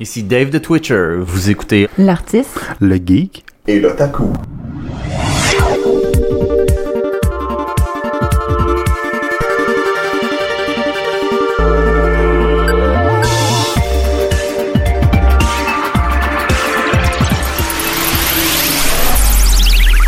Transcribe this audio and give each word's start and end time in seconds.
Ici 0.00 0.22
Dave 0.22 0.48
de 0.48 0.56
Twitcher. 0.56 1.16
Vous 1.20 1.50
écoutez 1.50 1.86
L'artiste. 1.98 2.58
Le 2.80 2.96
geek. 2.96 3.44
Et 3.66 3.80
l'otaku. 3.80 4.32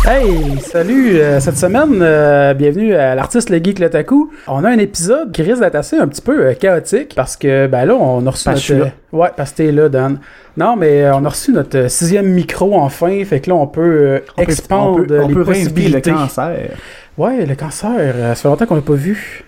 Hey, 0.05 0.59
salut! 0.73 1.17
euh, 1.19 1.39
cette 1.39 1.57
semaine, 1.57 1.99
euh, 2.01 2.53
bienvenue 2.55 2.95
à 2.95 3.13
l'artiste 3.13 3.49
Le 3.51 3.57
Geek 3.57 3.77
L'Otaku. 3.79 4.31
On 4.47 4.63
a 4.63 4.69
un 4.69 4.79
épisode 4.79 5.31
qui 5.31 5.43
risque 5.43 5.59
d'être 5.61 5.75
assez 5.75 5.97
un 5.97 6.07
petit 6.07 6.21
peu 6.21 6.47
euh, 6.47 6.53
chaotique 6.55 7.13
parce 7.15 7.37
que, 7.37 7.67
ben 7.67 7.85
là, 7.85 7.93
on 7.95 8.25
a 8.25 8.29
reçu 8.31 8.45
Parce 8.45 8.69
notre... 8.71 8.91
ouais, 9.11 9.29
parce 9.37 9.51
que 9.51 9.57
t'es 9.57 9.71
là, 9.71 9.87
Dan. 9.89 10.17
Non, 10.57 10.75
mais 10.75 11.07
on 11.11 11.23
a 11.25 11.29
reçu 11.29 11.51
notre 11.51 11.87
sixième 11.89 12.27
micro 12.27 12.75
enfin, 12.75 13.23
fait 13.23 13.39
que 13.39 13.49
là, 13.51 13.55
on 13.55 13.67
peut 13.67 14.21
On 14.37 14.45
peut- 14.45 14.53
on 14.71 14.95
peut, 15.05 15.19
on 15.21 15.27
les 15.27 15.33
peut 15.33 15.43
possibilités. 15.45 16.09
le 16.11 16.17
cancer. 16.17 16.69
Ouais, 17.17 17.45
le 17.45 17.55
cancer, 17.55 18.15
ça 18.15 18.35
fait 18.35 18.47
longtemps 18.47 18.65
qu'on 18.65 18.75
l'a 18.75 18.81
pas 18.81 18.93
vu. 18.93 19.43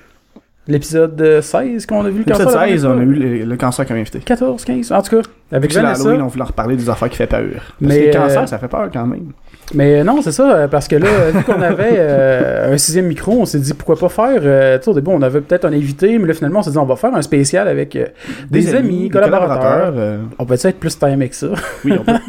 L'épisode 0.68 1.20
euh, 1.22 1.42
16 1.44 1.86
qu'on 1.86 2.04
a 2.06 2.10
vu 2.10 2.20
le 2.20 2.24
cancer. 2.26 2.40
L'épisode 2.46 2.60
la 2.62 2.68
16, 2.70 2.82
dernière 2.84 2.98
on 2.98 3.00
a 3.00 3.04
eu 3.04 3.14
le, 3.40 3.46
le 3.46 3.58
cancer 3.58 3.86
comme 3.86 3.98
invité. 3.98 4.20
14, 4.20 4.64
15, 4.66 4.92
en 4.92 5.02
tout 5.04 5.16
cas. 5.22 5.30
Avec 5.52 5.72
Vanessa. 5.72 6.04
l'Halloween, 6.04 6.24
on 6.24 6.28
voulait 6.28 6.44
reparler 6.44 6.76
des 6.76 6.90
affaires 6.90 7.10
qui 7.10 7.18
fait 7.18 7.28
peur. 7.28 7.42
Parce 7.54 7.66
Mais, 7.82 8.02
que 8.10 8.18
le 8.18 8.24
cancer, 8.24 8.50
ça 8.50 8.58
fait 8.58 8.68
peur 8.68 8.90
quand 8.92 9.06
même. 9.06 9.32
Mais 9.74 10.04
non, 10.04 10.22
c'est 10.22 10.32
ça, 10.32 10.56
euh, 10.56 10.68
parce 10.68 10.88
que 10.88 10.96
là, 10.96 11.08
vu 11.34 11.44
qu'on 11.44 11.62
avait 11.62 11.96
euh, 11.98 12.74
un 12.74 12.78
sixième 12.78 13.08
micro, 13.08 13.32
on 13.42 13.46
s'est 13.46 13.60
dit 13.60 13.74
pourquoi 13.74 13.96
pas 13.98 14.10
faire. 14.10 14.42
euh, 14.44 14.78
tu 14.78 14.84
sais, 14.84 14.92
au 14.92 14.94
début, 14.94 15.10
on 15.12 15.22
avait 15.24 15.42
peut-être 15.42 15.66
un 15.66 15.74
invité, 15.74 16.18
mais 16.20 16.28
là, 16.28 16.34
finalement, 16.36 16.60
on 16.60 16.64
s'est 16.64 16.72
dit 16.72 16.78
on 16.78 16.86
va 16.86 16.96
faire 16.96 17.14
un 17.16 17.22
spécial 17.24 17.68
avec 17.68 17.96
euh, 17.96 18.06
des, 18.52 18.76
amis, 18.76 19.10
collaborateurs. 19.10 19.94
euh, 19.98 20.20
On 20.38 20.46
peut 20.46 20.54
être 20.54 20.80
plus 20.80 20.98
timé 21.00 21.30
que 21.30 21.36
ça. 21.36 21.48
oui, 21.84 21.94
on 22.00 22.04
peut. 22.04 22.12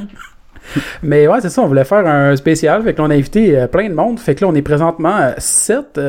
Mais 1.02 1.28
ouais, 1.28 1.40
c'est 1.40 1.50
ça, 1.50 1.62
on 1.62 1.68
voulait 1.68 1.84
faire 1.84 2.04
un 2.06 2.34
spécial. 2.34 2.82
Fait 2.82 2.93
que 2.93 2.98
là, 3.01 3.06
on 3.06 3.10
a 3.10 3.15
invité 3.15 3.56
euh, 3.56 3.66
plein 3.68 3.88
de 3.88 3.95
monde. 3.95 4.18
Fait 4.18 4.34
que 4.34 4.45
là, 4.45 4.50
on 4.50 4.54
est 4.54 4.62
présentement 4.62 5.32
7, 5.38 6.00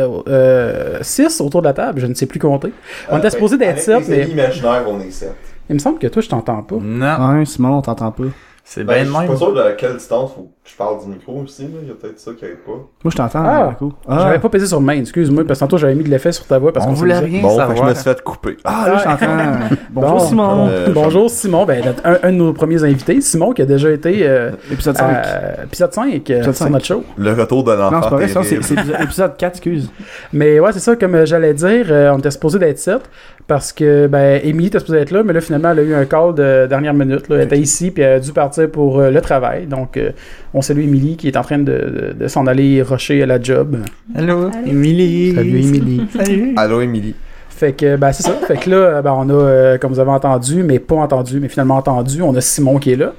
6 1.02 1.42
autour 1.42 1.62
de 1.62 1.68
la 1.68 1.74
table. 1.74 2.00
Je 2.02 2.08
ne 2.08 2.14
sais 2.16 2.26
plus 2.26 2.40
compter. 2.40 2.72
On 3.12 3.18
était 3.20 3.30
supposé 3.30 3.58
d'être 3.58 3.80
7, 3.80 3.96
Avec 3.96 4.08
les 4.08 4.16
mais 4.18 4.24
amis 4.24 4.32
imaginaires, 4.34 4.84
on 4.88 5.00
est 5.02 5.12
7. 5.12 5.32
il 5.70 5.74
me 5.76 5.80
semble 5.80 6.00
que 6.00 6.08
toi, 6.08 6.22
je 6.22 6.30
t'entends 6.30 6.64
pas. 6.64 6.78
Non, 6.82 7.38
Ouais, 7.38 7.46
Simon, 7.46 7.78
on 7.78 7.82
t'entend 7.82 8.12
pas. 8.12 8.24
c'est 8.64 8.84
Ben, 8.84 8.94
bien 8.94 9.04
je 9.04 9.10
suis 9.10 9.20
même. 9.20 9.28
pas 9.30 9.36
sûr 9.36 9.54
de 9.54 9.62
à 9.62 9.72
quelle 9.74 9.94
distance 9.98 10.32
je 10.70 10.76
parle 10.76 11.00
du 11.02 11.08
micro 11.08 11.42
aussi. 11.44 11.64
là. 11.64 11.70
Il 11.82 11.88
y 11.88 11.92
a 11.92 11.94
peut-être 11.94 12.20
ça 12.20 12.32
qui 12.38 12.44
aide 12.44 12.58
pas. 12.66 12.72
Moi, 12.74 13.12
je 13.12 13.16
t'entends. 13.16 13.40
Ah. 13.46 13.64
Marco. 13.68 13.94
J'avais 14.10 14.40
pas 14.40 14.50
pesé 14.50 14.66
sur 14.68 14.82
main, 14.82 15.00
excuse-moi, 15.00 15.44
parce 15.48 15.60
que 15.60 15.64
tantôt, 15.66 15.78
j'avais 15.78 15.96
mis 15.96 16.04
de 16.04 16.10
l'effet 16.10 16.32
sur 16.34 16.46
ta 16.46 16.60
voix 16.60 16.74
parce 16.74 16.86
On 16.86 16.90
qu'on 16.90 16.96
voulait 16.96 17.18
rien 17.20 17.42
Bon, 17.42 17.50
fait 17.52 17.56
que 17.56 17.62
je 17.64 17.68
savoir. 17.76 17.90
me 17.90 17.94
suis 17.96 18.04
fait 18.04 18.22
couper. 18.22 18.58
Ah, 18.66 18.86
là, 18.88 18.98
je 18.98 19.04
t'entends. 19.04 19.76
Bonjour, 19.92 20.12
Bon. 20.12 20.20
Simon. 20.20 20.68
Euh, 20.70 20.88
Bonjour 20.94 21.30
Simon, 21.30 21.66
ben, 21.66 21.86
notre- 21.86 22.06
un, 22.06 22.18
un 22.22 22.32
de 22.32 22.38
nos 22.38 22.52
premiers 22.54 22.84
invités, 22.84 23.22
Simon 23.22 23.54
qui 23.54 23.62
a 23.62 23.66
déjà 23.66 23.90
été 23.92 24.28
euh, 24.28 24.52
Épisode 24.72 24.98
5. 24.98 25.04
à 25.10 25.64
épisode 25.64 25.94
5 25.94 26.08
euh, 26.12 26.16
Épisode 26.16 26.44
sur 26.44 26.54
5. 26.66 26.70
notre 26.70 26.86
show. 26.86 27.04
Le 27.18 27.32
retour 27.34 27.64
de 27.64 27.72
l'enfant 27.72 27.92
non, 27.92 28.02
c'est 28.04 28.10
pas 28.10 28.16
vrai, 28.18 28.28
ça, 28.28 28.44
c'est 28.44 28.56
épisode- 28.56 28.96
épisode 29.02 29.38
4, 29.38 29.52
excuse. 29.54 29.90
Mais 30.34 30.60
ouais, 30.60 30.74
c'est 30.74 30.80
ça, 30.80 30.96
comme 30.98 31.16
euh, 31.16 31.26
j'allais 31.26 31.54
dire, 31.54 31.86
euh, 31.90 32.12
on 32.14 32.20
était 32.20 32.32
supposé 32.32 32.60
d'être 32.60 32.80
7 32.80 33.02
parce 33.48 33.72
que 33.72 34.08
ben 34.08 34.42
Émilie 34.44 34.68
était 34.68 34.80
supposée 34.80 34.98
être 35.00 35.12
là, 35.12 35.24
mais 35.24 35.32
là 35.32 35.40
finalement 35.40 35.72
elle 35.72 35.80
a 35.80 35.82
eu 35.84 35.94
un 35.94 36.04
call 36.04 36.36
de 36.36 36.68
dernière 36.68 36.94
minute. 36.94 37.30
Là. 37.30 37.38
Elle 37.38 37.44
était 37.44 37.58
ici 37.58 37.92
puis 37.92 38.04
elle 38.04 38.14
a 38.16 38.20
dû 38.20 38.34
partir 38.34 38.70
pour 38.70 39.00
euh, 39.00 39.10
le 39.10 39.22
travail. 39.22 39.68
Donc 39.68 39.96
euh, 39.96 40.12
on 40.58 40.62
salue 40.62 40.82
Émilie 40.82 41.16
qui 41.18 41.28
est 41.28 41.38
en 41.38 41.42
train 41.44 41.60
de, 41.60 41.64
de- 41.66 42.16
de 42.20 42.28
s'en 42.28 42.48
aller 42.48 42.82
rusher 42.82 43.22
à 43.24 43.26
la 43.26 43.42
job. 43.42 43.78
Allô, 44.16 44.50
Émilie. 44.66 45.34
Salut 45.36 45.60
Émilie. 45.62 46.02
Salut. 46.16 46.54
Allô, 46.58 46.82
Émilie. 46.82 47.16
Fait 47.50 47.74
que 47.74 47.96
ben 47.96 48.12
c'est 48.12 48.24
ça. 48.24 48.34
Fait 48.48 48.58
que 48.58 48.70
là, 48.70 49.02
ben, 49.02 49.14
on 49.16 49.30
a, 49.30 49.34
euh, 49.34 49.78
comme 49.78 49.92
vous 49.92 50.00
avez 50.00 50.12
entendu, 50.12 50.64
mais 50.64 50.80
pas 50.80 50.96
entendu, 50.96 51.40
mais 51.40 51.48
finalement 51.48 51.78
entendu, 51.78 52.22
on 52.22 52.36
a 52.36 52.42
Simon 52.42 52.78
qui 52.78 52.92
est 52.92 52.96
là. 52.96 53.14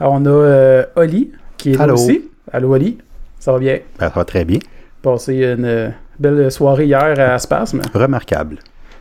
Alors, 0.00 0.14
on 0.14 0.24
a 0.24 0.28
euh, 0.30 0.84
Oli 0.96 1.32
qui 1.56 1.72
est 1.72 1.76
là 1.76 1.82
Allô? 1.84 1.94
aussi. 1.94 2.22
Allô 2.52 2.72
Oli, 2.74 2.96
ça 3.38 3.52
va 3.52 3.58
bien? 3.58 3.78
Ben, 3.98 4.08
ça 4.08 4.12
va 4.14 4.24
très 4.24 4.44
bien. 4.44 4.58
Passé 5.02 5.34
une 5.36 5.64
euh, 5.64 5.88
belle 6.18 6.50
soirée 6.50 6.86
hier 6.86 7.14
à 7.18 7.38
Spasme. 7.38 7.82
Remarquable. 7.94 8.56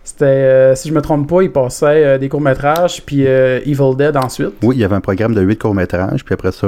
C'était, 0.09 0.23
euh, 0.25 0.73
si 0.75 0.87
je 0.87 0.93
me 0.93 1.01
trompe 1.01 1.27
pas, 1.29 1.41
il 1.41 1.51
passait 1.51 2.05
euh, 2.05 2.17
des 2.17 2.29
courts-métrages 2.29 3.03
puis 3.05 3.27
euh, 3.27 3.59
Evil 3.65 3.93
Dead 3.97 4.15
ensuite. 4.15 4.53
Oui, 4.63 4.77
il 4.77 4.79
y 4.79 4.85
avait 4.85 4.95
un 4.95 5.01
programme 5.01 5.33
de 5.35 5.41
8 5.41 5.57
courts-métrages, 5.57 6.23
puis 6.23 6.33
après 6.33 6.53
ça, 6.53 6.67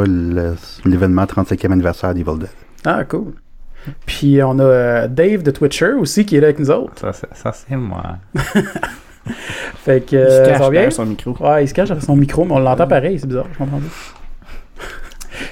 l'événement 0.85 1.23
35e 1.23 1.72
anniversaire 1.72 2.13
d'Evil 2.13 2.38
Dead. 2.38 2.50
Ah, 2.83 3.05
cool. 3.05 3.31
Puis 4.05 4.44
on 4.44 4.59
a 4.59 4.63
euh, 4.63 5.07
Dave 5.07 5.44
de 5.44 5.51
Twitcher 5.51 5.94
aussi 5.94 6.25
qui 6.25 6.35
est 6.35 6.41
là 6.41 6.47
avec 6.47 6.59
nous 6.59 6.69
autres. 6.69 7.00
Ça, 7.00 7.13
c'est- 7.13 7.29
ça, 7.33 7.53
c'est 7.53 7.77
moi. 7.77 8.03
Fait 9.85 10.01
que 10.06 10.16
Il 10.17 10.29
se 10.29 10.50
cache 10.50 10.59
derrière 10.71 10.91
son 10.91 11.06
micro. 11.06 11.35
Ouais, 11.39 11.63
il 11.63 11.67
se 11.69 11.73
cache 11.73 11.88
derrière 11.88 12.03
son 12.06 12.17
micro, 12.17 12.44
mais 12.44 12.53
on 12.56 12.59
l'entend 12.59 12.88
pareil, 12.88 13.19
c'est 13.19 13.27
bizarre, 13.27 13.45
je 13.53 13.57
comprends 13.57 13.77
pas. 13.77 14.19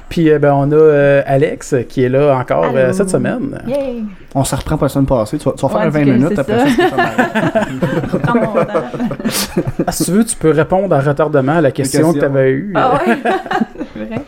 Puis 0.09 0.29
euh, 0.29 0.39
ben, 0.39 0.53
on 0.53 0.71
a 0.71 0.75
euh, 0.75 1.21
Alex 1.25 1.75
qui 1.89 2.03
est 2.03 2.09
là 2.09 2.35
encore 2.37 2.71
euh, 2.75 2.91
cette 2.93 3.09
semaine. 3.09 3.61
Yay! 3.67 4.03
On 4.35 4.43
se 4.43 4.55
reprend 4.55 4.75
pour 4.77 4.85
la 4.85 4.89
semaine 4.89 5.05
passée. 5.05 5.37
Tu 5.37 5.45
vas, 5.45 5.55
tu 5.55 5.61
vas 5.61 5.69
faire 5.69 5.79
Ouais, 5.79 5.85
un 5.85 5.89
dis 5.89 5.97
20 5.97 6.05
que 6.05 6.09
minutes, 6.11 6.39
après 6.39 6.59
ça. 6.59 6.65
ça. 6.89 7.65
Ah, 9.87 9.91
si 9.91 10.05
tu 10.05 10.11
veux, 10.11 10.25
tu 10.25 10.35
peux 10.35 10.51
répondre 10.51 10.93
à 10.93 10.99
retardement 10.99 11.57
à 11.57 11.61
la 11.61 11.71
question 11.71 12.13
que 12.13 12.19
tu 12.19 12.25
avais 12.25 12.51
eue. 12.51 12.73
Ah 12.75 12.93
ouais? 13.07 13.17
C'est 13.93 14.05
vrai? 14.05 14.21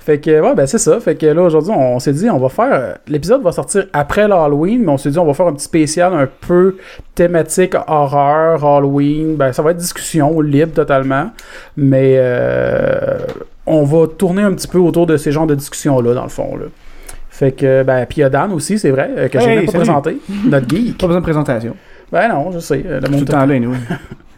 Fait 0.00 0.18
que, 0.18 0.40
ouais, 0.40 0.54
ben 0.54 0.66
c'est 0.66 0.78
ça. 0.78 0.98
Fait 1.00 1.14
que 1.14 1.26
là, 1.26 1.42
aujourd'hui, 1.42 1.72
on 1.76 1.98
s'est 2.00 2.12
dit, 2.12 2.28
on 2.28 2.38
va 2.38 2.48
faire. 2.48 2.98
L'épisode 3.06 3.42
va 3.42 3.52
sortir 3.52 3.86
après 3.92 4.26
l'Halloween, 4.26 4.82
mais 4.82 4.90
on 4.90 4.98
s'est 4.98 5.10
dit, 5.10 5.18
on 5.18 5.24
va 5.24 5.34
faire 5.34 5.46
un 5.46 5.52
petit 5.52 5.64
spécial 5.64 6.12
un 6.14 6.28
peu 6.46 6.76
thématique 7.14 7.74
horreur, 7.86 8.64
Halloween. 8.64 9.36
Ben, 9.36 9.52
ça 9.52 9.62
va 9.62 9.70
être 9.72 9.76
discussion 9.76 10.40
libre 10.40 10.72
totalement. 10.72 11.30
Mais 11.76 12.14
euh, 12.16 13.18
on 13.66 13.84
va 13.84 14.06
tourner 14.06 14.42
un 14.42 14.52
petit 14.54 14.68
peu 14.68 14.78
autour 14.78 15.06
de 15.06 15.16
ces 15.16 15.32
genres 15.32 15.46
de 15.46 15.54
discussions-là, 15.54 16.14
dans 16.14 16.22
le 16.24 16.28
fond. 16.28 16.56
Là. 16.56 16.66
Fait 17.30 17.52
que, 17.52 17.82
ben, 17.82 18.04
puis 18.06 18.18
il 18.18 18.20
y 18.20 18.24
a 18.24 18.28
Dan 18.30 18.52
aussi, 18.52 18.78
c'est 18.78 18.90
vrai, 18.90 19.10
euh, 19.16 19.28
que 19.28 19.40
j'ai 19.40 19.46
Hey, 19.48 19.56
même 19.56 19.66
pas 19.66 19.72
salut. 19.72 19.84
présenté. 19.84 20.16
Notre 20.46 20.68
geek. 20.68 20.98
Pas 20.98 21.06
besoin 21.06 21.20
de 21.20 21.24
présentation. 21.24 21.76
Ben 22.10 22.28
non, 22.28 22.50
je 22.52 22.58
sais. 22.58 22.82
euh, 22.86 23.00
Le 23.00 23.06
Tout 23.06 23.10
monde 23.12 23.20
le 23.20 23.26
temps 23.26 23.46
là, 23.46 23.54
anyway. 23.54 23.76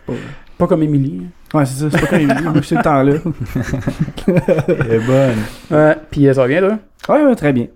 pas 0.59 0.67
comme 0.67 0.83
Émilie. 0.85 1.23
Ouais, 1.53 1.65
c'est 1.67 1.83
ça. 1.83 1.89
C'est 1.91 2.01
pas 2.01 2.07
comme 2.07 2.21
Émilie. 2.21 2.63
Suis 2.63 2.77
tout 2.77 2.77
le 2.77 2.83
temps 2.85 3.03
là. 3.03 3.15
Elle 4.69 4.93
est 4.93 4.99
bonne. 5.07 5.39
Ouais, 5.71 5.97
puis 6.11 6.29
euh, 6.29 6.35
ça 6.35 6.43
va 6.43 6.49
bien, 6.49 6.61
là? 6.61 6.79
Ouais, 7.09 7.25
ouais, 7.25 7.35
très 7.35 7.53
bien. 7.53 7.67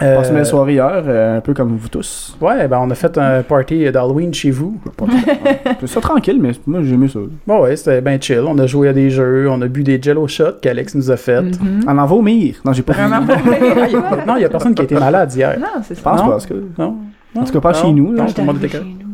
Euh, 0.00 0.16
Passé 0.16 0.32
une 0.32 0.44
soirée 0.44 0.72
hier, 0.72 1.02
euh, 1.06 1.36
un 1.36 1.40
peu 1.42 1.52
comme 1.52 1.76
vous 1.76 1.88
tous. 1.88 2.36
Ouais, 2.40 2.66
ben 2.66 2.78
on 2.80 2.90
a 2.90 2.94
fait 2.94 3.16
un 3.18 3.42
party 3.42 3.90
d'Halloween 3.92 4.32
chez 4.32 4.50
vous. 4.50 4.80
C'est 5.80 5.86
ça 5.86 6.00
tranquille, 6.00 6.38
mais 6.40 6.52
moi, 6.66 6.80
j'ai 6.82 6.94
aimé 6.94 7.08
ça. 7.08 7.18
Bon, 7.46 7.60
ouais, 7.62 7.76
c'était 7.76 8.00
bien 8.00 8.18
chill. 8.18 8.40
On 8.46 8.58
a 8.58 8.66
joué 8.66 8.88
à 8.88 8.94
des 8.94 9.10
jeux, 9.10 9.48
on 9.50 9.60
a 9.60 9.66
bu 9.68 9.82
des 9.84 10.00
Jello 10.00 10.26
shots 10.26 10.60
qu'Alex 10.62 10.94
nous 10.94 11.10
a 11.10 11.16
fait. 11.18 11.42
Mhm. 11.42 11.82
En 11.86 11.98
en 11.98 12.06
vomir. 12.06 12.54
Non, 12.64 12.72
j'ai 12.72 12.82
pas. 12.82 12.94
Non, 14.26 14.36
il 14.36 14.42
y 14.42 14.44
a 14.44 14.48
personne 14.48 14.74
qui 14.74 14.80
a 14.80 14.84
été 14.84 14.94
malade 14.94 15.32
hier. 15.34 15.58
Non, 15.60 15.66
c'est 15.82 15.94
Je 15.94 16.00
ça. 16.00 16.10
pense 16.10 16.20
Non. 16.20 16.26
pas. 16.26 16.30
parce 16.32 16.46
que- 16.46 16.64
Non. 16.78 16.96
En 17.36 17.44
tout 17.44 17.52
cas, 17.52 17.60
pas 17.60 17.72
Non. 17.72 17.78
chez 17.78 17.92
nous. 17.92 18.12
là. 18.12 18.22
Non, 18.22 18.28
tout 18.28 18.40
le 18.40 18.46
monde 18.46 18.56
était 18.64 18.68
chez 18.68 18.78
nous, 18.80 19.11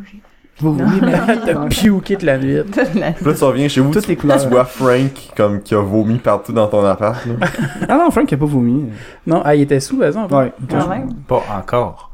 Vous 0.60 0.72
mais- 0.74 1.12
T'as 1.46 1.66
piouqué 1.66 2.16
de 2.16 2.26
la 2.26 2.38
nuit. 2.38 2.58
toute 2.64 2.76
la- 2.94 3.12
Puis 3.12 3.24
là, 3.24 3.34
tu 3.34 3.44
reviens 3.44 3.68
chez 3.68 3.80
vous, 3.80 3.92
Toutes 3.92 4.02
tu, 4.04 4.08
les 4.10 4.16
couleurs. 4.16 4.40
tu 4.42 4.48
vois 4.48 4.64
Frank 4.64 5.10
comme 5.36 5.60
qui 5.62 5.74
a 5.74 5.80
vomi 5.80 6.18
partout 6.18 6.52
dans 6.52 6.66
ton 6.66 6.84
appart. 6.84 7.24
Là. 7.26 7.34
Ah 7.88 7.96
non, 7.96 8.10
Frank 8.10 8.32
a 8.32 8.36
pas 8.36 8.44
vomi. 8.46 8.86
Non, 9.26 9.40
ah, 9.44 9.54
il 9.54 9.62
était 9.62 9.80
sous, 9.80 9.96
par 9.98 10.08
exemple. 10.08 10.34
Ouais. 10.34 10.52
Quand 10.68 10.88
même. 10.88 11.12
Pas 11.28 11.42
encore. 11.58 12.07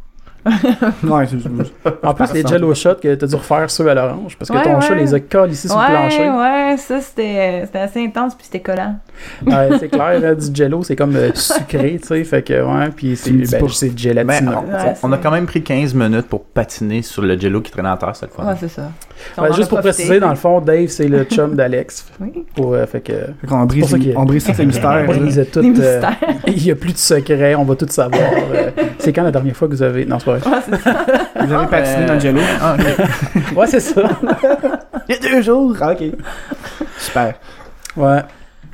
Ouais, 1.05 1.27
c'est 1.27 2.07
En 2.07 2.15
plus, 2.15 2.33
les 2.35 2.43
Jello 2.47 2.75
shots 2.75 2.97
que 2.97 3.15
t'as 3.15 3.27
dû 3.27 3.35
refaire 3.35 3.71
ceux 3.71 3.89
à 3.89 3.95
l'orange, 3.95 4.37
parce 4.39 4.51
que 4.51 4.57
Ouais, 4.57 4.63
ton 4.63 4.75
ouais. 4.77 4.81
chat 4.83 4.95
les 4.95 5.15
a 5.15 5.21
collés 5.21 5.53
ici 5.55 5.69
sur 5.69 5.79
le 5.79 5.87
plancher. 5.87 6.29
Ouais, 6.31 6.71
ouais, 6.71 6.77
ça 6.77 7.01
c'était 7.01 7.63
c'était 7.65 7.79
assez 7.79 8.05
intense 8.05 8.35
puis 8.35 8.45
c'était 8.45 8.61
collant. 8.61 8.97
Ouais, 9.47 9.71
c'est 9.79 9.89
clair, 9.89 10.21
hein, 10.23 10.35
du 10.35 10.55
Jello, 10.55 10.83
c'est 10.83 10.97
comme 10.97 11.15
euh, 11.17 11.31
sucré, 11.35 11.99
tu 12.01 12.09
sais, 12.09 12.25
fait 12.25 12.43
que, 12.43 12.63
ouais, 12.63 12.91
puis 12.95 13.17
c'est 13.17 13.31
ben, 13.31 13.47
c'est 13.71 13.89
Ben, 13.91 13.99
gélatineux. 13.99 14.53
on, 14.57 14.73
Ouais, 14.73 14.95
on 15.03 15.13
a 15.13 15.19
quand 15.19 15.31
même 15.31 15.47
pris 15.47 15.63
15 15.63 15.95
minutes 15.95 16.27
pour 16.29 16.45
patiner 16.45 17.03
sur 17.03 17.23
le 17.23 17.39
jello 17.39 17.61
qui 17.61 17.71
traînait 17.71 17.89
en 17.89 17.97
terre 17.97 18.15
cette 18.17 18.33
fois. 18.33 18.45
Ouais, 18.45 18.55
c'est 18.59 18.69
ça. 18.69 18.91
Ouais, 19.39 19.53
juste 19.55 19.69
pour 19.69 19.79
profité. 19.81 19.95
préciser, 20.05 20.21
dans 20.21 20.31
le 20.31 20.35
fond, 20.37 20.61
Dave, 20.61 20.89
c'est 20.89 21.09
le 21.09 21.25
chum 21.25 21.55
d'Alex. 21.57 22.07
Oui. 22.21 22.45
Pour, 22.55 22.75
euh, 22.75 22.87
fait 22.87 23.01
que, 23.01 23.13
Fait 23.13 23.47
qu'on 23.49 23.65
brise, 23.65 23.81
pour 23.89 23.91
ça 23.91 23.97
on 24.17 24.25
brise 24.25 24.45
tous 24.45 24.59
les 24.59 24.67
mystères. 24.67 24.91
on 25.09 25.13
là. 25.13 25.19
brise 25.19 25.47
tout. 25.53 25.61
Les 25.61 25.69
euh, 25.69 25.71
mystères. 25.71 26.17
Il 26.47 26.63
n'y 26.63 26.71
a 26.71 26.75
plus 26.75 26.93
de 26.93 26.99
secret, 26.99 27.55
on 27.55 27.65
va 27.65 27.75
tout 27.77 27.87
savoir. 27.89 28.23
euh, 28.55 28.71
c'est 28.99 29.13
quand 29.13 29.23
la 29.23 29.31
dernière 29.31 29.57
fois 29.57 29.69
que 29.69 29.73
vous 29.75 29.83
avez. 29.83 30.05
Non, 30.05 30.19
c'est 30.19 30.25
pas 30.27 30.37
vrai. 30.37 30.51
Ouais, 30.51 30.63
c'est 30.71 30.81
ça. 30.83 31.05
Vous 31.47 31.53
avez 31.53 31.67
patiné 31.67 32.05
Euh, 32.05 32.07
dans 32.09 32.15
le 32.15 32.21
jello? 32.21 32.41
Ah. 32.61 32.77
Ouais, 33.57 33.67
c'est 33.67 33.81
ça. 33.81 34.03
Il 35.09 35.15
y 35.15 35.19
a 35.19 35.21
deux 35.33 35.43
jours. 35.43 35.75
Ah, 35.81 35.93
ok. 35.93 36.05
Super. 36.99 37.35
Ouais. 37.97 38.21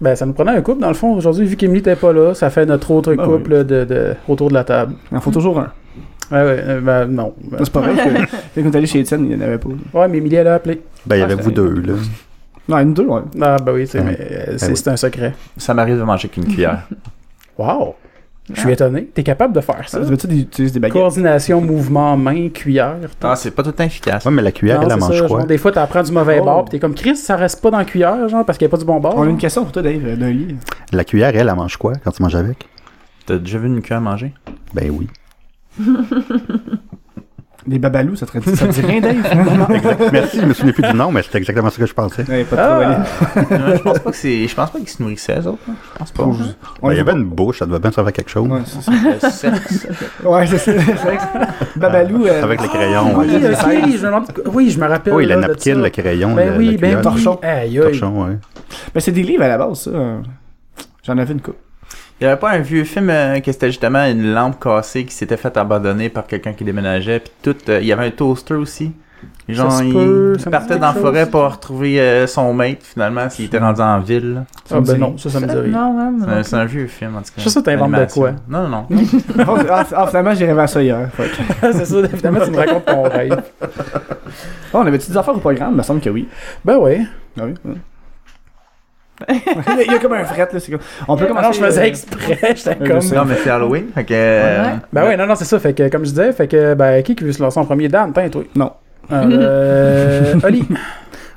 Ben, 0.01 0.15
ça 0.17 0.25
nous 0.25 0.33
prenait 0.33 0.53
un 0.53 0.63
couple, 0.63 0.81
dans 0.81 0.89
le 0.89 0.95
fond, 0.95 1.15
aujourd'hui, 1.15 1.45
vu 1.47 1.57
qu'Emily 1.57 1.81
n'était 1.81 1.97
pas 1.97 2.13
là, 2.13 2.33
ça 2.33 2.49
fait 2.49 2.65
notre 2.65 2.91
autre 2.91 3.15
Ben 3.15 3.23
couple 3.25 3.65
de, 3.65 3.85
de- 3.85 4.15
autour 4.29 4.49
de 4.49 4.55
la 4.55 4.65
table. 4.65 4.95
Il 5.13 5.17
en 5.19 5.21
faut 5.21 5.31
toujours 5.31 5.59
un. 5.59 5.69
Ouais, 6.31 6.39
ouais, 6.39 6.63
euh, 6.67 6.81
ben, 6.81 7.07
non. 7.07 7.35
Ben, 7.51 7.59
C'est 7.65 7.73
pas 7.73 7.81
vrai 7.81 7.95
que 7.95 8.01
quand 8.61 8.69
on 8.69 8.71
est 8.73 8.77
allé 8.77 8.87
chez 8.87 9.01
Étienne, 9.01 9.25
il 9.31 9.37
n'y 9.37 9.43
en 9.43 9.47
avait 9.47 9.59
pas. 9.59 9.69
Ouais, 9.95 10.09
mais 10.09 10.19
Emily, 10.19 10.37
elle 10.37 10.47
a 10.49 10.55
appelé. 10.55 10.81
Ben, 11.07 11.17
il 11.17 11.19
y 11.19 11.23
Ah, 11.23 11.25
avait 11.27 11.35
vous 11.35 11.51
deux, 11.51 11.81
là. 11.81 11.95
Non, 12.69 12.79
une 12.79 12.95
deux, 12.95 13.07
ouais. 13.07 13.23
Ah, 13.41 13.57
ben 13.65 13.73
oui, 13.73 13.87
c'est, 13.87 13.99
Ouais. 13.99 14.05
mais, 14.05 14.19
euh, 14.21 14.55
c'est, 14.59 14.69
Ben 14.69 14.77
c'est 14.77 14.89
un 14.91 14.97
secret. 14.97 15.35
Ça 15.57 15.75
m'arrive 15.75 15.99
de 15.99 16.03
manger 16.03 16.29
qu'une 16.29 16.45
cuillère. 16.47 16.87
Wow! 17.59 17.95
Je 18.53 18.59
suis 18.59 18.73
étonné. 18.73 19.05
T'es 19.15 19.23
capable 19.23 19.53
de 19.55 19.61
faire 19.61 19.87
ça? 19.89 19.99
Ça 19.99 20.01
veut-tu 20.01 20.27
utiliser 20.27 20.73
des 20.75 20.81
baguettes? 20.81 20.95
Coordination, 20.95 21.61
mouvement, 21.61 22.17
main, 22.17 22.49
cuillère. 22.49 22.97
Ah, 23.23 23.37
c'est 23.37 23.51
pas 23.53 23.63
tout 23.63 23.69
le 23.69 23.75
temps 23.75 23.85
efficace. 23.85 24.25
Ouais, 24.25 24.31
mais 24.33 24.41
la 24.43 24.51
cuillère, 24.51 24.81
Non, 24.81 24.89
elle, 24.89 24.99
mange 24.99 25.13
ça, 25.21 25.27
quoi? 25.27 25.39
genre, 25.41 25.47
des 25.47 25.59
fois, 25.59 25.71
t'apprends 25.71 26.03
du 26.03 26.11
mauvais 26.11 26.39
Oh. 26.41 26.45
bord, 26.45 26.65
pis 26.65 26.71
t'es 26.73 26.79
comme 26.81 26.95
Chris, 26.95 27.17
ça 27.17 27.37
reste 27.37 27.61
pas 27.63 27.71
dans 27.71 27.79
la 27.79 27.85
cuillère, 27.85 28.29
genre, 28.29 28.45
parce 28.45 28.57
qu'il 28.59 28.67
n'y 28.67 28.71
a 28.71 28.73
pas 28.73 28.79
du 28.79 28.85
bon 28.87 28.99
bord. 28.99 29.15
On 29.17 29.23
a 29.23 29.27
une 29.29 29.37
question 29.39 29.63
pour 29.63 29.73
toi, 29.73 29.83
Dave, 29.83 30.01
euh, 30.05 30.17
d'un 30.17 30.31
lit. 30.31 30.57
La 30.91 31.05
cuillère, 31.05 31.29
elle, 31.37 31.49
elle 31.49 31.55
mange 31.55 31.77
quoi 31.77 31.93
quand 32.03 32.11
tu 32.11 32.23
manges 32.23 32.35
avec? 32.35 32.67
T'as 33.27 33.37
déjà 33.39 33.59
vu 33.59 33.67
une 33.69 33.83
cuillère 33.83 34.01
manger? 34.01 34.33
Ben 34.75 34.91
oui. 34.91 35.07
Des 37.67 37.79
babalous, 37.79 38.17
ça 38.17 38.25
te, 38.25 38.41
ça 38.57 38.67
te 38.69 38.73
dit 38.73 38.81
rien, 38.81 39.01
Dave? 39.03 39.17
Merci, 40.13 40.41
je 40.41 40.47
me 40.47 40.55
souviens 40.55 40.73
plus 40.73 40.83
du 40.83 40.95
nom, 40.97 41.13
mais 41.13 41.23
c'était 41.23 41.37
exactement 41.39 41.69
ce 41.69 41.79
que 41.79 41.85
je 41.85 41.93
pensais. 41.93 42.25
Ouais, 42.27 42.43
pas 42.45 42.57
de 42.57 42.61
Ah, 42.63 43.05
problème. 43.35 43.61
Non, 43.61 43.77
je 43.77 43.83
pense 43.83 43.99
pas 43.99 44.11
que 44.11 44.17
c'est. 44.17 44.49
Je 44.49 44.55
pense 44.55 44.71
pas 44.71 44.79
qu'ils 44.79 44.89
se 44.89 45.03
nourrissaient, 45.03 45.39
eux 45.41 45.47
autres. 45.47 45.59
hein. 45.69 45.75
Je 45.93 45.99
pense 45.99 46.11
pas. 46.11 46.23
On 46.23 46.31
Ben, 46.33 46.45
il 46.85 46.91
y 46.93 46.95
les 46.95 47.01
avait 47.01 47.13
une 47.13 47.25
bouche, 47.25 47.59
ça 47.59 47.67
devait 47.67 47.79
bien 47.79 47.93
servir 47.93 48.09
à 48.09 48.13
quelque 48.13 48.31
chose. 48.31 48.49
Ouais, 48.49 48.61
c'est 48.65 48.81
ça. 48.81 48.91
Le 48.91 49.31
sexe. 49.31 49.89
Ouais, 50.25 50.47
c'est 50.47 50.57
ça. 50.59 50.73
c'est 50.73 50.93
vrai 50.95 51.19
que- 51.19 51.79
Babalou. 51.79 52.25
euh, 52.27 52.43
Avec 52.43 52.63
le 52.63 52.69
crayon. 52.69 53.13
oui, 53.19 53.27
ouais. 53.27 53.37
ok, 53.37 53.61
je 53.63 53.67
me 53.99 54.07
demande- 54.07 54.33
oui, 54.55 54.71
je 54.71 54.81
me 54.81 54.87
rappelle. 54.89 55.13
Oui, 55.13 55.25
le 55.25 55.29
là, 55.29 55.37
de 55.37 55.41
napkin, 55.43 55.75
ça. 55.75 55.81
le 55.83 55.91
crayon, 55.91 56.35
Ben 56.35 56.53
le, 56.55 56.59
oui, 56.59 56.65
la 56.65 56.71
ben 56.73 56.79
cuillère. 56.79 56.97
oui. 56.97 57.03
Torchon. 57.03 57.39
Aïe, 57.43 57.79
aïe. 57.79 57.81
Torchon, 57.83 58.25
ouais. 58.25 58.39
Mais 58.95 59.01
c'est 59.03 59.13
des 59.13 59.23
livres 59.23 59.43
à 59.43 59.49
la 59.49 59.59
base, 59.59 59.81
ça. 59.83 59.91
J'en 61.05 61.19
avais 61.19 61.35
une 61.35 61.43
coupe. 61.43 61.57
Il 62.21 62.25
y 62.25 62.27
avait 62.27 62.39
pas 62.39 62.51
un 62.51 62.59
vieux 62.59 62.85
film 62.85 63.09
euh, 63.09 63.41
que 63.41 63.51
c'était 63.51 63.69
justement 63.69 64.05
une 64.05 64.33
lampe 64.35 64.61
cassée 64.63 65.05
qui 65.07 65.15
s'était 65.15 65.39
fait 65.39 65.57
abandonner 65.57 66.11
par 66.11 66.27
quelqu'un 66.27 66.53
qui 66.53 66.65
déménageait, 66.65 67.21
puis 67.21 67.33
tout. 67.43 67.57
euh, 67.71 67.79
il 67.81 67.87
y 67.87 67.93
avait 67.93 68.07
un 68.07 68.11
toaster 68.11 68.55
aussi. 68.55 68.93
Genre, 69.49 69.83
il, 69.83 69.93
peut, 69.93 70.33
il 70.37 70.41
ça 70.41 70.49
me 70.49 70.53
partait 70.53 70.79
dans 70.79 70.89
la 70.89 70.93
forêt 70.95 71.27
pour 71.27 71.43
retrouver 71.51 72.01
euh, 72.01 72.27
son 72.27 72.55
mate, 72.55 72.83
finalement, 72.83 73.29
s'il 73.29 73.47
était 73.47 73.59
rendu 73.59 73.81
en 73.81 73.99
ville. 74.01 74.35
là. 74.35 74.45
Ah, 74.71 74.81
ben 74.81 74.97
non, 74.99 75.19
ça, 75.19 75.29
ça 75.29 75.41
me 75.41 75.47
dit 75.47 75.55
rien. 75.57 75.73
Non, 75.73 75.97
ouais, 75.97 76.13
C'est 76.21 76.25
un, 76.31 76.37
non. 76.37 76.43
c'est 76.45 76.57
un 76.57 76.65
vieux 76.67 76.87
film, 76.87 77.17
en 77.17 77.21
tout 77.21 77.27
cas. 77.35 77.43
Je 77.43 77.49
sais 77.49 77.61
que 77.61 77.65
t'inventes 77.65 77.93
de 77.93 78.13
quoi? 78.13 78.33
Non, 78.49 78.69
non, 78.69 78.87
non. 78.89 79.03
ah, 79.71 79.85
ah, 79.97 80.07
finalement, 80.07 80.35
j'ai 80.35 80.47
rêvé 80.47 80.61
à 80.61 80.67
ça 80.67 80.83
hier. 80.83 81.09
C'est 81.61 81.85
ça, 81.85 81.99
évidemment, 81.99 82.41
tu 82.45 82.51
me 82.51 82.57
racontes 82.57 82.85
ton 82.85 83.03
rêve. 83.03 83.43
Oh, 83.63 83.67
on 84.75 84.87
avait-tu 84.87 85.11
des 85.11 85.17
affaires 85.17 85.35
au 85.35 85.39
programme? 85.41 85.73
Il 85.73 85.77
me 85.79 85.83
semble 85.83 86.01
que 86.01 86.11
oui. 86.11 86.29
Ben 86.65 86.77
oui. 86.81 87.07
Ah 87.39 87.43
oui? 87.47 87.55
Il 89.87 89.93
y 89.93 89.95
a 89.95 89.99
comme 89.99 90.13
un 90.15 90.25
fret, 90.25 90.49
là. 90.53 90.61
C'est 90.61 90.73
comme... 90.73 90.81
On 91.09 91.17
peut 91.17 91.27
commencer. 91.27 91.47
non, 91.47 91.53
je 91.53 91.61
faisais 91.61 91.81
euh, 91.83 91.85
exprès, 91.85 92.39
j'étais 92.57 92.77
comme... 92.77 92.99
Non, 93.15 93.25
mais 93.27 93.37
c'est 93.43 93.51
Halloween, 93.51 93.87
fait 93.95 94.05
que. 94.05 94.15
euh, 94.15 94.63
Ouais. 94.65 94.71
Ben 94.93 95.05
ouais, 95.05 95.17
non, 95.17 95.27
non, 95.27 95.35
c'est 95.35 95.45
ça. 95.45 95.59
Fait 95.59 95.75
que, 95.75 95.89
comme 95.89 96.05
je 96.05 96.11
disais, 96.11 96.33
fait 96.33 96.49
que, 96.49 96.75
ben, 96.75 97.03
qui 97.03 97.15
qui 97.15 97.25
veut 97.25 97.33
se 97.33 97.43
lancer 97.43 97.59
en 97.61 97.65
premier? 97.65 97.89
Dan, 97.89 98.13
t'es 98.13 98.29
toi. 98.31 98.43
Non. 98.55 98.73
Euh, 99.13 100.35
Oli, 100.45 100.65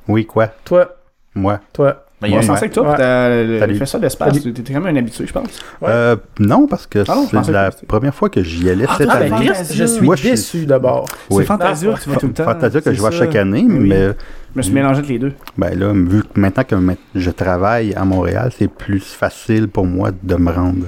Oui, 0.08 0.26
quoi? 0.26 0.48
toi, 0.66 0.96
Moi? 1.36 1.60
toi. 1.74 2.06
ben, 2.22 2.28
il 2.28 2.34
y 2.36 2.38
a- 2.38 2.42
pensait 2.46 2.70
que 2.70 2.74
toi, 2.74 2.92
Ouais. 2.92 2.98
t'as 2.98 3.74
fait 3.74 3.86
ça 3.86 4.00
d'espace. 4.00 4.42
T'étais 4.42 4.74
quand 4.74 4.82
même 4.82 4.96
un 4.96 5.00
habitué, 5.00 5.26
je 5.28 5.34
pense. 5.34 5.60
Ouais. 5.82 5.90
Euh, 5.90 6.16
non, 6.40 6.68
parce 6.68 6.88
que 6.88 7.00
Ah 7.08 7.16
c'est 7.44 7.52
la 7.52 7.72
première 7.88 8.14
fois 8.16 8.30
que 8.30 8.42
j'y 8.44 8.70
allais 8.70 8.86
cette 8.98 9.10
Ah, 9.10 9.18
ben, 9.20 9.34
année. 9.34 9.48
Fantasia. 9.48 9.76
Je 9.76 9.84
suis 9.92 10.02
Moi, 10.06 10.16
je 10.16 10.22
suis- 10.22 10.30
déçu 10.32 10.66
d'abord. 10.66 11.06
Oui. 11.30 11.44
C'est 11.44 11.48
Fantasia 11.48 11.94
que 11.94 12.00
tu 12.02 12.10
vas 12.10 12.16
tout 12.18 12.28
le 12.28 12.34
temps. 12.34 12.44
Fantasia 12.46 12.82
que 12.82 12.94
je 12.94 13.00
vois 13.00 13.12
chaque 13.12 13.36
année, 13.36 13.66
Oui. 13.68 13.90
mais 13.90 14.10
Je 14.54 14.58
me 14.60 14.62
suis 14.62 14.74
mélangé 14.74 15.00
entre 15.02 15.10
les 15.10 15.20
deux. 15.20 15.34
ben 15.58 15.78
là, 15.78 15.92
vu 15.94 16.22
que 16.24 16.40
maintenant 16.40 16.64
que 16.64 16.76
je 17.16 17.32
travaille 17.32 17.94
à 17.96 18.06
Montréal, 18.06 18.52
c'est 18.58 18.68
plus 18.68 19.00
facile 19.04 19.68
pour 19.68 19.86
moi 19.86 20.12
de 20.22 20.36
me 20.36 20.52
rendre 20.52 20.86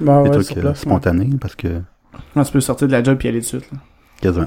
Ben 0.00 0.22
des 0.22 0.28
ouais, 0.30 0.34
trucs 0.42 0.56
euh, 0.58 0.68
ouais. 0.68 0.74
spontanés 0.74 1.30
parce 1.40 1.56
que 1.56 1.68
Non, 2.36 2.44
tu 2.44 2.52
peux 2.52 2.60
sortir 2.60 2.86
de 2.86 2.92
la 2.92 3.02
job 3.02 3.18
et 3.24 3.28
aller 3.28 3.40
de 3.40 3.44
suite. 3.44 3.64
là. 3.72 3.78
quasiment. 4.20 4.46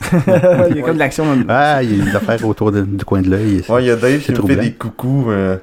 Il 0.70 0.76
y 0.76 0.80
a 0.80 0.82
comme 0.82 0.94
de 0.94 0.98
l'action 0.98 1.24
dans 1.26 1.34
le. 1.34 1.44
Ah, 1.48 1.82
il 1.82 1.96
y 1.98 2.00
a 2.00 2.04
des 2.04 2.16
affaires 2.16 2.44
autour 2.46 2.70
de- 2.72 2.82
du 2.82 3.04
coin 3.04 3.20
de 3.20 3.30
l'œil. 3.30 3.62
Ouais, 3.68 3.82
il 3.82 3.86
y 3.86 3.90
a 3.90 3.96
Dave 3.96 4.18
qui 4.20 4.32
me 4.32 4.42
fait 4.46 4.56
des 4.56 4.72
coucous. 4.72 5.26
euh, 5.28 5.56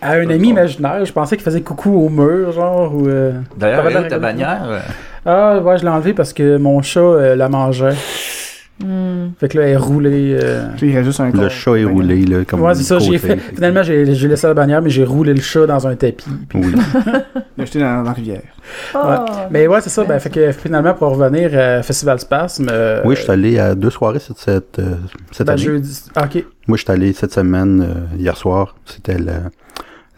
À 0.00 0.12
un 0.12 0.28
ami 0.30 0.48
imaginaire, 0.50 1.04
je 1.04 1.12
pensais 1.12 1.36
qu'il 1.36 1.44
faisait 1.44 1.62
coucou 1.62 1.90
au 1.90 2.08
mur, 2.08 2.52
genre, 2.52 2.94
ou... 2.94 3.08
euh, 3.08 3.40
D'ailleurs, 3.56 4.08
ta 4.08 4.18
bannière. 4.20 4.62
euh, 4.64 4.80
Ah, 5.26 5.58
ouais, 5.60 5.78
je 5.78 5.82
l'ai 5.82 5.88
enlevé 5.88 6.14
parce 6.14 6.32
que 6.32 6.58
mon 6.58 6.80
chat 6.82 7.00
euh, 7.00 7.34
la 7.36 7.48
mangeait. 7.48 7.94
Hmm. 8.84 9.30
Fait 9.38 9.48
que 9.48 9.58
là, 9.58 9.64
elle 9.64 9.72
est 9.72 9.76
roulée... 9.76 10.38
euh, 10.42 10.66
Puis 10.76 10.88
il 10.90 10.94
reste 10.94 11.06
juste 11.06 11.20
un 11.20 11.26
Le 11.26 11.32
corps. 11.32 11.50
chat 11.50 11.76
est 11.76 11.84
roulé, 11.84 12.24
là, 12.24 12.44
comme 12.44 12.60
Ouais, 12.62 12.74
c'est 12.74 12.82
ça, 12.82 12.98
j'ai 12.98 13.18
fait... 13.18 13.36
Finalement, 13.54 13.82
j'ai 13.82 14.14
j'ai 14.14 14.28
laissé 14.28 14.46
la 14.46 14.54
bannière, 14.54 14.82
mais 14.82 14.90
j'ai 14.90 15.04
roulé 15.04 15.32
le 15.34 15.40
chat 15.40 15.66
dans 15.66 15.86
un 15.86 15.94
tapis. 15.94 16.24
puis- 16.48 16.60
Oui. 16.60 16.72
Il 17.58 17.62
a 17.62 17.64
jeté 17.66 17.78
dans, 17.80 17.96
dans 17.98 18.02
la 18.02 18.12
rivière. 18.12 18.42
Oh, 18.94 18.98
Mais 19.50 19.66
ouais, 19.66 19.80
c'est 19.82 19.90
ça. 19.90 20.04
Ben, 20.04 20.18
fait 20.18 20.30
que 20.30 20.52
finalement, 20.52 20.94
pour 20.94 21.08
revenir 21.16 21.56
à 21.58 21.82
Festival 21.82 22.18
Spasme. 22.18 22.68
euh, 22.70 23.02
oui, 23.04 23.14
je 23.16 23.22
suis 23.22 23.30
allé 23.30 23.58
à 23.58 23.74
deux 23.74 23.90
soirées 23.90 24.18
cette, 24.20 24.38
cette, 24.38 24.78
euh, 24.78 24.94
cette 25.30 25.46
ben, 25.46 25.52
année. 25.54 25.62
jeudi. 25.62 26.02
ah, 26.14 26.24
ok. 26.24 26.44
Moi, 26.66 26.76
je 26.78 26.82
suis 26.82 26.92
allé 26.92 27.12
cette 27.12 27.32
semaine, 27.32 27.82
euh, 27.82 28.16
hier 28.18 28.36
soir. 28.36 28.76
C'était 28.86 29.18
la, 29.18 29.34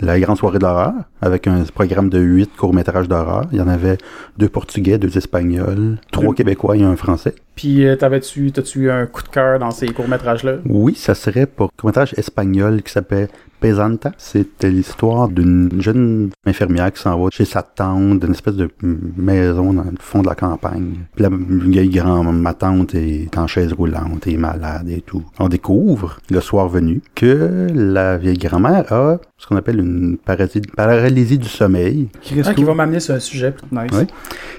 la 0.00 0.19
grande 0.19 0.37
soirée 0.37 0.58
de 0.58 0.64
l'horreur, 0.64 0.93
avec 1.20 1.46
un 1.46 1.62
programme 1.64 2.08
de 2.08 2.19
huit 2.19 2.50
courts-métrages 2.56 3.08
d'horreur. 3.08 3.46
Il 3.52 3.58
y 3.58 3.61
en 3.61 3.69
avait 3.69 3.99
deux 4.37 4.49
Portugais, 4.49 4.99
deux 4.99 5.17
Espagnols, 5.17 5.99
trois. 6.11 6.35
Québécois 6.35 6.76
et 6.76 6.82
un 6.82 6.96
Français. 6.96 7.35
Puis, 7.55 7.87
euh, 7.87 7.96
t'avais-tu 7.96 8.50
t'as-tu 8.50 8.81
eu 8.81 8.91
un 8.91 9.06
coup 9.06 9.23
de 9.23 9.29
cœur 9.29 9.58
dans 9.58 9.70
ces 9.70 9.87
courts-métrages-là? 9.88 10.56
Oui, 10.67 10.94
ça 10.96 11.14
serait 11.14 11.46
pour 11.46 11.67
un 11.67 11.70
court-métrage 11.76 12.14
espagnol 12.17 12.82
qui 12.82 12.93
s'appelle 12.93 13.29
Pesanta. 13.64 14.12
C'était 14.19 14.70
l'histoire 14.70 15.28
d'une 15.31 15.70
jeune 15.81 16.28
infirmière 16.44 16.93
qui 16.93 17.00
s'en 17.00 17.19
va 17.19 17.31
chez 17.32 17.46
sa 17.46 17.62
tante, 17.62 18.20
d'une 18.20 18.32
espèce 18.32 18.56
de 18.56 18.69
maison 19.16 19.72
dans 19.72 19.84
le 19.84 19.96
fond 20.00 20.20
de 20.20 20.26
la 20.28 20.34
campagne. 20.34 20.96
Puis 21.16 21.22
la 21.22 21.31
vieille 21.32 21.88
grand 21.88 22.22
ma 22.25 22.52
tante 22.52 22.94
est 22.94 23.34
en 23.38 23.46
chaise 23.46 23.72
roulante, 23.72 24.26
et 24.26 24.34
est 24.34 24.37
malade 24.37 24.90
et 24.90 25.00
tout. 25.00 25.22
On 25.38 25.49
découvre, 25.49 26.19
le 26.31 26.40
soir 26.40 26.69
venu, 26.69 27.00
que 27.14 27.69
la 27.75 28.19
vieille 28.19 28.37
grand-mère 28.37 28.93
a 28.93 29.19
ce 29.38 29.46
qu'on 29.46 29.56
appelle 29.56 29.81
une 29.81 30.19
paralysie, 30.19 30.61
paralysie 30.76 31.38
du 31.38 31.49
sommeil 31.49 32.08
Qui 32.20 32.34
Ah, 32.44 32.52
qui 32.52 32.64
va 32.64 32.75
m'amener 32.75 33.00
sur 33.00 33.14
un 33.14 33.19
sujet. 33.19 33.55
Nice. 33.72 33.90
Ouais. 33.93 34.06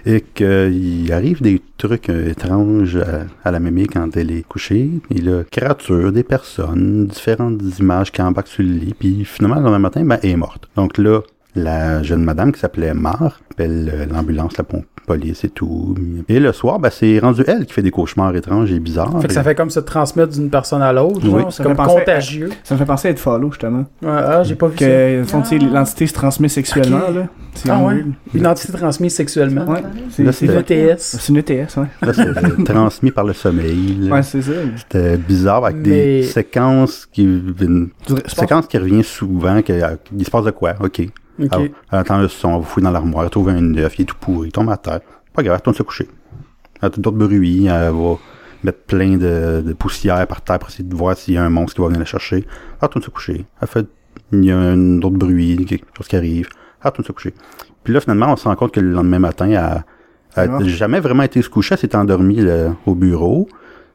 et 0.05 0.21
qu'il 0.21 1.11
arrive 1.11 1.41
des 1.41 1.61
trucs 1.77 2.09
euh, 2.09 2.29
étranges 2.29 2.97
à, 2.97 3.25
à 3.47 3.51
la 3.51 3.59
mémie 3.59 3.87
quand 3.87 4.15
elle 4.17 4.31
est 4.31 4.43
couchée. 4.47 4.89
Et 5.09 5.21
là, 5.21 5.43
créatures, 5.51 6.11
des 6.11 6.23
personnes, 6.23 7.07
différentes 7.07 7.61
images 7.79 8.11
qui 8.11 8.21
embarquent 8.21 8.47
sur 8.47 8.63
le 8.63 8.69
lit. 8.71 8.94
Puis 8.99 9.25
finalement, 9.25 9.57
le 9.57 9.63
lendemain 9.63 9.79
matin, 9.79 10.05
ben, 10.05 10.19
elle 10.23 10.29
est 10.31 10.35
morte. 10.35 10.69
Donc 10.75 10.97
là, 10.97 11.21
la 11.55 12.03
jeune 12.03 12.23
madame 12.23 12.51
qui 12.51 12.59
s'appelait 12.59 12.93
Mar 12.93 13.39
appelle 13.51 13.91
euh, 13.93 14.05
l'ambulance, 14.05 14.57
la 14.57 14.63
pompe 14.63 14.85
police 15.07 15.43
et 15.43 15.49
tout. 15.49 15.93
Et 16.27 16.39
le 16.39 16.51
soir, 16.51 16.79
ben, 16.79 16.89
c'est 16.91 17.19
rendu 17.19 17.43
elle 17.47 17.67
qui 17.67 17.73
fait 17.73 17.83
des 17.83 17.91
cauchemars 17.91 18.35
étranges 18.35 18.71
et 18.71 18.79
bizarres. 18.79 19.21
Fait 19.21 19.27
que 19.27 19.33
ça 19.33 19.43
fait 19.43 19.53
comme 19.53 19.69
se 19.69 19.79
transmettre 19.79 20.33
d'une 20.33 20.49
personne 20.49 20.81
à 20.81 20.91
l'autre. 20.91 21.19
Oui. 21.25 21.43
Ça 21.43 21.51
C'est 21.51 21.63
comme 21.63 21.79
à- 21.79 21.85
contagieux. 21.85 22.49
Ça 22.63 22.73
me 22.73 22.79
fait 22.79 22.85
penser 22.87 23.09
à 23.09 23.11
être 23.11 23.19
follow, 23.19 23.51
justement. 23.51 23.85
Ouais, 24.01 24.09
ah, 24.09 24.41
j'ai 24.43 24.55
pas 24.55 24.65
vu 24.67 24.73
ça. 24.79 24.85
Que 24.85 25.23
sais, 25.45 25.59
Ah. 25.61 25.73
l'entité 25.73 26.07
se 26.07 26.13
transmet 26.13 26.47
sexuellement, 26.47 27.07
là. 27.13 27.27
C'est 27.53 27.69
Ah 27.69 27.83
ouais? 27.83 28.03
Une 28.33 28.47
entité 28.47 28.73
transmise 28.73 29.13
sexuellement. 29.13 29.65
Ouais. 29.65 29.83
C'est 30.09 30.23
Là, 30.23 30.31
c'est 30.31 30.47
c'est- 30.47 30.53
le 30.53 30.59
ETS. 30.59 30.97
C'est 30.99 31.29
une 31.29 31.37
ETS, 31.37 31.77
ouais. 31.77 31.85
Là, 32.01 32.11
c'est 32.13 32.27
euh, 32.27 32.63
transmis 32.65 33.11
par 33.11 33.25
le 33.25 33.33
sommeil. 33.33 33.97
là. 34.01 34.15
Ouais, 34.15 34.23
c'est 34.23 34.41
ça. 34.41 34.51
C'était 34.77 35.17
bizarre 35.17 35.63
avec 35.65 35.77
Mais- 35.77 35.83
des 35.83 36.23
séquences 36.23 37.05
qui... 37.11 37.23
Une 37.25 37.89
séquence 38.25 38.65
qui 38.65 38.77
revient 38.79 39.03
souvent, 39.03 39.61
que, 39.61 39.71
euh, 39.71 39.95
il 40.17 40.25
se 40.25 40.31
passe 40.31 40.45
de 40.45 40.51
quoi, 40.51 40.73
ok. 40.83 41.07
Ok. 41.39 41.51
Alors, 41.51 41.67
elle 41.91 41.99
entend 41.99 42.17
le 42.19 42.27
son, 42.27 42.55
elle 42.55 42.59
va 42.61 42.65
fouiller 42.65 42.85
dans 42.85 42.91
l'armoire, 42.91 43.23
elle 43.25 43.29
trouve 43.29 43.49
un 43.49 43.75
œuf, 43.77 43.97
il 43.97 44.03
est 44.03 44.05
tout 44.05 44.15
pourri, 44.19 44.49
il 44.49 44.51
tombe 44.51 44.69
à 44.69 44.77
terre. 44.77 45.01
Pas 45.33 45.43
grave, 45.43 45.53
elle 45.53 45.59
retourne 45.59 45.75
se 45.75 45.83
coucher. 45.83 46.07
Elle 46.81 46.87
a 46.87 46.89
tout 46.89 47.01
d'autres 47.01 47.17
bruits, 47.17 47.65
elle 47.65 47.91
va 47.91 48.17
mettre 48.63 48.79
plein 48.79 49.17
de, 49.17 49.61
de 49.65 49.73
poussière 49.73 50.25
par 50.27 50.41
terre 50.41 50.59
pour 50.59 50.69
essayer 50.69 50.83
de 50.83 50.95
voir 50.95 51.17
s'il 51.17 51.33
y 51.33 51.37
a 51.37 51.43
un 51.43 51.49
monstre 51.49 51.75
qui 51.75 51.81
va 51.81 51.87
venir 51.87 51.99
la 51.99 52.05
chercher. 52.05 52.37
Elle 52.37 52.81
retourne 52.81 53.03
se 53.03 53.09
coucher. 53.09 53.45
Elle 53.61 53.67
fait, 53.67 53.85
il 54.31 54.45
y 54.45 54.51
a 54.51 54.57
un 54.57 54.97
autre 55.01 55.17
bruit, 55.17 55.65
quelque 55.65 55.85
chose 55.97 56.07
qui 56.07 56.15
arrive. 56.15 56.49
Elle 56.81 56.87
retourne 56.87 57.05
se 57.05 57.11
coucher. 57.11 57.33
Puis 57.83 57.93
là, 57.93 57.99
finalement, 57.99 58.31
on 58.31 58.35
se 58.35 58.47
rend 58.47 58.55
compte 58.55 58.71
que 58.71 58.79
le 58.79 58.91
lendemain 58.91 59.19
matin, 59.19 59.47
elle, 59.47 59.83
elle 60.35 60.51
n'a 60.51 60.67
jamais 60.67 60.99
vraiment 60.99 61.23
été 61.23 61.41
se 61.41 61.49
coucher, 61.49 61.75
elle 61.75 61.79
s'est 61.79 61.95
endormie 61.95 62.41
là, 62.41 62.75
au 62.85 62.95
bureau, 62.95 63.47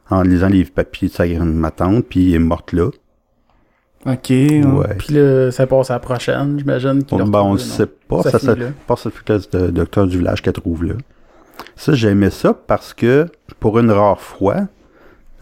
en 0.09 0.23
lisant 0.23 0.49
les 0.49 0.65
papiers 0.65 1.09
de 1.09 1.13
sa 1.13 1.27
ma 1.27 1.71
tante, 1.71 2.07
puis 2.07 2.31
elle 2.31 2.37
est 2.37 2.39
morte 2.39 2.73
là. 2.73 2.91
Ok. 4.07 4.31
ouais. 4.31 4.65
Ouais. 4.65 4.95
Puis 4.99 5.15
là, 5.15 5.51
ça 5.53 5.67
passe 5.67 5.91
à 5.91 5.95
la 5.95 6.01
prochaine, 6.01 6.59
j'imagine. 6.59 7.03
Bon, 7.09 7.19
ben, 7.27 7.41
on 7.41 7.55
le 7.55 7.61
retrouvé, 7.61 7.63
sait 7.63 7.87
pas. 7.87 8.23
Ça, 8.23 8.31
Ça 8.33 8.39
ça, 8.39 8.55
passe 8.87 9.09
classe 9.25 9.51
de 9.51 9.69
docteur 9.69 10.07
du 10.07 10.19
village 10.19 10.41
qu'elle 10.43 10.55
trouve 10.55 10.85
là. 10.85 10.95
Ça, 11.77 11.93
j'aimais 11.93 12.31
ça 12.31 12.55
parce 12.55 12.95
que, 12.95 13.27
pour 13.59 13.79
une 13.79 13.91
rare 13.91 14.21
fois, 14.21 14.69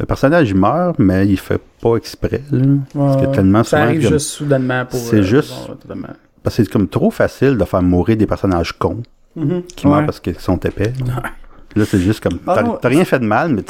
le 0.01 0.07
personnage 0.07 0.51
il 0.51 0.57
meurt, 0.57 0.99
mais 0.99 1.27
il 1.29 1.39
fait 1.39 1.61
pas 1.81 1.97
exprès. 1.97 2.43
Là. 2.51 2.65
Parce 2.95 3.17
que 3.17 3.27
Ouais. 3.27 3.33
tellement 3.33 3.63
Ça 3.65 3.83
arrive 3.83 4.03
comme- 4.03 4.13
juste 4.13 4.29
soudainement 4.31 4.85
pour. 4.87 4.99
C'est 4.99 5.23
juste- 5.23 5.49
genre, 5.67 5.79
totalement. 5.79 6.09
Parce 6.43 6.57
que 6.57 6.65
c'est 6.65 6.71
comme 6.71 6.89
trop 6.89 7.11
facile 7.11 7.57
de 7.57 7.65
faire 7.65 7.83
mourir 7.83 8.17
des 8.17 8.27
personnages 8.27 8.73
cons 8.73 9.03
Mhm. 9.37 9.63
qui 9.77 9.87
Ouais. 9.87 9.93
meurent 9.95 10.07
parce 10.07 10.19
qu'ils 10.21 10.39
sont 10.39 10.57
épais. 10.59 10.93
Là, 11.77 11.85
c'est 11.85 11.99
juste 12.01 12.21
comme. 12.23 12.39
Ah 12.47 12.63
t'as 12.81 12.89
rien 12.89 13.05
fait 13.05 13.19
de 13.21 13.25
mal, 13.25 13.53
mais 13.53 13.63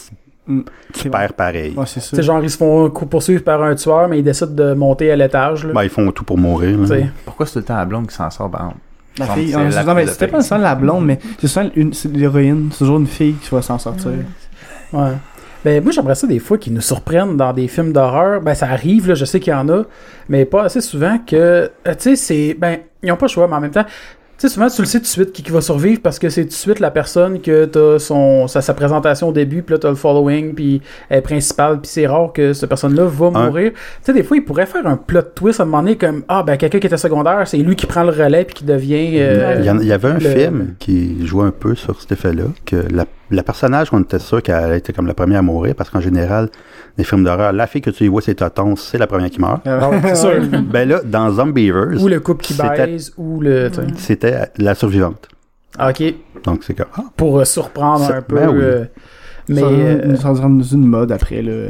tu, 0.49 0.53
Mm, 0.53 0.65
tu 0.95 1.11
perds 1.11 1.35
pareil. 1.35 1.75
Ouais, 1.77 1.85
c'est 1.87 2.23
genre, 2.23 2.43
ils 2.43 2.51
se 2.51 2.57
font 2.57 2.89
poursuivre 2.91 3.45
par 3.45 3.63
un 3.63 3.75
tueur, 3.75 4.09
mais 4.09 4.19
ils 4.19 4.25
décident 4.25 4.51
de 4.53 4.73
monter 4.75 5.11
à 5.13 5.17
l'étage. 5.17 5.67
Ben, 5.67 5.83
ils 5.85 5.91
font 5.91 6.11
tout 6.11 6.25
pour 6.25 6.39
mourir. 6.39 6.79
là. 6.79 6.87
Tu 6.87 6.93
sais. 6.95 7.11
Pourquoi 7.25 7.47
c'est 7.47 7.53
tout 7.53 7.59
le 7.59 7.65
temps 7.67 7.77
la 7.77 7.85
blonde 7.85 8.07
qui 8.09 8.15
s'en 8.15 8.31
sort, 8.31 8.47
exemple? 8.49 8.77
La 9.19 9.27
fille, 9.27 9.55
c'était 10.09 10.29
pas 10.29 10.37
nécessairement 10.39 10.65
la 10.65 10.75
blonde, 10.77 11.05
mais 11.05 11.19
c'est 11.41 11.49
souvent 11.49 11.69
l'héroïne. 12.13 12.69
C'est 12.73 12.79
toujours 12.79 12.99
une 12.99 13.07
fille 13.07 13.35
qui 13.35 13.51
va 13.51 13.63
s'en 13.63 13.79
sortir. 13.79 14.13
Ouais. 14.93 15.11
Ben, 15.65 15.83
moi, 15.83 15.91
j'aimerais 15.93 16.15
ça 16.15 16.27
des 16.29 16.39
fois 16.39 16.57
qu'ils 16.57 16.73
nous 16.73 16.81
surprennent 16.81 17.37
dans 17.37 17.53
des 17.53 17.67
films 17.67 17.93
d'horreur. 17.93 18.41
Ben, 18.41 18.55
ça 18.55 18.67
arrive, 18.67 19.09
là, 19.09 19.15
je 19.15 19.25
sais 19.25 19.41
qu'il 19.41 19.53
y 19.53 19.57
en 19.57 19.69
a, 19.69 19.83
mais 20.29 20.45
pas 20.45 20.63
assez 20.63 20.81
souvent 20.81 21.19
que. 21.19 21.35
euh, 21.37 21.69
tu 21.85 21.95
sais, 21.99 22.17
c'est. 22.17 22.57
Ben, 22.59 22.79
ils 23.03 23.11
ont 23.11 23.17
pas 23.17 23.27
le 23.27 23.31
choix, 23.31 23.49
mais 23.49 23.55
en 23.55 23.61
même 23.61 23.73
temps, 23.73 23.85
sais, 24.39 24.49
souvent, 24.49 24.69
tu 24.69 24.83
le 24.83 24.87
sais 24.87 24.99
tout 24.99 25.03
de 25.05 25.09
suite 25.09 25.33
qui, 25.33 25.43
qui 25.43 25.51
va 25.51 25.61
survivre 25.61 26.01
parce 26.03 26.19
que 26.19 26.29
c'est 26.29 26.43
tout 26.43 26.49
de 26.49 26.53
suite 26.53 26.79
la 26.81 26.91
personne 26.91 27.41
que 27.41 27.65
t'as 27.65 27.99
son, 27.99 28.47
sa, 28.47 28.61
sa 28.61 28.73
présentation 28.75 29.29
au 29.29 29.33
début, 29.33 29.63
puis 29.63 29.75
là, 29.75 29.79
t'as 29.79 29.89
le 29.89 29.95
following, 29.97 30.55
puis 30.55 30.81
elle 31.09 31.19
est 31.19 31.23
principale, 31.23 31.81
puis 31.81 31.91
c'est 31.91 32.07
rare 32.07 32.33
que 32.33 32.53
cette 32.53 32.69
personne-là 32.69 33.05
va 33.07 33.31
mourir. 33.31 33.73
Tu 33.73 33.79
sais, 34.03 34.13
des 34.13 34.23
fois, 34.23 34.37
il 34.37 34.45
pourrait 34.45 34.67
faire 34.67 34.87
un 34.87 34.97
plot 34.97 35.23
twist 35.35 35.61
à 35.61 35.65
un 35.65 35.67
moment 35.67 35.83
donné 35.83 35.97
comme, 35.97 36.23
ah, 36.29 36.43
ben, 36.43 36.57
quelqu'un 36.57 36.79
qui 36.79 36.87
était 36.87 36.97
secondaire, 36.97 37.43
c'est 37.47 37.57
lui 37.59 37.75
qui 37.77 37.87
prend 37.87 38.05
le 38.05 38.11
relais, 38.11 38.45
puis 38.45 38.55
qui 38.55 38.65
devient. 38.65 39.13
euh, 39.19 39.57
Il 39.59 39.65
y, 39.65 39.71
en- 39.71 39.81
il 39.81 39.87
y 39.87 39.93
avait 39.93 40.09
un 40.09 40.15
le- 40.19 40.21
film 40.31 40.75
qui 40.79 41.27
jouait 41.27 41.45
un 41.47 41.51
peu 41.51 41.75
sur 41.75 42.01
cet 42.01 42.13
effet-là, 42.13 42.45
que 42.65 42.77
la, 42.93 43.07
la 43.31 43.43
personnage, 43.43 43.89
on 43.93 44.01
était 44.01 44.19
sûr 44.19 44.43
qu'elle 44.43 44.73
était 44.75 44.93
comme 44.93 45.07
la 45.07 45.15
première 45.15 45.41
à 45.41 45.43
mourir, 45.43 45.75
parce 45.77 45.91
qu'en 45.91 46.01
général, 46.01 46.49
les 46.97 47.05
films 47.05 47.25
d'horreur, 47.25 47.53
la 47.53 47.67
fille 47.67 47.81
que 47.83 47.91
tu 47.91 48.05
y 48.05 48.09
vois, 48.09 48.23
c'est 48.23 48.35
Toton, 48.37 48.75
c'est 48.77 48.99
la 48.99 49.07
première 49.07 49.31
qui 49.31 49.41
meurt. 49.41 49.61
Ah 49.67 49.91
ouais, 49.91 50.01
c'est 50.03 50.15
sûr. 50.17 50.41
ben 50.63 50.89
là, 50.89 51.01
dans 51.05 51.31
Zombievers, 51.31 52.03
ou 52.03 52.09
le 52.09 52.21
couple 52.21 52.43
qui 52.45 52.55
C'était- 52.55 52.87
baise, 52.87 53.13
ou 53.17 53.41
le. 53.41 53.71
tu 53.71 53.77
sais. 53.81 53.87
c'était 53.97 54.39
la 54.57 54.75
survivante. 54.75 55.29
Ah, 55.79 55.91
Ok, 55.91 56.03
Donc 56.45 56.65
c'est 56.65 56.75
comme, 56.75 56.87
ah, 56.97 57.05
pour 57.17 57.39
euh, 57.39 57.45
surprendre 57.45 58.11
un 58.13 58.23
peu. 58.23 58.37
ben 58.37 58.49
oui. 58.51 58.59
euh, 58.63 58.85
mais. 59.49 59.61
ça, 59.61 59.67
euh, 59.67 60.03
nous 60.07 60.17
sommes 60.17 60.59
dans 60.59 60.65
une 60.65 60.87
mode 60.87 61.13
après, 61.13 61.43
là. 61.43 61.69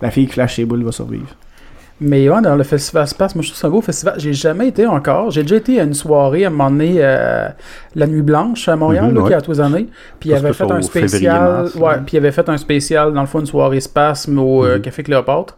La 0.00 0.10
fille 0.10 0.26
qui 0.26 0.32
flash 0.32 0.56
ses 0.56 0.64
boules 0.64 0.82
va 0.82 0.90
survivre. 0.92 1.28
Mais 2.02 2.28
ouais, 2.28 2.42
dans 2.42 2.56
le 2.56 2.64
festival 2.64 3.06
Space, 3.06 3.34
moi 3.36 3.42
je 3.42 3.48
trouve 3.48 3.58
ça 3.60 3.66
un 3.68 3.70
beau 3.70 3.80
festival. 3.80 4.14
J'ai 4.18 4.32
jamais 4.32 4.68
été 4.68 4.86
encore. 4.86 5.30
J'ai 5.30 5.42
déjà 5.42 5.56
été 5.56 5.80
à 5.80 5.84
une 5.84 5.94
soirée 5.94 6.44
à 6.44 6.48
un 6.48 6.50
moment 6.50 6.70
donné, 6.70 6.96
euh, 6.98 7.48
la 7.94 8.06
Nuit 8.06 8.22
Blanche 8.22 8.68
à 8.68 8.74
Montréal, 8.76 9.06
Mhm, 9.06 9.14
là, 9.14 9.20
qui 9.22 9.28
ouais. 9.28 9.34
à 9.34 9.40
tous 9.40 9.60
années. 9.60 9.88
Puis 10.18 10.30
il 10.30 10.34
avait 10.34 10.52
fait 10.52 10.64
c'est 10.66 10.72
un 10.72 10.82
spécial. 10.82 11.66
ouais, 11.76 11.94
puis 12.04 12.14
il 12.14 12.16
avait 12.18 12.32
fait 12.32 12.48
un 12.48 12.56
spécial, 12.56 13.12
dans 13.12 13.20
le 13.20 13.26
fond, 13.26 13.40
une 13.40 13.46
soirée 13.46 13.80
Spasme 13.80 14.38
au 14.38 14.64
euh, 14.64 14.76
Mhm. 14.76 14.82
Café 14.82 15.02
Cléopâtre. 15.04 15.56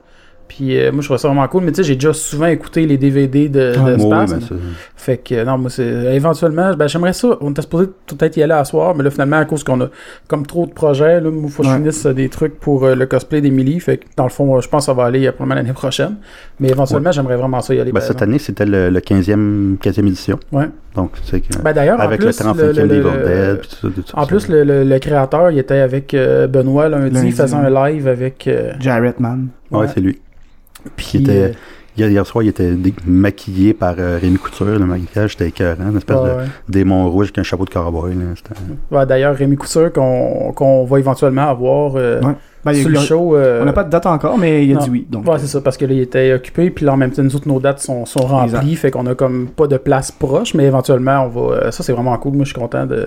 Puis 0.49 0.79
euh, 0.79 0.93
moi 0.93 1.01
je 1.01 1.07
trouvais 1.07 1.19
ça 1.19 1.29
vraiment 1.29 1.47
cool. 1.49 1.65
Mais 1.65 1.73
tu 1.73 1.77
sais, 1.79 1.85
j'ai 1.85 1.95
déjà 1.95 2.13
souvent 2.13 2.47
écouté 2.47 2.87
les 2.87 2.97
DVD 2.99 3.49
de, 3.49 3.73
de 3.73 3.95
oui, 3.95 4.11
c'est- 4.29 4.55
Fait 4.97 5.17
que 5.19 5.35
euh, 5.35 5.45
non, 5.45 5.59
moi 5.59 5.71
c'est 5.71 6.15
éventuellement, 6.15 6.75
ben 6.75 6.87
j'aimerais 6.87 7.13
ça. 7.13 7.37
On 7.41 7.51
était 7.51 7.63
supposé 7.63 7.89
peut-être 8.07 8.37
y 8.37 8.43
aller 8.43 8.53
à 8.53 8.65
soir, 8.65 8.95
mais 8.95 9.03
là 9.05 9.11
finalement 9.11 9.37
à 9.39 9.45
cause 9.45 9.65
qu'on 9.65 9.81
a 9.81 9.89
comme 10.29 10.47
trop 10.47 10.67
de 10.67 10.73
projets, 10.73 11.21
là, 11.21 11.31
moi 11.31 11.51
faut 11.51 11.63
que 11.63 11.69
je 11.69 11.75
finisse 11.75 12.07
euh, 12.07 12.13
des 12.15 12.29
trucs 12.29 12.59
pour 12.61 12.85
euh, 12.85 12.95
le 12.95 13.07
cosplay 13.07 13.41
d'Emily. 13.41 13.81
Fait 13.81 13.97
que 13.99 14.05
dans 14.17 14.25
le 14.25 14.31
fond, 14.31 14.57
euh, 14.57 14.61
je 14.61 14.69
pense 14.69 14.83
que 14.83 14.87
ça 14.87 14.93
va 14.93 15.05
aller 15.07 15.31
probablement 15.33 15.55
l'année 15.57 15.73
prochaine. 15.73 16.17
Mais 16.61 16.69
éventuellement, 16.69 17.11
j'aimerais 17.11 17.37
vraiment 17.37 17.61
ça 17.61 17.75
y 17.75 17.81
aller. 17.81 17.91
ben, 17.91 17.99
par 18.01 18.07
cette 18.07 18.23
année, 18.23 18.39
c'était 18.39 18.65
le, 18.67 18.89
le 18.91 19.01
15e, 19.01 19.77
15e 19.79 20.07
édition. 20.07 20.39
Ouais. 20.53 20.69
Donc, 20.95 21.11
c'est 21.25 21.41
que, 21.41 21.59
Ben 21.61 21.73
d'ailleurs, 21.73 21.99
en 21.99 22.03
avec 22.05 22.21
plus, 22.21 22.27
le 22.29 22.33
35e 22.33 22.57
le- 22.59 22.73
le- 22.73 22.89
Dead, 22.89 23.59
puis 23.61 23.69
tout 23.69 23.75
ça, 23.75 23.89
tout 23.95 24.05
ça. 24.07 24.19
En 24.21 24.27
plus, 24.27 24.49
le, 24.49 24.63
le- 24.63 24.85
le 24.85 24.99
créateur, 25.01 25.51
il 25.51 25.59
était 25.59 25.79
avec 25.79 26.15
euh, 26.15 26.47
Benoît 26.47 26.89
lundi, 26.89 27.13
Lundi, 27.15 27.33
faisant 27.33 27.59
un 27.59 27.89
live 27.91 28.07
avec. 28.07 28.47
euh, 28.47 28.73
Jarrett 28.79 29.19
Man. 29.19 29.49
Ouais, 29.75 29.87
ouais. 29.87 29.93
c'est 29.95 30.01
lui. 30.01 30.21
puis, 30.97 31.19
était- 31.19 31.33
euh, 31.33 31.53
Hier, 31.97 32.09
hier 32.11 32.27
soir, 32.27 32.43
il 32.43 32.49
était 32.49 32.73
maquillé 33.07 33.73
par 33.73 33.95
euh, 34.01 34.19
Rémi 34.21 34.37
Couture. 34.37 34.67
Le 34.67 34.81
maquillage 34.81 35.35
était 35.35 35.47
écœurant. 35.47 35.91
Une 35.93 35.97
espèce 35.97 36.17
ouais, 36.17 36.25
de 36.29 36.35
ouais. 36.39 36.45
démon 36.69 37.09
rouge 37.09 37.27
avec 37.27 37.39
un 37.39 37.45
chapeau 37.45 37.65
de 37.67 37.71
cowboy. 37.71 38.17
Ouais, 38.91 39.07
D'ailleurs, 39.07 39.37
Rémi 39.37 39.55
Couture, 39.57 39.93
qu'on 39.93 40.53
qu'on 40.57 40.85
va 40.87 40.99
éventuellement 40.99 41.49
avoir 41.49 41.93
euh, 41.95 42.21
Ouais. 42.21 42.33
Ben, 42.65 42.73
il 42.73 42.81
sur 42.81 42.91
il 42.91 42.95
le 42.95 42.99
show. 42.99 43.37
euh, 43.37 43.63
On 43.63 43.65
n'a 43.65 43.73
pas 43.73 43.85
de 43.85 43.91
date 43.91 44.07
encore, 44.07 44.37
mais 44.39 44.67
il 44.67 44.73
a 44.73 44.75
non. 44.75 44.81
dit 44.85 44.91
oui. 44.91 45.07
Donc, 45.09 45.25
Ouais, 45.29 45.39
c'est 45.39 45.47
ça, 45.47 45.61
parce 45.61 45.77
que 45.77 45.85
là, 45.85 45.93
il 45.93 46.01
était 46.01 46.33
occupé, 46.33 46.71
puis 46.71 46.85
là, 46.85 46.95
en 46.95 46.97
même 46.97 47.13
temps, 47.13 47.23
nous 47.23 47.37
autres, 47.37 47.47
nos 47.47 47.61
dates 47.61 47.79
sont, 47.79 48.05
sont 48.07 48.27
remplies, 48.27 48.57
Exact. 48.71 48.75
fait 48.81 48.91
qu'on 48.91 49.07
a 49.07 49.15
comme 49.15 49.47
pas 49.55 49.69
de 49.69 49.77
place 49.77 50.11
proche, 50.11 50.55
mais 50.55 50.65
éventuellement, 50.65 51.27
on 51.27 51.29
va. 51.29 51.71
Ça, 51.71 51.85
c'est 51.85 51.93
vraiment 51.93 52.17
cool. 52.19 52.33
Moi, 52.33 52.45
je 52.45 52.51
suis 52.51 52.59
content 52.61 52.87
de. 52.87 53.07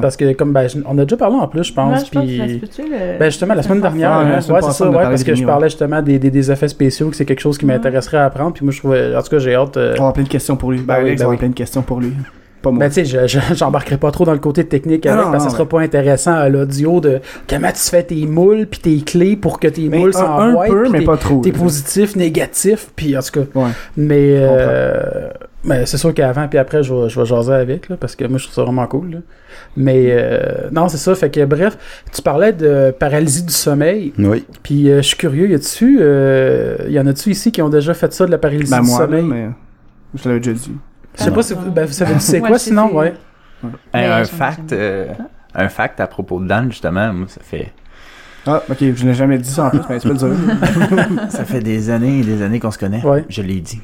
Parce 0.00 0.16
que, 0.16 0.32
comme, 0.34 0.52
ben, 0.52 0.68
je- 0.68 0.78
on 0.86 0.96
a 0.98 1.04
déjà 1.04 1.16
parlé 1.16 1.36
en 1.36 1.48
plus, 1.48 1.64
je 1.64 1.72
pense, 1.72 2.00
Ouais, 2.00 2.04
je 2.06 2.10
pense 2.12 2.24
que 2.26 2.36
ça 2.36 2.42
se 2.44 2.48
puis. 2.50 2.58
peut-tu, 2.58 2.82
le- 2.82 3.18
Ben 3.18 3.24
justement, 3.30 3.54
la 3.54 3.62
semaine 3.62 3.80
dernière, 3.80 4.10
Ouais, 4.18 4.24
semaine 4.24 4.40
c'est 4.42 4.52
passée, 4.52 4.70
ça, 4.72 4.84
on 4.84 4.86
a 4.86 4.90
ouais, 4.90 4.94
parlé 4.96 5.08
parce 5.10 5.24
de 5.24 5.26
que 5.30 5.34
je 5.34 5.44
parlais 5.44 5.68
justement 5.68 6.02
des, 6.02 6.18
des, 6.18 6.30
des 6.30 6.52
effets 6.52 6.68
spéciaux, 6.68 7.08
que 7.10 7.16
c'est 7.16 7.24
quelque 7.24 7.40
chose 7.40 7.56
qui 7.58 7.66
m'intéresserait 7.66 8.18
à 8.18 8.26
apprendre, 8.26 8.52
puis 8.52 8.64
moi, 8.64 8.72
je 8.72 8.78
trouvais, 8.78 9.16
en 9.16 9.22
tout 9.22 9.30
cas, 9.30 9.38
j'ai 9.38 9.54
hâte. 9.54 9.76
euh, 9.76 9.92
on 9.94 9.96
avoir 9.96 10.12
plein 10.12 10.22
de 10.24 10.28
questions 10.28 10.56
pour 10.56 10.70
lui. 10.72 10.78
Ben, 10.80 10.86
Ben 10.86 10.94
oui, 11.02 11.06
Alex 11.08 11.22
ben 11.22 11.28
oui. 11.30 11.36
plein 11.38 11.48
de 11.48 11.54
questions 11.54 11.82
pour 11.82 12.00
lui. 12.00 12.12
Pas 12.60 12.70
moi. 12.72 12.80
Ben, 12.80 12.88
tu 12.90 12.94
sais, 12.94 13.04
je- 13.04 13.26
je- 13.38 13.54
j'embarquerai 13.54 13.96
pas 13.98 14.10
trop 14.10 14.24
dans 14.24 14.32
le 14.32 14.38
côté 14.40 14.64
technique 14.64 15.06
Ah 15.06 15.12
avec, 15.14 15.24
non, 15.26 15.30
parce 15.30 15.44
que 15.44 15.48
non, 15.48 15.50
ce 15.52 15.56
sera 15.56 15.68
pas 15.68 15.80
intéressant 15.80 16.34
à 16.34 16.48
l'audio 16.48 17.00
de 17.00 17.20
comment 17.48 17.68
tu 17.70 17.80
fais 17.88 18.02
tes 18.02 18.26
moules, 18.26 18.66
puis 18.66 18.80
tes 18.80 19.00
clés 19.00 19.36
pour 19.36 19.60
que 19.60 19.68
tes 19.68 19.88
Mais 19.88 19.98
moules 19.98 20.12
un, 20.16 20.18
un 20.18 20.26
s'envoient. 20.50 20.66
peu, 20.66 20.82
puis 20.82 20.92
mais 20.92 20.98
tes- 21.00 21.04
pas 21.04 21.16
trop. 21.16 21.40
T'es 21.40 21.52
là. 21.52 21.58
positif, 21.58 22.16
négatif, 22.16 22.88
puis 22.96 23.16
en 23.16 23.20
tout 23.20 23.40
cas. 23.40 23.46
Ouais. 23.60 23.70
Mais, 23.96 24.34
euh, 24.36 25.28
mais 25.64 25.86
c'est 25.86 25.98
sûr 25.98 26.14
qu'avant 26.14 26.46
puis 26.48 26.58
après, 26.58 26.82
je 26.82 26.94
vais, 26.94 27.08
je 27.08 27.18
vais 27.18 27.26
jaser 27.26 27.52
avec, 27.52 27.88
là, 27.88 27.96
parce 27.96 28.14
que 28.16 28.24
moi, 28.24 28.38
je 28.38 28.44
trouve 28.44 28.54
ça 28.54 28.62
vraiment 28.62 28.86
cool. 28.86 29.10
là. 29.10 29.18
Mais 29.76 30.06
euh, 30.10 30.68
non, 30.70 30.88
c'est 30.88 30.98
ça. 30.98 31.14
Fait 31.14 31.30
que 31.30 31.44
bref, 31.44 31.76
tu 32.12 32.22
parlais 32.22 32.52
de 32.52 32.94
paralysie 32.98 33.42
du 33.44 33.52
sommeil, 33.52 34.12
Oui. 34.18 34.44
puis 34.62 34.90
euh, 34.90 34.98
je 34.98 35.08
suis 35.08 35.16
curieux, 35.16 35.48
y 35.48 35.54
a-tu, 35.54 35.98
euh, 36.00 36.76
y 36.88 36.98
en 37.00 37.06
a-tu 37.06 37.30
ici 37.30 37.50
qui 37.52 37.60
ont 37.62 37.68
déjà 37.68 37.92
fait 37.94 38.12
ça 38.12 38.24
de 38.26 38.30
la 38.30 38.38
paralysie 38.38 38.70
Ben, 38.70 38.80
du 38.82 38.86
moi, 38.88 38.98
sommeil? 38.98 39.22
mais 39.24 39.48
je 40.14 40.28
l'avais 40.28 40.40
déjà 40.40 40.52
dit. 40.52 40.72
Je 41.18 41.24
sais 41.24 41.30
pas 41.32 41.42
si 41.42 41.54
vous, 41.54 41.70
ben, 41.72 41.84
vous 41.86 41.92
savez 41.92 42.14
c'est 42.20 42.40
quoi 42.40 42.58
sinon, 42.58 42.88
c'est- 42.90 42.94
ouais. 42.94 43.14
Hey, 43.92 44.06
un 44.06 44.24
fact, 44.24 44.72
euh, 44.72 45.06
un 45.54 45.68
fact 45.68 45.98
à 45.98 46.06
propos 46.06 46.38
de 46.40 46.46
Dan, 46.46 46.70
justement, 46.70 47.12
moi, 47.12 47.26
ça 47.28 47.40
fait, 47.42 47.72
Ah, 48.46 48.62
ok, 48.70 48.76
je 48.94 49.04
n'ai 49.04 49.14
jamais 49.14 49.36
dit 49.38 49.50
ça 49.50 49.64
en 49.64 49.70
plus, 49.70 49.80
mais 49.90 49.98
tu 49.98 50.06
peux 50.08 50.14
le 50.14 50.18
dire. 50.20 51.28
ça 51.30 51.44
fait 51.44 51.58
des 51.60 51.90
années 51.90 52.20
et 52.20 52.22
des 52.22 52.40
années 52.42 52.60
qu'on 52.60 52.70
se 52.70 52.78
connaît. 52.78 53.04
Ouais. 53.04 53.24
Je 53.28 53.42
l'ai 53.42 53.60
dit. 53.60 53.80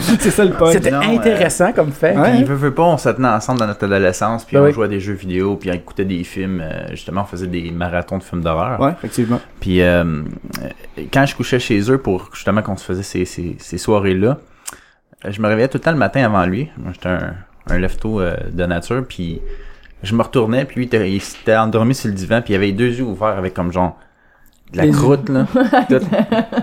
C'est 0.00 0.30
ça 0.30 0.44
le 0.44 0.52
point. 0.52 0.72
C'était 0.72 0.90
non, 0.90 1.00
intéressant 1.00 1.72
comme 1.72 1.92
fait. 1.92 2.16
Ouais. 2.16 2.32
Puis, 2.36 2.44
veut, 2.44 2.54
veut 2.54 2.74
pas, 2.74 2.82
on 2.82 2.96
se 2.98 3.08
tenait 3.10 3.28
ensemble 3.28 3.60
dans 3.60 3.66
notre 3.66 3.84
adolescence, 3.84 4.44
puis 4.44 4.56
Ben 4.56 4.62
on 4.62 4.66
oui. 4.66 4.72
jouait 4.72 4.86
à 4.86 4.88
des 4.88 5.00
jeux 5.00 5.12
vidéo, 5.14 5.56
puis 5.56 5.70
on 5.70 5.74
écoutait 5.74 6.04
des 6.04 6.24
films. 6.24 6.60
euh, 6.60 6.88
justement, 6.90 7.22
on 7.22 7.24
faisait 7.26 7.46
des 7.46 7.70
marathons 7.70 8.18
de 8.18 8.22
films 8.24 8.42
d'horreur. 8.42 8.80
Ouais, 8.80 8.92
effectivement. 8.92 9.40
Puis 9.60 9.82
euh, 9.82 10.04
euh, 10.04 11.02
quand 11.12 11.26
je 11.26 11.36
couchais 11.36 11.58
chez 11.60 11.80
eux 11.90 11.98
pour 11.98 12.30
justement 12.34 12.62
qu'on 12.62 12.76
se 12.76 12.84
faisait 12.84 13.02
ces, 13.02 13.24
ces, 13.24 13.56
ces 13.58 13.78
soirées-là, 13.78 14.38
euh, 15.24 15.30
je 15.30 15.40
me 15.40 15.48
réveillais 15.48 15.68
tout 15.68 15.78
le 15.78 15.82
temps 15.82 15.92
le 15.92 15.98
matin 15.98 16.24
avant 16.24 16.44
lui. 16.46 16.70
Moi, 16.76 16.92
j'étais 16.92 17.08
un, 17.08 17.34
un 17.70 17.78
lefto 17.78 18.20
euh, 18.20 18.34
de 18.52 18.64
nature, 18.66 19.04
puis 19.08 19.40
je 20.02 20.14
me 20.14 20.22
retournais, 20.22 20.64
puis 20.64 20.76
lui, 20.76 20.84
il 20.84 20.86
était- 20.86 21.10
il 21.10 21.20
s'était 21.20 21.56
endormi 21.56 21.94
sur 21.94 22.08
le 22.08 22.14
divan, 22.14 22.40
puis 22.42 22.52
il 22.52 22.56
avait 22.56 22.66
les 22.66 22.72
deux 22.72 22.88
yeux 22.90 23.04
ouverts 23.04 23.36
avec 23.38 23.54
comme 23.54 23.72
genre 23.72 23.96
de 24.72 24.76
la 24.78 24.84
Les- 24.86 24.90
croûte, 24.92 25.28
là. 25.28 25.46
Tout. 25.88 26.00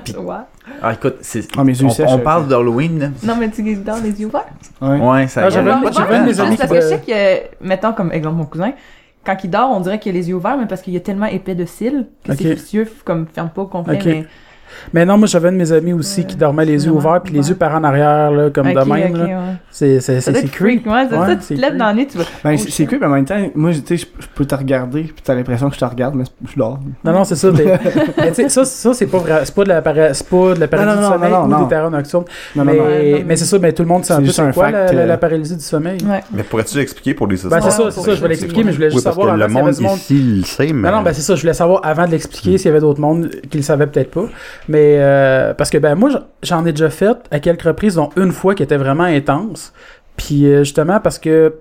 Puis- 0.03 0.15
Ouais. 0.17 0.35
Ah, 0.81 0.93
écoute, 0.93 1.15
c'est, 1.21 1.47
Ah, 1.57 1.63
mes 1.63 1.77
yeux 1.79 1.85
on, 1.85 1.89
sèches, 1.89 2.09
on 2.09 2.19
parle 2.19 2.47
d'Halloween, 2.47 2.99
là. 2.99 3.07
Non, 3.23 3.35
mais 3.39 3.49
tu 3.49 3.61
dans 3.75 4.01
les 4.03 4.19
yeux 4.19 4.27
ouverts. 4.27 4.45
Ouais. 4.81 4.99
Ouais, 4.99 5.27
ça 5.27 5.43
Ah, 5.45 5.49
j'avais- 5.49 5.71
mes 5.71 6.39
amis 6.39 6.55
Parce 6.57 6.69
qui 6.69 6.75
que 6.77 6.81
je 6.81 6.87
sais 6.87 6.99
que, 6.99 7.65
mettons 7.65 7.93
comme 7.93 8.11
exemple 8.11 8.35
mon 8.37 8.45
cousin, 8.45 8.73
quand 9.25 9.37
il 9.43 9.49
dort, 9.49 9.71
on 9.71 9.79
dirait 9.79 9.99
qu'il 9.99 10.15
a 10.15 10.19
les 10.19 10.29
yeux 10.29 10.35
ouverts, 10.35 10.57
mais 10.57 10.65
parce 10.67 10.81
qu'il 10.81 10.93
y 10.93 10.97
a 10.97 11.01
tellement 11.01 11.25
épais 11.27 11.55
de 11.55 11.65
cils 11.65 12.07
que 12.23 12.31
Ok. 12.31 12.37
ses 12.39 12.75
yeux 12.75 12.87
comme 13.03 13.25
ferment 13.27 13.49
pas 13.49 13.61
au 13.63 13.67
complet. 13.67 13.97
Ok. 13.97 14.05
Mais... 14.05 14.25
Mais 14.93 15.05
non, 15.05 15.17
moi 15.17 15.27
j'avais 15.27 15.49
un 15.49 15.51
de 15.51 15.57
mes 15.57 15.71
amis 15.71 15.93
aussi 15.93 16.21
Ouais. 16.21 16.27
qui 16.27 16.35
dormait 16.35 16.65
les 16.65 16.85
yeux 16.85 16.91
ouverts, 16.91 17.21
puis 17.23 17.33
les 17.33 17.49
yeux 17.49 17.55
par 17.55 17.73
en 17.75 17.83
arrière, 17.83 18.31
là, 18.31 18.49
comme 18.49 18.71
de 18.73 18.77
Ok, 18.79 18.87
même. 18.87 19.11
ok, 19.11 19.17
là. 19.17 19.25
ouais. 19.25 19.31
C'est 19.71 19.99
c'est- 19.99 20.19
creep. 20.51 20.85
ouais, 20.87 21.07
c'est 21.09 21.17
Ouais, 21.17 21.27
ça, 21.27 21.35
tu 21.35 21.55
te 21.55 21.61
lèves 21.61 21.69
creep. 21.71 21.77
dans 21.77 21.89
le 21.89 21.95
nez, 21.95 22.07
tu 22.07 22.17
vas. 22.17 22.23
Ben, 22.43 22.55
Oh, 22.59 22.65
c'est 22.69 22.85
cool, 22.85 22.97
mais 23.01 23.05
en 23.07 23.09
même 23.09 23.25
temps, 23.25 23.35
moi, 23.55 23.71
tu 23.73 23.97
sais, 23.97 24.07
je 24.19 24.25
peux 24.33 24.45
te 24.45 24.55
regarder, 24.55 25.03
puis 25.03 25.15
t'as 25.23 25.35
l'impression 25.35 25.69
que 25.69 25.75
je 25.75 25.79
te 25.79 25.85
regarde, 25.85 26.15
mais 26.15 26.23
je 26.49 26.57
dors. 26.57 26.79
Non, 27.03 27.11
non, 27.13 27.23
c'est 27.23 27.35
ça. 27.35 27.49
Mais, 27.51 27.65
mais 28.17 28.29
tu 28.29 28.35
sais, 28.35 28.49
ça, 28.49 28.65
ça 28.65 28.93
c'est 28.93 29.07
pas 29.07 29.17
vrai. 29.17 29.41
C'est 29.43 29.53
pas 29.55 29.63
de 29.63 29.69
la, 29.69 29.81
para- 29.81 30.13
c'est 30.13 30.27
pas 30.27 30.53
de 30.53 30.59
la 30.59 30.67
paralysie 30.67 30.95
non, 30.95 31.01
du 31.01 31.07
non, 31.07 31.13
sommeil 31.13 31.31
non, 31.31 31.43
ou 31.43 31.47
non. 31.47 31.61
des 31.63 31.67
terreurs 31.69 31.91
nocturnes. 31.91 32.23
Non, 32.55 32.63
mais, 32.65 32.73
non, 32.77 32.83
non. 32.83 32.89
Ouais, 32.89 33.11
non, 33.19 33.19
mais 33.27 33.35
c'est 33.35 33.45
ça, 33.45 33.59
mais 33.59 33.73
tout 33.73 33.83
le 33.83 33.87
monde 33.89 34.05
sait 34.05 34.13
un 34.13 34.17
peu 34.19 34.25
juste 34.25 34.35
c'est 34.37 34.41
un 34.43 34.51
quoi 34.51 34.71
la, 34.71 34.79
fact, 34.85 34.93
la- 34.93 35.01
euh, 35.01 35.05
la 35.05 35.17
paralysie 35.17 35.55
du 35.55 35.63
sommeil. 35.63 35.97
Mais 36.33 36.43
pourrais-tu 36.43 36.77
expliquer 36.79 37.13
pour 37.13 37.27
les 37.27 37.35
Ben, 37.37 37.59
c'est 37.61 37.71
ça, 37.71 37.91
c'est 37.91 38.01
ça, 38.01 38.15
je 38.15 38.21
vais 38.21 38.27
l'expliquer, 38.29 38.63
mais 38.63 38.71
je 38.71 38.77
voulais 38.77 38.89
juste 38.91 39.03
savoir 39.03 39.35
le 39.35 39.47
monde 39.47 39.71
ici 39.71 40.17
le 40.39 40.43
sait, 40.43 40.71
mais... 40.73 40.89
Non, 40.89 40.97
non, 40.97 41.03
ben 41.03 41.13
c'est 41.13 41.21
ça, 41.21 41.35
je 41.35 41.41
voulais 41.41 41.53
savoir 41.53 41.81
avant 41.83 42.05
de 42.05 42.11
l'expliquer 42.11 42.57
s'il 42.57 42.67
y 42.67 42.69
avait 42.69 42.79
d'autres 42.79 43.01
mondes 43.01 43.29
qui 43.49 43.57
le 43.57 43.63
savaient 43.63 43.87
peut-être 43.87 44.11
pas. 44.11 44.25
Mais 44.67 44.97
euh, 44.99 45.53
parce 45.53 45.69
que 45.69 45.77
ben 45.77 45.95
moi 45.95 46.09
j'en 46.43 46.65
ai 46.65 46.71
déjà 46.71 46.89
fait 46.89 47.17
à 47.31 47.39
quelques 47.39 47.63
reprises, 47.63 47.95
dont 47.95 48.09
une 48.17 48.31
fois 48.31 48.55
qui 48.55 48.63
était 48.63 48.77
vraiment 48.77 49.03
intense. 49.03 49.73
Puis 50.17 50.45
euh, 50.47 50.59
justement 50.59 50.99
parce 50.99 51.19
que 51.19 51.53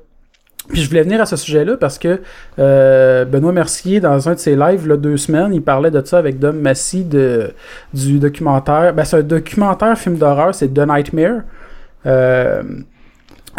puis 0.70 0.80
je 0.80 0.88
voulais 0.88 1.02
venir 1.02 1.20
à 1.20 1.26
ce 1.26 1.36
sujet-là 1.36 1.76
parce 1.76 1.98
que 1.98 2.22
euh, 2.58 3.26
Benoît 3.26 3.52
Mercier, 3.52 4.00
dans 4.00 4.30
un 4.30 4.32
de 4.32 4.38
ses 4.38 4.56
lives, 4.56 4.88
là, 4.88 4.96
deux 4.96 5.18
semaines, 5.18 5.52
il 5.52 5.60
parlait 5.60 5.90
de 5.90 6.02
ça 6.02 6.16
avec 6.16 6.38
Dom 6.38 6.58
Massy 6.58 7.04
de, 7.04 7.52
du 7.92 8.18
documentaire. 8.18 8.94
Ben, 8.94 9.04
c'est 9.04 9.18
un 9.18 9.22
documentaire 9.22 9.98
film 9.98 10.16
d'horreur, 10.16 10.54
c'est 10.54 10.68
The 10.68 10.86
Nightmare. 10.88 11.42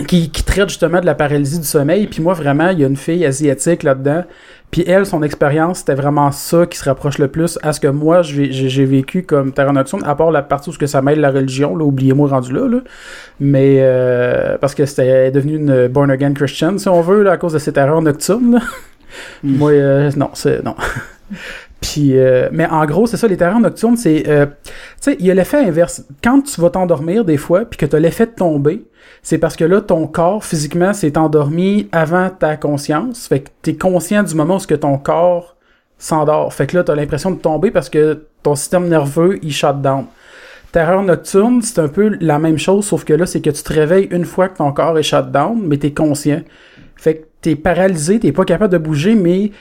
Qui, 0.08 0.30
qui 0.30 0.44
traite 0.44 0.68
justement 0.68 1.00
de 1.00 1.06
la 1.06 1.16
paralysie 1.16 1.60
du 1.60 1.66
sommeil. 1.66 2.08
Puis 2.08 2.22
moi, 2.22 2.34
vraiment, 2.34 2.70
il 2.70 2.80
y 2.80 2.84
a 2.84 2.88
une 2.88 2.98
fille 2.98 3.26
asiatique 3.26 3.84
là-dedans. 3.84 4.26
Puis 4.76 4.84
elle, 4.86 5.06
son 5.06 5.24
expérience, 5.24 5.80
c'était 5.80 5.94
vraiment 5.94 6.34
ça 6.34 6.66
qui 6.66 6.78
se 6.78 6.84
rapproche 6.84 7.18
le 7.18 7.30
plus 7.30 7.58
à 7.64 7.72
ce 7.72 7.80
que 7.80 7.88
moi, 7.88 8.24
j'ai 8.24 8.86
vécu 8.86 9.24
comme 9.24 9.54
terre 9.54 9.72
nocturne, 9.72 10.04
à 10.04 10.16
part 10.16 10.32
la 10.32 10.42
partie 10.42 10.70
où 10.70 10.74
ce 10.74 10.78
que 10.78 10.86
ça 10.86 11.02
mêle 11.02 11.22
la 11.22 11.32
religion, 11.32 11.78
là, 11.78 11.86
oubliez-moi 11.86 12.28
rendu 12.28 12.52
là, 12.52 12.68
là. 12.68 12.80
Mais 13.40 13.78
euh, 13.80 14.58
parce 14.60 14.76
que 14.76 14.86
c'était 14.86 15.32
devenu 15.32 15.56
une 15.56 15.88
born 15.88 16.12
again 16.12 16.34
Christian, 16.34 16.78
si 16.78 16.90
on 16.90 17.00
veut, 17.00 17.24
là, 17.24 17.32
à 17.32 17.38
cause 17.38 17.54
de 17.54 17.60
ces 17.60 17.72
terreurs 17.72 18.02
nocturnes. 18.02 18.56
là. 18.56 18.60
moi, 19.44 19.72
euh, 19.72 20.12
non, 20.18 20.32
c'est 20.34 20.62
non. 20.62 20.76
Puis, 21.86 22.18
euh, 22.18 22.50
mais 22.52 22.66
en 22.66 22.84
gros, 22.86 23.06
c'est 23.06 23.16
ça, 23.16 23.28
les 23.28 23.38
terreurs 23.38 23.60
nocturnes, 23.60 23.96
c'est, 23.96 24.28
euh, 24.28 24.48
tu 24.48 24.72
sais, 25.02 25.18
il 25.20 25.26
y 25.26 25.30
a 25.30 25.36
l'effet 25.36 25.60
inverse. 25.60 26.04
Quand 26.24 26.42
tu 26.42 26.60
vas 26.60 26.72
t'endormir 26.72 27.24
des 27.26 27.38
fois, 27.38 27.64
puis 27.64 27.78
que 27.78 27.86
tu 27.86 27.96
as 27.96 28.00
l'effet 28.00 28.26
de 28.26 28.32
tomber, 28.32 28.86
c'est 29.22 29.38
parce 29.38 29.56
que 29.56 29.66
là, 29.66 29.82
ton 29.82 30.08
corps, 30.08 30.44
physiquement, 30.44 30.94
s'est 30.94 31.16
endormi 31.16 31.88
avant 31.92 32.32
ta 32.32 32.58
conscience. 32.58 33.28
Fait 33.28 33.42
que 33.42 33.50
tu 33.62 33.70
es 33.70 33.76
conscient 33.76 34.24
du 34.24 34.34
moment 34.34 34.56
où 34.56 34.60
ce 34.60 34.66
que 34.66 34.74
ton 34.74 34.98
corps 34.98 35.56
s'endort. 36.00 36.52
Fait 36.56 36.66
que 36.66 36.76
là, 36.76 36.84
tu 36.84 36.96
l'impression 36.96 37.30
de 37.30 37.40
tomber 37.40 37.70
parce 37.70 37.90
que 37.90 38.26
ton 38.42 38.56
système 38.56 38.88
nerveux, 38.88 39.38
il 39.44 39.54
shut 39.54 39.80
down. 39.80 40.06
Terreur 40.72 41.04
nocturne, 41.04 41.62
c'est 41.62 41.80
un 41.80 41.88
peu 41.88 42.18
la 42.20 42.40
même 42.40 42.58
chose, 42.58 42.86
sauf 42.86 43.04
que 43.04 43.14
là, 43.14 43.28
c'est 43.28 43.42
que 43.42 43.52
tu 43.52 43.62
te 43.62 43.72
réveilles 43.72 44.08
une 44.10 44.26
fois 44.26 44.50
que 44.50 44.58
ton 44.58 44.72
corps 44.72 44.98
est 44.98 45.04
shut 45.04 45.32
down, 45.32 45.62
mais 45.64 45.78
t'es 45.78 45.92
conscient. 45.92 46.42
Fait 46.96 47.16
que 47.18 47.26
t'es 47.42 47.56
paralysé, 47.56 48.20
t'es 48.20 48.32
pas 48.32 48.44
capable 48.44 48.74
de 48.74 48.80
bouger, 48.80 49.14
mais 49.14 49.52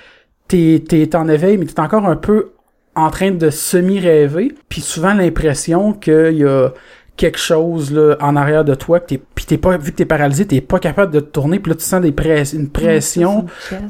t'es, 0.49 0.83
t'es 0.87 1.15
en 1.17 1.29
éveil, 1.29 1.59
mais 1.59 1.67
t'es 1.67 1.81
encore 1.81 2.07
un 2.07 2.17
peu 2.17 2.53
en 2.95 3.11
train 3.11 3.31
de 3.31 3.51
semi-rêver. 3.51 4.55
Puis 4.69 4.81
souvent 4.81 5.15
l'impression 5.15 5.93
qu'il 5.93 6.37
y 6.39 6.45
a 6.45 6.71
quelque 7.17 7.39
chose 7.39 7.93
là, 7.93 8.17
en 8.21 8.35
arrière 8.35 8.65
de 8.65 8.75
toi, 8.75 8.99
puis 8.99 9.21
t'es 9.47 9.57
pas, 9.57 9.77
vu 9.77 9.93
que 9.93 9.97
t'es 9.97 10.05
paralysé, 10.05 10.47
t'es 10.47 10.61
pas 10.61 10.81
capable 10.81 11.13
de 11.13 11.21
te 11.21 11.27
tourner, 11.27 11.61
puis 11.61 11.71
là 11.71 11.77
tu 11.77 11.85
sens 11.85 12.01
des 12.01 12.11
press, 12.11 12.53
une 12.53 12.69
pression. 12.69 13.47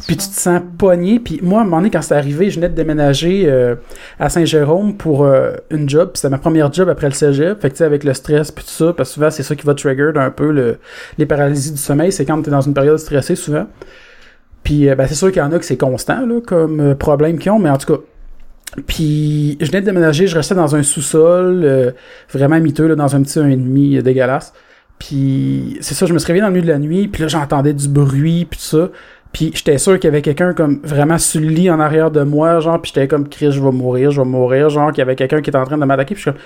Puis 0.07 0.17
tu 0.17 0.29
te 0.29 0.35
sens 0.35 0.61
pogné. 0.77 1.21
Puis 1.21 1.41
moi, 1.43 1.61
à 1.61 1.63
un 1.63 1.65
moment 1.65 1.79
donné, 1.79 1.91
quand 1.91 2.03
c'est 2.03 2.15
arrivé, 2.15 2.51
je 2.51 2.57
venais 2.57 2.69
de 2.69 2.75
déménager 2.75 3.45
euh, 3.47 3.77
à 4.21 4.29
Saint-Jérôme 4.29 4.97
pour 4.97 5.25
euh, 5.25 5.53
une 5.71 5.89
job. 5.89 6.11
Puis 6.13 6.21
c'était 6.21 6.31
ma 6.31 6.39
première 6.39 6.71
job 6.73 6.89
après 6.89 7.07
le 7.07 7.15
cégep. 7.15 7.61
Fait 7.61 7.71
que 7.71 7.75
tu 7.75 7.79
sais, 7.79 7.85
avec 7.85 8.05
le 8.05 8.13
stress 8.13 8.51
puis 8.53 8.65
tout 8.65 8.71
ça, 8.71 8.93
parce 8.93 9.11
que 9.11 9.15
souvent, 9.15 9.31
c'est 9.31 9.43
ça 9.43 9.55
qui 9.55 9.65
va 9.65 9.75
trigger 9.75 10.13
un 10.17 10.31
peu 10.31 10.51
le, 10.51 10.79
les 11.17 11.27
paralysies 11.27 11.73
du 11.73 11.79
sommeil. 11.79 12.13
C'est 12.13 12.27
quand 12.27 12.43
t'es 12.43 12.51
dans 12.51 12.61
une 12.61 12.75
période 12.75 12.99
stressée, 12.99 13.37
souvent. 13.37 13.67
Puis 14.65 14.89
euh, 14.89 14.97
ben, 14.97 15.07
c'est 15.07 15.15
sûr 15.15 15.31
qu'il 15.31 15.41
y 15.41 15.45
en 15.45 15.53
a 15.53 15.59
que 15.59 15.65
c'est 15.65 15.77
constant, 15.77 16.27
là, 16.27 16.41
comme 16.45 16.81
euh, 16.81 16.95
problème 16.95 17.39
qu'ils 17.39 17.53
ont. 17.53 17.59
Mais 17.59 17.71
en 17.71 17.79
tout 17.79 17.95
cas, 17.95 18.01
puis 18.87 19.57
je 19.61 19.67
venais 19.67 19.81
de 19.81 19.87
déménager, 19.87 20.27
je 20.27 20.35
restais 20.37 20.55
dans 20.55 20.75
un 20.75 20.83
sous-sol, 20.83 21.63
euh, 21.65 21.93
vraiment 22.33 22.59
miteux, 22.61 22.89
là, 22.89 22.97
dans 22.97 23.15
un 23.15 23.23
petit 23.23 23.39
1,5 23.39 23.99
euh, 23.99 24.03
dégueulasse. 24.03 24.53
Puis 24.99 25.77
c'est 25.81 25.95
ça, 25.95 26.07
je 26.07 26.13
me 26.13 26.19
suis 26.19 26.27
réveillé 26.27 26.43
dans 26.43 26.49
le 26.49 26.55
milieu 26.55 26.67
de 26.67 26.73
la 26.73 26.79
nuit, 26.79 27.09
puis 27.09 27.23
là 27.23 27.29
j'entendais 27.29 27.75
du 27.75 27.89
bruit, 27.89 28.47
puis 28.47 28.59
tout 28.59 28.65
ça. 28.65 28.91
Puis 29.33 29.51
j'étais 29.55 29.79
sûr 29.79 29.95
qu'il 29.95 30.05
y 30.05 30.09
avait 30.09 30.23
quelqu'un 30.23 30.55
comme 30.55 30.81
vraiment 30.85 31.19
sur 31.19 31.41
le 31.41 31.49
lit 31.49 31.69
en 31.69 31.81
arrière 31.81 32.11
de 32.11 32.23
moi, 32.23 32.61
genre, 32.61 32.81
puis 32.81 32.93
j'étais 32.95 33.09
comme, 33.09 33.29
Chris, 33.29 33.53
je 33.53 33.61
vais 33.61 33.73
mourir, 33.73 34.13
je 34.13 34.21
vais 34.21 34.27
mourir, 34.27 34.71
genre, 34.71 34.91
qu'il 34.91 34.99
y 34.99 35.03
avait 35.03 35.17
quelqu'un 35.17 35.43
qui 35.43 35.51
était 35.51 35.59
en 35.59 35.65
train 35.65 35.79
de 35.79 35.85
m'attaquer, 35.85 36.15
puis 36.15 36.23
je 36.25 36.31
suis 36.31 36.33
comme, 36.33 36.41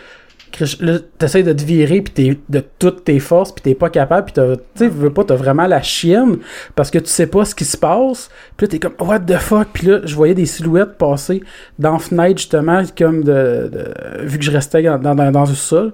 là, 0.81 0.99
t'essayes 1.19 1.45
de 1.45 1.53
te 1.53 1.65
virer, 1.65 2.01
puis 2.03 2.13
t'es 2.13 2.39
de 2.49 2.63
toutes 2.79 3.05
tes 3.05 3.19
forces, 3.19 3.53
puis 3.53 3.63
t'es 3.63 3.75
pas 3.75 3.91
capable, 3.91 4.27
puis 4.27 4.35
t'as, 4.35 4.57
tu 4.77 4.89
veux 4.89 5.11
pas, 5.11 5.25
t'as 5.25 5.37
vraiment 5.37 5.67
la 5.67 5.83
chienne, 5.83 6.39
parce 6.75 6.91
que 6.91 6.99
tu 6.99 7.09
sais 7.09 7.27
pas 7.27 7.45
ce 7.45 7.55
qui 7.55 7.65
se 7.65 7.77
passe, 7.77 8.31
puis 8.57 8.67
là, 8.67 8.71
t'es 8.71 8.79
comme, 8.79 8.95
what 9.01 9.21
the 9.21 9.37
fuck, 9.39 9.69
puis 9.73 9.87
là, 9.89 10.01
je 10.05 10.15
voyais 10.15 10.35
des 10.35 10.47
silhouettes 10.47 10.99
passer 10.99 11.43
dans 11.79 11.93
la 11.93 11.99
fenêtre, 11.99 12.39
justement, 12.39 12.83
comme 12.97 13.23
de, 13.25 13.71
de- 13.73 14.25
vu 14.27 14.39
que 14.39 14.45
je 14.45 14.51
restais 14.51 14.83
dans, 14.83 14.99
dans, 14.99 15.31
dans 15.31 15.45
le 15.45 15.55
sol. 15.55 15.93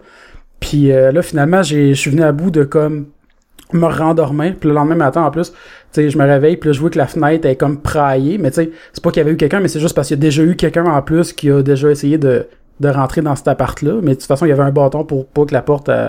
Puis 0.61 0.93
euh, 0.93 1.13
là, 1.13 1.21
finalement, 1.23 1.63
j'ai, 1.63 1.95
je 1.95 2.01
suis 2.01 2.11
venu 2.11 2.23
à 2.23 2.33
bout 2.33 2.51
de 2.51 2.65
comme 2.65 3.07
me 3.73 3.87
rendormir. 3.87 4.55
Puis 4.59 4.69
le 4.69 4.75
lendemain 4.75 4.95
matin, 4.95 5.23
en 5.23 5.31
plus, 5.31 5.51
tu 5.53 5.57
sais, 5.93 6.11
je 6.11 6.17
me 6.17 6.25
réveille, 6.25 6.57
puis 6.57 6.69
là, 6.69 6.73
je 6.73 6.81
vois 6.81 6.91
que 6.91 6.99
la 6.99 7.07
fenêtre 7.07 7.47
est 7.47 7.57
comme 7.57 7.81
praillée. 7.81 8.39
Mais 8.39 8.51
tu 8.51 8.57
sais, 8.57 8.71
c'est 8.93 9.03
pas 9.03 9.11
qu'il 9.11 9.21
y 9.21 9.25
avait 9.25 9.33
eu 9.33 9.37
quelqu'un, 9.37 9.61
mais 9.61 9.69
c'est 9.69 9.81
juste 9.81 9.95
parce 9.95 10.09
qu'il 10.09 10.17
y 10.17 10.21
a 10.21 10.23
déjà 10.23 10.43
eu 10.43 10.57
quelqu'un 10.57 10.87
en 10.87 11.03
plus 11.03 11.33
qui 11.33 11.51
a 11.51 11.63
déjà 11.63 11.91
essayé 11.91 12.17
de, 12.19 12.47
de 12.81 12.89
rentrer 12.89 13.21
dans 13.23 13.37
cet 13.37 13.49
appart-là. 13.49 14.01
Mais 14.03 14.11
de 14.15 14.21
toute 14.21 14.27
façon, 14.27 14.47
il 14.47 14.51
y 14.51 14.53
avait 14.53 14.63
un 14.63 14.71
bâton 14.73 15.05
pour 15.05 15.27
pas 15.27 15.45
que 15.45 15.53
la 15.53 15.63
porte, 15.63 15.89
euh, 15.89 16.09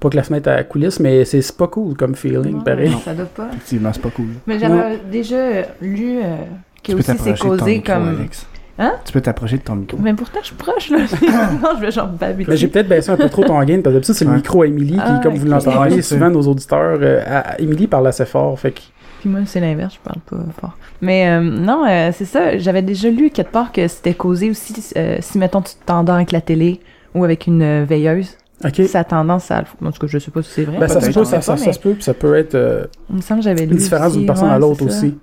pas 0.00 0.10
que 0.10 0.16
la 0.16 0.22
fenêtre 0.22 0.50
à 0.50 0.62
coulisse. 0.64 1.00
Mais 1.00 1.24
c'est, 1.24 1.56
pas 1.56 1.68
cool 1.68 1.96
comme 1.96 2.14
feeling, 2.14 2.62
pareil. 2.62 2.94
Ça 3.04 3.14
doit 3.14 3.26
pas. 3.26 3.48
Effectivement, 3.48 3.90
c'est 3.92 4.02
pas 4.02 4.10
cool. 4.10 4.28
Mais 4.46 4.58
j'avais 4.58 4.98
déjà 5.10 5.36
euh, 5.36 5.62
lu 5.80 6.18
euh, 6.22 6.36
que 6.82 6.92
aussi 6.92 7.12
c'est 7.18 7.38
causé 7.38 7.76
micro, 7.76 7.94
comme. 7.94 8.08
Alex. 8.18 8.46
Hein? 8.78 8.94
Tu 9.04 9.12
peux 9.12 9.20
t'approcher 9.20 9.58
de 9.58 9.62
ton 9.62 9.76
micro. 9.76 9.98
Mais 10.00 10.14
pourtant, 10.14 10.38
je 10.40 10.46
suis 10.46 10.56
proche, 10.56 10.90
là. 10.90 10.98
non, 11.62 11.70
je 11.76 11.80
vais 11.82 11.90
genre 11.90 12.08
babiller. 12.08 12.46
Mais 12.48 12.56
j'ai 12.56 12.68
peut-être 12.68 12.88
baissé 12.88 13.10
un 13.10 13.16
peu 13.16 13.28
trop 13.28 13.44
ton 13.44 13.62
gain, 13.64 13.74
parce 13.82 13.84
que 13.84 13.90
d'habitude, 13.90 14.14
c'est 14.14 14.24
le 14.24 14.32
micro 14.32 14.62
à 14.62 14.66
Emily, 14.66 14.94
qui, 14.94 15.00
Ah, 15.00 15.20
comme 15.22 15.34
vous 15.34 15.46
l'entendez, 15.46 16.00
souvent, 16.02 16.30
nos 16.30 16.40
auditeurs, 16.42 16.98
euh, 17.02 17.22
à- 17.26 17.50
à- 17.50 17.60
Emily 17.60 17.86
parle 17.86 18.06
assez 18.06 18.24
fort, 18.24 18.58
fait 18.58 18.72
que... 18.72 18.80
Puis 19.22 19.30
moi, 19.30 19.42
c'est 19.46 19.60
l'inverse, 19.60 19.94
je 19.94 20.00
parle 20.00 20.18
pas 20.28 20.52
fort. 20.60 20.76
Mais 21.00 21.28
euh, 21.28 21.40
non, 21.40 21.84
euh, 21.88 22.10
c'est 22.12 22.24
ça. 22.24 22.58
J'avais 22.58 22.82
déjà 22.82 23.08
lu 23.08 23.30
quelque 23.30 23.52
part 23.52 23.70
que 23.70 23.86
c'était 23.86 24.14
causé 24.14 24.50
aussi 24.50 24.74
euh, 24.96 25.18
si, 25.20 25.38
mettons, 25.38 25.62
tu 25.62 25.74
t'endors 25.86 26.16
avec 26.16 26.32
la 26.32 26.40
télé 26.40 26.80
ou 27.14 27.22
avec 27.22 27.46
une 27.46 27.84
veilleuse. 27.84 28.36
OK. 28.64 28.82
Ça 28.88 28.98
a 28.98 29.04
tendance 29.04 29.52
à... 29.52 29.62
En 29.80 29.92
tout 29.92 30.00
cas, 30.00 30.06
je 30.08 30.18
sais 30.18 30.32
pas 30.32 30.42
si 30.42 30.50
c'est 30.50 30.64
vrai. 30.64 30.76
Ben, 30.76 30.88
ça 30.88 31.00
se 31.00 31.12
peut, 31.12 31.24
ça, 31.24 31.40
se 31.40 31.78
peut, 31.78 31.92
puis 31.92 32.02
ça 32.02 32.14
peut 32.14 32.34
être 32.34 32.88
Il 33.10 33.14
me 33.14 33.20
semble 33.20 33.42
que 33.42 33.44
j'avais 33.44 33.64
lu 33.64 33.74
une 33.74 33.78
différence 33.78 34.14
d'une 34.14 34.26
personne 34.26 34.48
Ouais, 34.48 34.54
à 34.54 34.58
l'autre 34.58 34.84
aussi. 34.84 35.16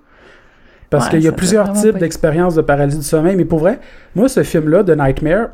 Parce 0.89 1.07
Ouais, 1.07 1.11
qu'il 1.11 1.23
y 1.23 1.27
a 1.27 1.33
plusieurs 1.33 1.73
types 1.73 1.97
d'expériences 1.97 2.55
de 2.55 2.61
paralysie 2.61 2.99
du 2.99 3.03
sommeil, 3.03 3.35
mais 3.35 3.43
pour 3.43 3.59
vrai, 3.59 3.81
moi, 4.15 4.29
ce 4.29 4.43
film-là, 4.43 4.83
de 4.83 4.95
Nightmare, 4.95 5.49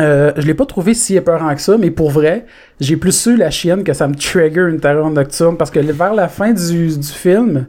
euh, 0.00 0.32
je 0.36 0.46
l'ai 0.46 0.54
pas 0.54 0.66
trouvé 0.66 0.94
si 0.94 1.16
épeurant 1.16 1.54
que 1.54 1.60
ça, 1.60 1.76
mais 1.78 1.90
pour 1.90 2.10
vrai, 2.10 2.46
j'ai 2.80 2.96
plus 2.96 3.26
eu 3.26 3.36
la 3.36 3.50
chienne 3.50 3.82
que 3.84 3.92
ça 3.92 4.06
me 4.08 4.14
trigger 4.14 4.68
une 4.70 4.80
terreur 4.80 5.10
nocturne, 5.10 5.56
parce 5.56 5.70
que 5.70 5.80
vers 5.80 6.14
la 6.14 6.28
fin 6.28 6.52
du, 6.52 6.96
du 6.96 7.06
film, 7.08 7.66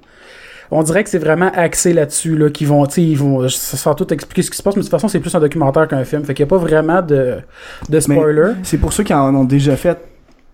on 0.72 0.84
dirait 0.84 1.04
que 1.04 1.10
c'est 1.10 1.18
vraiment 1.18 1.50
axé 1.56 1.94
là-dessus, 1.94 2.38
là, 2.38 2.50
qu'ils 2.52 2.68
vont, 2.68 2.86
ils 2.86 3.18
vont, 3.18 3.48
sans 3.50 3.96
tout 3.96 4.14
expliquer 4.14 4.44
ce 4.44 4.52
qui 4.52 4.58
se 4.58 4.62
passe, 4.64 4.76
mais 4.76 4.82
de 4.82 4.86
toute 4.86 4.92
façon, 4.92 5.08
c'est 5.08 5.20
plus 5.20 5.34
un 5.34 5.40
documentaire 5.40 5.88
qu'un 5.88 6.04
film, 6.04 6.24
fait 6.24 6.34
qu'il 6.36 6.44
y 6.44 6.48
a 6.48 6.50
pas 6.50 6.58
vraiment 6.58 7.02
de, 7.02 7.38
de 7.90 8.00
spoiler. 8.00 8.52
C'est 8.64 8.78
pour 8.78 8.94
ceux 8.94 9.04
qui 9.04 9.14
en 9.14 9.34
ont 9.34 9.46
déjà 9.46 9.76
fait 9.76 9.98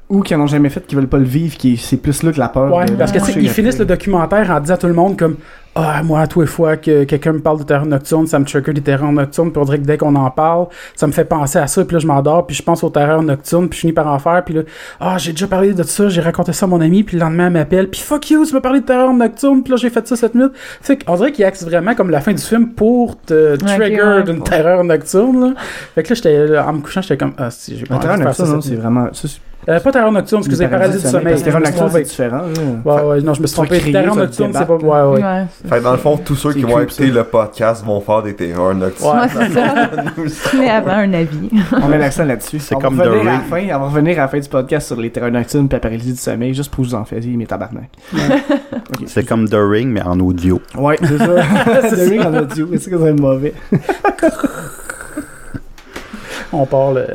ou 0.07 0.21
qui 0.21 0.33
en 0.35 0.39
ont 0.41 0.47
jamais 0.47 0.69
fait, 0.69 0.85
qui 0.85 0.95
veulent 0.95 1.07
pas 1.07 1.17
le 1.17 1.23
vivre, 1.25 1.57
qui 1.57 1.75
c'est 1.77 1.97
plus 1.97 2.21
là 2.23 2.31
que 2.31 2.39
la 2.39 2.47
peur. 2.47 2.71
Ouais, 2.73 2.85
de- 2.85 2.93
parce 2.93 3.11
que 3.11 3.17
ils 3.39 3.49
finissent 3.49 3.79
le 3.79 3.85
documentaire 3.85 4.49
en 4.51 4.59
disant 4.59 4.75
à 4.75 4.77
tout 4.77 4.85
le 4.87 4.93
monde 4.93 5.17
comme 5.17 5.35
Ah, 5.77 6.01
moi, 6.03 6.21
à 6.21 6.27
tous 6.27 6.39
les 6.39 6.47
fois 6.47 6.77
que 6.77 7.03
quelqu'un 7.03 7.33
me 7.33 7.41
parle 7.41 7.59
de 7.59 7.63
terreur 7.63 7.85
nocturne, 7.85 8.27
ça 8.27 8.39
me 8.39 8.45
trigger 8.45 8.71
des 8.71 8.79
terreurs 8.79 9.11
nocturnes, 9.11 9.51
puis 9.51 9.61
on 9.61 9.65
dirait 9.65 9.79
que 9.79 9.83
dès 9.83 9.97
qu'on 9.97 10.15
en 10.15 10.31
parle, 10.31 10.67
ça 10.95 11.05
me 11.05 11.11
fait 11.11 11.25
penser 11.25 11.59
à 11.59 11.67
ça, 11.67 11.83
puis 11.83 11.95
là, 11.95 11.99
je 11.99 12.07
m'endors, 12.07 12.47
puis 12.47 12.55
je 12.55 12.63
pense 12.63 12.81
aux 12.81 12.89
terreurs 12.89 13.21
nocturnes, 13.21 13.67
puis 13.67 13.75
je 13.75 13.81
finis 13.81 13.91
par 13.93 14.07
en 14.07 14.17
faire, 14.17 14.41
puis 14.45 14.53
là, 14.53 14.61
ah, 15.01 15.17
j'ai 15.17 15.31
déjà 15.33 15.47
parlé 15.47 15.73
de 15.73 15.83
ça, 15.83 16.07
j'ai 16.07 16.21
raconté 16.21 16.53
ça 16.53 16.65
à 16.65 16.69
mon 16.69 16.79
ami, 16.79 17.03
puis 17.03 17.17
le 17.17 17.23
lendemain, 17.25 17.47
elle 17.47 17.53
m'appelle, 17.53 17.89
puis 17.89 17.99
fuck 17.99 18.29
you, 18.29 18.45
tu 18.45 18.53
m'as 18.53 18.61
parlé 18.61 18.79
de 18.79 18.85
terreur 18.85 19.11
nocturne, 19.13 19.63
puis 19.63 19.71
là, 19.71 19.77
j'ai 19.77 19.89
fait 19.89 20.07
ça 20.07 20.15
cette 20.15 20.33
nuit. 20.33 20.45
Fait 20.81 21.03
qu'on 21.03 21.17
dirait 21.17 21.33
qu'il 21.33 21.43
axe 21.43 21.65
vraiment 21.65 21.93
comme 21.93 22.09
la 22.09 22.21
fin 22.21 22.31
du 22.31 22.41
film 22.41 22.69
pour 22.69 23.19
te 23.21 23.57
trigger 23.57 24.01
ouais. 24.01 24.23
d'une 24.23 24.43
terreur 24.43 24.81
nocturne, 24.85 25.41
là. 25.41 25.53
Fait 25.93 26.03
que 26.03 26.09
là, 26.09 26.15
j'étais, 26.15 26.47
là, 26.47 26.67
en 26.69 26.71
me 26.71 26.79
couchant, 26.79 27.01
j'étais 27.01 27.17
comme, 27.17 27.33
ah, 27.37 27.51
si, 27.51 27.77
j'ai 27.77 27.85
pas 27.85 27.97
terreur 27.97 28.17
de 28.17 28.23
faire 28.23 28.33
ça 28.33 28.43
nocturne, 28.43 28.61
c'est 28.61 28.75
vraiment. 28.75 29.07
ça, 29.11 29.27
c'est- 29.27 29.41
Euh, 29.67 29.79
pas 29.79 29.91
terreur 29.91 30.11
nocturne, 30.11 30.41
excusez, 30.41 30.67
paralysie 30.67 31.03
du 31.03 31.09
sommeil. 31.09 31.29
Parce 31.33 31.39
que 31.39 31.45
terreur 31.45 31.61
nocturne, 31.61 31.89
c'est 31.91 32.03
différent. 32.03 32.41
Ouais, 32.85 33.01
ouais, 33.01 33.21
non, 33.21 33.33
je 33.33 33.41
me 33.41 33.47
suis 33.47 33.55
trompé. 33.55 33.79
Terreur 33.91 34.15
nocturne, 34.15 34.51
c'est 34.53 34.65
pas. 34.65 34.73
Ouais, 34.75 35.13
ouais. 35.15 35.23
Ouais. 35.23 35.45
Fait 35.67 35.77
que 35.79 35.83
dans 35.83 35.91
le 35.93 35.97
fond, 35.97 36.17
tous 36.17 36.35
ceux 36.35 36.53
qui 36.53 36.61
vont 36.61 36.79
écouter 36.79 37.07
le 37.07 37.23
podcast 37.23 37.83
vont 37.83 37.99
faire 38.01 38.21
des 38.21 38.35
terreurs 38.35 38.75
nocturnes. 38.75 39.19
Ouais, 39.21 39.27
c'est 39.27 39.53
ça. 39.53 40.53
Mais 40.59 40.69
avant 40.69 40.91
un 40.91 41.13
avis. 41.13 41.49
On 41.81 41.87
met 41.87 41.97
l'accent 41.97 42.25
là-dessus. 42.25 42.59
C'est 42.59 42.75
On 42.75 42.79
comme 42.79 42.95
va 42.95 43.05
The 43.05 43.07
revenir 43.07 43.27
à 43.27 43.33
la 43.33 43.39
Ring. 43.39 43.49
fin, 43.69 43.75
on 43.75 43.79
va 43.79 43.85
revenir 43.87 44.17
à 44.19 44.21
la 44.21 44.27
fin 44.27 44.39
du 44.39 44.49
podcast 44.49 44.87
sur 44.87 44.99
les 45.01 45.09
terreurs 45.09 45.31
nocturnes 45.31 45.67
et 45.69 45.73
la 45.73 45.79
paralysie 45.79 46.13
du 46.13 46.19
sommeil, 46.19 46.53
juste 46.53 46.71
pour 46.71 46.83
vous 46.83 46.93
en 46.95 47.03
faire 47.05 47.19
mes 47.25 47.45
tabarnak. 47.47 47.89
C'est 49.07 49.25
comme 49.27 49.49
The 49.49 49.57
Ring, 49.57 49.89
mais 49.91 50.01
en 50.03 50.19
audio. 50.19 50.61
Ouais, 50.77 50.97
c'est 51.01 51.17
ça. 51.17 51.35
c'est 51.89 51.95
The 52.05 52.09
Ring 52.09 52.21
en 52.21 52.33
audio. 52.35 52.67
C'est 52.77 52.91
que 52.91 52.97
c'est 52.99 53.13
mauvais. 53.13 53.53
On 56.53 56.65
parle. 56.65 57.07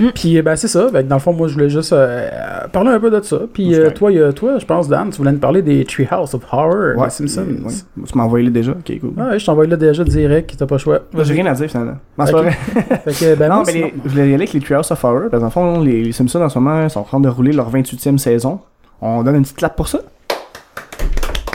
Euh, 0.00 0.10
Puis, 0.14 0.40
ben, 0.42 0.56
c'est 0.56 0.68
ça. 0.68 0.90
Dans 0.90 1.16
le 1.16 1.20
fond, 1.20 1.32
moi, 1.32 1.48
je 1.48 1.54
voulais 1.54 1.68
juste 1.70 1.92
euh, 1.92 2.28
parler 2.72 2.90
un 2.90 3.00
peu 3.00 3.10
de 3.10 3.20
ça. 3.22 3.38
Puis, 3.52 3.74
euh, 3.74 3.90
toi, 3.90 4.10
toi, 4.32 4.58
je 4.58 4.64
pense, 4.66 4.88
Dan, 4.88 5.10
tu 5.10 5.18
voulais 5.18 5.32
nous 5.32 5.38
parler 5.38 5.62
des 5.62 5.84
Treehouse 5.84 6.34
of 6.34 6.42
Horror 6.52 6.96
ouais, 6.96 7.10
Simpsons. 7.10 7.46
ouais. 7.64 7.72
Tu 8.06 8.18
m'as 8.18 8.24
envoyé 8.24 8.44
là 8.46 8.50
déjà? 8.50 8.72
Ok, 8.72 9.00
cool. 9.00 9.10
Ouais, 9.16 9.38
je 9.38 9.44
t'envoie 9.46 9.66
là 9.66 9.76
déjà 9.76 10.04
direct, 10.04 10.54
t'as 10.58 10.66
pas 10.66 10.74
le 10.76 10.78
choix. 10.80 11.00
J'ai 11.22 11.34
rien 11.34 11.46
à 11.46 11.54
dire 11.54 11.68
finalement. 11.70 11.96
Non, 12.18 12.26
c'est 12.26 12.34
Ok. 12.34 12.36
pas 12.36 12.42
vrai. 12.42 13.00
Fait 13.12 13.12
que, 13.12 13.34
ben, 13.36 13.48
non, 13.48 13.54
moi, 13.56 13.64
mais 13.66 13.72
sinon- 13.72 13.86
les- 13.86 13.94
je 14.04 14.08
voulais 14.10 14.22
y 14.22 14.24
aller 14.26 14.34
avec 14.34 14.52
les 14.52 14.60
Treehouse 14.60 14.90
of 14.90 15.04
Horror. 15.04 15.20
Parce 15.30 15.32
que 15.32 15.36
dans 15.38 15.44
le 15.46 15.50
fond, 15.50 15.80
les, 15.80 16.02
les 16.04 16.12
Simpsons 16.12 16.40
en 16.42 16.48
ce 16.48 16.58
moment 16.58 16.88
sont 16.88 17.00
en 17.00 17.04
train 17.04 17.20
de 17.20 17.28
rouler 17.28 17.52
leur 17.52 17.70
28e 17.70 18.18
saison. 18.18 18.60
On 19.00 19.22
donne 19.22 19.36
une 19.36 19.42
petite 19.42 19.56
clap 19.56 19.76
pour 19.76 19.88
ça? 19.88 19.98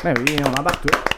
Ben 0.04 0.14
oui, 0.20 0.36
on 0.44 0.60
embarque 0.60 0.82
tout. 0.82 1.15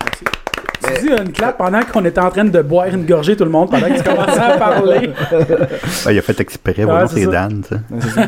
Tu 0.96 1.02
dis 1.02 1.10
une 1.10 1.32
clap 1.32 1.58
pendant 1.58 1.82
qu'on 1.82 2.04
était 2.06 2.20
en 2.22 2.30
train 2.30 2.46
de 2.46 2.62
boire 2.62 2.88
une 2.88 3.06
gorgée, 3.06 3.36
tout 3.36 3.44
le 3.44 3.50
monde, 3.50 3.70
pendant 3.70 3.88
que 3.88 3.98
tu 3.98 4.04
commençais 4.04 4.40
à 4.40 4.58
parler? 4.58 5.12
Ah, 6.06 6.12
il 6.14 6.20
a 6.20 6.22
fait 6.22 6.40
exprès, 6.40 6.74
Ouais, 6.78 6.84
voilà, 6.86 7.08
c'est. 7.08 7.26
Dan, 7.26 7.64
ça. 7.68 7.76
Ouais, 7.76 8.26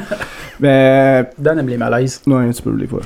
ben, 0.59 1.25
Dan 1.37 1.59
aime 1.59 1.69
les 1.69 1.77
malaises. 1.77 2.21
Ouais, 2.27 2.35
un 2.43 2.49
petit 2.49 2.61
peu, 2.61 2.75
les 2.75 2.87
fois. 2.87 2.99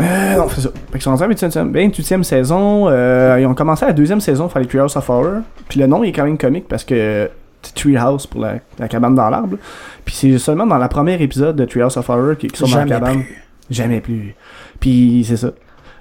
Euh, 0.00 0.36
non, 0.36 0.46
c'est 0.54 0.60
ça. 0.60 0.68
Fait 0.68 0.92
qu'ils 0.92 1.02
sont 1.02 1.10
rendus 1.16 1.22
à 1.24 1.28
la 1.28 1.34
28e 1.34 1.72
28e 1.72 2.22
saison. 2.22 2.86
Euh, 2.88 3.38
ils 3.40 3.46
ont 3.46 3.54
commencé 3.54 3.86
la 3.86 3.92
deuxième 3.92 4.20
saison, 4.20 4.48
faire 4.48 4.60
les 4.60 4.68
Treehouse 4.68 4.96
of 4.96 5.08
Horror. 5.08 5.40
Puis 5.68 5.80
le 5.80 5.86
nom, 5.86 6.04
il 6.04 6.10
est 6.10 6.12
quand 6.12 6.24
même 6.24 6.36
comique 6.38 6.68
parce 6.68 6.84
que 6.84 7.30
c'est 7.62 7.74
Treehouse 7.74 8.26
pour 8.26 8.42
la, 8.42 8.56
la 8.78 8.88
cabane 8.88 9.14
dans 9.14 9.30
l'arbre. 9.30 9.56
Puis 10.04 10.14
c'est 10.14 10.38
seulement 10.38 10.66
dans 10.66 10.78
la 10.78 10.88
première 10.88 11.20
épisode 11.22 11.56
de 11.56 11.64
Treehouse 11.64 11.96
of 11.96 12.08
Horror 12.10 12.36
qu'ils 12.36 12.54
sont 12.54 12.66
dans 12.66 12.72
Jamais 12.72 12.90
la 12.90 13.00
cabane. 13.00 13.22
Jamais 13.70 14.00
plus. 14.00 14.34
Puis 14.78 15.24
c'est 15.26 15.38
ça. 15.38 15.48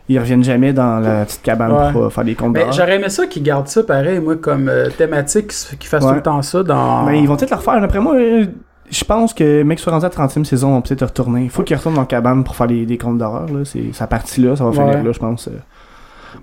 Ils 0.07 0.19
reviennent 0.19 0.43
jamais 0.43 0.71
dans 0.71 0.99
la 0.99 1.25
petite 1.25 1.41
cabane 1.41 1.71
Ouais. 1.71 1.91
pour 1.91 2.03
euh, 2.03 2.09
faire 2.09 2.23
des 2.23 2.35
comptes 2.35 2.53
Mais 2.53 2.59
d'horreur. 2.59 2.73
j'aurais 2.73 2.95
aimé 2.97 3.09
ça 3.09 3.25
qu'ils 3.25 3.41
gardent 3.43 3.67
ça 3.67 3.81
pareil, 3.83 4.19
moi, 4.19 4.35
comme 4.35 4.69
euh, 4.69 4.89
thématique, 4.95 5.47
qu'ils 5.79 5.89
fassent 5.89 6.03
Ouais. 6.03 6.09
tout 6.09 6.15
le 6.17 6.21
temps 6.21 6.41
ça 6.43 6.61
dans. 6.61 7.03
Mais 7.05 7.19
ils 7.19 7.27
vont 7.27 7.35
peut-être 7.35 7.49
le 7.51 7.55
refaire. 7.57 7.81
D'après 7.81 7.99
moi, 7.99 8.13
euh, 8.15 8.45
je 8.91 9.03
pense 9.03 9.33
que 9.33 9.63
mec 9.63 9.79
soit 9.79 9.91
rendu 9.91 10.05
à 10.05 10.09
la 10.09 10.13
30e 10.27 10.43
saison, 10.45 10.69
on 10.69 10.75
va 10.75 10.81
peut-être 10.81 11.05
retourner. 11.05 11.43
Il 11.45 11.49
faut 11.49 11.63
qu'ils 11.63 11.75
retournent 11.75 11.95
dans 11.95 12.01
la 12.01 12.07
cabane 12.07 12.43
pour 12.43 12.55
faire 12.55 12.67
des, 12.67 12.85
des 12.85 12.97
comptes 12.99 13.17
d'horreur. 13.17 13.47
là. 13.47 13.65
C'est 13.65 13.93
sa 13.93 14.05
partie 14.05 14.41
là, 14.41 14.55
ça 14.55 14.63
va 14.63 14.71
finir 14.71 14.87
Ouais. 14.87 15.03
là, 15.03 15.11
je 15.11 15.19
pense. 15.19 15.47
euh. 15.47 15.51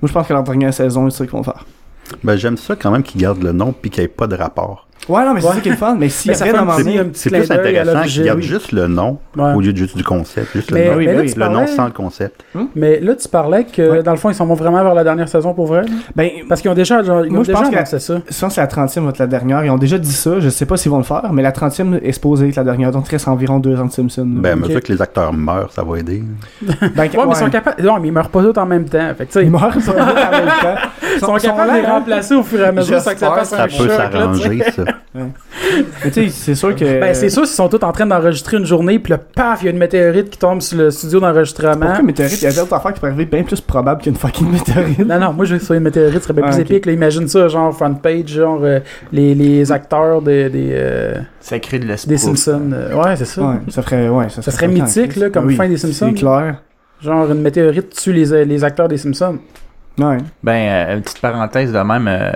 Moi, 0.00 0.08
je 0.08 0.12
pense 0.12 0.26
que 0.26 0.32
la 0.34 0.42
dernière 0.42 0.74
saison, 0.74 1.08
c'est 1.08 1.18
ça 1.18 1.24
qu'ils 1.24 1.32
vont 1.36 1.44
faire. 1.44 1.64
Ben, 2.24 2.34
j'aime 2.34 2.56
ça 2.56 2.74
quand 2.74 2.90
même 2.90 3.04
qu'ils 3.04 3.20
gardent 3.20 3.42
le 3.44 3.52
nom 3.52 3.72
puis 3.72 3.90
qu'il 3.90 4.00
n'y 4.02 4.06
ait 4.06 4.08
pas 4.08 4.26
de 4.26 4.34
rapport. 4.34 4.88
Ouais, 5.08 5.24
non, 5.24 5.34
mais 5.34 5.40
c'est 5.40 5.48
Ouais. 5.48 5.54
ça 5.54 5.60
qui 5.60 5.68
est 5.68 5.72
le 5.72 5.76
fun. 5.76 5.96
Mais 5.98 6.08
si 6.08 6.28
Mais 6.28 6.34
ça 6.34 6.44
après, 6.44 6.58
petit 6.64 7.10
C'est 7.18 7.30
plus 7.30 7.50
intéressant 7.50 7.92
gardent 8.24 8.36
oui. 8.38 8.42
juste 8.42 8.70
le 8.72 8.86
nom 8.86 9.18
Ouais. 9.36 9.52
au 9.54 9.60
lieu 9.60 9.72
de 9.72 9.76
juste 9.76 9.96
du 9.96 10.04
concept. 10.04 10.52
Juste 10.52 10.70
Mais- 10.70 10.84
le 10.84 10.90
nom. 10.92 10.96
oui, 10.98 11.06
mais 11.06 11.14
là, 11.14 11.20
oui. 11.22 11.34
Le 11.36 11.48
nom 11.48 11.66
sans 11.66 11.86
le 11.86 11.90
concept. 11.90 12.44
Mais 12.76 13.00
là, 13.00 13.14
tu 13.16 13.28
parlais 13.28 13.64
que, 13.64 13.82
Ouais. 13.90 14.02
dans 14.02 14.12
le 14.12 14.16
fond, 14.16 14.30
ils 14.30 14.34
s'en 14.34 14.46
vont 14.46 14.54
vraiment 14.54 14.82
vers 14.82 14.94
la 14.94 15.02
dernière 15.04 15.28
saison 15.28 15.54
pour 15.54 15.66
vrai. 15.66 15.82
ben, 16.14 16.30
Parce 16.48 16.60
qu'ils 16.60 16.70
ont 16.70 16.74
déjà, 16.74 17.02
genre, 17.02 17.24
ils 17.24 17.30
Moi, 17.32 17.40
ont 17.40 17.42
je 17.44 17.48
déjà 17.48 17.58
pense 17.60 17.70
que- 17.70 17.76
annoncé 17.76 17.98
ça. 17.98 18.14
je 18.30 18.40
pense 18.40 18.54
que 18.54 18.60
la 18.60 18.66
30e 18.68 19.04
va 19.04 19.10
être 19.10 19.18
la 19.18 19.26
dernière. 19.26 19.64
Ils 19.64 19.70
ont 19.70 19.78
déjà 19.78 19.98
dit 19.98 20.12
ça. 20.12 20.38
Je 20.38 20.48
sais 20.48 20.66
pas 20.66 20.76
s'ils 20.76 20.90
vont 20.90 20.98
le 20.98 21.02
faire, 21.04 21.32
mais 21.32 21.42
la 21.42 21.52
30e 21.52 21.98
est 22.02 22.12
supposée 22.12 22.48
être 22.48 22.56
la 22.56 22.64
dernière. 22.64 22.92
Donc, 22.92 23.06
il 23.08 23.10
reste 23.10 23.26
environ 23.28 23.58
deux 23.58 23.78
ans 23.80 23.86
de 23.86 23.92
Simpson. 23.92 24.24
Ben, 24.26 24.52
à 24.52 24.56
mesure 24.56 24.80
que 24.82 24.92
les 24.92 25.02
acteurs 25.02 25.32
meurent, 25.32 25.72
ça 25.72 25.82
va 25.82 25.98
aider. 25.98 26.22
Ben, 26.62 26.68
Ouais, 26.68 26.86
mais 26.96 27.08
ils 27.30 27.36
sont 27.36 27.50
capables. 27.50 27.82
Non, 27.82 27.98
mais 27.98 28.08
ils 28.08 28.12
meurent 28.12 28.28
pas 28.28 28.42
tous 28.42 28.58
en 28.58 28.66
même 28.66 28.84
temps. 28.84 29.10
Ils 29.36 29.50
meurent 29.50 29.60
pas 29.68 29.72
tous 29.72 29.88
en 29.90 29.94
même 29.94 30.04
temps. 30.62 30.74
ils 31.14 31.20
sont 31.20 31.34
capables 31.36 31.72
de 31.72 31.78
les 31.80 31.86
remplacer 31.86 32.34
au 32.34 32.42
fur 32.42 32.60
et 32.60 32.64
à 32.64 32.72
mesure 32.72 33.00
sans 33.00 33.12
que 33.14 33.18
ça 33.18 33.44
Ça 33.44 33.66
peut 33.66 33.88
s'arranger, 33.88 34.62
ça. 34.70 34.84
Mais 35.14 36.10
tu 36.10 36.12
sais, 36.12 36.28
c'est 36.28 36.54
sûr 36.54 36.74
que. 36.74 37.00
Ben, 37.00 37.14
c'est 37.14 37.28
sûr, 37.28 37.46
s'ils 37.46 37.54
sont 37.56 37.68
tous 37.68 37.84
en 37.84 37.92
train 37.92 38.06
d'enregistrer 38.06 38.56
une 38.56 38.64
journée, 38.64 38.98
puis 38.98 39.10
là, 39.12 39.18
paf, 39.18 39.62
il 39.62 39.66
y 39.66 39.68
a 39.68 39.70
une 39.72 39.78
météorite 39.78 40.30
qui 40.30 40.38
tombe 40.38 40.60
sur 40.60 40.78
le 40.78 40.90
studio 40.90 41.20
d'enregistrement. 41.20 41.76
Pourquoi 41.76 42.00
une 42.00 42.06
météorite? 42.06 42.40
Il 42.42 42.44
y 42.44 42.48
a 42.48 42.52
d'autres 42.52 42.72
affaires 42.74 42.92
qui 42.92 43.00
pourraient 43.00 43.12
arriver 43.12 43.26
bien 43.26 43.42
plus 43.42 43.60
probable 43.60 44.02
qu'une 44.02 44.14
fucking 44.16 44.50
météorite. 44.50 44.98
Non, 45.00 45.18
non, 45.20 45.32
moi, 45.32 45.44
je 45.44 45.52
veux 45.52 45.56
que 45.58 45.62
ce 45.62 45.66
soit 45.68 45.76
une 45.76 45.82
météorite, 45.84 46.18
ce 46.18 46.24
serait 46.24 46.34
bien 46.34 46.44
Ah, 46.46 46.50
plus 46.52 46.60
ok. 46.62 46.70
épique. 46.70 46.86
Là, 46.86 46.92
imagine 46.92 47.28
ça, 47.28 47.48
genre 47.48 47.74
front 47.74 47.94
page, 47.94 48.28
genre 48.28 48.60
euh, 48.62 48.80
les, 49.12 49.34
les 49.34 49.70
acteurs 49.72 50.22
de- 50.22 50.48
des, 50.48 50.70
euh, 50.72 51.14
Ça 51.40 51.58
crée 51.58 51.78
de 51.78 51.84
des 51.84 51.90
l'espoir. 51.90 52.18
Simpsons. 52.18 52.70
euh, 52.72 52.94
ouais, 52.94 53.16
c'est 53.16 53.24
ça. 53.24 53.42
Ouais, 53.42 53.56
ça 53.68 53.82
ferait. 53.82 54.08
Ouais, 54.08 54.28
ça, 54.28 54.42
Ça 54.42 54.50
serait 54.50 54.68
mythique, 54.68 55.16
là, 55.16 55.30
comme 55.30 55.46
Oui, 55.46 55.56
fin 55.56 55.68
des 55.68 55.76
Simpsons. 55.76 56.12
C'est 56.14 56.20
clair. 56.20 56.62
Genre 57.00 57.30
une 57.30 57.40
météorite 57.42 57.90
tue 57.90 58.12
les, 58.12 58.44
les 58.44 58.64
acteurs 58.64 58.88
des 58.88 58.96
Simpsons. 58.98 59.38
Ouais. 59.98 60.18
Ben, 60.42 60.52
euh, 60.90 60.96
une 60.96 61.02
petite 61.02 61.20
parenthèse 61.20 61.72
de 61.72 61.78
même, 61.78 62.06
euh, 62.08 62.30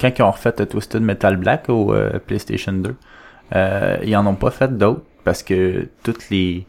quand 0.00 0.10
ils 0.18 0.22
ont 0.22 0.30
refait 0.30 0.54
euh, 0.60 0.64
Twisted 0.64 1.02
Metal 1.02 1.36
Black 1.36 1.68
au 1.68 1.92
euh, 1.92 2.18
PlayStation 2.26 2.72
2, 2.72 2.94
euh, 3.54 3.96
ils 4.04 4.16
en 4.16 4.26
ont 4.26 4.34
pas 4.34 4.50
fait 4.50 4.76
d'autres 4.76 5.02
parce 5.24 5.42
que 5.42 5.88
tous 6.02 6.14
les 6.30 6.66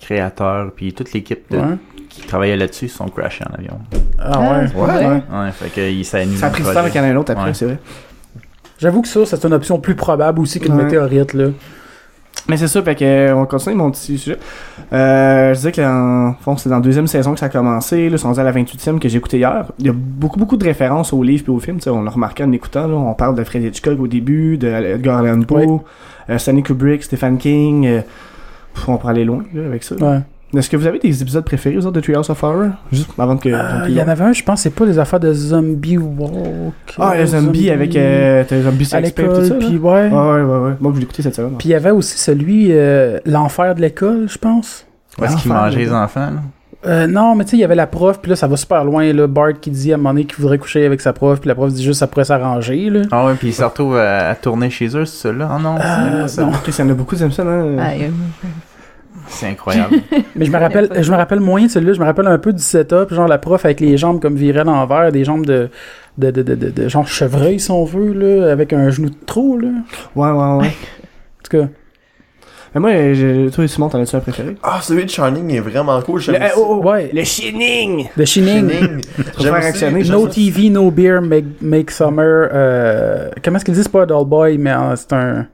créateurs 0.00 0.70
puis 0.76 0.92
toute 0.92 1.12
l'équipe 1.12 1.50
de- 1.50 1.58
Ouais. 1.58 1.76
qui 2.10 2.22
travaillait 2.22 2.56
là-dessus 2.56 2.88
sont 2.88 3.08
crashés 3.08 3.44
en 3.50 3.54
avion. 3.54 3.78
Ah 4.18 4.40
ouais. 4.40 4.66
Ouais. 4.74 5.06
Ouais, 5.32 5.50
fait 5.52 5.68
que 5.74 5.80
il- 5.90 6.04
ça 6.04 6.18
a 6.18 6.50
pris 6.50 6.62
du 6.62 6.68
temps 6.70 6.76
avec 6.80 6.94
un 6.96 7.16
autre 7.16 7.32
après, 7.32 7.46
Ouais. 7.46 7.54
c'est 7.54 7.64
vrai. 7.64 7.78
J'avoue 8.78 9.02
que 9.02 9.08
ça, 9.08 9.24
c'est 9.24 9.44
une 9.46 9.54
option 9.54 9.78
plus 9.80 9.94
probable 9.94 10.40
aussi 10.40 10.60
qu'une 10.60 10.74
Ouais. 10.74 10.84
météorite, 10.84 11.32
là. 11.32 11.46
Mais 12.48 12.58
c'est 12.58 12.68
ça, 12.68 12.82
fait 12.82 12.94
que, 12.94 13.04
euh, 13.04 13.34
on 13.34 13.46
continue 13.46 13.74
mon 13.74 13.90
petit 13.90 14.18
sujet. 14.18 14.36
Euh, 14.92 15.50
je 15.54 15.58
disais 15.58 15.72
que 15.72 15.80
en 15.80 16.34
fond, 16.34 16.56
c'est 16.58 16.68
dans 16.68 16.74
la 16.76 16.82
deuxième 16.82 17.06
saison 17.06 17.32
que 17.32 17.40
ça 17.40 17.46
a 17.46 17.48
commencé, 17.48 18.10
là, 18.10 18.18
rendu 18.22 18.38
à 18.38 18.42
la 18.42 18.52
28e 18.52 18.98
que 18.98 19.08
j'ai 19.08 19.16
écouté 19.16 19.38
hier. 19.38 19.64
Il 19.78 19.86
y 19.86 19.88
a 19.88 19.94
beaucoup, 19.94 20.38
beaucoup 20.38 20.58
de 20.58 20.64
références 20.64 21.14
aux 21.14 21.22
livres 21.22 21.44
et 21.48 21.50
aux 21.50 21.58
films, 21.58 21.78
tu 21.78 21.84
sais, 21.84 21.90
on 21.90 22.02
l'a 22.02 22.10
remarqué 22.10 22.44
en 22.44 22.52
écoutant, 22.52 22.86
là. 22.86 22.94
On 22.96 23.14
parle 23.14 23.34
de 23.34 23.44
Fred 23.44 23.62
Hitchcock 23.64 23.98
au 23.98 24.06
début, 24.06 24.58
de 24.58 24.68
Edgar 24.68 25.18
Allan 25.20 25.40
Poe, 25.42 25.54
Ouais. 25.56 25.66
euh, 26.30 26.36
Stanley 26.38 26.60
Kubrick, 26.62 27.02
Stephen 27.02 27.38
King, 27.38 27.86
euh, 27.86 28.00
on 28.88 28.98
pourrait 28.98 29.12
aller 29.14 29.24
loin, 29.24 29.42
là, 29.54 29.64
avec 29.66 29.82
ça. 29.82 29.94
Ouais. 29.96 30.20
Est-ce 30.56 30.70
que 30.70 30.76
vous 30.76 30.86
avez 30.86 30.98
des 30.98 31.22
épisodes 31.22 31.44
préférés, 31.44 31.76
vous 31.76 31.86
autres, 31.86 31.96
de 31.96 32.00
Treehouse 32.00 32.30
of 32.30 32.42
Horror? 32.42 32.70
Juste 32.92 33.10
avant 33.18 33.36
que... 33.36 33.48
Euh, 33.48 33.86
Il 33.88 33.94
y 33.94 34.02
en 34.02 34.08
avait 34.08 34.24
un, 34.24 34.32
je 34.32 34.42
pense, 34.42 34.60
c'est 34.60 34.70
pas 34.70 34.84
les 34.84 34.98
affaires 34.98 35.20
de 35.20 35.32
zombie 35.32 35.98
walk. 35.98 36.74
Ah, 36.98 37.14
le 37.18 37.26
zombie 37.26 37.70
avec, 37.70 37.96
euh, 37.96 38.44
t'as 38.48 38.60
zombie 38.62 38.84
à 38.84 39.00
sex 39.02 39.14
tape, 39.14 39.26
tout 39.26 39.30
l'école, 39.32 39.46
ça, 39.48 39.54
puis 39.56 39.76
ouais. 39.78 40.08
Ouais, 40.08 40.10
ouais, 40.10 40.42
ouais, 40.42 40.58
ouais. 40.58 40.72
Moi, 40.80 40.92
je 40.94 40.98
l'ai 40.98 41.04
écouté 41.04 41.22
cette 41.22 41.34
semaine. 41.34 41.54
Puis 41.58 41.68
il 41.68 41.72
y 41.72 41.74
avait 41.74 41.90
aussi 41.90 42.18
celui, 42.18 42.68
euh, 42.70 43.18
l'enfer 43.26 43.74
de 43.74 43.80
l'école, 43.80 44.26
je 44.28 44.38
pense. 44.38 44.86
Où 45.18 45.24
est-ce 45.24 45.36
qu'ils 45.36 45.52
mangeaient 45.52 45.78
les 45.78 45.92
enfants, 45.92 46.20
là? 46.30 46.40
Euh, 46.86 47.06
non, 47.06 47.34
mais 47.34 47.44
tu 47.44 47.52
sais, 47.52 47.56
il 47.56 47.60
y 47.60 47.64
avait 47.64 47.74
la 47.74 47.86
prof, 47.86 48.18
puis 48.20 48.28
là, 48.28 48.36
ça 48.36 48.46
va 48.46 48.56
super 48.58 48.84
loin, 48.84 49.10
là. 49.10 49.26
Bart 49.26 49.54
qui 49.58 49.70
dit 49.70 49.90
à 49.90 49.94
un 49.94 49.96
moment 49.96 50.10
donné 50.10 50.26
qu'il 50.26 50.36
voudrait 50.36 50.58
coucher 50.58 50.84
avec 50.84 51.00
sa 51.00 51.14
prof, 51.14 51.40
puis 51.40 51.48
la 51.48 51.54
prof 51.54 51.72
dit 51.72 51.82
juste 51.82 52.00
ça 52.00 52.06
pourrait 52.06 52.26
s'arranger, 52.26 52.90
là. 52.90 53.00
Ah 53.10 53.24
ouais, 53.24 53.34
puis 53.36 53.48
ils 53.48 53.54
se 53.54 53.64
retrouvent 53.64 53.96
à, 53.96 54.28
à 54.28 54.34
tourner 54.34 54.68
chez 54.68 54.94
eux, 54.94 55.06
c'est 55.06 55.28
ça 55.28 55.32
là? 55.32 55.48
Ah 55.50 55.58
non, 55.62 55.76
c'est 55.78 55.86
Euh, 55.86 56.26
ça. 56.28 56.42
non. 56.44 56.50
Chris, 56.62 56.74
il 56.78 56.84
y 56.84 56.86
en 56.86 56.90
a 56.90 56.94
beaucoup 56.94 57.16
Simpsons, 57.16 57.46
hein? 57.48 57.76
Ah, 57.78 57.92
C'est 59.28 59.46
incroyable. 59.48 59.96
Mais 60.36 60.44
je 60.44 60.50
me 60.50 60.58
rappelle, 60.58 60.90
je 61.00 61.10
me 61.10 61.16
rappelle 61.16 61.40
moins 61.40 61.62
de 61.64 61.68
celui-là, 61.68 61.92
je 61.94 62.00
me 62.00 62.04
rappelle 62.04 62.26
un 62.26 62.38
peu 62.38 62.52
du 62.52 62.62
setup, 62.62 63.12
genre 63.12 63.28
la 63.28 63.38
prof 63.38 63.64
avec 63.64 63.80
les 63.80 63.96
jambes 63.96 64.20
comme 64.20 64.36
virées 64.36 64.60
à 64.60 64.64
l'envers, 64.64 65.10
des 65.12 65.24
jambes 65.24 65.46
de, 65.46 65.68
de, 66.18 66.30
de, 66.30 66.42
de, 66.42 66.54
de, 66.54 66.70
de 66.70 66.88
genre 66.88 67.06
chevreuil, 67.06 67.58
si 67.60 67.70
on 67.70 67.84
veut, 67.84 68.12
là, 68.12 68.52
avec 68.52 68.72
un 68.72 68.90
genou 68.90 69.10
de 69.10 69.16
trop, 69.26 69.58
là. 69.58 69.68
Ouais, 70.14 70.30
ouais, 70.30 70.34
ouais. 70.62 70.66
En 70.68 71.42
tout 71.42 71.58
cas. 71.58 71.66
Mais 72.74 72.80
moi, 72.80 72.90
je- 73.14 73.50
toi, 73.50 73.68
Simon, 73.68 73.88
t'en 73.88 74.00
as-tu 74.02 74.16
un 74.16 74.20
préféré? 74.20 74.56
Ah, 74.60 74.80
celui 74.82 75.04
de 75.04 75.10
Shining 75.10 75.48
est 75.54 75.60
vraiment 75.60 76.00
cool. 76.02 76.20
Le, 76.26 76.34
oh, 76.56 76.80
oh, 76.82 76.88
Ouais. 76.88 77.08
le 77.14 77.22
Shining! 77.22 78.08
The 78.16 78.24
Shining. 78.24 79.00
J'aime 79.38 79.54
actionner, 79.54 80.02
No 80.02 80.26
ça. 80.26 80.32
TV, 80.34 80.70
no 80.70 80.90
beer, 80.90 81.20
make, 81.22 81.44
make 81.62 81.90
summer. 81.92 82.48
Euh, 82.52 83.30
comment 83.44 83.58
est-ce 83.58 83.64
qu'ils 83.64 83.74
disent? 83.74 83.84
C'est 83.84 83.92
pas 83.92 84.02
un 84.02 84.06
doll 84.06 84.26
boy, 84.26 84.58
mais 84.58 84.72
euh, 84.72 84.96
c'est 84.96 85.12
un. 85.12 85.46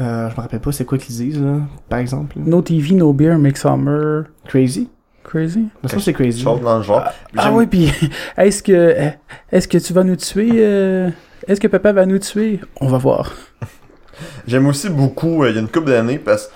Euh, 0.00 0.28
je 0.30 0.34
me 0.36 0.40
rappelle 0.40 0.60
pas 0.60 0.72
c'est 0.72 0.84
quoi 0.84 0.98
qu'ils 0.98 1.14
disent, 1.14 1.40
là, 1.40 1.58
par 1.88 1.98
exemple. 2.00 2.36
là. 2.38 2.44
No 2.46 2.62
TV, 2.62 2.94
no 2.94 3.12
beer, 3.12 3.38
make 3.38 3.56
summer. 3.56 4.24
Crazy? 4.48 4.88
Crazy? 5.22 5.68
Mais 5.82 5.88
ça, 5.88 5.98
c'est 6.00 6.12
crazy. 6.12 6.42
Dans 6.44 6.76
le 6.78 6.82
genre. 6.82 7.02
Ah 7.36 7.44
J'aime- 7.44 7.54
oui, 7.54 7.66
puis 7.66 7.92
est-ce 8.36 8.62
que 8.62 8.96
est-ce 9.52 9.68
que 9.68 9.78
tu 9.78 9.92
vas 9.92 10.02
nous 10.04 10.16
tuer? 10.16 10.50
euh, 10.54 11.10
Est-ce 11.46 11.60
que 11.60 11.68
papa 11.68 11.92
va 11.92 12.06
nous 12.06 12.18
tuer? 12.18 12.60
On 12.80 12.88
va 12.88 12.98
voir. 12.98 13.32
J'aime 14.46 14.66
aussi 14.66 14.88
beaucoup, 14.90 15.42
euh, 15.44 15.50
il 15.50 15.54
y 15.54 15.58
a 15.58 15.60
une 15.60 15.68
couple 15.68 15.90
d'années, 15.90 16.18
parce 16.18 16.46
que 16.48 16.52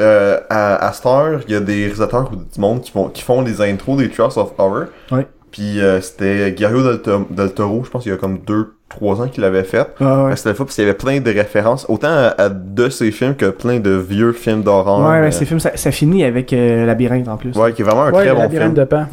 euh, 0.00 0.40
à, 0.50 0.86
à 0.86 0.92
cette 0.92 1.06
heure, 1.06 1.40
il 1.46 1.52
y 1.52 1.56
a 1.56 1.60
des 1.60 1.74
réalisateurs 1.84 2.30
ou 2.32 2.36
du 2.36 2.60
monde 2.60 2.80
qui 2.82 2.90
font, 2.90 3.08
qui 3.08 3.22
font 3.22 3.42
les 3.42 3.60
intros 3.60 3.98
des 3.98 4.08
Treehouse 4.08 4.36
of 4.36 4.52
Horror. 4.58 4.86
Ouais. 5.10 5.26
Puis 5.50 5.80
euh, 5.80 6.00
c'était 6.00 6.52
Guillermo 6.52 6.82
del, 6.82 7.00
To- 7.02 7.26
del 7.30 7.52
Toro, 7.52 7.82
je 7.84 7.90
pense 7.90 8.02
qu'il 8.02 8.12
y 8.12 8.14
a 8.14 8.18
comme 8.18 8.38
2-3 8.46 9.22
ans 9.22 9.28
qu'il 9.28 9.42
l'avait 9.42 9.64
fait. 9.64 9.86
Ah, 10.00 10.24
ouais. 10.24 10.36
C'était 10.36 10.50
le 10.50 10.54
fun, 10.54 10.64
parce 10.64 10.74
qu'il 10.76 10.84
y 10.84 10.88
avait 10.88 10.96
plein 10.96 11.20
de 11.20 11.30
références, 11.30 11.86
autant 11.88 12.08
à, 12.10 12.34
à 12.36 12.48
de 12.50 12.88
ces 12.90 13.10
films 13.10 13.34
que 13.34 13.46
plein 13.50 13.80
de 13.80 13.90
vieux 13.92 14.32
films 14.32 14.62
d'horreur. 14.62 15.00
Ouais, 15.08 15.16
euh, 15.16 15.20
mais 15.22 15.30
ces 15.30 15.46
films, 15.46 15.60
ça, 15.60 15.76
ça 15.76 15.90
finit 15.90 16.24
avec 16.24 16.52
euh, 16.52 16.84
Labyrinthe 16.84 17.28
en 17.28 17.36
plus. 17.36 17.56
Ouais, 17.56 17.72
qui 17.72 17.82
est 17.82 17.84
vraiment 17.84 18.02
un 18.04 18.12
Ouais, 18.12 18.24
très 18.26 18.34
bon 18.34 18.40
labyrinthe 18.40 18.74
film. 18.74 18.74
de 18.74 18.84
pan. 18.84 19.06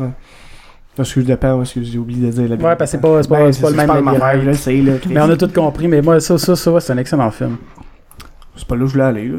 Excuse 0.97 1.25
de 1.25 1.35
pas, 1.35 1.57
excuse, 1.59 1.89
j'ai 1.91 1.97
oublié 1.99 2.25
de 2.27 2.31
dire 2.31 2.41
Labyrinthe. 2.49 2.63
Ouais, 2.63 2.75
parce 2.77 2.91
que 2.91 2.97
c'est 2.97 3.01
pas, 3.01 3.21
c'est 3.23 3.29
pas, 3.29 3.39
Ben, 3.39 3.51
c'est 3.53 3.61
pas 3.61 3.69
le 3.69 3.75
même 3.75 3.87
mère, 3.87 4.13
labyrinthe. 4.13 4.65
là. 4.65 4.93
Mais 5.09 5.21
on 5.21 5.29
a 5.29 5.35
tout 5.37 5.49
compris, 5.53 5.87
mais 5.87 6.01
moi, 6.01 6.19
ça, 6.19 6.37
ça, 6.37 6.55
ça, 6.55 6.71
ouais, 6.71 6.79
c'est 6.81 6.93
un 6.93 6.97
excellent 6.97 7.31
film. 7.31 7.57
C'est 8.55 8.67
pas 8.67 8.75
là 8.75 8.83
où 8.83 8.87
je 8.87 8.93
voulais 8.93 9.03
aller, 9.05 9.27
là. 9.27 9.37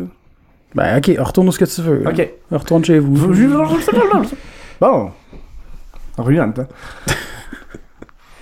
Ben, 0.74 0.98
ok, 0.98 1.10
retourne 1.18 1.48
où 1.48 1.52
ce 1.52 1.58
que 1.58 1.64
tu 1.64 1.80
veux. 1.80 2.00
là. 2.02 2.10
Ok. 2.10 2.28
Retourne 2.50 2.84
chez 2.84 2.98
vous. 2.98 3.16
Bon. 4.80 5.10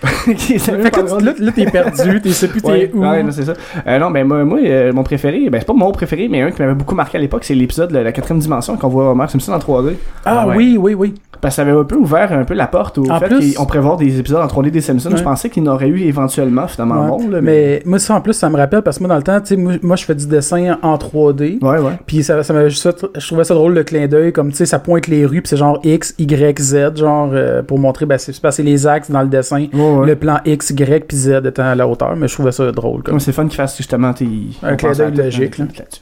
Ça 0.58 0.76
Fait 0.78 0.90
que 0.90 1.24
là, 1.42 1.52
t'es 1.52 1.64
perdu, 1.64 2.20
t'es 2.20 2.30
sais 2.30 2.48
plus 2.48 2.60
t'es 2.60 2.68
Ouais, 2.68 2.90
où. 2.92 3.00
ouais, 3.00 3.22
non, 3.22 3.30
c'est 3.32 3.44
ça. 3.44 3.54
Euh, 3.86 3.98
non, 3.98 4.10
ben 4.10 4.26
moi, 4.26 4.44
moi 4.44 4.58
euh, 4.62 4.92
mon 4.92 5.02
préféré, 5.02 5.48
ben 5.48 5.58
c'est 5.58 5.66
pas 5.66 5.72
mon 5.72 5.90
préféré, 5.92 6.28
mais 6.28 6.42
un 6.42 6.50
qui 6.50 6.60
m'avait 6.60 6.74
beaucoup 6.74 6.94
marqué 6.94 7.16
à 7.16 7.20
l'époque, 7.20 7.44
c'est 7.44 7.54
l'épisode 7.54 7.90
de 7.90 7.98
la 7.98 8.12
quatrième 8.12 8.38
dimension 8.38 8.76
qu'on 8.76 8.88
voit 8.88 9.10
Homer 9.10 9.28
Simpson 9.28 9.52
en 9.52 9.58
3D. 9.58 9.94
ah 10.24 10.40
Ah 10.42 10.46
ouais. 10.48 10.56
oui, 10.56 10.76
oui, 10.78 10.94
oui. 10.94 11.14
Parce 11.44 11.56
que 11.56 11.62
ça 11.62 11.68
avait 11.68 11.78
un 11.78 11.84
peu 11.84 11.96
ouvert 11.96 12.32
un 12.32 12.44
peu 12.44 12.54
la 12.54 12.66
porte 12.66 12.96
au 12.96 13.10
En 13.10 13.20
fait 13.20 13.28
plus- 13.28 13.54
qu'on 13.54 13.66
pourrait 13.66 13.80
voir 13.80 13.96
des 13.98 14.18
épisodes 14.18 14.40
en 14.40 14.46
3D 14.46 14.70
des 14.70 14.80
Simpsons. 14.80 15.10
Ouais. 15.10 15.16
Je 15.18 15.22
pensais 15.22 15.50
qu'il 15.50 15.62
n'aurait 15.62 15.88
eu 15.88 16.00
éventuellement 16.00 16.66
finalement 16.66 17.02
Ouais. 17.02 17.08
bon, 17.24 17.28
là, 17.28 17.40
mais... 17.42 17.52
Mais 17.52 17.82
moi, 17.84 17.98
ça 17.98 18.14
en 18.14 18.20
plus, 18.22 18.32
ça 18.32 18.48
me 18.48 18.56
rappelle 18.56 18.80
parce 18.82 18.96
que 18.98 19.02
moi, 19.04 19.08
dans 19.10 19.16
le 19.16 19.22
temps, 19.22 19.38
tu 19.40 19.54
sais, 19.54 19.78
moi, 19.82 19.96
je 19.96 20.04
fais 20.04 20.14
du 20.14 20.26
dessin 20.26 20.78
en 20.82 20.96
3D. 20.96 21.58
Ouais, 21.62 21.78
ouais. 21.78 21.98
Puis 22.06 22.22
ça, 22.24 22.42
ça 22.42 22.52
m'a 22.54 22.68
juste 22.68 22.82
fait- 22.82 23.06
je 23.20 23.26
trouvais 23.26 23.44
ça 23.44 23.52
drôle 23.54 23.74
le 23.74 23.84
clin 23.84 24.06
d'œil, 24.08 24.32
comme 24.32 24.50
tu 24.50 24.56
sais, 24.56 24.66
ça 24.66 24.78
pointe 24.78 25.06
les 25.06 25.26
rues, 25.26 25.42
puis 25.42 25.48
c'est 25.50 25.56
genre 25.58 25.78
X, 25.84 26.14
Y, 26.18 26.58
Z, 26.60 26.96
genre 26.96 27.30
euh, 27.34 27.62
pour 27.62 27.78
montrer, 27.78 28.06
ben, 28.06 28.16
c'est 28.18 28.32
c'est 28.32 28.62
les 28.62 28.86
axes 28.86 29.10
dans 29.10 29.20
le 29.22 29.28
dessin. 29.28 29.66
Ouais. 29.72 30.06
Le 30.06 30.16
plan 30.16 30.38
X, 30.46 30.70
Y, 30.70 31.06
puis 31.06 31.16
Z 31.16 31.42
étant 31.44 31.64
à 31.64 31.74
la 31.74 31.86
hauteur, 31.86 32.16
mais 32.16 32.26
je 32.28 32.34
trouvais 32.34 32.52
ça 32.52 32.72
drôle. 32.72 33.02
Comme. 33.02 33.20
C'est 33.20 33.32
fun 33.32 33.44
qu'ils 33.46 33.56
fassent 33.56 33.76
justement 33.76 34.12
tes... 34.14 34.26
Un 34.62 34.76
clin 34.76 34.92
d'œil 34.92 35.12
logique, 35.14 35.58
là. 35.58 35.66
là-dessus. 35.78 36.00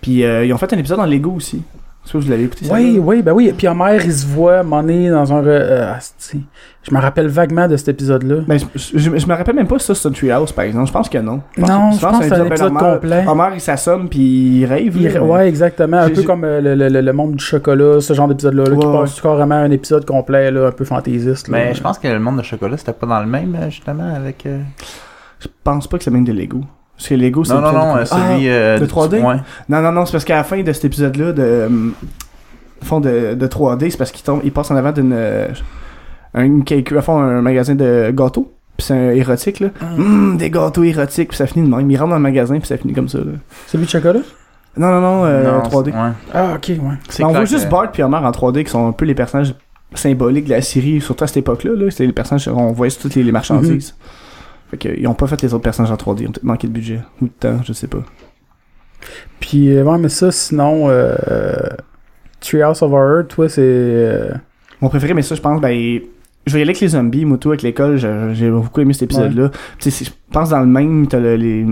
Puis 0.00 0.24
euh, 0.24 0.44
ils 0.44 0.52
ont 0.52 0.58
fait 0.58 0.72
un 0.72 0.78
épisode 0.78 1.00
en 1.00 1.06
Lego 1.06 1.32
aussi. 1.32 1.62
Si 2.10 2.16
vous 2.16 2.30
l'avez 2.30 2.44
écouté 2.44 2.64
ça. 2.64 2.72
Oui, 2.74 2.94
là. 2.94 3.00
oui, 3.00 3.22
ben 3.22 3.32
oui. 3.32 3.52
Puis 3.56 3.68
Homer, 3.68 3.98
il 4.02 4.12
se 4.12 4.26
voit 4.26 4.62
monnaie 4.62 5.10
dans 5.10 5.30
un. 5.32 5.44
euh, 5.44 5.94
asti. 5.94 6.42
je 6.82 6.94
me 6.94 7.00
rappelle 7.00 7.26
vaguement 7.28 7.68
de 7.68 7.76
cet 7.76 7.88
épisode-là. 7.88 8.36
Ben, 8.46 8.58
je, 8.58 8.64
je, 8.98 9.18
je 9.18 9.26
me 9.26 9.34
rappelle 9.34 9.54
même 9.56 9.66
pas 9.66 9.78
si 9.78 9.84
ça 9.86 9.94
c'est 9.94 10.08
un 10.08 10.12
Treehouse 10.12 10.52
par 10.52 10.64
exemple. 10.64 10.86
Je 10.86 10.92
pense 10.92 11.08
que 11.10 11.18
non. 11.18 11.42
Non, 11.58 11.90
je 11.92 12.00
pense 12.00 12.18
que 12.20 12.24
c'est 12.24 12.32
un 12.34 12.44
épisode 12.46 12.72
complet. 12.74 13.24
Homer 13.28 13.48
il 13.54 13.60
s'assomme 13.60 14.08
puis 14.08 14.60
il 14.60 14.64
rêve. 14.64 14.96
Il- 14.96 15.12
là, 15.12 15.22
ouais, 15.22 15.48
exactement. 15.48 15.98
Un 15.98 16.08
peu 16.10 16.22
comme 16.22 16.44
euh, 16.44 16.60
le, 16.62 16.74
le- 16.74 16.88
le- 16.88 17.00
le 17.02 17.12
monde 17.12 17.34
du 17.34 17.44
chocolat, 17.44 18.00
ce 18.00 18.14
genre 18.14 18.28
d'épisode-là, 18.28 18.64
là, 18.64 18.76
qui 18.76 18.86
Ouais, 18.86 18.92
passe 19.00 19.20
carrément 19.20 19.56
un 19.56 19.70
épisode 19.70 20.06
complet, 20.06 20.50
là, 20.50 20.68
un 20.68 20.72
peu 20.72 20.84
fantaisiste. 20.86 21.48
là. 21.48 21.58
Mais 21.58 21.74
je 21.74 21.82
pense 21.82 21.98
que 21.98 22.08
le 22.08 22.18
monde 22.18 22.38
de 22.38 22.42
chocolat, 22.42 22.78
c'était 22.78 22.92
pas 22.94 23.06
dans 23.06 23.20
le 23.20 23.26
même, 23.26 23.54
euh, 23.60 23.68
justement, 23.68 24.14
avec... 24.14 24.46
euh, 24.46 24.60
Je 25.40 25.48
pense 25.62 25.86
pas 25.86 25.98
que 25.98 26.04
c'est 26.04 26.10
même 26.10 26.24
de 26.24 26.32
Lego. 26.32 26.62
Parce 26.98 27.08
que 27.08 27.14
Lego 27.14 27.44
c'est 27.44 27.54
Non, 27.54 27.60
non, 27.60 27.72
non, 27.72 27.94
de- 27.94 28.00
euh, 28.00 28.04
celui... 28.04 28.48
Ah, 28.48 28.52
euh, 28.52 28.78
de 28.80 28.84
du- 28.84 28.92
3D? 28.92 29.22
Ouais. 29.22 29.36
Non, 29.68 29.80
non, 29.80 29.92
non, 29.92 30.04
c'est 30.04 30.12
parce 30.12 30.24
qu'à 30.24 30.34
la 30.36 30.44
fin 30.44 30.60
de 30.60 30.72
cet 30.72 30.84
épisode-là, 30.84 31.32
de. 31.32 31.42
euh, 31.42 31.68
fond 32.82 33.00
de, 33.00 33.34
de 33.34 33.46
3D, 33.46 33.90
c'est 33.90 33.96
parce 33.96 34.10
qu'il 34.10 34.24
tombe, 34.24 34.40
il 34.44 34.52
passe 34.52 34.70
en 34.70 34.76
avant 34.76 34.92
d'une. 34.92 35.12
euh, 35.14 35.48
un 36.34 36.60
cake, 36.60 36.92
à 36.92 37.00
fond, 37.02 37.18
un 37.20 37.40
magasin 37.40 37.74
de 37.74 38.12
gâteaux. 38.14 38.52
Puis 38.76 38.86
c'est 38.86 38.94
un 38.94 39.10
érotique, 39.10 39.60
là. 39.60 39.68
Hum, 39.96 40.36
des 40.36 40.50
gâteaux 40.50 40.84
érotiques, 40.84 41.28
puis 41.28 41.36
ça 41.36 41.46
finit 41.46 41.68
de 41.68 41.74
même. 41.74 41.90
Il 41.90 41.96
rentre 41.96 42.10
dans 42.10 42.16
le 42.16 42.22
magasin, 42.22 42.58
puis 42.58 42.66
ça 42.68 42.76
finit 42.76 42.92
comme 42.94 43.08
ça, 43.08 43.18
là. 43.18 43.32
Celui 43.66 43.84
de 43.86 43.90
chocolat? 43.90 44.20
Non, 44.76 44.88
non, 44.88 45.00
non, 45.00 45.24
euh, 45.24 45.44
Non, 45.44 45.62
3D. 45.62 45.90
c'est- 45.90 45.96
ouais. 45.96 46.10
Ah, 46.34 46.52
ok, 46.56 46.68
ouais. 46.68 46.76
On 47.24 47.28
voit 47.28 47.44
juste 47.46 47.68
Bart 47.68 47.90
puis 47.90 48.02
Homer 48.02 48.18
en 48.18 48.30
3D 48.30 48.62
qui 48.64 48.70
sont 48.70 48.86
un 48.88 48.92
peu 48.92 49.04
les 49.04 49.14
personnages 49.14 49.54
symboliques 49.94 50.44
de 50.44 50.50
la 50.50 50.62
série, 50.62 51.00
surtout 51.00 51.24
à 51.24 51.26
cette 51.26 51.38
époque-là. 51.38 51.72
Là. 51.76 51.90
C'est 51.90 52.06
les 52.06 52.12
personnages 52.12 52.44
qu'on 52.48 52.72
voyait 52.72 52.90
sur 52.90 53.02
toutes 53.02 53.14
les, 53.16 53.22
les 53.24 53.32
marchandises. 53.32 53.94
Fait 54.70 54.76
que, 54.76 54.88
ils 54.98 55.06
ont 55.06 55.14
pas 55.14 55.26
fait 55.26 55.40
les 55.42 55.54
autres 55.54 55.62
personnages 55.62 55.90
en 55.92 55.96
3D, 55.96 56.22
ils 56.22 56.28
ont 56.28 56.32
peut-être 56.32 56.42
manqué 56.44 56.66
de 56.66 56.72
budget. 56.72 57.00
Ou 57.22 57.26
de 57.26 57.32
temps, 57.32 57.60
je 57.64 57.72
sais 57.72 57.86
pas. 57.88 58.02
Puis, 59.40 59.70
euh, 59.76 59.84
ouais, 59.84 59.98
mais 59.98 60.08
ça, 60.08 60.30
sinon, 60.30 60.88
euh, 60.88 61.14
Treehouse 62.40 62.82
of 62.82 62.92
Horror, 62.92 63.26
toi, 63.28 63.48
c'est. 63.48 63.60
euh, 63.64 64.32
Mon 64.80 64.88
préféré, 64.88 65.14
mais 65.14 65.22
ça, 65.22 65.34
je 65.34 65.40
pense, 65.40 65.60
ben, 65.60 65.70
je 66.46 66.52
vais 66.52 66.58
y 66.58 66.62
aller 66.62 66.70
avec 66.70 66.80
les 66.80 66.88
zombies. 66.88 67.24
Moi, 67.24 67.38
tout 67.38 67.48
avec 67.48 67.62
l'école, 67.62 67.96
j'ai 68.34 68.50
beaucoup 68.50 68.80
aimé 68.80 68.92
cet 68.92 69.02
épisode-là. 69.04 69.50
Tu 69.78 69.90
sais, 69.90 70.04
je 70.04 70.10
pense 70.32 70.50
dans 70.50 70.60
le 70.60 70.66
même, 70.66 71.06
t'as 71.06 71.20
le, 71.20 71.36
les, 71.36 71.64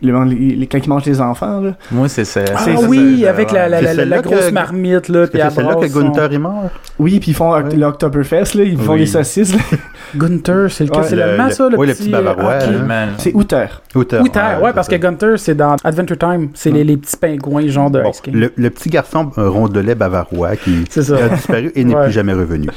les, 0.00 0.12
les, 0.12 0.56
les- 0.56 0.66
quand 0.66 0.78
ils 0.78 0.88
mangent 0.88 1.04
les 1.06 1.20
enfants, 1.20 1.60
là. 1.60 1.76
Moi, 1.90 2.08
c'est 2.08 2.24
ça. 2.24 2.40
Ah 2.54 2.64
oui, 2.88 3.26
avec 3.26 3.50
la, 3.52 3.68
la, 3.68 4.20
grosse 4.22 4.46
que- 4.46 4.50
marmite, 4.52 5.08
là, 5.08 5.26
c'est 5.30 5.50
celle-là 5.50 5.74
que 5.74 5.86
Gunther 5.92 6.32
est 6.32 6.38
mort? 6.38 6.70
Oui, 6.98 7.18
puis 7.20 7.32
ils 7.32 7.34
font 7.34 7.52
Ouais. 7.52 7.74
l'Octoberfest, 7.76 8.54
là. 8.54 8.64
Ils 8.64 8.78
font 8.78 8.92
Oui. 8.92 9.00
les 9.00 9.06
saucisses, 9.06 9.54
là. 9.54 9.60
Gunther, 10.16 10.70
c'est 10.70 10.84
lequel? 10.84 11.00
Ouais, 11.00 11.06
c'est 11.08 11.16
le- 11.16 11.20
l'allemand, 11.22 11.46
le- 11.46 11.50
ça, 11.52 11.68
le 11.68 11.78
oui, 11.78 11.86
le 11.86 11.92
petit... 11.94 12.02
petit 12.04 12.10
bavarois. 12.12 12.58
Man. 12.86 13.08
C'est 13.18 13.34
Outer. 13.34 13.66
Uther. 13.94 14.18
Oui, 14.22 14.30
t'as- 14.30 14.60
ouais, 14.60 14.72
parce 14.72 14.88
que. 14.88 14.96
Gunther, 14.96 15.38
c'est 15.38 15.54
dans 15.54 15.76
Adventure 15.84 16.18
Time. 16.18 16.48
C'est 16.54 16.70
les, 16.70 16.84
les 16.84 16.96
petits 16.96 17.16
pingouins, 17.16 17.66
genre 17.68 17.90
de 17.90 18.02
Bon, 18.02 18.12
le, 18.32 18.52
le 18.56 18.70
petit 18.70 18.90
garçon 18.90 19.30
euh, 19.38 19.48
rondelet 19.48 19.94
bavarois 19.94 20.56
qui 20.56 20.84
a 20.96 21.28
disparu 21.28 21.72
et 21.74 21.84
n'est 21.84 21.94
plus 22.02 22.12
jamais 22.12 22.32
revenu. 22.32 22.68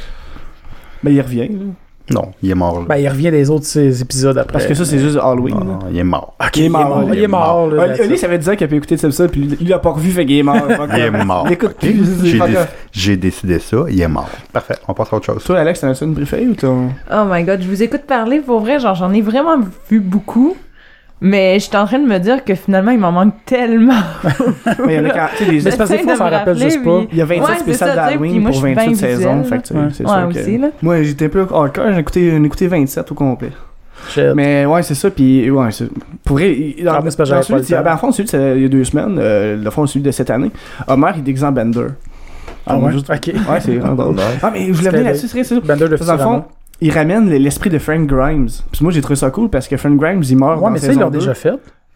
Ben, 1.04 1.12
il 1.14 1.22
revient, 1.22 1.48
là. 1.50 1.66
Non, 2.14 2.32
il 2.44 2.52
est 2.52 2.56
mort. 2.56 2.80
là. 2.82 2.86
Ben, 2.90 2.98
il 2.98 3.08
revient 3.10 3.32
des 3.32 3.50
autres 3.50 3.66
ces 3.66 4.02
épisodes 4.02 4.38
après. 4.38 4.54
Parce 4.54 4.66
que 4.66 4.74
ça, 4.74 4.86
c'est 4.86 5.00
juste 5.00 5.18
Halloween, 5.22 5.56
Non, 5.56 5.60
là. 5.60 5.66
non, 5.66 5.80
il 5.92 5.98
est 5.98 6.04
mort. 6.04 6.36
Ok, 6.40 6.58
il 6.58 6.66
est 6.66 6.70
mort. 6.70 7.04
Il 7.14 7.20
est 7.24 7.28
mort, 7.28 7.68
là. 7.70 7.88
Oli, 8.04 8.18
ça 8.18 8.28
veut 8.28 8.38
dire 8.38 8.56
qu'il 8.56 8.66
a 8.66 8.68
pu 8.68 8.76
écouter 8.78 8.98
ça, 8.98 9.28
puis 9.28 9.42
lui, 9.42 9.58
il 9.62 9.68
l'a 9.70 9.80
pas 9.80 9.92
revu, 9.92 10.12
fait 10.12 10.26
qu'il 10.26 10.38
est 10.38 10.44
mort. 10.44 10.58
Il 10.96 11.00
est 11.00 11.12
mort. 11.26 11.48
J'ai 12.92 13.16
décidé 13.18 13.60
ça, 13.60 13.78
il 13.90 14.02
est 14.02 14.08
mort. 14.08 14.30
Parfait, 14.52 14.76
on 14.88 14.94
passe 14.94 15.12
à 15.14 15.16
autre 15.16 15.26
chose. 15.26 15.44
Toi, 15.44 15.60
Alex, 15.60 15.80
t'en 15.80 15.90
as 15.90 16.02
une 16.02 16.14
préférée 16.14 16.48
ou 16.48 16.56
ton. 16.56 16.90
Oh 17.12 17.24
my 17.30 17.44
god, 17.44 17.62
je 17.62 17.68
vous 17.68 17.82
écoute 17.84 18.02
parler, 18.08 18.40
pour 18.40 18.60
vrai, 18.60 18.80
genre 18.80 18.96
j'en 18.96 19.14
ai 19.14 19.22
vraiment 19.22 19.58
vu 19.90 20.00
beaucoup. 20.00 20.56
Mais 21.24 21.60
je 21.60 21.66
suis 21.66 21.78
en 21.78 21.86
train 21.86 22.00
de 22.00 22.08
me 22.08 22.18
dire 22.18 22.44
que 22.44 22.56
finalement 22.56 22.90
il 22.92 22.98
m'en 23.00 23.12
manque 23.12 23.36
tellement. 23.46 23.94
Mais 24.86 24.96
il 24.96 24.98
y 24.98 25.00
en 25.00 25.06
a 25.06 25.10
quand. 25.12 25.28
Tu 25.38 25.46
sais, 25.46 25.70
des 25.70 25.76
fois, 25.78 25.86
de 25.86 26.18
ça 26.18 26.26
me 26.26 26.30
rappelle 26.32 26.58
juste 26.58 26.84
pas. 26.84 26.98
puis- 27.00 27.10
Il 27.12 27.18
y 27.20 27.22
a 27.22 27.26
27 27.26 27.48
Ouais, 27.50 27.56
spéciales 27.60 27.90
ça, 27.90 27.96
d'Halloween 27.96 28.44
pour 28.44 28.52
je 28.54 28.58
suis 28.58 28.74
28 28.74 28.88
bien 28.88 28.96
saisons. 28.96 29.44
Fait 29.44 29.58
que, 29.58 29.62
tu 29.62 29.68
sais, 29.68 29.74
là. 29.76 29.88
c'est 29.94 30.04
Ouais, 30.06 30.10
sûr 30.10 30.28
aussi, 30.30 30.56
que. 30.58 30.62
là. 30.62 30.68
Moi, 30.82 31.04
j'étais 31.04 31.26
un 31.26 31.30
peu 31.30 31.42
hardcore, 31.54 31.86
j'ai 31.94 32.00
écouté, 32.00 32.32
j'ai 32.32 32.38
écouté 32.44 32.68
27 32.68 33.12
au 33.12 33.16
complet. 33.16 33.52
Shit. 34.10 34.24
Mais 34.36 34.66
ouais, 34.66 34.82
c'est 34.82 34.96
ça, 34.96 35.12
puis 35.12 35.50
ouais, 35.52 35.72
c'est. 35.72 35.88
Pour 36.26 36.38
vrai, 36.38 36.52
il- 36.54 36.84
dans, 36.84 36.94
Ah, 36.96 37.02
dans 37.02 37.12
celui 37.12 37.72
ben, 37.84 37.94
en 37.94 37.98
fond, 37.98 38.12
celui 38.12 38.26
de 38.26 38.30
ce- 38.32 38.56
il 38.58 38.64
y 38.64 38.66
a 38.66 38.70
deux 38.70 38.84
semaines, 38.84 39.18
euh, 39.20 39.64
le 39.64 39.70
fond, 39.70 39.86
celui 39.86 40.02
de 40.02 40.10
cette 40.10 40.32
année, 40.32 40.50
Homer, 40.88 41.12
il 41.18 41.24
déguise 41.24 41.44
en 41.44 41.52
Bender. 41.52 41.88
Ah 42.66 42.78
moi, 42.78 42.88
ouais? 42.88 42.94
juste- 42.94 43.10
Ok. 43.12 43.28
Ouais, 43.28 43.60
c'est 43.60 43.76
vraiment 43.76 43.96
drôle. 43.96 44.16
Ah, 44.42 44.50
mais 44.52 44.66
je 44.68 44.74
voulais 44.74 44.90
venir 44.90 45.06
là-dessus, 45.06 45.28
c'est 45.28 45.38
vrai, 45.38 45.44
c'est 45.44 45.54
ça. 45.56 45.62
Bender 45.62 45.88
de 45.88 45.98
Dans 45.98 46.14
le 46.14 46.18
fond, 46.20 46.44
il 46.82 46.92
ramène 46.92 47.30
l'esprit 47.30 47.70
de 47.70 47.78
Frank 47.80 48.06
Grimes. 48.08 48.48
Puis 48.72 48.84
moi, 48.84 48.92
j'ai 48.92 49.02
trouvé 49.02 49.16
ça 49.16 49.30
cool 49.30 49.50
parce 49.50 49.68
que 49.68 49.78
Frank 49.78 49.98
Grimes, 49.98 50.24
il 50.28 50.38
meurt 50.38 50.58
Ouais, 50.58 50.64
dans 50.66 50.70
mais 50.72 50.80
ça, 50.80 50.88
saison 50.88 51.00
ils 51.00 51.04
l'ont 51.04 51.10
2. 51.12 51.20
déjà 51.20 51.34
fait. 51.34 51.54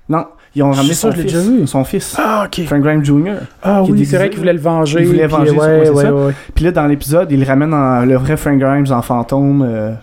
Non, 0.08 0.26
ils 0.56 0.62
ont 0.62 0.72
ramené 0.72 0.94
son 0.94 1.10
je 1.12 1.18
l'ai 1.18 1.24
fils. 1.24 1.34
déjà 1.34 1.44
vu. 1.50 1.66
Son 1.68 1.84
fils. 1.84 2.16
Ah, 2.20 2.46
ok. 2.46 2.66
Frank 2.68 2.82
Grimes 2.82 3.04
Jr. 3.04 3.34
Ah 3.64 3.82
qui 3.84 3.92
oui, 3.92 4.06
c'est 4.06 4.18
vrai 4.18 4.30
qu'il 4.30 4.38
voulait 4.40 4.54
le 4.54 4.60
venger. 4.60 5.00
Il 5.02 5.08
voulait 5.08 5.28
puis 5.28 5.36
venger 5.36 5.50
son- 5.50 5.56
ouais, 5.58 5.90
ouais, 5.90 6.04
ça. 6.04 6.12
Puis 6.54 6.64
là, 6.66 6.72
dans 6.72 6.86
l'épisode, 6.86 7.32
il 7.32 7.44
ramène 7.44 7.74
en- 7.74 8.06
le 8.06 8.16
vrai 8.16 8.38
Frank 8.38 8.60
Grimes 8.60 8.86
en 8.92 9.02
fantôme. 9.02 9.64
euh. 9.68 9.94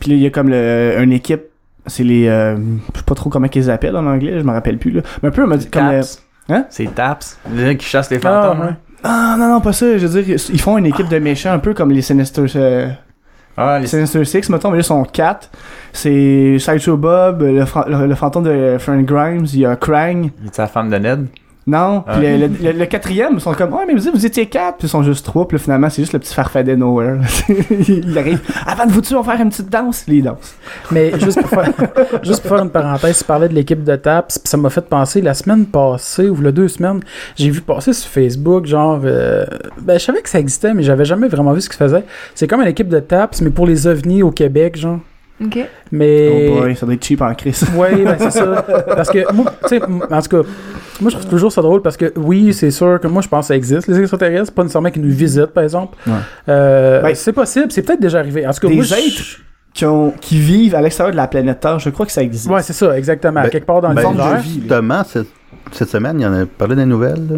Puis 0.00 0.10
là, 0.10 0.16
il 0.16 0.22
y 0.22 0.26
a 0.26 0.30
comme 0.30 0.48
le, 0.48 0.96
une 1.02 1.12
équipe. 1.12 1.42
C'est 1.86 2.02
les. 2.04 2.26
euh, 2.26 2.56
je 2.56 2.98
sais 2.98 3.04
pas 3.04 3.14
trop 3.14 3.30
comment 3.30 3.46
ils 3.54 3.70
appellent 3.70 3.96
en 3.96 4.06
anglais, 4.06 4.38
je 4.40 4.44
me 4.44 4.50
rappelle 4.52 4.78
plus. 4.78 4.90
Là. 4.90 5.02
Mais 5.22 5.28
un 5.28 5.32
peu 5.32 5.42
comme. 5.46 5.50
comme 5.70 5.86
le- 5.86 5.90
Taps. 6.00 6.22
Hein? 6.48 6.64
C'est 6.70 6.94
Taps. 6.94 7.38
Les 7.54 7.66
gens 7.72 7.76
qui 7.76 7.86
chassent 7.86 8.10
les 8.10 8.18
Ah, 8.24 8.42
fantômes. 8.42 8.60
ouais. 8.60 8.66
hein. 8.72 8.76
Ah 9.04 9.36
non, 9.38 9.48
non, 9.50 9.60
pas 9.60 9.72
ça. 9.72 9.96
Je 9.98 10.06
veux 10.06 10.22
dire, 10.22 10.36
ils 10.52 10.60
font 10.60 10.78
une 10.78 10.86
équipe 10.86 11.08
de 11.08 11.18
méchants 11.18 11.52
un 11.52 11.58
peu 11.58 11.74
comme 11.74 11.90
les 11.92 12.02
Sinister. 12.02 12.88
Ah, 13.56 13.78
les... 13.78 13.86
Sinister 13.86 14.24
Six, 14.24 14.50
mettons, 14.50 14.70
mais 14.70 14.76
là, 14.76 14.82
ils 14.82 14.84
sont 14.84 15.02
quatre. 15.04 15.50
C'est 15.92 16.58
Sideshow 16.58 16.96
Bob, 16.96 17.42
le, 17.42 18.06
le 18.06 18.14
fantôme 18.14 18.44
de 18.44 18.76
Frank 18.78 19.04
Grimes, 19.04 19.46
il 19.52 19.60
y 19.60 19.66
a 19.66 19.76
Krang. 19.76 20.30
Il 20.42 20.46
est 20.46 20.58
la 20.58 20.66
femme 20.66 20.90
de 20.90 20.96
Ned. 20.96 21.26
Non, 21.68 22.04
Ah. 22.06 22.18
puis 22.18 22.38
le, 22.38 22.46
le- 22.46 22.72
le 22.78 22.86
quatrième, 22.86 23.32
ils 23.34 23.40
sont 23.40 23.52
comme, 23.52 23.72
ouais, 23.72 23.84
mais 23.88 23.94
vous, 23.94 24.10
vous 24.12 24.24
étiez 24.24 24.46
quatre, 24.46 24.76
puis 24.78 24.86
ils 24.86 24.90
sont 24.90 25.02
juste 25.02 25.24
trois, 25.26 25.48
puis 25.48 25.56
là, 25.58 25.62
finalement, 25.64 25.90
c'est 25.90 26.00
juste 26.02 26.12
le 26.12 26.20
petit 26.20 26.32
farfadet 26.32 26.76
nowhere. 26.76 27.18
il 27.88 28.16
arrive, 28.16 28.40
avant 28.64 28.86
de 28.86 28.92
vous 28.92 29.00
tuer, 29.00 29.16
on 29.16 29.22
va 29.22 29.32
faire 29.32 29.42
une 29.42 29.50
petite 29.50 29.68
danse, 29.68 30.04
les 30.06 30.22
danses. 30.22 30.54
Mais 30.92 31.18
juste 31.18 31.40
pour 31.40 31.50
faire, 31.50 31.72
juste 32.22 32.42
pour 32.42 32.50
faire 32.56 32.64
une 32.64 32.70
parenthèse, 32.70 33.18
tu 33.18 33.24
parlais 33.24 33.48
de 33.48 33.54
l'équipe 33.54 33.82
de 33.82 33.96
TAPS, 33.96 34.38
puis 34.38 34.48
ça 34.48 34.56
m'a 34.56 34.70
fait 34.70 34.86
penser, 34.88 35.20
la 35.20 35.34
semaine 35.34 35.66
passée, 35.66 36.28
ou 36.30 36.36
le 36.36 36.52
deux 36.52 36.68
semaines, 36.68 37.00
j'ai 37.34 37.50
vu 37.50 37.60
passer 37.62 37.92
sur 37.92 38.08
Facebook, 38.10 38.66
genre, 38.66 39.00
euh, 39.04 39.44
ben 39.80 39.98
je 39.98 40.04
savais 40.04 40.22
que 40.22 40.28
ça 40.28 40.38
existait, 40.38 40.72
mais 40.72 40.84
j'avais 40.84 41.04
jamais 41.04 41.26
vraiment 41.26 41.52
vu 41.52 41.60
ce 41.62 41.68
qu'ils 41.68 41.78
faisaient. 41.78 42.04
C'est 42.36 42.46
comme 42.46 42.60
une 42.60 42.68
équipe 42.68 42.88
de 42.88 43.00
TAPS, 43.00 43.40
mais 43.40 43.50
pour 43.50 43.66
les 43.66 43.88
ovnis 43.88 44.22
au 44.22 44.30
Québec, 44.30 44.76
genre. 44.76 45.00
Ok. 45.44 45.58
Mais... 45.92 46.48
Oh 46.50 46.60
boy, 46.62 46.76
ça 46.76 46.86
doit 46.86 46.94
être 46.94 47.04
cheap 47.04 47.20
en 47.20 47.34
crise. 47.34 47.64
Oui, 47.76 48.04
ben 48.04 48.16
c'est 48.18 48.30
ça. 48.30 48.64
Parce 48.94 49.10
que, 49.10 49.32
moi, 49.34 49.52
tu 49.62 49.68
sais, 49.68 49.82
en 49.82 50.22
tout 50.22 50.28
cas, 50.42 50.48
moi, 51.00 51.10
je 51.10 51.16
trouve 51.16 51.28
toujours 51.28 51.52
ça 51.52 51.60
drôle 51.60 51.82
parce 51.82 51.96
que, 51.98 52.10
oui, 52.16 52.54
c'est 52.54 52.70
sûr 52.70 52.98
que 53.00 53.06
moi, 53.06 53.20
je 53.20 53.28
pense 53.28 53.44
que 53.44 53.48
ça 53.48 53.56
existe, 53.56 53.86
les 53.86 54.00
extraterrestres, 54.00 54.52
pas 54.52 54.62
nécessairement 54.62 54.90
qu'ils 54.90 55.02
nous 55.02 55.14
visitent, 55.14 55.46
par 55.52 55.64
exemple. 55.64 55.96
Ouais. 56.06 56.12
Euh, 56.48 57.02
Ben, 57.02 57.14
c'est 57.14 57.32
possible, 57.34 57.66
c'est 57.70 57.82
peut-être 57.82 58.00
déjà 58.00 58.18
arrivé. 58.20 58.46
En 58.46 58.52
tout 58.52 58.60
cas, 58.60 58.68
des 58.68 58.76
moi, 58.76 58.84
êtres 58.84 59.40
qui, 59.74 59.84
ont, 59.84 60.12
qui 60.20 60.38
vivent 60.38 60.74
à 60.74 60.80
l'extérieur 60.80 61.12
de 61.12 61.16
la 61.18 61.28
planète 61.28 61.60
Terre, 61.60 61.78
je 61.80 61.90
crois 61.90 62.06
que 62.06 62.12
ça 62.12 62.22
existe. 62.22 62.48
Ouais, 62.48 62.62
c'est 62.62 62.72
ça, 62.72 62.96
exactement. 62.96 63.42
Ben, 63.42 63.50
quelque 63.50 63.66
part 63.66 63.82
dans 63.82 63.88
Ben, 63.90 63.96
le 63.96 64.00
forme 64.00 64.16
de 64.16 64.22
univers. 64.22 64.40
vie, 64.40 64.54
là. 64.54 64.60
Justement, 64.62 65.04
cette, 65.04 65.26
cette 65.72 65.90
semaine, 65.90 66.18
il 66.18 66.22
y 66.22 66.26
en 66.26 66.32
a 66.32 66.46
parlé 66.46 66.76
des 66.76 66.86
nouvelles. 66.86 67.26
là. 67.28 67.36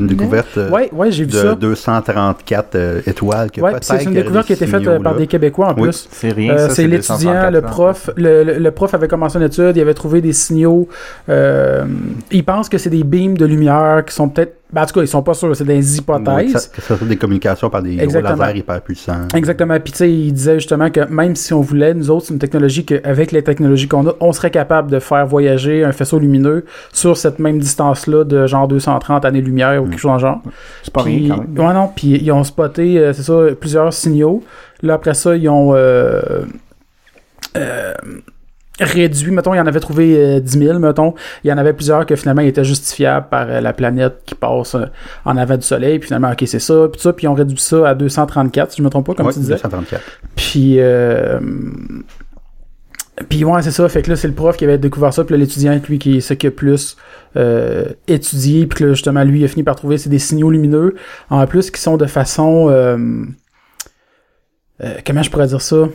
Une 0.00 0.06
découverte 0.06 0.56
euh, 0.56 0.70
Ouais, 0.70 0.88
ouais, 0.92 1.10
vu 1.10 1.26
de 1.26 1.32
ça. 1.32 1.54
234 1.54 2.74
euh, 2.74 3.00
étoiles. 3.06 3.50
que 3.50 3.60
Ouais, 3.60 3.70
peut-être 3.72 3.84
c'est 3.84 4.04
une 4.04 4.14
découverte 4.14 4.46
qui 4.46 4.52
a 4.52 4.56
été 4.56 4.66
faite 4.66 4.86
euh, 4.86 4.98
par 5.00 5.14
des. 5.14 5.26
Québécois 5.26 5.68
en 5.68 5.74
Oui. 5.74 5.82
plus. 5.88 6.08
C'est 6.10 6.30
rien, 6.32 6.54
Euh, 6.54 6.68
ça. 6.68 6.74
c'est 6.74 6.86
l'étudiant, 6.86 7.32
234, 7.32 7.52
le 7.52 7.60
prof. 7.62 8.10
Le, 8.16 8.44
le- 8.44 8.58
le 8.58 8.70
prof 8.70 8.94
avait 8.94 9.08
commencé 9.08 9.36
une 9.38 9.44
étude, 9.44 9.72
il 9.76 9.80
avait 9.80 9.94
trouvé 9.94 10.20
des 10.20 10.32
signaux. 10.32 10.88
Euh, 11.28 11.84
il 12.30 12.44
pense 12.44 12.68
que 12.68 12.78
c'est 12.78 12.90
des 12.90 13.04
beams 13.04 13.36
de 13.36 13.44
lumière 13.46 14.02
qui 14.06 14.14
sont 14.14 14.28
peut-être. 14.28 14.54
Ben, 14.74 14.82
en 14.82 14.86
tout 14.86 14.94
cas, 14.94 15.00
ils 15.02 15.08
sont 15.08 15.22
pas 15.22 15.34
sûrs, 15.34 15.54
c'est 15.54 15.64
des 15.64 15.98
hypothèses. 15.98 16.68
que 16.68 16.82
ça 16.82 16.96
serait 16.96 17.06
des 17.06 17.16
communications 17.16 17.70
par 17.70 17.82
des 17.82 17.96
gros 17.96 18.20
lasers 18.20 18.58
hyper 18.58 18.80
puissants. 18.80 19.28
Exactement. 19.34 19.78
Puis 19.78 19.92
tu 19.92 19.98
sais, 19.98 20.12
il 20.12 20.32
disait 20.32 20.54
justement 20.54 20.90
que 20.90 21.00
même 21.08 21.36
si 21.36 21.52
on 21.54 21.60
voulait, 21.60 21.94
nous 21.94 22.10
autres, 22.10 22.26
c'est 22.26 22.32
une 22.34 22.40
technologie 22.40 22.84
qu'avec 22.84 23.30
les 23.32 23.42
technologies 23.42 23.86
qu'on 23.88 24.06
a, 24.08 24.12
on 24.20 24.32
serait 24.32 24.50
capable 24.50 24.90
de 24.90 24.98
faire 24.98 25.26
voyager 25.26 25.84
un 25.84 25.92
faisceau 25.92 26.18
lumineux 26.18 26.64
sur 26.92 27.16
cette 27.16 27.38
même 27.38 27.58
distance-là 27.58 28.24
de 28.24 28.46
genre 28.46 28.66
230 28.68 29.24
années-lumière 29.24 29.82
ou 29.82 29.86
quelque 29.86 30.00
chose 30.00 30.10
en 30.10 30.18
genre. 30.18 30.42
C'est 30.82 30.92
pas 30.92 31.02
Puis- 31.04 31.26
rien 31.26 31.36
quand 31.36 31.42
même. 31.42 31.66
Ouais, 31.68 31.74
non. 31.74 31.90
Puis 31.94 32.18
ils 32.20 32.32
ont 32.32 32.42
spoté, 32.44 32.98
euh, 32.98 33.12
c'est 33.12 33.22
ça, 33.22 33.40
plusieurs 33.58 33.92
signaux. 33.92 34.42
Là, 34.82 34.94
après 34.94 35.14
ça, 35.14 35.36
ils 35.36 35.48
ont 35.48 35.72
euh, 35.74 36.20
euh, 37.56 37.94
réduit, 38.80 39.30
mettons, 39.30 39.54
ils 39.54 39.60
en 39.60 39.66
avaient 39.66 39.80
trouvé 39.80 40.16
euh, 40.16 40.40
10 40.40 40.58
000, 40.58 40.78
mettons. 40.78 41.14
Il 41.44 41.50
y 41.50 41.52
en 41.52 41.58
avait 41.58 41.72
plusieurs 41.72 42.06
que 42.06 42.16
finalement 42.16 42.42
ils 42.42 42.48
étaient 42.48 42.64
justifiables 42.64 43.28
par 43.28 43.48
euh, 43.48 43.60
la 43.60 43.72
planète 43.72 44.22
qui 44.26 44.34
passe 44.34 44.74
euh, 44.74 44.86
en 45.24 45.36
avant 45.36 45.56
du 45.56 45.62
Soleil. 45.62 45.98
Puis 45.98 46.08
finalement, 46.08 46.32
ok, 46.32 46.42
c'est 46.46 46.58
ça. 46.58 46.88
Puis 46.90 47.00
ça, 47.00 47.12
puis 47.12 47.28
ont 47.28 47.34
réduit 47.34 47.58
ça 47.58 47.88
à 47.88 47.94
234, 47.94 48.72
si 48.72 48.78
je 48.78 48.82
me 48.82 48.90
trompe 48.90 49.06
pas, 49.06 49.14
comme 49.14 49.26
Ouais, 49.26 49.32
tu 49.32 49.38
disais. 49.38 49.54
234. 49.54 50.02
Puis, 50.34 50.76
euh, 50.78 51.38
puis 53.28 53.44
ouais, 53.44 53.62
c'est 53.62 53.70
ça. 53.70 53.88
Fait 53.88 54.02
que 54.02 54.10
là, 54.10 54.16
c'est 54.16 54.26
le 54.26 54.34
prof 54.34 54.56
qui 54.56 54.64
avait 54.64 54.78
découvert 54.78 55.14
ça. 55.14 55.22
Puis 55.22 55.36
l'étudiant, 55.36 55.80
lui, 55.88 55.98
qui 56.00 56.20
ce 56.20 56.34
qui 56.34 56.48
a 56.48 56.50
plus 56.50 56.96
euh, 57.36 57.84
étudié. 58.08 58.66
Puis 58.66 58.80
que 58.80 58.84
là, 58.86 58.92
justement, 58.94 59.22
lui, 59.22 59.40
il 59.40 59.44
a 59.44 59.48
fini 59.48 59.62
par 59.62 59.76
trouver 59.76 59.98
c'est 59.98 60.10
des 60.10 60.18
signaux 60.18 60.50
lumineux. 60.50 60.96
En 61.30 61.46
plus, 61.46 61.70
qui 61.70 61.80
sont 61.80 61.96
de 61.96 62.06
façon... 62.06 62.68
euh, 62.70 62.96
euh, 64.82 64.94
comment 65.06 65.22
je 65.22 65.30
pourrais 65.30 65.46
dire 65.46 65.60
ça? 65.60 65.88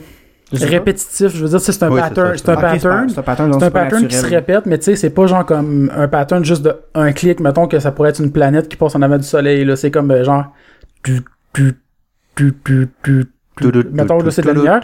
Répétitif. 0.52 1.28
Je 1.34 1.42
veux 1.42 1.48
dire, 1.48 1.60
c'est 1.60 1.72
c'est 1.72 1.82
un 1.84 1.90
Oui, 1.90 2.00
c'est 2.02 2.08
pattern. 2.08 2.28
ça, 2.28 2.36
C'est 2.36 2.48
un 2.50 2.54
pattern. 2.56 3.08
C'est 3.08 3.18
un 3.18 3.22
pattern, 3.22 3.52
C'est 3.58 3.64
un 3.66 3.70
pattern 3.70 4.08
qui 4.08 4.14
se 4.16 4.26
répète, 4.26 4.66
mais 4.66 4.78
tu 4.78 4.84
sais, 4.84 4.96
c'est 4.96 5.10
pas 5.10 5.26
genre 5.26 5.46
comme 5.46 5.90
un 5.94 6.08
pattern 6.08 6.44
juste 6.44 6.62
de 6.62 6.74
un 6.94 7.12
clic, 7.12 7.40
mettons 7.40 7.66
que 7.68 7.78
ça 7.78 7.92
pourrait 7.92 8.10
être 8.10 8.20
une 8.20 8.32
planète 8.32 8.68
qui 8.68 8.76
passe 8.76 8.94
en 8.94 9.02
avant 9.02 9.16
du 9.18 9.22
soleil, 9.24 9.64
là. 9.64 9.76
C'est 9.76 9.90
comme 9.90 10.10
euh, 10.10 10.24
genre. 10.24 10.46
Tu, 11.02 11.22
tu, 11.52 11.74
tu, 12.34 12.52
tu, 12.54 12.54
tu, 12.64 12.88
tu. 13.02 13.26
Mettons, 13.92 14.18
là, 14.18 14.30
c'est 14.30 14.42
de 14.42 14.46
la 14.48 14.52
lumière. 14.52 14.80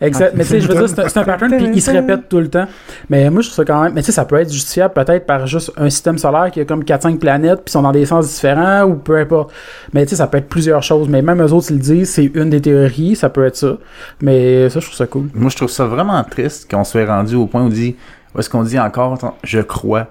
Exact. 0.00 0.30
Ah, 0.32 0.36
mais 0.36 0.44
tu 0.44 0.50
sais, 0.50 0.60
je 0.60 0.68
veux 0.68 0.74
dire, 0.74 0.88
c'est 0.88 1.18
un, 1.18 1.24
pattern, 1.24 1.56
puis 1.56 1.70
il 1.74 1.82
se 1.82 1.90
répète 1.90 2.28
tout 2.28 2.38
le 2.38 2.48
temps. 2.48 2.66
Mais 3.08 3.30
moi, 3.30 3.42
je 3.42 3.48
trouve 3.48 3.56
ça 3.56 3.64
quand 3.64 3.82
même. 3.82 3.92
Mais 3.94 4.02
tu 4.02 4.06
sais, 4.06 4.12
ça 4.12 4.24
peut 4.24 4.36
être 4.36 4.52
justifiable 4.52 4.94
peut-être 4.94 5.26
par 5.26 5.46
juste 5.46 5.72
un 5.76 5.90
système 5.90 6.18
solaire 6.18 6.50
qui 6.50 6.60
a 6.60 6.64
comme 6.64 6.82
4-5 6.82 7.18
planètes, 7.18 7.62
puis 7.64 7.72
sont 7.72 7.82
dans 7.82 7.92
des 7.92 8.06
sens 8.06 8.32
différents, 8.32 8.84
ou 8.84 8.94
peu 8.94 9.16
importe. 9.18 9.52
Mais 9.92 10.04
tu 10.04 10.10
sais, 10.10 10.16
ça 10.16 10.26
peut 10.26 10.38
être 10.38 10.48
plusieurs 10.48 10.82
choses. 10.82 11.08
Mais 11.08 11.22
même 11.22 11.40
eux 11.42 11.52
autres, 11.52 11.70
ils 11.70 11.76
le 11.76 11.82
disent, 11.82 12.10
c'est 12.10 12.30
une 12.34 12.50
des 12.50 12.60
théories, 12.60 13.16
ça 13.16 13.28
peut 13.28 13.44
être 13.44 13.56
ça. 13.56 13.76
Mais 14.20 14.68
ça, 14.68 14.80
je 14.80 14.86
trouve 14.86 14.96
ça 14.96 15.06
cool. 15.06 15.28
Moi, 15.34 15.50
je 15.50 15.56
trouve 15.56 15.70
ça 15.70 15.86
vraiment 15.86 16.22
triste 16.24 16.70
qu'on 16.70 16.84
soit 16.84 17.06
rendu 17.06 17.36
au 17.36 17.46
point 17.46 17.62
où 17.62 17.66
on 17.66 17.68
dit, 17.68 17.96
où 18.34 18.38
est-ce 18.38 18.50
qu'on 18.50 18.62
dit 18.64 18.78
encore, 18.78 19.36
je 19.42 19.60
crois. 19.60 20.08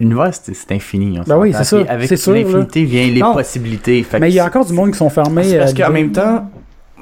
L'univers, 0.00 0.30
c'est 0.32 0.54
c'est 0.54 0.72
infini. 0.72 1.20
on 1.20 1.22
Ben 1.22 1.38
oui, 1.38 1.52
c'est 1.52 1.64
ça, 1.64 1.78
Avec 1.88 2.10
l'infinité 2.10 2.84
vient 2.84 3.06
les 3.06 3.20
Non. 3.20 3.34
possibilités. 3.34 4.02
Fait 4.02 4.18
Mais 4.18 4.30
il 4.30 4.34
y 4.34 4.40
a 4.40 4.46
encore 4.46 4.64
du 4.64 4.72
monde 4.72 4.90
qui 4.90 4.98
sont 4.98 5.10
fermés. 5.10 5.58
Parce 5.58 5.74
qu'en 5.74 5.90
même 5.90 6.12
temps, 6.12 6.50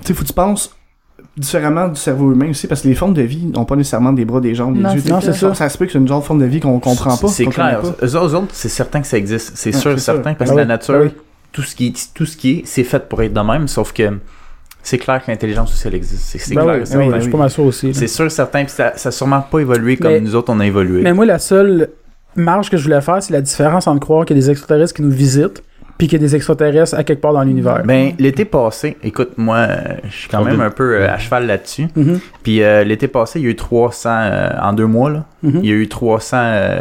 tu 0.00 0.06
sais, 0.08 0.14
faut 0.14 0.22
que 0.22 0.28
tu 0.28 0.32
penses 0.34 0.74
différemment 1.36 1.88
du 1.88 1.98
cerveau 2.00 2.32
humain 2.32 2.50
aussi, 2.50 2.66
parce 2.66 2.82
que 2.82 2.88
les 2.88 2.94
formes 2.94 3.14
de 3.14 3.22
vie 3.22 3.46
n'ont 3.46 3.64
pas 3.64 3.76
nécessairement 3.76 4.12
des 4.12 4.24
bras, 4.24 4.40
des 4.40 4.54
jambes, 4.54 4.74
des 4.76 4.80
Non, 4.82 4.92
yeux. 4.94 5.00
c'est 5.00 5.30
des- 5.30 5.36
ça. 5.36 5.54
Ça, 5.54 5.68
se 5.68 5.78
peut 5.78 5.86
que 5.86 5.92
c'est 5.92 5.98
une 5.98 6.08
genre 6.08 6.20
de 6.20 6.24
forme 6.24 6.40
de 6.40 6.46
vie 6.46 6.60
qu'on 6.60 6.78
comprend 6.80 7.16
pas. 7.16 7.28
C'est 7.28 7.46
clair. 7.46 7.80
Eux 8.02 8.06
eux 8.06 8.16
autres, 8.34 8.48
c'est 8.52 8.68
certain 8.68 9.00
que 9.00 9.06
ça 9.06 9.16
existe. 9.18 9.52
C'est 9.54 9.72
sûr 9.72 9.92
et 9.92 9.94
c'est 9.98 10.04
certain 10.04 10.34
parce 10.34 10.50
Ben 10.50 10.56
que 10.56 10.60
la 10.60 10.66
nature, 10.66 11.00
oui. 11.02 11.10
tout 11.52 11.62
ce 11.62 11.74
qui 11.74 11.88
est, 11.88 12.14
tout 12.14 12.26
ce 12.26 12.36
qui 12.36 12.50
est, 12.50 12.62
c'est 12.66 12.84
fait 12.84 13.08
pour 13.08 13.22
être 13.22 13.32
de 13.32 13.40
même, 13.40 13.68
sauf 13.68 13.92
que 13.92 14.18
c'est 14.82 14.98
clair 14.98 15.22
que 15.24 15.30
l'intelligence 15.30 15.72
aussi, 15.72 15.86
elle 15.86 15.94
existe. 15.94 16.22
C'est 16.24 16.38
c'est 16.38 16.54
Ben 16.54 16.62
clair. 16.62 16.76
oui, 16.82 16.90
ben 16.90 16.98
oui, 17.08 17.14
je 17.16 17.20
suis 17.20 17.30
pas 17.30 17.38
mal 17.38 17.50
sûr 17.50 17.64
aussi. 17.64 17.92
C'est 17.94 18.06
sûr, 18.08 18.30
certain, 18.30 18.64
puis 18.64 18.72
ça, 18.72 18.92
ça 18.96 19.10
a 19.10 19.12
sûrement 19.12 19.40
pas 19.42 19.58
évolué 19.60 19.96
comme 19.98 20.12
Mais- 20.12 20.20
nous 20.20 20.34
autres, 20.34 20.52
on 20.52 20.58
a 20.60 20.66
évolué. 20.66 21.02
Mais 21.02 21.12
moi, 21.12 21.26
la 21.26 21.38
seule 21.38 21.90
marge 22.34 22.70
que 22.70 22.76
je 22.76 22.82
voulais 22.84 23.00
faire, 23.02 23.22
c'est 23.22 23.32
la 23.32 23.42
différence 23.42 23.86
entre 23.86 24.00
croire 24.00 24.24
qu'il 24.24 24.36
y 24.36 24.40
a 24.40 24.42
des 24.42 24.50
extraterrestres 24.50 24.94
qui 24.94 25.02
nous 25.02 25.10
visitent, 25.10 25.62
puis 26.00 26.08
qu'il 26.08 26.18
y 26.18 26.24
a 26.24 26.26
des 26.26 26.34
extraterrestres 26.34 26.94
à 26.94 27.04
quelque 27.04 27.20
part 27.20 27.34
dans 27.34 27.42
l'univers. 27.42 27.82
Ben, 27.84 28.12
l'été 28.18 28.46
passé, 28.46 28.96
écoute, 29.04 29.32
moi, 29.36 29.56
euh, 29.58 29.76
je 30.08 30.16
suis 30.16 30.28
quand 30.30 30.42
même 30.42 30.62
un 30.62 30.70
peu 30.70 30.94
euh, 30.94 31.10
à 31.12 31.18
cheval 31.18 31.46
là-dessus. 31.46 31.88
Mhm, 31.94 32.18
Puis 32.42 32.62
euh, 32.62 32.84
l'été 32.84 33.06
passé, 33.06 33.38
il 33.38 33.44
y 33.44 33.48
a 33.48 33.50
eu 33.50 33.54
300, 33.56 34.08
euh, 34.10 34.48
en 34.62 34.72
deux 34.72 34.86
mois, 34.86 35.10
là, 35.10 35.24
mhm. 35.42 35.60
il 35.62 35.68
y 35.68 35.72
a 35.72 35.74
eu 35.74 35.88
300 35.88 36.36
euh, 36.40 36.80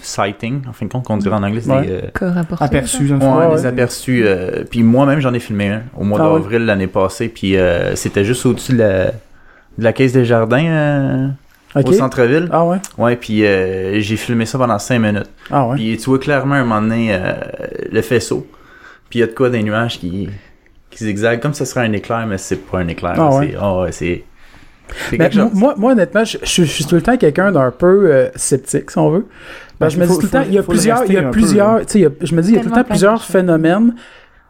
sightings, 0.00 0.62
en 0.68 0.72
fin 0.72 0.86
de 0.86 0.92
compte, 0.92 1.04
qu'on 1.04 1.16
dirait 1.16 1.34
en 1.34 1.42
anglais, 1.42 1.60
c'est 1.60 1.72
Ouais. 1.72 1.86
des, 1.86 1.92
euh, 1.92 2.00
Cas 2.14 2.30
rapporté. 2.30 2.64
Aperçu, 2.64 3.08
je 3.08 3.14
ne 3.14 3.18
Ouais, 3.20 3.46
Ouais, 3.48 3.56
des 3.56 3.66
aperçus. 3.66 4.22
euh, 4.24 4.62
puis 4.70 4.84
moi-même, 4.84 5.18
j'en 5.18 5.34
ai 5.34 5.40
filmé 5.40 5.68
un 5.68 5.82
au 5.96 6.04
mois 6.04 6.20
Ah 6.22 6.32
ouais. 6.32 6.38
d'avril 6.38 6.66
l'année 6.66 6.86
passée. 6.86 7.28
Puis 7.28 7.56
euh, 7.56 7.96
c'était 7.96 8.24
juste 8.24 8.46
au-dessus 8.46 8.74
de 8.74 8.78
la, 8.78 9.04
de 9.06 9.12
la 9.84 9.92
caisse 9.92 10.12
des 10.12 10.24
jardins 10.24 11.32
au 11.84 11.92
centre-ville. 11.92 12.48
Ah 12.52 12.64
ouais? 12.64 12.78
Ouais, 12.98 13.16
puis 13.16 13.44
euh, 13.44 14.00
j'ai 14.00 14.16
filmé 14.16 14.46
ça 14.46 14.58
pendant 14.58 14.78
5 14.78 14.98
minutes. 14.98 15.30
Ah 15.50 15.66
ouais? 15.66 15.76
Puis 15.76 15.96
tu 15.98 16.04
vois 16.10 16.18
clairement 16.18 16.54
un 16.54 16.64
moment 16.64 16.80
donné 16.82 17.08
euh, 17.12 17.34
le 17.90 18.02
faisceau. 18.02 18.46
Puis 19.10 19.18
il 19.18 19.20
y 19.20 19.24
a 19.24 19.26
de 19.28 19.32
quoi 19.32 19.50
des 19.50 19.62
nuages 19.62 19.98
qui, 20.00 20.28
qui 20.90 21.04
zigzaguent 21.04 21.40
comme 21.40 21.54
ça 21.54 21.64
serait 21.64 21.86
un 21.86 21.92
éclair, 21.92 22.26
mais 22.26 22.38
c'est 22.38 22.56
pas 22.56 22.78
un 22.78 22.88
éclair. 22.88 23.14
Ah 23.18 23.36
ouais? 23.36 23.50
C'est 23.52 23.58
oh, 23.62 23.82
ouais, 23.82 23.92
c'est 23.92 24.24
c'est 25.10 25.16
Ben, 25.18 25.24
quelque 25.28 25.40
chose. 25.42 25.50
moi, 25.52 25.74
moi, 25.76 25.92
honnêtement, 25.92 26.24
je, 26.24 26.38
je- 26.42 26.62
je 26.62 26.64
suis 26.64 26.84
tout 26.84 26.94
le 26.94 27.02
temps 27.02 27.16
quelqu'un 27.16 27.50
d'un 27.50 27.72
peu 27.72 28.08
euh, 28.12 28.28
sceptique, 28.36 28.90
si 28.92 28.98
on 28.98 29.10
veut. 29.10 29.26
Ben, 29.80 29.86
Ben, 29.86 29.88
je 29.88 29.98
me 29.98 30.06
faut- 30.06 30.12
dis 30.14 30.18
tout 30.20 30.26
le 30.26 30.30
temps, 30.30 30.44
il 30.46 30.54
y 30.54 30.58
a 30.58 30.62
plusieurs, 30.62 31.04
il 31.06 31.12
y 31.12 31.16
a 31.18 31.22
plusieurs, 31.24 31.80
tu 31.80 31.84
sais, 31.88 31.98
il 31.98 32.02
y 32.02 32.06
a- 32.06 32.10
je 32.20 32.34
me 32.36 32.40
dis, 32.42 32.50
il 32.50 32.54
y 32.54 32.58
a 32.58 32.60
tout 32.62 32.68
le 32.68 32.74
temps 32.74 32.84
plusieurs 32.84 33.24
phénomènes 33.24 33.94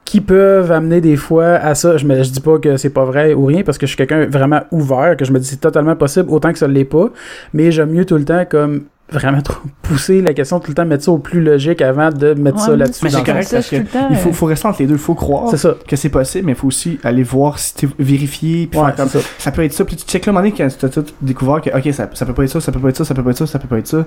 qui 0.07 0.21
peuvent 0.23 0.73
amener 0.73 1.03
des 1.03 1.17
fois 1.17 1.57
à 1.57 1.75
ça. 1.75 1.99
Je 1.99 2.07
me 2.07 2.23
je 2.23 2.31
dis 2.31 2.41
pas 2.41 2.59
que 2.59 2.79
c'est 2.79 2.91
pas 2.91 3.05
vrai 3.05 3.35
ou 3.35 3.45
rien 3.45 3.63
parce 3.63 3.77
que 3.77 3.87
je 3.87 3.91
suis 3.91 3.97
quelqu'un 3.99 4.27
vraiment 4.27 4.63
ouvert, 4.71 5.17
que 5.19 5.27
je 5.27 5.33
me 5.33 5.39
dis 5.39 5.47
c'est 5.47 5.61
totalement 5.61 5.97
possible 5.97 6.31
autant 6.31 6.53
que 6.53 6.59
ça 6.59 6.69
l'est 6.69 6.85
pas, 6.85 7.11
mais 7.53 7.71
j'aime 7.73 7.91
mieux 7.91 8.07
tout 8.07 8.17
le 8.17 8.25
temps 8.25 8.45
comme 8.49 8.85
vraiment 9.11 9.41
trop 9.43 9.61
pousser 9.83 10.21
la 10.21 10.33
question 10.35 10.59
tout 10.59 10.71
le 10.71 10.75
temps 10.75 10.85
mettre 10.85 11.05
ça 11.05 11.13
au 11.13 11.19
plus 11.19 11.41
logique 11.41 11.81
avant 11.83 12.11
de 12.11 12.35
mettre 12.35 12.61
ça 12.61 12.77
là-dessus. 12.77 13.05
Mais 13.05 13.11
dans 13.11 13.19
c'est 13.19 13.25
le 13.25 13.33
correct 13.33 13.49
parce 13.51 13.63
je 13.63 13.67
suis 13.69 13.77
que 13.79 13.83
le 13.83 13.89
temps, 13.89 14.07
il 14.11 14.17
faut, 14.17 14.33
faut 14.33 14.47
rester 14.47 14.67
entre 14.69 14.81
les 14.81 14.87
deux. 14.87 14.95
Il 14.95 14.99
faut 15.01 15.15
croire 15.15 15.49
C'est 15.51 15.57
ça. 15.59 15.75
que 15.87 15.97
c'est 15.97 16.09
possible, 16.09 16.47
mais 16.47 16.53
il 16.53 16.59
faut 16.59 16.69
aussi 16.69 16.99
aller 17.03 17.23
voir 17.25 17.59
si 17.59 17.75
t'es 17.75 17.89
vérifié. 17.99 18.69
Puis 18.69 18.79
Ouais, 18.79 18.87
faire 18.87 18.97
comme 18.97 19.09
ça. 19.09 19.19
ça 19.39 19.51
peut 19.53 19.65
être 19.65 19.73
ça. 19.73 19.85
Puis 19.85 19.97
tu 19.97 20.17
à 20.17 20.21
un 20.21 20.33
moment 20.33 20.41
donné, 20.41 20.55
quand 20.57 20.69
tu 20.77 20.87
as 20.87 20.89
tout 20.89 21.05
découvert 21.21 21.61
que, 21.61 21.71
ok, 21.71 21.93
ça, 21.93 22.09
ça 22.15 22.27
peut 22.27 22.33
pas 22.35 22.45
être 22.45 22.51
ça, 22.51 22.61
ça 22.61 22.73
peut 22.73 22.81
pas 22.81 22.89
être 22.89 22.97
ça, 22.97 23.05
ça 23.05 23.15
peut 23.15 23.23
pas 23.25 23.31
être 23.31 23.39
ça, 23.39 23.47
ça 23.47 23.59
peut 23.59 23.69
pas 23.69 23.79
être 23.79 23.87
ça. 23.87 24.05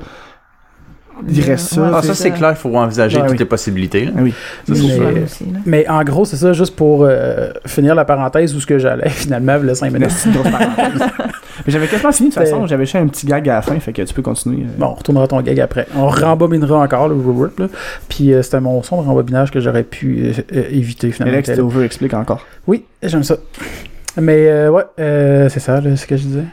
Reste 1.46 1.74
ça. 1.74 1.82
Ouais, 1.82 1.90
Ah, 1.94 2.02
ça 2.02 2.14
c'est 2.14 2.32
clair, 2.32 2.52
il 2.52 2.56
faut 2.56 2.76
envisager 2.76 3.20
toutes 3.20 3.32
oui. 3.32 3.38
les 3.38 3.46
possibilités. 3.46 4.06
là. 4.06 4.12
Ah 4.18 4.22
oui. 4.22 4.34
Ça, 4.68 4.76
c'est 4.76 4.82
Mais- 4.84 4.96
sûr. 4.96 5.06
Ouais, 5.06 5.24
aussi, 5.24 5.44
là. 5.46 5.60
Mais 5.66 5.88
en 5.90 6.04
gros, 6.04 6.26
c'est 6.26 6.38
ça, 6.38 6.54
juste 6.54 6.76
pour 6.76 7.04
euh, 7.04 7.52
finir 7.66 7.96
la 7.96 8.06
parenthèse 8.06 8.56
où 8.56 8.60
ce 8.62 8.66
que 8.66 8.80
j'allais 8.80 9.10
finalement, 9.10 9.58
le 9.58 9.74
5 9.76 9.92
minutes. 9.92 10.10
Mais 11.66 11.74
j'avais 11.74 11.88
quasiment 11.88 12.12
fini 12.14 12.30
de 12.30 12.34
toute 12.34 12.44
façon. 12.44 12.66
J'avais 12.68 12.86
juste 12.86 12.96
un 12.96 13.08
petit 13.08 13.26
gag 13.28 13.48
à 13.50 13.56
la 13.56 13.62
fin, 13.62 13.78
fait 13.80 13.92
que 13.92 14.02
tu 14.02 14.14
peux 14.14 14.22
continuer. 14.22 14.64
euh. 14.64 14.70
Bon, 14.78 14.88
on 14.88 14.94
retournera 14.94 15.28
ton 15.28 15.42
gag 15.42 15.60
après. 15.60 15.88
On 15.96 16.08
rembobinera 16.08 16.80
encore 16.80 17.10
le 17.10 17.16
rework, 17.16 17.60
là. 17.60 17.68
Puis 18.08 18.34
euh, 18.34 18.42
c'était 18.42 18.62
mon 18.62 18.82
son 18.82 19.02
de 19.02 19.08
rembobinage 19.08 19.52
que 19.52 19.60
j'aurais 19.60 19.84
pu 19.84 20.32
euh, 20.54 20.64
éviter 20.72 21.12
finalement. 21.12 21.34
Alex, 21.38 21.52
tu 21.54 21.84
explique 21.84 22.14
encore. 22.14 22.46
Oui, 22.66 22.86
j'aime 23.04 23.24
ça. 23.24 23.36
Mais 24.20 24.48
euh, 24.50 24.70
ouais, 24.72 24.84
euh, 25.00 25.50
c'est 25.50 25.60
ça, 25.60 25.82
là, 25.82 25.96
ce 25.96 26.06
que 26.08 26.16
je 26.18 26.24
disais. 26.24 26.44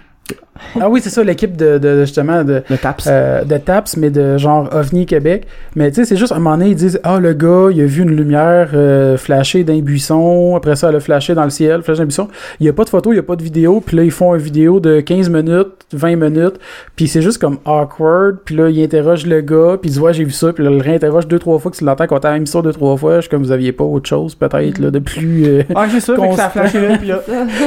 Ah 0.80 0.88
oui, 0.88 1.00
c'est 1.02 1.10
ça, 1.10 1.22
l'équipe 1.24 1.56
de, 1.56 1.78
de- 1.78 2.00
justement 2.00 2.44
de, 2.44 2.62
Le 2.68 2.76
taps. 2.78 3.06
euh, 3.10 3.44
de 3.44 3.56
TAPS, 3.56 3.96
mais 3.96 4.10
de 4.10 4.36
genre 4.38 4.68
OVNI 4.72 5.06
Québec. 5.06 5.46
Mais 5.74 5.90
tu 5.90 5.96
sais, 5.96 6.04
c'est 6.04 6.16
juste 6.16 6.32
à 6.32 6.36
un 6.36 6.38
moment 6.38 6.56
donné, 6.56 6.70
ils 6.70 6.76
disent 6.76 7.00
Ah, 7.04 7.18
le 7.20 7.32
gars, 7.32 7.68
il 7.72 7.80
a 7.80 7.84
vu 7.86 8.02
une 8.02 8.14
lumière 8.16 8.70
euh, 8.74 9.16
flasher 9.16 9.64
d'un 9.64 9.80
buisson. 9.80 10.54
Après 10.56 10.76
ça, 10.76 10.88
elle 10.90 10.96
a 10.96 11.00
flashé 11.00 11.34
dans 11.34 11.44
le 11.44 11.50
ciel, 11.50 11.82
flash 11.82 11.98
d'un 11.98 12.04
buisson. 12.04 12.28
Il 12.60 12.64
n'y 12.64 12.68
a 12.68 12.72
pas 12.72 12.84
de 12.84 12.88
photo, 12.90 13.10
il 13.12 13.14
n'y 13.16 13.20
a 13.20 13.22
pas 13.22 13.36
de 13.36 13.42
vidéo. 13.42 13.82
Puis 13.84 13.96
là, 13.96 14.02
ils 14.04 14.10
font 14.10 14.34
une 14.34 14.40
vidéo 14.40 14.80
de 14.80 15.00
15 15.00 15.28
minutes, 15.30 15.68
20 15.92 16.16
minutes. 16.16 16.54
Puis 16.96 17.08
c'est 17.08 17.22
juste 17.22 17.38
comme 17.38 17.58
awkward. 17.64 18.38
Puis 18.44 18.54
là, 18.56 18.68
ils 18.70 18.82
interrogent 18.82 19.26
le 19.26 19.40
gars. 19.40 19.76
Puis 19.80 19.88
ils 19.90 19.92
disent 19.92 20.00
Ouais, 20.00 20.12
j'ai 20.12 20.24
vu 20.24 20.30
ça. 20.32 20.52
Puis 20.52 20.64
là, 20.64 20.70
ils 20.70 20.76
le 20.78 20.82
réinterroge 20.82 21.26
deux, 21.28 21.38
trois 21.38 21.58
fois. 21.58 21.70
Que 21.70 21.76
tu 21.76 21.84
l'entends 21.84 22.06
quand 22.06 22.20
t'as 22.20 22.32
même 22.32 22.46
ça 22.46 22.62
deux, 22.62 22.72
trois 22.72 22.96
fois. 22.96 23.16
Je 23.16 23.20
suis 23.22 23.30
comme 23.30 23.42
vous 23.42 23.52
aviez 23.52 23.72
pas 23.72 23.84
autre 23.84 24.08
chose, 24.08 24.34
peut-être, 24.34 24.78
là, 24.78 24.90
de 24.90 24.98
plus. 24.98 25.44
euh, 25.46 25.62
Ah, 25.74 25.86
c'est 25.90 26.00
ça, 26.00 26.14
que 26.14 26.36
ça 26.36 26.46
a 26.46 26.50
flashé 26.50 26.80
là, 26.80 26.96
puis 26.98 27.08
là. 27.08 27.20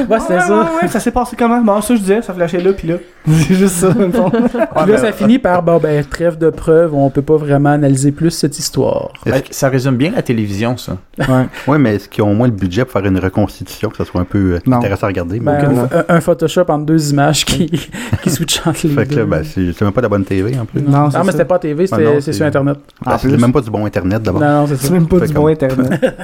Ouais, 0.09 0.19
c'était 0.19 0.33
Ouais, 0.35 0.39
ça. 0.41 0.57
ouais, 0.59 0.65
ouais, 0.83 0.87
ça 0.87 0.99
s'est 0.99 1.11
passé 1.11 1.35
comment? 1.37 1.61
Bon, 1.61 1.81
ça, 1.81 1.93
je 1.95 1.99
disais, 1.99 2.21
ça 2.21 2.33
flashait 2.33 2.59
là, 2.61 2.71
puis 2.79 2.87
là. 2.87 2.95
C'est 3.29 3.53
juste 3.53 3.75
ça, 3.75 3.89
dans 3.93 4.05
le 4.07 4.11
fond. 4.11 4.31
Puis 4.31 4.91
là, 4.91 4.97
ça 4.97 5.11
finit 5.11 5.37
par, 5.37 5.61
bon, 5.61 5.77
ben, 5.77 6.03
trêve 6.03 6.37
de 6.37 6.49
preuves, 6.49 6.95
on 6.95 7.09
peut 7.11 7.21
pas 7.21 7.35
vraiment 7.35 7.69
analyser 7.69 8.11
plus 8.11 8.31
cette 8.31 8.57
histoire. 8.57 9.11
Ça 9.51 9.69
résume 9.69 9.97
bien 9.97 10.11
la 10.15 10.21
télévision, 10.23 10.77
ça? 10.77 10.97
Ouais. 11.19 11.45
Ouais, 11.67 11.77
mais 11.77 11.95
est-ce 11.95 12.07
qu'ils 12.09 12.23
ont 12.23 12.31
au 12.31 12.33
moins 12.33 12.47
le 12.47 12.53
budget 12.53 12.85
pour 12.85 12.93
faire 12.93 13.05
une 13.05 13.19
reconstitution, 13.19 13.89
que 13.89 13.97
ça 13.97 14.05
soit 14.05 14.21
un 14.21 14.25
peu 14.25 14.55
euh, 14.55 14.73
intéressant 14.73 15.03
à 15.03 15.09
regarder? 15.09 15.39
Ben, 15.39 15.57
Aucune. 15.63 15.79
un, 16.07 16.15
un 16.15 16.21
Photoshop 16.21 16.63
entre 16.69 16.85
deux 16.85 17.11
images 17.11 17.45
qui, 17.45 17.67
qui 18.23 18.59
entre 18.65 18.87
les 18.87 18.93
fait 18.95 19.05
que 19.05 19.09
deux. 19.13 19.19
là, 19.19 19.25
ben, 19.25 19.43
c'est 19.43 19.81
même 19.81 19.91
pas 19.91 20.01
de 20.01 20.05
la 20.05 20.09
bonne 20.09 20.25
TV 20.25 20.57
en 20.57 20.65
plus. 20.65 20.81
Non, 20.81 20.89
non, 21.03 21.11
c'est 21.11 21.23
mais 21.23 21.31
c'était 21.33 21.45
pas 21.45 21.59
TV, 21.59 21.85
c'était 21.87 22.05
Ah 22.07 22.21
c'est- 22.21 22.33
sur 22.33 22.45
Internet. 22.45 22.77
Ben, 23.05 23.11
En 23.13 23.17
c'est 23.17 23.27
même 23.37 23.51
pas 23.53 23.61
du 23.61 23.69
bon 23.69 23.85
Internet 23.85 24.23
d'abord. 24.23 24.41
Non, 24.41 24.61
non, 24.65 24.67
c'est 24.75 24.89
même 24.91 25.07
pas 25.07 25.19
Fait 25.19 25.27
du 25.27 25.33
comme- 25.33 25.43
bon 25.43 25.49
internet. 25.49 26.01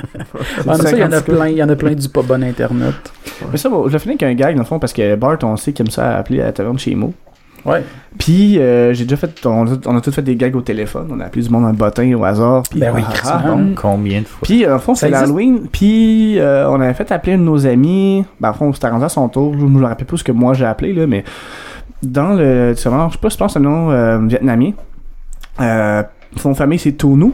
Ah, 0.67 0.75
il 0.91 0.97
y 0.97 1.03
en 1.03 1.11
a 1.11 1.11
50 1.21 1.23
plein, 1.25 1.47
il 1.49 1.57
y 1.57 1.63
en 1.63 1.69
a 1.69 1.75
plein 1.75 1.91
du 1.93 2.09
pas 2.09 2.21
bon 2.21 2.41
Internet. 2.43 2.93
Mais 3.51 3.57
ça, 3.57 3.69
je 3.85 3.89
vais 3.91 3.99
finir 3.99 4.17
avec 4.21 4.23
un 4.23 4.33
gag, 4.33 4.55
dans 4.55 4.61
le 4.61 4.67
fond, 4.67 4.79
parce 4.79 4.93
que 4.93 5.15
Bart, 5.15 5.37
on 5.43 5.57
sait 5.57 5.73
qu'il 5.73 5.85
aime 5.85 5.91
ça 5.91 6.17
appeler 6.17 6.41
à 6.45 6.77
chez 6.77 6.95
Mo. 6.95 7.13
Ouais. 7.65 7.83
Puis, 8.19 8.59
euh, 8.59 8.93
j'ai 8.93 9.05
déjà 9.05 9.17
fait, 9.17 9.43
on, 9.45 9.65
a- 9.65 9.77
on 9.87 9.97
a 9.97 10.01
tous 10.01 10.11
fait 10.11 10.21
des 10.21 10.35
gags 10.35 10.55
au 10.55 10.61
téléphone. 10.61 11.07
On 11.11 11.19
a 11.19 11.25
appelé 11.25 11.41
du 11.41 11.49
monde 11.49 11.65
en 11.65 11.73
bottin 11.73 12.13
au 12.13 12.23
hasard. 12.23 12.61
Puis, 12.69 12.79
Ben 12.79 12.93
oui, 12.93 13.01
ah, 13.23 13.41
ah, 13.43 13.43
bon. 13.47 13.73
Combien 13.75 14.21
de 14.21 14.25
fois? 14.27 14.39
Puis, 14.43 14.63
euh, 14.65 14.75
en 14.75 14.79
fond, 14.79 14.93
c'est 14.93 15.09
l'Halloween. 15.09 15.67
Puis, 15.71 16.37
euh, 16.37 16.69
on 16.69 16.79
avait 16.79 16.93
fait 16.93 17.11
appeler 17.11 17.33
un 17.33 17.37
de 17.39 17.43
nos 17.43 17.65
amis. 17.65 18.23
Ben, 18.39 18.49
en 18.51 18.53
fond, 18.53 18.71
c'était 18.71 18.89
rendu 18.89 19.05
à 19.05 19.09
son 19.09 19.27
tour. 19.29 19.55
Je 19.59 19.65
me 19.65 19.83
rappelle 19.83 20.05
pas 20.05 20.15
ce 20.15 20.23
que 20.23 20.31
moi 20.31 20.53
j'ai 20.53 20.65
appelé, 20.65 20.93
là, 20.93 21.07
mais 21.07 21.23
dans 22.03 22.33
le. 22.33 22.73
Tu 22.75 22.83
sais, 22.83 22.89
je 22.91 23.11
sais 23.13 23.17
pas, 23.17 23.29
je 23.29 23.37
pense 23.37 23.53
que 23.55 23.59
c'est 23.59 23.59
un 23.59 23.61
nom 23.69 23.89
euh, 23.89 24.19
vietnamien. 24.27 24.71
Euh, 25.59 26.03
son 26.37 26.53
famille, 26.53 26.77
c'est 26.77 26.91
Tonu. 26.91 27.31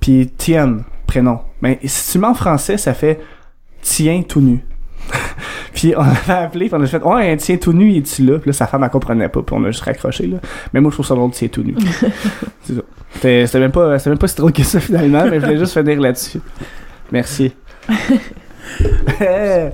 Puis, 0.00 0.30
Tien, 0.38 0.78
prénom. 1.06 1.40
Mais 1.60 1.78
si 1.84 2.12
tu 2.12 2.18
mets 2.18 2.28
en 2.28 2.34
français, 2.34 2.78
ça 2.78 2.94
fait 2.94 3.20
Tien 3.82 4.22
tout 4.26 4.40
nu. 4.40 4.64
puis 5.74 5.94
on 5.96 6.00
avait 6.02 6.32
appelé, 6.32 6.66
puis 6.68 6.74
on 6.78 6.82
a 6.82 6.86
fait 6.86 7.02
Ouais, 7.02 7.32
un 7.32 7.36
tien 7.36 7.56
tout 7.56 7.72
nu, 7.72 7.90
il 7.90 7.98
est-tu 7.98 8.24
là? 8.24 8.38
Puis 8.38 8.48
là, 8.48 8.52
sa 8.52 8.66
femme, 8.66 8.82
elle 8.84 8.90
comprenait 8.90 9.28
pas, 9.28 9.42
puis 9.42 9.56
on 9.58 9.64
a 9.64 9.70
juste 9.70 9.84
raccroché, 9.84 10.26
là. 10.26 10.38
Mais 10.72 10.80
moi, 10.80 10.90
je 10.90 10.96
trouve 10.96 11.06
ça 11.06 11.14
drôle, 11.14 11.30
tien 11.32 11.48
tout 11.48 11.62
nu. 11.62 11.74
c'est 12.62 12.74
ça. 12.74 12.82
C'était 13.14 13.60
même, 13.60 13.72
pas- 13.72 13.96
même 14.06 14.18
pas 14.18 14.28
si 14.28 14.36
drôle 14.36 14.52
que 14.52 14.62
ça, 14.62 14.80
finalement, 14.80 15.24
mais 15.28 15.40
je 15.40 15.46
voulais 15.46 15.58
juste 15.58 15.72
finir 15.78 16.00
là-dessus. 16.00 16.40
Merci. 17.10 17.52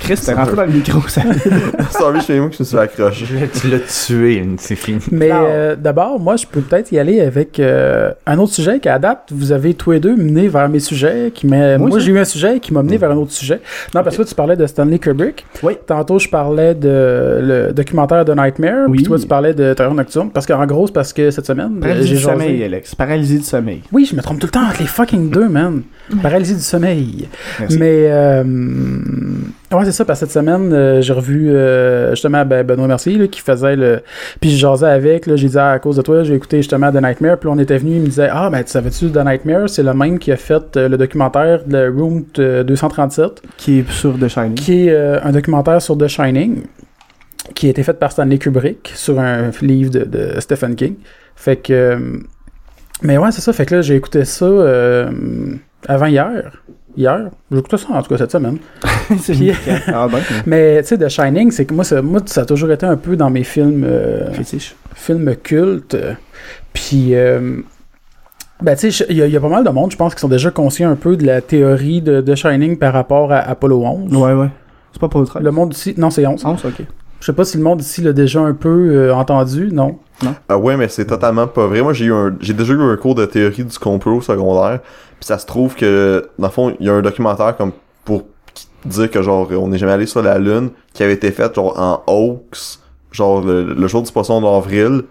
Chris, 0.00 0.20
t'es 0.24 0.34
rentré 0.34 0.56
dans 0.56 0.64
le 0.64 0.72
micro, 0.72 1.00
ça. 1.08 1.22
C'est 1.90 2.02
envie 2.02 2.20
chez 2.20 2.38
moi 2.38 2.48
que 2.48 2.54
je 2.56 2.62
me 2.62 2.64
suis 2.64 2.78
accroché. 2.78 3.26
Tu 3.60 3.68
l'as 3.68 3.78
tué, 3.80 4.46
c'est 4.58 4.76
fini. 4.76 4.98
Mais 5.10 5.30
euh, 5.32 5.76
d'abord, 5.76 6.20
moi, 6.20 6.36
je 6.36 6.46
peux 6.46 6.60
peut-être 6.60 6.92
y 6.92 6.98
aller 6.98 7.20
avec 7.20 7.58
euh, 7.58 8.12
un 8.26 8.38
autre 8.38 8.52
sujet 8.52 8.78
qu'à 8.78 8.98
date, 8.98 9.30
vous 9.30 9.52
avez 9.52 9.74
tous 9.74 9.92
les 9.92 10.00
deux 10.00 10.16
mené 10.16 10.48
vers 10.48 10.68
mes 10.68 10.78
sujets. 10.78 11.32
Qui 11.34 11.46
moi, 11.46 11.90
ça. 11.90 11.98
j'ai 11.98 12.12
eu 12.12 12.18
un 12.18 12.24
sujet 12.24 12.60
qui 12.60 12.72
m'a 12.72 12.82
mené 12.82 12.98
vers 12.98 13.10
un 13.10 13.16
autre 13.16 13.32
sujet. 13.32 13.60
Non, 13.94 14.02
parce 14.02 14.16
que 14.16 14.22
toi, 14.22 14.24
tu 14.24 14.34
parlais 14.34 14.56
de 14.56 14.66
Stanley 14.66 14.98
Kubrick. 14.98 15.44
Oui. 15.62 15.76
Tantôt, 15.86 16.18
je 16.18 16.28
parlais 16.28 16.74
de 16.74 17.40
le 17.42 17.72
documentaire 17.72 18.24
de 18.24 18.32
Nightmare. 18.32 18.86
Oui. 18.88 18.98
Puis 18.98 19.06
toi, 19.06 19.18
tu 19.18 19.26
parlais 19.26 19.54
de 19.54 19.74
Terreur 19.74 19.94
Nocturne. 19.94 20.30
Parce 20.30 20.46
qu'en 20.46 20.64
gros, 20.66 20.86
c'est 20.86 20.92
parce 20.92 21.12
que 21.12 21.30
cette 21.30 21.46
semaine, 21.46 21.76
euh, 21.76 21.80
Paralysie 21.80 22.08
j'ai 22.08 22.16
du 22.16 22.22
sommeil, 22.22 22.64
Alex. 22.64 22.94
Paralysie 22.94 23.38
du 23.38 23.44
sommeil. 23.44 23.82
Oui, 23.92 24.06
je 24.10 24.16
me 24.16 24.22
trompe 24.22 24.38
tout 24.38 24.46
le 24.46 24.52
temps 24.52 24.66
entre 24.66 24.80
les 24.80 24.86
fucking 24.86 25.30
deux, 25.30 25.48
man. 25.48 25.82
Paralysie 26.22 26.54
du 26.54 26.60
sommeil. 26.60 27.28
Merci. 27.60 27.78
Mais 27.78 28.10
euh, 28.10 28.15
ouais, 29.72 29.84
c'est 29.84 29.92
ça. 29.92 30.04
Parce 30.04 30.20
que 30.20 30.26
cette 30.26 30.34
semaine, 30.34 30.72
euh, 30.72 31.00
j'ai 31.00 31.12
revu 31.12 31.50
euh, 31.50 32.10
justement 32.10 32.44
ben, 32.44 32.64
Benoît 32.64 32.86
Mercier 32.86 33.16
là, 33.16 33.26
qui 33.26 33.40
faisait 33.40 33.76
le. 33.76 34.00
Puis 34.40 34.50
je 34.50 34.56
jasais 34.56 34.86
avec. 34.86 35.34
J'ai 35.34 35.48
dit 35.48 35.58
ah, 35.58 35.72
à 35.72 35.78
cause 35.78 35.96
de 35.96 36.02
toi, 36.02 36.22
j'ai 36.24 36.34
écouté 36.34 36.58
justement 36.58 36.90
The 36.90 37.02
Nightmare. 37.02 37.38
Puis 37.38 37.48
on 37.48 37.58
était 37.58 37.78
venu, 37.78 37.96
il 37.96 38.00
me 38.02 38.06
disait 38.06 38.28
ah 38.30 38.50
ben 38.50 38.62
tu 38.62 38.70
savais-tu 38.70 39.10
The 39.10 39.24
Nightmare, 39.24 39.68
c'est 39.68 39.82
le 39.82 39.94
même 39.94 40.18
qui 40.18 40.32
a 40.32 40.36
fait 40.36 40.76
euh, 40.76 40.88
le 40.88 40.96
documentaire 40.96 41.64
de 41.64 41.88
Room 41.88 42.24
euh, 42.38 42.62
237, 42.64 43.42
Qui 43.56 43.80
est 43.80 43.90
sur 43.90 44.18
The 44.18 44.28
Shining. 44.28 44.54
qui 44.54 44.88
est 44.88 44.92
euh, 44.92 45.18
un 45.22 45.32
documentaire 45.32 45.80
sur 45.82 45.96
The 45.96 46.08
Shining, 46.08 46.62
qui 47.54 47.66
a 47.66 47.70
été 47.70 47.82
fait 47.82 47.94
par 47.94 48.12
Stanley 48.12 48.38
Kubrick 48.38 48.92
sur 48.94 49.18
un 49.20 49.50
livre 49.62 49.90
de, 49.90 50.04
de 50.04 50.40
Stephen 50.40 50.74
King. 50.74 50.96
Fait 51.34 51.56
que 51.56 51.72
euh, 51.72 51.98
mais 53.02 53.18
ouais, 53.18 53.30
c'est 53.32 53.40
ça. 53.40 53.52
Fait 53.52 53.66
que 53.66 53.76
là, 53.76 53.82
j'ai 53.82 53.94
écouté 53.94 54.24
ça 54.24 54.46
euh, 54.46 55.10
avant 55.86 56.06
hier. 56.06 56.62
Hier. 56.96 57.30
J'ai 57.52 57.58
écouté 57.58 57.76
ça 57.76 57.88
en 57.90 58.02
tout 58.02 58.08
cas 58.08 58.18
cette 58.18 58.32
semaine. 58.32 58.58
Ah 59.88 60.08
ben, 60.10 60.18
Mais 60.46 60.82
tu 60.82 60.88
sais, 60.88 60.98
The 60.98 61.08
Shining, 61.08 61.50
c'est 61.50 61.64
que 61.66 61.74
moi 61.74 61.84
ça, 61.84 62.00
moi, 62.02 62.20
ça 62.26 62.42
a 62.42 62.44
toujours 62.44 62.70
été 62.72 62.86
un 62.86 62.96
peu 62.96 63.16
dans 63.16 63.30
mes 63.30 63.44
films, 63.44 63.84
euh, 63.86 64.30
films 64.94 65.36
cultes. 65.42 65.96
Puis, 66.72 67.14
euh, 67.14 67.58
ben 68.62 68.74
tu 68.76 68.90
sais, 68.90 69.06
il 69.10 69.16
y, 69.16 69.22
a- 69.22 69.26
il 69.26 69.32
y 69.32 69.36
a 69.36 69.40
pas 69.40 69.48
mal 69.48 69.64
de 69.64 69.70
monde, 69.70 69.90
je 69.92 69.96
pense, 69.96 70.14
qui 70.14 70.20
sont 70.20 70.28
déjà 70.28 70.50
conscients 70.50 70.90
un 70.90 70.96
peu 70.96 71.16
de 71.16 71.24
la 71.26 71.40
théorie 71.42 72.00
de 72.00 72.20
The 72.20 72.34
Shining 72.34 72.78
par 72.78 72.92
rapport 72.94 73.30
à 73.32 73.38
Apollo 73.38 73.82
11. 73.84 74.16
Ouais, 74.16 74.32
ouais. 74.32 74.48
C'est 74.92 75.00
pas 75.00 75.08
pour 75.08 75.20
le 75.20 75.26
Le 75.40 75.50
monde 75.50 75.74
ici, 75.74 75.94
non, 75.98 76.10
c'est 76.10 76.26
11. 76.26 76.42
11, 76.44 76.64
ok. 76.64 76.86
Je 77.20 77.26
sais 77.26 77.32
pas 77.32 77.44
si 77.44 77.56
le 77.56 77.62
monde 77.62 77.80
ici 77.80 78.02
l'a 78.02 78.12
déjà 78.12 78.40
un 78.40 78.52
peu 78.54 78.68
euh, 78.90 79.14
entendu, 79.14 79.70
non? 79.72 79.98
Ah 80.48 80.56
ouais, 80.58 80.76
mais 80.76 80.88
c'est 80.88 81.06
totalement 81.06 81.46
pas 81.46 81.66
vrai. 81.66 81.82
Moi, 81.82 81.92
j'ai 81.92 82.06
eu 82.06 82.12
un, 82.12 82.36
j'ai 82.40 82.52
déjà 82.54 82.72
eu 82.72 82.80
un 82.80 82.96
cours 82.96 83.14
de 83.14 83.24
théorie 83.26 83.64
du 83.64 83.78
complot 83.78 84.16
au 84.16 84.20
secondaire. 84.20 84.80
Puis 85.18 85.26
ça 85.26 85.38
se 85.38 85.46
trouve 85.46 85.74
que, 85.74 86.28
dans 86.38 86.48
le 86.48 86.52
fond, 86.52 86.76
il 86.78 86.86
y 86.86 86.90
a 86.90 86.94
un 86.94 87.02
documentaire 87.02 87.56
comme 87.56 87.72
pour, 88.04 88.24
qui- 88.54 88.68
dire 88.84 89.10
que 89.10 89.22
genre 89.22 89.48
on 89.52 89.68
n'est 89.68 89.78
jamais 89.78 89.92
allé 89.92 90.06
sur 90.06 90.22
la 90.22 90.38
lune, 90.38 90.70
qui 90.92 91.02
avait 91.02 91.14
été 91.14 91.30
faite 91.32 91.54
genre 91.54 91.78
en 91.78 92.02
hoax, 92.06 92.80
genre 93.12 93.40
le, 93.44 93.74
le 93.74 93.86
jour 93.88 94.02
du 94.02 94.12
poisson 94.12 94.40
d'avril. 94.40 95.02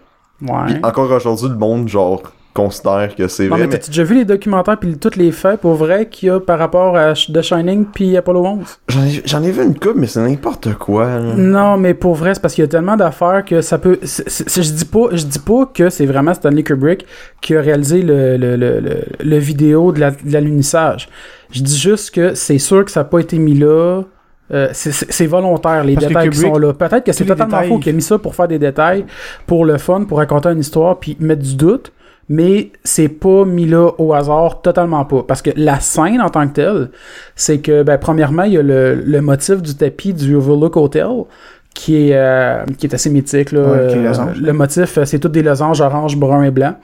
Ouais. 0.42 0.80
Encore 0.84 1.10
aujourd'hui, 1.12 1.50
le 1.50 1.56
monde 1.56 1.88
genre 1.88 2.22
considère 2.56 3.14
que 3.16 3.28
c'est 3.28 3.44
Non, 3.44 3.50
vrai. 3.58 3.68
mais 3.68 3.74
mais 3.74 3.80
t'as 3.80 3.88
déjà 3.88 4.04
vu 4.04 4.16
les 4.16 4.26
documentaires 4.26 4.78
puis 4.80 4.98
tous 4.98 5.16
les 5.18 5.32
faits 5.32 5.60
pour 5.60 5.74
vrai 5.74 6.08
qu'il 6.08 6.30
y 6.30 6.32
a 6.32 6.40
par 6.40 6.58
rapport 6.58 6.96
à 6.98 7.14
The 7.14 7.42
Shining 7.42 7.86
puis 7.94 8.16
Apollo 8.18 8.46
11? 8.46 8.80
J'en 8.88 9.04
ai, 9.04 9.22
j'en 9.26 9.44
ai 9.44 9.52
vu 9.52 9.64
une 9.64 9.78
coupe, 9.78 9.96
mais 9.98 10.08
c'est 10.08 10.22
n'importe 10.26 10.74
quoi. 10.76 11.06
là. 11.20 11.34
Non, 11.36 11.78
mais 11.78 11.94
pour 11.94 12.16
vrai, 12.16 12.34
c'est 12.34 12.40
parce 12.42 12.54
qu'il 12.56 12.64
y 12.64 12.66
a 12.66 12.70
tellement 12.70 12.96
d'affaires 12.96 13.44
que 13.46 13.62
ça 13.62 13.78
peut. 13.78 14.00
je 14.02 14.72
dis 14.72 14.86
pas, 14.86 15.08
je 15.12 15.26
dis 15.26 15.40
pas 15.40 15.66
que 15.74 15.90
c'est 15.90 16.06
vraiment 16.06 16.34
Stanley 16.34 16.64
Kubrick 16.64 17.06
qui 17.42 17.56
a 17.56 17.62
réalisé 17.62 18.02
le, 18.02 18.38
le, 18.38 18.56
le, 18.56 18.80
le, 18.80 19.02
le 19.24 19.38
vidéo 19.38 19.92
de 19.92 20.00
la- 20.00 20.12
de 20.12 20.32
l'alunissage. 20.32 21.10
Je 21.52 21.62
dis 21.62 21.78
juste 21.78 22.12
que 22.16 22.34
c'est 22.36 22.58
sûr 22.58 22.86
que 22.86 22.92
ça 22.92 23.02
n'a 23.02 23.04
pas 23.04 23.20
été 23.20 23.38
mis 23.38 23.54
là. 23.56 24.02
Euh, 24.54 24.70
c'est- 24.74 25.26
volontaire, 25.26 25.84
les 25.84 25.96
Parce 25.96 26.08
détails 26.08 26.30
qui 26.30 26.38
sont 26.38 26.58
là. 26.58 26.72
Peut-être 26.74 27.04
que 27.04 27.12
c'est 27.12 27.26
totalement 27.26 27.58
détails- 27.58 27.68
faux 27.70 27.80
qu'il 27.80 27.92
a 27.92 27.96
mis 27.96 28.02
ça 28.02 28.18
pour 28.20 28.36
faire 28.36 28.48
des 28.48 28.60
détails, 28.60 29.04
pour 29.48 29.66
le 29.66 29.78
fun, 29.80 30.04
pour 30.04 30.20
raconter 30.20 30.50
une 30.50 30.60
histoire, 30.60 31.00
puis 31.00 31.18
mettre 31.20 31.42
du 31.42 31.56
doute. 31.56 31.92
Mais 32.28 32.72
c'est 32.84 33.08
pas 33.10 33.46
mis 33.46 33.66
là 33.68 33.92
au 34.00 34.14
hasard, 34.14 34.62
totalement 34.62 35.06
pas. 35.06 35.24
Parce 35.28 35.42
que 35.44 35.52
la 35.56 35.80
scène 35.80 36.22
en 36.22 36.30
tant 36.30 36.48
que 36.48 36.54
telle, 36.54 36.90
c'est 37.36 37.60
que, 37.60 37.84
ben, 37.84 37.98
premièrement, 38.00 38.44
il 38.44 38.54
y 38.54 38.58
a 38.58 38.64
le, 38.64 38.96
le 38.96 39.22
motif 39.22 39.62
du 39.62 39.76
tapis 39.76 40.14
du 40.14 40.36
Overlook 40.36 40.76
Hotel, 40.76 41.08
qui 41.76 42.10
est, 42.10 42.16
euh, 42.16 42.64
qui 42.78 42.88
est 42.88 42.94
assez 42.96 43.10
mythique. 43.12 43.52
Là. 43.52 43.62
Ouais, 43.62 43.88
qui 43.92 43.98
est 44.00 44.20
Euh, 44.20 44.34
le 44.42 44.54
motif, 44.54 44.98
euh, 44.98 45.06
c'est 45.06 45.20
tous 45.20 45.28
des 45.30 45.44
losanges 45.44 45.82
orange, 45.82 46.18
brun 46.18 46.42
et 46.44 46.52
blanc. 46.52 46.76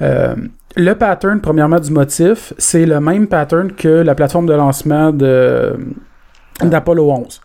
Euh, 0.00 0.34
le 0.76 0.94
pattern, 0.94 1.40
premièrement, 1.42 1.78
du 1.80 1.90
motif, 1.90 2.54
c'est 2.56 2.86
le 2.86 3.00
même 3.00 3.26
pattern 3.26 3.72
que 3.72 3.88
la 3.88 4.14
plateforme 4.14 4.46
de 4.46 4.54
lancement 4.54 5.12
de 5.12 5.76
d'Apollo 6.62 7.10
11. 7.10 7.40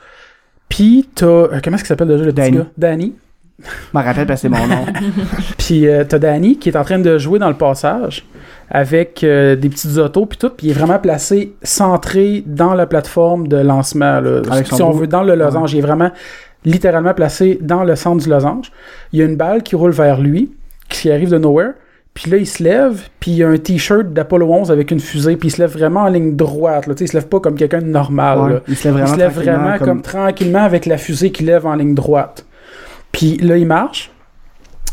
Puis, 0.70 1.10
t'as... 1.16 1.26
euh, 1.26 1.60
Comment 1.64 1.76
est-ce 1.76 1.84
qu'il 1.84 1.88
s'appelle 1.88 2.08
déjà 2.08 2.24
le 2.24 2.32
petit 2.32 2.52
Danny. 2.52 2.58
gars? 2.58 2.68
Danny. 2.78 3.16
Je 3.64 3.68
m'en 3.94 4.04
rappelle 4.04 4.28
parce 4.28 4.42
que 4.42 4.50
c'est 4.50 4.54
mon 4.54 4.68
nom. 4.68 4.86
Puis 5.58 5.88
euh, 5.88 6.04
t'as 6.04 6.20
Danny 6.20 6.58
qui 6.58 6.70
est 6.70 6.78
en 6.78 6.84
train 6.84 7.00
de 7.00 7.18
jouer 7.18 7.40
dans 7.40 7.50
le 7.50 7.56
passage 7.56 8.26
avec 8.70 9.24
euh, 9.24 9.56
des 9.56 9.70
petites 9.70 9.98
autos 9.98 10.26
puis 10.26 10.40
tout, 10.40 10.50
puis 10.50 10.68
il 10.68 10.70
est 10.72 10.74
vraiment 10.74 10.98
placé 10.98 11.54
centré 11.62 12.44
dans 12.48 12.74
la 12.74 12.88
plateforme 12.88 13.48
de 13.48 13.58
lancement 13.58 14.20
là. 14.20 14.42
Si 14.64 14.82
on 14.82 14.90
bout. 14.90 15.02
veut 15.02 15.08
dans 15.08 15.22
le 15.22 15.36
losange, 15.36 15.74
il 15.74 15.80
est 15.80 15.84
vraiment 15.84 16.12
littéralement 16.66 17.14
placé 17.14 17.60
dans 17.62 17.84
le 17.84 17.96
centre 17.96 18.24
du 18.24 18.30
losange. 18.30 18.72
Il 19.14 19.20
y 19.20 19.22
a 19.22 19.26
une 19.26 19.36
balle 19.36 19.62
qui 19.62 19.76
roule 19.76 19.92
vers 19.92 20.20
lui, 20.20 20.52
qui 20.90 21.12
arrive 21.12 21.30
de 21.30 21.38
nowhere. 21.38 21.74
Puis 22.16 22.32
là, 22.32 22.38
il 22.38 22.48
se 22.48 22.64
lève, 22.64 23.10
puis 23.20 23.32
il 23.32 23.38
y 23.38 23.44
a 23.44 23.50
un 23.50 23.58
t-shirt 23.58 24.14
d'Apollo 24.14 24.52
11 24.52 24.72
avec 24.72 24.90
une 24.90 25.02
fusée, 25.02 25.36
puis 25.36 25.50
il 25.50 25.52
se 25.52 25.62
lève 25.62 25.72
vraiment 25.72 26.02
en 26.02 26.08
ligne 26.08 26.36
droite. 26.36 26.88
Là. 26.88 26.94
Il 26.98 27.08
se 27.08 27.14
lève 27.14 27.28
pas 27.28 27.42
comme 27.42 27.56
quelqu'un 27.56 27.82
de 27.82 27.88
normal. 27.88 28.40
Ouais, 28.40 28.62
il 28.70 28.76
se 28.78 28.88
lève 28.88 28.96
Il 28.96 29.02
vraiment, 29.02 29.14
se 29.14 29.20
lève 29.20 29.34
tranquillement, 29.34 29.60
vraiment 29.60 29.86
comme... 29.86 30.02
tranquillement 30.02 30.64
avec 30.64 30.86
la 30.86 30.98
fusée 30.98 31.32
qui 31.32 31.44
lève 31.44 31.68
en 31.68 31.76
ligne 31.76 31.94
droite. 31.94 32.46
Puis 33.16 33.38
là, 33.38 33.56
il 33.58 33.66
marche 33.66 34.12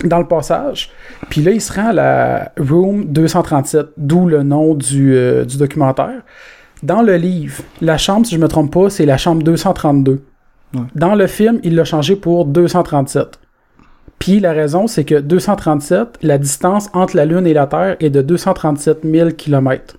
dans 0.04 0.18
le 0.18 0.26
passage. 0.26 0.90
Puis 1.28 1.42
là, 1.42 1.50
il 1.50 1.60
se 1.60 1.72
rend 1.72 1.88
à 1.88 1.92
la 1.92 2.52
Room 2.58 3.04
237, 3.06 3.86
d'où 3.96 4.26
le 4.28 4.42
nom 4.44 4.74
du, 4.74 5.14
euh, 5.14 5.44
du 5.44 5.56
documentaire. 5.58 6.22
Dans 6.84 7.02
le 7.02 7.16
livre, 7.16 7.62
la 7.80 7.98
chambre, 7.98 8.24
si 8.26 8.34
je 8.36 8.40
me 8.40 8.46
trompe 8.48 8.72
pas, 8.72 8.90
c'est 8.90 9.06
la 9.06 9.16
chambre 9.16 9.42
232. 9.42 10.22
Ouais. 10.74 10.80
Dans 10.94 11.14
le 11.16 11.26
film, 11.26 11.58
il 11.64 11.74
l'a 11.74 11.84
changé 11.84 12.14
pour 12.16 12.44
237. 12.46 13.38
Puis 14.18 14.38
la 14.38 14.52
raison, 14.52 14.86
c'est 14.86 15.04
que 15.04 15.16
237, 15.20 16.18
la 16.22 16.38
distance 16.38 16.88
entre 16.92 17.16
la 17.16 17.24
Lune 17.24 17.46
et 17.46 17.54
la 17.54 17.66
Terre 17.66 17.96
est 17.98 18.10
de 18.10 18.22
237 18.22 19.00
000 19.04 19.30
km. 19.32 19.96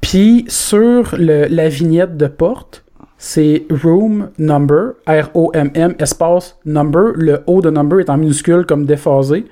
Puis 0.00 0.44
sur 0.48 1.14
le- 1.18 1.46
la 1.48 1.68
vignette 1.68 2.16
de 2.16 2.26
porte, 2.26 2.84
c'est 3.22 3.66
room 3.84 4.30
number, 4.38 4.94
R-O-M-M, 5.06 5.94
espace 5.98 6.56
number. 6.64 7.12
Le 7.16 7.42
O 7.46 7.60
de 7.60 7.68
number 7.68 8.00
est 8.00 8.08
en 8.08 8.16
minuscule 8.16 8.64
comme 8.64 8.86
déphasé. 8.86 9.44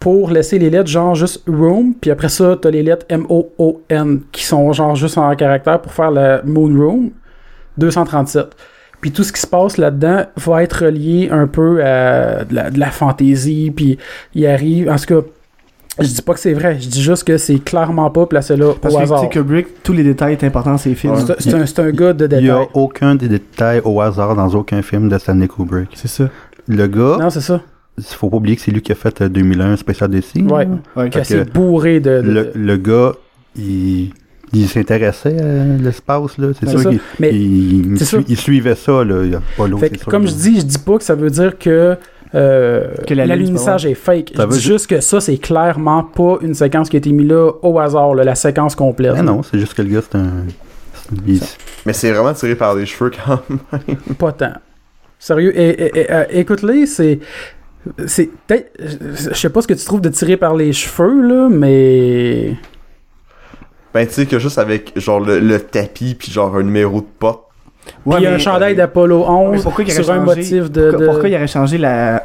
Pour 0.00 0.30
laisser 0.30 0.58
les 0.58 0.70
lettres 0.70 0.88
genre 0.88 1.14
juste 1.14 1.46
room, 1.46 1.92
puis 2.00 2.10
après 2.10 2.30
ça, 2.30 2.56
t'as 2.60 2.70
les 2.70 2.82
lettres 2.82 3.04
M-O-O-N 3.10 4.22
qui 4.32 4.44
sont 4.44 4.72
genre 4.72 4.96
juste 4.96 5.18
en 5.18 5.36
caractère 5.36 5.82
pour 5.82 5.92
faire 5.92 6.10
la 6.10 6.42
moon 6.44 6.74
room 6.74 7.10
237. 7.76 8.56
Puis 9.02 9.12
tout 9.12 9.22
ce 9.22 9.34
qui 9.34 9.40
se 9.42 9.46
passe 9.46 9.76
là-dedans 9.76 10.24
va 10.38 10.62
être 10.62 10.86
relié 10.86 11.28
un 11.30 11.46
peu 11.46 11.84
à 11.84 12.44
de 12.44 12.54
la, 12.54 12.70
de 12.70 12.80
la 12.80 12.90
fantaisie, 12.90 13.70
puis 13.70 13.98
il 14.34 14.46
arrive, 14.46 14.88
en 14.88 14.96
tout 14.96 15.20
cas, 15.20 15.28
je 16.00 16.06
dis 16.08 16.22
pas 16.22 16.34
que 16.34 16.40
c'est 16.40 16.52
vrai, 16.54 16.78
je 16.80 16.88
dis 16.88 17.02
juste 17.02 17.24
que 17.24 17.36
c'est 17.38 17.58
clairement 17.62 18.10
pas 18.10 18.26
placé 18.26 18.56
là 18.56 18.72
Parce 18.80 18.94
au 18.94 18.98
hasard. 18.98 19.20
sais, 19.20 19.28
Kubrick, 19.28 19.82
tous 19.82 19.92
les 19.92 20.02
détails 20.02 20.36
sont 20.40 20.46
importants 20.46 20.72
dans 20.72 20.78
ses 20.78 20.94
films. 20.94 21.14
C'est- 21.26 21.34
C'est 21.40 21.54
un, 21.54 21.66
c'est 21.66 21.78
un 21.80 21.90
gars 21.90 22.12
de 22.12 22.28
Il 22.36 22.44
n'y 22.44 22.50
a 22.50 22.66
aucun 22.74 23.14
des 23.14 23.28
détails 23.28 23.80
au 23.84 24.00
hasard 24.00 24.34
dans 24.34 24.48
aucun 24.54 24.82
film 24.82 25.08
de 25.08 25.16
Stanley 25.18 25.46
Kubrick. 25.48 25.90
C'est 25.94 26.08
ça. 26.08 26.28
Le 26.66 26.86
gars, 26.86 27.18
Non, 27.20 27.30
c'est 27.30 27.40
ça. 27.40 27.60
il 27.98 28.04
faut 28.04 28.28
pas 28.28 28.38
oublier 28.38 28.56
que 28.56 28.62
c'est 28.62 28.70
lui 28.72 28.82
qui 28.82 28.90
a 28.92 28.94
fait 28.96 29.20
euh, 29.22 29.28
2001 29.28 29.76
Special 29.76 30.10
DC. 30.10 30.36
Ouais. 30.50 30.66
Ouais, 30.96 31.10
que 31.10 31.50
bourré 31.50 32.00
de. 32.00 32.22
de- 32.22 32.30
Le, 32.30 32.50
le 32.54 32.76
gars, 32.76 33.12
il, 33.56 34.10
il 34.52 34.68
s'intéressait 34.68 35.40
à 35.40 35.64
l'espace, 35.82 36.38
là. 36.38 36.48
C'est 36.58 36.66
C'est 36.66 36.70
sûr 36.72 36.80
ça. 36.82 36.90
qu'il 36.90 37.00
Mais 37.20 37.30
il, 37.34 37.92
il 37.92 37.98
c'est 37.98 38.24
il 38.28 38.36
suivait 38.36 38.74
ça, 38.74 39.04
là. 39.04 39.22
Il 39.24 39.32
y 39.32 39.34
a 39.34 39.42
pas 39.56 39.66
l'autre, 39.68 39.80
Fait 39.80 39.88
c'est 39.90 39.94
que, 39.96 40.00
sûr, 40.02 40.10
comme 40.10 40.24
là. 40.24 40.30
je 40.30 40.34
dis, 40.34 40.60
je 40.60 40.64
dis 40.66 40.78
pas 40.78 40.96
que 40.98 41.04
ça 41.04 41.14
veut 41.14 41.30
dire 41.30 41.58
que, 41.58 41.96
euh, 42.34 42.88
l'alunissage 43.10 43.86
est 43.86 43.94
fake. 43.94 44.32
Ça 44.36 44.44
je 44.50 44.54
dis 44.56 44.60
ju- 44.60 44.72
juste 44.72 44.86
que 44.88 45.00
ça, 45.00 45.20
c'est 45.20 45.36
clairement 45.38 46.02
pas 46.02 46.38
une 46.42 46.54
séquence 46.54 46.88
qui 46.88 46.96
a 46.96 46.98
été 46.98 47.12
mise 47.12 47.28
là 47.28 47.52
au 47.62 47.78
hasard, 47.78 48.14
là, 48.14 48.24
la 48.24 48.34
séquence 48.34 48.74
complète. 48.74 49.14
Mais 49.14 49.22
non, 49.22 49.42
c'est 49.42 49.58
juste 49.58 49.74
que 49.74 49.82
le 49.82 49.88
gars, 49.94 50.00
c'est 50.02 50.18
un. 50.18 50.30
il- 51.26 51.40
Mais 51.86 51.92
c'est 51.92 52.10
vraiment 52.12 52.32
tiré 52.34 52.54
par 52.56 52.74
les 52.74 52.86
cheveux 52.86 53.10
quand 53.24 53.40
même. 53.48 53.96
Pas 54.18 54.32
tant. 54.32 54.52
Sérieux, 55.18 55.58
et, 55.58 55.68
et- 55.68 55.98
et, 56.00 56.12
euh, 56.12 56.24
écoute-les, 56.30 56.86
c'est. 56.86 57.20
C'est 58.06 58.30
peut-être. 58.46 58.72
Je 58.80 59.28
je 59.30 59.34
sais 59.34 59.50
pas 59.50 59.60
ce 59.62 59.66
que 59.68 59.74
tu 59.74 59.84
trouves 59.84 60.00
de 60.00 60.08
tirer 60.08 60.36
par 60.38 60.54
les 60.56 60.72
cheveux, 60.72 61.20
là, 61.26 61.48
mais. 61.50 62.56
Ben, 63.92 64.06
tu 64.06 64.12
sais, 64.14 64.26
que 64.26 64.38
juste 64.38 64.58
avec, 64.58 64.98
genre, 64.98 65.20
le, 65.20 65.38
le 65.38 65.60
tapis, 65.60 66.14
puis 66.18 66.32
genre, 66.32 66.56
un 66.56 66.62
numéro 66.62 67.00
de 67.00 67.06
porte. 67.18 67.44
Puis 67.84 68.18
il 68.18 68.22
y 68.22 68.26
a 68.26 68.34
un 68.34 68.38
chandail 68.38 68.74
d'Apollo 68.74 69.20
mais 69.20 69.56
11 69.58 69.62
pourquoi 69.62 69.84
sur 69.86 70.10
un 70.10 70.16
changé- 70.24 70.24
motif 70.36 70.70
de. 70.70 70.90
Pourquoi, 70.90 70.98
de- 71.06 71.10
pourquoi 71.10 71.28
il 71.28 71.34
aurait 71.36 71.46
changé 71.46 71.78
la... 71.78 72.22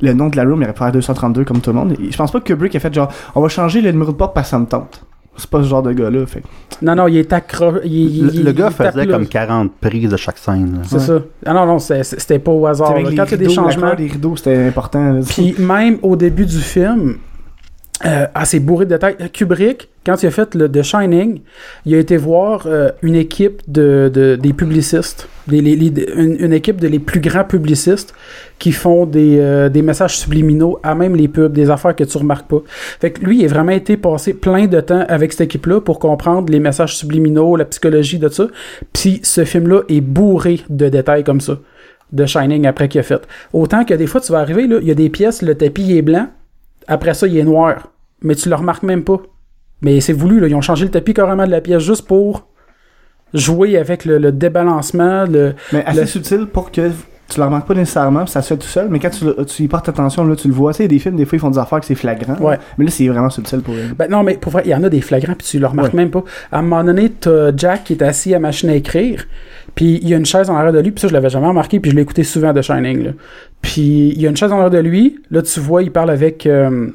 le 0.00 0.12
nom 0.12 0.28
de 0.28 0.36
la 0.36 0.44
room? 0.44 0.60
Il 0.60 0.64
aurait 0.64 0.72
pu 0.72 0.78
faire 0.78 0.92
232 0.92 1.44
comme 1.44 1.60
tout 1.60 1.70
le 1.70 1.76
monde. 1.76 1.96
Je 1.98 2.16
pense 2.16 2.30
pas 2.30 2.40
que 2.40 2.44
Kubrick 2.44 2.74
a 2.76 2.80
fait 2.80 2.92
genre, 2.92 3.10
on 3.34 3.40
va 3.40 3.48
changer 3.48 3.80
le 3.80 3.90
numéro 3.92 4.12
de 4.12 4.16
porte 4.16 4.34
parce 4.34 4.46
que 4.48 4.50
ça 4.52 4.58
me 4.58 4.66
tente. 4.66 5.02
C'est 5.40 5.48
pas 5.48 5.62
ce 5.62 5.68
genre 5.68 5.82
de 5.84 5.92
gars-là. 5.92 6.26
Fait. 6.26 6.42
Non, 6.82 6.96
non, 6.96 7.06
il 7.06 7.18
est 7.18 7.32
accro. 7.32 7.74
il- 7.84 7.92
il- 8.16 8.38
Le, 8.38 8.42
le 8.46 8.52
gars 8.52 8.70
il 8.70 8.74
faisait 8.86 9.06
comme 9.06 9.26
40 9.26 9.70
prises 9.80 10.10
de 10.10 10.16
chaque 10.16 10.36
scène. 10.38 10.72
là. 10.74 10.78
C'est 10.84 10.96
Ouais. 10.96 11.00
ça. 11.00 11.18
Ah 11.46 11.52
non, 11.54 11.64
non, 11.66 11.78
c'était 11.78 12.40
pas 12.40 12.50
au 12.50 12.66
hasard. 12.66 12.92
Quand 12.94 12.98
il 12.98 13.14
y 13.14 13.20
a 13.20 13.24
des 13.36 13.48
changements. 13.48 13.94
des 13.94 14.08
rideaux, 14.08 14.34
c'était 14.36 14.66
important. 14.66 15.12
là. 15.12 15.20
Puis 15.28 15.54
même 15.58 15.98
au 16.02 16.16
début 16.16 16.44
du 16.44 16.58
film, 16.58 17.18
euh, 18.04 18.26
ah, 18.34 18.44
c'est 18.44 18.58
bourré 18.60 18.84
de 18.86 18.90
détails. 18.94 19.16
Kubrick, 19.32 19.88
quand 20.08 20.22
il 20.22 20.26
a 20.26 20.30
fait 20.30 20.54
le 20.54 20.72
The 20.72 20.82
Shining, 20.82 21.42
il 21.84 21.94
a 21.94 21.98
été 21.98 22.16
voir 22.16 22.62
euh, 22.66 22.90
une 23.02 23.14
équipe 23.14 23.60
de, 23.68 24.10
de- 24.10 24.36
des 24.36 24.54
publicistes, 24.54 25.28
une, 25.52 26.52
équipe 26.54 26.80
de 26.80 26.88
les 26.88 26.98
plus 26.98 27.20
grands 27.20 27.44
publicistes 27.44 28.14
qui 28.58 28.72
font 28.72 29.04
des, 29.04 29.36
euh, 29.38 29.68
des 29.68 29.82
messages 29.82 30.16
subliminaux 30.16 30.78
à 30.82 30.94
même 30.94 31.14
les 31.14 31.28
pubs, 31.28 31.52
des 31.52 31.68
affaires 31.68 31.94
que 31.94 32.04
tu 32.04 32.16
remarques 32.16 32.48
pas. 32.48 32.62
Fait 33.00 33.10
que 33.10 33.22
lui, 33.22 33.40
il 33.40 33.44
a 33.44 33.48
vraiment 33.48 33.72
été 33.72 33.98
passé 33.98 34.32
plein 34.32 34.66
de 34.66 34.80
temps 34.80 35.04
avec 35.08 35.32
cette 35.32 35.42
équipe-là 35.42 35.82
pour 35.82 35.98
comprendre 35.98 36.50
les 36.50 36.58
messages 36.58 36.96
subliminaux, 36.96 37.56
la 37.56 37.66
psychologie 37.66 38.18
de 38.18 38.30
ça. 38.30 38.46
Puis 38.94 39.20
ce 39.22 39.44
film-là 39.44 39.82
est 39.90 40.00
bourré 40.00 40.60
de 40.70 40.88
détails 40.88 41.22
comme 41.22 41.42
ça 41.42 41.58
de 42.12 42.24
Shining 42.24 42.66
après 42.66 42.88
qu'il 42.88 43.00
a 43.00 43.04
fait. 43.04 43.20
Autant 43.52 43.84
que 43.84 43.92
des 43.92 44.06
fois, 44.06 44.22
tu 44.22 44.32
vas 44.32 44.38
arriver, 44.38 44.66
là, 44.66 44.78
il 44.80 44.88
y 44.88 44.90
a 44.90 44.94
des 44.94 45.10
pièces, 45.10 45.42
le 45.42 45.54
tapis 45.54 45.94
est 45.98 46.00
blanc, 46.00 46.28
après 46.86 47.12
ça, 47.12 47.26
il 47.26 47.36
est 47.36 47.44
noir. 47.44 47.88
Mais 48.22 48.34
tu 48.34 48.48
le 48.48 48.54
remarques 48.54 48.84
même 48.84 49.04
pas. 49.04 49.20
Mais 49.82 50.00
c'est 50.00 50.12
voulu, 50.12 50.40
là. 50.40 50.48
Ils 50.48 50.54
ont 50.54 50.60
changé 50.60 50.84
le 50.84 50.90
tapis 50.90 51.14
carrément 51.14 51.46
de 51.46 51.50
la 51.50 51.60
pièce 51.60 51.82
juste 51.82 52.06
pour 52.06 52.46
jouer 53.34 53.76
avec 53.76 54.04
le, 54.04 54.18
le 54.18 54.32
débalancement, 54.32 55.24
le... 55.24 55.54
Mais 55.72 55.84
assez 55.84 56.00
le- 56.00 56.06
subtil 56.06 56.46
pour 56.46 56.70
que 56.72 56.90
tu 57.30 57.38
le 57.38 57.44
remarques 57.44 57.68
pas 57.68 57.74
nécessairement, 57.74 58.26
ça 58.26 58.40
se 58.40 58.48
fait 58.48 58.56
tout 58.56 58.66
seul, 58.66 58.88
mais 58.88 58.98
quand 58.98 59.10
tu, 59.10 59.26
tu 59.44 59.62
y 59.64 59.68
portes 59.68 59.86
attention, 59.90 60.24
là, 60.24 60.34
tu 60.34 60.48
le 60.48 60.54
vois. 60.54 60.72
Tu 60.72 60.78
sais, 60.78 60.88
des 60.88 60.98
films, 60.98 61.16
des 61.16 61.26
fois, 61.26 61.36
ils 61.36 61.40
font 61.40 61.50
des 61.50 61.58
affaires 61.58 61.78
que 61.78 61.84
c'est 61.84 61.94
flagrant. 61.94 62.36
Ouais. 62.40 62.58
Mais 62.78 62.86
là, 62.86 62.90
c'est 62.90 63.06
vraiment 63.06 63.28
subtil 63.28 63.60
pour 63.60 63.74
eux. 63.74 63.82
Ben 63.98 64.08
non, 64.10 64.22
mais 64.22 64.38
pour 64.38 64.50
vrai, 64.50 64.62
il 64.64 64.70
y 64.70 64.74
en 64.74 64.82
a 64.82 64.88
des 64.88 65.02
flagrants, 65.02 65.34
puis 65.34 65.46
tu 65.46 65.58
le 65.58 65.66
remarques 65.66 65.92
Ouais. 65.92 66.00
même 66.00 66.10
pas. 66.10 66.24
À 66.50 66.60
un 66.60 66.62
moment 66.62 66.82
donné, 66.82 67.10
t'as 67.10 67.54
Jack 67.54 67.84
qui 67.84 67.92
est 67.92 68.02
assis 68.02 68.34
à 68.34 68.38
machine 68.38 68.70
à 68.70 68.74
écrire, 68.74 69.26
puis 69.74 69.98
il 70.02 70.08
y 70.08 70.14
a 70.14 70.16
une 70.16 70.24
chaise 70.24 70.48
en 70.48 70.56
arrière 70.56 70.72
de 70.72 70.80
lui, 70.80 70.90
puis 70.90 71.02
ça, 71.02 71.08
je 71.08 71.12
l'avais 71.12 71.28
jamais 71.28 71.48
remarqué, 71.48 71.80
puis 71.80 71.90
je 71.90 71.96
l'ai 71.96 72.02
écouté 72.02 72.24
souvent 72.24 72.54
de 72.54 72.62
Shining, 72.62 73.04
là. 73.04 73.10
Puis 73.60 74.08
il 74.16 74.22
y 74.22 74.26
a 74.26 74.30
une 74.30 74.36
chaise 74.38 74.50
en 74.50 74.54
arrière 74.56 74.70
de 74.70 74.78
lui, 74.78 75.18
là, 75.30 75.42
tu 75.42 75.60
vois, 75.60 75.82
il 75.82 75.92
parle 75.92 76.08
avec... 76.10 76.46
euh, 76.46 76.88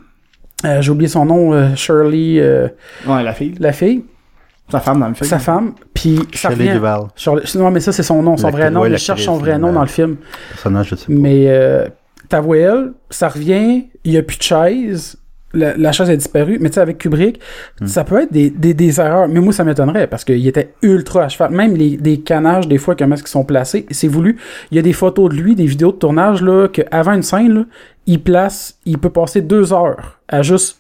euh, 0.66 0.82
J'ai 0.82 0.92
oublié 0.92 1.08
son 1.10 1.26
nom, 1.26 1.54
euh, 1.54 1.76
Shirley, 1.76 2.40
euh, 2.40 2.68
Ouais, 3.08 3.24
la 3.24 3.34
fille. 3.34 3.56
la 3.60 3.72
fille, 3.74 4.04
Sa 4.72 4.80
femme 4.80 5.00
dans 5.00 5.08
le 5.10 5.14
film. 5.14 5.30
sa 5.30 5.40
femme, 5.40 5.74
puis 5.94 6.20
revient... 6.46 6.72
Duval, 6.72 7.02
Shirley- 7.16 7.58
Non, 7.58 7.72
mais 7.72 7.80
ça, 7.80 7.92
c'est 7.92 8.04
son 8.04 8.22
nom, 8.24 8.38
son 8.38 8.50
vrai 8.50 8.70
nom. 8.72 8.86
il 8.86 8.98
cherche 8.98 9.24
son 9.26 9.38
vrai 9.38 9.58
nom 9.58 9.72
dans 9.74 9.82
le 9.82 9.88
film. 9.88 10.18
personnage, 10.50 10.88
je 10.90 10.96
sais 10.96 11.06
pas. 11.08 11.14
Mais 11.14 11.46
euh, 11.48 11.88
ta 12.30 12.40
voix, 12.42 12.58
elle, 12.58 12.92
ça 13.10 13.30
revient, 13.30 13.86
il 14.04 14.12
n'y 14.12 14.18
a 14.18 14.24
plus 14.24 14.38
de 14.38 14.44
chaise. 14.44 15.18
La, 15.54 15.76
la 15.78 15.92
chaise 15.92 16.10
a 16.10 16.16
disparu. 16.16 16.58
Mais 16.60 16.70
tu 16.70 16.76
sais, 16.76 16.82
avec 16.82 16.98
Kubrick, 16.98 17.40
Hmm. 17.82 17.88
ça 17.88 18.04
peut 18.04 18.22
être 18.22 18.32
des, 18.32 18.50
des, 18.50 18.74
des 18.74 19.00
erreurs. 19.00 19.28
Mais 19.28 19.40
moi, 19.40 19.54
ça 19.54 19.64
m'étonnerait 19.64 20.08
parce 20.08 20.24
qu'il 20.24 20.48
était 20.48 20.74
ultra 20.82 21.24
à 21.24 21.30
cheval. 21.30 21.52
Même 21.52 21.76
les, 21.76 21.98
des 21.98 22.20
canages, 22.22 22.68
des 22.68 22.78
fois, 22.78 22.96
comment 22.96 23.16
est-ce 23.16 23.24
qu'ils 23.24 23.30
sont 23.32 23.46
placés, 23.46 23.86
c'est 23.92 24.08
voulu. 24.08 24.38
Il 24.72 24.76
y 24.76 24.80
a 24.80 24.82
des 24.84 24.94
photos 24.94 25.30
de 25.30 25.36
lui, 25.36 25.56
des 25.56 25.66
vidéos 25.66 25.92
de 25.92 25.98
tournage, 25.98 26.42
là, 26.42 26.68
qu'avant 26.68 27.14
une 27.14 27.24
scène, 27.24 27.54
là, 27.54 27.66
il 28.06 28.22
place, 28.22 28.78
il 28.86 28.98
peut 28.98 29.10
passer 29.10 29.42
deux 29.42 29.72
heures 29.74 30.20
à 30.28 30.42
juste 30.42 30.78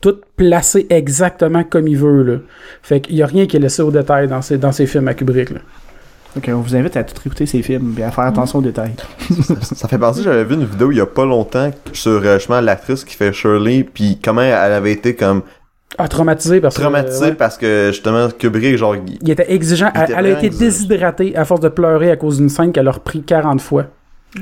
tout 0.00 0.16
placer 0.36 0.86
exactement 0.90 1.64
comme 1.64 1.88
il 1.88 1.96
veut, 1.96 2.22
là. 2.22 2.38
Fait 2.82 3.00
qu'il 3.00 3.16
y 3.16 3.22
a 3.22 3.26
rien 3.26 3.46
qui 3.46 3.56
est 3.56 3.60
laissé 3.60 3.80
au 3.82 3.90
détail 3.90 4.28
dans 4.28 4.42
ses, 4.42 4.58
dans 4.58 4.72
ses 4.72 4.86
films 4.86 5.08
à 5.08 5.14
Kubrick, 5.14 5.50
là. 5.50 5.60
Ok, 6.36 6.50
on 6.52 6.60
vous 6.60 6.76
invite 6.76 6.96
à 6.96 7.04
tout 7.04 7.14
écouter 7.24 7.46
ces 7.46 7.62
films 7.62 7.94
et 7.98 8.02
à 8.02 8.10
faire 8.10 8.24
attention 8.24 8.58
aux 8.58 8.62
détails. 8.62 8.92
Ça 9.62 9.88
fait 9.88 9.96
penser, 9.98 10.22
j'avais 10.24 10.44
vu 10.44 10.54
une 10.54 10.66
vidéo 10.66 10.90
il 10.90 10.98
y 10.98 11.00
a 11.00 11.06
pas 11.06 11.24
longtemps 11.24 11.70
sur 11.92 12.20
euh, 12.24 12.38
justement 12.38 12.60
l'actrice 12.60 13.04
qui 13.04 13.14
fait 13.16 13.32
Shirley, 13.32 13.84
puis 13.84 14.18
comment 14.22 14.42
elle 14.42 14.52
avait 14.72 14.92
été 14.92 15.14
comme 15.14 15.42
Ah, 15.96 16.08
traumatisé 16.08 16.60
parce 16.60 16.76
que. 16.76 16.82
traumatisée 16.82 17.24
ouais. 17.26 17.32
parce 17.34 17.56
que 17.56 17.86
justement 17.90 18.28
Kubrick, 18.30 18.76
genre, 18.76 18.96
il- 18.96 19.18
Il 19.22 19.30
était 19.30 19.50
exigeant. 19.50 19.90
Il 19.94 19.98
Elle, 19.98 20.04
était 20.10 20.14
elle 20.18 20.26
a 20.26 20.30
été 20.30 20.46
exigeant. 20.46 20.66
déshydratée 20.66 21.36
à 21.36 21.44
force 21.46 21.60
de 21.60 21.68
pleurer 21.70 22.10
à 22.10 22.16
cause 22.16 22.36
d'une 22.36 22.50
scène 22.50 22.70
qu'elle 22.72 22.88
a 22.88 22.92
repris 22.92 23.22
40 23.22 23.60
fois. 23.62 23.86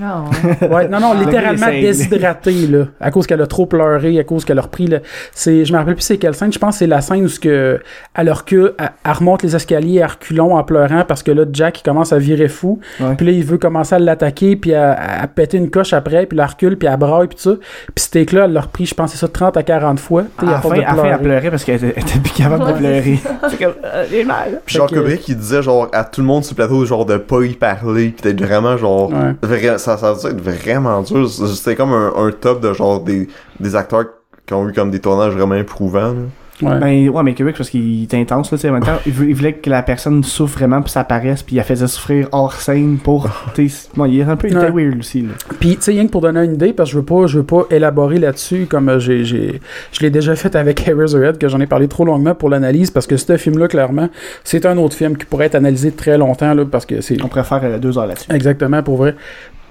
Non. 0.01 0.24
Ouais, 0.70 0.89
non, 0.89 0.99
non, 0.99 1.14
littéralement 1.20 1.68
déshydratée, 1.68 2.66
là. 2.66 2.85
À 3.01 3.11
cause 3.11 3.26
qu'elle 3.26 3.41
a 3.43 3.47
trop 3.47 3.66
pleuré, 3.66 4.18
à 4.18 4.24
cause 4.24 4.45
qu'elle 4.45 4.59
a 4.59 4.62
repris 4.62 4.87
le. 4.89 5.01
C'est, 5.32 5.64
je 5.64 5.72
me 5.72 5.78
rappelle 5.78 5.95
plus 5.95 6.03
c'est 6.03 6.18
quelle 6.18 6.35
scène. 6.35 6.53
Je 6.53 6.59
pense 6.59 6.74
que 6.74 6.78
c'est 6.80 6.87
la 6.89 7.01
scène 7.01 7.24
où 7.24 7.28
ce 7.28 7.39
que, 7.39 7.80
elle 8.14 8.30
recule, 8.30 8.72
elle, 8.78 8.91
elle 9.05 9.12
remonte 9.12 9.43
les 9.45 9.55
escaliers 9.55 10.03
à 10.03 10.09
reculons 10.09 10.57
en 10.57 10.64
pleurant 10.64 11.05
parce 11.07 11.22
que 11.22 11.30
là, 11.30 11.45
Jack, 11.53 11.80
il 11.80 11.82
commence 11.85 12.12
à 12.12 12.18
virer 12.18 12.49
fou. 12.49 12.80
Ouais. 13.01 13.14
Puis 13.14 13.26
là, 13.26 13.32
il 13.32 13.45
veut 13.45 13.59
commencer 13.59 13.95
à 13.95 13.99
l'attaquer, 14.01 14.57
puis 14.57 14.74
à, 14.74 14.93
à 15.22 15.26
péter 15.28 15.59
une 15.59 15.70
coche 15.70 15.93
après, 15.93 16.26
puis 16.26 16.37
elle 16.39 16.45
recule, 16.45 16.76
puis 16.76 16.89
elle 16.89 16.97
braille, 16.97 17.28
puis 17.28 17.37
tout 17.37 17.51
ça. 17.53 17.57
Puis 17.95 18.05
ce 18.05 18.11
take-là, 18.11 18.47
elle 18.47 18.53
l'a 18.53 18.62
repris, 18.62 18.87
je 18.87 18.95
pense, 18.95 19.12
c'est 19.12 19.18
ça, 19.18 19.28
30 19.28 19.57
à 19.57 19.62
40 19.62 20.01
fois. 20.01 20.24
À 20.39 20.45
la 20.45 20.57
à 20.57 20.61
force 20.61 20.74
fin, 20.74 20.82
à 20.82 20.85
la 20.85 20.89
elle 20.91 20.97
pleurer. 20.97 21.18
pleurait 21.22 21.51
parce 21.51 21.64
qu'elle 21.64 21.76
était, 21.85 22.01
était 22.01 22.18
plus 22.18 22.32
capable 22.32 22.66
de 22.66 22.72
pleurer. 22.78 23.18
C'est 23.49 23.59
comme, 23.62 23.74
euh, 23.85 24.05
j'ai 24.11 24.24
mal. 24.24 24.61
Puis 24.66 24.76
genre 24.76 24.89
que- 24.91 24.95
Kubrick 24.97 25.28
il 25.28 25.37
disait 25.37 25.62
genre 25.62 25.89
à 25.93 26.03
tout 26.05 26.20
le 26.20 26.26
monde 26.26 26.43
sur 26.43 26.55
le 26.55 26.57
plateau 26.57 26.85
genre 26.85 27.07
de 27.07 27.16
pas 27.16 27.43
y 27.45 27.53
parler 27.55 28.09
pis 28.09 28.22
d'être 28.22 28.43
vraiment 28.43 28.76
genre 28.76 29.11
Ouais. 29.12 29.35
Ça 29.79 29.97
ça 29.97 30.14
doit 30.14 30.31
être 30.31 30.41
vraiment 30.41 31.03
dur 31.03 31.29
c'était 31.29 31.77
comme 31.77 31.93
un, 31.93 32.12
un 32.16 32.31
top 32.31 32.61
de 32.61 32.72
genre 32.72 33.01
des, 33.01 33.29
des 33.61 33.77
acteurs 33.77 34.05
qui 34.47 34.55
ont 34.55 34.68
eu 34.68 34.72
comme 34.72 34.91
des 34.91 35.01
tournages 35.01 35.33
vraiment 35.35 35.55
éprouvants 35.57 36.12
là. 36.12 36.22
Ouais. 36.62 36.79
Ben 36.79 37.09
ouais, 37.09 37.22
mais 37.25 37.35
Kubrick, 37.35 37.57
parce 37.57 37.68
qu'il 37.68 38.05
est 38.05 38.14
intense, 38.14 38.53
là, 38.53 38.57
tu 38.57 38.62
sais, 38.62 38.68
en 38.70 38.75
même 38.75 38.85
temps, 38.85 39.01
il, 39.07 39.12
vou- 39.12 39.25
il 39.25 39.35
voulait 39.35 39.55
que 39.55 39.68
la 39.68 39.83
personne 39.83 40.22
souffre 40.22 40.57
vraiment 40.57 40.81
pour 40.81 40.89
ça 40.89 41.03
paraisse, 41.03 41.43
puis 41.43 41.57
il 41.57 41.59
la 41.59 41.64
faisait 41.64 41.89
souffrir 41.89 42.29
hors 42.31 42.53
scène 42.53 42.99
pour, 43.03 43.29
tu 43.57 43.68
sais, 43.68 43.89
bon, 43.97 44.05
il 44.05 44.20
est 44.20 44.22
un 44.22 44.37
peu, 44.37 44.47
il 44.47 44.57
était 44.57 44.70
Ouais. 44.70 44.85
weird 44.85 45.01
aussi, 45.01 45.22
là. 45.22 45.31
Puis, 45.59 45.75
tu 45.75 45.83
sais, 45.83 45.91
rien 45.91 46.07
que 46.07 46.12
pour 46.12 46.20
donner 46.20 46.45
une 46.45 46.55
idée, 46.55 46.72
parce 46.72 46.91
que 46.91 46.93
je 46.93 46.99
veux 47.01 47.05
pas, 47.05 47.27
je 47.27 47.39
veux 47.39 47.45
pas 47.45 47.64
élaborer 47.70 48.18
là-dessus, 48.20 48.66
comme 48.70 48.89
euh, 48.89 49.01
j'ai, 49.01 49.25
j'ai, 49.25 49.61
je 49.91 50.01
l'ai 50.01 50.11
déjà 50.11 50.37
fait 50.37 50.55
avec 50.55 50.87
Eraserhead, 50.89 51.39
que 51.39 51.49
j'en 51.49 51.59
ai 51.59 51.66
parlé 51.66 51.89
trop 51.89 52.05
longuement 52.05 52.37
pour 52.37 52.51
l'analyse, 52.51 52.93
parce 52.93 53.09
que 53.09 53.16
ce 53.16 53.37
film-là, 53.37 53.66
clairement, 53.66 54.09
c'est 54.45 54.64
un 54.64 54.79
autre 54.79 54.95
film 54.95 55.16
qui 55.16 55.27
pourrait 55.27 55.47
être 55.47 55.57
analysé 55.57 55.91
très 55.91 56.16
longtemps, 56.18 56.55
là, 56.55 56.64
parce 56.64 56.87
que 56.87 57.01
c'est 57.01 57.20
On 57.25 57.27
pourrait 57.27 57.43
faire 57.43 57.62
euh, 57.64 57.79
deux 57.81 57.99
heures 57.99 58.07
là-dessus. 58.07 58.31
exactement 58.33 58.81
pour 58.85 58.99
vrai. 58.99 59.16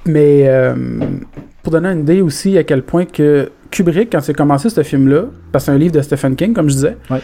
Mais 0.05 0.43
euh, 0.47 0.75
pour 1.61 1.71
donner 1.71 1.89
une 1.89 2.01
idée 2.01 2.21
aussi 2.21 2.57
à 2.57 2.63
quel 2.63 2.83
point 2.83 3.05
que 3.05 3.49
Kubrick, 3.71 4.11
quand 4.11 4.21
c'est 4.21 4.33
commencé 4.33 4.69
ce 4.69 4.83
film-là, 4.83 5.23
parce 5.51 5.65
que 5.65 5.71
c'est 5.71 5.75
un 5.75 5.79
livre 5.79 5.93
de 5.93 6.01
Stephen 6.01 6.35
King, 6.35 6.53
comme 6.53 6.69
je 6.69 6.75
disais, 6.75 6.97
Ouais. 7.09 7.19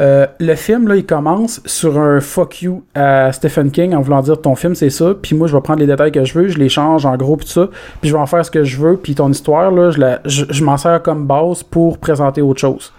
euh, 0.00 0.26
le 0.40 0.54
film, 0.54 0.86
là, 0.88 0.96
il 0.96 1.04
commence 1.04 1.60
sur 1.66 1.98
un 1.98 2.20
fuck 2.20 2.62
you 2.62 2.84
à 2.94 3.32
Stephen 3.32 3.70
King 3.70 3.94
en 3.94 4.00
voulant 4.00 4.22
dire 4.22 4.40
ton 4.40 4.54
film, 4.54 4.74
c'est 4.74 4.90
ça, 4.90 5.12
puis 5.20 5.34
moi, 5.36 5.46
je 5.48 5.54
vais 5.56 5.60
prendre 5.60 5.80
les 5.80 5.86
détails 5.86 6.12
que 6.12 6.24
je 6.24 6.38
veux, 6.38 6.48
je 6.48 6.56
les 6.58 6.68
change 6.68 7.04
en 7.04 7.16
gros, 7.16 7.36
puis 7.36 7.46
tout 7.46 7.52
ça, 7.52 7.68
puis 8.00 8.08
je 8.10 8.14
vais 8.14 8.20
en 8.20 8.26
faire 8.26 8.44
ce 8.46 8.50
que 8.50 8.64
je 8.64 8.78
veux, 8.80 8.96
puis 8.96 9.14
ton 9.16 9.28
histoire, 9.30 9.70
là, 9.72 9.90
je, 9.90 9.98
la- 9.98 10.20
je, 10.24 10.44
je 10.48 10.64
m'en 10.64 10.76
sers 10.76 11.02
comme 11.02 11.26
base 11.26 11.62
pour 11.64 11.98
présenter 11.98 12.40
autre 12.42 12.60
chose. 12.60 12.92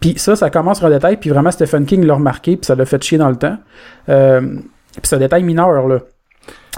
Puis 0.00 0.14
ça, 0.16 0.34
ça 0.36 0.48
commence 0.50 0.78
sur 0.78 0.86
un 0.86 0.90
détail, 0.90 1.18
puis 1.18 1.30
vraiment, 1.30 1.50
Stephen 1.50 1.84
King 1.84 2.04
l'a 2.06 2.14
remarqué, 2.14 2.56
puis 2.56 2.64
ça 2.66 2.74
l'a 2.74 2.86
fait 2.86 3.02
chier 3.02 3.18
dans 3.18 3.28
le 3.30 3.36
temps. 3.36 3.56
Euh, 4.08 4.40
puis 4.40 5.02
c'est 5.02 5.16
un 5.16 5.20
détail 5.20 5.42
mineur, 5.44 5.86
là. 5.86 5.98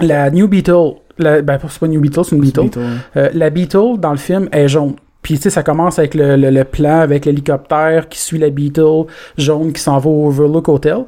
La 0.01 0.29
New 0.29 0.47
Beetle, 0.47 0.93
la, 1.19 1.41
ben, 1.41 1.57
c'est 1.67 1.79
pas 1.79 1.87
New 1.87 1.99
Beetle, 2.01 2.23
c'est 2.25 2.35
une 2.35 2.41
Beetle. 2.41 2.61
Beetle, 2.63 2.79
hein. 2.79 2.97
Euh, 3.17 3.29
la 3.33 3.49
Beetle, 3.49 3.97
dans 3.99 4.11
le 4.11 4.17
film, 4.17 4.47
est 4.51 4.67
jaune. 4.67 4.93
Puis, 5.21 5.35
tu 5.35 5.41
sais, 5.43 5.49
ça 5.49 5.63
commence 5.63 5.99
avec 5.99 6.13
le, 6.15 6.35
le- 6.37 6.51
le 6.51 6.63
plan, 6.63 6.99
avec 6.99 7.25
l'hélicoptère 7.25 8.07
qui 8.07 8.19
suit 8.19 8.37
la 8.37 8.49
Beetle 8.49 9.05
jaune 9.37 9.73
qui 9.73 9.81
s'en 9.81 9.97
va 9.97 10.09
au 10.09 10.27
Overlook 10.27 10.69
Hotel. 10.69 10.99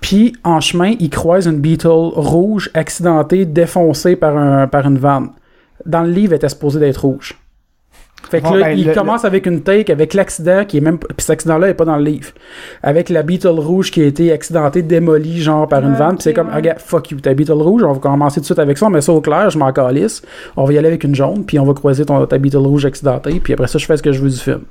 Puis, 0.00 0.34
en 0.44 0.60
chemin, 0.60 0.92
il 1.00 1.10
croise 1.10 1.46
une 1.46 1.58
Beetle 1.58 1.88
rouge 1.88 2.70
accidentée, 2.74 3.44
défoncée 3.44 4.14
par, 4.14 4.36
un, 4.36 4.66
par 4.68 4.86
une 4.86 4.98
vanne. 4.98 5.30
Dans 5.84 6.02
le 6.02 6.10
livre, 6.10 6.32
elle 6.32 6.36
était 6.36 6.48
supposée 6.48 6.78
d'être 6.80 6.98
rouge. 7.04 7.36
Fait 8.28 8.40
que 8.40 8.44
Bon, 8.48 8.54
là, 8.54 8.66
ben, 8.66 8.78
il 8.78 8.86
le- 8.88 8.92
commence 8.94 9.24
avec 9.24 9.46
une 9.46 9.62
take, 9.62 9.92
avec 9.92 10.12
l'accident 10.12 10.64
qui 10.64 10.78
est 10.78 10.80
même. 10.80 10.98
Puis 10.98 11.08
cet 11.18 11.30
accident-là 11.30 11.68
est 11.68 11.74
pas 11.74 11.84
dans 11.84 11.96
le 11.96 12.02
livre. 12.02 12.30
Avec 12.82 13.08
la 13.08 13.22
Beetle 13.22 13.48
rouge 13.60 13.92
qui 13.92 14.02
a 14.02 14.06
été 14.06 14.32
accidentée, 14.32 14.82
démolie, 14.82 15.40
genre 15.40 15.68
par 15.68 15.80
une 15.84 15.92
Ah, 15.94 15.98
vanne. 15.98 16.14
Puis 16.16 16.22
c'est 16.24 16.32
comme, 16.34 16.48
ouais. 16.48 16.54
regarde, 16.56 16.80
fuck 16.80 17.10
you, 17.12 17.20
ta 17.20 17.34
Beetle 17.34 17.52
rouge, 17.52 17.84
on 17.84 17.92
va 17.92 18.00
commencer 18.00 18.36
tout 18.36 18.40
de 18.40 18.46
suite 18.46 18.58
avec 18.58 18.78
ça, 18.78 18.86
on 18.86 18.90
met 18.90 19.00
ça 19.00 19.12
au 19.12 19.20
clair, 19.20 19.50
je 19.50 19.58
m'en 19.58 19.72
calisse. 19.72 20.22
On 20.56 20.64
va 20.64 20.72
y 20.72 20.78
aller 20.78 20.88
avec 20.88 21.04
une 21.04 21.14
jaune, 21.14 21.44
puis 21.44 21.58
on 21.60 21.64
va 21.64 21.74
croiser 21.74 22.04
ton, 22.04 22.26
ta 22.26 22.38
Beetle 22.38 22.56
rouge 22.58 22.84
accidentée, 22.84 23.38
puis 23.38 23.52
après 23.52 23.68
ça, 23.68 23.78
je 23.78 23.86
fais 23.86 23.96
ce 23.96 24.02
que 24.02 24.10
je 24.10 24.20
veux 24.20 24.30
du 24.30 24.36
film. 24.38 24.62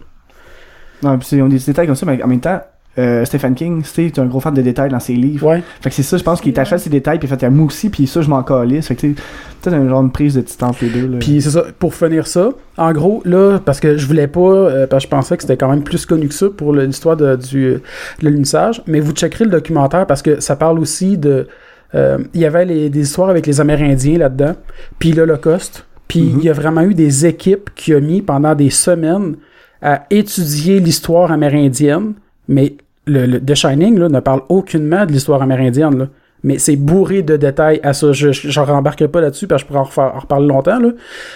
Non, 1.02 1.18
puis 1.18 1.28
c'est- 1.28 1.42
on 1.42 1.48
des 1.48 1.58
détails 1.60 1.86
comme 1.88 1.96
ça, 1.96 2.06
mais 2.06 2.22
en 2.22 2.28
même 2.28 2.40
temps, 2.42 2.62
euh, 2.98 3.26
Stephen 3.26 3.56
King, 3.56 3.82
c'est 3.84 4.18
un 4.20 4.26
gros 4.26 4.40
fan 4.40 4.54
de 4.54 4.62
détails 4.62 4.90
dans 4.90 5.00
ses 5.00 5.14
livres. 5.14 5.46
Ouais. 5.48 5.62
Fait 5.82 5.90
que 5.90 5.96
c'est 5.96 6.04
ça, 6.04 6.18
je 6.18 6.24
pense 6.24 6.40
qu'il 6.42 6.54
est 6.54 6.58
attaché 6.60 6.76
à 6.76 6.78
ces 6.78 6.90
détails, 6.90 7.20
puis 7.20 7.28
il 7.30 7.38
fait, 7.38 7.50
moi 7.50 7.66
aussi, 7.66 7.90
puis 7.90 8.08
ça, 8.08 8.22
je 8.22 8.30
m'en 8.30 8.42
calisse. 8.44 8.88
Fait 8.88 8.96
que, 8.96 9.02
tu 9.02 9.16
sais, 9.16 9.22
peut-être 9.62 9.74
un 9.76 9.88
genre 9.90 10.04
de 10.04 10.10
prise 10.10 10.36
de 10.36 10.42
distance, 10.42 10.80
les 10.82 10.90
deux, 10.90 11.08
là. 11.08 11.18
Puis 11.20 11.42
c'est 11.42 11.50
ça, 11.50 11.66
pour 11.78 11.94
finir 11.94 12.26
ça, 12.28 12.50
en 12.78 12.94
gros, 12.94 13.22
là, 13.26 13.60
parce 13.64 13.80
que 13.80 13.98
je 13.98 14.08
voulais 14.08 14.28
pas, 14.28 14.40
euh, 14.40 14.88
parce 14.88 15.04
que 15.04 15.10
je 15.10 15.16
pensais 15.16 15.36
que 15.38 15.44
c'était 15.44 15.58
quand 15.58 15.70
même 15.70 15.84
plus 15.84 16.06
connu 16.06 16.28
que 16.28 16.34
ça 16.34 16.48
pour 16.56 16.74
l'histoire 16.74 17.18
de, 17.18 17.36
du, 17.36 17.74
de 18.22 18.30
l'unissage, 18.30 18.82
mais 18.88 19.00
vous 19.02 19.12
checkerez 19.12 19.46
le 19.46 19.52
documentaire 19.52 20.06
parce 20.08 20.22
que 20.22 20.40
ça 20.40 20.56
parle 20.56 20.80
aussi 20.80 21.18
de. 21.18 21.48
euh, 21.96 22.18
Il 22.34 22.42
y 22.42 22.46
avait 22.46 22.66
les- 22.66 22.90
des 22.90 23.02
histoires 23.02 23.30
avec 23.30 23.46
les 23.48 23.60
Amérindiens 23.62 24.18
là-dedans, 24.18 24.56
puis 25.00 25.12
l'Holocauste. 25.12 25.86
Puis 26.08 26.22
Mhm. 26.22 26.40
il 26.40 26.46
y 26.46 26.50
a 26.50 26.54
vraiment 26.54 26.82
eu 26.82 26.94
des 26.94 27.26
équipes 27.26 27.70
qui 27.76 27.94
ont 27.96 28.00
mis 28.02 28.22
pendant 28.22 28.54
des 28.56 28.70
semaines 28.70 29.36
à 29.82 30.04
étudier 30.12 30.80
l'histoire 30.80 31.32
amérindienne, 31.32 32.14
mais 32.48 32.76
le, 33.06 33.26
le- 33.26 33.40
The 33.40 33.56
Shining 33.56 33.98
là, 34.00 34.10
ne 34.10 34.20
parle 34.20 34.42
aucunement 34.50 35.06
de 35.06 35.12
l'histoire 35.12 35.42
amérindienne. 35.42 35.98
Là. 35.98 36.08
Mais 36.44 36.60
c'est 36.60 36.76
bourré 36.76 37.24
de 37.24 37.38
détails 37.38 37.80
à 37.82 37.94
ça. 37.94 38.12
Je 38.12 38.32
j'en 38.32 38.66
rembarquerai 38.66 39.08
pas 39.08 39.20
là-dessus 39.22 39.48
parce 39.48 39.64
que 39.64 39.68
je 39.68 39.74
pourrais 39.74 39.80
en, 39.80 39.84
refaire- 39.86 40.14
en 40.16 40.20
reparler 40.20 40.48
longtemps. 40.48 40.80
Là. 40.80 40.90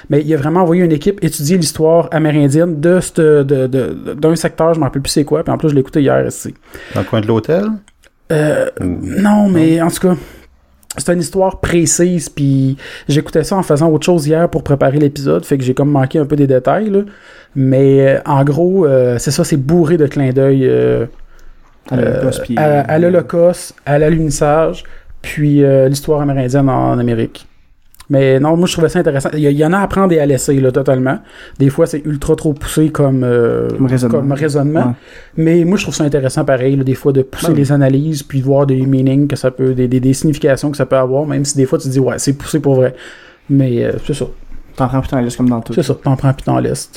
Mais 0.10 0.22
il 0.22 0.32
a 0.34 0.38
vraiment 0.38 0.62
envoyé 0.62 0.84
une 0.84 0.92
équipe 0.92 1.24
étudier 1.24 1.58
l'histoire 1.58 2.08
amérindienne 2.12 2.80
de 2.80 3.00
cette- 3.00 3.20
de- 3.20 3.44
de- 3.44 3.68
de- 3.68 4.14
d'un 4.14 4.36
secteur, 4.36 4.74
je 4.74 4.80
me 4.80 4.86
rappelle 4.86 5.02
plus 5.02 5.10
c'est 5.12 5.24
quoi. 5.24 5.44
Puis 5.44 5.52
en 5.52 5.58
plus, 5.58 5.70
je 5.70 5.74
l'ai 5.74 5.82
écouté 5.82 6.02
hier 6.02 6.28
ici. 6.28 6.54
Dans 6.94 7.02
le 7.02 7.06
coin 7.08 7.22
de 7.22 7.28
l'hôtel? 7.28 7.66
Euh, 8.32 8.68
non, 8.82 9.50
mais 9.50 9.82
en 9.82 9.90
tout 9.90 10.08
cas, 10.08 10.16
c'est 10.98 11.14
une 11.14 11.20
histoire 11.22 11.60
précise, 11.60 12.30
puis 12.30 12.78
j'écoutais 13.08 13.44
ça 13.44 13.56
en 13.56 13.64
faisant 13.64 13.90
autre 13.90 14.06
chose 14.06 14.28
hier 14.28 14.48
pour 14.50 14.64
préparer 14.64 15.00
l'épisode, 15.00 15.44
fait 15.46 15.58
que 15.58 15.64
j'ai 15.64 15.74
comme 15.74 15.90
manqué 15.92 16.20
un 16.20 16.26
peu 16.26 16.36
des 16.36 16.46
détails, 16.48 16.90
là. 16.92 17.00
Mais 17.56 18.08
euh, 18.08 18.20
en 18.28 18.44
gros, 18.44 18.86
euh, 18.86 19.18
c'est 19.18 19.32
ça, 19.32 19.44
c'est 19.44 19.58
bourré 19.58 19.98
de 19.98 20.06
clins 20.06 20.30
d'œil 20.32 20.68
euh, 20.68 21.06
euh, 21.94 22.30
puis- 22.44 22.58
à, 22.58 22.82
à 22.82 23.00
l'Holocauste, 23.00 23.76
à 23.86 23.98
l'alunissage, 24.00 24.84
puis 25.22 25.64
euh, 25.64 25.88
l'histoire 25.90 26.22
amérindienne 26.22 26.70
en, 26.70 26.92
en 26.92 27.00
Amérique. 27.00 27.46
Mais 28.12 28.40
non, 28.40 28.58
moi 28.58 28.66
je 28.68 28.74
trouvais 28.74 28.90
ça 28.90 28.98
intéressant. 28.98 29.30
Il 29.34 29.42
y, 29.44 29.64
en 29.64 29.72
a 29.72 29.78
à 29.82 29.88
prendre 29.88 30.12
et 30.14 30.20
à 30.20 30.26
laisser, 30.26 30.60
là, 30.60 30.72
totalement. 30.72 31.20
Des 31.60 31.70
fois, 31.70 31.86
c'est 31.86 32.04
ultra 32.06 32.36
trop 32.36 32.54
poussé 32.54 32.90
comme, 32.90 33.24
euh, 33.24 33.68
Comme 33.70 33.86
raisonnement. 33.86 34.18
comme 34.20 34.32
raisonnement. 34.32 34.80
Ouais. 34.88 34.94
Mais 35.38 35.64
moi, 35.64 35.78
je 35.78 35.84
trouve 35.84 35.94
ça 35.94 36.06
intéressant 36.06 36.44
pareil, 36.44 36.76
là, 36.76 36.84
des 36.84 36.96
fois, 36.96 37.12
de 37.12 37.22
pousser 37.22 37.50
Ben 37.50 37.58
les 37.58 37.72
analyses, 37.72 38.24
puis 38.24 38.40
de 38.40 38.46
voir 38.46 38.66
des 38.66 38.82
meanings 38.82 39.28
que 39.28 39.36
ça 39.36 39.52
peut, 39.52 39.76
des, 39.76 39.88
des, 39.88 40.00
des 40.00 40.14
significations 40.16 40.72
que 40.72 40.78
ça 40.78 40.88
peut 40.88 40.96
avoir, 40.98 41.28
même 41.28 41.46
si 41.46 41.56
des 41.56 41.68
fois 41.68 41.78
tu 41.78 41.86
te 41.88 41.92
dis, 41.92 42.00
ouais, 42.00 42.18
c'est 42.18 42.34
poussé 42.34 42.60
pour 42.60 42.74
vrai. 42.76 42.96
Mais 43.48 43.84
euh, 43.84 43.92
c'est 44.08 44.16
ça, 44.16 44.26
T'en 44.76 44.88
prends 44.88 45.02
putain, 45.02 45.22
laisse 45.22 45.36
comme 45.36 45.50
dans 45.50 45.62
tout. 45.62 45.74
c'est 45.74 45.84
ça, 45.84 45.94
t'en 45.94 46.16
prends 46.16 46.34
puis 46.34 46.46
t'en 46.46 46.58
laisses. 46.58 46.90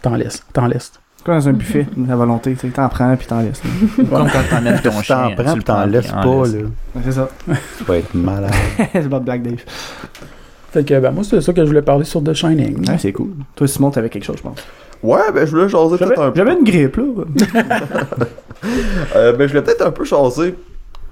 T'en 0.00 0.14
laisses, 0.16 0.42
t'en 0.54 0.66
laisses. 0.66 0.92
C'est 1.24 1.30
comme 1.32 1.38
dans 1.38 1.48
un 1.48 1.52
buffet, 1.54 1.86
la 2.06 2.16
volonté, 2.16 2.52
tu 2.52 2.60
sais, 2.60 2.68
t'en 2.68 2.86
prends, 2.90 3.16
puis 3.16 3.26
t'en 3.26 3.40
laisses. 3.40 3.62
là. 3.64 3.70
Comme 4.10 4.28
quand 4.30 4.40
t'emmènes 4.50 4.78
ton 4.82 4.90
Tu 4.90 5.04
chien. 5.04 5.16
t'en 5.16 5.28
tu 5.30 5.42
prends 5.42 5.54
pis 5.54 5.64
t'en 5.64 5.86
laisses 5.86 6.04
puis 6.06 6.12
pas, 6.12 6.46
là. 6.46 7.02
c'est 7.02 7.12
ça. 7.12 7.28
Tu 7.78 7.84
vas 7.84 7.96
être 7.96 8.14
malade. 8.14 8.52
c'est 8.92 9.08
pas 9.08 9.20
Black 9.20 9.42
Dave. 9.42 9.60
Fait 10.70 10.84
que, 10.84 11.00
ben, 11.00 11.12
moi, 11.12 11.24
c'est 11.24 11.40
ça 11.40 11.52
que 11.54 11.62
je 11.62 11.66
voulais 11.66 11.80
parler 11.80 12.04
sur 12.04 12.22
The 12.22 12.34
Shining. 12.34 12.86
Ouais, 12.86 12.98
c'est 12.98 13.12
cool. 13.12 13.30
Toi, 13.56 13.66
Simon, 13.66 13.90
t'avais 13.90 14.10
quelque 14.10 14.24
chose, 14.24 14.36
je 14.36 14.42
pense. 14.42 14.58
Ouais, 15.02 15.32
ben 15.34 15.46
je 15.46 15.50
voulais 15.50 15.68
jaser 15.68 15.96
peut-être 15.98 16.20
un 16.20 16.30
peu. 16.30 16.36
j'avais 16.36 16.54
une 16.58 16.64
grippe, 16.64 16.96
là. 16.96 17.04
Euh, 19.16 19.32
ben 19.32 19.46
je 19.46 19.52
voulais 19.52 19.62
peut-être 19.62 19.86
un 19.86 19.90
peu 19.90 20.04
jaser 20.04 20.54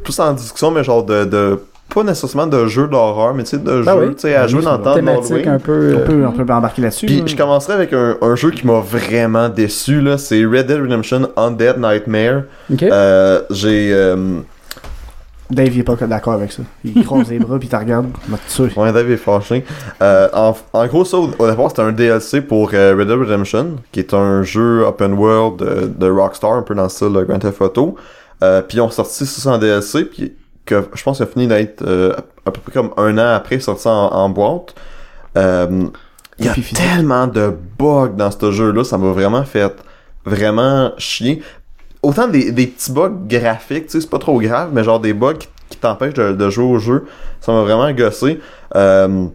plus 0.02 0.18
en 0.20 0.32
discussion, 0.34 0.70
mais 0.70 0.82
genre 0.84 1.04
de, 1.04 1.24
de 1.24 1.58
pas 1.92 2.02
nécessairement 2.02 2.46
de 2.46 2.66
jeux 2.66 2.88
d'horreur, 2.88 3.34
mais 3.34 3.44
tu 3.44 3.50
sais 3.50 3.58
de 3.58 3.82
Ben 3.82 3.96
oui. 3.96 4.14
tu 4.14 4.20
sais 4.22 4.34
à 4.34 4.44
Oui, 4.44 4.48
jouer 4.50 4.62
dans 4.62 4.76
le 4.76 4.82
temps 4.82 4.94
Thématique 4.94 5.46
un 5.46 5.58
peu. 5.58 5.94
On 5.94 6.00
euh, 6.00 6.04
peut, 6.04 6.26
on 6.26 6.32
peut 6.32 6.52
embarquer 6.52 6.82
là-dessus. 6.82 7.06
Puis 7.06 7.22
je 7.26 7.36
commencerai 7.36 7.74
avec 7.74 7.92
un, 7.92 8.16
un 8.20 8.34
jeu 8.34 8.50
qui 8.50 8.66
m'a 8.66 8.80
vraiment 8.80 9.48
déçu 9.48 10.00
là, 10.00 10.18
c'est 10.18 10.44
Red 10.44 10.66
Dead 10.66 10.80
Redemption 10.80 11.28
Undead 11.36 11.78
Nightmare. 11.78 12.44
Euh, 12.82 13.42
j'ai 13.50 13.92
euh, 13.92 14.40
Dave, 15.50 15.68
il 15.74 15.80
est 15.80 15.82
pas 15.82 15.96
d'accord 15.96 16.34
avec 16.34 16.52
ça. 16.52 16.62
Il 16.84 17.04
croise 17.04 17.28
les 17.28 17.38
bras, 17.38 17.58
puis 17.58 17.68
il 17.70 17.76
regarde. 17.76 18.06
Il 18.26 18.30
m'a 18.30 18.38
tué. 18.48 18.72
Ouais, 18.80 18.92
Dave 18.92 19.10
est 19.10 19.16
fâché. 19.16 19.64
Euh, 20.00 20.28
en, 20.32 20.56
en 20.72 20.86
gros, 20.86 21.04
ça, 21.04 21.18
au, 21.18 21.30
au 21.38 21.50
départ, 21.50 21.68
c'était 21.68 21.82
un 21.82 21.92
DLC 21.92 22.40
pour 22.40 22.70
Red 22.70 23.06
Dead 23.06 23.10
Redemption, 23.10 23.76
qui 23.90 24.00
est 24.00 24.14
un 24.14 24.42
jeu 24.42 24.84
open 24.86 25.12
world 25.12 25.96
de, 25.98 26.10
Rockstar, 26.10 26.52
un 26.52 26.62
peu 26.62 26.74
dans 26.74 26.84
le 26.84 26.88
style 26.88 27.24
Grand 27.28 27.38
Theft 27.38 27.60
Auto. 27.60 27.96
Puis 28.40 28.78
ils 28.78 28.80
ont 28.80 28.90
sorti 28.90 29.24
ça 29.26 29.50
en 29.50 29.58
DLC, 29.58 30.04
puis 30.04 30.32
que 30.64 30.84
je 30.94 31.02
pense 31.02 31.16
qu'il 31.18 31.26
a 31.26 31.28
fini 31.28 31.46
d'être 31.46 31.82
euh, 31.82 32.12
à 32.46 32.50
peu 32.50 32.60
près 32.60 32.72
comme 32.72 32.90
un 32.96 33.18
an 33.18 33.34
après 33.34 33.58
sorti 33.60 33.88
en, 33.88 33.92
en 34.12 34.28
boîte. 34.28 34.74
Euh, 35.36 35.86
il 36.38 36.46
y 36.46 36.48
a 36.48 36.54
tellement 36.74 37.26
de 37.26 37.52
bugs 37.78 38.14
dans 38.16 38.30
ce 38.30 38.50
jeu-là, 38.50 38.84
ça 38.84 38.98
m'a 38.98 39.10
vraiment 39.12 39.44
fait 39.44 39.72
vraiment 40.24 40.92
chier. 40.98 41.42
Autant 42.02 42.26
des, 42.28 42.50
des 42.52 42.66
petits 42.66 42.90
bugs 42.92 43.12
graphiques, 43.28 43.86
tu 43.86 43.92
sais, 43.92 44.00
c'est 44.00 44.10
pas 44.10 44.18
trop 44.18 44.40
grave, 44.40 44.70
mais 44.72 44.82
genre 44.82 44.98
des 45.00 45.12
bugs 45.12 45.34
qui, 45.34 45.48
qui 45.68 45.78
t'empêchent 45.78 46.14
de, 46.14 46.32
de 46.32 46.50
jouer 46.50 46.64
au 46.64 46.78
jeu, 46.78 47.04
ça 47.40 47.52
m'a 47.52 47.62
vraiment 47.62 47.90
gossé. 47.92 48.40
Euh, 48.74 49.26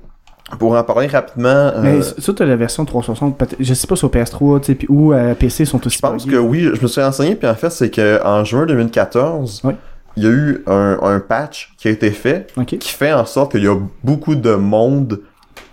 pour 0.59 0.75
en 0.77 0.83
parler 0.83 1.07
rapidement, 1.07 1.49
euh, 1.49 1.81
Mais 1.81 2.01
ça, 2.01 2.33
t'as 2.33 2.45
la 2.45 2.55
version 2.55 2.85
360, 2.85 3.37
peut-être- 3.37 3.57
je 3.59 3.73
sais 3.73 3.85
pas 3.85 3.97
sur 3.97 4.09
PS3, 4.09 4.61
tu 4.61 4.65
sais, 4.67 4.75
puis 4.75 4.87
ou 4.89 5.13
PC 5.37 5.65
sont 5.65 5.85
aussi 5.85 5.97
je 5.97 6.01
pense 6.01 6.25
buggés. 6.25 6.37
que 6.37 6.41
oui, 6.41 6.69
je 6.73 6.81
me 6.81 6.87
suis 6.87 7.01
renseigné, 7.01 7.35
puis 7.35 7.47
en 7.49 7.55
fait, 7.55 7.69
c'est 7.69 7.89
que 7.89 8.23
en 8.25 8.45
juin 8.45 8.65
2014, 8.65 9.61
Oui. 9.65 9.73
Il 10.17 10.23
y 10.23 10.27
a 10.27 10.29
eu 10.31 10.63
un, 10.67 10.97
un 11.01 11.19
patch 11.21 11.73
qui 11.77 11.87
a 11.87 11.91
été 11.91 12.11
fait 12.11 12.47
Ok, 12.57 12.77
qui 12.77 12.89
fait 12.91 13.13
en 13.13 13.25
sorte 13.25 13.51
qu'il 13.53 13.63
y 13.63 13.67
a 13.67 13.77
beaucoup 14.03 14.35
de 14.35 14.53
monde 14.55 15.21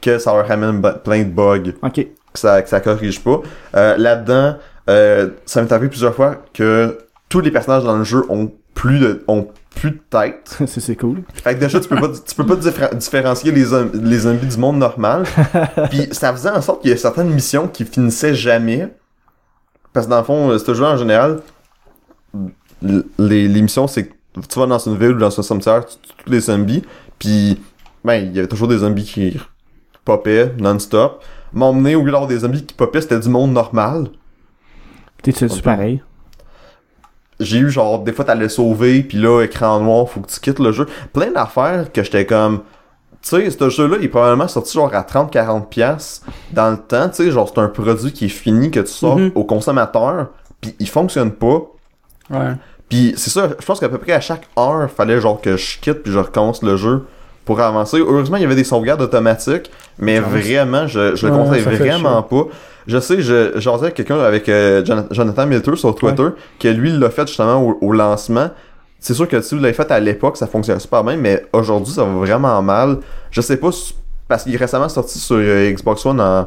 que 0.01 0.19
ça 0.19 0.33
leur 0.35 0.47
ramène 0.47 0.81
plein 1.03 1.25
de 1.25 1.31
bugs. 1.31 1.73
ok. 1.83 1.95
que 1.95 2.39
ça, 2.39 2.63
que 2.63 2.69
ça 2.69 2.81
corrige 2.81 3.21
pas. 3.25 3.41
Euh, 3.75 3.97
Là-dedans, 3.97 4.57
euh, 4.91 5.31
ça 5.47 5.63
m'est 5.63 5.73
arrivé 5.73 5.89
plusieurs 5.89 6.15
fois 6.15 6.37
que 6.53 6.99
tous 7.29 7.41
les 7.41 7.51
personnages 7.51 7.85
dans 7.85 7.97
le 7.97 8.05
jeu 8.05 8.23
ont 8.29 8.53
plus 8.75 8.99
de, 8.99 9.25
ont 9.29 9.49
plus 9.75 9.93
de 9.93 10.01
tête. 10.11 10.59
c'est 10.67 10.81
c'est 10.81 10.97
cool. 10.97 11.23
Fait 11.43 11.55
que 11.55 11.61
déjà, 11.61 11.81
tu 11.81 11.89
peux 11.89 11.97
pas, 11.97 12.09
tu 12.09 12.35
peux 12.35 12.45
pas 12.47 12.57
diffé- 12.57 12.95
différencier 12.97 13.51
les, 13.51 13.65
les 13.95 14.19
zombies 14.19 14.47
du 14.47 14.59
monde 14.59 14.77
normal. 14.79 15.25
Puis 15.91 16.09
ça 16.13 16.33
faisait 16.33 16.51
en 16.51 16.61
sorte 16.61 16.83
qu'il 16.83 16.91
y 16.91 16.95
a 16.95 16.97
certaines 16.99 17.31
missions 17.31 17.67
qui 17.67 17.85
finissaient 17.85 18.35
jamais. 18.35 18.89
Parce 19.95 20.07
que 20.07 20.11
dans 20.11 20.19
le 20.19 20.25
fond, 20.25 20.51
euh, 20.51 20.59
ce 20.59 20.75
jeu 20.75 20.85
en 20.85 20.97
général, 20.97 21.41
les, 22.83 23.49
les 23.49 23.63
missions, 23.63 23.87
c'est 23.87 24.11
tu 24.49 24.59
vas 24.59 24.67
dans 24.67 24.79
une 24.79 24.97
ville 24.99 25.13
ou 25.13 25.19
dans 25.19 25.39
un 25.39 25.43
cimetière, 25.43 25.85
tu 25.87 25.97
tues 25.97 26.15
tous 26.25 26.31
les 26.31 26.41
zombies, 26.41 26.83
puis 27.19 27.61
ben, 28.05 28.15
il 28.15 28.35
y 28.35 28.39
avait 28.39 28.49
toujours 28.49 28.69
des 28.69 28.79
zombies 28.79 29.05
qui 29.05 29.39
popaient 30.05 30.53
non-stop. 30.59 31.23
M'emmener, 31.53 31.95
au 31.95 32.01
lieu 32.05 32.11
d'avoir 32.11 32.27
des 32.29 32.39
zombies 32.39 32.65
qui 32.67 32.75
popaient, 32.75 33.01
c'était 33.01 33.21
du 33.21 33.29
monde 33.29 33.53
normal. 33.53 34.09
T'es-tu 35.23 35.47
On 35.51 35.59
pareil? 35.61 36.03
j'ai 37.41 37.59
eu 37.59 37.69
genre 37.69 37.99
des 37.99 38.13
fois 38.13 38.25
t'allais 38.25 38.49
sauver 38.49 39.03
puis 39.03 39.19
là 39.19 39.43
écran 39.43 39.81
noir 39.81 40.09
faut 40.09 40.21
que 40.21 40.29
tu 40.31 40.39
quittes 40.39 40.61
le 40.61 40.71
jeu 40.71 40.87
plein 41.13 41.33
d'affaires 41.33 41.91
que 41.93 42.05
j'étais 42.05 42.25
comme 42.27 42.59
tu 43.21 43.31
sais 43.31 43.51
ce 43.51 43.69
jeu 43.71 43.89
là 43.89 43.97
il 43.99 44.05
est 44.05 44.09
probablement 44.09 44.47
sorti 44.47 44.75
genre 44.75 44.95
à 44.95 45.03
30 45.03 45.33
40 45.33 45.69
pièces 45.69 46.23
dans 46.53 46.71
le 46.71 46.77
temps 46.77 47.09
tu 47.09 47.17
sais 47.17 47.31
genre 47.33 47.51
c'est 47.53 47.61
un 47.61 47.67
produit 47.67 48.13
qui 48.13 48.27
est 48.27 48.29
fini 48.29 48.71
que 48.71 48.79
tu 48.79 48.87
sors 48.93 49.19
Mhm. 49.19 49.33
au 49.35 49.43
consommateur 49.43 50.29
puis 50.61 50.77
il 50.79 50.89
fonctionne 50.89 51.33
pas 51.33 51.63
Ouais. 52.31 52.53
Puis 52.89 53.15
c'est 53.17 53.31
ça 53.31 53.49
je 53.59 53.65
pense 53.65 53.81
qu'à 53.81 53.89
peu 53.89 53.99
près 53.99 54.13
à 54.13 54.21
chaque 54.21 54.49
heure 54.59 54.89
fallait 54.91 55.21
genre 55.21 55.41
que 55.41 55.57
je 55.57 55.79
quitte 55.81 56.03
puis 56.03 56.13
je 56.13 56.19
recommence 56.19 56.63
le 56.63 56.77
jeu 56.77 57.05
pour 57.45 57.61
avancer 57.61 57.99
heureusement 57.99 58.37
il 58.37 58.43
y 58.43 58.47
avait 58.47 58.55
des 58.55 58.65
sauvegardes 58.65 59.03
automatiques 59.03 59.71
mais 59.99 60.17
Chance. 60.21 60.27
vraiment 60.31 60.87
je, 60.87 61.15
je 61.17 61.27
le 61.27 61.33
Ouais, 61.33 61.39
conseille 61.39 61.63
vraiment 61.63 62.23
pas 62.23 62.45
je 62.87 62.99
sais, 63.01 63.23
je 63.23 63.53
j'en 63.57 63.77
avec 63.81 63.95
quelqu'un 63.95 64.19
avec 64.21 64.47
euh, 64.51 64.85
Jon- 64.85 65.07
Jonathan 65.11 65.47
Milter 65.47 65.75
sur 65.77 65.95
Twitter, 65.95 66.29
que 66.61 66.69
lui 66.69 66.91
il 66.91 66.99
l'a 66.99 67.09
fait 67.09 67.27
justement 67.27 67.57
au, 67.63 67.79
au 67.81 67.93
lancement. 67.93 68.51
C'est 69.01 69.15
sûr 69.15 69.27
que 69.27 69.41
si 69.41 69.55
vous 69.55 69.63
l'avez 69.63 69.73
fait 69.73 69.91
à 69.91 69.99
l'époque, 70.01 70.37
ça 70.37 70.47
fonctionne 70.47 70.79
super 70.79 71.03
bien, 71.03 71.17
mais 71.17 71.47
aujourd'hui 71.55 71.95
ça 71.95 72.05
va 72.05 72.11
vraiment 72.13 72.61
mal. 72.61 72.99
Je 73.31 73.41
sais 73.41 73.57
pas 73.57 73.71
parce 74.29 74.43
qu'il 74.45 74.53
est 74.55 74.59
récemment 74.59 74.91
sorti 74.91 75.19
sur 75.19 75.37
euh, 75.39 75.71
Xbox 75.71 76.05
One 76.05 76.21
en 76.21 76.47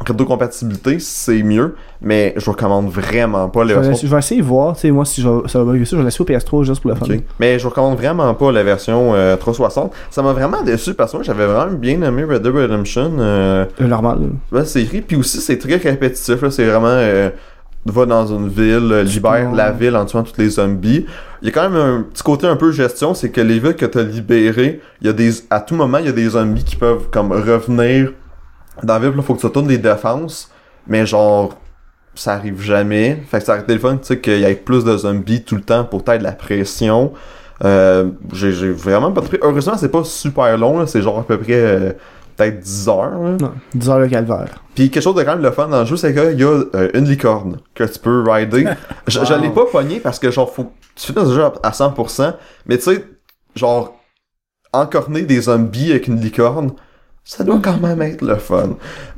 rétrocompatibilité, 0.00 0.98
c'est 0.98 1.42
mieux, 1.42 1.74
mais 2.00 2.34
je 2.36 2.50
recommande 2.50 2.88
vraiment 2.88 3.48
pas 3.48 3.62
Je 3.64 3.68
la 3.74 3.80
vais, 3.80 3.88
version. 3.88 4.06
je 4.08 4.12
vais 4.12 4.18
essayer 4.18 4.40
de 4.40 4.46
voir, 4.46 4.74
tu 4.74 4.80
sais, 4.82 4.90
moi, 4.90 5.04
si 5.04 5.20
je 5.22 5.28
ça 5.46 5.62
va 5.62 5.72
bugger 5.72 5.84
ça, 5.84 5.90
je 5.92 5.96
vais 5.98 6.04
laisser 6.04 6.22
au 6.22 6.26
PS3 6.26 6.64
juste 6.64 6.80
pour 6.82 6.90
le 6.90 6.96
fun. 6.96 7.06
Ok. 7.08 7.20
Mais 7.38 7.58
je 7.58 7.66
recommande 7.66 7.96
vraiment 7.98 8.32
pas 8.34 8.50
la 8.52 8.62
version 8.62 9.14
euh, 9.14 9.36
360. 9.36 9.92
Ça 10.10 10.22
m'a 10.22 10.32
vraiment 10.32 10.62
déçu 10.62 10.94
parce 10.94 11.12
que 11.12 11.18
moi 11.18 11.24
j'avais 11.24 11.46
vraiment 11.46 11.72
bien 11.76 12.00
aimé 12.02 12.24
Red 12.24 12.42
Dead 12.42 12.54
Redemption. 12.54 13.12
Euh, 13.18 13.64
Le 13.78 13.86
normal. 13.86 14.18
la 14.50 14.64
série. 14.64 15.02
Puis 15.02 15.16
aussi, 15.16 15.40
c'est 15.40 15.58
très 15.58 15.76
répétitif. 15.76 16.40
là. 16.42 16.50
C'est 16.50 16.64
vraiment... 16.66 16.86
Euh, 16.88 17.30
va 17.84 18.06
dans 18.06 18.26
une 18.28 18.48
ville, 18.48 18.92
euh, 18.92 19.02
libère 19.02 19.32
Ouais. 19.50 19.56
la 19.56 19.72
ville 19.72 19.96
en 19.96 20.04
tuant 20.04 20.22
tous 20.22 20.40
les 20.40 20.50
zombies. 20.50 21.04
Il 21.42 21.48
y 21.48 21.50
a 21.50 21.52
quand 21.52 21.68
même 21.68 21.74
un 21.80 22.02
petit 22.02 22.22
côté 22.22 22.46
un 22.46 22.54
peu 22.54 22.70
gestion, 22.70 23.12
c'est 23.12 23.30
que 23.30 23.40
les 23.40 23.58
villes 23.58 23.74
que 23.74 23.86
t'as 23.86 24.04
libérées, 24.04 24.80
il 25.00 25.08
y 25.08 25.10
a 25.10 25.12
des... 25.12 25.32
À 25.50 25.58
tout 25.60 25.74
moment, 25.74 25.98
il 25.98 26.06
y 26.06 26.08
a 26.08 26.12
des 26.12 26.28
zombies 26.28 26.62
qui 26.62 26.76
peuvent 26.76 27.08
comme 27.10 27.32
revenir 27.32 28.12
dans 28.82 28.98
la 28.98 29.10
ville. 29.10 29.22
Faut 29.22 29.34
que 29.34 29.40
tu 29.40 29.50
tournes 29.50 29.66
des 29.68 29.78
défenses. 29.78 30.50
Mais 30.86 31.06
genre... 31.06 31.54
Ça 32.14 32.34
arrive 32.34 32.60
jamais. 32.60 33.22
Fait 33.26 33.38
que 33.38 33.44
ça 33.44 33.52
aurait 33.52 33.62
été 33.62 33.72
le 33.72 33.80
fun, 33.80 33.96
tu 33.96 34.04
sais, 34.04 34.20
qu'il 34.20 34.38
y 34.40 34.44
ait 34.44 34.54
plus 34.54 34.84
de 34.84 34.94
zombies 34.98 35.42
tout 35.44 35.56
le 35.56 35.62
temps 35.62 35.84
pour 35.84 36.04
t'aider 36.04 36.18
de 36.18 36.24
la 36.24 36.32
pression. 36.32 37.14
Euh, 37.64 38.10
j'ai 38.34 38.52
j'ai 38.52 38.70
vraiment 38.70 39.10
pas 39.12 39.22
de... 39.22 39.38
Heureusement, 39.40 39.78
c'est 39.78 39.88
pas 39.88 40.04
super 40.04 40.58
long, 40.58 40.78
là. 40.78 40.86
C'est 40.86 41.00
genre 41.00 41.18
à 41.20 41.22
peu 41.22 41.38
près... 41.38 41.54
euh, 41.54 41.92
peut-être 42.36 42.60
10 42.60 42.88
heures, 42.90 43.18
là. 43.18 43.36
Non, 43.40 43.52
10 43.74 43.88
heures 43.88 43.98
le 43.98 44.08
calvaire. 44.08 44.48
Puis 44.74 44.90
quelque 44.90 45.02
chose 45.02 45.14
de 45.14 45.22
quand 45.22 45.32
même 45.36 45.42
le 45.42 45.52
fun 45.52 45.68
dans 45.68 45.80
le 45.80 45.86
jeu, 45.86 45.96
c'est 45.96 46.12
qu'il 46.12 46.38
y 46.38 46.44
a 46.44 46.48
euh, 46.74 46.90
une 46.92 47.06
licorne 47.06 47.60
que 47.74 47.84
tu 47.84 47.98
peux 47.98 48.22
rider. 48.30 48.66
je, 49.06 49.20
je 49.24 49.32
Wow. 49.32 49.40
l'ai 49.40 49.48
pas 49.50 49.64
pogné 49.72 49.98
parce 49.98 50.18
que 50.18 50.30
genre 50.30 50.52
faut 50.52 50.70
tu 50.94 51.06
fais 51.06 51.12
dans 51.14 51.24
le 51.24 51.32
jeu 51.34 51.42
à 51.62 51.70
100%, 51.70 52.34
mais 52.66 52.76
tu 52.76 52.84
sais 52.84 53.04
genre 53.56 53.94
encorner 54.74 55.22
des 55.22 55.40
zombies 55.42 55.90
avec 55.92 56.08
une 56.08 56.20
licorne, 56.20 56.72
ça 57.24 57.44
doit 57.44 57.60
quand 57.62 57.78
même 57.78 58.02
être 58.02 58.22
le 58.22 58.36
fun. 58.36 58.70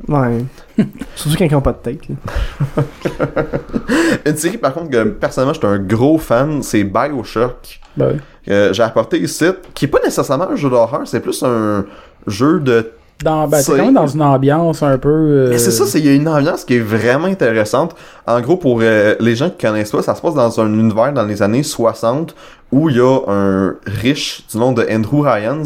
Ouais. 0.07 0.45
Surtout 1.15 1.37
quand 1.37 1.45
ils 1.45 1.55
ont 1.55 1.61
pas 1.61 1.73
de 1.73 1.77
tête. 1.77 2.01
là. 2.07 2.83
Une 4.25 4.35
série 4.37 4.57
par 4.57 4.73
contre 4.73 4.89
que 4.91 5.03
personnellement 5.03 5.53
j'étais 5.53 5.67
un 5.67 5.79
gros 5.79 6.17
fan, 6.17 6.61
c'est 6.63 6.83
BioShock. 6.83 7.79
Ben 7.97 8.11
oui. 8.13 8.19
que 8.45 8.73
j'ai 8.73 8.83
apporté 8.83 9.19
ici, 9.21 9.45
qui 9.73 9.85
est 9.85 9.87
pas 9.87 9.99
nécessairement 10.03 10.49
un 10.49 10.55
jeu 10.55 10.69
d'horreur, 10.69 11.01
c'est 11.05 11.21
plus 11.21 11.41
un 11.43 11.85
jeu 12.27 12.59
de 12.59 12.91
Dans, 13.23 13.47
ben, 13.47 13.59
C'est- 13.61 13.71
quand 13.71 13.85
même 13.85 13.93
dans 13.93 14.07
une 14.07 14.21
ambiance 14.21 14.83
un 14.83 14.97
peu. 14.97 15.09
euh, 15.09 15.47
Mais 15.49 15.57
c'est 15.57 15.71
ça, 15.71 15.85
c'est 15.85 15.99
il 15.99 16.05
y 16.05 16.09
a 16.09 16.13
une 16.13 16.27
ambiance 16.27 16.65
qui 16.65 16.75
est 16.75 16.79
vraiment 16.81 17.27
intéressante. 17.27 17.95
En 18.27 18.41
gros, 18.41 18.57
pour 18.57 18.79
euh, 18.81 19.15
les 19.21 19.35
gens 19.37 19.49
qui 19.49 19.65
connaissent 19.65 19.91
pas, 19.91 20.01
ça 20.01 20.13
se 20.15 20.21
passe 20.21 20.33
dans 20.35 20.59
un 20.59 20.67
univers 20.73 21.13
dans 21.13 21.23
les 21.23 21.41
années 21.41 21.63
60 21.63 22.35
où 22.73 22.89
il 22.89 22.97
y 22.97 22.99
a 22.99 23.19
un 23.29 23.75
riche 23.85 24.45
du 24.51 24.57
nom 24.57 24.73
de 24.73 24.85
Andrew 24.91 25.21
Ryans 25.21 25.63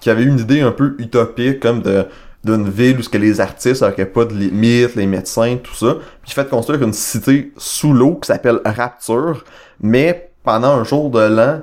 qui 0.00 0.10
avait 0.10 0.24
une 0.24 0.38
idée 0.38 0.60
un 0.60 0.72
peu 0.72 0.94
utopique 0.98 1.60
comme 1.60 1.82
de 1.82 2.06
d'une 2.44 2.68
ville 2.70 2.98
où 3.00 3.02
ce 3.02 3.08
que 3.08 3.18
les 3.18 3.40
artistes 3.40 3.82
n'auraient 3.82 4.06
pas 4.06 4.24
de 4.24 4.32
limites, 4.32 4.94
les 4.94 5.06
médecins, 5.08 5.56
tout 5.62 5.74
ça. 5.74 5.96
Puis 6.22 6.30
fait 6.32 6.48
construire 6.48 6.80
une 6.84 6.92
cité 6.92 7.52
sous 7.56 7.92
l'eau 7.92 8.14
qui 8.14 8.28
s'appelle 8.28 8.60
Rapture, 8.64 9.44
mais 9.80 10.30
pendant 10.44 10.70
un 10.70 10.84
jour 10.84 11.10
de 11.10 11.18
l'an, 11.18 11.62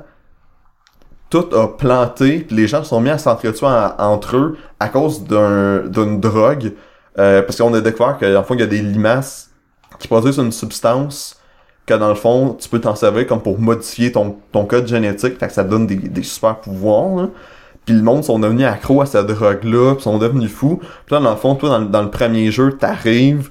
tout 1.30 1.48
a 1.56 1.76
planté, 1.78 2.40
puis 2.40 2.56
les 2.56 2.68
gens 2.68 2.84
sont 2.84 3.02
mis 3.02 3.10
à 3.10 3.18
s'entretuer 3.18 3.66
en- 3.66 3.94
entre 3.98 4.36
eux 4.38 4.58
à 4.80 4.90
cause 4.90 5.24
d'un 5.24 5.80
d'une 5.88 6.20
drogue. 6.20 6.74
Euh, 7.18 7.42
parce 7.42 7.58
qu'on 7.58 7.74
a 7.74 7.80
découvert 7.82 8.18
que 8.18 8.26
dans 8.32 8.42
le 8.42 8.46
fond, 8.46 8.54
il 8.56 8.60
y 8.60 8.64
a 8.64 8.68
des 8.68 8.82
limaces 8.82 9.50
qui 10.00 10.08
produisent 10.10 10.38
une 10.38 10.52
substance 10.52 11.40
que 11.86 11.94
dans 11.94 12.10
le 12.10 12.16
fond, 12.16 12.54
tu 12.60 12.68
peux 12.68 12.82
t'en 12.82 12.96
servir 12.96 13.26
comme 13.28 13.42
pour 13.42 13.58
modifier 13.60 14.12
ton, 14.12 14.36
ton 14.52 14.66
code 14.66 14.88
génétique, 14.88 15.40
fait 15.40 15.48
que 15.48 15.54
ça 15.54 15.64
donne 15.64 15.88
des, 15.88 15.96
des 15.96 16.24
super 16.24 16.58
pouvoirs. 16.60 17.16
Là. 17.16 17.30
Puis 17.86 17.94
le 17.96 18.02
monde 18.02 18.24
sont 18.24 18.40
devenus 18.40 18.66
accros 18.66 19.02
à 19.02 19.06
cette 19.06 19.28
drogue-là, 19.28 19.94
puis 19.96 20.04
sont 20.04 20.18
devenus 20.18 20.52
fous. 20.52 20.80
Puis 21.06 21.16
là, 21.16 21.20
dans 21.22 21.32
le 21.32 21.36
fond, 21.38 21.56
toi, 21.56 21.70
dans, 21.70 21.80
le- 21.80 21.86
dans 21.88 22.02
le 22.02 22.10
premier 22.10 22.52
jeu, 22.52 22.74
t'arrives, 22.74 23.50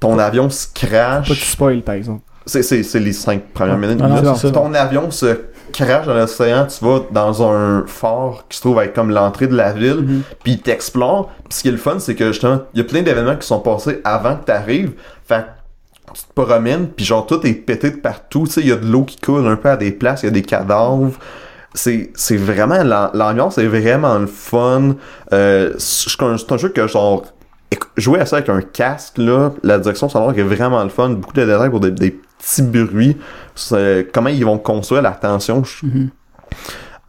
ton 0.00 0.18
avion 0.18 0.50
se 0.50 0.66
crache. 0.74 1.28
Pas 1.28 1.34
de 1.34 1.38
spoil, 1.38 1.82
par 1.82 1.94
exemple. 1.94 2.22
C'est, 2.46 2.62
c'est, 2.62 2.82
c'est 2.82 3.00
les 3.00 3.12
cinq 3.14 3.42
premières 3.54 3.78
minutes. 3.78 4.00
Ah 4.02 4.08
non, 4.08 4.34
c'est 4.34 4.48
ça. 4.48 4.52
Ton 4.52 4.74
avion 4.74 5.10
se 5.10 5.38
crache 5.72 6.06
dans 6.06 6.14
l'océan, 6.14 6.66
tu 6.66 6.84
vas 6.84 7.00
dans 7.10 7.42
un 7.50 7.84
fort 7.86 8.44
qui 8.48 8.56
se 8.58 8.62
trouve 8.62 8.80
être 8.82 8.92
comme 8.94 9.10
l'entrée 9.10 9.46
de 9.46 9.56
la 9.56 9.72
ville, 9.72 10.02
Mhm. 10.02 10.22
puis 10.42 10.52
il 10.52 10.60
t'explore. 10.60 11.30
Puis 11.48 11.58
ce 11.58 11.62
qui 11.62 11.68
est 11.68 11.72
le 11.72 11.78
fun, 11.78 11.98
c'est 11.98 12.14
que 12.14 12.32
justement, 12.32 12.60
il 12.74 12.78
y 12.78 12.80
a 12.82 12.84
plein 12.84 13.00
d'événements 13.02 13.36
qui 13.36 13.46
sont 13.46 13.60
passés 13.60 14.00
avant 14.04 14.36
que 14.36 14.44
t'arrives. 14.44 14.92
Fait 15.26 15.46
que 16.06 16.12
tu 16.12 16.22
te 16.22 16.32
promènes, 16.42 16.88
puis 16.88 17.04
genre 17.06 17.26
tout 17.26 17.44
est 17.46 17.54
pété 17.54 17.90
de 17.90 17.96
partout. 17.96 18.44
Tu 18.46 18.52
sais, 18.52 18.60
il 18.60 18.68
y 18.68 18.72
a 18.72 18.76
de 18.76 18.86
l'eau 18.86 19.04
qui 19.04 19.16
coule 19.16 19.46
un 19.46 19.56
peu 19.56 19.70
à 19.70 19.76
des 19.78 19.90
places, 19.90 20.22
il 20.22 20.26
y 20.26 20.28
a 20.28 20.32
des 20.32 20.42
cadavres. 20.42 21.12
C'est, 21.74 22.12
c'est 22.14 22.36
vraiment, 22.36 22.82
l'am- 22.84 23.10
l'ambiance 23.14 23.58
est 23.58 23.66
vraiment 23.66 24.18
le 24.18 24.26
fun. 24.28 24.94
Euh, 25.32 25.72
c'est 25.78 26.22
un, 26.22 26.56
jeu 26.56 26.68
que 26.68 26.86
genre, 26.86 27.24
jouer 27.96 28.20
à 28.20 28.26
ça 28.26 28.36
avec 28.36 28.48
un 28.48 28.60
casque, 28.60 29.18
là, 29.18 29.52
la 29.64 29.78
direction 29.78 30.08
sonore 30.08 30.32
est 30.38 30.42
vraiment 30.42 30.82
le 30.84 30.90
fun. 30.90 31.10
Beaucoup 31.10 31.32
de 31.32 31.44
détails 31.44 31.70
pour 31.70 31.80
des, 31.80 31.90
des 31.90 32.12
petits 32.38 32.62
bruits. 32.62 33.16
Comment 34.12 34.28
ils 34.28 34.44
vont 34.44 34.58
construire 34.58 35.02
la 35.02 35.10
tension. 35.12 35.62
Mhm. 35.82 36.10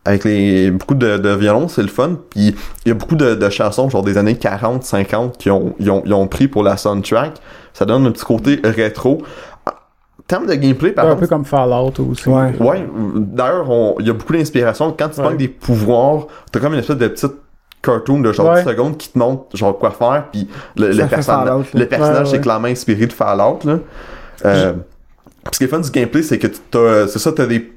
avec 0.04 0.24
les 0.24 0.72
beaucoup 0.72 0.94
de, 0.96 1.18
de 1.18 1.30
violon, 1.30 1.68
c'est 1.68 1.82
le 1.82 1.88
fun. 1.88 2.18
Puis 2.32 2.56
il 2.86 2.90
y 2.90 2.92
a 2.92 2.94
beaucoup 2.96 3.16
de, 3.16 3.36
de 3.36 3.50
chansons 3.50 3.90
genre 3.90 4.04
des 4.04 4.18
années 4.18 4.36
40, 4.38 4.84
50 4.84 5.38
qui 5.38 5.50
ont, 5.52 5.76
ils 5.80 5.90
ont, 5.92 6.02
ils 6.06 6.14
ont 6.14 6.28
pris 6.28 6.48
pour 6.48 6.64
la 6.64 6.78
soundtrack. 6.78 7.34
Ça 7.74 7.86
donne 7.86 8.06
un 8.06 8.12
petit 8.12 8.26
côté 8.26 8.60
rétro. 8.64 9.22
Termes 10.28 10.48
de 10.48 10.54
gameplay, 10.56 10.92
par 10.92 11.06
un 11.06 11.10
contre, 11.10 11.22
peu 11.22 11.28
comme 11.28 11.46
Fallout 11.46 11.94
aussi. 12.10 12.28
Ouais. 12.30 12.54
Ouais, 12.60 12.88
d'ailleurs, 13.16 13.70
on- 13.70 13.96
il 14.00 14.08
y 14.08 14.10
a 14.10 14.14
beaucoup 14.14 14.34
d'inspiration. 14.34 14.94
Quand 14.98 15.10
tu 15.10 15.20
Ouais. 15.20 15.28
pognes 15.28 15.38
des 15.38 15.48
pouvoirs, 15.48 16.28
t'as 16.52 16.60
comme 16.60 16.74
une 16.74 16.80
espèce 16.80 16.98
de 16.98 17.08
petite 17.08 17.34
cartoon 17.82 18.20
de 18.22 18.32
genre 18.34 18.50
Ouais. 18.52 18.64
10 18.64 18.70
secondes 18.70 18.98
qui 18.98 19.10
te 19.10 19.18
montre 19.20 19.56
genre 19.56 19.78
quoi 19.78 19.92
faire, 19.92 20.26
puis 20.32 20.48
le, 20.78 20.92
le, 20.92 21.06
perso- 21.06 21.32
Fallout, 21.32 21.64
le 21.74 21.86
personnage 21.86 22.16
Ouais, 22.18 22.24
ouais. 22.24 22.30
c'est 22.32 22.42
clairement 22.42 22.68
inspiré 22.68 23.06
de 23.06 23.14
Fallout. 23.14 23.60
Là. 23.66 23.78
Euh, 24.46 24.74
ce 25.52 25.58
qui 25.60 25.64
est 25.66 25.68
fun 25.68 25.80
du 25.80 25.92
gameplay, 25.92 26.24
c'est 26.24 26.40
que 26.40 26.48
t'as, 26.48 27.08
c'est 27.08 27.20
ça, 27.20 27.32
t'as 27.32 27.46
des 27.46 27.72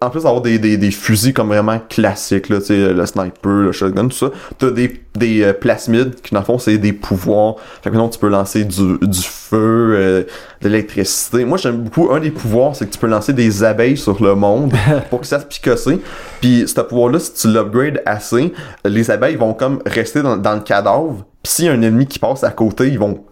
en 0.00 0.10
plus 0.10 0.22
d'avoir 0.24 0.42
des, 0.42 0.58
des, 0.58 0.76
des 0.76 0.90
fusils 0.90 1.32
comme 1.32 1.48
vraiment 1.48 1.80
classiques, 1.88 2.48
là, 2.48 2.58
tu 2.58 2.66
sais, 2.66 2.92
le 2.92 3.06
sniper, 3.06 3.50
le 3.50 3.72
shotgun, 3.72 4.08
tout 4.08 4.16
ça, 4.16 4.30
t'as 4.58 4.70
des, 4.70 5.00
des 5.14 5.42
euh, 5.42 5.52
plasmides 5.52 6.14
qui, 6.20 6.34
dans 6.34 6.40
le 6.40 6.46
fond, 6.46 6.58
c'est 6.58 6.78
des 6.78 6.92
pouvoirs. 6.92 7.56
Fait 7.82 7.90
que 7.90 7.94
maintenant, 7.94 8.08
tu 8.08 8.18
peux 8.18 8.28
lancer 8.28 8.64
du, 8.64 8.98
du 9.00 9.22
feu, 9.22 9.94
euh, 9.96 10.22
de 10.62 10.68
l'électricité. 10.68 11.44
Moi, 11.44 11.58
j'aime 11.58 11.82
beaucoup, 11.82 12.10
un 12.12 12.20
des 12.20 12.30
pouvoirs, 12.30 12.76
c'est 12.76 12.86
que 12.86 12.92
tu 12.92 12.98
peux 12.98 13.06
lancer 13.06 13.32
des 13.32 13.64
abeilles 13.64 13.96
sur 13.96 14.22
le 14.22 14.34
monde 14.34 14.72
pour 15.10 15.20
que 15.20 15.26
ça 15.26 15.40
se 15.40 15.46
picosser. 15.46 16.00
Puis, 16.40 16.66
ce 16.66 16.80
pouvoir-là, 16.80 17.18
si 17.18 17.32
tu 17.34 17.48
l'upgrades 17.48 18.02
assez, 18.06 18.52
les 18.84 19.10
abeilles 19.10 19.36
vont 19.36 19.54
comme 19.54 19.80
rester 19.86 20.22
dans, 20.22 20.36
dans 20.36 20.54
le 20.54 20.60
cadavre. 20.60 21.24
Puis, 21.42 21.52
s'il 21.52 21.64
y 21.66 21.68
a 21.68 21.72
un 21.72 21.82
ennemi 21.82 22.06
qui 22.06 22.18
passe 22.18 22.44
à 22.44 22.50
côté, 22.50 22.88
ils 22.88 22.98
vont 22.98 23.24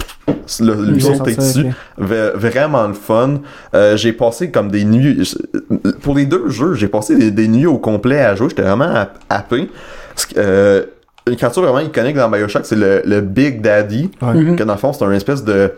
le, 0.60 0.72
vont 0.72 1.00
sauter 1.00 1.34
sortir, 1.34 1.36
dessus. 1.36 1.66
ok. 1.98 2.06
V- 2.08 2.30
vraiment 2.34 2.86
le 2.88 2.94
fun. 2.94 3.40
Euh, 3.74 3.96
j'ai 3.96 4.12
passé 4.12 4.50
comme 4.50 4.70
des 4.70 4.84
nuits. 4.84 5.34
Pour 6.02 6.14
les 6.14 6.26
deux 6.26 6.48
jeux, 6.48 6.74
j'ai 6.74 6.88
passé 6.88 7.16
des, 7.16 7.30
des 7.30 7.48
nuits 7.48 7.66
au 7.66 7.78
complet 7.78 8.20
à 8.20 8.34
jouer. 8.34 8.48
J'étais 8.50 8.62
vraiment 8.62 8.84
happ- 8.94 9.18
happé. 9.28 9.68
Euh, 10.36 10.84
une 11.26 11.36
créature 11.36 11.62
vraiment 11.62 11.80
iconique 11.80 12.16
dans 12.16 12.28
Bioshock, 12.30 12.66
c'est 12.66 12.76
le, 12.76 13.02
le 13.04 13.20
Big 13.20 13.60
Daddy. 13.62 14.10
Ouais. 14.22 14.34
Mhm. 14.34 14.56
Que 14.56 14.62
dans 14.64 14.74
le 14.74 14.78
fond, 14.78 14.92
c'est 14.92 15.04
un 15.04 15.12
espèce 15.12 15.42
de 15.44 15.72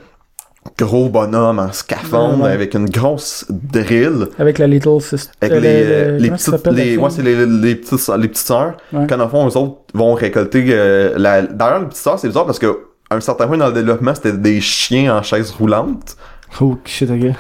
gros 0.79 1.09
bonhomme 1.09 1.61
en 1.61 1.71
scaphandre 1.73 2.39
Ouais, 2.39 2.47
ouais. 2.49 2.53
avec 2.53 2.75
une 2.75 2.89
grosse 2.91 3.47
drill. 3.49 4.27
Avec 4.39 4.59
la 4.59 4.67
Little 4.67 5.01
Sister. 5.01 5.31
Avec 5.41 5.61
les, 5.63 5.69
euh, 5.85 6.19
les 6.19 6.27
comment 6.29 6.39
ça 6.39 6.59
petites, 6.59 6.73
les, 6.73 6.97
ouais, 6.97 7.11
c'est 7.11 7.23
les, 7.23 7.47
les 7.47 7.77
petites, 7.77 8.09
les 8.19 8.29
petites 8.29 8.47
sœurs. 8.47 8.77
Ouais. 8.93 9.07
Quand 9.09 9.17
dans 9.17 9.25
le 9.25 9.31
fond, 9.31 9.47
eux 9.49 9.57
autres 9.57 9.77
vont 9.95 10.15
récolter, 10.15 10.65
euh, 10.71 11.15
la, 11.17 11.43
d'ailleurs, 11.43 11.79
les 11.81 11.87
petites 11.87 12.03
sœurs, 12.03 12.19
c'est 12.19 12.27
bizarre 12.27 12.47
parce 12.47 12.59
que, 12.59 12.77
à 13.11 13.17
un 13.17 13.21
certain 13.21 13.47
point 13.47 13.57
dans 13.57 13.69
le 13.69 13.73
développement, 13.73 14.15
c'était 14.15 14.33
des 14.33 14.61
chiens 14.61 15.17
en 15.17 15.23
chaise 15.23 15.51
roulante. 15.53 16.17
Oh 16.61 16.77
shit, 16.85 17.11
ok. 17.11 17.33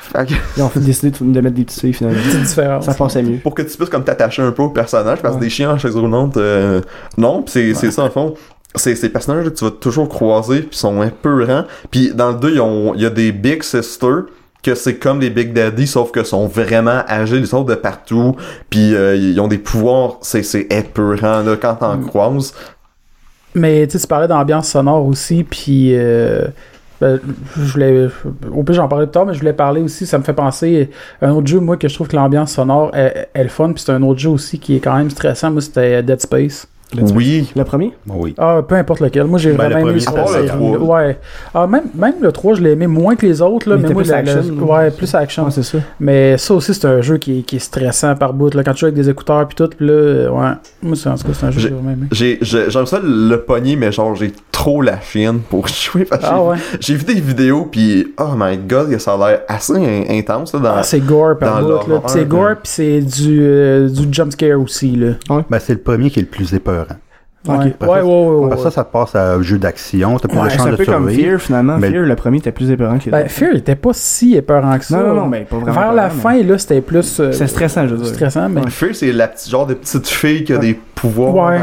Fait 0.00 0.26
que- 0.26 0.34
Ils 0.56 0.62
ont 0.62 0.68
fait 0.68 0.80
décider 0.80 1.10
de 1.20 1.40
mettre 1.40 1.56
des 1.56 1.64
petites 1.64 1.80
filles 1.80 1.92
finalement. 1.92 2.20
Petite 2.22 2.42
différence. 2.42 2.84
Ça 2.84 2.94
passait 2.94 3.22
mieux. 3.22 3.38
pour 3.38 3.54
que 3.54 3.62
tu 3.62 3.76
puisses 3.76 3.88
comme 3.90 4.04
t'attacher 4.04 4.42
un 4.42 4.52
peu 4.52 4.62
au 4.62 4.70
personnage 4.70 5.20
parce 5.20 5.34
que 5.34 5.40
Ouais. 5.40 5.46
des 5.46 5.50
chiens 5.50 5.72
en 5.72 5.78
chaise 5.78 5.96
roulante 5.96 6.36
euh, 6.36 6.80
non 7.18 7.42
pis 7.42 7.52
c'est 7.52 7.74
c'est 7.74 7.90
ça 7.90 8.04
en 8.04 8.10
fond 8.10 8.34
c'est 8.76 8.94
ces 8.94 9.08
personnages 9.08 9.44
que 9.44 9.48
tu 9.50 9.64
vas 9.64 9.70
toujours 9.72 10.08
croiser 10.08 10.60
puis 10.60 10.76
sont 10.78 11.02
épeurants 11.02 11.64
puis 11.90 12.12
dans 12.14 12.30
le 12.32 12.36
2 12.38 12.52
ils 12.54 12.60
ont- 12.60 12.94
il 12.94 13.00
y 13.02 13.06
a 13.06 13.10
des 13.10 13.32
big 13.32 13.62
sisters 13.64 14.26
que 14.62 14.74
c'est 14.74 14.96
comme 14.96 15.18
des 15.20 15.30
Big 15.30 15.52
Daddy 15.52 15.86
sauf 15.86 16.10
que 16.12 16.22
sont 16.24 16.46
vraiment 16.46 17.02
âgés 17.08 17.36
ils 17.38 17.46
sortent 17.46 17.68
de 17.68 17.74
partout 17.74 18.36
puis 18.70 18.94
euh, 18.94 19.16
ils 19.16 19.40
ont 19.40 19.48
des 19.48 19.58
pouvoirs 19.58 20.18
c'est 20.22 20.42
c'est 20.42 20.66
épeurant 20.70 21.40
là 21.42 21.56
quand 21.60 21.76
t'en 21.76 21.96
Mm. 21.96 22.06
croises 22.06 22.52
Mais 23.54 23.86
tu 23.86 23.98
parlais 24.06 24.28
d'ambiance 24.28 24.68
sonore 24.68 25.06
aussi, 25.06 25.42
puis 25.44 25.90
euh, 25.94 26.46
ben, 27.00 27.20
je 27.56 27.72
voulais, 27.72 28.08
au 28.52 28.62
pire 28.62 28.74
j'en 28.74 28.88
parlais 28.88 29.06
plus 29.06 29.12
tard, 29.12 29.26
mais 29.26 29.34
je 29.34 29.38
voulais 29.38 29.54
parler 29.54 29.80
aussi, 29.80 30.06
ça 30.06 30.18
me 30.18 30.24
fait 30.24 30.34
penser 30.34 30.90
à 31.22 31.28
un 31.28 31.32
autre 31.32 31.46
jeu, 31.46 31.60
moi, 31.60 31.76
que 31.76 31.88
je 31.88 31.94
trouve 31.94 32.08
que 32.08 32.16
l'ambiance 32.16 32.52
sonore 32.52 32.94
est, 32.94 33.28
est 33.32 33.42
le 33.42 33.48
fun, 33.48 33.72
puis 33.72 33.82
c'est 33.82 33.92
un 33.92 34.02
autre 34.02 34.20
jeu 34.20 34.30
aussi 34.30 34.58
qui 34.58 34.76
est 34.76 34.80
quand 34.80 34.96
même 34.96 35.10
stressant, 35.10 35.50
moi, 35.50 35.62
c'était 35.62 36.02
Dead 36.02 36.20
Space. 36.20 36.68
Oui 37.14 37.50
Le 37.56 37.64
premier? 37.64 37.92
Bon, 38.06 38.14
oui. 38.18 38.34
Ah, 38.38 38.60
peu 38.66 38.74
importe 38.76 39.00
lequel, 39.00 39.24
moi 39.26 39.38
j'ai 39.38 39.52
Ben, 39.52 39.64
le 39.68 39.74
vraiment 39.74 39.86
aimé 39.88 39.94
le 39.94 40.00
ça. 40.00 40.12
trois. 40.12 40.78
Ouais. 40.78 41.18
Ah, 41.54 41.66
même, 41.66 41.84
même 41.94 42.14
le 42.20 42.32
3, 42.32 42.54
je 42.54 42.62
l'ai 42.62 42.70
aimé 42.72 42.86
moins 42.86 43.16
que 43.16 43.26
les 43.26 43.42
autres, 43.42 43.68
là, 43.68 43.76
Mais 43.76 43.88
moi, 43.88 44.02
plus 44.02 44.10
la- 44.10 44.16
action, 44.18 44.42
là. 44.58 44.62
ouais, 44.62 44.90
plus 44.90 45.14
action. 45.14 45.44
Ouais, 45.44 45.50
c'est 45.50 45.62
ça. 45.62 45.78
Mais 46.00 46.38
ça 46.38 46.54
aussi, 46.54 46.74
c'est 46.74 46.86
un 46.86 47.00
jeu 47.00 47.18
qui 47.18 47.40
est, 47.40 47.42
qui 47.42 47.56
est 47.56 47.60
stressant 47.60 48.14
par 48.14 48.32
bout, 48.32 48.54
là, 48.54 48.62
quand 48.62 48.72
tu 48.72 48.80
joues 48.80 48.86
avec 48.86 48.94
des 48.96 49.08
écouteurs, 49.10 49.46
puis 49.48 49.56
tout, 49.56 49.68
puis 49.76 49.86
là, 49.86 50.30
ouais. 50.30 50.50
Moi, 50.82 50.96
c'est, 50.96 51.08
en 51.08 51.16
tout 51.16 51.24
cas, 51.26 51.30
c'est 51.34 51.46
un 51.46 51.50
jeu 51.50 51.56
que 51.56 51.60
J'ai- 51.62 51.68
j'ai 51.68 51.74
vraiment 51.74 51.90
aimé. 51.92 52.06
j'ai 52.12 52.38
j'ai- 52.42 52.70
j'aime 52.70 52.86
ça 52.86 53.00
le 53.02 53.36
pogner 53.42 53.76
mais 53.76 53.90
genre 53.92 54.14
j'ai 54.14 54.32
trop 54.52 54.80
la 54.82 55.00
chienne 55.00 55.40
pour 55.40 55.66
jouer 55.68 56.04
parce 56.04 56.22
que 56.22 56.28
Ah 56.30 56.42
ouais. 56.42 56.56
j'ai 56.80 56.94
vu 56.94 57.04
des 57.04 57.20
vidéos 57.20 57.66
puis 57.70 58.14
oh 58.18 58.30
my 58.36 58.56
god 58.56 58.96
ça 58.98 59.14
a 59.14 59.16
l'air 59.30 59.40
assez 59.48 59.72
in- 59.74 60.04
intense 60.18 60.52
là, 60.54 60.60
dans 60.60 60.74
Ah, 60.76 60.82
c'est 60.82 61.00
gore 61.00 61.36
par 61.38 61.62
bout, 61.62 62.02
c'est 62.06 62.26
gore, 62.26 62.54
puis 62.62 62.70
c'est 62.72 63.00
du, 63.00 63.38
euh, 63.42 63.88
du 63.88 64.06
jump 64.12 64.32
scare 64.32 64.60
aussi, 64.60 64.94
là. 64.96 65.12
Ben, 65.50 65.58
c'est 65.58 65.74
le 65.74 65.80
premier 65.80 66.10
qui 66.10 66.20
est 66.20 66.22
le 66.22 66.28
plus 66.28 66.52
épeurant. 66.54 66.75
Ouais, 67.48 67.54
Ok. 67.54 67.62
ouais, 67.64 67.70
Parce 67.78 67.92
ouais, 67.92 68.00
que- 68.00 68.04
ouais, 68.06 68.46
ouais. 68.48 68.56
Ça, 68.56 68.70
ça 68.72 68.82
passe 68.84 69.14
à 69.14 69.34
un 69.34 69.42
jeu 69.42 69.56
d'action. 69.56 70.18
T'as 70.18 70.26
de 70.26 70.50
C'est 70.50 70.56
chance 70.56 70.66
un 70.66 70.70
de 70.72 70.76
peu 70.76 70.84
comme 70.84 71.08
survivre. 71.08 71.28
Fear 71.30 71.40
finalement. 71.40 71.78
Mais- 71.78 71.90
Fear, 71.92 72.02
le 72.04 72.16
premier 72.16 72.38
était 72.38 72.50
plus 72.50 72.70
épeurant 72.72 72.98
que 72.98 73.08
Ben. 73.08 73.28
Fear 73.28 73.54
était 73.54 73.76
pas 73.76 73.90
si 73.92 74.34
épeurant 74.34 74.76
que 74.78 74.84
ça. 74.84 74.98
Non, 74.98 75.08
non, 75.08 75.14
non, 75.14 75.26
mais 75.28 75.42
pas 75.42 75.56
vraiment. 75.58 75.72
Vers 75.80 75.92
la 75.92 76.06
épeurant, 76.06 76.20
fin, 76.22 76.42
là, 76.42 76.58
c'était 76.58 76.80
plus. 76.80 77.20
euh, 77.20 77.30
C'est 77.30 77.46
stressant, 77.46 77.86
je 77.86 77.94
veux 77.94 78.02
dire. 78.02 78.14
stressant, 78.14 78.48
mais. 78.48 78.68
Fear, 78.68 78.94
c'est 78.96 79.12
la 79.12 79.28
petite 79.28 79.48
genre 79.48 79.64
de 79.66 79.74
petite 79.74 80.08
fille 80.08 80.42
qui 80.42 80.54
a 80.54 80.58
des 80.58 80.74
pouvoirs. 80.96 81.62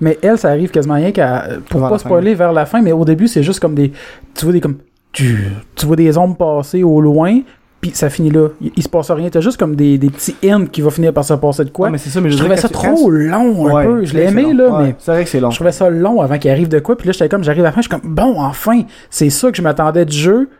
Mais 0.00 0.18
elle, 0.22 0.38
ça 0.38 0.48
arrive 0.48 0.70
quasiment 0.72 0.94
rien 0.94 1.12
qu'à. 1.12 1.44
Pour 1.68 1.80
Vers 1.80 1.90
pas 1.90 1.98
spoiler 1.98 2.34
vers 2.34 2.52
la 2.52 2.66
fin, 2.66 2.82
mais 2.82 2.90
au 2.90 3.04
début, 3.04 3.28
c'est 3.28 3.44
juste 3.44 3.60
comme 3.60 3.74
des. 3.76 3.92
Tu 4.34 4.44
vois 4.44 4.52
des 4.52 4.60
comme. 4.60 4.76
Tu, 5.12 5.44
tu 5.76 5.86
vois 5.86 5.96
des 5.96 6.16
ombres 6.18 6.36
passer 6.36 6.82
au 6.84 7.00
loin, 7.00 7.40
puis 7.80 7.92
ça 7.94 8.10
finit 8.10 8.30
là. 8.30 8.48
Il, 8.60 8.72
il 8.76 8.82
se 8.82 8.88
passe 8.88 9.10
rien. 9.10 9.28
T'as 9.30 9.40
juste 9.40 9.56
comme 9.58 9.74
des, 9.76 9.96
des 9.98 10.10
petits 10.10 10.36
hints 10.44 10.66
qui 10.66 10.80
vont 10.82 10.90
finir 10.90 11.12
par 11.12 11.24
se 11.24 11.34
passer 11.34 11.64
de 11.64 11.70
quoi. 11.70 11.86
Ouais, 11.86 11.92
mais 11.92 11.98
c'est 11.98 12.10
ça, 12.10 12.20
mais 12.20 12.30
je 12.30 12.36
trouvais 12.38 12.56
ça 12.56 12.68
trop 12.68 13.10
long 13.10 13.66
un 13.68 13.72
Ouais, 13.72 13.84
peu. 13.86 14.04
Je 14.04 14.14
l'ai 14.14 14.24
aimé, 14.24 14.52
là, 14.52 14.68
Ouais, 14.68 14.82
mais. 14.88 14.96
C'est 14.98 15.12
vrai 15.12 15.24
que 15.24 15.30
c'est 15.30 15.40
long. 15.40 15.50
Je 15.50 15.56
trouvais 15.56 15.72
ça 15.72 15.88
long 15.90 16.20
avant 16.20 16.38
qu'il 16.38 16.50
arrive 16.50 16.68
de 16.68 16.78
quoi, 16.78 16.96
puis 16.96 17.06
là, 17.06 17.12
j'étais 17.12 17.28
comme, 17.28 17.42
j'arrive 17.44 17.62
à 17.62 17.68
la 17.68 17.72
fin, 17.72 17.80
je 17.80 17.88
suis 17.88 18.00
comme, 18.00 18.14
bon, 18.14 18.38
enfin, 18.40 18.82
c'est 19.08 19.30
ça 19.30 19.50
que 19.50 19.56
je 19.56 19.62
m'attendais 19.62 20.04
du 20.04 20.16
jeu. 20.16 20.50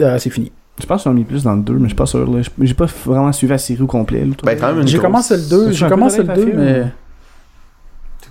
Euh, 0.00 0.18
c'est 0.18 0.30
fini. 0.30 0.52
Je 0.80 0.86
pense 0.86 1.02
qu'ils 1.02 1.10
ont 1.10 1.14
mis 1.14 1.24
plus 1.24 1.42
dans 1.42 1.54
le 1.54 1.62
2, 1.62 1.72
mais 1.74 1.80
je 1.84 1.86
suis 1.88 1.94
pas 1.96 2.06
sûr. 2.06 2.30
là. 2.30 2.40
J'ai- 2.60 2.74
pas 2.74 2.86
vraiment 3.06 3.32
suivi 3.32 3.50
la 3.50 3.58
série 3.58 3.82
au 3.82 3.86
complet. 3.86 4.24
Ben, 4.44 4.56
quand 4.58 4.68
même 4.68 4.80
une 4.82 4.86
J'ai 4.86 4.98
commencé 4.98 5.34
le 5.36 5.42
2, 5.48 5.66
C'est 5.68 5.72
j'ai 5.72 5.88
commencé 5.88 6.18
le 6.22 6.24
de 6.28 6.34
2, 6.34 6.44
Life 6.44 6.54
à 6.54 6.58
mais. 6.58 6.84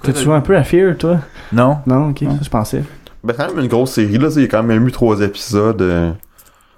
T'as-tu 0.03 0.23
joué 0.23 0.35
un 0.35 0.41
peu 0.41 0.55
à 0.55 0.63
Fear, 0.63 0.95
toi? 0.97 1.19
Non. 1.51 1.77
Non, 1.87 2.09
ok, 2.09 2.19
ça 2.21 2.37
je 2.43 2.49
pensais. 2.49 2.83
Ben, 3.23 3.33
quand 3.35 3.47
même 3.47 3.59
une 3.63 3.67
grosse 3.67 3.91
série, 3.93 4.17
là. 4.17 4.27
tu 4.27 4.33
sais, 4.35 4.39
Il 4.41 4.43
y 4.43 4.45
a 4.45 4.49
quand 4.49 4.63
même 4.63 4.87
eu 4.87 4.91
trois 4.91 5.19
épisodes. 5.21 6.15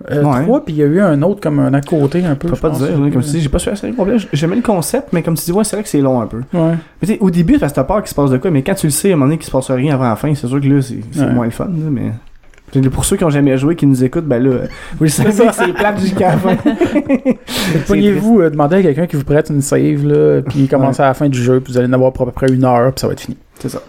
Euh. 0.09 0.23
Ouais. 0.23 0.43
3, 0.43 0.65
puis 0.65 0.73
il 0.73 0.77
y 0.77 0.83
a 0.83 0.85
eu 0.85 1.01
un 1.01 1.21
autre 1.21 1.41
comme 1.41 1.59
un 1.59 1.73
à 1.73 1.81
côté 1.81 2.23
un 2.25 2.35
peu. 2.35 2.47
Je 2.47 2.53
peux 2.53 2.59
pas 2.59 2.69
te 2.69 2.77
dire, 2.77 2.89
comme 2.89 3.21
tu 3.21 3.29
dis, 3.29 3.41
j'ai 3.41 3.49
pas 3.49 3.59
série 3.59 3.91
au 3.91 3.95
complet. 3.95 4.17
J'aimais 4.31 4.55
le 4.55 4.61
concept, 4.61 5.09
mais 5.11 5.21
comme 5.21 5.35
tu 5.35 5.43
dis, 5.43 5.51
ouais, 5.51 5.63
c'est 5.63 5.75
vrai 5.75 5.83
que 5.83 5.89
c'est 5.89 6.01
long 6.01 6.21
un 6.21 6.27
peu. 6.27 6.41
Ouais. 6.53 6.75
Mais 7.01 7.07
tu 7.07 7.13
sais, 7.13 7.17
au 7.19 7.29
début, 7.29 7.59
parce 7.59 7.73
que 7.73 7.75
t'as 7.75 7.83
peur 7.83 7.97
qu'il 7.97 8.07
se 8.07 8.15
passe 8.15 8.29
de 8.29 8.37
quoi, 8.37 8.49
mais 8.51 8.61
quand 8.61 8.75
tu 8.75 8.87
le 8.87 8.91
sais, 8.91 9.09
à 9.09 9.13
un 9.13 9.15
moment 9.15 9.25
donné, 9.25 9.37
qu'il 9.37 9.47
se 9.47 9.51
passe 9.51 9.69
rien 9.71 9.93
avant 9.93 10.09
la 10.09 10.15
fin, 10.15 10.33
c'est 10.35 10.47
sûr 10.47 10.61
que 10.61 10.67
là, 10.67 10.81
c'est 10.81 11.33
moins 11.33 11.45
le 11.45 11.51
fun, 11.51 11.65
là, 11.65 11.89
mais. 11.89 12.11
Pour 12.91 13.03
ceux 13.03 13.17
qui 13.17 13.23
ont 13.23 13.31
jamais 13.31 13.57
joué, 13.57 13.75
qui 13.75 13.87
nous 13.87 14.03
écoutent, 14.03 14.27
ben 14.27 14.43
là, 14.43 14.67
vous 14.97 15.05
le 15.05 15.09
savez 15.09 15.31
que 15.47 15.53
c'est 15.53 15.73
plate 15.73 15.99
jusqu'à 15.99 16.29
la 16.29 16.37
fin. 16.37 16.55
Pognez-vous, 17.87 18.41
euh, 18.41 18.49
demandez 18.51 18.75
à 18.75 18.81
quelqu'un 18.83 19.07
qui 19.07 19.15
vous 19.15 19.23
prête 19.23 19.49
une 19.49 19.61
save, 19.61 20.05
là, 20.05 20.41
puis 20.43 20.67
commencez 20.67 21.01
à 21.01 21.07
la 21.07 21.13
fin 21.15 21.27
du 21.27 21.41
jeu, 21.41 21.59
puis 21.59 21.73
vous 21.73 21.79
allez 21.79 21.87
en 21.87 21.93
avoir 21.93 22.13
pour 22.13 22.23
à 22.23 22.25
peu 22.27 22.31
près 22.31 22.47
une 22.53 22.63
heure, 22.63 22.91
puis 22.93 23.01
ça 23.01 23.07
va 23.07 23.13
être 23.13 23.21
fini. 23.21 23.37
C'est 23.59 23.69
ça. 23.69 23.81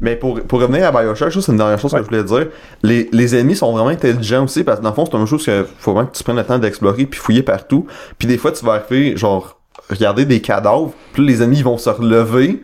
Mais 0.00 0.16
pour, 0.16 0.40
pour 0.42 0.60
revenir 0.60 0.86
à 0.86 0.90
Bioshock, 0.92 1.30
juste 1.30 1.48
une 1.48 1.56
dernière 1.56 1.78
chose 1.78 1.92
Ouais. 1.92 2.00
que 2.00 2.04
je 2.04 2.10
voulais 2.10 2.24
dire. 2.24 2.48
Les, 2.82 3.08
les 3.12 3.36
ennemis 3.36 3.56
sont 3.56 3.72
vraiment 3.72 3.88
intelligents 3.88 4.44
aussi 4.44 4.64
parce 4.64 4.78
que 4.78 4.82
dans 4.84 4.90
le 4.90 4.94
fond, 4.94 5.04
c'est 5.10 5.16
une 5.16 5.26
chose 5.26 5.44
que 5.44 5.66
faut 5.78 5.92
vraiment 5.92 6.08
que 6.08 6.16
tu 6.16 6.22
prennes 6.24 6.36
le 6.36 6.44
temps 6.44 6.58
d'explorer 6.58 7.06
puis 7.06 7.18
fouiller 7.20 7.42
partout. 7.42 7.86
Puis 8.18 8.26
des 8.28 8.38
fois, 8.38 8.52
tu 8.52 8.64
vas 8.64 8.74
arriver, 8.74 9.16
genre, 9.16 9.58
regarder 9.90 10.24
des 10.24 10.40
cadavres, 10.40 10.92
puis 11.12 11.24
les 11.26 11.42
ennemis 11.42 11.58
ils 11.58 11.64
vont 11.64 11.78
se 11.78 11.90
relever. 11.90 12.62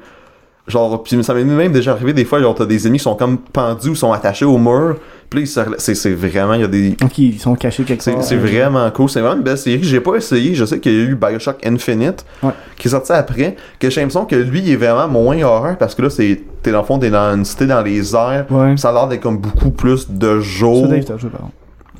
Genre, 0.70 1.02
puis 1.02 1.22
ça 1.22 1.34
m'est 1.34 1.44
même 1.44 1.72
déjà 1.72 1.92
arrivé 1.92 2.12
des 2.12 2.24
fois, 2.24 2.40
genre, 2.40 2.54
t'as 2.54 2.64
des 2.66 2.86
ennemis 2.86 2.98
qui 2.98 3.04
sont 3.04 3.14
comme 3.16 3.38
pendus 3.38 3.90
ou 3.90 3.94
sont 3.94 4.12
attachés 4.12 4.44
au 4.44 4.56
mur. 4.58 4.96
Puis. 5.28 5.46
C'est, 5.46 5.94
c'est 5.94 6.12
vraiment, 6.12 6.54
il 6.54 6.60
y 6.62 6.64
a 6.64 6.68
des. 6.68 6.96
Ils 7.18 7.38
sont 7.38 7.54
cachés 7.54 7.84
quelque 7.84 8.04
part. 8.10 8.22
c'est 8.24 8.36
vraiment 8.36 8.90
cool. 8.90 9.08
C'est 9.08 9.20
vraiment 9.20 9.36
une 9.36 9.42
belle 9.42 9.58
série. 9.58 9.82
J'ai 9.82 10.00
pas 10.00 10.14
essayé. 10.16 10.54
Je 10.54 10.64
sais 10.64 10.80
qu'il 10.80 10.92
y 10.92 10.96
a 10.96 11.04
eu 11.04 11.14
Bioshock 11.14 11.64
Infinite, 11.66 12.24
Ouais. 12.42 12.50
qui 12.76 12.88
est 12.88 12.90
sorti 12.90 13.12
après. 13.12 13.56
Que 13.78 13.90
j'ai 13.90 14.00
l'impression 14.00 14.24
que 14.24 14.34
lui, 14.36 14.60
il 14.60 14.70
est 14.72 14.76
vraiment 14.76 15.06
moins 15.08 15.40
horreur 15.42 15.76
parce 15.78 15.94
que 15.94 16.02
là, 16.02 16.10
c'est, 16.10 16.40
t'es 16.62 16.72
dans 16.72 16.80
le 16.80 16.84
fond, 16.84 16.98
t'es 16.98 17.10
dans 17.10 17.34
une 17.36 17.44
cité 17.44 17.66
dans 17.66 17.82
les 17.82 18.14
airs. 18.14 18.46
Ouais. 18.50 18.76
Ça 18.76 18.88
a 18.90 18.92
l'air 18.92 19.06
d'être 19.08 19.20
comme 19.22 19.38
beaucoup 19.38 19.70
plus 19.70 20.10
de 20.10 20.40
Ça, 20.40 20.40
jour. 20.40 20.88
Dave, 20.88 21.04
t'as 21.04 21.16
joué, 21.16 21.30
pardon. 21.30 21.50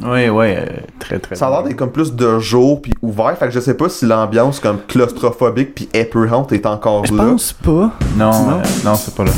Oui, 0.03 0.29
oui, 0.29 0.47
euh, 0.57 0.65
très, 0.99 1.19
très 1.19 1.35
Ça 1.35 1.49
a 1.49 1.51
l'air 1.51 1.63
d'être 1.63 1.77
comme 1.77 1.91
plus 1.93 2.15
de 2.15 2.39
jour 2.39 2.81
puis 2.81 2.93
ouvert. 3.03 3.37
Fait 3.39 3.47
que 3.47 3.53
je 3.53 3.61
sais 3.61 3.75
pas 3.75 3.89
si 3.89 4.07
l'ambiance 4.07 4.59
comme 4.61 4.79
claustrophobique 4.89 5.75
puis 5.75 5.89
épeurante 5.93 6.53
est 6.53 6.67
encore 6.67 7.05
Je 7.07 7.15
là. 7.15 7.25
pense 7.25 7.53
pas. 7.53 7.71
Non, 7.71 7.91
Non. 8.19 8.31
euh, 8.59 8.63
non, 8.85 8.95
c'est 8.95 9.15
pas 9.15 9.25
là. 9.25 9.33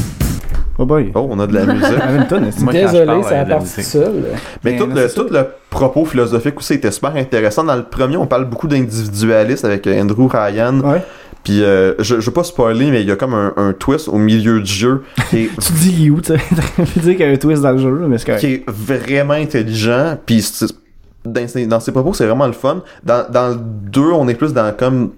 Oh 0.79 0.87
boy. 0.87 1.13
Oh, 1.15 1.29
on 1.31 1.39
a 1.39 1.47
de 1.47 1.55
la 1.55 1.67
musique. 1.75 2.61
Moi, 2.61 2.73
je 2.73 2.79
Désolé, 2.79 3.07
parle, 3.07 3.25
ça 3.25 3.41
a 3.41 3.45
parti 3.45 3.83
seul? 3.83 4.25
Mais 4.65 4.73
Mais 4.73 4.77
tout, 4.79 4.87
le, 4.87 5.09
tout 5.15 5.27
le 5.31 5.47
propos 5.69 6.05
philosophique 6.07 6.57
aussi 6.59 6.75
était 6.75 6.91
super 6.91 7.15
intéressant. 7.15 7.63
Dans 7.65 7.77
le 7.77 7.85
premier, 7.85 8.17
on 8.17 8.27
parle 8.27 8.47
beaucoup 8.47 8.69
d'individualisme 8.69 9.67
avec 9.67 9.87
euh, 9.87 10.01
Andrew 10.01 10.29
Ryan. 10.29 10.81
Ouais. 10.81 11.03
Puis 11.45 11.63
euh, 11.65 11.95
je, 11.99 12.21
je 12.21 12.27
veux 12.27 12.33
pas 12.33 12.45
spoiler, 12.45 12.91
mais 12.91 13.01
il 13.03 13.09
y 13.09 13.11
a 13.11 13.17
comme 13.17 13.35
un, 13.35 13.53
un 13.57 13.73
twist 13.73 14.09
au 14.09 14.17
milieu 14.19 14.61
du 14.61 14.73
jeu 14.73 15.03
qui 15.31 15.39
est, 15.45 15.49
Tu 15.61 15.73
te 15.73 15.79
dis, 15.79 15.95
il 15.99 16.07
est 16.07 16.11
où, 16.11 16.21
tu 16.21 16.33
dire 17.01 17.17
qu'il 17.17 17.21
y 17.21 17.25
a 17.25 17.29
un 17.29 17.37
twist 17.37 17.63
dans 17.63 17.73
le 17.73 17.79
jeu, 17.79 17.99
là, 17.99 18.07
mais 18.09 18.19
c'est 18.19 18.37
qui 18.39 18.47
est 18.47 18.65
vraiment 18.69 19.35
intelligent. 19.35 20.17
Puis 20.25 20.45
dans, 21.25 21.49
ses- 21.49 21.67
dans 21.67 21.81
ses 21.81 21.91
propos, 21.93 22.15
c'est 22.15 22.27
vraiment 22.27 22.47
le 22.47 22.53
fun. 22.53 22.83
Dans, 23.03 23.27
dans 23.29 23.49
le 23.49 23.57
2, 23.57 24.01
on 24.13 24.29
est 24.29 24.35
plus 24.35 24.53
dans 24.53 24.73
comme 24.77 25.11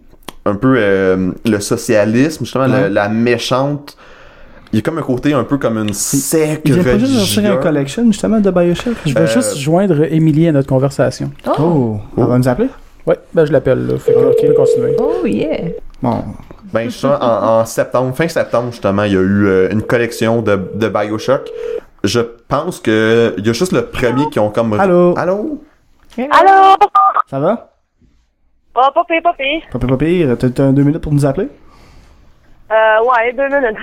un 0.46 0.54
peu 0.54 0.74
euh, 0.78 1.30
le 1.46 1.60
socialisme, 1.60 2.44
justement, 2.44 2.64
Ouais. 2.66 2.88
la 2.90 3.08
méchante 3.08 3.96
il 4.72 4.78
y 4.78 4.80
a 4.80 4.82
comme 4.82 4.98
un 4.98 5.02
côté 5.02 5.32
un 5.32 5.44
peu 5.44 5.56
comme 5.56 5.78
une 5.78 5.92
secte 5.92 6.62
Il 6.64 6.72
vient 6.74 6.82
pas 6.82 6.98
juste 6.98 7.12
sortir 7.12 7.38
un 7.38 7.42
religieuse. 7.50 7.62
collection 7.62 8.06
justement 8.06 8.40
de 8.40 8.50
Bioshock? 8.50 8.94
Je 9.06 9.14
vais 9.14 9.20
Euh, 9.20 9.26
juste 9.28 9.56
joindre 9.56 10.02
Émilie 10.12 10.48
à 10.48 10.52
notre 10.52 10.68
conversation. 10.68 11.30
Oh, 11.46 11.52
Oh, 11.60 12.00
elle 12.18 12.24
va 12.24 12.38
nous 12.38 12.48
appeler? 12.48 12.68
Ouais, 13.06 13.16
ben 13.32 13.44
je 13.44 13.52
l'appelle 13.52 13.86
là. 13.86 13.98
Fait 13.98 14.12
que 14.12 14.40
tu 14.40 14.46
peux 14.48 14.52
continuer. 14.54 14.96
oh 14.98 15.24
yeah. 15.26 15.68
Bon. 16.04 16.22
Ben, 16.72 16.90
justement, 16.90 17.18
en, 17.18 17.60
en 17.60 17.64
septembre, 17.64 18.14
fin 18.14 18.28
septembre, 18.28 18.70
justement, 18.72 19.04
il 19.04 19.12
y 19.14 19.16
a 19.16 19.20
eu 19.20 19.46
euh, 19.46 19.70
une 19.70 19.80
collection 19.82 20.42
de, 20.42 20.70
de 20.74 20.88
Bioshock. 20.88 21.50
Je 22.02 22.20
pense 22.46 22.78
que 22.78 23.34
il 23.38 23.46
y 23.46 23.48
a 23.48 23.54
juste 23.54 23.72
le 23.72 23.86
premier 23.86 24.28
qui 24.28 24.38
ont 24.38 24.50
comme... 24.50 24.74
Allô? 24.74 25.14
Allô? 25.16 25.62
Allô? 26.18 26.76
Ça 27.30 27.40
va? 27.40 27.70
Oh, 28.76 28.80
pas 28.94 29.04
pire, 29.08 29.22
pas 29.22 29.32
pire. 29.32 29.62
Pas 29.72 29.78
pire, 29.78 29.88
pas 29.88 29.96
pire. 29.96 30.36
T'as 30.38 30.50
t'as 30.50 30.72
deux 30.72 30.82
minutes 30.82 31.00
pour 31.00 31.12
nous 31.14 31.24
appeler? 31.24 31.48
Euh, 32.72 32.74
ouais, 33.04 33.32
deux 33.36 33.54
minutes. 33.54 33.76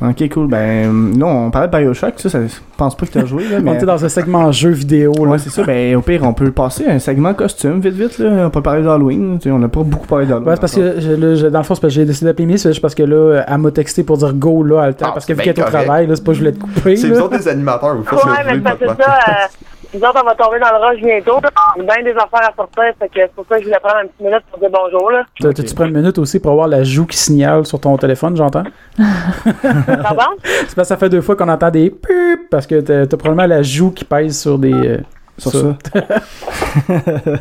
Ok, 0.00 0.32
cool. 0.32 0.46
Ben, 0.46 0.90
non, 1.16 1.46
on 1.46 1.50
parlait 1.50 1.66
de 1.66 1.76
Bioshock, 1.76 2.14
ça, 2.18 2.30
ça 2.30 2.38
je 2.46 2.54
pense 2.76 2.96
pas 2.96 3.04
que 3.06 3.10
t'as 3.10 3.24
joué, 3.24 3.42
là, 3.48 3.56
On 3.58 3.62
mais... 3.62 3.74
était 3.74 3.84
dans 3.84 4.02
un 4.04 4.08
segment 4.08 4.52
jeu 4.52 4.70
vidéo 4.70 5.12
là. 5.24 5.32
Ouais, 5.32 5.38
c'est 5.38 5.50
ça. 5.50 5.64
Ben, 5.64 5.96
au 5.96 6.02
pire, 6.02 6.22
on 6.22 6.32
peut 6.32 6.52
passer 6.52 6.86
à 6.86 6.92
un 6.92 6.98
segment 7.00 7.34
costume, 7.34 7.80
vite, 7.80 7.94
vite, 7.94 8.18
là. 8.18 8.46
On 8.46 8.50
peut 8.50 8.62
parler 8.62 8.84
d'Halloween. 8.84 9.38
Tu 9.40 9.48
sais, 9.48 9.50
on 9.50 9.58
n'a 9.58 9.68
pas 9.68 9.82
beaucoup 9.82 10.06
parlé 10.06 10.26
d'Halloween. 10.26 10.48
Ouais, 10.50 10.54
c'est 10.54 10.60
parce 10.60 10.74
que 10.76 11.00
je- 11.00 11.10
là, 11.12 11.34
je- 11.34 11.46
dans 11.48 11.58
le 11.58 11.64
fond, 11.64 11.74
c'est 11.74 11.80
parce 11.80 11.92
que 11.92 12.00
j'ai 12.00 12.04
décidé 12.04 12.26
d'appeler 12.30 12.56
juste 12.56 12.80
parce 12.80 12.94
que 12.94 13.02
là, 13.02 13.42
elle 13.46 13.58
m'a 13.58 13.70
texté 13.72 14.04
pour 14.04 14.18
dire 14.18 14.32
go 14.34 14.62
là, 14.62 14.82
à 14.82 14.86
le 14.88 14.94
temps, 14.94 15.06
Ah, 15.08 15.12
parce 15.14 15.26
que 15.26 15.32
vu 15.32 15.40
qu'elle 15.42 15.58
est 15.58 15.62
au 15.62 15.64
travail, 15.64 16.06
là, 16.06 16.14
c'est 16.14 16.22
pas 16.24 16.30
que 16.30 16.34
je 16.34 16.38
voulais 16.38 16.52
te 16.52 16.60
couper. 16.60 16.96
C'est 16.96 17.08
là. 17.08 17.14
vous 17.16 17.20
autres 17.22 17.38
des 17.38 17.48
animateurs, 17.48 17.96
vous 17.96 18.04
faites 18.04 18.24
ouais, 18.24 18.54
mais 18.54 18.60
parce 18.60 18.78
que 18.78 18.86
ça, 18.86 19.18
euh, 19.28 19.32
nous 19.94 20.00
autres, 20.00 20.20
on 20.22 20.26
va 20.26 20.34
tomber 20.34 20.58
dans 20.58 20.70
le 20.78 20.86
rush 20.86 21.00
bientôt. 21.00 21.36
a 21.36 21.80
bien 21.82 22.02
des 22.04 22.10
affaires 22.12 22.50
à 22.50 22.54
sortir, 22.56 22.84
fait 22.98 23.08
que 23.08 23.14
c'est 23.20 23.32
pour 23.34 23.44
ça 23.48 23.56
que 23.56 23.62
je 23.62 23.68
voulais 23.68 23.80
prendre 23.80 24.00
une 24.02 24.08
petite 24.08 24.20
minute 24.20 24.42
pour 24.50 24.58
dire 24.60 24.70
bonjour, 24.70 25.10
là. 25.10 25.24
Tu 25.38 25.74
prends 25.74 25.84
une 25.86 25.94
minute 25.96 26.18
aussi 26.18 26.38
pour 26.40 26.52
avoir 26.52 26.68
la 26.68 26.82
joue 26.82 27.06
qui 27.06 27.16
signale 27.16 27.64
sur 27.66 27.80
ton 27.80 27.96
téléphone, 27.96 28.36
j'entends? 28.36 28.64
Pardon? 28.98 30.24
C'est 30.44 30.74
parce 30.74 30.74
que 30.74 30.84
ça 30.84 30.96
fait 30.96 31.08
deux 31.08 31.20
fois 31.22 31.36
qu'on 31.36 31.48
entend 31.48 31.70
des 31.70 31.90
pup 31.90 32.48
parce 32.50 32.66
que 32.66 32.80
t'as 32.80 33.06
t'as 33.06 33.16
probablement 33.16 33.46
la 33.48 33.62
joue 33.62 33.90
qui 33.92 34.04
pèse 34.04 34.38
sur 34.40 34.58
des. 34.58 34.72
euh, 34.72 34.98
Sur 35.38 35.52
ça. 35.52 35.58
ça. 35.92 36.00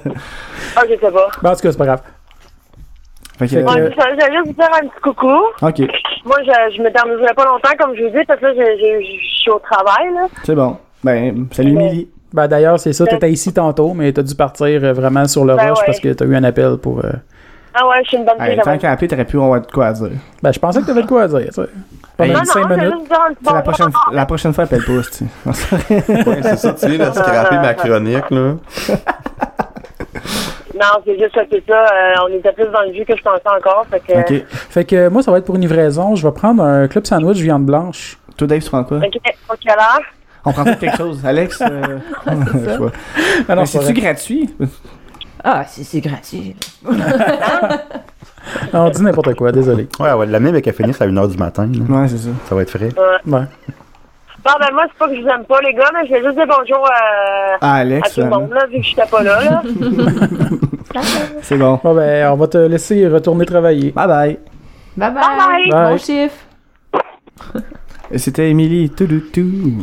Ah, 0.76 0.82
je 0.88 0.94
sais 0.96 1.12
pas. 1.12 1.28
Ben, 1.42 1.52
en 1.52 1.56
tout 1.56 1.62
cas, 1.62 1.72
c'est 1.72 1.78
pas 1.78 1.86
grave. 1.86 2.02
Fait 3.40 3.48
que, 3.48 3.56
euh, 3.56 3.60
je 3.68 3.74
je 3.74 4.16
vais 4.26 4.32
juste 4.34 4.48
vous 4.48 4.54
faire 4.54 4.74
un 4.76 4.88
petit 4.88 5.02
coucou. 5.02 5.28
ok, 5.62 5.80
Moi, 6.26 6.38
je, 6.44 6.76
je 6.76 6.82
me 6.82 6.92
terminerai 6.92 7.34
pas 7.36 7.46
longtemps, 7.46 7.70
comme 7.80 7.96
je 7.96 8.04
vous 8.04 8.10
dis, 8.10 8.26
parce 8.28 8.40
que 8.40 8.46
là, 8.46 8.54
je, 8.54 8.60
je, 8.62 9.06
je 9.06 9.42
suis 9.42 9.52
au 9.52 9.60
travail, 9.60 10.14
là. 10.14 10.28
c'est 10.44 10.56
bon. 10.56 10.78
Ben, 11.04 11.48
salut, 11.52 11.76
Ouais. 11.78 12.08
Ben, 12.34 12.48
d'ailleurs, 12.48 12.80
c'est 12.80 12.94
ça, 12.94 13.06
t'étais 13.06 13.32
ici 13.32 13.54
tantôt, 13.54 13.94
mais 13.94 14.12
t'as 14.12 14.22
dû 14.24 14.36
partir 14.36 14.66
euh, 14.84 14.94
vraiment 14.94 15.26
sur 15.28 15.46
le 15.46 15.56
Ben 15.56 15.70
rush 15.70 15.80
ouais. 15.80 15.86
parce 15.86 16.00
que 16.00 16.10
t'as 16.14 16.26
eu 16.26 16.36
un 16.36 16.44
appel 16.44 16.78
pour. 16.78 17.00
euh, 17.06 17.12
Ah 17.74 17.88
ouais, 17.88 17.96
je 18.04 18.10
suis 18.10 18.18
une 18.18 18.26
bonne 18.26 18.36
fille, 18.40 18.60
tant 18.64 18.78
qu'à 18.78 18.92
appeler, 18.92 19.08
t'aurais 19.08 19.26
pu 19.26 19.38
avoir 19.38 19.62
de 19.62 19.72
quoi 19.72 19.88
à 19.88 19.94
dire. 19.94 20.10
Ben, 20.44 20.52
je 20.52 20.60
pensais 20.60 20.82
que 20.82 20.86
t'avais 20.88 21.04
de 21.04 21.08
quoi 21.08 21.24
à 21.24 21.28
dire, 21.28 21.40
tu 21.48 21.52
sais. 21.54 21.68
Pendant 22.18 22.34
Non, 22.34 22.40
une 22.40 22.46
cinq 22.46 22.62
non, 22.62 22.68
je 22.70 22.74
vais 22.74 22.86
minutes. 22.90 23.08
C'est 23.46 23.54
la 23.54 23.62
prochaine, 23.62 23.88
la 24.12 24.26
prochaine 24.26 24.54
fois, 24.54 24.64
appelle 24.66 24.84
pas, 24.84 25.02
tu 25.12 25.24
Ouais, 26.30 26.40
c'est 26.42 26.58
ça, 26.58 26.74
tu 26.74 26.88
viens 26.90 27.10
de 27.10 27.14
scraper 27.14 27.56
ma 27.58 27.74
chronique, 27.76 28.30
là. 28.32 28.54
Non, 30.76 31.02
c'est 31.06 31.18
juste 31.18 31.34
que 31.34 31.40
c'est 31.52 31.64
ça. 31.68 31.86
euh, 31.86 32.14
on 32.26 32.28
était 32.38 32.52
plus 32.52 32.66
dans 32.68 32.82
le 32.82 32.94
jus 32.94 33.04
que 33.06 33.16
je 33.18 33.22
pensais 33.24 33.42
encore, 33.48 33.86
fait 33.90 34.00
que... 34.00 34.20
Ok. 34.20 34.44
Fait 34.70 34.86
que 34.86 34.96
euh, 34.96 35.10
moi, 35.10 35.24
ça 35.24 35.32
va 35.32 35.40
être 35.40 35.46
pour 35.46 35.56
une 35.56 35.62
livraison. 35.62 36.16
Je 36.16 36.28
vais 36.28 36.34
prendre 36.34 36.62
un 36.64 36.88
club 36.88 37.06
sandwich 37.06 37.38
viande 37.38 37.66
blanche. 37.66 38.20
Toi, 38.38 38.46
Dave, 38.48 38.62
tu 38.62 38.70
prends 38.70 38.84
quoi? 38.84 38.98
Ok, 38.98 39.18
pour 39.48 39.56
quelle 39.58 39.72
heure? 39.74 40.02
On 40.48 40.54
prend 40.54 40.64
quelque 40.64 40.96
chose. 40.96 41.26
Alex, 41.26 41.62
euh... 41.62 42.00
Ah 43.50 43.66
c'est-tu 43.66 43.94
gratuit? 43.94 44.50
Ah, 45.44 45.66
c'est 45.68 45.84
c'est 45.84 46.00
gratuit. 46.02 46.56
On 48.74 48.90
dit 48.90 49.04
n'importe 49.04 49.34
quoi, 49.36 49.52
désolé. 49.52 49.88
Ouais, 50.00 50.14
ouais, 50.14 50.26
l'amener 50.26 50.50
avec 50.50 50.68
Affinis 50.68 50.96
à 51.00 51.06
1h 51.06 51.32
du 51.32 51.38
matin. 51.38 51.68
là. 51.68 52.02
Ouais, 52.02 52.08
c'est 52.08 52.18
ça. 52.18 52.30
Ça 52.46 52.56
va 52.56 52.62
être 52.62 52.70
frais. 52.70 52.90
Ouais. 52.96 53.20
Bon, 53.26 54.52
ben 54.60 54.68
moi, 54.72 54.84
c'est 54.88 54.98
pas 54.98 55.08
que 55.10 55.16
je 55.16 55.22
vous 55.22 55.28
aime 55.28 55.44
pas, 55.44 55.60
les 55.62 55.74
gars, 55.74 55.90
mais 55.94 56.08
je 56.08 56.14
vais 56.14 56.24
juste 56.24 56.36
dire 56.36 56.46
bonjour 56.48 56.86
euh, 56.86 57.58
Ah, 57.60 57.74
à 57.74 57.76
Alex, 57.80 58.14
tout 58.14 58.22
le 58.22 58.30
monde, 58.30 58.52
là, 58.52 58.66
vu 58.68 58.78
que 58.80 58.84
j'étais 58.86 59.06
pas 59.06 59.22
là, 59.22 59.44
là. 59.44 59.62
c'est 61.42 61.58
bon. 61.58 61.80
Bon, 61.84 61.94
ben, 61.94 62.32
on 62.32 62.36
va 62.38 62.48
te 62.48 62.58
laisser 62.58 63.06
retourner 63.08 63.46
travailler. 63.46 63.92
Bye 63.92 64.08
bye. 64.08 64.40
Bye 64.96 65.12
bye. 65.14 65.24
Bye. 65.38 65.70
Bye. 65.70 65.92
Bon 65.92 65.98
chiffre. 65.98 66.36
Et 68.10 68.18
c'était 68.18 68.50
Émilie. 68.50 68.90
Tout, 68.90 69.08
tout, 69.08 69.24
tout. 69.34 69.74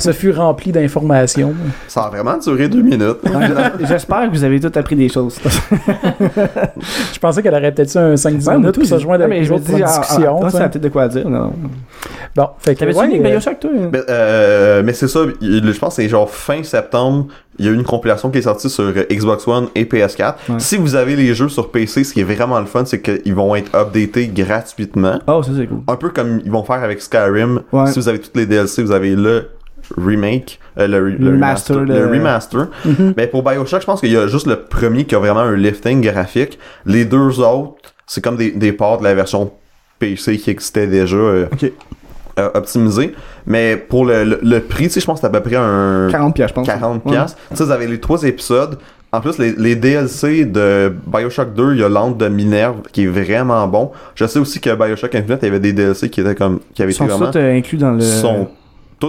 Ce 0.00 0.12
fut 0.12 0.30
rempli 0.32 0.72
d'informations. 0.72 1.54
Ça 1.88 2.02
a 2.04 2.08
vraiment 2.10 2.36
duré 2.38 2.68
deux 2.68 2.82
minutes. 2.82 3.18
J'espère 3.80 4.24
que 4.30 4.30
vous 4.36 4.44
avez 4.44 4.60
tous 4.60 4.78
appris 4.78 4.96
des 4.96 5.08
choses. 5.08 5.38
Je 7.12 7.18
pensais 7.18 7.42
qu'elle 7.42 7.54
aurait 7.54 7.72
peut-être 7.72 7.94
eu 7.94 7.98
un 7.98 8.14
5-10 8.14 8.48
Ouais, 8.48 8.56
minutes 8.58 8.72
tout, 8.72 8.80
pour 8.80 8.88
se 8.88 8.98
joindre 8.98 9.22
Ah, 9.22 9.26
avec 9.26 9.38
mais 9.38 9.44
je 9.44 9.52
me 9.54 9.58
dis, 9.58 9.82
ah, 9.82 9.86
discussion. 10.00 10.40
ah, 10.42 10.46
tu 10.50 10.56
ça 10.56 10.64
a 10.64 10.68
peut-être 10.68 10.82
de 10.82 10.88
quoi 10.88 11.08
dire, 11.08 11.28
non? 11.28 11.52
Bon, 12.36 12.48
fait 12.58 12.74
que. 12.74 12.80
T'avais-tu 12.80 12.98
ouais, 12.98 13.08
dit 13.08 13.18
euh, 13.18 13.22
Bioshock, 13.30 13.60
toi? 13.60 13.70
Mais, 13.92 14.00
euh, 14.08 14.82
mais 14.84 14.92
c'est 14.92 15.08
ça, 15.08 15.20
je 15.40 15.78
pense 15.78 15.96
que 15.96 16.02
c'est 16.02 16.08
genre 16.08 16.28
fin 16.30 16.62
septembre, 16.62 17.26
il 17.58 17.66
y 17.66 17.68
a 17.68 17.72
eu 17.72 17.74
une 17.74 17.84
compilation 17.84 18.30
qui 18.30 18.38
est 18.38 18.42
sortie 18.42 18.68
sur 18.70 18.84
euh, 18.84 19.04
Xbox 19.10 19.46
One 19.48 19.68
et 19.74 19.84
PS4. 19.84 20.34
Ouais. 20.48 20.54
Si 20.58 20.76
vous 20.76 20.94
avez 20.94 21.16
les 21.16 21.34
jeux 21.34 21.48
sur 21.48 21.70
PC, 21.70 22.04
ce 22.04 22.12
qui 22.12 22.20
est 22.20 22.24
vraiment 22.24 22.58
le 22.60 22.66
fun, 22.66 22.84
c'est 22.84 23.00
qu'ils 23.00 23.34
vont 23.34 23.54
être 23.54 23.74
updatés 23.76 24.28
gratuitement. 24.28 25.20
Oh, 25.26 25.42
ça, 25.42 25.50
c'est 25.56 25.66
cool. 25.66 25.80
Un 25.88 25.96
peu 25.96 26.10
comme 26.10 26.40
ils 26.44 26.50
vont 26.50 26.64
faire 26.64 26.82
avec 26.82 27.00
Skyrim. 27.00 27.62
Ouais. 27.72 27.86
Si 27.92 27.98
vous 27.98 28.08
avez 28.08 28.18
toutes 28.20 28.36
les 28.36 28.46
DLC, 28.46 28.82
vous 28.82 28.92
avez 28.92 29.14
le 29.14 29.50
remake, 29.96 30.58
euh, 30.78 30.86
le, 30.86 31.10
re- 31.12 31.18
le 31.18 31.30
Remaster 31.32 31.80
le 31.80 32.06
remaster. 32.06 32.68
Mhm. 32.84 33.14
Mais 33.16 33.26
pour 33.26 33.42
Bioshock, 33.42 33.80
je 33.82 33.86
pense 33.86 34.00
qu'il 34.00 34.12
y 34.12 34.16
a 34.16 34.26
juste 34.28 34.46
le 34.46 34.56
premier 34.60 35.04
qui 35.04 35.14
a 35.14 35.18
vraiment 35.18 35.40
un 35.40 35.56
lifting 35.56 36.00
graphique. 36.00 36.58
Les 36.86 37.04
deux 37.04 37.40
autres, 37.40 37.76
c'est 38.06 38.22
comme 38.24 38.36
des, 38.36 38.50
des 38.50 38.72
parts 38.72 38.98
de 38.98 39.04
la 39.04 39.14
version 39.14 39.52
PC 39.98 40.38
qui 40.38 40.50
existait 40.50 40.86
déjà 40.86 41.16
euh, 41.16 41.46
Ok. 41.52 41.70
Euh, 42.38 42.48
optimisée. 42.54 43.14
Mais 43.46 43.76
pour 43.76 44.04
le, 44.06 44.24
le, 44.24 44.38
le 44.42 44.60
prix, 44.60 44.84
tu 44.84 44.90
sais, 44.94 45.00
je 45.00 45.06
pense 45.06 45.20
que 45.20 45.26
c'est 45.28 45.36
à 45.36 45.40
peu 45.40 45.40
près 45.48 45.56
un 45.56 46.08
40 46.10 46.34
piastres, 46.34 46.50
je 46.50 46.54
pense. 46.54 46.66
40 46.80 47.04
Ouais. 47.06 47.12
piastres. 47.12 47.38
Tu 47.50 47.56
sais, 47.56 47.64
vous 47.64 47.70
avez 47.70 47.86
les 47.86 48.00
trois 48.00 48.22
épisodes. 48.24 48.78
En 49.12 49.20
plus, 49.20 49.38
les, 49.38 49.52
les 49.52 49.76
DLC 49.76 50.44
de 50.44 50.92
Bioshock 51.06 51.54
2, 51.54 51.74
il 51.74 51.80
y 51.80 51.84
a 51.84 51.88
l'antre 51.88 52.18
de 52.18 52.26
Minerve 52.28 52.78
qui 52.92 53.04
est 53.04 53.06
vraiment 53.06 53.64
bon. 53.68 53.92
Je 54.16 54.26
sais 54.26 54.40
aussi 54.40 54.60
que 54.60 54.74
Bioshock 54.74 55.14
Infinite, 55.14 55.38
il 55.42 55.44
y 55.46 55.48
avait 55.48 55.60
des 55.60 55.72
DLC 55.72 56.10
qui 56.10 56.20
étaient 56.20 56.34
comme 56.34 56.58
qui 56.74 56.82
avaient 56.82 56.90
sont 56.92 57.04
été 57.04 57.12
vraiment 57.14 57.30
tous 57.30 57.38
euh, 57.38 57.56
inclus 57.56 57.78
dans 57.78 57.92
le... 57.92 58.00
sont 58.00 58.48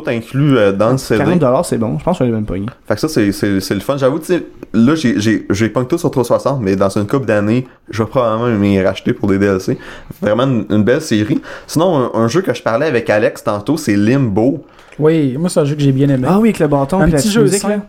tout 0.02 0.10
inclus 0.10 0.58
euh, 0.58 0.72
dans 0.72 0.92
le 0.92 0.98
CD. 0.98 1.40
40 1.40 1.66
c'est 1.66 1.78
bon. 1.78 1.98
Je 2.00 2.04
pense 2.04 2.18
que 2.20 2.26
je 2.26 2.30
vais 2.30 2.36
même 2.36 2.46
pogner. 2.46 2.66
Fait 2.88 2.96
que 2.96 3.02
ça, 3.02 3.08
c'est, 3.08 3.32
c'est, 3.32 3.60
c'est 3.60 3.74
le 3.74 3.80
fun. 3.80 3.98
J'avoue, 3.98 4.20
tu 4.20 4.26
sais, 4.26 4.44
là, 4.74 4.96
j'ai, 4.96 5.20
j'ai, 5.20 5.46
j'ai 5.50 5.70
pogné 5.70 5.88
tout 5.88 5.98
sur 5.98 6.12
360, 6.12 6.62
mais 6.62 6.76
dans 6.76 6.90
une 6.90 7.08
couple 7.08 7.26
d'années, 7.26 7.68
je 7.90 8.04
vais 8.04 8.10
probablement 8.10 8.48
m'y 8.58 8.82
racheter 8.82 9.14
pour 9.14 9.28
des 9.30 9.38
DLC. 9.38 9.78
Vraiment 10.22 10.44
une, 10.44 10.66
une 10.70 10.84
belle 10.84 11.02
série. 11.02 11.42
Sinon, 11.68 12.12
un, 12.14 12.20
un 12.20 12.28
jeu 12.28 12.42
que 12.42 12.54
je 12.54 12.62
parlais 12.62 12.86
avec 12.88 13.10
Alex 13.10 13.44
tantôt, 13.44 13.78
c'est 13.78 13.96
Limbo. 13.96 14.64
Oui, 14.98 15.36
moi, 15.38 15.50
c'est 15.50 15.60
un 15.60 15.66
jeu 15.66 15.76
que 15.76 15.82
j'ai 15.82 15.92
bien 15.92 16.08
aimé. 16.10 16.26
Ah 16.30 16.40
oui, 16.40 16.50
avec 16.50 16.60
le 16.60 16.68
bâton. 16.68 17.02
Un 17.02 17.06
petit 17.06 17.16
petite 17.18 17.32
jeu 17.32 17.42
musique, 17.44 17.64
là. 17.64 17.80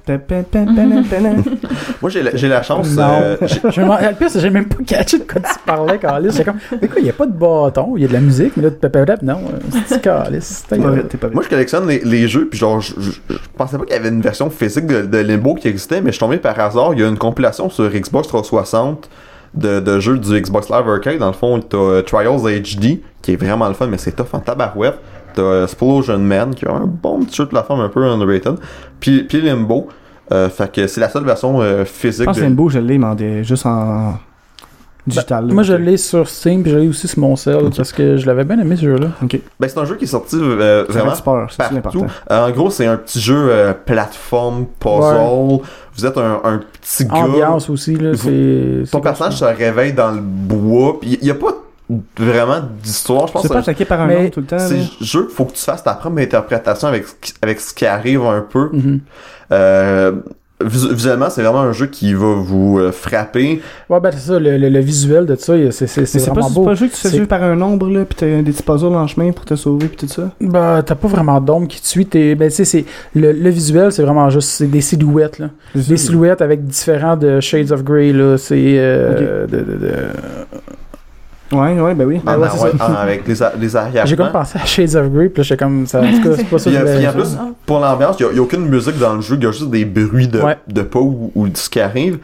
Moi, 2.03 2.11
j'ai 2.11 2.23
la, 2.23 2.35
j'ai 2.37 2.49
la 2.49 2.63
chance. 2.63 2.91
Non. 2.97 3.21
euh, 3.23 3.37
j'ai- 3.43 3.61
Je 3.71 3.81
me 3.81 3.87
le 3.87 4.15
pire, 4.17 4.29
c'est 4.29 4.35
que 4.35 4.41
j'ai 4.41 4.51
même 4.51 4.67
pas 4.67 4.83
catché 4.85 5.19
de 5.19 5.23
quoi 5.25 5.41
tu 5.41 5.59
parlais, 5.65 5.99
Carlis. 5.99 6.31
J'étais 6.33 6.45
comme, 6.45 6.59
mais 6.83 6.89
quoi, 6.89 7.01
il 7.01 7.07
y 7.07 7.11
a 7.11 7.13
pas 7.13 7.27
de 7.27 7.33
bâton, 7.33 7.95
il 7.97 8.03
y 8.03 8.05
a 8.05 8.09
de 8.09 8.13
la 8.13 8.21
musique, 8.21 8.57
mais 8.57 8.65
là, 8.65 8.71
de 8.71 8.77
non, 9.25 9.35
euh, 9.53 9.59
c'est 9.87 10.01
vite. 10.97 11.07
moi, 11.33 11.43
je 11.45 11.49
collectionne 11.49 11.87
les, 11.89 12.01
les 12.05 12.27
jeux, 12.29 12.49
puis 12.49 12.59
genre, 12.59 12.81
je, 12.81 12.93
je, 12.99 13.11
je 13.31 13.37
pensais 13.57 13.79
pas 13.79 13.85
qu'il 13.85 13.95
y 13.95 13.99
avait 13.99 14.09
une 14.09 14.21
version 14.21 14.51
physique 14.51 14.87
de, 14.87 15.03
de 15.03 15.19
Limbo 15.19 15.55
qui 15.55 15.69
existait, 15.69 16.01
mais 16.01 16.09
je 16.09 16.17
suis 16.17 16.21
tombé 16.21 16.39
par 16.39 16.59
hasard. 16.59 16.93
Il 16.95 17.01
y 17.01 17.05
a 17.05 17.09
une 17.09 17.19
compilation 17.19 17.71
sur 17.71 17.89
Xbox 17.91 18.29
360 18.29 19.09
de, 19.57 19.81
de 19.81 20.01
jeux 20.01 20.19
du 20.19 20.41
Xbox 20.41 20.69
Live 20.69 20.89
Arcade. 20.89 21.19
Dans 21.19 21.29
le 21.29 21.33
fond, 21.33 21.61
t'as 21.61 21.77
euh, 21.77 22.03
Trials 22.03 22.41
HD, 22.41 23.01
qui 23.23 23.33
est 23.33 23.37
vraiment 23.37 23.69
le 23.69 23.75
fun, 23.75 23.87
mais 23.87 23.99
c'est 23.99 24.13
tough 24.13 24.33
en 24.33 24.41
tabarouette. 24.41 24.99
T'as 25.35 25.43
euh, 25.43 25.65
Explosion 25.65 26.19
Man, 26.19 26.55
qui 26.55 26.67
a 26.67 26.73
un 26.73 26.87
bon 26.87 27.25
petit 27.25 27.37
jeu 27.37 27.45
de 27.45 27.51
plateforme 27.51 27.81
un 27.81 27.89
peu 27.89 28.05
underrated. 28.05 28.57
Puis, 29.01 29.25
puis 29.25 29.41
Limbo. 29.41 29.89
Euh, 30.33 30.49
fait 30.49 30.73
que 30.73 30.87
c'est 30.89 31.01
la 31.01 31.09
seule 31.09 31.25
version 31.25 31.61
euh, 31.61 31.85
Je 31.85 31.85
physique 31.85 32.25
pense 32.25 32.37
que 32.37 32.43
de... 32.43 32.47
Limbo, 32.47 32.69
je 32.69 32.81
l'ai, 32.81 32.99
mais 32.99 33.45
juste 33.45 33.65
en 33.65 34.15
digital. 35.07 35.47
là. 35.47 35.55
Moi, 35.55 35.63
je 35.63 35.75
l'ai 35.75 35.97
sur 35.97 36.29
Steam, 36.29 36.63
puis 36.63 36.73
je 36.73 36.79
l'ai 36.79 36.89
aussi 36.89 37.09
sur 37.09 37.21
mon 37.21 37.37
cell, 37.37 37.71
parce 37.77 37.93
que 37.93 38.17
je 38.17 38.27
l'avais 38.27 38.45
bien 38.45 38.59
aimé, 38.59 38.77
ce 38.77 38.83
jeu-là. 38.83 39.09
Ben, 39.61 39.69
c'est 39.69 39.79
un 39.79 39.85
jeu 39.85 39.97
qui 39.97 40.05
est 40.05 40.09
sorti 40.09 40.37
euh, 40.41 40.85
vraiment 40.89 41.13
peur, 41.25 41.49
c'est 41.51 41.81
partout. 41.81 42.05
Euh, 42.31 42.47
en 42.47 42.51
gros, 42.51 42.71
c'est 42.71 42.87
un 42.87 42.97
petit 42.97 43.21
jeu 43.21 43.49
euh, 43.51 43.73
plateforme, 43.73 44.67
puzzle. 44.81 45.61
Vous 45.97 46.05
êtes 46.07 46.19
un, 46.19 46.41
un 46.45 46.61
petit 46.81 47.05
gars. 47.07 47.15
Ambiance 47.15 47.71
aussi, 47.71 47.95
là, 47.97 48.13
Vous- 48.13 48.17
c'est... 48.19 48.83
c'est 48.85 48.91
Ton 48.91 49.01
personnage 49.01 49.37
se 49.37 49.45
réveille 49.45 49.93
dans 49.95 50.11
le 50.11 50.21
bois. 50.21 50.99
Il 51.03 51.19
n'y 51.23 51.31
a 51.31 51.35
pas 51.35 51.55
vraiment 52.19 52.61
d'histoire. 52.83 53.29
Je 53.29 53.33
pense 53.33 53.43
C'est 53.43 53.49
pas 53.49 53.59
attaqué 53.61 53.85
par 53.85 54.01
un 54.01 54.07
Mais 54.09 54.25
autre 54.27 54.35
tout 54.35 54.41
le 54.41 54.47
temps. 54.47 54.59
c'est 54.59 54.81
jeu 55.01 55.29
faut 55.33 55.45
que 55.45 55.53
tu 55.53 55.63
fasses 55.63 55.85
ta 55.85 55.95
propre 55.95 56.19
interprétation 56.19 56.89
avec, 56.89 57.07
ce 57.07 57.15
qui- 57.21 57.33
avec 57.41 57.61
ce 57.61 57.73
qui 57.73 57.87
arrive 57.87 58.23
un 58.25 58.41
peu. 58.41 58.71
Mhm. 58.73 59.01
Euh, 59.53 60.13
visuellement, 60.65 61.29
c'est 61.29 61.43
vraiment 61.43 61.61
un 61.61 61.73
jeu 61.73 61.87
qui 61.87 62.15
va 62.15 62.33
vous 62.35 62.79
euh, 62.79 62.91
frapper. 62.93 63.61
Ouais, 63.91 64.01
ben, 64.01 64.11
c'est 64.13 64.33
ça, 64.33 64.39
le, 64.39 64.57
le- 64.57 64.69
le 64.71 64.79
visuel 64.81 65.27
de 65.27 65.35
ça, 65.37 65.53
c'est 65.71 65.87
c'est- 65.87 65.87
c'est 65.87 66.01
Mais 66.01 66.07
c'est 66.07 66.19
pas, 66.27 66.33
vraiment 66.33 66.49
c'est 66.49 66.55
beau. 66.55 66.65
pas 66.65 66.71
un 66.71 66.75
jeu 66.75 66.89
que 66.89 66.95
tu 66.95 67.09
fais 67.09 67.27
par 67.27 67.43
un 67.43 67.61
ombre, 67.61 67.89
là, 67.91 68.05
pis 68.05 68.15
t'as 68.17 68.27
des 68.43 68.53
petits 68.53 68.63
puzzles 68.63 68.95
en 68.95 69.07
chemin 69.07 69.33
pour 69.33 69.45
te 69.45 69.55
sauver, 69.55 69.89
pis 69.89 69.97
tout 70.07 70.13
ça? 70.13 70.31
Bah, 70.41 70.83
t'as 70.85 70.95
pas 70.95 71.09
vraiment 71.09 71.41
d'ombre 71.41 71.69
qui 71.69 71.81
te 71.81 71.87
suit. 71.87 72.07
t'es- 72.07 72.35
Ben, 72.35 72.49
tu 72.49 72.57
sais, 72.57 72.65
c'est 72.65 72.85
le, 73.15 73.33
le 73.33 73.51
visuel, 73.51 73.93
c'est 73.93 74.03
vraiment 74.03 74.31
juste 74.31 74.49
c'est 74.49 74.67
des 74.67 74.81
silhouettes, 74.81 75.39
là. 75.39 75.51
Des 75.75 75.97
silhouettes 75.99 76.41
avec 76.41 76.65
différents 76.65 77.17
de 77.17 77.41
shades 77.41 77.71
of 77.73 77.85
grey, 77.85 78.13
là. 78.13 78.39
C'est 78.39 78.57
euh, 78.79 79.47
de, 79.47 79.57
de- 79.59 79.63
de- 79.63 79.89
Ouais, 81.53 81.81
ouais, 81.81 81.95
ben 81.95 82.05
oui. 82.07 82.21
En- 82.27 82.39
ouais, 82.39 82.49
c'est 82.53 82.61
ouais, 82.65 82.71
ça. 82.77 82.91
en- 82.91 82.95
avec 82.95 83.27
les, 83.29 83.43
a- 83.43 83.53
les 83.59 83.77
arrière 83.77 84.05
J'ai 84.07 84.17
comme 84.17 84.33
pensé 84.33 84.59
à 84.59 84.65
Shades 84.65 84.97
of 84.97 85.09
Grey, 85.13 85.29
puis 85.29 85.39
là, 85.39 85.43
j'étais 85.45 85.57
comme 85.65 85.87
ça. 85.87 86.01
En 86.01 86.11
tout 86.11 86.23
cas, 86.23 86.37
c'est 86.37 86.45
pas 86.45 86.59
ça 86.59 86.71
Puis, 86.71 86.79
que 86.79 86.87
je 86.87 86.93
voulais 86.93 86.99
puis 86.99 87.07
en 87.09 87.13
plus, 87.13 87.37
pour 87.67 87.79
l'ambiance, 87.79 88.17
il 88.19 88.27
n'y 88.33 88.39
a, 88.39 88.43
aucune 88.43 88.67
musique 88.67 88.99
dans 88.99 89.15
le 89.15 89.21
jeu, 89.21 89.37
il 89.37 89.45
y 89.45 89.47
a 89.47 89.53
juste 89.53 89.71
des 89.71 89.85
bruits 89.85 90.27
de, 90.29 90.41
Ouais. 90.41 90.57
de 90.67 90.83
pas 90.83 90.99
ou, 90.99 91.31
ou 91.35 91.49
de 91.49 91.57
ce 91.57 91.71
qui 91.71 91.81
arrive. 91.81 92.19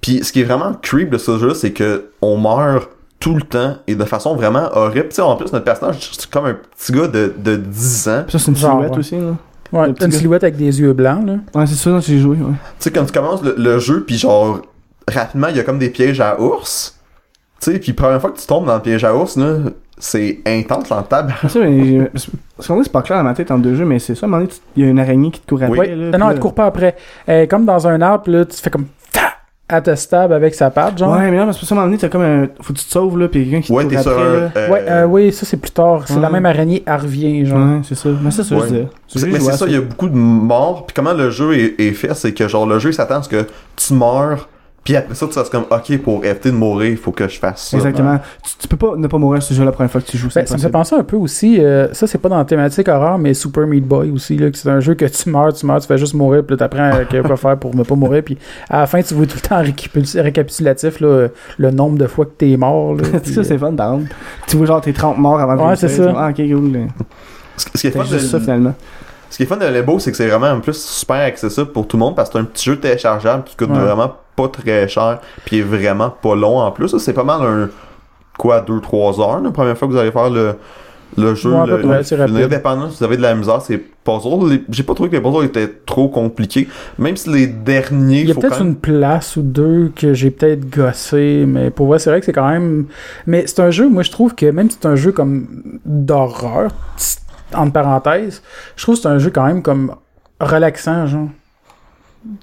Puis 0.00 0.24
ce 0.24 0.32
qui 0.32 0.40
est 0.40 0.44
vraiment 0.44 0.72
creep 0.80 1.10
de 1.10 1.18
ce 1.18 1.38
jeu, 1.38 1.54
c'est 1.54 1.72
que 1.72 2.06
on 2.22 2.36
meurt 2.38 2.88
tout 3.20 3.34
le 3.34 3.42
temps 3.42 3.76
et 3.86 3.94
de 3.94 4.04
façon 4.04 4.34
vraiment 4.34 4.68
horrible. 4.72 5.08
Tu 5.10 5.16
sais, 5.16 5.22
en 5.22 5.36
plus, 5.36 5.52
notre 5.52 5.64
personnage, 5.64 6.10
c'est 6.18 6.28
comme 6.28 6.46
un 6.46 6.54
petit 6.76 6.90
gars 6.92 7.06
de, 7.06 7.32
de 7.38 7.56
10 7.56 8.08
ans. 8.08 8.22
Puis 8.26 8.32
ça, 8.32 8.38
c'est 8.44 8.50
une 8.50 8.56
Genre, 8.56 8.72
silhouette 8.72 8.92
ouais. 8.92 8.98
aussi, 8.98 9.14
là. 9.16 9.36
Ouais, 9.72 9.86
une 9.88 9.92
gars. 9.94 10.10
silhouette 10.10 10.42
avec 10.42 10.56
des 10.56 10.80
yeux 10.80 10.92
blancs, 10.92 11.24
là. 11.26 11.34
Ouais, 11.54 11.66
c'est 11.66 11.76
ça, 11.76 12.00
j'ai 12.00 12.18
joué, 12.18 12.36
ouais. 12.38 12.52
Tu 12.52 12.56
sais, 12.80 12.90
quand 12.90 13.04
tu 13.04 13.12
commences 13.12 13.42
le, 13.44 13.54
le 13.56 13.78
jeu, 13.78 14.02
puis 14.04 14.18
genre, 14.18 14.60
rapidement, 15.06 15.48
il 15.48 15.56
y 15.56 15.60
a 15.60 15.62
comme 15.62 15.78
des 15.78 15.90
pièges 15.90 16.20
à 16.20 16.40
ours. 16.40 16.98
Tu 17.62 17.70
sais, 17.72 17.78
puis 17.78 17.92
première 17.92 18.20
fois 18.20 18.30
que 18.30 18.38
tu 18.38 18.46
tombes 18.46 18.66
dans 18.66 18.74
le 18.74 18.80
piège 18.82 19.04
à 19.04 19.14
ours, 19.14 19.36
là, 19.36 19.54
c'est 19.98 20.40
intense 20.46 20.90
en 20.90 21.02
table. 21.02 21.32
C'est 21.42 21.48
ça, 21.48 21.58
mais 21.60 21.84
j'ai- 21.84 22.10
parce 22.56 22.66
qu'on 22.68 22.76
dit 22.78 22.84
c'est 22.84 22.92
pas 22.92 23.02
clair 23.02 23.18
dans 23.18 23.24
ma 23.24 23.34
tête 23.34 23.50
entre 23.52 23.62
deux 23.62 23.76
jeux, 23.76 23.84
mais 23.84 24.00
c'est 24.00 24.16
ça, 24.16 24.26
à 24.26 24.28
un 24.28 24.30
moment 24.30 24.42
donné, 24.42 24.52
tu- 24.52 24.60
il 24.76 24.84
y 24.84 24.86
a 24.86 24.90
une 24.90 24.98
araignée 24.98 25.30
qui 25.30 25.40
te 25.40 25.46
court 25.48 25.62
après. 25.62 25.78
Ouais. 25.78 25.94
là, 25.94 26.18
non, 26.18 26.28
elle 26.30 26.36
te 26.36 26.40
court 26.40 26.54
pas 26.54 26.66
après. 26.66 26.96
Elle 27.26 27.42
est 27.42 27.46
comme 27.48 27.64
dans 27.64 27.86
un 27.86 28.00
arbre, 28.02 28.30
là, 28.30 28.44
tu 28.44 28.56
fais 28.56 28.70
comme. 28.70 28.86
Ta! 29.12 29.20
Elle 29.68 29.82
te 29.82 29.94
stab 29.94 30.32
avec 30.32 30.56
sa 30.56 30.70
patte, 30.70 30.98
genre. 30.98 31.12
Ouais, 31.16 31.30
mais 31.30 31.36
non, 31.38 31.44
parce 31.44 31.58
que 31.60 31.64
ça, 31.64 31.74
à 31.74 31.78
un 31.78 31.80
moment 31.82 31.86
donné, 31.90 31.98
t'as 32.00 32.08
comme 32.08 32.22
un. 32.22 32.48
Faut 32.60 32.72
que 32.72 32.78
tu 32.80 32.84
te 32.84 32.90
sauves, 32.90 33.16
là, 33.16 33.28
pis 33.28 33.44
quelqu'un 33.44 33.60
qui 33.60 33.68
te 33.68 33.72
Ouais, 33.72 33.84
court 33.84 33.90
t'es 33.92 33.96
après, 33.98 34.10
sur 34.10 34.20
là. 34.20 34.24
euh, 34.56 34.68
Ouais, 34.68 34.84
euh, 34.88 35.06
oui, 35.06 35.32
ça 35.32 35.46
c'est 35.46 35.56
plus 35.56 35.70
tard. 35.70 36.02
C'est 36.06 36.18
la 36.18 36.26
Ouais. 36.26 36.32
même 36.32 36.46
araignée, 36.46 36.82
elle 36.84 36.96
revient, 37.00 37.46
genre. 37.46 37.58
Ouais, 37.58 37.80
c'est 37.84 37.94
ça. 37.94 38.08
Mais 38.20 38.30
c'est 38.32 38.42
ça, 38.42 38.56
Ouais. 38.56 38.62
C'est- 39.06 39.18
J'ai 39.20 39.26
mais 39.28 39.38
c'est 39.38 39.50
à 39.52 39.56
ça, 39.56 39.66
il 39.66 39.72
y 39.72 39.76
a 39.76 39.80
beaucoup 39.80 40.08
de 40.08 40.16
morts. 40.16 40.84
Puis 40.86 40.94
comment 40.94 41.12
le 41.12 41.30
jeu 41.30 41.56
est, 41.56 41.80
est 41.80 41.92
fait, 41.92 42.12
c'est 42.14 42.32
que 42.34 42.48
genre 42.48 42.66
le 42.66 42.80
jeu 42.80 42.90
s'attend 42.90 43.18
à 43.18 43.22
ce 43.22 43.28
que 43.28 43.46
tu 43.76 43.94
meurs. 43.94 44.48
Puis 44.84 44.96
après 44.96 45.14
ça, 45.14 45.26
tu 45.28 45.32
fasses 45.34 45.48
comme 45.48 45.64
ok 45.70 45.98
pour 46.02 46.24
éviter 46.24 46.50
de 46.50 46.56
mourir, 46.56 46.90
il 46.90 46.96
faut 46.96 47.12
que 47.12 47.28
je 47.28 47.38
fasse 47.38 47.68
ça. 47.68 47.76
Exactement. 47.76 48.18
Tu, 48.42 48.50
tu 48.58 48.66
peux 48.68 48.76
pas 48.76 48.96
ne 48.96 49.06
pas 49.06 49.16
mourir 49.18 49.40
ce 49.40 49.54
jeu 49.54 49.64
la 49.64 49.70
première 49.70 49.92
fois 49.92 50.00
que 50.00 50.06
tu 50.08 50.18
joues. 50.18 50.28
Ben, 50.34 50.44
ça 50.44 50.54
me 50.56 50.60
fait 50.60 50.68
penser 50.70 50.96
un 50.96 51.04
peu 51.04 51.16
aussi, 51.16 51.60
euh, 51.60 51.92
ça 51.92 52.08
c'est 52.08 52.18
pas 52.18 52.28
dans 52.28 52.38
la 52.38 52.44
thématique 52.44 52.88
horreur, 52.88 53.16
mais 53.16 53.32
Super 53.32 53.64
Meat 53.68 53.86
Boy 53.86 54.10
aussi, 54.10 54.36
là, 54.36 54.50
que 54.50 54.56
c'est 54.58 54.68
un 54.68 54.80
jeu 54.80 54.94
que 54.94 55.04
tu 55.04 55.30
meurs, 55.30 55.52
tu 55.52 55.64
meurs, 55.66 55.80
tu 55.80 55.86
fais 55.86 55.98
juste 55.98 56.14
mourir, 56.14 56.42
puis 56.44 56.54
là 56.56 56.58
t'apprends 56.68 56.90
euh, 56.94 57.22
quoi 57.22 57.36
faire 57.36 57.56
pour 57.58 57.76
ne 57.76 57.84
pas 57.84 57.94
mourir, 57.94 58.24
puis 58.24 58.36
à 58.68 58.80
la 58.80 58.86
fin 58.88 59.00
tu 59.02 59.14
vois 59.14 59.26
tout 59.26 59.36
le 59.40 59.48
temps 59.48 59.62
récapitulatif, 60.22 61.00
là, 61.00 61.06
euh, 61.06 61.28
le 61.58 61.70
nombre 61.70 61.98
de 61.98 62.06
fois 62.06 62.24
que 62.24 62.32
t'es 62.36 62.56
mort. 62.56 62.94
Là, 62.94 63.02
puis, 63.22 63.32
ça, 63.32 63.44
c'est 63.44 63.58
fun, 63.58 63.72
par 63.74 63.94
exemple. 63.94 64.14
Tu 64.48 64.56
vois, 64.56 64.66
genre, 64.66 64.80
t'es 64.80 64.92
30 64.92 65.18
morts 65.18 65.40
avant 65.40 65.56
de 65.56 65.62
Ouais, 65.62 65.76
c'est 65.76 65.88
ça. 65.88 66.12
Ah, 66.16 66.30
ok, 66.30 66.36
cool. 66.36 66.72
là. 66.72 66.78
Ce, 67.56 67.64
ce 67.74 67.80
qui 67.80 67.86
est 67.86 67.90
C'est 67.90 67.98
fun 67.98 68.04
juste 68.04 68.26
ça, 68.30 68.38
de, 68.38 68.42
finalement. 68.42 68.74
ce 69.30 69.36
qui 69.36 69.42
est 69.44 69.46
fun 69.46 69.56
de 69.58 69.66
Limbo, 69.66 69.98
c'est 69.98 70.10
que 70.10 70.16
c'est 70.16 70.26
vraiment 70.28 70.50
en 70.50 70.60
plus 70.60 70.74
super 70.82 71.16
accessible 71.24 71.68
pour 71.72 71.86
tout 71.86 71.96
le 71.96 72.00
monde 72.00 72.16
parce 72.16 72.30
que 72.30 72.34
c'est 72.34 72.40
un 72.40 72.44
petit 72.46 72.64
jeu 72.64 72.76
téléchargeable 72.80 73.44
qui 73.44 73.54
coûte 73.56 73.70
Ouais. 73.70 73.78
vraiment 73.78 74.12
pas 74.36 74.48
très 74.48 74.88
cher, 74.88 75.20
puis 75.44 75.58
est 75.58 75.62
vraiment 75.62 76.10
pas 76.10 76.34
long 76.34 76.58
en 76.58 76.70
plus. 76.72 76.96
C'est 76.98 77.12
pas 77.12 77.24
mal 77.24 77.42
un 77.42 77.68
quoi 78.38 78.60
2-3 78.62 79.20
heures 79.20 79.40
la 79.40 79.50
première 79.50 79.76
fois 79.76 79.88
que 79.88 79.92
vous 79.92 79.98
allez 79.98 80.12
faire 80.12 80.30
le 80.30 80.54
le 81.18 81.34
jeu, 81.34 81.52
Ouais, 81.52 81.66
le, 81.66 81.76
le- 81.76 82.02
si 82.02 82.14
vous 82.14 82.22
avez 83.04 83.16
de 83.18 83.22
la 83.22 83.34
misère, 83.34 83.60
c'est 83.60 83.76
puzzles. 83.76 84.48
Les- 84.48 84.64
J'ai 84.70 84.82
pas 84.82 84.94
trouvé 84.94 85.10
que 85.10 85.16
les 85.16 85.20
puzzles 85.20 85.44
étaient 85.44 85.68
trop 85.84 86.08
compliqués. 86.08 86.66
Même 86.98 87.18
si 87.18 87.28
les 87.28 87.46
derniers, 87.46 88.22
Il 88.22 88.28
y 88.28 88.30
a 88.30 88.34
peut-être 88.34 88.60
même- 88.60 88.68
une 88.68 88.76
place 88.76 89.36
ou 89.36 89.42
deux 89.42 89.92
que 89.94 90.14
j'ai 90.14 90.30
peut-être 90.30 90.70
gossé, 90.70 91.44
mais 91.46 91.68
pour 91.70 91.88
vrai, 91.88 91.98
c'est 91.98 92.08
vrai 92.08 92.20
que 92.20 92.24
c'est 92.24 92.32
quand 92.32 92.48
même. 92.48 92.86
Mais 93.26 93.46
c'est 93.46 93.60
un 93.60 93.70
jeu, 93.70 93.90
moi 93.90 94.02
je 94.02 94.10
trouve 94.10 94.34
que 94.34 94.46
même 94.46 94.70
si 94.70 94.78
c'est 94.80 94.88
un 94.88 94.96
jeu 94.96 95.12
comme 95.12 95.78
d'horreur, 95.84 96.70
entre 97.54 97.72
parenthèses, 97.72 98.42
je 98.76 98.82
trouve 98.82 98.94
que 98.96 99.02
c'est 99.02 99.08
un 99.08 99.18
jeu 99.18 99.28
quand 99.28 99.44
même 99.44 99.60
comme 99.60 99.94
relaxant, 100.40 101.06
genre. 101.06 101.28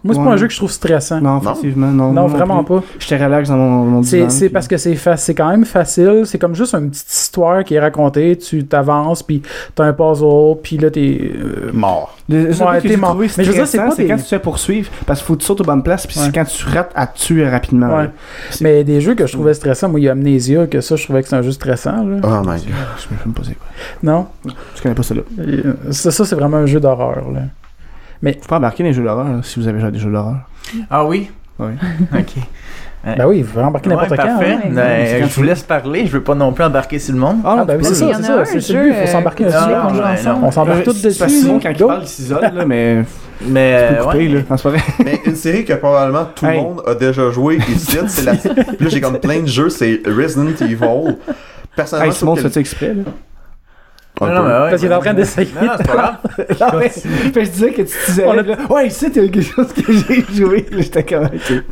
Moi, 0.04 0.14
c'est 0.16 0.22
pas 0.24 0.32
un 0.32 0.38
jeu 0.38 0.48
que 0.48 0.54
je 0.54 0.58
trouve 0.58 0.72
stressant. 0.72 1.22
Non, 1.22 1.40
effectivement, 1.40 1.88
non. 1.88 2.12
Non, 2.12 2.28
vraiment 2.28 2.64
pas. 2.64 2.84
J'étais 3.00 3.24
relax 3.24 3.48
dans 3.50 3.56
mon, 3.58 3.86
mon 3.86 4.04
C'est 4.04 4.18
divan, 4.18 4.30
c'est 4.30 4.46
puis- 4.46 4.54
parce 4.54 4.68
que 4.68 4.76
c'est 4.78 4.96
fa- 4.96 5.16
c'est 5.18 5.34
quand 5.34 5.50
même 5.50 5.64
facile. 5.66 6.24
C'est 6.26 6.38
comme 6.38 6.54
juste 6.56 6.74
une 6.76 6.90
petite 6.90 7.12
histoire 7.12 7.64
qui 7.64 7.76
est 7.76 7.80
racontée. 7.80 8.38
Tu 8.38 8.66
t'avances, 8.66 9.24
puis 9.24 9.42
t'as 9.76 9.86
un 9.86 9.94
puzzle, 9.94 10.58
puis 10.62 10.78
là 10.78 10.90
t'es 10.92 11.32
euh, 11.34 11.72
mort. 11.74 12.18
Le 12.28 12.48
Ouais, 12.64 12.82
t'es 12.82 12.98
mort. 12.98 13.16
Mais 13.18 13.28
je 13.44 13.50
veux 13.50 13.54
dire, 13.56 13.68
c'est 13.68 13.78
pas 13.78 13.96
des- 13.96 14.06
quand 14.08 14.18
tu 14.18 14.24
te 14.24 14.28
fais 14.28 14.40
poursuivre, 14.40 14.90
parce 15.06 15.20
qu'il 15.20 15.28
faut 15.28 15.36
que 15.36 15.40
tu 15.42 15.46
sautes 15.48 15.62
aux 15.62 15.64
bonnes 15.64 15.82
places, 15.84 16.06
puis 16.06 16.20
Ouais. 16.20 16.26
c'est 16.26 16.32
quand 16.36 16.46
tu 16.46 16.66
rates 16.66 16.92
à 16.96 17.08
tuer 17.08 17.48
rapidement. 17.50 17.96
Ouais. 17.98 18.10
Mais 18.62 18.84
des 18.84 19.00
jeux 19.02 19.16
que 19.16 19.26
je 19.28 19.34
trouvais 19.34 19.54
stressants, 19.54 19.90
moi 19.90 20.00
il 20.00 20.04
y 20.04 20.10
a 20.10 20.12
Amnesia, 20.12 20.68
que 20.68 20.82
ça 20.82 20.96
je 20.98 21.04
trouvais 21.06 21.24
que 21.24 21.30
c'est 21.30 21.36
un 21.38 21.42
jeu 21.42 21.52
stressant. 21.54 22.04
Là. 22.04 22.18
Oh 22.24 22.42
my 22.42 22.58
god. 22.58 22.60
Je 22.98 23.02
sais 23.04 23.08
même 23.26 23.34
pas 23.34 23.42
c'est 23.46 23.56
quoi. 23.56 23.68
Non? 24.04 24.28
Je 24.76 24.82
connais 24.82 24.96
pas 24.96 25.04
ça 25.04 25.16
là. 25.16 25.22
Euh, 25.40 25.74
Ça, 25.92 26.12
ça 26.12 26.26
c'est 26.26 26.36
vraiment 26.36 26.58
un 26.58 26.66
jeu 26.66 26.80
d'horreur. 26.80 27.32
là. 27.34 27.42
Faut 28.24 28.48
pas 28.50 28.58
embarquer 28.58 28.84
dans 28.84 28.90
les 28.90 28.94
jeux 28.94 29.04
d'horreur 29.04 29.28
si 29.44 29.60
vous 29.60 29.68
avez 29.68 29.78
déjà 29.78 29.92
des 29.92 30.00
jeux 30.00 30.12
d'horreur. 30.12 30.38
Ah 30.90 31.06
oui? 31.06 31.30
Oui. 31.60 31.72
ok. 32.14 32.26
Ben 33.18 33.26
oui, 33.26 33.44
vous 33.44 33.54
pouvez 33.54 33.64
embarquer 33.64 33.88
n'importe 33.88 34.12
Ouais, 34.12 34.18
quand. 34.18 34.24
parfait. 34.26 34.58
hein. 34.62 34.70
Ben, 34.72 35.22
quand 35.22 35.28
je 35.30 35.34
vous 35.36 35.44
laisse 35.44 35.64
parler, 35.64 36.06
je 36.06 36.12
veux 36.12 36.22
pas 36.22 36.36
non 36.36 36.52
plus 36.52 36.66
embarquer 36.66 37.00
sur 37.00 37.14
le 37.14 37.22
monde. 37.22 37.38
Ah, 37.46 37.64
ben 37.66 37.78
oui, 37.78 37.86
c'est 37.86 37.96
ça, 37.96 38.06
peux. 38.08 38.12
Il 38.12 38.14
y 38.14 38.16
en 38.16 38.18
c'est 38.18 38.24
a 38.26 38.36
ça. 38.36 38.42
un 38.42 38.60
C'est 38.60 38.74
le 38.74 38.82
but, 38.82 38.88
il 38.90 38.94
faut 38.94 39.00
euh, 39.00 39.06
s'embarquer 39.06 39.44
que 39.46 39.50
dessus. 39.50 39.58
Ah, 40.28 40.38
on 40.44 40.52
s'embarque 40.52 40.84
tous 40.84 40.92
C'est 40.92 41.04
parce 41.08 41.18
que 41.18 41.24
dessus. 41.24 41.40
Simon, 41.46 41.60
quand 41.64 41.70
il 41.70 41.78
parle, 41.86 42.02
il 42.04 42.08
s'isole, 42.10 42.64
mais 42.68 43.04
Mais 43.48 43.88
tu 43.88 43.96
peux 43.96 44.04
couper, 44.04 44.18
ouais. 44.28 44.44
là. 44.74 44.80
Mais 45.06 45.22
une 45.26 45.36
série 45.38 45.64
que 45.64 45.74
probablement 45.76 46.26
tout 46.36 46.44
le 46.44 46.52
Hey. 46.52 46.62
monde 46.62 46.82
a 46.86 46.94
déjà 46.94 47.32
joué 47.32 47.60
ici, 47.70 47.98
c'est 48.08 48.26
la. 48.26 48.34
Puis 48.36 48.50
là, 48.82 48.90
j'ai 48.90 49.00
comme 49.00 49.18
plein 49.18 49.40
de 49.40 49.48
jeux, 49.48 49.70
c'est 49.70 50.02
Resident 50.06 50.50
Evil. 50.60 51.16
Personnellement, 51.78 52.12
Hey, 52.36 52.42
fais 52.42 52.50
ça 52.50 52.60
exprès, 52.60 52.94
là? 52.96 53.04
Que- 54.28 54.32
Non, 54.34 54.42
non, 54.42 54.48
mais 54.48 54.54
ouais, 54.54 54.70
Parce 54.70 54.82
qu'il 54.82 54.92
est 54.92 54.96
en 54.96 55.00
train 55.00 55.14
d'essayer. 55.14 55.50
Non, 55.60 55.68
non, 55.68 55.74
c'est 55.78 55.88
pas 55.88 55.94
grave. 55.96 56.16
Non, 56.74 56.80
mais, 56.80 56.90
fait 56.90 57.32
que 57.32 57.44
je 57.46 57.50
disais 57.50 57.72
que 57.72 57.82
tu 57.84 57.98
disais, 58.08 58.26
On 58.26 58.32
a- 58.38 58.42
là, 58.42 58.58
ouais, 58.70 58.88
ici, 58.88 59.12
t'as 59.12 59.22
quelque 59.22 59.42
chose 59.42 59.74
que 59.74 59.92
j'ai 59.92 60.24
joué, 60.34 60.66
j'étais 60.72 61.04
comme, 61.04 61.26
ok. 61.26 61.64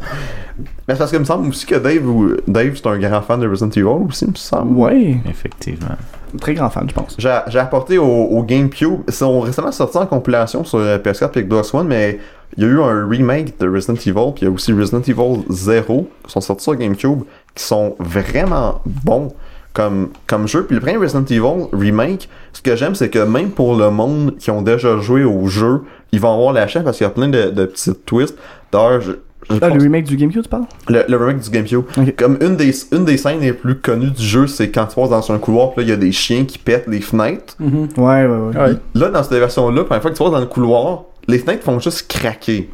Mais 0.88 0.94
c'est 0.94 0.98
parce 1.00 1.12
qu'il 1.12 1.20
me 1.20 1.26
semble 1.26 1.50
aussi 1.50 1.66
que 1.66 1.76
Dave, 1.76 2.08
ou- 2.08 2.36
Dave 2.48 2.72
c'est 2.76 2.88
un 2.88 2.98
grand 2.98 3.22
fan 3.22 3.40
de 3.40 3.48
Resident 3.48 3.70
Evil 3.72 3.84
aussi, 4.08 4.26
il 4.26 4.32
me 4.32 4.36
semble. 4.36 4.76
Ouais, 4.78 5.18
Effectivement. 5.30 5.96
très 6.40 6.54
grand 6.54 6.70
fan, 6.70 6.88
je 6.90 6.94
pense. 6.94 7.16
J'ai 7.20 7.60
apporté 7.60 7.98
au, 7.98 8.06
au 8.06 8.44
GameCube. 8.44 9.02
Ils 9.08 9.14
sont 9.14 9.42
récemment 9.42 9.72
sortis 9.72 9.98
en 9.98 10.06
compilation 10.06 10.64
sur 10.64 10.80
euh, 10.80 10.98
PS4 10.98 11.38
et 11.38 11.44
Xbox 11.44 11.74
One, 11.74 11.88
mais 11.88 12.20
il 12.56 12.64
y 12.64 12.68
a 12.68 12.70
eu 12.70 12.82
un 12.82 13.08
remake 13.08 13.60
de 13.60 13.70
Resident 13.70 13.96
Evil, 13.96 14.34
puis 14.34 14.42
il 14.42 14.46
y 14.46 14.48
a 14.48 14.52
aussi 14.52 14.72
Resident 14.72 15.02
Evil 15.02 15.44
0 15.50 16.10
qui 16.26 16.32
sont 16.32 16.42
sortis 16.42 16.64
sur 16.64 16.76
GameCube, 16.76 17.22
qui 17.54 17.64
sont 17.64 17.96
vraiment 18.00 18.82
bons 18.86 19.34
comme, 19.78 20.10
comme 20.26 20.48
jeu. 20.48 20.66
Puis 20.66 20.74
le 20.76 20.82
premier 20.82 20.98
Resident 20.98 21.24
Evil 21.30 21.68
remake, 21.72 22.28
ce 22.52 22.62
que 22.64 22.76
j'aime, 22.76 22.96
c'est 22.96 23.10
que 23.10 23.20
même 23.20 23.52
pour 23.52 23.76
le 23.76 23.92
monde 23.92 24.36
qui 24.40 24.50
ont 24.50 24.64
déjà 24.64 24.98
joué 24.98 25.24
au 25.24 25.48
jeu, 25.48 25.82
ils 26.12 26.20
vont 26.20 26.34
avoir 26.34 26.52
la 26.52 26.68
chaîne 26.68 26.84
parce 26.84 26.98
qu'il 26.98 27.06
y 27.06 27.08
a 27.08 27.12
plein 27.12 27.28
de, 27.30 27.52
de 27.52 27.66
petits 27.66 27.94
twists. 28.06 28.36
D'ailleurs, 28.72 29.02
je, 29.02 29.12
je 29.50 29.56
Ah, 29.62 29.70
pense- 29.70 29.74
le 29.78 29.84
remake 29.84 30.06
du 30.06 30.18
GameCube, 30.18 30.42
tu 30.42 30.50
parles? 30.50 30.66
le, 30.90 31.04
le 31.08 31.18
remake 31.18 31.40
du 31.42 31.50
GameCube. 31.52 31.84
Comme 32.18 32.38
une 32.42 32.56
des, 32.56 32.72
une 32.92 33.06
des 33.06 33.18
scènes 33.18 33.40
les 33.40 33.54
plus 33.54 33.76
connues 33.80 34.10
du 34.12 34.24
jeu, 34.24 34.48
c'est 34.48 34.72
quand 34.72 34.88
tu 34.88 34.96
passes 34.96 35.10
dans 35.12 35.32
un 35.32 35.38
couloir, 35.38 35.72
puis 35.74 35.82
là, 35.82 35.84
il 35.84 35.90
y 35.90 35.94
a 35.94 35.98
des 35.98 36.12
chiens 36.12 36.44
qui 36.46 36.58
pètent 36.58 36.88
les 36.88 37.02
fenêtres. 37.02 37.56
Mhm. 37.60 37.88
Ouais, 37.98 38.26
ouais, 38.26 38.28
ouais. 38.28 38.58
Ouais. 38.58 38.76
Là, 38.96 39.10
dans 39.10 39.22
cette 39.24 39.34
version-là, 39.38 39.78
la 39.78 39.84
première 39.84 40.02
fois 40.02 40.12
que 40.12 40.18
tu 40.18 40.24
passes 40.24 40.32
dans 40.34 40.40
le 40.40 40.46
couloir, 40.48 41.04
les 41.28 41.38
fenêtres 41.40 41.64
font 41.64 41.80
juste 41.80 42.08
craquer. 42.10 42.70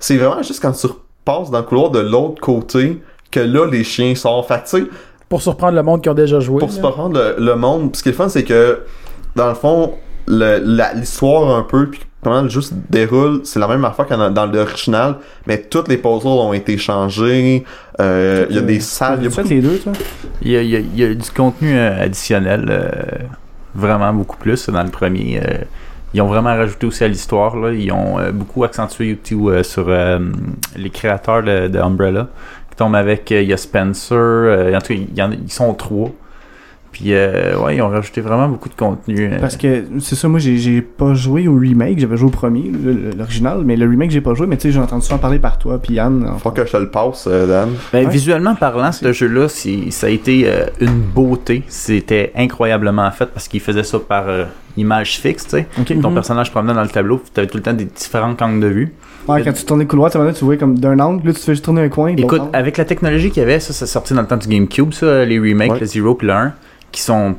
C'est 0.00 0.16
vraiment 0.16 0.42
juste 0.42 0.60
quand 0.62 0.72
tu 0.72 0.88
passes 1.24 1.50
dans 1.50 1.58
le 1.58 1.64
couloir 1.64 1.90
de 1.90 2.00
l'autre 2.00 2.40
côté 2.40 3.00
que 3.30 3.40
là, 3.40 3.66
les 3.70 3.84
chiens 3.84 4.14
sortent. 4.14 4.48
Fait 4.48 4.62
que, 4.62 4.68
tu 4.68 4.84
sais, 4.84 4.90
Pour 5.34 5.42
surprendre 5.42 5.74
le 5.74 5.82
monde 5.82 6.00
qui 6.02 6.08
a 6.08 6.14
déjà 6.14 6.38
joué. 6.40 6.58
pour 6.60 6.68
là. 6.68 6.74
se 6.74 6.80
prendre 6.80 7.18
le, 7.18 7.34
le 7.44 7.56
monde, 7.56 7.94
ce 7.96 8.02
qui 8.02 8.08
est 8.10 8.12
le 8.12 8.16
fun, 8.16 8.28
c'est 8.28 8.44
que, 8.44 8.80
dans 9.34 9.48
le 9.48 9.54
fond, 9.54 9.94
l'histoire 10.28 11.56
un 11.56 11.62
peu, 11.62 11.88
puis 11.90 12.00
comment 12.22 12.42
le 12.42 12.48
jeu 12.48 12.60
se 12.60 12.72
déroule, 12.90 13.40
c'est 13.44 13.58
la 13.58 13.68
même 13.68 13.84
affaire 13.84 14.06
que 14.06 14.14
dans, 14.14 14.30
dans 14.30 14.46
l'original, 14.46 15.16
mais 15.46 15.58
toutes 15.62 15.88
les 15.88 15.96
puzzles 15.98 16.26
ont 16.28 16.52
été 16.52 16.78
changés, 16.78 17.64
euh, 18.00 18.46
il 18.48 18.56
y 18.56 18.58
a 18.58 18.62
des 18.62 18.80
salles, 18.80 19.18
il 19.20 19.24
y 19.24 19.26
a 19.26 19.30
beaucoup 19.30 19.48
deux, 19.60 19.78
toi? 19.78 19.92
Il 20.42 20.50
y 20.52 20.56
a, 20.56 20.62
il 20.62 20.70
y 20.70 20.76
a- 20.76 20.80
il 20.80 20.98
y 21.00 21.04
a 21.04 21.14
du 21.14 21.30
contenu 21.30 21.76
euh, 21.76 22.04
additionnel, 22.04 22.66
euh, 22.70 22.90
vraiment 23.74 24.12
beaucoup 24.12 24.36
plus 24.36 24.68
dans 24.68 24.82
le 24.82 24.90
premier. 24.90 25.40
euh, 25.44 25.58
ils 26.16 26.22
ont 26.22 26.28
vraiment 26.28 26.50
rajouté 26.54 26.86
aussi 26.86 27.02
à 27.02 27.08
l'histoire. 27.08 27.56
Ils 27.72 27.90
ont 27.90 28.20
euh, 28.20 28.30
beaucoup 28.30 28.62
accentué 28.62 29.18
euh, 29.32 29.62
sur 29.64 29.86
euh, 29.88 30.20
les 30.76 30.88
créateurs 30.90 31.42
de, 31.42 31.66
de 31.66 31.78
Umbrella. 31.80 32.28
Qui 32.74 32.78
tombent 32.78 32.96
avec, 32.96 33.30
euh, 33.30 33.40
il 33.42 33.48
y 33.48 33.52
a 33.52 33.56
Spencer, 33.56 34.16
euh, 34.16 34.74
en 34.76 34.80
tout 34.80 34.88
cas, 34.88 34.94
il 34.94 35.16
y 35.16 35.22
en 35.22 35.30
a- 35.30 35.34
ils 35.34 35.52
sont 35.52 35.72
trois. 35.74 36.10
Puis, 36.90 37.06
euh, 37.12 37.56
ouais, 37.58 37.76
ils 37.76 37.82
ont 37.82 37.88
rajouté 37.88 38.20
vraiment 38.20 38.48
beaucoup 38.48 38.68
de 38.68 38.74
contenu. 38.76 39.28
euh. 39.32 39.38
Parce 39.40 39.56
que, 39.56 39.82
c'est 39.98 40.14
ça, 40.14 40.28
moi, 40.28 40.38
j'ai- 40.38 40.58
j'ai 40.58 40.80
pas 40.80 41.12
joué 41.14 41.48
au 41.48 41.56
remake, 41.56 41.98
j'avais 41.98 42.16
joué 42.16 42.28
au 42.28 42.30
premier, 42.30 42.70
le- 42.70 42.92
le- 42.92 43.10
l'original, 43.18 43.62
mais 43.64 43.74
le 43.76 43.88
remake, 43.88 44.12
j'ai 44.12 44.20
pas 44.20 44.34
joué, 44.34 44.46
mais 44.46 44.56
tu 44.56 44.62
sais, 44.68 44.72
j'ai 44.72 44.78
entendu 44.78 45.04
ça 45.04 45.16
en 45.16 45.18
parler 45.18 45.40
par 45.40 45.58
toi, 45.58 45.78
puis 45.82 45.94
Yann. 45.94 46.24
Faut 46.38 46.52
que 46.52 46.64
je 46.64 46.70
te 46.70 46.76
le 46.76 46.90
passe, 46.90 47.26
euh, 47.28 47.46
Dan. 47.48 47.70
Ben, 47.92 48.06
Ouais. 48.06 48.12
Visuellement 48.12 48.54
parlant, 48.54 48.92
ce 48.92 49.12
jeu-là, 49.12 49.48
c'est- 49.48 49.90
ça 49.90 50.06
a 50.06 50.10
été 50.10 50.44
euh, 50.46 50.66
une 50.80 51.00
beauté. 51.00 51.64
C'était 51.66 52.32
incroyablement 52.36 53.10
fait 53.10 53.26
parce 53.26 53.48
qu'il 53.48 53.60
faisait 53.60 53.82
ça 53.84 53.98
par 53.98 54.28
euh, 54.28 54.44
image 54.76 55.18
fixe, 55.18 55.44
tu 55.44 55.50
sais. 55.50 55.66
Ton 56.00 56.08
Mhm. 56.10 56.14
personnage 56.14 56.50
promenait 56.52 56.74
dans 56.74 56.82
le 56.82 56.88
tableau, 56.88 57.20
tu 57.32 57.40
avais 57.40 57.48
tout 57.48 57.56
le 57.56 57.62
temps 57.64 57.72
des 57.72 57.86
différents 57.86 58.36
angles 58.40 58.60
de 58.60 58.66
vue. 58.68 58.92
Ouais, 59.28 59.42
quand 59.42 59.52
tu 59.52 59.64
tournais 59.64 59.84
le 59.84 59.88
couloir, 59.88 60.10
tu 60.10 60.18
vois, 60.18 60.32
tu 60.32 60.44
voyais 60.44 60.58
comme 60.58 60.78
d'un 60.78 60.98
angle, 61.00 61.26
là, 61.26 61.32
tu 61.32 61.40
fais 61.40 61.52
juste 61.52 61.64
tourner 61.64 61.82
un 61.82 61.88
coin. 61.88 62.14
Écoute, 62.16 62.40
angle. 62.40 62.50
avec 62.56 62.76
la 62.76 62.84
technologie 62.84 63.30
qu'il 63.30 63.42
y 63.42 63.44
avait, 63.44 63.60
ça, 63.60 63.72
c'est 63.72 63.86
sorti 63.86 64.12
dans 64.14 64.20
le 64.20 64.26
temps 64.26 64.36
du 64.36 64.48
GameCube, 64.48 64.92
ça, 64.92 65.24
les 65.24 65.38
remakes, 65.38 65.72
Ouais. 65.72 65.80
le 65.80 65.86
Zero 65.86 66.14
puis 66.14 66.26
le 66.26 66.32
1, 66.34 66.52
qui 66.92 67.00
sont 67.00 67.34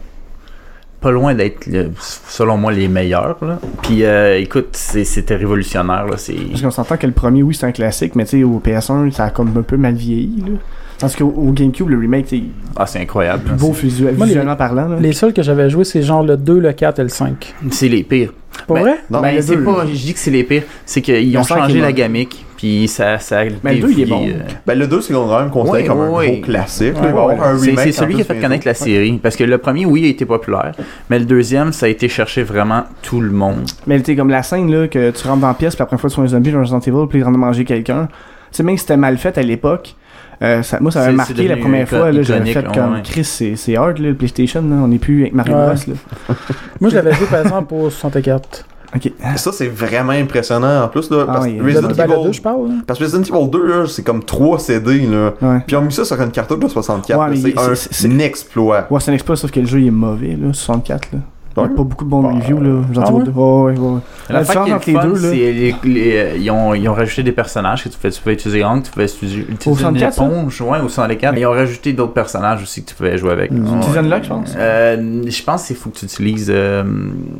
pas 1.01 1.11
loin 1.11 1.35
d'être, 1.35 1.67
selon 1.99 2.57
moi, 2.57 2.71
les 2.71 2.87
meilleurs. 2.87 3.37
Là. 3.41 3.59
Puis, 3.83 4.03
euh, 4.03 4.39
écoute, 4.39 4.69
c'était 4.71 5.35
révolutionnaire. 5.35 6.07
Là. 6.07 6.17
C'est... 6.17 6.33
Parce 6.33 6.61
qu'on 6.63 6.71
s'entend 6.71 6.97
que 6.97 7.05
le 7.05 7.13
premier, 7.13 7.43
oui, 7.43 7.53
c'est 7.53 7.67
un 7.67 7.71
classique, 7.71 8.15
mais 8.15 8.25
tu 8.25 8.39
sais, 8.39 8.43
au 8.43 8.59
PS1, 8.59 9.11
ça 9.11 9.25
a 9.25 9.29
comme 9.29 9.55
un 9.55 9.61
peu 9.61 9.77
mal 9.77 9.93
vieilli, 9.93 10.41
là. 10.41 10.57
Parce 10.99 11.15
qu'au 11.15 11.25
au 11.25 11.51
GameCube, 11.51 11.89
le 11.89 11.97
remake, 11.97 12.25
c'est 12.29 12.41
Ah, 12.77 12.85
c'est 12.85 12.99
incroyable. 12.99 13.51
beau 13.59 13.71
visuel- 13.71 14.15
Moi, 14.15 14.25
les- 14.25 14.31
visuellement 14.33 14.55
parlant, 14.55 14.87
là. 14.87 14.97
Les 14.99 15.11
seuls 15.13 15.33
que 15.33 15.43
j'avais 15.43 15.69
joué, 15.69 15.83
c'est 15.83 16.01
genre 16.01 16.23
le 16.23 16.37
2, 16.37 16.59
le 16.59 16.71
4 16.73 16.99
et 16.99 17.03
le 17.03 17.09
5. 17.09 17.53
C'est 17.71 17.89
les 17.89 18.03
pires. 18.03 18.31
Pour 18.67 18.77
Ben, 18.77 18.81
vrai? 18.83 18.95
Non, 19.09 19.19
ben, 19.21 19.35
le 19.35 19.41
c'est 19.41 19.55
deux, 19.57 19.63
pas, 19.63 19.83
là. 19.83 19.89
je 19.91 19.97
dis 19.97 20.13
que 20.13 20.19
c'est 20.19 20.31
les 20.31 20.45
pires. 20.45 20.63
C'est 20.85 21.01
qu'ils 21.01 21.33
Le 21.33 21.39
ont 21.39 21.43
cinq 21.43 21.57
est 21.57 21.59
changé 21.59 21.81
la 21.81 21.91
gamique. 21.91 22.45
Puis 22.55 22.87
ça, 22.87 23.19
ça 23.19 23.41
Mais 23.65 23.75
le 23.75 23.81
deux, 23.81 23.91
il 23.91 24.01
est 24.01 24.05
bon. 24.05 24.25
euh, 24.25 24.31
Ben, 24.65 24.79
le 24.79 24.87
2, 24.87 25.01
c'est 25.01 25.13
quand 25.13 25.39
même 25.39 25.49
considéré 25.51 25.81
Ouais, 25.81 25.87
comme 25.87 25.99
un 25.99 26.09
ouais. 26.09 26.31
gros 26.37 26.41
classique. 26.41 26.93
là. 26.95 27.01
Ouais, 27.01 27.07
Il 27.09 27.13
va 27.13 27.19
y 27.19 27.23
avoir 27.23 27.29
un 27.49 27.57
C'est 27.57 27.69
remake 27.71 27.79
c'est 27.93 27.99
en 27.99 28.01
celui 28.03 28.15
qui 28.15 28.21
a 28.21 28.25
plus 28.25 28.33
fait 28.35 28.41
connaître 28.41 28.65
la 28.65 28.73
série. 28.73 29.19
Parce 29.21 29.35
que 29.35 29.43
le 29.43 29.57
premier, 29.57 29.85
oui, 29.85 30.01
il 30.01 30.05
a 30.05 30.09
été 30.09 30.25
populaire. 30.25 30.71
Mais 31.09 31.19
le 31.19 31.25
deuxième, 31.25 31.73
ça 31.73 31.85
a 31.87 31.89
été 31.89 32.07
chercher 32.07 32.43
vraiment 32.43 32.83
tout 33.01 33.19
le 33.19 33.31
monde. 33.31 33.65
Mais 33.87 33.99
tu 33.99 34.05
sais, 34.05 34.15
comme 34.15 34.29
la 34.29 34.41
scène, 34.41 34.71
là, 34.71 34.87
que 34.87 35.11
tu 35.11 35.27
rentres 35.27 35.41
dans 35.41 35.47
la 35.49 35.53
pièce, 35.53 35.75
puis 35.75 35.81
la 35.81 35.85
première 35.87 35.99
fois 35.99 36.09
que 36.09 36.13
tu 36.15 36.21
vois 36.21 36.25
un 36.29 36.31
zombie 36.31 36.51
dans 36.51 36.61
Resident 36.61 36.79
Evil, 36.79 37.07
puis 37.09 37.19
il 37.19 37.23
rentre 37.23 37.37
manger 37.37 37.65
quelqu'un. 37.65 38.07
Tu 38.07 38.13
sais, 38.51 38.63
même 38.63 38.77
si 38.77 38.81
c'était 38.83 38.95
mal 38.97 39.17
fait 39.17 39.37
à 39.37 39.43
l'époque, 39.43 39.95
euh, 40.41 40.61
ça, 40.63 40.79
moi, 40.79 40.91
ça 40.91 41.05
c'est 41.05 41.11
marqué 41.13 41.47
la 41.47 41.57
première 41.57 41.87
fois, 41.87 42.11
j'avais 42.11 42.53
fait 42.53 42.63
comme 42.73 42.93
ouais. 42.95 43.01
Chris, 43.03 43.23
c'est 43.55 43.75
hard, 43.77 43.97
là, 43.99 44.09
le 44.09 44.15
PlayStation, 44.15 44.61
là, 44.61 44.75
on 44.83 44.87
n'est 44.87 44.99
plus 44.99 45.21
avec 45.21 45.33
Mario 45.33 45.53
Ouais. 45.55 45.65
Bros, 45.65 45.93
là. 46.29 46.35
Moi, 46.81 46.89
je 46.89 46.95
l'avais 46.95 47.13
joué 47.13 47.27
par 47.27 47.41
exemple 47.41 47.67
pour 47.67 47.91
64. 47.91 48.65
Ok. 48.95 49.11
Ça, 49.35 49.51
c'est 49.51 49.67
vraiment 49.67 50.13
impressionnant 50.13 50.83
en 50.83 50.87
plus. 50.87 51.09
Là, 51.09 51.25
Ah, 51.27 51.33
parce, 51.33 51.45
oui. 51.45 51.57
Le, 51.57 51.63
Resident 51.65 51.89
Evil, 51.89 52.23
2, 52.27 52.31
je 52.31 52.41
parle. 52.41 52.67
là. 52.69 52.73
parce 52.87 52.97
que 52.99 53.03
Resident 53.03 53.23
Evil 53.23 53.49
2, 53.49 53.67
là, 53.67 53.85
c'est 53.87 54.03
comme 54.03 54.23
3 54.23 54.59
CD. 54.59 54.99
Là. 55.07 55.33
Ouais. 55.41 55.59
Puis 55.67 55.75
ont 55.75 55.81
mis 55.81 55.91
ça 55.91 56.05
sur 56.05 56.21
une 56.21 56.31
cartouche 56.31 56.59
de 56.59 56.67
64. 56.69 57.19
Ouais, 57.19 57.35
là, 57.35 57.41
mais 57.43 57.75
c'est 57.75 58.07
un 58.07 58.19
exploit. 58.19 58.87
Ouais, 58.89 58.99
c'est 59.01 59.11
un 59.11 59.13
exploit, 59.13 59.35
sauf 59.35 59.51
que 59.51 59.59
le 59.59 59.65
jeu 59.65 59.79
il 59.81 59.87
est 59.87 59.91
mauvais, 59.91 60.37
là, 60.41 60.53
64, 60.53 61.09
là. 61.13 61.19
Ouais. 61.63 61.69
pas 61.69 61.83
beaucoup 61.83 62.03
de 62.05 62.09
bons 62.09 62.21
Bah, 62.21 62.29
reviews, 62.33 62.59
là. 62.61 62.81
Resident 62.87 63.03
ah 63.05 63.09
Evil 63.09 63.17
ouais? 63.17 63.23
2. 63.25 63.31
Ouais, 63.31 63.77
ouais. 63.93 63.99
La 64.29 64.35
La 64.35 64.41
différence 64.43 64.69
entre 64.71 64.87
le 64.89 64.93
les 64.93 64.99
fun, 64.99 65.07
deux, 65.07 65.13
là. 65.13 65.29
c'est 65.29 65.35
les, 65.35 65.75
les- 65.83 66.17
euh, 66.17 66.37
ils, 66.37 66.51
ont, 66.51 66.73
ils 66.73 66.89
ont 66.89 66.93
rajouté 66.93 67.23
des 67.23 67.31
personnages 67.31 67.83
que 67.83 67.89
tu 67.89 67.97
pouvais, 67.97 68.11
tu 68.11 68.21
pouvais 68.21 68.33
utiliser 68.33 68.63
Hank, 68.63 68.83
tu 68.83 68.91
pouvais 68.91 69.05
utiliser, 69.05 69.41
utiliser 69.41 69.55
une 69.69 69.77
64, 69.99 70.13
ça? 70.13 70.25
éponge, 70.25 70.61
ouais, 70.61 70.79
au 70.79 70.89
64. 70.89 71.33
Mais 71.33 71.41
ils 71.41 71.45
ont 71.45 71.51
rajouté 71.51 71.93
d'autres 71.93 72.13
personnages 72.13 72.61
aussi 72.63 72.83
que 72.83 72.89
tu 72.89 72.95
pouvais 72.95 73.17
jouer 73.17 73.31
avec. 73.31 73.49
Tu 73.51 73.57
utilises 73.57 73.97
Unlock, 73.97 74.23
je 74.23 74.29
pense. 74.29 74.53
Euh, 74.57 75.21
je 75.27 75.43
pense 75.43 75.67
qu'il 75.67 75.75
faut 75.75 75.89
que 75.91 75.97
tu 75.99 76.05
utilises. 76.05 76.51
Euh, 76.53 76.83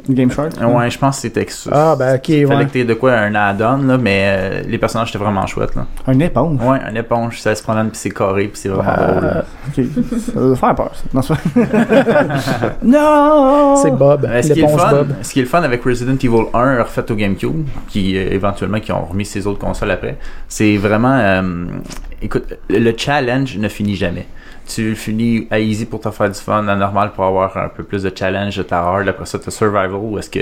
Game 0.10 0.32
Shark. 0.32 0.52
ouais, 0.62 0.90
je 0.90 0.98
pense 1.00 1.16
que 1.18 1.22
c'était. 1.24 1.46
Ah, 1.72 1.96
ben, 1.98 2.16
ok, 2.16 2.30
Il 2.30 2.48
fallait 2.48 2.66
que 2.66 2.72
t'aies 2.72 2.84
de 2.86 2.94
quoi 2.94 3.14
un 3.14 3.34
add-on, 3.36 3.78
là, 3.86 3.98
mais 3.98 4.22
euh, 4.26 4.62
les 4.68 4.78
personnages 4.78 5.10
étaient 5.10 5.18
vraiment 5.18 5.46
chouettes. 5.48 5.76
Là. 5.76 5.86
Un 6.08 6.20
éponge. 6.20 6.60
Ouais, 6.62 6.78
un 6.88 6.96
éponge, 6.96 7.40
ça 7.42 7.54
se 7.56 7.64
promène 7.64 7.88
puis 7.90 7.98
c'est 7.98 8.12
carré 8.12 8.44
puis 8.48 8.60
c'est 8.62 8.70
vraiment 8.70 8.92
drôle. 8.96 9.24
Euh, 9.24 9.42
Ok. 9.68 9.84
Ça 10.34 10.40
doit 10.40 10.56
faire 10.56 10.76
peur, 10.76 10.92
ça. 11.24 11.36
Non, 12.84 13.76
c'est 13.82 13.98
pas. 13.98 14.05
Bob, 14.06 14.26
Euh, 14.30 14.42
ce, 14.42 14.54
qui 14.54 14.60
est 14.62 14.68
fun, 14.68 14.92
Bob. 14.92 15.08
ce 15.22 15.34
qui 15.34 15.40
est 15.40 15.44
le 15.44 15.48
fun 15.50 15.64
avec 15.64 15.84
Resident 15.84 16.14
Evil 16.16 16.46
1 16.54 16.84
refait 16.84 17.12
au 17.12 17.16
GameCube, 17.16 17.66
qui 17.88 18.18
euh, 18.18 18.30
éventuellement 18.32 18.80
qui 18.80 18.92
ont 18.92 19.06
remis 19.06 19.26
ses 19.26 19.48
autres 19.48 19.60
consoles 19.60 19.92
après, 19.92 20.18
c'est 20.48 20.78
vraiment, 20.78 21.18
euh, 21.18 21.66
écoute, 22.22 22.46
le 22.70 22.94
challenge 22.98 23.58
ne 23.58 23.68
finit 23.68 23.96
jamais. 23.96 24.28
Tu 24.68 24.96
finis 24.96 25.48
à 25.52 25.60
easy 25.60 25.86
pour 25.86 26.00
te 26.00 26.10
faire 26.10 26.30
du 26.30 26.40
fun, 26.40 26.68
à 26.68 26.76
normal 26.76 27.12
pour 27.14 27.24
avoir 27.26 27.56
un 27.58 27.70
peu 27.70 27.84
plus 27.84 28.04
de 28.04 28.12
challenge, 28.16 28.58
de 28.58 28.66
hard. 28.72 29.08
Après 29.08 29.26
ça, 29.26 29.38
tu 29.38 29.52
survival 29.52 29.94
où 29.94 30.18
est-ce 30.18 30.30
que 30.30 30.40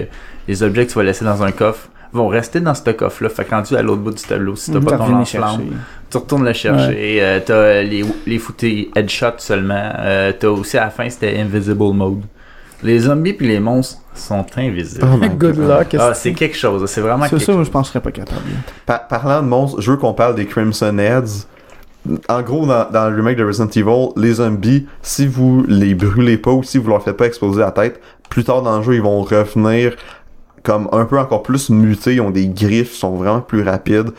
les 0.48 0.64
objets 0.64 0.86
que 0.86 0.92
tu 0.92 0.98
vas 0.98 1.04
laisser 1.04 1.26
dans 1.26 1.44
un 1.44 1.52
coffre 1.52 1.90
vont 2.14 2.28
rester 2.28 2.60
dans 2.62 2.74
ce 2.76 2.90
coffre-là. 2.92 3.30
Fait 3.30 3.44
que 3.44 3.50
rendu 3.54 3.76
à 3.76 3.82
l'autre 3.82 4.02
bout 4.02 4.12
du 4.12 4.22
tableau, 4.24 4.56
si 4.56 4.72
t'as 4.72 4.80
T'as 4.80 4.86
pas 4.92 4.98
ton 4.98 5.10
lance-flamme, 5.10 5.62
tu 6.10 6.18
retournes 6.18 6.46
le 6.46 6.54
chercher. 6.54 7.18
euh, 7.22 7.40
t'as 7.46 7.82
les, 7.82 8.06
les 8.26 8.38
foutés 8.38 8.92
headshot 8.96 9.34
seulement. 9.40 9.92
Euh, 10.00 10.32
t'as 10.40 10.48
aussi 10.48 10.78
à 10.78 10.86
la 10.86 10.90
fin, 10.90 11.10
c'était 11.10 11.38
invisible 11.40 11.84
mode. 11.94 12.22
Les 12.82 13.00
zombies 13.00 13.34
puis 13.34 13.48
les 13.48 13.60
monstres 13.60 14.00
sont 14.16 14.46
invisibles. 14.58 15.06
Oh 15.12 15.18
Good 15.38 15.58
luck. 15.58 15.96
Ah, 16.00 16.14
c'est 16.14 16.34
quelque 16.34 16.58
chose. 16.58 16.86
C'est 16.90 17.02
vraiment 17.02 17.28
quelque 17.28 17.40
ça, 17.40 17.54
chose. 17.54 17.66
je 17.66 17.72
pense 17.72 17.84
que 17.84 17.88
je 17.88 17.92
serais 18.00 18.04
pas 18.04 18.12
capable. 18.12 18.42
Pa- 18.86 19.00
parlant 19.00 19.42
de 19.42 19.48
monstres, 19.48 19.82
je 19.82 19.92
veux 19.92 19.98
qu'on 19.98 20.14
parle 20.14 20.36
des 20.36 20.46
Crimson 20.46 20.98
Heads. 20.98 21.48
En 22.28 22.42
gros, 22.42 22.66
dans, 22.66 22.90
dans 22.90 23.10
le 23.10 23.16
remake 23.16 23.38
de 23.38 23.46
Resident 23.46 23.70
Evil, 23.70 24.10
les 24.18 24.34
zombies, 24.34 24.86
si 25.02 25.26
vous 25.26 25.64
les 25.68 25.96
brûlez 25.96 26.38
pas 26.38 26.52
ou 26.52 26.62
si 26.62 26.78
vous 26.78 26.90
leur 26.90 27.02
faites 27.02 27.16
pas 27.16 27.26
exploser 27.28 27.62
la 27.62 27.72
tête, 27.72 28.02
plus 28.30 28.44
tard 28.44 28.62
dans 28.62 28.78
le 28.78 28.84
jeu, 28.84 28.96
ils 28.96 29.02
vont 29.02 29.22
revenir 29.22 29.96
comme 30.64 30.90
un 30.92 31.06
peu 31.06 31.18
encore 31.18 31.44
plus 31.44 31.70
mutés, 31.70 32.16
ils 32.16 32.22
ont 32.22 32.30
des 32.32 32.48
griffes, 32.48 32.92
sont 32.94 33.16
vraiment 33.16 33.40
plus 33.42 33.64
rapides. 33.64 34.10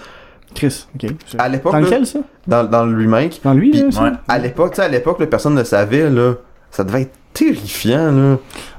Chris, 0.54 0.86
ok. 0.94 1.10
À 1.36 1.48
l'époque, 1.48 1.72
Dans 1.72 1.80
lequel, 1.80 2.06
ça? 2.06 2.20
dans, 2.46 2.64
dans 2.64 2.86
le 2.86 2.96
remake, 2.96 3.40
Dans 3.44 3.52
lui, 3.54 3.70
Puis, 3.70 3.80
là, 3.82 3.90
ça? 3.90 4.02
ouais. 4.04 4.10
à 4.28 4.38
l'époque, 4.38 4.70
tu 4.70 4.76
sais, 4.76 4.82
à 4.82 4.88
l'époque, 4.88 5.22
personne 5.26 5.54
ne 5.54 5.64
savait, 5.64 6.08
là, 6.08 6.34
ça 6.70 6.84
devait 6.84 7.02
être 7.02 7.12
terrifiant, 7.34 8.10
là. 8.12 8.36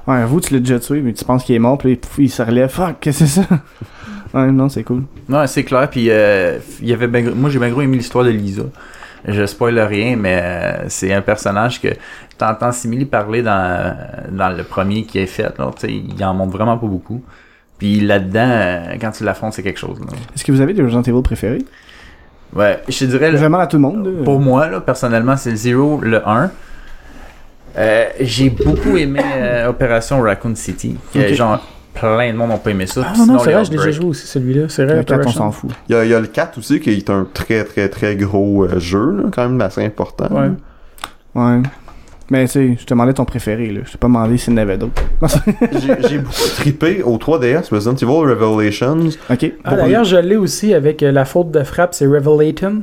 Ouais, 0.08 0.24
vous, 0.24 0.40
tu 0.40 0.54
l'as 0.54 0.60
déjà 0.60 0.80
tué, 0.80 1.00
mais 1.00 1.12
tu 1.12 1.24
penses 1.24 1.44
qu'il 1.44 1.54
est 1.54 1.58
mort, 1.60 1.78
puis 1.78 1.94
pouf, 1.96 2.14
il 2.18 2.30
se 2.30 2.42
relève. 2.42 2.68
Fuck, 2.70 2.96
qu'est-ce 3.00 3.20
que 3.20 3.26
c'est 3.26 3.42
ça? 3.42 3.46
Ouais, 4.34 4.50
non, 4.50 4.68
c'est 4.68 4.82
cool. 4.82 5.04
Non, 5.30 5.46
c'est 5.46 5.62
clair. 5.64 5.88
Puis 5.88 6.08
euh, 6.10 6.58
il 6.82 6.88
y 6.88 6.92
avait 6.92 7.06
ben 7.06 7.24
gros- 7.24 7.34
moi 7.34 7.48
j'ai 7.48 7.58
bien 7.60 7.70
gros 7.70 7.80
aimé 7.80 7.96
l'histoire 7.96 8.24
de 8.24 8.30
Lisa. 8.30 8.64
Je 9.26 9.46
spoil 9.46 9.78
rien, 9.78 10.16
mais 10.16 10.38
euh, 10.42 10.84
c'est 10.88 11.12
un 11.14 11.22
personnage 11.22 11.80
que 11.80 11.88
t'entends 12.36 12.70
Simili 12.72 13.06
parler 13.06 13.42
dans, 13.42 13.96
dans 14.32 14.50
le 14.50 14.62
premier 14.64 15.04
qui 15.04 15.20
est 15.20 15.26
fait. 15.26 15.56
Là, 15.58 15.70
tu 15.78 15.86
sais, 15.86 15.92
il 16.16 16.22
en 16.24 16.34
montre 16.34 16.52
vraiment 16.52 16.76
pas 16.76 16.86
beaucoup. 16.86 17.22
Puis 17.78 18.00
là-dedans, 18.00 18.48
euh, 18.50 18.94
quand 19.00 19.12
tu 19.12 19.24
l'affrontes, 19.24 19.54
c'est 19.54 19.62
quelque 19.62 19.78
chose. 19.80 19.98
Là. 20.00 20.06
Est-ce 20.34 20.44
que 20.44 20.52
vous 20.52 20.60
avez 20.60 20.74
des 20.74 20.82
Resident 20.82 21.02
Evil 21.02 21.22
préférés? 21.22 21.64
Ouais, 22.54 22.82
je 22.88 22.98
te 22.98 23.04
dirais, 23.04 23.30
le- 23.30 23.38
Vraiment 23.38 23.60
à 23.60 23.66
tout 23.68 23.76
le 23.76 23.82
monde, 23.82 24.04
là. 24.06 24.24
pour 24.24 24.40
moi, 24.40 24.68
là, 24.68 24.80
personnellement, 24.80 25.36
c'est 25.36 25.50
le 25.50 25.56
0, 25.56 26.00
le 26.02 26.28
1. 26.28 26.50
Euh, 27.78 28.08
j'ai 28.20 28.50
beaucoup 28.50 28.96
aimé 28.96 29.20
euh, 29.22 29.68
Opération 29.68 30.20
Raccoon 30.20 30.54
City. 30.54 30.96
Genre, 31.14 31.60
plein 31.94 32.32
de 32.32 32.36
monde 32.36 32.50
n'ont 32.50 32.58
pas 32.58 32.70
aimé 32.70 32.86
ça. 32.86 33.02
Ah 33.04 33.16
non, 33.16 33.24
sinon, 33.24 33.38
c'est 33.38 33.52
vrai, 33.52 33.64
je 33.64 33.70
l'ai 33.70 33.76
déjà 33.76 33.90
joué 33.90 34.06
aussi, 34.06 34.26
celui-là. 34.26 34.66
C'est 34.68 34.84
vrai, 34.84 34.96
Le 34.96 35.04
4, 35.04 35.26
on 35.26 35.30
s'en 35.30 35.50
fout. 35.52 35.70
Il 35.88 35.94
y 35.94 35.98
a, 35.98 36.04
il 36.04 36.10
y 36.10 36.14
a 36.14 36.20
le 36.20 36.26
4 36.26 36.58
aussi, 36.58 36.80
qui 36.80 36.90
est 36.90 37.10
un 37.10 37.26
très, 37.32 37.64
très, 37.64 37.88
très 37.88 38.16
gros 38.16 38.64
euh, 38.64 38.78
jeu, 38.78 39.16
là, 39.22 39.22
quand 39.32 39.48
même 39.48 39.60
assez 39.60 39.84
important. 39.84 40.28
Ouais. 40.30 40.50
Ouais. 41.34 41.62
Mais 42.30 42.46
tu 42.46 42.52
sais, 42.52 42.76
je 42.80 42.84
te 42.84 42.90
demandais 42.92 43.12
ton 43.12 43.24
préféré, 43.24 43.68
là. 43.70 43.80
Je 43.84 43.92
t'ai 43.92 43.98
pas 43.98 44.08
demandé 44.08 44.36
s'il 44.36 44.52
y 44.52 44.56
en 44.56 44.58
avait 44.58 44.76
d'autres. 44.76 45.00
J'ai 46.08 46.18
beaucoup 46.18 46.32
trippé 46.56 47.02
au 47.04 47.16
3DS, 47.18 47.72
Resident 47.72 47.94
Evil 47.94 48.32
Revelations. 48.34 48.98
ok. 49.30 49.52
Ah, 49.64 49.76
D'ailleurs, 49.76 50.04
je 50.04 50.16
l'ai 50.16 50.36
aussi 50.36 50.74
avec 50.74 51.02
euh, 51.04 51.12
la 51.12 51.24
faute 51.24 51.52
de 51.52 51.62
frappe, 51.62 51.94
c'est 51.94 52.06
Revelaton. 52.06 52.82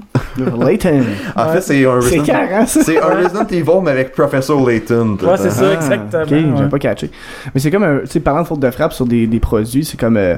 Layton. 0.60 1.02
En 1.36 1.46
Ouais. 1.48 1.54
fait, 1.56 1.62
c'est 1.62 1.86
un 1.86 2.00
C'est 2.02 2.20
Resident 2.20 2.66
ça. 2.66 2.84
C'est 2.84 3.02
un 3.02 3.16
Resident 3.16 3.48
Evil, 3.48 3.82
mais 3.84 3.92
avec 3.92 4.14
Professor 4.14 4.66
Layton. 4.68 5.18
Ouais, 5.22 5.36
c'est 5.38 5.50
ça, 5.52 5.66
Ah, 5.72 5.74
exactement. 5.76 6.24
Ok, 6.24 6.30
ouais. 6.32 6.46
j'ai 6.64 6.70
pas 6.70 6.80
catché. 6.80 7.12
Mais 7.54 7.60
c'est 7.60 7.70
comme 7.72 7.84
un. 7.84 8.00
Tu 8.00 8.08
sais, 8.08 8.20
parlant 8.22 8.44
de 8.44 8.48
faute 8.48 8.60
de 8.62 8.72
frappe 8.72 8.94
sur 8.94 9.06
des, 9.06 9.28
des 9.28 9.40
produits, 9.40 9.84
c'est 9.84 10.00
comme. 10.00 10.16
euh, 10.18 10.36
euh, 10.36 10.38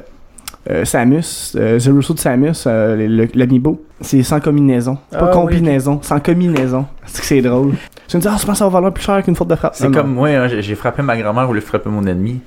Samus, 0.83 1.53
euh, 1.55 1.77
Zero 1.79 2.01
Suit 2.01 2.17
Samus, 2.17 2.63
euh, 2.65 3.27
l'amiibo, 3.35 3.85
c'est 4.01 4.23
sans 4.23 4.39
combinaison. 4.39 4.97
Pas 5.11 5.27
Ah, 5.29 5.33
combinaison, 5.33 5.99
sans 6.01 6.19
combinaison. 6.19 6.85
C'est 7.05 7.21
que 7.21 7.27
c'est 7.27 7.41
drôle. 7.41 7.73
Tu 8.07 8.17
me 8.17 8.21
dis, 8.21 8.27
ah, 8.27 8.35
je 8.39 8.45
pense 8.45 8.53
que 8.53 8.57
ça 8.59 8.65
va 8.65 8.71
valoir 8.71 8.93
plus 8.93 9.03
cher 9.03 9.23
qu'une 9.23 9.35
faute 9.35 9.47
de 9.47 9.55
frappe. 9.55 9.75
C'est 9.75 9.91
comme 9.91 10.13
moi, 10.13 10.29
hein, 10.29 10.47
j'ai 10.47 10.61
j'ai 10.61 10.75
frappé 10.75 11.01
ma 11.03 11.15
grand-mère 11.17 11.49
au 11.49 11.53
lieu 11.53 11.59
de 11.59 11.65
frapper 11.65 11.89
mon 11.89 12.05
ennemi. 12.05 12.41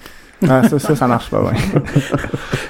Ah, 0.49 0.63
ça, 0.69 0.79
ça, 0.79 0.95
ça 0.95 1.07
marche 1.09 1.31
pas, 1.31 1.43
ouais. 1.43 1.53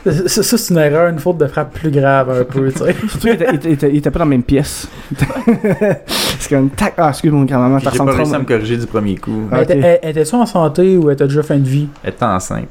Ça, 0.26 0.42
ça, 0.42 0.56
c'est 0.56 0.72
une 0.72 0.80
erreur, 0.80 1.10
une 1.10 1.18
faute 1.18 1.36
de 1.36 1.46
frappe 1.46 1.74
plus 1.74 1.90
grave 1.90 2.30
un 2.30 2.44
peu, 2.44 2.72
tu 2.72 2.78
sais. 2.78 2.94
Surtout 3.08 3.28
qu'il 3.28 3.72
était, 3.72 4.10
pas 4.10 4.20
dans 4.20 4.24
la 4.24 4.30
même 4.30 4.42
pièce. 4.42 4.88
c'est 6.38 6.48
comme, 6.48 6.70
tac, 6.70 6.94
ah, 6.96 7.10
excuse 7.10 7.30
mon 7.30 7.44
grand-maman, 7.44 7.78
J'ai 7.78 7.84
t'as 7.84 7.90
pas 7.90 8.04
ressemble 8.04 8.10
réussi 8.12 8.34
à 8.34 8.38
me 8.38 8.44
corriger 8.44 8.78
du 8.78 8.86
premier 8.86 9.16
coup. 9.16 9.48
Elle 9.52 9.98
Était-tu 10.02 10.34
en 10.34 10.46
santé 10.46 10.96
ou 10.96 11.10
elle 11.10 11.14
était 11.14 11.26
déjà 11.26 11.42
fin 11.42 11.58
de 11.58 11.68
vie? 11.68 11.88
Elle 12.02 12.10
était 12.10 12.24
enceinte. 12.24 12.68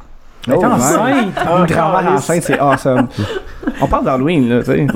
Elle 0.47 0.53
Oh, 0.55 0.59
ouais. 0.59 0.65
enceinte! 0.65 1.33
Ah, 1.35 1.57
Une 1.59 1.65
grand-mère 1.65 2.11
enceinte, 2.13 2.43
c'est 2.43 2.59
awesome. 2.59 3.07
On 3.81 3.87
parle 3.87 4.05
d'Halloween, 4.05 4.47
là, 4.49 4.59
tu 4.59 4.65
sais. 4.65 4.81
Ouais. 4.81 4.87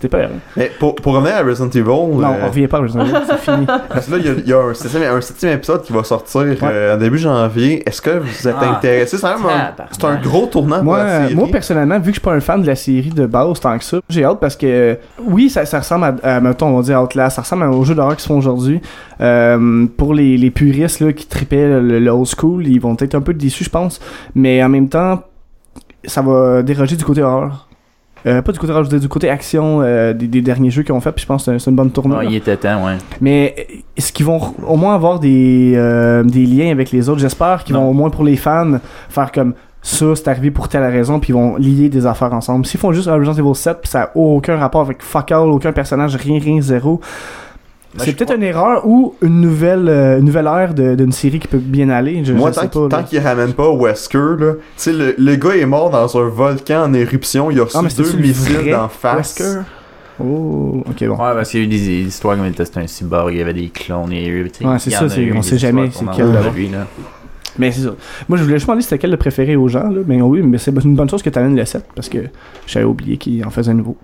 C'était 0.00 0.08
pas. 0.16 0.28
Mais 0.56 0.70
pour, 0.78 0.94
pour 0.94 1.14
revenir 1.14 1.34
à 1.36 1.42
Resident 1.42 1.68
Evil, 1.70 1.82
Non, 1.82 2.22
euh, 2.22 2.26
on 2.42 2.46
revient 2.48 2.68
pas, 2.68 2.78
Resident 2.78 3.04
Evil, 3.04 3.14
c'est 3.28 3.38
fini. 3.38 3.66
parce 3.88 4.06
que 4.06 4.12
là, 4.12 4.18
il 4.18 4.26
y 4.26 4.28
a, 4.28 4.32
il 4.32 4.48
y 4.48 4.52
a 4.52 4.58
un, 4.60 4.74
septième, 4.74 5.02
un 5.02 5.20
septième 5.20 5.52
épisode 5.54 5.82
qui 5.82 5.92
va 5.92 6.04
sortir 6.04 6.42
euh, 6.62 6.94
en 6.94 6.98
début 6.98 7.18
janvier. 7.18 7.82
Est-ce 7.88 8.00
que 8.00 8.10
vous 8.18 8.48
êtes 8.48 8.54
Ah. 8.60 8.76
intéressé? 8.76 9.16
C'est 9.18 9.26
un, 9.26 9.32
Tabarnak. 9.36 9.74
c'est 9.90 10.04
un 10.04 10.16
gros 10.20 10.46
tournant 10.46 10.76
pour 10.76 10.84
Moi, 10.84 10.98
la 10.98 11.04
euh, 11.04 11.22
série. 11.24 11.34
moi, 11.34 11.48
personnellement, 11.50 11.96
vu 11.98 12.02
que 12.04 12.06
je 12.08 12.12
suis 12.12 12.20
pas 12.20 12.32
un 12.32 12.40
fan 12.40 12.62
de 12.62 12.66
la 12.68 12.76
série 12.76 13.10
de 13.10 13.26
base 13.26 13.58
tant 13.60 13.76
que 13.76 13.84
ça, 13.84 13.98
j'ai 14.08 14.24
hâte 14.24 14.38
parce 14.40 14.54
que, 14.56 14.96
oui, 15.26 15.50
ça, 15.50 15.64
ça 15.66 15.78
ressemble 15.80 16.04
à, 16.22 16.36
à, 16.36 16.40
mettons, 16.40 16.66
on 16.68 16.76
va 16.76 16.82
dire 16.82 17.02
Outlast, 17.02 17.36
ça 17.36 17.42
ressemble 17.42 17.64
aux 17.64 17.84
jeux 17.84 17.94
d'horreur 17.96 18.16
qui 18.16 18.22
se 18.22 18.28
font 18.28 18.38
aujourd'hui. 18.38 18.80
Euh, 19.20 19.86
pour 19.96 20.14
les, 20.14 20.36
les 20.36 20.50
puristes 20.52 21.00
là, 21.00 21.12
qui 21.12 21.26
tripaient 21.26 21.66
le, 21.80 21.98
le 21.98 22.10
old 22.10 22.26
school, 22.26 22.66
ils 22.66 22.80
vont 22.80 22.96
être 23.00 23.14
un 23.16 23.20
peu 23.20 23.34
déçus, 23.34 23.64
je 23.64 23.70
pense. 23.70 24.00
Mais 24.34 24.62
en 24.62 24.68
même 24.68 24.88
temps, 24.88 25.22
ça 26.04 26.22
va 26.22 26.62
déroger 26.62 26.94
du 26.96 27.04
côté 27.04 27.22
horreur. 27.22 27.67
Euh, 28.26 28.42
pas 28.42 28.52
du 28.52 28.58
côté 28.58 28.72
dire 28.72 29.00
du 29.00 29.08
côté 29.08 29.30
action 29.30 29.80
euh, 29.82 30.12
des, 30.12 30.26
des 30.26 30.40
derniers 30.42 30.70
jeux 30.70 30.82
qu'ils 30.82 30.92
ont 30.94 31.00
fait, 31.00 31.12
puis 31.12 31.22
je 31.22 31.26
pense 31.26 31.42
que 31.42 31.50
c'est 31.50 31.54
un- 31.54 31.58
c'est 31.58 31.70
une 31.70 31.76
bonne 31.76 31.90
tournée. 31.90 32.16
Ah, 32.18 32.24
il 32.24 32.34
était 32.34 32.56
temps, 32.56 32.84
ouais. 32.84 32.96
Mais 33.20 33.54
est-ce 33.96 34.12
qu'ils 34.12 34.26
vont 34.26 34.40
au 34.66 34.76
moins 34.76 34.94
avoir 34.94 35.20
des, 35.20 35.74
euh, 35.76 36.22
des 36.24 36.44
liens 36.46 36.70
avec 36.72 36.90
les 36.90 37.08
autres? 37.08 37.20
J'espère 37.20 37.62
qu'ils 37.64 37.74
vont 37.76 37.88
au 37.90 37.92
moins 37.92 38.10
pour 38.10 38.24
les 38.24 38.36
fans 38.36 38.78
faire 39.08 39.30
comme 39.32 39.54
ça, 39.82 40.06
c'est 40.16 40.26
arrivé 40.28 40.50
pour 40.50 40.68
telle 40.68 40.82
raison, 40.82 41.20
puis 41.20 41.30
ils 41.30 41.34
vont 41.34 41.56
lier 41.56 41.88
des 41.88 42.04
affaires 42.06 42.32
ensemble. 42.32 42.66
S'ils 42.66 42.80
font 42.80 42.92
juste 42.92 43.08
Resident 43.08 43.32
Evil 43.34 43.54
7, 43.54 43.78
puis 43.82 43.88
ça 43.90 44.02
a 44.02 44.10
aucun 44.16 44.56
rapport 44.56 44.80
avec 44.80 45.00
fuck 45.02 45.30
all, 45.30 45.48
aucun 45.48 45.70
personnage, 45.72 46.16
rien, 46.16 46.40
rien, 46.40 46.60
zéro. 46.60 47.00
Moi, 47.94 48.04
c'est 48.04 48.12
peut-être 48.14 48.34
une 48.34 48.42
erreur 48.42 48.86
ou 48.86 49.14
une 49.22 49.40
nouvelle, 49.40 49.88
euh, 49.88 50.18
une 50.18 50.26
nouvelle 50.26 50.46
ère 50.46 50.74
de- 50.74 50.94
d'une 50.94 51.10
série 51.12 51.38
qui 51.38 51.48
peut 51.48 51.56
bien 51.58 51.88
aller. 51.88 52.22
Je, 52.22 52.34
Moi, 52.34 52.50
je 52.50 52.54
tant 52.56 52.60
sais 52.62 52.68
qu'il 52.68 52.80
pas. 52.82 52.88
tant 52.88 52.96
là. 52.98 53.02
qu'il 53.04 53.18
ramène 53.20 53.52
pas 53.54 53.70
Wesker, 53.70 54.18
là, 54.38 54.52
tu 54.54 54.58
sais, 54.76 54.92
le, 54.92 55.14
le 55.16 55.36
gars 55.36 55.56
est 55.56 55.64
mort 55.66 55.88
dans 55.88 56.18
un 56.18 56.28
volcan 56.28 56.82
en 56.84 56.92
éruption, 56.92 57.50
il 57.50 57.58
a 57.60 57.64
reçu 57.64 57.76
Ah, 57.78 57.88
deux 57.96 58.12
missiles 58.18 58.70
d'en 58.70 58.88
face. 58.88 59.16
Wesker? 59.38 59.60
Oh, 60.20 60.82
ok, 60.86 61.04
bon. 61.06 61.12
Ouais, 61.14 61.32
parce 61.34 61.50
qu'il 61.50 61.60
y 61.60 61.62
a 61.62 61.66
eu 61.66 61.68
des, 61.68 61.78
des 61.78 62.02
histoires 62.08 62.36
comme 62.36 62.46
il 62.46 62.52
testait 62.52 62.80
un 62.80 62.86
cyborg, 62.86 63.32
il 63.32 63.38
y 63.38 63.40
avait 63.40 63.54
des 63.54 63.68
clones 63.68 64.12
et 64.12 64.24
sais, 64.52 64.66
Ouais, 64.66 64.78
c'est 64.78 64.90
il 64.90 64.92
y 64.92 64.96
ça, 65.10 65.20
eu 65.20 65.32
on 65.34 65.42
sait 65.42 65.58
jamais 65.58 65.88
c'est 65.92 66.04
quel 66.14 66.26
vu, 66.52 66.66
là. 66.68 66.86
Mais 67.58 67.72
c'est 67.72 67.80
ça. 67.82 67.90
Moi, 68.28 68.36
je 68.38 68.42
voulais 68.44 68.56
juste 68.56 68.66
demander 68.66 68.82
c'était 68.82 68.98
quel 68.98 69.10
le 69.10 69.16
préféré 69.16 69.56
aux 69.56 69.66
gens, 69.68 69.88
là. 69.88 70.00
Mais 70.06 70.20
oui, 70.20 70.42
mais 70.42 70.58
c'est 70.58 70.70
une 70.84 70.94
bonne 70.94 71.08
chose 71.08 71.22
que 71.22 71.30
tu 71.30 71.38
amènes 71.38 71.56
le 71.56 71.64
7 71.64 71.84
parce 71.94 72.08
que 72.08 72.18
j'avais 72.66 72.84
oublié 72.84 73.16
qu'il 73.16 73.44
en 73.46 73.50
faisait 73.50 73.70
un 73.70 73.74
nouveau. 73.74 73.96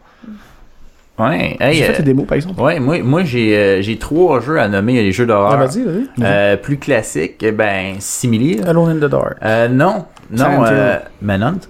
Ouais, 1.17 1.57
hey, 1.61 1.75
J'ai 1.77 1.85
fait 1.85 1.93
euh, 1.93 1.97
les 1.99 2.03
démos, 2.05 2.27
par 2.27 2.35
exemple. 2.35 2.61
ouais, 2.61 2.81
moi, 2.81 3.01
moi 3.05 3.23
j'ai, 3.23 3.57
euh, 3.57 3.83
j'ai 3.83 3.99
trois 3.99 4.41
jeux 4.41 4.59
à 4.59 4.67
nommer 4.67 4.95
les 4.95 5.13
jeux 5.13 5.25
Ah, 5.25 5.27
d'horreur. 5.29 5.59
vas-y, 5.59 5.83
vas-y. 5.85 6.07
Euh, 6.21 6.57
plus 6.57 6.77
classiques, 6.77 7.41
eh 7.43 7.53
ben, 7.53 7.95
simili. 8.01 8.57
là. 8.57 8.71
Alone 8.71 8.91
in 8.91 9.07
the 9.07 9.11
Dark. 9.11 9.37
Euh, 9.45 9.69
non, 9.69 10.07
non, 10.33 10.65
euh, 10.65 10.97
Manhunt. 11.23 11.61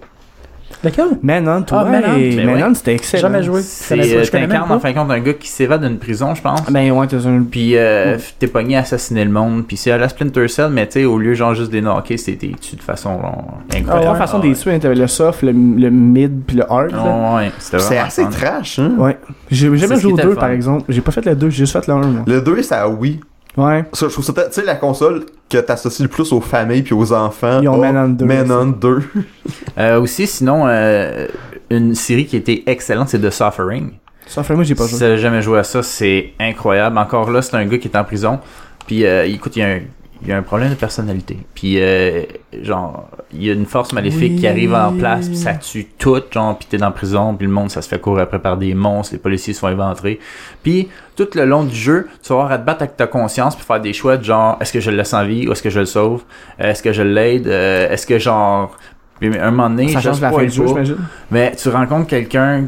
Lequel? 0.84 1.06
Manhunt, 1.22 1.64
Ah, 1.70 1.84
ouais. 1.84 1.90
Manhunt. 1.90 2.36
Ben 2.36 2.46
Manhunt, 2.46 2.68
ouais. 2.68 2.74
c'était 2.74 2.94
excellent. 2.94 3.22
Jamais 3.22 3.42
joué. 3.42 3.60
C'est, 3.62 3.98
euh, 4.16 4.24
t'incarnes 4.30 4.70
en 4.70 4.78
fin 4.78 4.90
de 4.92 4.94
compte 4.96 5.10
un 5.10 5.20
gars 5.20 5.32
qui 5.32 5.48
s'évade 5.48 5.82
d'une 5.86 5.98
prison, 5.98 6.34
je 6.34 6.42
pense. 6.42 6.62
Ben 6.70 6.90
ouais, 6.92 7.06
t'as 7.06 7.26
un. 7.26 7.42
Puis 7.42 7.76
euh, 7.76 8.18
t'es 8.38 8.46
pogné 8.46 8.76
à 8.76 8.80
assassiner 8.80 9.24
le 9.24 9.30
monde. 9.30 9.64
Puis 9.66 9.76
c'est 9.76 9.90
à 9.90 9.98
la 9.98 10.08
Splinter 10.08 10.46
Cell, 10.48 10.68
mais 10.70 10.86
tu 10.86 10.92
sais, 11.00 11.04
au 11.04 11.18
lieu 11.18 11.34
genre 11.34 11.54
juste 11.54 11.70
des 11.70 11.80
knockés, 11.80 12.16
c'était 12.18 12.52
tu 12.60 12.76
de 12.76 12.82
façon 12.82 13.20
genre, 13.20 13.58
Il 13.70 13.74
y 13.74 13.76
a 13.76 13.80
incroyable. 13.80 14.04
trois 14.06 14.18
façons 14.18 14.38
Ah, 14.42 14.46
des 14.46 14.52
tuer, 14.54 14.74
hein. 14.74 14.78
t'avais 14.78 14.94
le 14.94 15.06
soft, 15.06 15.42
le, 15.42 15.52
le 15.52 15.90
mid, 15.90 16.42
puis 16.46 16.56
le 16.58 16.70
hard. 16.70 16.92
là. 16.92 17.02
Ouais, 17.02 17.44
ouais, 17.46 17.50
c'était 17.58 17.96
assez 17.98 18.22
fun. 18.24 18.30
trash, 18.30 18.78
hein? 18.78 18.92
Ouais. 18.98 19.16
J'ai 19.50 19.74
jamais 19.76 19.96
joué 19.98 20.12
au 20.12 20.16
était 20.16 20.22
2, 20.24 20.28
le 20.28 20.34
fun. 20.34 20.40
par 20.40 20.50
exemple. 20.50 20.84
J'ai 20.88 21.00
pas 21.00 21.12
fait 21.12 21.24
le 21.24 21.34
2, 21.34 21.50
j'ai 21.50 21.56
juste 21.58 21.72
fait 21.72 21.86
le 21.86 21.94
1, 21.94 22.00
moi. 22.06 22.22
Le 22.26 22.40
2, 22.42 22.62
c'est 22.62 22.74
à 22.74 22.88
Wii. 22.88 23.20
Ouais. 23.56 23.84
Ça, 23.92 24.08
je 24.08 24.12
trouve 24.12 24.24
ça, 24.24 24.32
tu 24.32 24.40
sais, 24.50 24.64
la 24.64 24.74
console 24.74 25.26
que 25.48 25.58
t'associes 25.58 26.02
le 26.02 26.08
plus 26.08 26.32
aux 26.32 26.40
familles 26.40 26.82
puis 26.82 26.94
aux 26.94 27.12
enfants. 27.12 27.60
Ils 27.62 27.68
ont 27.68 27.80
a 27.82 27.92
Manhunt 27.92 28.08
2 28.10 28.24
Manhunt 28.24 28.66
2. 28.80 29.02
Euh, 29.78 30.00
aussi, 30.00 30.26
sinon, 30.28 30.66
euh, 30.68 31.26
une 31.70 31.94
série 31.96 32.26
qui 32.26 32.36
était 32.36 32.62
excellente, 32.66 33.08
c'est 33.08 33.18
The 33.18 33.30
Suffering. 33.30 33.92
Que 34.32 34.52
moi, 34.54 34.62
j'ai 34.64 34.74
pas 34.74 34.84
Si 34.84 34.90
joué. 34.90 35.00
t'as 35.00 35.16
jamais 35.16 35.42
joué 35.42 35.58
à 35.58 35.64
ça, 35.64 35.82
c'est 35.82 36.32
incroyable. 36.40 36.96
Encore 36.96 37.30
là, 37.30 37.42
c'est 37.42 37.56
un 37.56 37.66
gars 37.66 37.78
qui 37.78 37.88
est 37.88 37.96
en 37.96 38.04
prison. 38.04 38.38
Puis, 38.86 39.04
euh, 39.04 39.26
écoute, 39.26 39.56
il 39.56 39.60
y, 39.60 39.62
a 39.62 39.68
un, 39.68 39.80
il 40.22 40.28
y 40.28 40.32
a 40.32 40.36
un 40.36 40.42
problème 40.42 40.70
de 40.70 40.74
personnalité. 40.76 41.38
Puis, 41.54 41.80
euh, 41.80 42.22
genre, 42.62 43.08
il 43.32 43.44
y 43.44 43.50
a 43.50 43.52
une 43.52 43.66
force 43.66 43.92
maléfique 43.92 44.32
Oui. 44.34 44.40
qui 44.40 44.46
arrive 44.46 44.74
en 44.74 44.92
place, 44.92 45.26
puis 45.28 45.36
ça 45.36 45.54
tue 45.54 45.86
tout, 45.98 46.22
genre, 46.30 46.56
puis 46.56 46.66
t'es 46.70 46.78
dans 46.78 46.86
la 46.86 46.92
prison, 46.92 47.34
puis 47.34 47.46
le 47.46 47.52
monde, 47.52 47.70
ça 47.70 47.82
se 47.82 47.88
fait 47.88 48.00
courir 48.00 48.22
après 48.22 48.38
par 48.38 48.56
des 48.56 48.74
monstres, 48.74 49.14
les 49.14 49.18
policiers 49.20 49.54
sont 49.54 49.66
inventés. 49.66 50.20
Puis, 50.62 50.88
tout 51.16 51.28
le 51.34 51.44
long 51.44 51.64
du 51.64 51.74
jeu, 51.74 52.08
tu 52.22 52.28
vas 52.30 52.34
avoir 52.40 52.52
à 52.52 52.58
te 52.58 52.64
battre 52.66 52.82
avec 52.82 52.96
ta 52.96 53.06
conscience, 53.06 53.54
puis 53.56 53.64
faire 53.64 53.80
des 53.80 53.92
choix 53.92 54.16
de 54.16 54.24
genre, 54.24 54.56
est-ce 54.60 54.72
que 54.72 54.80
je 54.80 54.90
le 54.90 54.96
laisse 54.96 55.14
en 55.14 55.24
vie, 55.24 55.46
ou 55.48 55.52
est-ce 55.52 55.62
que 55.62 55.70
je 55.70 55.80
le 55.80 55.86
sauve, 55.86 56.22
Euh, 56.60 56.70
est-ce 56.70 56.82
que 56.82 56.92
je 56.92 57.02
l'aide, 57.02 57.46
Euh, 57.46 57.88
est-ce 57.90 58.06
que 58.06 58.18
genre... 58.18 58.76
Puis, 59.20 59.38
un 59.38 59.50
moment 59.52 59.70
donné, 59.70 59.88
Ça 59.88 60.00
change 60.00 60.20
la 60.20 60.30
fin 60.32 60.42
du 60.42 60.50
jeu, 60.50 60.66
j'imagine. 60.66 60.96
mais 61.30 61.52
tu 61.56 61.68
rencontres 61.68 62.08
quelqu'un 62.08 62.64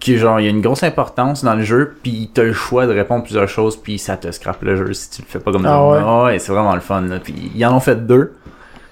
qui 0.00 0.18
genre 0.18 0.40
il 0.40 0.44
y 0.44 0.46
a 0.46 0.50
une 0.50 0.60
grosse 0.60 0.82
importance 0.82 1.42
dans 1.44 1.54
le 1.54 1.62
jeu 1.62 1.96
puis 2.02 2.30
t'as 2.32 2.42
le 2.44 2.52
choix 2.52 2.86
de 2.86 2.92
répondre 2.92 3.24
plusieurs 3.24 3.48
choses 3.48 3.76
puis 3.76 3.98
ça 3.98 4.16
te 4.16 4.30
scrape 4.30 4.62
le 4.62 4.76
jeu 4.76 4.92
si 4.92 5.10
tu 5.10 5.22
le 5.22 5.26
fais 5.26 5.38
pas 5.40 5.50
comme 5.52 5.64
Ah 5.66 5.68
ça. 5.70 5.88
ouais? 5.88 5.98
Ah 6.04 6.24
ouais, 6.24 6.38
c'est 6.38 6.52
vraiment 6.52 6.74
le 6.74 6.80
fun 6.80 7.00
là. 7.02 7.18
Puis 7.18 7.50
ils 7.54 7.66
en 7.66 7.74
ont 7.74 7.80
fait 7.80 8.06
deux. 8.06 8.34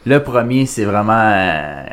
Le 0.06 0.18
premier 0.22 0.66
c'est 0.66 0.84
vraiment 0.84 1.12
euh, 1.32 1.84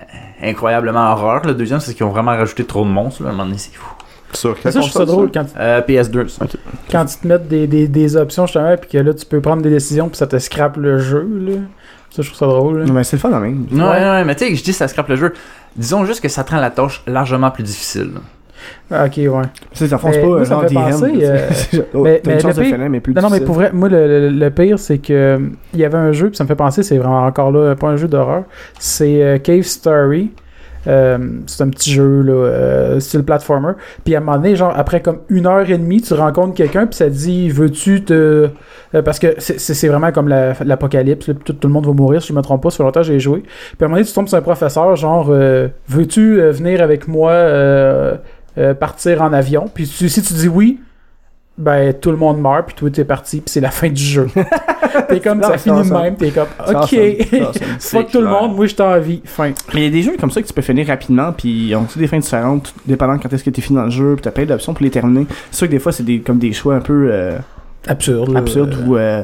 incroyablement 0.41 1.11
horreur. 1.11 1.45
Le 1.45 1.53
deuxième 1.53 1.79
c'est 1.79 1.93
qu'ils 1.93 2.05
ont 2.05 2.09
vraiment 2.09 2.31
rajouté 2.31 2.63
trop 2.65 2.83
de 2.83 2.89
monstres 2.89 3.23
là. 3.23 3.29
À 3.29 3.31
un 3.31 3.35
moment 3.35 3.45
donné 3.45 3.57
c'est 3.57 3.73
fou. 3.75 3.93
Sur 4.33 4.55
Ça, 4.55 4.61
quelle 4.63 4.71
je 4.73 4.77
trouve 4.79 4.91
ça 4.91 5.05
drôle 5.05 5.31
quand, 5.33 5.45
Euh, 5.59 5.81
PS2. 5.81 6.27
ça. 6.29 6.45
quand 6.91 7.05
ils 7.13 7.19
te 7.19 7.27
mettent 7.27 7.47
des, 7.47 7.67
des, 7.67 7.87
des 7.87 8.15
options 8.15 8.45
justement, 8.45 8.75
puis 8.77 8.89
que 8.91 8.97
là, 8.97 9.13
tu 9.13 9.25
peux 9.25 9.41
prendre 9.41 9.61
des 9.61 9.69
décisions, 9.69 10.07
puis 10.09 10.17
ça 10.17 10.27
te 10.27 10.37
scrape 10.39 10.77
le 10.77 10.97
jeu. 10.99 11.27
Là. 11.41 11.53
Ça, 12.11 12.21
je 12.21 12.27
trouve 12.27 12.37
ça 12.39 12.45
drôle. 12.45 12.79
là. 12.79 12.85
Non, 12.85 12.93
mais 12.93 13.03
c'est 13.03 13.15
le 13.17 13.21
fun, 13.21 13.29
quand 13.29 13.39
même. 13.39 13.65
Ouais, 13.71 13.79
ouais, 13.81 14.23
mais 14.25 14.35
tu 14.35 14.45
sais, 14.47 14.55
je 14.55 14.63
dis 14.63 14.73
ça 14.73 14.87
scrape 14.87 15.07
le 15.09 15.15
jeu. 15.15 15.33
Disons 15.75 16.03
juste 16.05 16.21
que 16.21 16.27
ça 16.29 16.43
te 16.43 16.51
rend 16.51 16.59
la 16.59 16.69
tâche 16.69 17.01
largement 17.07 17.51
plus 17.51 17.63
difficile. 17.63 18.11
là. 18.13 18.19
Ah, 18.91 19.05
ok, 19.05 19.13
ouais. 19.17 19.43
C'est 19.73 19.87
ça 19.87 19.97
fonce 19.97 20.15
Mais 20.15 20.21
pas 20.21 20.27
moi, 20.27 20.45
ça 20.45 20.57
me 20.57 20.67
fait 20.67 20.73
penser, 20.75 21.11
euh, 21.23 21.47
c'est- 21.51 21.87
oh, 21.95 22.03
mais- 22.03 22.21
une 22.25 22.31
chance 22.39 22.43
le 22.43 22.53
de 22.53 22.61
pire- 22.61 22.75
finir, 22.75 22.89
mais 22.91 22.99
plus 22.99 23.13
Non, 23.15 23.21
non, 23.23 23.29
mais 23.31 23.39
pour 23.41 23.55
vrai, 23.55 23.71
moi, 23.73 23.89
le, 23.89 24.07
le- 24.07 24.29
le 24.29 24.49
pire, 24.51 24.77
c'est 24.77 24.99
que 24.99 25.11
euh, 25.13 25.39
il 25.73 25.79
y 25.79 25.85
avait 25.85 25.97
un 25.97 26.11
jeu, 26.11 26.27
puis 26.27 26.37
ça 26.37 26.43
me 26.43 26.47
fait 26.47 26.55
penser, 26.55 26.83
c'est 26.83 26.97
vraiment 26.99 27.25
encore 27.25 27.51
là, 27.51 27.73
pas 27.75 27.87
un 27.87 27.95
jeu 27.97 28.07
d'horreur. 28.07 28.43
C'est 28.77 29.23
euh, 29.23 29.37
Cave 29.39 29.63
Story. 29.63 30.31
Euh, 30.87 31.17
c'est 31.45 31.63
un 31.63 31.69
petit 31.69 31.91
jeu, 31.91 32.21
là, 32.21 32.33
euh, 32.33 32.99
style 32.99 33.23
platformer. 33.23 33.73
Puis 34.03 34.15
à 34.15 34.17
un 34.17 34.21
moment 34.21 34.37
donné, 34.37 34.55
genre, 34.55 34.73
après 34.75 35.01
comme 35.01 35.19
une 35.29 35.45
heure 35.45 35.69
et 35.69 35.77
demie, 35.77 36.01
tu 36.01 36.13
rencontres 36.15 36.55
quelqu'un, 36.55 36.87
puis 36.87 36.95
ça 36.95 37.05
te 37.05 37.11
dit 37.11 37.49
Veux-tu 37.49 38.03
te. 38.03 38.49
euh, 38.93 39.01
parce 39.03 39.19
que 39.19 39.35
c'est- 39.37 39.87
vraiment 39.87 40.11
comme 40.11 40.27
la- 40.27 40.53
l'apocalypse, 40.65 41.25
puis 41.25 41.35
tout, 41.35 41.53
tout 41.53 41.67
le 41.67 41.73
monde 41.73 41.85
va 41.85 41.93
mourir, 41.93 42.21
si 42.21 42.29
je 42.29 42.33
me 42.33 42.41
trompe 42.41 42.63
pas, 42.63 42.69
sur 42.71 42.83
longtemps 42.83 43.03
j'ai 43.03 43.19
joué. 43.19 43.41
Puis 43.41 43.51
à 43.81 43.85
un 43.85 43.87
moment 43.87 43.97
donné, 43.97 44.07
tu 44.07 44.13
tombes 44.13 44.27
sur 44.27 44.37
un 44.37 44.41
professeur, 44.41 44.95
genre 44.95 45.25
Veux-tu 45.87 46.41
venir 46.41 46.81
avec 46.81 47.07
moi 47.07 47.31
partir 48.79 49.21
en 49.21 49.33
avion? 49.33 49.69
Puis 49.73 49.85
si 49.85 50.21
tu 50.21 50.33
dis 50.33 50.47
oui, 50.47 50.79
ben 51.57 51.93
tout 51.93 52.09
le 52.11 52.17
monde 52.17 52.39
meurt, 52.41 52.65
puis 52.67 52.75
toi 52.75 52.89
t'es 52.89 53.03
parti, 53.05 53.37
puis 53.37 53.49
c'est 53.51 53.59
la 53.61 53.69
fin 53.71 53.89
du 53.89 54.01
jeu. 54.01 54.27
t'es 55.09 55.19
comme, 55.19 55.43
ça 55.43 55.57
finit 55.57 55.87
de 55.87 55.93
même, 55.93 56.15
t'es 56.15 56.31
comme, 56.31 56.47
ok, 56.67 56.95
fuck 57.79 58.09
tout 58.11 58.21
le 58.21 58.27
monde, 58.27 58.55
moi 58.55 58.65
j'étais 58.65 58.81
en 58.83 58.99
vie, 58.99 59.21
fin. 59.25 59.51
Mais 59.73 59.81
il 59.81 59.83
y 59.83 59.87
a 59.87 59.89
des 59.89 60.01
jeux 60.01 60.15
comme 60.19 60.31
ça 60.31 60.41
que 60.41 60.47
tu 60.47 60.53
peux 60.53 60.61
finir 60.61 60.87
rapidement, 60.87 61.31
puis 61.33 61.67
ils 61.69 61.75
ont 61.75 61.83
tous 61.83 61.99
des 61.99 62.07
fins 62.07 62.19
différentes, 62.19 62.73
dépendant 62.85 63.17
quand 63.19 63.31
est-ce 63.31 63.43
que 63.43 63.49
t'es 63.49 63.61
fini 63.61 63.77
dans 63.77 63.85
le 63.85 63.91
jeu, 63.91 64.13
puis 64.15 64.23
t'as 64.23 64.31
plein 64.31 64.45
d'options 64.45 64.73
pour 64.73 64.83
les 64.83 64.89
terminer. 64.89 65.27
C'est 65.51 65.57
sûr 65.57 65.67
que 65.67 65.71
des 65.71 65.79
fois, 65.79 65.91
c'est 65.91 66.03
des, 66.03 66.19
comme 66.21 66.39
des 66.39 66.53
choix 66.53 66.75
un 66.75 66.81
peu 66.81 67.09
euh, 67.11 67.37
Absurde. 67.87 68.31
là. 68.31 68.39
absurdes 68.39 68.75
ou 68.87 68.95
euh, 68.95 69.21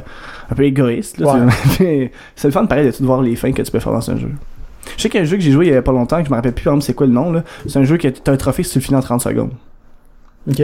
un 0.51 0.55
peu 0.55 0.63
égoïstes. 0.63 1.17
là, 1.19 1.33
Ouais. 1.33 2.11
c'est- 2.35 2.47
le 2.47 2.51
fun, 2.51 2.65
pareil, 2.65 2.85
de 2.87 2.91
tout 2.91 3.03
voir 3.05 3.21
les 3.21 3.35
fins 3.35 3.51
que 3.51 3.61
tu 3.61 3.71
peux 3.71 3.79
faire 3.79 3.93
dans 3.93 4.11
un 4.11 4.17
jeu. 4.17 4.29
Je 4.95 5.01
sais 5.01 5.09
qu'il 5.09 5.17
y 5.19 5.21
a 5.21 5.25
un 5.25 5.29
jeu 5.29 5.37
que 5.37 5.43
j'ai 5.43 5.51
joué 5.51 5.67
il 5.67 5.73
y 5.73 5.75
a 5.75 5.81
pas 5.81 5.91
longtemps, 5.91 6.19
que 6.21 6.25
je 6.25 6.29
me 6.31 6.35
rappelle 6.35 6.53
plus 6.53 6.63
par 6.63 6.73
exemple 6.73 6.85
c'est 6.85 6.93
quoi 6.93 7.07
le 7.07 7.13
nom. 7.13 7.31
là. 7.31 7.43
C'est 7.67 7.79
un 7.79 7.83
jeu 7.83 7.97
que 7.97 8.07
t'as 8.09 8.31
un 8.31 8.37
trophée 8.37 8.63
si 8.63 8.71
tu 8.73 8.79
le 8.79 8.83
finis 8.83 8.97
en 8.97 9.01
30 9.01 9.21
secondes. 9.21 9.51
Ok. 10.49 10.61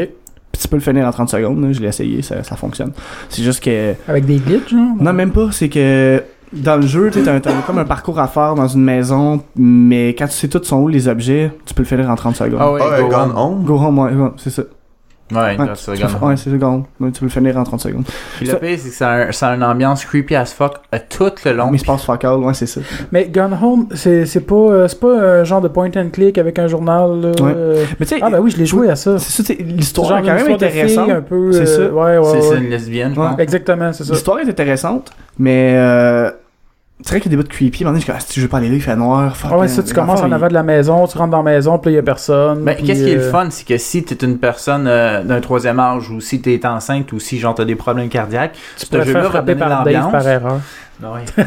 Puis 0.54 0.62
tu 0.62 0.68
peux 0.70 0.76
le 0.78 0.82
finir 0.82 1.06
en 1.08 1.12
30 1.12 1.30
secondes, 1.30 1.62
là, 1.64 1.74
je 1.74 1.82
l'ai 1.82 1.88
essayé, 1.88 2.22
ça, 2.22 2.44
ça 2.44 2.56
fonctionne. 2.56 2.92
C'est 3.28 3.42
juste 3.44 3.62
que 3.64 3.96
Avec 4.08 4.26
des 4.26 4.38
glitches, 4.38 4.70
genre? 4.70 4.96
Non, 5.00 5.12
même 5.12 5.32
pas. 5.32 5.50
C'est 5.52 5.68
que 5.68 6.24
dans 6.54 6.76
le 6.76 6.86
jeu, 6.86 7.10
tu 7.12 7.18
sais, 7.20 7.26
t'as 7.26 7.34
un- 7.34 7.40
t'as 7.40 7.62
comme 7.64 7.80
un 7.80 7.86
parcours 7.86 8.20
à 8.20 8.28
faire 8.28 8.54
dans 8.54 8.68
une 8.68 8.84
maison, 8.84 9.42
mais 9.56 10.10
quand 10.10 10.28
tu 10.28 10.34
sais 10.34 10.48
tout 10.48 10.64
sont 10.64 10.78
où 10.82 10.88
les 10.88 11.08
objets, 11.08 11.52
tu 11.66 11.74
peux 11.74 11.82
le 11.82 11.88
finir 11.88 12.08
en 12.10 12.16
30 12.16 12.36
secondes. 12.36 12.60
Ah 12.62 12.72
ouais, 12.72 12.82
Ah, 12.84 13.02
Go 13.02 13.08
Gone 13.10 13.32
Home. 13.32 13.38
Home. 13.38 13.64
Go 13.66 13.80
home, 13.80 13.98
ouais, 14.00 14.12
ouais, 14.14 14.30
c'est 14.38 14.52
ça. 14.52 14.62
Ouais, 15.36 15.58
Ouais, 15.58 15.68
c'est 15.76 15.92
ouais, 15.92 15.98
c'est. 16.38 16.50
Ouais, 17.02 17.12
tu 17.12 17.20
peux 17.20 17.26
le 17.26 17.30
finir 17.30 17.58
en 17.58 17.64
30 17.64 17.82
secondes. 17.82 18.06
Puis 18.38 18.48
le 18.48 18.56
pire, 18.56 18.78
c'est 18.80 18.90
que 18.90 18.96
ça 18.96 19.10
a, 19.10 19.14
un- 19.28 19.32
ça 19.32 19.50
a 19.50 19.56
une 19.56 19.64
ambiance 19.64 20.06
creepy 20.06 20.36
as 20.36 20.54
fuck 20.54 20.76
euh, 20.94 21.00
tout 21.10 21.32
le 21.46 21.52
long. 21.54 21.70
Mais 21.72 21.78
il 21.78 21.80
se 21.80 21.86
passe 21.86 22.04
fuck 22.06 22.24
all, 22.24 22.40
ouais, 22.40 22.54
c'est 22.54 22.66
ça. 22.66 22.82
Mais 23.12 23.26
Gone 23.28 23.58
Home, 23.62 23.88
c'est 23.94 24.26
c'est 24.26 24.42
pas, 24.42 24.56
euh, 24.56 24.88
c'est 24.88 25.00
pas 25.00 25.14
un 25.40 25.44
genre 25.44 25.62
de 25.62 25.68
point 25.68 25.90
and 25.96 26.10
click 26.12 26.38
avec 26.38 26.60
un 26.60 26.68
journal. 26.68 27.32
Ouais. 27.40 27.54
euh. 27.56 27.86
Mais 28.00 28.06
tu 28.06 28.16
sais, 28.16 28.22
Ah, 28.22 28.30
ben 28.30 28.40
oui, 28.40 28.52
je 28.52 28.58
l'ai 28.58 28.66
joué 28.66 28.90
à 28.90 28.96
ça. 28.96 29.18
c'est 29.20 29.32
ça, 29.32 29.44
tu 29.44 29.58
sais, 29.58 29.64
l'histoire 29.64 30.08
genre 30.10 30.18
est 30.20 30.22
quand 30.24 30.34
même 30.36 30.54
intéressante. 30.54 31.10
un 31.10 31.22
peu. 31.22 31.52
C'est 31.52 31.62
euh, 31.62 31.88
ça. 31.90 31.94
Ouais, 31.94 32.18
ouais, 32.18 32.42
C'est 32.42 32.58
une 32.58 32.70
lesbienne, 32.70 33.14
je 33.16 33.20
Ouais. 33.20 33.28
pense. 33.30 33.40
Exactement, 33.40 33.94
c'est 33.94 34.04
ça. 34.04 34.14
L'histoire 34.14 34.40
est 34.40 34.50
intéressante, 34.50 35.12
mais 35.38 35.74
euh, 35.76 36.32
c'est 37.04 37.10
vrai 37.10 37.20
qu'il 37.22 37.32
y 37.32 37.36
a 37.36 37.38
des 37.38 37.44
bouts 37.44 37.48
de 37.48 37.54
creepy. 37.54 37.84
Donné, 37.84 37.98
je 38.00 38.04
suis 38.04 38.08
comme, 38.12 38.20
ah, 38.20 38.24
si 38.26 38.40
je 38.40 38.46
veux 38.46 38.50
pas 38.50 38.58
aller 38.58 38.70
là, 38.70 38.76
il 38.76 38.82
fait 38.82 38.96
noir. 38.96 39.36
fuck, 39.36 39.52
Ah 39.54 39.58
ouais, 39.58 39.66
euh, 39.66 39.68
ça, 39.68 39.84
tu 39.84 39.94
commences 39.94 40.22
en 40.22 40.32
avant 40.32 40.48
de 40.48 40.54
la 40.54 40.64
maison, 40.64 41.06
tu 41.06 41.18
rentres 41.18 41.32
dans 41.32 41.44
la 41.44 41.52
maison, 41.52 41.78
puis 41.78 41.90
là, 41.90 41.92
il 41.92 41.96
y 41.96 42.00
a 42.00 42.04
personne. 42.04 42.64
Puis, 42.66 42.84
qu'est-ce 42.86 43.04
qui 43.04 43.12
est 43.12 43.16
le 43.16 43.22
euh, 43.24 43.32
fun, 43.32 43.48
c'est 43.50 43.68
que 43.68 43.78
si 43.78 44.04
t'es 44.04 44.26
une 44.26 44.38
personne 44.40 44.88
euh, 44.88 45.22
d'un 45.24 45.42
troisième 45.42 45.80
âge 45.80 46.10
ou 46.10 46.22
si 46.22 46.42
t'es 46.42 46.66
enceinte 46.66 47.12
ou 47.12 47.20
si 47.20 47.40
genre 47.40 47.54
t'as 47.56 47.66
des 47.66 47.76
problèmes 47.76 48.10
cardiaques, 48.10 48.54
Tu 48.78 48.86
ce 48.86 48.90
pourrais 48.90 49.06
te 49.06 49.12
faire 49.12 49.24
te 49.26 49.30
frapper 49.30 49.56
par 49.56 49.70
Dave 49.70 49.86
l'ambiance. 49.86 50.12
par 50.12 50.28
erreur. 50.28 50.60
Ouais. 51.04 51.26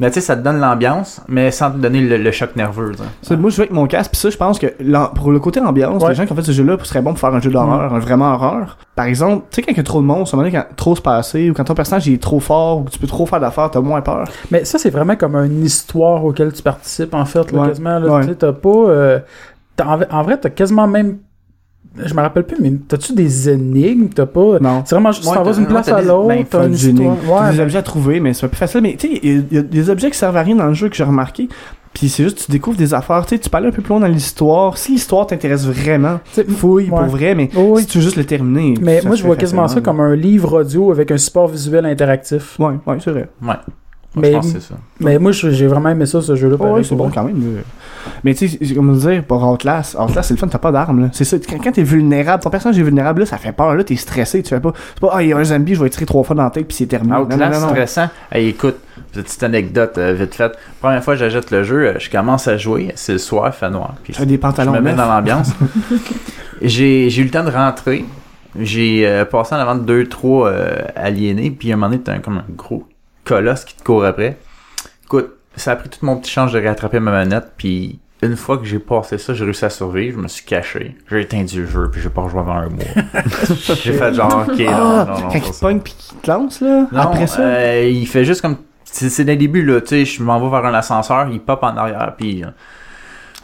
mais 0.00 0.08
tu 0.08 0.14
sais, 0.14 0.20
ça 0.20 0.36
te 0.36 0.42
donne 0.42 0.58
l'ambiance, 0.60 1.20
mais 1.28 1.50
sans 1.50 1.70
te 1.70 1.78
donner 1.78 2.00
le, 2.00 2.16
le 2.18 2.30
choc 2.32 2.54
nerveux. 2.56 2.92
tu 2.92 2.98
sais. 2.98 3.04
Ça, 3.22 3.36
Moi, 3.36 3.50
je 3.50 3.56
joue 3.56 3.62
avec 3.62 3.72
mon 3.72 3.86
casque, 3.86 4.10
pis 4.12 4.18
ça, 4.18 4.30
je 4.30 4.36
pense 4.36 4.58
que 4.58 4.66
pour 5.14 5.30
le 5.32 5.38
côté 5.40 5.60
ambiance, 5.60 6.02
Ouais. 6.02 6.10
les 6.10 6.14
gens 6.14 6.26
qui 6.26 6.32
ont 6.32 6.36
fait 6.36 6.42
ce 6.42 6.52
jeu-là 6.52 6.76
serait 6.82 7.02
bon 7.02 7.10
pour 7.10 7.20
faire 7.20 7.34
un 7.34 7.40
jeu 7.40 7.50
d'horreur, 7.50 7.94
un 7.94 7.98
vraiment 7.98 8.32
horreur. 8.34 8.78
Par 8.94 9.06
exemple, 9.06 9.44
tu 9.50 9.56
sais, 9.56 9.62
quand 9.62 9.72
il 9.72 9.76
y 9.76 9.80
a 9.80 9.82
trop 9.82 10.00
de 10.00 10.06
monstres, 10.06 10.34
à 10.34 10.36
un 10.36 10.42
moment 10.42 10.50
donné, 10.50 10.62
quand 10.68 10.74
trop 10.76 10.96
se 10.96 11.02
passer, 11.02 11.50
ou 11.50 11.54
quand 11.54 11.64
ton 11.64 11.74
personnage 11.74 12.06
il 12.06 12.14
est 12.14 12.22
trop 12.22 12.40
fort, 12.40 12.78
ou 12.80 12.84
que 12.84 12.90
tu 12.90 12.98
peux 12.98 13.06
trop 13.06 13.26
faire 13.26 13.40
d'affaires, 13.40 13.70
t'as 13.70 13.80
moins 13.80 14.00
peur. 14.00 14.26
Mais 14.50 14.64
ça, 14.64 14.78
c'est 14.78 14.90
vraiment 14.90 15.16
comme 15.16 15.36
une 15.36 15.64
histoire 15.64 16.24
auquel 16.24 16.52
tu 16.52 16.62
participes, 16.62 17.14
en 17.14 17.24
fait, 17.24 17.50
là, 17.52 17.60
Ouais. 17.62 17.68
quasiment. 17.68 17.98
Là, 17.98 18.08
Ouais. 18.14 18.22
Tu 18.22 18.28
sais, 18.28 18.34
t'as 18.36 18.52
pas... 18.52 18.68
euh, 18.70 19.18
t'as- 19.76 19.86
en, 19.86 20.00
en 20.10 20.22
vrai, 20.22 20.38
t'as 20.38 20.50
quasiment 20.50 20.86
même... 20.86 21.18
Je 22.04 22.12
me 22.14 22.20
rappelle 22.20 22.44
plus, 22.44 22.56
mais 22.60 22.72
t'as-tu 22.88 23.14
des 23.14 23.48
énigmes? 23.48 24.08
T'as 24.14 24.26
pas... 24.26 24.58
Non. 24.60 24.82
C'est 24.84 24.94
vraiment 24.94 25.12
juste, 25.12 25.22
tu 25.24 25.28
Ouais, 25.30 25.34
t'en 25.36 25.42
vas 25.44 25.52
d'une 25.52 25.66
place 25.66 25.88
à 25.88 26.02
l'autre, 26.02 26.28
ben, 26.28 26.44
t'as 26.48 26.66
une 26.66 26.74
histoire... 26.74 27.16
Ouais, 27.26 27.50
des 27.52 27.56
ben- 27.58 27.62
objets 27.64 27.78
à 27.78 27.82
trouver, 27.82 28.20
mais 28.20 28.34
c'est 28.34 28.44
un 28.44 28.48
peu 28.48 28.52
plus 28.52 28.58
facile. 28.58 28.80
Mais 28.82 28.96
tu 28.98 29.08
sais, 29.08 29.20
il 29.22 29.32
y, 29.34 29.38
a- 29.38 29.42
il 29.50 29.56
y 29.56 29.58
a 29.58 29.62
des 29.62 29.90
objets 29.90 30.10
qui 30.10 30.18
servent 30.18 30.36
à 30.36 30.42
rien 30.42 30.56
dans 30.56 30.66
le 30.66 30.74
jeu 30.74 30.88
que 30.88 30.96
j'ai 30.96 31.04
remarqué. 31.04 31.48
Puis 31.94 32.10
c'est 32.10 32.24
juste, 32.24 32.44
tu 32.44 32.52
découvres 32.52 32.76
des 32.76 32.92
affaires. 32.92 33.24
Tu 33.24 33.34
sais, 33.36 33.40
tu 33.40 33.48
peux 33.48 33.56
aller 33.56 33.68
un 33.68 33.70
peu 33.70 33.80
plus 33.80 33.88
loin 33.88 34.00
dans 34.00 34.06
l'histoire. 34.06 34.76
Si 34.76 34.92
l'histoire 34.92 35.26
t'intéresse 35.26 35.64
vraiment, 35.66 36.20
fouille 36.58 36.84
ouais. 36.84 36.90
pour 36.90 37.04
vrai, 37.06 37.34
mais 37.34 37.48
Oh, 37.56 37.72
oui. 37.76 37.80
si 37.82 37.86
tu 37.88 37.98
veux 37.98 38.04
juste 38.04 38.16
le 38.16 38.24
terminer. 38.24 38.74
Mais 38.82 39.00
moi, 39.06 39.16
je 39.16 39.24
vois 39.24 39.36
quasiment 39.36 39.66
ça 39.66 39.80
comme 39.80 40.00
un 40.00 40.14
livre 40.14 40.60
audio 40.60 40.90
avec 40.90 41.10
un 41.10 41.16
support 41.16 41.48
visuel 41.48 41.86
interactif. 41.86 42.58
Ouais, 42.60 42.74
ouais, 42.86 42.98
c'est 43.02 43.10
vrai. 43.12 43.28
Ouais. 43.42 43.54
Je 44.16 44.20
Mais, 44.22 44.32
pense 44.32 44.46
que 44.52 44.58
c'est 44.60 44.68
ça. 44.68 44.74
mais 45.00 45.18
moi, 45.18 45.30
je- 45.32 45.50
j'ai 45.50 45.66
vraiment 45.66 45.90
aimé 45.90 46.06
ça, 46.06 46.20
ce 46.22 46.34
jeu-là. 46.34 46.56
Oh, 46.58 46.64
ouais, 46.74 46.82
c'est 46.82 46.94
bon 46.94 47.10
quand 47.14 47.22
même. 47.24 47.62
Mais 48.24 48.34
tu 48.34 48.48
sais, 48.48 48.58
c'est 48.64 48.74
comme 48.74 48.96
dire, 48.96 49.22
pour 49.24 49.42
Outlast, 49.46 49.96
Outlast, 49.98 50.28
c'est 50.28 50.34
le 50.34 50.38
fun, 50.38 50.46
t'as 50.48 50.58
pas 50.58 50.72
d'armes, 50.72 51.00
là. 51.02 51.08
C'est 51.12 51.24
ça, 51.24 51.36
quand, 51.38 51.58
quand 51.62 51.72
t'es 51.72 51.82
vulnérable, 51.82 52.42
ton 52.42 52.50
personnage 52.50 52.78
est 52.78 52.82
vulnérable, 52.82 53.20
là, 53.20 53.26
ça 53.26 53.36
fait 53.36 53.52
peur, 53.52 53.74
là, 53.74 53.84
t'es 53.84 53.96
stressé, 53.96 54.42
tu 54.42 54.48
fais 54.50 54.60
pas. 54.60 54.72
C'est 54.94 55.00
pas, 55.00 55.10
ah, 55.12 55.22
il 55.22 55.28
y 55.28 55.32
a 55.32 55.36
un 55.36 55.44
zombie, 55.44 55.74
je 55.74 55.82
vais 55.82 55.90
tirer 55.90 56.06
trois 56.06 56.22
fois 56.24 56.34
dans 56.36 56.44
la 56.44 56.50
tête, 56.50 56.66
puis 56.66 56.76
c'est 56.76 56.86
terminé. 56.86 57.12
Non, 57.14 57.20
non, 57.26 57.34
Outlast, 57.34 57.60
non, 57.60 57.66
non. 57.66 57.72
stressant. 57.72 58.08
Hey, 58.32 58.48
écoute, 58.48 58.76
petite 59.12 59.42
anecdote 59.42 59.98
euh, 59.98 60.12
vite 60.14 60.34
faite. 60.34 60.52
Première 60.80 61.02
fois 61.04 61.14
que 61.14 61.20
j'achète 61.20 61.50
le 61.50 61.62
jeu, 61.64 61.88
euh, 61.88 61.94
je 61.98 62.08
commence 62.08 62.46
à 62.48 62.56
jouer, 62.56 62.92
c'est 62.94 63.12
le 63.12 63.18
soir, 63.18 63.52
fait 63.54 63.68
noir. 63.70 63.94
Puis 64.04 64.12
Tu 64.12 64.20
fais 64.20 64.26
des 64.26 64.34
je 64.34 64.40
pantalons 64.40 64.72
me 64.72 64.80
mets 64.80 64.94
dans 64.94 65.06
l'ambiance. 65.08 65.50
j'ai, 66.62 67.10
j'ai 67.10 67.22
eu 67.22 67.24
le 67.24 67.30
temps 67.30 67.44
de 67.44 67.50
rentrer. 67.50 68.04
J'ai 68.58 69.06
euh, 69.06 69.24
passé 69.24 69.54
en 69.54 69.58
avant 69.58 69.74
de 69.74 69.80
deux, 69.82 70.06
trois 70.06 70.48
euh, 70.48 70.76
aliénés, 70.94 71.50
puis 71.50 71.70
à 71.70 71.74
un 71.74 71.76
moment 71.76 71.90
donné, 71.90 72.02
t'as 72.02 72.14
un- 72.14 72.20
comme 72.20 72.38
un 72.38 72.44
gros 72.56 72.84
colosse 73.26 73.64
qui 73.64 73.74
te 73.76 73.82
court 73.82 74.04
après. 74.04 74.38
Écoute, 75.04 75.30
ça 75.56 75.72
a 75.72 75.76
pris 75.76 75.88
tout 75.88 76.04
mon 76.04 76.16
petit 76.16 76.30
change 76.30 76.52
de 76.52 76.62
rattraper 76.64 77.00
ma 77.00 77.10
manette, 77.10 77.52
puis 77.56 77.98
une 78.22 78.36
fois 78.36 78.56
que 78.58 78.64
j'ai 78.64 78.78
passé 78.78 79.18
ça, 79.18 79.34
j'ai 79.34 79.44
réussi 79.44 79.64
à 79.64 79.70
survivre, 79.70 80.16
je 80.18 80.22
me 80.22 80.28
suis 80.28 80.44
caché. 80.44 80.96
J'ai 81.10 81.20
éteint 81.20 81.42
le 81.54 81.66
jeu, 81.66 81.90
puis 81.90 82.00
j'ai 82.00 82.08
pas 82.08 82.22
rejoué 82.22 82.40
avant 82.40 82.54
un 82.56 82.68
mois. 82.68 82.84
j'ai 83.82 83.92
fait 83.92 84.14
genre, 84.14 84.46
ok, 84.48 84.58
non, 84.58 84.66
Ah, 84.72 85.04
non, 85.08 85.18
non, 85.20 85.28
quand 85.28 85.30
pas 85.30 85.38
il 85.46 85.60
pogne 85.60 85.80
pis 85.80 85.94
qu'il 85.98 86.18
te 86.18 86.30
lance, 86.30 86.60
là, 86.60 86.86
Non, 86.92 87.00
après 87.00 87.26
ça? 87.26 87.42
euh, 87.42 87.88
il 87.90 88.06
fait 88.06 88.24
juste 88.24 88.40
comme. 88.40 88.56
C'est 88.84 89.10
c'est 89.10 89.24
des 89.24 89.36
débuts, 89.36 89.64
là. 89.64 89.80
Tu 89.82 89.88
sais, 89.88 90.04
je 90.06 90.22
m'en 90.22 90.40
vais 90.40 90.48
vers 90.48 90.64
un 90.64 90.74
ascenseur, 90.74 91.28
il 91.30 91.40
pop 91.40 91.62
en 91.62 91.76
arrière, 91.76 92.14
puis. 92.16 92.42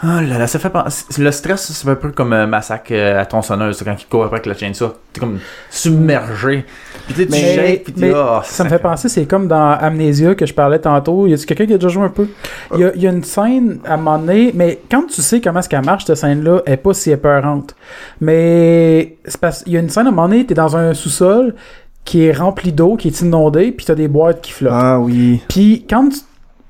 Ah 0.05 0.20
là 0.20 0.37
là, 0.39 0.47
ça 0.49 0.59
fait 0.59 0.69
penser. 0.70 1.05
Le 1.23 1.31
stress, 1.31 1.70
c'est 1.73 1.89
un 1.89 1.95
peu 1.95 2.11
comme 2.11 2.33
un 2.33 2.47
massacre 2.49 2.91
euh, 2.91 3.20
à 3.20 3.24
tronçonneuse, 3.24 3.81
quand 3.85 3.95
il 3.97 4.07
court 4.07 4.24
après 4.24 4.37
avec 4.39 4.47
la 4.47 4.55
chaîne 4.55 4.74
ça. 4.74 4.93
T'es 5.12 5.20
comme 5.20 5.39
submergé. 5.70 6.65
Puis 7.07 7.15
tu 7.15 7.20
sais, 7.20 7.27
tu 7.27 7.33
Mais- 7.33 7.55
shakes, 7.55 7.85
puis 7.85 7.95
mais 7.99 8.09
t'es. 8.11 8.15
ah, 8.16 8.43
Ça 8.45 8.65
me 8.65 8.69
fait 8.69 8.79
penser, 8.81 9.09
c'est 9.09 9.27
comme 9.27 9.47
dans 9.47 9.73
Amnesia 9.73 10.35
que 10.35 10.45
je 10.47 10.55
parlais 10.55 10.79
tantôt. 10.81 11.27
Y 11.27 11.35
a 11.35 11.37
quelqu'un 11.37 11.66
qui 11.66 11.74
a 11.74 11.79
déjà 11.79 11.89
joué 11.89 12.05
un 12.05 12.09
peu? 12.09 12.27
Il 12.74 12.81
y 12.81 12.85
a, 12.85 12.97
y 12.97 13.07
a 13.07 13.11
une 13.11 13.23
scène 13.23 13.79
à 13.85 13.95
un 13.95 13.97
moment 13.99 14.19
donné, 14.19 14.51
mais 14.55 14.81
quand 14.91 15.05
tu 15.07 15.23
sais 15.23 15.41
comment 15.41 15.61
est-ce 15.61 15.69
qu'elle 15.69 15.85
marche, 15.85 16.05
cette 16.05 16.16
scène-là, 16.16 16.62
elle 16.66 16.73
est 16.74 16.77
pas 16.79 16.95
si 16.95 17.11
épeurante. 17.11 17.74
Mais 18.20 19.16
c'est 19.27 19.41
parce 19.41 19.62
il 19.66 19.73
y 19.73 19.77
a 19.77 19.81
une 19.81 19.91
scène 19.91 20.07
à 20.07 20.09
un 20.09 20.12
moment 20.12 20.29
donné, 20.29 20.47
t'es 20.47 20.55
dans 20.55 20.77
un 20.77 20.95
sous-sol 20.95 21.55
qui 22.05 22.24
est 22.24 22.33
rempli 22.33 22.73
d'eau, 22.73 22.97
qui 22.97 23.09
est 23.09 23.20
inondé, 23.20 23.70
puis 23.70 23.87
t'as 23.87 23.95
des 23.95 24.09
boîtes 24.09 24.41
qui 24.41 24.51
flottent. 24.53 24.73
Ah 24.74 24.99
oui. 24.99 25.41
Puis 25.49 25.85
quand 25.89 26.09
tu- 26.09 26.19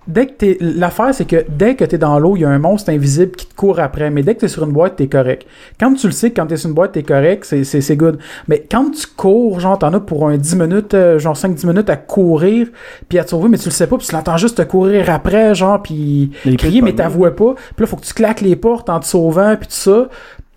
dès 0.07 0.27
que 0.27 0.33
t'es 0.33 0.59
l'affaire 0.61 1.15
c'est 1.15 1.25
que 1.25 1.45
dès 1.49 1.75
que 1.75 1.85
t'es 1.85 1.99
dans 1.99 2.19
l'eau, 2.19 2.37
il 2.37 2.41
y 2.41 2.45
a 2.45 2.49
un 2.49 2.59
monstre 2.59 2.91
invisible 2.91 3.33
qui 3.33 3.47
te 3.47 3.55
court 3.55 3.81
après, 3.81 4.11
mais 4.11 4.23
dès 4.23 4.35
que 4.35 4.41
t'es 4.41 4.49
sur 4.49 4.65
une 4.65 4.73
boîte, 4.73 4.97
t'es 4.97 5.07
correct. 5.07 5.47
Quand 5.79 5.93
tu 5.95 6.07
le 6.07 6.13
sais 6.13 6.31
que 6.31 6.37
quand 6.37 6.47
t'es 6.47 6.57
sur 6.57 6.69
une 6.69 6.75
boîte, 6.75 6.93
t'es 6.93 7.03
correct, 7.03 7.45
c'est 7.45 7.65
c'est 7.65 7.81
c'est 7.81 7.97
good. 7.97 8.19
Mais 8.49 8.67
quand 8.71 8.91
tu 8.91 9.07
cours, 9.07 9.61
genre 9.61 9.79
t'en 9.79 9.93
as 9.95 10.01
pour 10.01 10.29
un 10.29 10.37
10 10.37 10.57
minutes, 10.57 10.95
euh, 10.95 11.19
genre 11.19 11.37
5-10 11.37 11.67
minutes 11.67 11.91
à 11.91 11.97
courir, 11.97 12.69
puis 13.09 13.19
à 13.19 13.25
te 13.25 13.31
sauver, 13.31 13.49
mais 13.49 13.59
tu 13.59 13.67
le 13.67 13.73
sais 13.73 13.87
pas, 13.87 13.97
puis 13.97 14.07
tu 14.07 14.15
l'entends 14.15 14.37
juste 14.37 14.59
te 14.59 14.63
courir 14.63 15.11
après, 15.11 15.55
genre 15.55 15.83
puis 15.83 16.33
crier 16.59 16.83
mais 16.83 16.95
t'avouais 16.95 17.33
pas. 17.33 17.55
Puis 17.55 17.85
là 17.85 17.87
faut 17.87 17.97
que 17.97 18.05
tu 18.05 18.15
claques 18.15 18.41
les 18.41 18.57
portes 18.57 18.91
en 18.91 19.01
te 19.01 19.07
sauvant 19.07 19.57
puis 19.57 19.69
tout 19.69 19.75
ça. 19.75 20.09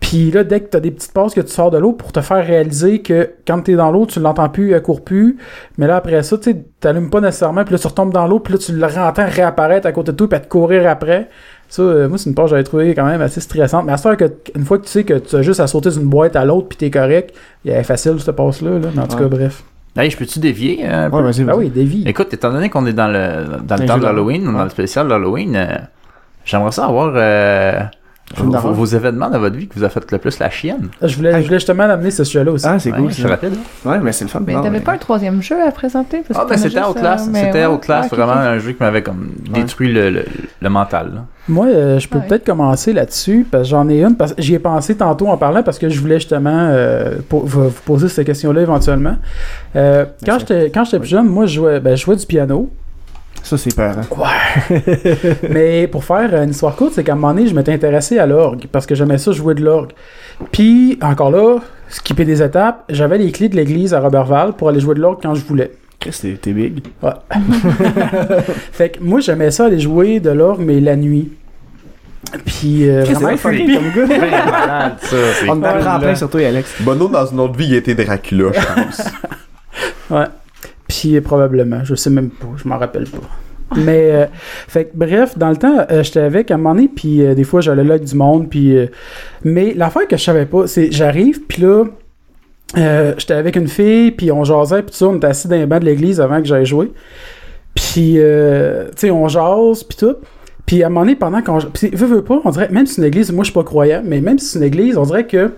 Puis 0.08 0.30
là, 0.30 0.44
dès 0.44 0.60
que 0.60 0.66
t'as 0.70 0.80
des 0.80 0.92
petites 0.92 1.14
passes 1.14 1.34
que 1.34 1.42
tu 1.42 1.52
sors 1.52 1.72
de 1.72 1.80
l'eau 1.80 1.92
pour 1.92 2.12
te 2.12 2.22
faire 2.22 2.46
réaliser 2.46 3.02
que 3.02 3.32
quand 3.48 3.62
t'es 3.62 3.74
dans 3.74 3.90
l'eau, 3.92 4.06
tu 4.06 4.20
l'entends 4.20 4.50
plus, 4.50 4.72
elle 4.74 4.82
court 4.84 5.04
plus. 5.04 5.38
Mais 5.80 5.88
là, 5.88 5.96
après 5.96 6.22
ça, 6.22 6.38
tu 6.38 6.52
sais, 6.52 6.64
t'allumes 6.80 7.10
pas 7.10 7.22
nécessairement, 7.22 7.64
puis 7.64 7.74
là, 7.74 7.80
tu 7.80 7.88
retombes 7.88 8.14
dans 8.14 8.28
l'eau, 8.28 8.40
puis 8.40 8.54
là, 8.54 8.60
tu 8.60 8.72
le 8.74 8.84
entends 8.86 9.26
réapparaître 9.28 9.88
à 9.88 9.92
côté 9.92 10.12
de 10.12 10.18
toi, 10.18 10.28
puis 10.30 10.38
à 10.38 10.40
te 10.42 10.48
courir 10.48 10.88
après. 10.88 11.28
Ça, 11.70 11.82
euh, 11.82 12.08
moi, 12.08 12.20
c'est 12.20 12.30
une 12.30 12.36
page 12.36 12.46
que 12.46 12.50
j'avais 12.52 12.64
trouvé 12.64 12.94
quand 12.94 13.06
même 13.06 13.22
assez 13.22 13.42
stressante. 13.42 13.86
Mais 13.88 13.94
à 13.94 13.98
ce 13.98 14.08
que 14.14 14.32
une 14.56 14.64
fois 14.64 14.78
que 14.78 14.84
tu 14.84 14.92
sais 14.92 15.04
que 15.04 15.16
tu 15.16 15.36
as 15.38 15.42
juste 15.42 15.60
à 15.60 15.66
sauter 15.66 15.90
d'une 15.90 16.08
boîte 16.08 16.36
à 16.36 16.46
l'autre, 16.46 16.68
puis 16.68 16.78
t'es 16.78 16.92
correct, 16.92 17.36
il 17.66 17.72
est 17.72 17.84
facile, 17.84 18.20
cette 18.20 18.36
passe-là. 18.36 18.78
Là. 18.78 18.88
Mais 18.96 19.02
en 19.02 19.08
tout 19.08 19.16
Ouais. 19.18 19.24
cas, 19.24 19.28
bref. 19.28 19.64
Hey, 19.98 20.12
je 20.12 20.18
peux-tu 20.18 20.38
dévier 20.38 20.82
euh, 20.84 21.08
un 21.08 21.10
peu? 21.10 21.16
Ouais, 21.18 21.24
vas-y, 21.24 21.46
Ah 21.50 21.56
oui, 21.58 21.70
Davy. 21.70 22.04
Écoute, 22.06 22.32
étant 22.32 22.52
donné 22.52 22.70
qu'on 22.70 22.86
est 22.86 22.94
dans 22.94 23.08
le, 23.08 23.58
dans 23.64 23.78
le 23.78 23.86
temps 23.88 23.98
de 23.98 24.04
l'Halloween, 24.04 24.44
dans 24.44 24.54
Ouais. 24.56 24.64
le 24.66 24.70
spécial 24.70 25.08
d'Halloween, 25.08 25.56
euh, 25.56 25.66
j'aimerais 26.44 26.72
ça 26.72 26.86
avoir 26.86 27.14
euh, 27.16 27.80
vos, 28.38 28.86
événements 28.86 29.30
de 29.30 29.38
votre 29.38 29.56
vie 29.56 29.68
que 29.68 29.76
vous 29.76 29.84
a 29.84 29.90
fait 29.90 30.12
le 30.12 30.18
plus 30.18 30.40
la 30.40 30.50
chienne. 30.50 30.90
Je 31.02 31.16
voulais, 31.16 31.40
je 31.42 31.46
voulais 31.46 31.58
justement 31.58 31.84
amener 31.84 32.10
ce 32.12 32.24
sujet-là 32.24 32.52
aussi. 32.52 32.66
Ah, 32.68 32.80
c'est 32.80 32.92
Ouais, 32.92 32.98
cool. 32.98 33.10
je 33.10 33.14
suis 33.14 33.24
ça. 33.24 33.30
rapide. 33.30 33.54
Ouais, 33.86 34.00
mais 34.00 34.12
c'est 34.12 34.26
le 34.26 34.30
fun. 34.30 34.42
Mais 34.46 34.54
t'avais 34.54 34.70
mais- 34.72 34.80
pas 34.80 34.94
un 34.94 34.98
troisième 34.98 35.42
jeu 35.44 35.56
à 35.62 35.72
présenter? 35.72 36.24
Parce 36.28 36.40
Ah, 36.44 36.48
ben 36.50 36.58
c'était 36.58 36.82
Outlast. 36.82 37.30
euh, 37.30 37.32
C'était 37.40 37.66
ouais. 37.68 37.74
Outlast, 37.74 38.10
Ah, 38.12 38.16
vraiment 38.16 38.32
un 38.34 38.58
jeu 38.58 38.72
qui 38.72 38.82
m'avait 38.82 39.04
comme 39.04 39.30
détruit 39.54 39.92
le, 39.94 40.10
le, 40.10 40.26
le 40.62 40.70
mental. 40.70 41.12
là. 41.14 41.22
Moi, 41.48 41.68
euh, 41.68 42.00
je 42.00 42.10
peux 42.10 42.18
Ouais. 42.18 42.26
peut-être 42.28 42.44
commencer 42.46 42.92
là-dessus, 42.92 43.46
parce 43.50 43.66
que 43.66 43.70
j'en 43.70 43.88
ai 43.88 44.02
une, 44.02 44.16
parce 44.16 44.34
que 44.34 44.42
j'y 44.42 44.56
ai 44.56 44.60
pensé 44.60 44.96
tantôt 44.98 45.28
en 45.28 45.38
parlant, 45.38 45.62
parce 45.62 45.78
que 45.78 45.90
je 45.90 46.00
voulais 46.02 46.16
justement 46.20 46.70
euh, 46.72 47.18
vous 47.30 47.70
poser 47.86 48.08
cette 48.10 48.26
question-là 48.26 48.62
éventuellement. 48.62 49.18
Euh, 49.76 50.06
quand 50.26 50.34
ça- 50.34 50.40
j'étais 50.40 50.72
quand 50.72 50.84
j'étais 50.86 51.00
plus 51.00 51.10
jeune, 51.10 51.28
moi, 51.28 51.46
je 51.46 51.54
jouais, 51.56 51.80
ben, 51.80 51.96
je 51.96 52.04
jouais 52.04 52.16
du 52.16 52.26
piano. 52.26 52.72
Ça, 53.46 53.58
c'est 53.60 53.76
peur. 53.76 53.96
Mais 55.50 55.88
pour 55.88 56.04
faire 56.04 56.30
euh, 56.34 56.44
une 56.44 56.50
histoire 56.50 56.76
courte, 56.76 56.94
c'est 56.96 57.04
qu'à 57.04 57.12
un 57.12 57.16
moment 57.16 57.34
donné, 57.34 57.48
je 57.48 57.54
m'étais 57.54 57.72
intéressé 57.74 58.18
à 58.18 58.26
l'orgue, 58.26 58.66
parce 58.72 58.86
que 58.88 58.96
j'aimais 58.96 59.20
ça 59.20 59.32
jouer 59.32 59.54
de 59.54 59.64
l'orgue. 59.64 59.92
Puis, 60.52 60.98
encore 61.02 61.30
là, 61.30 61.58
skipper 61.88 62.26
des 62.26 62.42
étapes, 62.42 62.84
j'avais 62.90 63.18
les 63.20 63.32
clés 63.32 63.48
de 63.50 63.56
l'église 63.56 63.94
à 63.94 64.00
Robertval 64.00 64.54
pour 64.54 64.70
aller 64.70 64.80
jouer 64.80 64.96
de 64.96 65.02
l'orgue 65.02 65.20
quand 65.22 65.36
je 65.36 65.46
voulais. 65.46 65.72
Chris, 66.00 66.18
t'es 66.22 66.34
t'es 66.42 66.54
big. 66.54 66.80
Fait 68.72 68.90
que 68.90 69.00
moi, 69.04 69.20
j'aimais 69.20 69.52
ça 69.52 69.66
aller 69.66 69.80
jouer 69.80 70.20
de 70.20 70.32
l'orgue, 70.32 70.62
mais 70.62 70.80
la 70.80 70.96
nuit. 70.96 71.32
Puis, 72.46 72.90
euh, 72.90 73.04
vraiment, 73.04 73.30
c'est 73.30 73.38
fucké 73.38 73.76
comme 73.76 73.92
gars. 74.08 74.18
malade, 74.20 74.94
ça. 75.02 75.16
c'est- 75.40 75.50
On 75.50 75.62
Ouais, 75.62 75.80
prend 75.80 75.94
là. 75.94 76.00
plein 76.00 76.16
sur 76.16 76.30
toi, 76.32 76.46
Alex. 76.48 76.74
Bono, 76.82 77.08
dans 77.08 77.26
une 77.28 77.40
autre 77.40 77.56
vie, 77.56 77.68
il 77.68 77.76
était 77.76 77.94
Dracula, 77.94 78.52
je 78.54 78.60
pense. 78.82 79.02
Ouais. 80.10 80.26
Puis 80.88 81.20
probablement, 81.22 81.84
je 81.84 81.96
sais 81.96 82.10
même 82.10 82.30
pas, 82.30 82.48
je 82.58 82.68
m'en 82.68 82.78
rappelle 82.78 83.06
pas. 83.06 83.28
Mais 83.76 84.12
euh, 84.12 84.26
fait 84.68 84.92
bref, 84.94 85.38
dans 85.38 85.50
le 85.50 85.58
temps, 85.58 85.86
euh, 85.90 86.04
j'étais 86.04 86.20
avec 86.20 86.52
à 86.52 86.54
un 86.54 86.58
moment 86.58 86.76
donné, 86.76 86.88
puis 86.88 87.26
euh, 87.26 87.34
des 87.34 87.44
fois 87.44 87.62
j'allais 87.62 87.84
là 87.84 87.96
avec 87.96 88.06
du 88.06 88.16
monde, 88.16 88.50
puis 88.50 88.78
euh, 88.78 88.88
mais 89.44 89.74
l'affaire 89.76 90.08
que 90.08 90.18
je 90.18 90.24
savais 90.24 90.46
pas, 90.46 90.68
c'est 90.68 90.92
j'arrive, 90.92 91.42
puis 91.48 91.64
là 91.64 91.86
j'étais 93.18 93.34
avec 93.34 93.56
une 93.56 93.68
fille, 93.68 94.12
puis 94.12 94.32
on 94.32 94.44
jasait, 94.44 94.82
puis 94.82 94.92
tout 94.92 94.98
ça, 94.98 95.08
on 95.08 95.16
était 95.16 95.28
assis 95.28 95.48
dans 95.48 95.56
les 95.56 95.66
bancs 95.66 95.80
de 95.80 95.86
l'église 95.86 96.20
avant 96.20 96.42
que 96.42 96.48
j'aille 96.48 96.66
jouer. 96.66 96.92
Puis 97.74 98.18
tu 98.18 98.98
sais, 98.98 99.12
on 99.12 99.28
jase, 99.28 99.84
puis 99.84 99.98
tout. 99.98 100.16
Puis 100.66 100.84
à 100.84 100.88
un 100.88 100.90
moment 100.90 101.02
donné, 101.02 101.16
pendant 101.16 101.42
qu'on 101.42 101.60
puis 101.60 101.90
veux, 101.94 102.08
veux 102.08 102.24
pas, 102.24 102.42
on 102.44 102.50
dirait 102.50 102.70
même 102.70 102.86
si 102.86 102.96
c'est 102.96 103.02
une 103.02 103.08
église, 103.08 103.32
moi 103.32 103.44
je 103.44 103.52
suis 103.52 103.54
pas 103.54 103.64
croyant, 103.64 104.02
mais 104.04 104.20
même 104.20 104.40
si 104.40 104.48
c'est 104.48 104.60
une 104.60 104.66
église, 104.66 104.98
on 104.98 105.04
dirait 105.04 105.26
que 105.26 105.52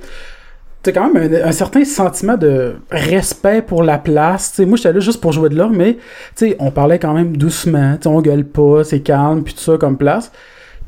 t'as 0.88 1.01
quand 1.01 1.14
même 1.14 1.34
un, 1.43 1.51
certain 1.51 1.84
sentiment 1.84 2.38
de 2.38 2.76
respect 2.89 3.61
pour 3.61 3.84
la 3.84 3.97
place. 3.97 4.53
T'sais, 4.53 4.65
moi, 4.65 4.77
j'étais 4.77 4.93
là 4.93 4.99
juste 5.01 5.19
pour 5.19 5.34
jouer 5.34 5.49
de 5.49 5.55
l'or, 5.55 5.69
mais 5.69 5.97
t'sais, 6.34 6.55
on 6.59 6.72
parlait 6.72 6.97
quand 6.97 7.14
même 7.14 7.35
doucement. 7.35 7.97
T'sais, 7.97 8.07
on 8.07 8.22
gueule 8.22 8.45
pas, 8.45 8.85
c'est 8.85 9.01
calme, 9.01 9.43
puis 9.43 9.53
tout 9.53 9.59
ça 9.59 9.77
comme 9.77 9.97
place. 9.97 10.31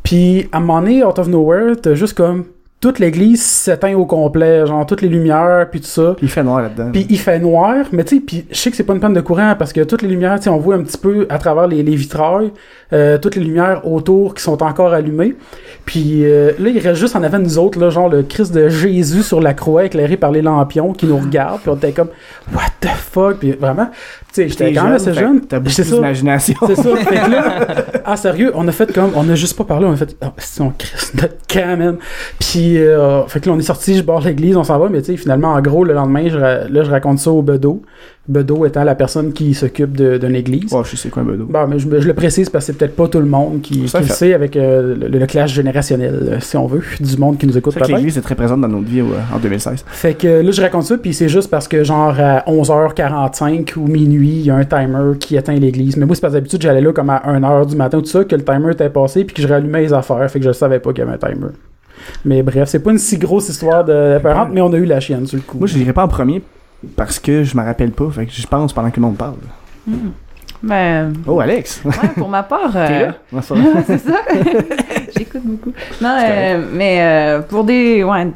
Puis, 0.03 0.47
à 0.53 0.57
un 0.57 0.59
moment 0.61 0.81
donné, 0.81 1.03
out 1.03 1.19
of 1.19 1.27
nowhere, 1.27 1.75
t'as 1.81 1.95
juste 1.95 2.13
comme 2.13 2.45
toute 2.81 2.99
l'église 2.99 3.43
s'éteint 3.43 3.93
au 3.95 4.05
complet, 4.05 4.65
genre 4.65 4.85
toutes 4.85 5.01
les 5.01 5.09
lumières, 5.09 5.67
puis 5.69 5.81
tout 5.81 5.87
ça. 5.87 6.15
Il 6.21 6.29
fait 6.29 6.43
noir 6.43 6.61
là-dedans. 6.61 6.91
Puis 6.93 7.05
il 7.09 7.19
fait 7.19 7.37
noir, 7.37 7.85
mais 7.91 8.05
tu 8.05 8.15
sais, 8.15 8.21
puis 8.21 8.45
je 8.49 8.55
sais 8.55 8.71
que 8.71 8.77
c'est 8.77 8.85
pas 8.85 8.93
une 8.93 9.01
panne 9.01 9.13
de 9.13 9.21
courant 9.21 9.55
parce 9.59 9.73
que 9.73 9.81
toutes 9.81 10.01
les 10.01 10.07
lumières, 10.07 10.37
tu 10.37 10.43
sais, 10.43 10.49
on 10.49 10.57
voit 10.57 10.75
un 10.75 10.83
petit 10.83 10.97
peu 10.97 11.27
à 11.29 11.39
travers 11.39 11.67
les, 11.67 11.83
les 11.83 11.95
vitrailles, 11.95 12.51
euh, 12.93 13.17
toutes 13.17 13.35
les 13.35 13.43
lumières 13.43 13.85
autour 13.85 14.33
qui 14.33 14.41
sont 14.41 14.63
encore 14.63 14.93
allumées. 14.93 15.35
Puis 15.85 16.23
euh, 16.23 16.53
là, 16.57 16.69
il 16.69 16.79
reste 16.79 16.99
juste 16.99 17.17
en 17.17 17.23
avant 17.23 17.39
de 17.39 17.43
nous 17.43 17.57
autres, 17.57 17.79
là, 17.79 17.89
genre 17.89 18.07
le 18.07 18.23
Christ 18.23 18.53
de 18.53 18.69
Jésus 18.69 19.23
sur 19.23 19.41
la 19.41 19.53
croix 19.53 19.83
éclairé 19.83 20.15
par 20.15 20.31
les 20.31 20.41
lampions 20.41 20.93
qui 20.93 21.05
nous 21.05 21.17
regardent, 21.17 21.59
puis 21.59 21.69
on 21.69 21.75
était 21.75 21.91
comme 21.91 22.09
What 22.53 22.61
the 22.79 22.87
fuck, 22.87 23.39
puis 23.39 23.51
vraiment, 23.51 23.87
tu 23.87 23.95
sais, 24.31 24.49
j'étais 24.49 24.71
quand 24.73 24.83
même 24.83 24.93
assez 24.93 25.13
jeune. 25.13 25.41
T'as 25.41 25.59
beaucoup 25.59 25.81
d'imagination. 25.81 26.55
C'est 26.65 26.75
ça. 26.75 26.95
Fait 26.95 27.15
que 27.15 27.31
là, 27.31 27.67
ah 28.05 28.15
sérieux, 28.15 28.51
on 28.55 28.67
a 28.67 28.71
fait 28.71 28.93
comme, 28.93 29.11
on 29.15 29.27
a 29.29 29.35
juste 29.35 29.57
pas 29.57 29.65
parlé, 29.65 29.85
on 29.85 29.93
a 29.93 29.97
fait, 29.97 30.15
oh, 30.23 30.27
c'est 30.37 30.61
on 30.61 30.71
Christ, 30.77 31.15
notre 31.15 31.47
camp, 31.47 31.77
man. 31.77 31.97
Puis, 32.39 32.68
euh, 32.77 33.25
fait 33.27 33.39
que 33.39 33.49
là, 33.49 33.55
on 33.55 33.59
est 33.59 33.63
sorti, 33.63 33.95
je 33.95 34.03
barre 34.03 34.21
l'église, 34.21 34.55
on 34.55 34.63
s'en 34.63 34.79
va, 34.79 34.89
mais 34.89 35.01
tu 35.01 35.11
sais, 35.11 35.17
finalement, 35.17 35.49
en 35.49 35.61
gros, 35.61 35.83
le 35.83 35.93
lendemain, 35.93 36.29
je, 36.29 36.37
là, 36.37 36.83
je 36.83 36.89
raconte 36.89 37.19
ça 37.19 37.31
au 37.31 37.41
Bedeau. 37.41 37.81
Bedeau 38.29 38.63
étant 38.65 38.83
la 38.83 38.93
personne 38.93 39.33
qui 39.33 39.55
s'occupe 39.55 39.97
d'une 39.97 40.35
église. 40.35 40.71
Ouais, 40.71 40.83
je 40.85 40.95
sais 40.95 41.09
quoi 41.09 41.23
un 41.23 41.25
bedeau. 41.25 41.45
Bon, 41.45 41.67
mais 41.67 41.79
je, 41.79 41.87
je 41.99 42.07
le 42.07 42.13
précise 42.13 42.47
parce 42.47 42.65
que 42.65 42.71
c'est 42.71 42.77
peut-être 42.77 42.95
pas 42.95 43.07
tout 43.07 43.17
le 43.17 43.25
monde 43.25 43.61
qui, 43.61 43.81
le 43.81 43.87
fait. 43.87 44.03
sait 44.03 44.33
avec 44.35 44.55
euh, 44.55 44.95
le, 44.95 45.07
le 45.07 45.25
clash 45.25 45.51
générationnel, 45.51 46.13
euh, 46.13 46.39
si 46.39 46.55
on 46.55 46.67
veut, 46.67 46.83
du 46.99 47.17
monde 47.17 47.39
qui 47.39 47.47
nous 47.47 47.57
écoute 47.57 47.73
vrai 47.73 47.87
que 47.87 47.91
l'église 47.91 48.19
est 48.19 48.21
très 48.21 48.35
présente 48.35 48.61
dans 48.61 48.67
notre 48.67 48.87
vie 48.87 49.01
en 49.01 49.39
2016. 49.39 49.83
Fait 49.87 50.13
que 50.13 50.27
là, 50.27 50.51
je 50.51 50.61
raconte 50.61 50.83
ça, 50.83 50.97
puis 50.99 51.11
c'est 51.11 51.27
juste 51.27 51.49
parce 51.49 51.67
que, 51.67 51.83
genre, 51.83 52.13
à 52.19 52.43
11h45 52.47 53.77
ou 53.77 53.87
minuit, 53.87 54.29
il 54.29 54.45
y 54.45 54.51
a 54.51 54.55
un 54.55 54.65
timer 54.65 55.17
qui 55.19 55.35
éteint 55.35 55.55
l'église. 55.55 55.97
Mais 55.97 56.05
moi, 56.05 56.13
c'est 56.13 56.21
parce 56.21 56.33
d'habitude, 56.33 56.61
j'allais 56.61 56.81
là 56.81 56.93
comme 56.93 57.09
à 57.09 57.23
1h 57.25 57.65
du 57.65 57.75
matin 57.75 57.97
ou 57.97 58.01
tout 58.01 58.09
ça, 58.09 58.23
que 58.25 58.35
le 58.35 58.43
timer 58.43 58.73
était 58.73 58.91
passé, 58.91 59.23
puis 59.23 59.35
que 59.35 59.41
je 59.41 59.47
rallumais 59.47 59.81
les 59.81 59.93
affaires, 59.93 60.29
fait 60.29 60.39
que 60.39 60.45
je 60.45 60.51
savais 60.51 60.79
pas 60.79 60.93
qu'il 60.93 61.03
y 61.03 61.07
avait 61.07 61.15
un 61.15 61.29
timer. 61.29 61.47
Mais 62.25 62.43
bref, 62.43 62.69
c'est 62.69 62.79
pas 62.79 62.91
une 62.91 62.97
si 62.97 63.17
grosse 63.17 63.49
histoire 63.49 63.83
de 63.85 64.19
parente, 64.21 64.49
mais 64.51 64.61
on 64.61 64.71
a 64.73 64.77
eu 64.77 64.85
la 64.85 64.99
chienne 64.99 65.25
sur 65.27 65.37
le 65.37 65.43
coup. 65.43 65.57
Moi, 65.57 65.67
je 65.67 65.75
dirais 65.75 65.93
pas 65.93 66.03
en 66.03 66.07
premier 66.07 66.41
parce 66.95 67.19
que 67.19 67.43
je 67.43 67.57
me 67.57 67.63
rappelle 67.63 67.91
pas. 67.91 68.09
Fait 68.09 68.25
que 68.25 68.31
je 68.31 68.47
pense 68.47 68.73
pendant 68.73 68.89
que 68.89 68.97
le 68.97 69.01
monde 69.01 69.17
parle. 69.17 69.35
Ben, 70.61 71.13
Oh, 71.25 71.39
Alex! 71.39 71.81
ouais, 71.85 71.91
pour 72.15 72.27
ma 72.27 72.43
part. 72.43 72.71
T'es 72.73 73.07
euh, 73.07 73.41
c'est 73.87 73.97
ça. 73.97 74.19
J'écoute 75.17 75.41
beaucoup. 75.43 75.71
Non, 76.01 76.17
euh, 76.21 76.65
mais 76.73 77.01
euh, 77.01 77.41
pour 77.41 77.63
des. 77.63 78.03
Ouais. 78.03 78.27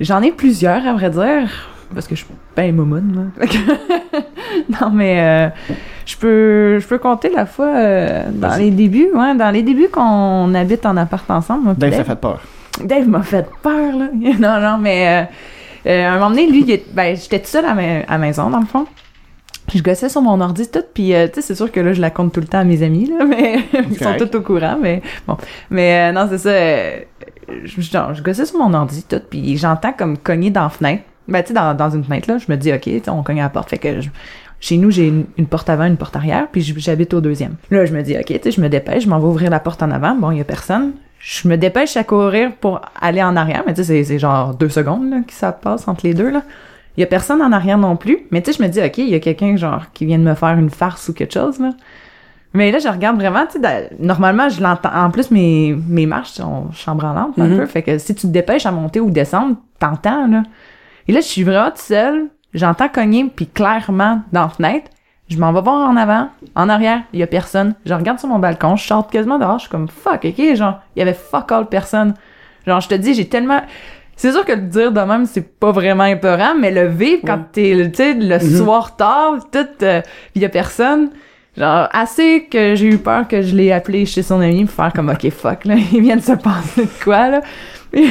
J'en 0.00 0.22
ai 0.22 0.32
plusieurs, 0.32 0.84
à 0.86 0.92
vrai 0.92 1.10
dire. 1.10 1.48
Parce 1.94 2.06
que 2.06 2.16
je 2.16 2.24
suis 2.24 2.28
ben 2.56 2.74
momone, 2.74 3.30
là. 3.38 3.46
Non, 4.80 4.90
mais. 4.90 5.20
euh, 5.20 5.48
Je 6.06 6.16
peux, 6.16 6.78
je 6.78 6.86
peux 6.86 6.98
compter 6.98 7.28
la 7.30 7.46
fois 7.46 7.66
euh, 7.66 8.22
dans 8.32 8.56
les 8.56 8.70
débuts, 8.70 9.08
ouais, 9.14 9.34
dans 9.34 9.50
les 9.50 9.62
débuts 9.62 9.88
qu'on 9.92 10.54
habite 10.54 10.86
en 10.86 10.96
appart 10.96 11.28
ensemble. 11.30 11.74
Dave, 11.76 11.94
ça 11.94 12.04
fait 12.04 12.16
peur. 12.20 12.40
Dave 12.84 13.08
m'a 13.08 13.22
fait 13.22 13.46
peur, 13.62 13.92
là. 13.96 14.06
non, 14.38 14.60
non, 14.60 14.78
mais 14.78 15.26
euh, 15.86 15.90
euh, 15.90 16.06
à 16.08 16.12
un 16.12 16.14
moment 16.14 16.30
donné, 16.30 16.48
lui, 16.50 16.64
il 16.66 16.80
ben, 16.94 17.16
j'étais 17.16 17.38
toute 17.38 17.48
seule 17.48 17.64
à, 17.64 17.74
ma- 17.74 18.04
à 18.08 18.18
maison, 18.18 18.50
dans 18.50 18.60
le 18.60 18.66
fond. 18.66 18.86
Je 19.74 19.82
gossais 19.82 20.08
sur 20.08 20.22
mon 20.22 20.40
ordi 20.40 20.68
tout, 20.70 20.84
puis 20.94 21.12
euh, 21.12 21.26
tu 21.26 21.34
sais, 21.34 21.42
c'est 21.42 21.54
sûr 21.56 21.72
que 21.72 21.80
là, 21.80 21.92
je 21.92 22.00
la 22.00 22.10
compte 22.10 22.32
tout 22.32 22.40
le 22.40 22.46
temps 22.46 22.60
à 22.60 22.64
mes 22.64 22.82
amis, 22.84 23.06
là, 23.18 23.24
mais 23.28 23.58
ils 23.90 23.98
sont 23.98 24.14
tous 24.16 24.36
au 24.38 24.42
courant, 24.42 24.78
mais 24.80 25.02
bon. 25.26 25.36
Mais 25.70 26.08
euh, 26.08 26.12
non, 26.12 26.28
c'est 26.30 26.38
ça. 26.38 26.50
euh, 26.50 26.98
je, 27.64 27.80
genre, 27.80 28.14
je 28.14 28.22
gossais 28.22 28.46
sur 28.46 28.58
mon 28.60 28.72
ordi 28.74 29.02
tout, 29.02 29.20
puis 29.28 29.56
j'entends 29.56 29.92
comme 29.92 30.16
cogner 30.18 30.50
dans 30.50 30.62
la 30.62 30.68
fenêtre. 30.68 31.02
Ben, 31.28 31.42
tu 31.42 31.48
sais, 31.48 31.54
dans, 31.54 31.74
dans 31.74 31.90
une 31.90 32.04
fenêtre, 32.04 32.30
là, 32.30 32.38
je 32.38 32.46
me 32.50 32.56
dis, 32.56 32.72
OK, 32.72 32.88
on 33.08 33.22
cogne 33.22 33.40
à 33.40 33.44
la 33.44 33.48
porte, 33.50 33.70
fait 33.70 33.78
que 33.78 34.00
je- 34.00 34.10
chez 34.60 34.76
nous, 34.78 34.90
j'ai 34.90 35.08
une, 35.08 35.24
une 35.36 35.46
porte 35.46 35.68
avant, 35.68 35.84
une 35.84 35.96
porte 35.96 36.16
arrière, 36.16 36.46
puis 36.50 36.62
j'habite 36.62 37.12
au 37.14 37.20
deuxième. 37.20 37.56
Là, 37.70 37.84
je 37.84 37.92
me 37.94 38.02
dis, 38.02 38.16
OK, 38.16 38.24
tu 38.26 38.38
sais, 38.42 38.50
je 38.50 38.60
me 38.60 38.68
dépêche, 38.68 39.04
je 39.04 39.08
m'en 39.08 39.18
vais 39.18 39.26
ouvrir 39.26 39.50
la 39.50 39.60
porte 39.60 39.82
en 39.82 39.90
avant. 39.90 40.14
Bon, 40.14 40.30
il 40.30 40.38
y 40.38 40.40
a 40.40 40.44
personne. 40.44 40.92
Je 41.18 41.48
me 41.48 41.56
dépêche 41.56 41.96
à 41.96 42.04
courir 42.04 42.52
pour 42.60 42.80
aller 43.00 43.22
en 43.22 43.36
arrière, 43.36 43.64
mais 43.66 43.74
tu 43.74 43.82
sais, 43.82 43.84
c'est- 43.84 44.04
c'est 44.04 44.18
genre 44.18 44.54
deux 44.54 44.68
secondes 44.68 45.10
là, 45.10 45.18
que 45.26 45.32
ça 45.32 45.52
passe 45.52 45.88
entre 45.88 46.06
les 46.06 46.14
deux, 46.14 46.30
là. 46.30 46.42
Il 46.96 47.00
y 47.00 47.04
a 47.04 47.06
personne 47.06 47.42
en 47.42 47.52
arrière 47.52 47.76
non 47.76 47.96
plus, 47.96 48.18
mais 48.30 48.40
tu 48.40 48.52
sais, 48.52 48.58
je 48.58 48.62
me 48.62 48.68
dis, 48.68 48.80
OK, 48.80 48.98
il 48.98 49.08
y 49.08 49.14
a 49.14 49.20
quelqu'un, 49.20 49.56
genre, 49.56 49.92
qui 49.92 50.06
vient 50.06 50.18
de 50.18 50.22
me 50.24 50.34
faire 50.34 50.56
une 50.58 50.70
farce 50.70 51.08
ou 51.08 51.12
quelque 51.12 51.34
chose, 51.34 51.58
là. 51.60 51.72
Mais 52.54 52.70
là, 52.70 52.78
je 52.78 52.88
regarde 52.88 53.16
vraiment, 53.16 53.44
tu 53.50 53.60
sais, 53.60 53.90
normalement, 54.00 54.48
je 54.48 54.62
l'entends. 54.62 54.88
En 54.94 55.10
plus, 55.10 55.30
mes, 55.30 55.76
mes 55.88 56.06
marches 56.06 56.30
sont 56.30 56.70
chambranlantes 56.72 57.38
un 57.38 57.48
Mhm. 57.48 57.56
peu, 57.58 57.66
fait 57.66 57.82
que 57.82 57.98
si 57.98 58.14
tu 58.14 58.22
te 58.22 58.32
dépêches 58.32 58.64
à 58.64 58.72
monter 58.72 59.00
ou 59.00 59.10
descendre, 59.10 59.56
t'entends, 59.78 60.26
là. 60.28 60.42
Et 61.08 61.12
là, 61.12 61.20
je 61.20 61.26
suis 61.26 61.42
vraiment 61.42 61.70
toute 61.70 61.78
seule, 61.78 62.26
j'entends 62.54 62.88
cogner, 62.88 63.24
puis 63.34 63.46
clairement, 63.46 64.22
dans 64.32 64.42
la 64.42 64.48
fenêtre, 64.48 64.90
je 65.28 65.38
m'en 65.38 65.52
vais 65.52 65.60
voir 65.60 65.88
en 65.88 65.96
avant, 65.96 66.28
en 66.54 66.68
arrière, 66.68 67.02
il 67.12 67.18
y 67.18 67.22
a 67.22 67.26
personne. 67.26 67.74
Je 67.84 67.94
regarde 67.94 68.18
sur 68.18 68.28
mon 68.28 68.38
balcon, 68.38 68.76
je 68.76 68.86
sors 68.86 69.08
quasiment 69.08 69.38
dehors, 69.38 69.58
je 69.58 69.62
suis 69.62 69.70
comme 69.70 69.88
fuck, 69.88 70.24
ok, 70.24 70.54
genre, 70.54 70.80
il 70.94 71.00
y 71.00 71.02
avait 71.02 71.14
fuck 71.14 71.50
all 71.50 71.66
personne. 71.66 72.14
Genre, 72.66 72.80
je 72.80 72.88
te 72.88 72.94
dis, 72.94 73.14
j'ai 73.14 73.28
tellement. 73.28 73.60
C'est 74.16 74.32
sûr 74.32 74.44
que 74.44 74.52
le 74.52 74.62
dire 74.62 74.92
de 74.92 75.00
même, 75.00 75.26
c'est 75.26 75.58
pas 75.58 75.72
vraiment 75.72 76.04
épeurant, 76.04 76.54
mais 76.58 76.70
le 76.70 76.86
vivre 76.86 77.22
quand 77.26 77.38
t'es, 77.52 77.90
tu 77.90 77.96
sais, 77.96 78.14
le 78.14 78.38
soir 78.38 78.96
tard, 78.96 79.34
tout, 79.52 79.66
euh, 79.82 80.00
pis 80.32 80.40
y 80.40 80.44
a 80.44 80.48
personne. 80.48 81.10
Genre, 81.56 81.88
assez 81.92 82.48
que 82.50 82.74
j'ai 82.74 82.86
eu 82.86 82.98
peur 82.98 83.26
que 83.28 83.40
je 83.42 83.54
l'ai 83.54 83.72
appelé 83.72 84.04
chez 84.04 84.22
son 84.22 84.40
ami 84.40 84.64
pour 84.64 84.74
faire 84.74 84.92
comme, 84.92 85.08
ok, 85.08 85.30
fuck, 85.30 85.64
là, 85.64 85.74
il 85.92 86.00
vient 86.00 86.16
de 86.16 86.22
se 86.22 86.32
passer 86.32 86.82
de 86.82 87.04
quoi, 87.04 87.28
là. 87.28 87.40
Non, 87.94 88.02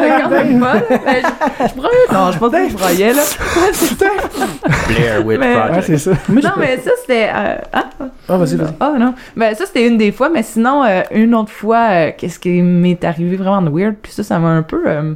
mais 0.00 0.22
quand 0.22 0.28
même 0.30 0.60
pas, 0.60 0.74
là. 0.74 0.80
Ben, 0.90 1.22
je, 1.22 1.68
je 1.68 1.74
broyais, 1.74 2.12
non, 2.12 2.32
je 2.32 2.38
pense 2.38 2.50
que 2.52 2.68
je 2.68 2.74
broyais, 2.76 3.12
là. 3.12 3.22
Blair 4.88 5.26
Witch 5.26 5.38
Mais- 5.40 5.54
Ouais, 5.54 5.62
Project. 5.66 5.86
c'est 5.86 5.98
ça. 5.98 6.10
non, 6.28 6.50
mais 6.58 6.78
ça, 6.78 6.90
c'était, 7.00 7.28
euh, 7.34 7.56
ah, 7.72 7.84
Ah, 8.28 8.36
vas-y, 8.36 8.56
vas-y. 8.56 8.74
ah 8.80 8.92
non. 8.98 9.14
Ben 9.36 9.54
ça 9.54 9.66
c'était 9.66 9.86
une 9.86 9.96
des 9.98 10.12
fois, 10.12 10.28
mais 10.28 10.42
sinon 10.42 10.84
euh, 10.84 11.02
une 11.12 11.34
autre 11.34 11.50
fois, 11.52 11.88
euh, 11.90 12.10
qu'est-ce 12.16 12.38
qui 12.38 12.60
m'est 12.62 13.02
arrivé 13.04 13.36
vraiment 13.36 13.62
de 13.62 13.70
weird, 13.70 13.94
puis 14.02 14.12
ça 14.12 14.22
ça 14.22 14.38
m'a 14.38 14.48
un 14.48 14.62
peu 14.62 14.82
euh, 14.86 15.14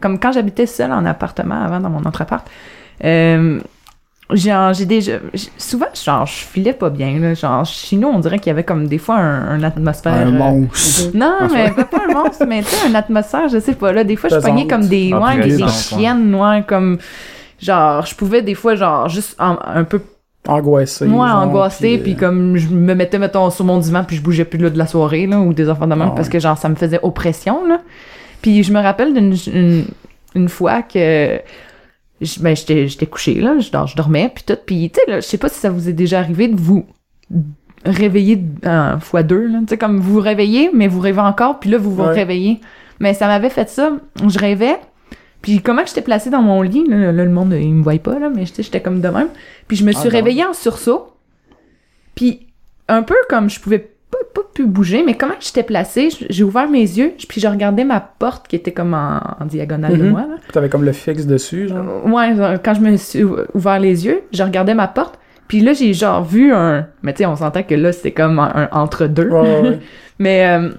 comme 0.00 0.18
quand 0.18 0.32
j'habitais 0.32 0.66
seule 0.66 0.92
en 0.92 1.04
appartement 1.06 1.62
avant 1.64 1.80
dans 1.80 1.90
mon 1.90 2.00
autre 2.00 2.22
appart. 2.22 2.46
Euh, 3.04 3.60
j'ai 4.34 4.86
déjà 4.86 5.12
souvent 5.58 5.86
genre 5.94 6.26
je 6.26 6.32
filais 6.32 6.72
pas 6.72 6.90
bien 6.90 7.18
là, 7.18 7.34
genre 7.34 7.64
chez 7.64 7.96
nous 7.96 8.08
on 8.08 8.18
dirait 8.18 8.38
qu'il 8.38 8.48
y 8.48 8.50
avait 8.50 8.64
comme 8.64 8.86
des 8.86 8.98
fois 8.98 9.16
un, 9.16 9.48
un 9.60 9.62
atmosphère 9.62 10.12
Un 10.12 10.26
euh, 10.28 10.30
monstre. 10.38 11.10
non, 11.14 11.36
mais 11.52 11.70
pas, 11.70 11.84
pas 11.84 12.02
un 12.08 12.14
monstre, 12.14 12.44
mais 12.48 12.62
tu 12.62 12.68
sais, 12.68 12.88
une 12.88 12.96
atmosphère, 12.96 13.48
je 13.48 13.58
sais 13.58 13.74
pas, 13.74 13.92
là, 13.92 14.04
des 14.04 14.16
fois, 14.16 14.30
je 14.30 14.36
pognais 14.36 14.66
comme 14.66 14.86
des, 14.86 15.10
Ah, 15.14 15.20
ouais, 15.36 15.46
des, 15.48 15.62
ouais. 15.62 15.68
chiennes, 15.68 16.34
ouais, 16.34 16.62
comme, 16.66 16.98
genre, 17.60 18.04
je 18.06 18.14
pouvais 18.14 18.42
des 18.42 18.54
fois, 18.54 18.74
genre, 18.74 19.08
juste 19.08 19.34
en- 19.40 19.58
un 19.64 19.84
peu 19.84 20.00
Angoissé. 20.48 21.04
moi, 21.06 21.28
genre, 21.28 21.42
angoissée, 21.42 21.98
puis 21.98 22.14
euh, 22.14 22.16
comme 22.16 22.56
je 22.56 22.68
me 22.68 22.94
mettais, 22.94 23.18
mettons, 23.18 23.48
sur 23.50 23.64
mon 23.64 23.78
divan, 23.78 24.02
puis 24.04 24.16
je 24.16 24.22
bougeais 24.22 24.44
plus 24.44 24.58
là, 24.58 24.70
de 24.70 24.78
la 24.78 24.86
soirée, 24.86 25.26
là, 25.26 25.38
ou 25.40 25.52
des 25.52 25.68
enfants 25.70 25.86
de 25.86 25.94
même, 25.94 26.08
Ah 26.10 26.12
parce 26.16 26.28
ouais. 26.28 26.32
que, 26.32 26.38
genre, 26.40 26.58
ça 26.58 26.68
me 26.68 26.74
faisait 26.74 26.98
oppression, 27.02 27.66
là. 27.66 27.80
Puis 28.40 28.62
je 28.64 28.72
me 28.72 28.80
rappelle 28.80 29.14
d'une 29.14 29.34
une, 29.52 29.84
une 30.34 30.48
fois 30.48 30.82
que 30.82 31.38
ben, 32.40 32.56
j'étais 32.56 32.88
j'étais 32.88 33.06
couchée, 33.06 33.34
là, 33.40 33.58
je, 33.58 33.70
dors- 33.70 33.86
je 33.86 33.96
dormais, 33.96 34.30
puis 34.34 34.44
tout, 34.46 34.56
puis 34.64 34.90
tu 34.90 35.00
sais, 35.00 35.10
là, 35.10 35.20
je 35.20 35.26
sais 35.26 35.38
pas 35.38 35.48
si 35.48 35.58
ça 35.58 35.70
vous 35.70 35.88
est 35.88 35.92
déjà 35.92 36.18
arrivé 36.18 36.48
de 36.48 36.56
vous 36.56 36.86
réveiller 37.84 38.42
euh, 38.64 38.98
fois 38.98 39.22
deux, 39.22 39.46
là, 39.48 39.58
tu 39.60 39.66
sais, 39.70 39.78
comme 39.78 39.98
vous 39.98 40.14
vous 40.14 40.20
réveillez, 40.20 40.70
mais 40.72 40.86
vous 40.88 41.00
rêvez 41.00 41.20
encore, 41.20 41.58
puis 41.60 41.70
là, 41.70 41.78
vous 41.78 41.94
vous 41.94 42.02
Ouais. 42.02 42.12
réveillez. 42.12 42.60
Mais 43.00 43.14
ça 43.14 43.26
m'avait 43.26 43.50
fait 43.50 43.68
ça, 43.68 43.92
je 44.28 44.38
rêvais, 44.38 44.76
puis 45.40 45.60
comment 45.60 45.82
j'étais 45.84 46.02
placée 46.02 46.30
dans 46.30 46.42
mon 46.42 46.62
lit, 46.62 46.84
là, 46.88 47.10
là, 47.12 47.24
le 47.24 47.30
monde, 47.30 47.52
il 47.60 47.74
me 47.74 47.82
voyait 47.82 47.98
pas, 47.98 48.18
là, 48.18 48.30
mais 48.30 48.46
j'étais 48.46 48.62
j'étais 48.62 48.80
comme 48.80 49.00
de 49.00 49.08
même. 49.08 49.28
Puis 49.66 49.76
je 49.76 49.84
me 49.84 49.90
suis 49.92 50.08
Ah, 50.08 50.12
réveillée 50.12 50.44
en 50.44 50.52
sursaut, 50.52 51.08
puis 52.14 52.46
un 52.88 53.02
peu 53.02 53.16
comme 53.28 53.50
je 53.50 53.58
pouvais 53.60 53.91
plus 54.54 54.66
bouger, 54.66 55.02
mais 55.04 55.14
comment 55.14 55.34
j'étais 55.40 55.62
placée, 55.62 56.08
j'ai 56.28 56.44
ouvert 56.44 56.68
mes 56.68 56.80
yeux, 56.80 57.12
puis 57.28 57.40
je 57.40 57.46
regardais 57.48 57.84
ma 57.84 58.00
porte 58.00 58.46
qui 58.48 58.56
était 58.56 58.72
comme 58.72 58.94
en, 58.94 59.20
en 59.40 59.44
diagonale 59.46 59.96
de 59.98 60.02
Mhm. 60.04 60.10
moi, 60.10 60.20
là. 60.22 60.36
T'avais 60.52 60.68
comme 60.68 60.84
le 60.84 60.92
fixe 60.92 61.26
dessus, 61.26 61.68
genre? 61.68 61.78
Euh, 62.06 62.10
Ouais, 62.10 62.34
genre, 62.36 62.54
quand 62.62 62.74
je 62.74 62.80
me 62.80 62.96
suis 62.96 63.24
ou- 63.24 63.36
ouvert 63.54 63.78
les 63.78 64.04
yeux, 64.06 64.20
je 64.32 64.42
regardais 64.42 64.74
ma 64.74 64.88
porte, 64.88 65.18
puis 65.48 65.60
là, 65.60 65.72
j'ai 65.72 65.92
genre 65.94 66.22
vu 66.24 66.52
un... 66.52 66.86
Mais 67.02 67.12
tu 67.12 67.18
sais, 67.18 67.26
on 67.26 67.36
s'entend 67.36 67.62
que 67.62 67.74
là, 67.74 67.92
c'était 67.92 68.12
comme 68.12 68.38
un, 68.38 68.52
un 68.54 68.68
entre-deux. 68.72 69.28
Ouais, 69.28 69.40
ouais, 69.40 69.60
ouais. 69.70 69.78
Mais 70.18 70.46
euh, 70.46 70.70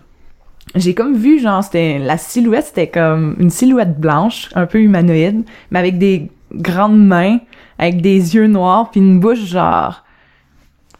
j'ai 0.75 0.93
comme 0.93 1.15
vu, 1.15 1.39
genre, 1.39 1.63
c'était... 1.63 1.99
La 1.99 2.17
silhouette, 2.17 2.65
c'était 2.65 2.87
comme 2.87 3.35
une 3.39 3.49
silhouette 3.49 3.99
blanche, 3.99 4.49
un 4.55 4.65
peu 4.65 4.79
humanoïde, 4.79 5.43
mais 5.71 5.79
avec 5.79 5.97
des 5.97 6.29
grandes 6.53 6.97
mains, 7.03 7.39
avec 7.79 8.01
des 8.01 8.35
yeux 8.35 8.47
noirs, 8.47 8.89
puis 8.91 8.99
une 9.01 9.19
bouche, 9.19 9.45
genre... 9.45 10.02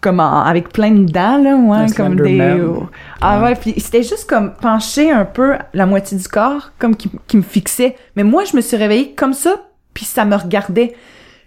Comme 0.03 0.19
en- 0.19 0.41
avec 0.43 0.69
plein 0.69 0.91
de 0.91 1.05
dents, 1.11 1.37
là, 1.41 1.55
ouais, 1.55 1.77
Un 1.77 1.87
comme 1.95 2.15
des... 2.25 2.37
Ah 3.21 3.41
ouais, 3.41 3.55
puis 3.55 3.73
c'était 3.77 4.03
juste 4.03 4.29
comme 4.29 4.53
penché 4.53 5.09
un 5.11 5.25
peu 5.25 5.53
la 5.73 5.85
moitié 5.85 6.17
du 6.17 6.27
corps, 6.27 6.71
comme 6.77 6.95
qui, 6.95 7.09
qui 7.25 7.37
me 7.37 7.41
fixait. 7.41 7.95
Mais 8.15 8.23
moi, 8.23 8.43
je 8.43 8.55
me 8.55 8.61
suis 8.61 8.75
réveillée 8.77 9.13
comme 9.15 9.33
ça, 9.33 9.55
puis 9.93 10.03
ça 10.05 10.25
me 10.25 10.35
regardait. 10.35 10.93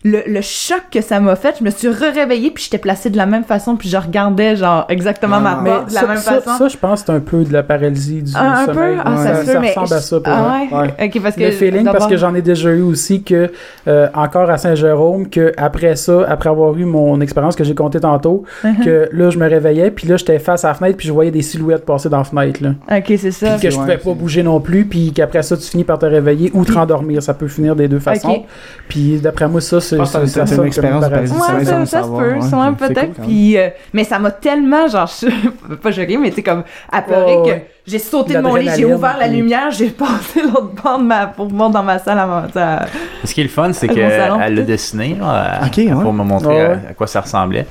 Le, 0.09 0.23
le 0.27 0.41
choc 0.41 0.83
que 0.93 1.01
ça 1.01 1.19
m'a 1.19 1.35
fait, 1.35 1.57
je 1.59 1.65
me 1.65 1.71
suis 1.71 1.89
re-réveillée, 1.89 2.51
puis 2.53 2.63
j'étais 2.65 2.79
placée 2.79 3.11
de 3.11 3.17
la 3.17 3.27
même 3.27 3.43
façon, 3.45 3.75
puis 3.77 3.89
je 3.89 3.97
regardais, 3.97 4.55
genre, 4.55 4.87
exactement 4.89 5.41
ma 5.41 5.53
Ah. 5.53 5.61
Mais 5.65 5.71
porte 5.71 5.89
de 5.89 5.95
la 5.95 6.01
ça, 6.01 6.07
même 6.07 6.17
ça, 6.19 6.41
façon. 6.41 6.59
ça, 6.59 6.69
je 6.69 6.77
pense 6.77 7.01
que 7.01 7.07
c'est 7.07 7.13
un 7.13 7.21
peu 7.21 7.43
de 7.45 7.53
la 7.53 7.63
paralysie 7.63 8.23
du 8.23 8.33
Ah, 8.35 8.61
un 8.63 8.67
peu? 8.67 8.81
Ah, 9.05 9.17
ça 9.17 9.23
ça, 9.35 9.41
se 9.41 9.47
peut, 9.47 9.53
ça 9.53 9.61
mais 9.61 9.69
ressemble 9.71 9.95
à 9.95 10.01
ça 10.01 10.21
pour 10.21 10.33
Ah 10.33 10.63
moi. 10.71 10.83
ouais? 10.83 11.11
Parce 11.21 11.35
que... 11.37 11.43
le 11.43 11.51
feeling 11.51 11.85
parce 11.85 12.07
que 12.07 12.17
j'en 12.17 12.35
ai 12.35 12.43
déjà 12.43 12.71
eu 12.71 12.83
aussi 12.83 13.23
que 13.23 13.51
euh, 13.89 14.09
encore 14.15 14.49
à 14.51 14.59
Saint-Jérôme 14.59 15.29
que 15.29 15.53
après 15.57 15.97
ça 15.97 16.25
après 16.29 16.51
avoir 16.51 16.77
eu 16.77 16.85
mon 16.85 17.21
expérience 17.21 17.57
que 17.57 17.65
j'ai 17.65 17.75
contée 17.75 18.01
tantôt 18.01 18.45
Uh-huh. 18.65 18.85
que 18.85 19.09
là 19.13 19.31
je 19.31 19.39
me 19.39 19.49
réveillais 19.49 19.91
puis 19.91 20.07
là 20.09 20.17
j'étais 20.17 20.39
face 20.39 20.65
à 20.65 20.69
la 20.69 20.75
fenêtre 20.75 20.97
puis 20.97 21.07
je 21.09 21.13
voyais 21.13 21.31
des 21.31 21.43
silhouettes 21.43 21.85
passer 21.85 22.09
dans 22.09 22.19
la 22.19 22.25
fenêtre 22.25 22.63
là 22.63 22.71
Ok, 22.97 23.05
c'est 23.19 23.31
ça. 23.31 23.53
puis 23.59 23.63
que 23.69 23.71
je 23.71 23.77
ouais, 23.77 23.83
pouvais 23.83 23.99
pas 23.99 24.13
bouger 24.15 24.43
non 24.43 24.61
plus 24.61 24.85
puis 24.85 25.13
qu'après 25.13 25.43
ça 25.43 25.57
tu 25.57 25.63
finis 25.65 25.85
par 25.85 25.99
te 25.99 26.07
réveiller 26.07 26.51
ou 26.55 26.65
te 26.65 26.73
rendormir 26.73 27.23
ça 27.23 27.35
peut 27.35 27.49
finir 27.49 27.75
des 27.77 27.89
deux 27.89 27.99
façons 27.99 28.45
puis 28.89 29.19
d'après 29.21 29.49
moi 29.49 29.61
ça 29.61 29.81
c'est 29.81 29.96
c'est- 30.05 30.55
une 30.57 30.65
expérience 30.67 31.05
Ouais, 31.05 31.65
ça, 31.65 31.87
ça 31.87 32.03
se 32.03 32.09
peut, 32.09 32.35
ouais. 32.35 32.41
C'est 32.41 32.87
peut-être. 32.89 33.15
puis, 33.23 33.57
euh, 33.57 33.69
mais 33.93 34.05
ça 34.05 34.19
m'a 34.19 34.31
tellement, 34.31 34.87
genre, 34.89 35.07
je- 35.21 35.75
pas 35.77 35.93
choqué, 35.93 36.17
mais 36.19 36.31
tu 36.31 36.37
sais, 36.37 36.43
comme, 36.43 36.63
apeuré 36.93 37.37
Ouais, 37.37 37.43
que 37.43 37.49
ouais. 37.51 37.71
j'ai 37.87 37.99
sauté 37.99 38.35
de 38.35 38.41
mon 38.41 38.55
lit, 38.57 38.69
j'ai 38.77 38.85
ouvert 38.85 39.17
la 39.19 39.27
lumière, 39.29 39.71
j'ai 39.71 39.89
passé 39.91 40.43
l'autre 40.43 40.71
bord 40.83 40.99
de 40.99 41.05
ma, 41.05 41.27
pour 41.29 41.51
monter 41.51 41.75
dans 41.75 41.83
ma 41.83 41.99
salle 41.99 42.19
à 42.19 42.47
à- 42.57 42.87
Ce 43.25 43.33
qui 43.35 43.41
est 43.41 43.45
le 43.45 43.51
fun, 43.51 43.73
c'est 43.73 43.89
Mon 43.89 43.95
qu'elle 43.95 44.55
l'a 44.55 44.63
dessiné 44.63 45.17
là, 45.21 45.61
Ok, 45.67 45.77
ouais. 45.79 45.91
pour 45.91 46.13
me 46.13 46.25
montrer 46.25 46.49
Ouais, 46.55 46.61
à, 46.65 46.69
ouais. 46.71 46.79
à 46.91 46.95
quoi 46.95 47.07
ça 47.07 47.21
ressemblait. 47.21 47.67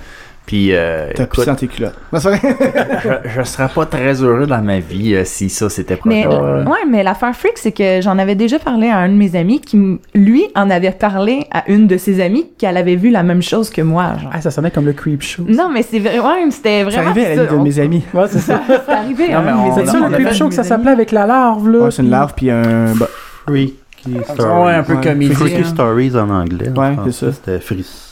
Puis, 0.45 0.75
euh, 0.75 1.09
T'as 1.15 1.23
écoute, 1.23 1.49
tes 1.57 1.65
culottes. 1.67 1.95
C'est 2.13 2.35
je, 3.25 3.29
je 3.29 3.41
serais 3.43 3.67
pas 3.67 3.85
très 3.87 4.21
heureux 4.21 4.45
dans 4.45 4.61
ma 4.61 4.77
vie 4.79 5.15
euh, 5.15 5.23
si 5.25 5.49
ça 5.49 5.69
c'était 5.69 5.97
Mais, 6.05 6.23
proche. 6.23 6.39
Ouais. 6.67 6.85
mais 6.87 7.01
l'affaire 7.01 7.35
freak, 7.35 7.57
c'est 7.57 7.71
que 7.71 7.99
j'en 8.01 8.19
avais 8.19 8.35
déjà 8.35 8.59
parlé 8.59 8.89
à 8.89 8.97
un 8.99 9.09
de 9.09 9.15
mes 9.15 9.35
amis 9.35 9.59
qui, 9.59 9.99
lui, 10.13 10.45
en 10.53 10.69
avait 10.69 10.91
parlé 10.91 11.47
à 11.51 11.63
une 11.67 11.87
de 11.87 11.97
ses 11.97 12.21
amies 12.21 12.45
qu'elle 12.59 12.77
avait 12.77 12.95
vu 12.95 13.09
la 13.09 13.23
même 13.23 13.41
chose 13.41 13.71
que 13.71 13.81
moi, 13.81 14.13
genre. 14.21 14.29
ah 14.33 14.39
ça 14.41 14.51
sonnait 14.51 14.69
comme 14.69 14.85
le 14.85 14.93
creep 14.93 15.23
show 15.23 15.43
Non, 15.47 15.69
mais 15.73 15.81
c'est 15.81 15.97
vrai, 15.99 16.19
ouais, 16.19 16.45
c'était 16.51 16.79
C'est 16.79 16.83
vraiment 16.83 17.09
arrivé 17.09 17.25
à 17.25 17.35
la 17.35 17.43
vie 17.45 17.49
de 17.49 17.55
On- 17.55 17.63
mes 17.63 17.79
amis. 17.79 18.03
ouais 18.13 18.25
c'est 18.29 18.39
ça 18.39 18.61
C'est 18.85 18.91
arrivé 18.93 19.29
Non, 19.29 19.37
à 19.37 19.41
mais 19.41 19.51
on- 19.53 19.65
on 19.71 19.75
c'est 19.75 19.85
ça 19.87 19.99
le 19.99 20.13
creep 20.13 20.33
show 20.33 20.47
que 20.49 20.53
ça 20.55 20.63
s'appelait 20.63 20.91
avec 20.91 21.11
la 21.11 21.25
larve 21.25 21.67
là 21.71 21.79
Ouais, 21.85 21.91
c'est 21.91 22.03
une 22.03 22.11
larve 22.11 22.33
puis 22.35 22.51
un. 22.51 22.93
bah, 22.95 23.07
Freaky 23.47 23.73
Ouais, 24.07 24.73
un 24.75 24.83
peu 24.83 24.93
Ouais. 24.93 25.01
comédien. 25.03 25.35
Freaky 25.35 25.63
Stories 25.65 26.15
en 26.15 26.29
anglais. 26.29 26.69
Ouais, 26.77 26.95
c'est 27.05 27.11
ça. 27.11 27.31
C'était 27.31 27.59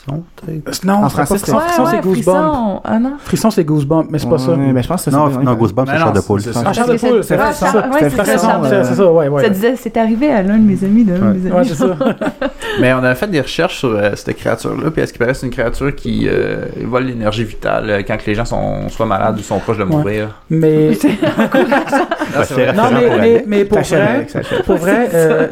Frisson, 0.06 0.24
peut-être? 0.36 0.84
non 0.86 0.94
En 1.06 1.10
français, 1.10 1.38
frisson 1.38 1.58
c'est- 1.60 1.66
frisson 1.66 1.84
Ouais, 1.84 1.88
c'est 1.92 1.96
ouais, 1.96 2.02
Goosebump 2.04 2.24
frisson. 2.36 2.82
Ah 2.84 3.00
non. 3.00 3.14
frisson 3.20 3.52
c'est 3.52 3.64
Goosebump 3.64 4.08
mais 4.12 4.20
c'est 4.20 4.30
pas 4.30 4.38
ça 4.38 4.52
Ouais, 4.52 4.74
ben, 4.74 4.84
je 4.84 4.88
pense 4.90 5.06
que 5.06 5.12
c'est 5.12 5.16
Non, 5.18 5.32
ça. 5.32 5.40
non, 5.40 5.54
Goosebumps, 5.56 5.86
c'est 5.86 5.92
Mais 5.94 5.98
Chair 5.98 6.08
non, 6.08 6.14
de 6.14 6.20
poule. 6.20 6.42
ah, 6.66 6.74
Charles 6.74 6.90
de 6.90 6.98
Poule, 6.98 7.24
c'est- 7.24 7.34
ouais. 7.36 7.40
Charles- 7.54 7.76
ouais, 7.78 8.10
C'était 8.10 8.10
c'est 8.26 8.40
Charles 8.42 8.62
de 8.64 8.68
c'est 8.68 8.76
Poule. 8.76 8.86
c'est 8.86 8.96
ça, 8.96 9.12
ouais, 9.14 9.28
ouais. 9.30 9.44
Ça 9.44 9.50
disait, 9.50 9.76
c'est 9.78 9.96
arrivé 9.98 10.30
à 10.32 10.42
l'un 10.44 10.58
de 10.58 10.64
mes 10.64 10.84
amis, 10.84 11.04
d'un 11.06 11.14
de 11.16 11.20
Ouais. 11.26 11.34
mes 11.36 11.52
Ouais, 11.52 11.58
amis. 11.60 11.70
c'est 11.70 11.76
ça. 11.76 11.96
Mais 12.82 12.94
on 12.94 13.04
a 13.04 13.16
fait 13.16 13.28
des 13.28 13.40
recherches 13.40 13.78
sur 13.78 13.90
euh, 13.96 14.12
cette 14.16 14.36
créature-là, 14.36 14.92
puis 14.92 15.02
à 15.02 15.08
ce 15.08 15.14
qui 15.14 15.20
paraît, 15.20 15.34
c'est 15.36 15.46
une 15.46 15.52
créature 15.54 15.96
qui 15.96 16.28
euh, 16.28 16.66
vole 16.86 17.04
l'énergie 17.06 17.44
vitale 17.46 17.90
euh, 17.90 18.02
quand 18.06 18.18
que 18.18 18.26
les 18.26 18.36
gens 18.36 18.46
sont 18.46 18.90
soit 18.90 19.06
malades 19.06 19.38
ou 19.40 19.42
sont 19.44 19.60
proches 19.60 19.78
de 19.78 19.84
mourir? 19.84 20.42
Mais 20.50 20.94
c'est 20.96 21.08
vrai. 22.54 22.74
non, 22.74 22.84
mais, 22.92 23.20
mais, 23.22 23.44
mais 23.48 23.66
pour 23.66 23.80
vrai, 23.80 24.28
pour 24.66 24.76
vrai, 24.78 25.10
euh, 25.14 25.48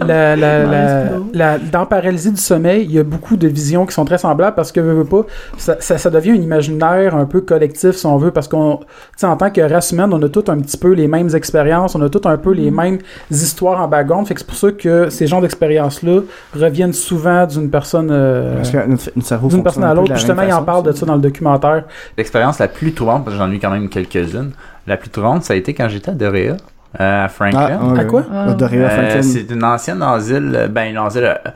dans 1.72 1.86
Paralysie 1.86 2.32
du 2.32 2.42
sommeil, 2.42 2.84
il 2.86 2.92
y 2.92 3.00
a 3.00 3.04
beaucoup 3.04 3.38
de 3.38 3.48
visions 3.48 3.86
qui 3.86 3.94
sont 3.94 4.04
très 4.06 4.18
semblables 4.18 4.41
parce 4.50 4.72
que, 4.72 4.80
veux, 4.80 4.94
veux 4.94 5.06
pas, 5.06 5.24
ça, 5.58 5.76
ça, 5.80 6.00
ça 6.00 6.10
devient 6.10 6.32
un 6.32 6.42
imaginaire 6.42 7.16
un 7.16 7.26
peu 7.26 7.42
collectif, 7.42 7.92
si 7.92 8.06
on 8.08 8.18
veut, 8.18 8.32
parce 8.32 8.48
qu'on, 8.48 8.78
tu 8.78 8.86
sais, 9.18 9.28
en 9.28 9.38
tant 9.38 9.52
que 9.52 9.62
race 9.62 9.92
humaine, 9.92 10.12
on 10.12 10.22
a 10.24 10.30
tous 10.30 10.50
un 10.50 10.60
petit 10.60 10.78
peu 10.78 10.94
les 10.94 11.08
mêmes 11.08 11.30
expériences, 11.36 11.94
on 11.94 12.02
a 12.02 12.10
tous 12.10 12.28
un 12.28 12.38
peu 12.38 12.52
les 12.54 12.72
mêmes 12.72 12.98
histoires 13.30 13.80
en 13.82 13.88
background, 13.88 14.28
fait 14.28 14.34
que 14.34 14.40
c'est 14.40 14.48
pour 14.48 14.58
ça 14.58 14.72
que 14.72 15.10
ces 15.10 15.28
genres 15.28 15.42
d'expériences-là 15.42 16.22
reviennent 16.56 16.94
souvent 16.94 17.46
d'une 17.46 17.70
personne, 17.70 18.10
euh, 18.10 18.56
Parce 18.56 18.72
que 18.72 18.78
notre, 18.88 19.12
notre 19.16 19.28
cerveau 19.28 19.48
d'une 19.50 19.58
fonctionne 19.58 19.64
personne 19.64 19.84
un 19.84 19.90
à 19.90 19.94
l'autre. 19.94 20.16
Justement, 20.16 20.42
il 20.42 20.54
en 20.54 20.64
parle 20.64 20.84
de 20.84 20.92
ça 20.94 21.06
dans 21.06 21.16
le 21.16 21.22
documentaire. 21.22 21.84
L'expérience 22.18 22.58
la 22.58 22.68
plus 22.68 22.94
trouvante, 22.94 23.26
parce 23.26 23.36
que 23.38 23.44
j'en 23.44 23.52
ai 23.52 23.56
eu 23.56 23.60
quand 23.60 23.70
même 23.70 23.90
quelques-unes, 23.90 24.52
la 24.88 24.98
plus 24.98 25.10
trouvante, 25.10 25.44
ça 25.44 25.54
a 25.54 25.56
été 25.58 25.74
quand 25.74 25.90
j'étais 25.90 26.10
à 26.10 26.14
Dorea, 26.14 26.58
euh, 27.00 27.26
à 27.26 27.28
Franklin. 27.30 27.80
Ah, 27.96 28.00
À 28.00 28.06
quoi? 28.06 28.24
Euh, 28.32 28.58
Franklin. 28.58 29.22
c'est 29.22 29.50
une 29.50 29.64
ancienne 29.64 30.02
asile, 30.02 30.70
ben 30.72 30.90
une 30.92 30.98
asile, 30.98 31.24
euh, 31.24 31.50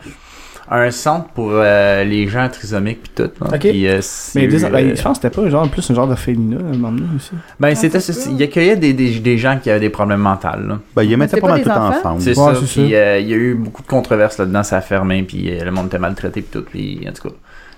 un 0.72 0.90
centre 0.92 1.28
pour 1.30 1.52
euh, 1.54 2.04
les 2.04 2.28
gens 2.28 2.50
trisomiques 2.50 3.04
puis 3.04 3.12
tout. 3.16 3.32
là. 3.44 3.52
Euh, 3.54 4.02
Mais 4.36 4.48
dis- 4.48 4.66
euh, 4.66 4.70
ben, 4.70 4.96
je 4.96 5.02
pense 5.02 5.20
que 5.20 5.24
c'était 5.28 5.42
pas 5.42 5.48
genre 5.50 5.70
plus 5.70 5.90
un 5.92 5.94
genre 5.94 6.08
de 6.08 6.16
féminin 6.16 6.58
à 6.58 6.74
un 6.74 6.78
moment 6.78 6.92
donné 6.92 7.08
aussi. 7.16 7.32
ben 7.60 7.76
c'était 7.76 8.00
ça, 8.00 8.14
il 8.32 8.42
accueillait 8.42 8.76
des, 8.76 8.94
des, 8.94 9.20
des 9.20 9.38
gens 9.38 9.60
qui 9.62 9.70
avaient 9.70 9.80
des 9.80 9.90
problèmes 9.90 10.22
mentaux. 10.22 10.48
là. 10.48 10.80
Ben, 10.96 11.04
ils 11.04 11.16
mettaient 11.18 11.36
C'est 11.36 11.42
pas 11.42 11.48
pas 11.48 11.54
mal 11.54 11.64
des 11.64 11.70
tout 11.70 11.70
enfants? 11.72 12.00
ensemble. 12.00 12.22
C'est 12.22 12.38
Ouais, 12.38 12.54
ça. 12.54 12.60
c'est 12.66 12.82
Puis 12.82 12.92
ça. 12.92 12.98
euh, 12.98 13.20
il 13.20 13.28
y 13.30 13.34
a 13.34 13.38
eu 13.38 13.54
beaucoup 13.54 13.84
de 13.84 13.88
controverses 13.88 14.38
là-dedans, 14.40 14.64
ça 14.64 14.78
a 14.78 14.82
fermé, 14.82 15.22
puis 15.24 15.50
euh, 15.52 15.64
le 15.64 15.72
monde 15.72 15.88
était 15.88 16.00
maltraité 16.00 16.42
puis 16.42 16.50
tout. 16.52 16.66
Puis 16.70 17.06
en 17.08 17.14
tout 17.14 17.30
cas, 17.30 17.36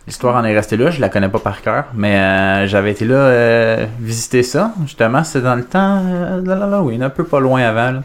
l'histoire 0.07 0.35
en 0.37 0.45
est 0.45 0.55
restée 0.55 0.77
là. 0.77 0.89
Je 0.89 1.01
la 1.01 1.09
connais 1.09 1.27
pas 1.29 1.39
par 1.39 1.61
cœur, 1.61 1.85
mais 1.93 2.15
euh, 2.15 2.67
j'avais 2.67 2.91
été 2.91 3.03
là 3.03 3.15
euh, 3.15 3.85
visiter 3.99 4.43
ça. 4.43 4.73
Justement, 4.85 5.25
c'était 5.25 5.43
dans 5.43 5.55
le 5.55 5.65
temps 5.65 6.01
euh, 6.05 6.39
de 6.41 6.47
l'Halloween, 6.47 7.03
un 7.03 7.09
peu 7.09 7.25
pas 7.25 7.41
loin 7.41 7.61
avant. 7.63 7.91
là. 7.91 8.03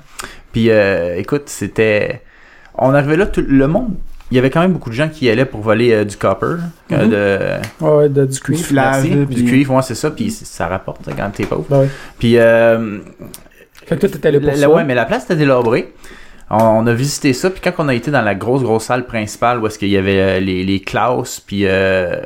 Puis 0.52 0.70
euh, 0.70 1.16
écoute, 1.18 1.44
c'était, 1.46 2.20
on 2.76 2.92
arrivait 2.94 3.16
là, 3.16 3.26
tout 3.26 3.44
le 3.46 3.68
monde. 3.68 3.94
Il 4.32 4.36
y 4.36 4.38
avait 4.38 4.48
quand 4.48 4.60
même 4.62 4.72
beaucoup 4.72 4.88
de 4.88 4.94
gens 4.94 5.10
qui 5.10 5.28
allaient 5.28 5.44
pour 5.44 5.60
voler 5.60 5.92
euh, 5.92 6.04
du 6.06 6.16
copper, 6.16 6.46
euh, 6.46 6.58
Mhm. 6.90 7.10
de, 7.10 7.84
Ouais, 7.86 8.08
de, 8.08 8.24
du 8.24 8.40
cuivre. 8.40 9.26
Du 9.26 9.44
cuivre, 9.44 9.74
ouais, 9.74 9.82
c'est 9.82 9.94
ça. 9.94 10.10
Puis 10.10 10.30
ça 10.30 10.68
rapporte 10.68 11.06
là, 11.06 11.12
quand 11.14 11.28
t'es 11.34 11.44
pauvre. 11.44 11.66
Ben 11.68 11.80
ouais. 11.80 11.88
Puis 12.18 12.38
euh, 12.38 13.00
Fait 13.84 13.96
que 13.96 14.00
toi, 14.00 14.08
t'étais 14.08 14.30
là 14.32 14.38
pour 14.40 14.48
la- 14.48 14.56
ça? 14.56 14.70
ouais, 14.70 14.84
mais 14.84 14.94
la 14.94 15.04
place 15.04 15.24
était 15.24 15.36
délabrée. 15.36 15.92
On, 16.52 16.58
on 16.58 16.86
a 16.86 16.92
visité 16.92 17.32
ça, 17.32 17.48
puis 17.50 17.60
quand 17.64 17.72
on 17.78 17.88
a 17.88 17.94
été 17.94 18.10
dans 18.10 18.20
la 18.20 18.34
grosse, 18.34 18.62
grosse 18.62 18.84
salle 18.84 19.06
principale 19.06 19.58
où 19.58 19.66
est-ce 19.66 19.78
qu'il 19.78 19.88
y 19.88 19.96
avait 19.96 20.20
euh, 20.20 20.38
les, 20.40 20.62
les 20.64 20.80
classes, 20.80 21.40
puis 21.40 21.62
euh, 21.64 22.20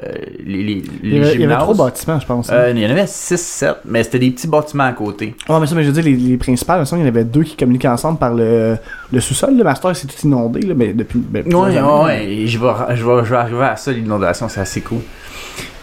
les, 0.44 0.62
les, 0.64 0.82
Il 1.04 1.12
y 1.14 1.18
les 1.20 1.26
avait, 1.26 1.34
il 1.36 1.40
y 1.40 1.44
avait 1.44 1.54
gymnases. 1.54 1.62
trop 1.62 1.72
de 1.74 1.78
bâtiments, 1.78 2.18
je 2.20 2.26
pense. 2.26 2.50
hein. 2.50 2.54
Euh, 2.54 2.72
il 2.74 2.82
y 2.82 2.86
en 2.86 2.90
avait 2.90 3.04
6-7, 3.04 3.76
mais 3.84 4.02
c'était 4.02 4.18
des 4.18 4.32
petits 4.32 4.48
bâtiments 4.48 4.84
à 4.84 4.92
côté. 4.92 5.34
Ouais, 5.48 5.60
mais 5.60 5.66
ça, 5.66 5.74
mais 5.76 5.84
je 5.84 5.90
veux 5.90 6.02
dire, 6.02 6.04
les, 6.04 6.16
les 6.16 6.36
principales, 6.36 6.84
il 6.90 6.98
y 6.98 7.02
en 7.02 7.06
avait 7.06 7.24
deux 7.24 7.44
qui 7.44 7.56
communiquaient 7.56 7.86
ensemble 7.88 8.18
par 8.18 8.34
le, 8.34 8.76
le 9.12 9.20
sous-sol. 9.20 9.56
Le 9.56 9.62
master, 9.62 9.94
c'est 9.94 10.08
tout 10.08 10.16
inondé, 10.24 10.60
là, 10.62 10.74
mais 10.76 10.92
depuis. 10.92 11.20
ben, 11.20 11.44
plusieurs 11.44 12.02
Ouais, 12.02 12.04
ouais, 12.04 12.46
je 12.46 12.58
vais, 12.58 12.96
je, 12.96 13.04
vais, 13.04 13.24
je 13.24 13.30
vais 13.30 13.36
arriver 13.36 13.64
à 13.64 13.76
ça, 13.76 13.92
l'inondation, 13.92 14.48
c'est 14.48 14.60
assez 14.60 14.80
cool. 14.80 15.02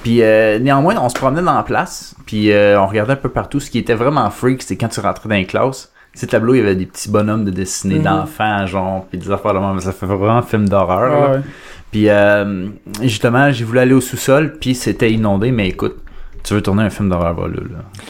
Puis 0.03 0.21
euh, 0.21 0.59
néanmoins, 0.59 0.95
on 1.01 1.07
se 1.07 1.13
promenait 1.15 1.41
dans 1.41 1.55
la 1.55 1.63
place, 1.63 2.13
puis 2.25 2.51
euh, 2.51 2.77
on 2.77 2.87
regardait 2.87 3.13
un 3.13 3.15
peu 3.15 3.29
partout. 3.29 3.61
Ce 3.61 3.69
qui 3.71 3.77
était 3.77 3.93
vraiment 3.93 4.29
freak, 4.31 4.61
c'est 4.61 4.75
quand 4.75 4.89
tu 4.89 4.99
rentrais 4.99 5.29
dans 5.29 5.35
les 5.35 5.45
classes, 5.45 5.92
ces 6.13 6.27
tableaux, 6.27 6.53
il 6.53 6.57
y 6.59 6.61
avait 6.61 6.75
des 6.75 6.85
petits 6.85 7.09
bonhommes 7.09 7.43
de 7.45 7.51
dessinés 7.51 7.95
Mhm. 7.99 8.03
d'enfants, 8.03 8.65
genre, 8.67 9.05
puis 9.09 9.17
des 9.17 9.31
affaires 9.31 9.53
de 9.53 9.59
même. 9.59 9.79
Ça 9.79 9.91
fait 9.91 10.05
vraiment 10.05 10.37
un 10.37 10.41
film 10.43 10.67
d'horreur. 10.69 11.29
Ouais, 11.31 11.35
ouais. 11.37 11.41
Puis 11.91 12.09
euh, 12.09 12.67
justement, 13.01 13.51
j'ai 13.51 13.63
voulu 13.65 13.79
aller 13.79 13.93
au 13.93 14.01
sous-sol, 14.01 14.55
puis 14.59 14.75
c'était 14.75 15.11
inondé, 15.11 15.51
mais 15.51 15.67
écoute, 15.69 15.97
tu 16.43 16.53
veux 16.53 16.61
tourner 16.61 16.83
un 16.83 16.89
film 16.89 17.09
d'horreur, 17.09 17.35
là. 17.39 17.47
là. 17.47 17.61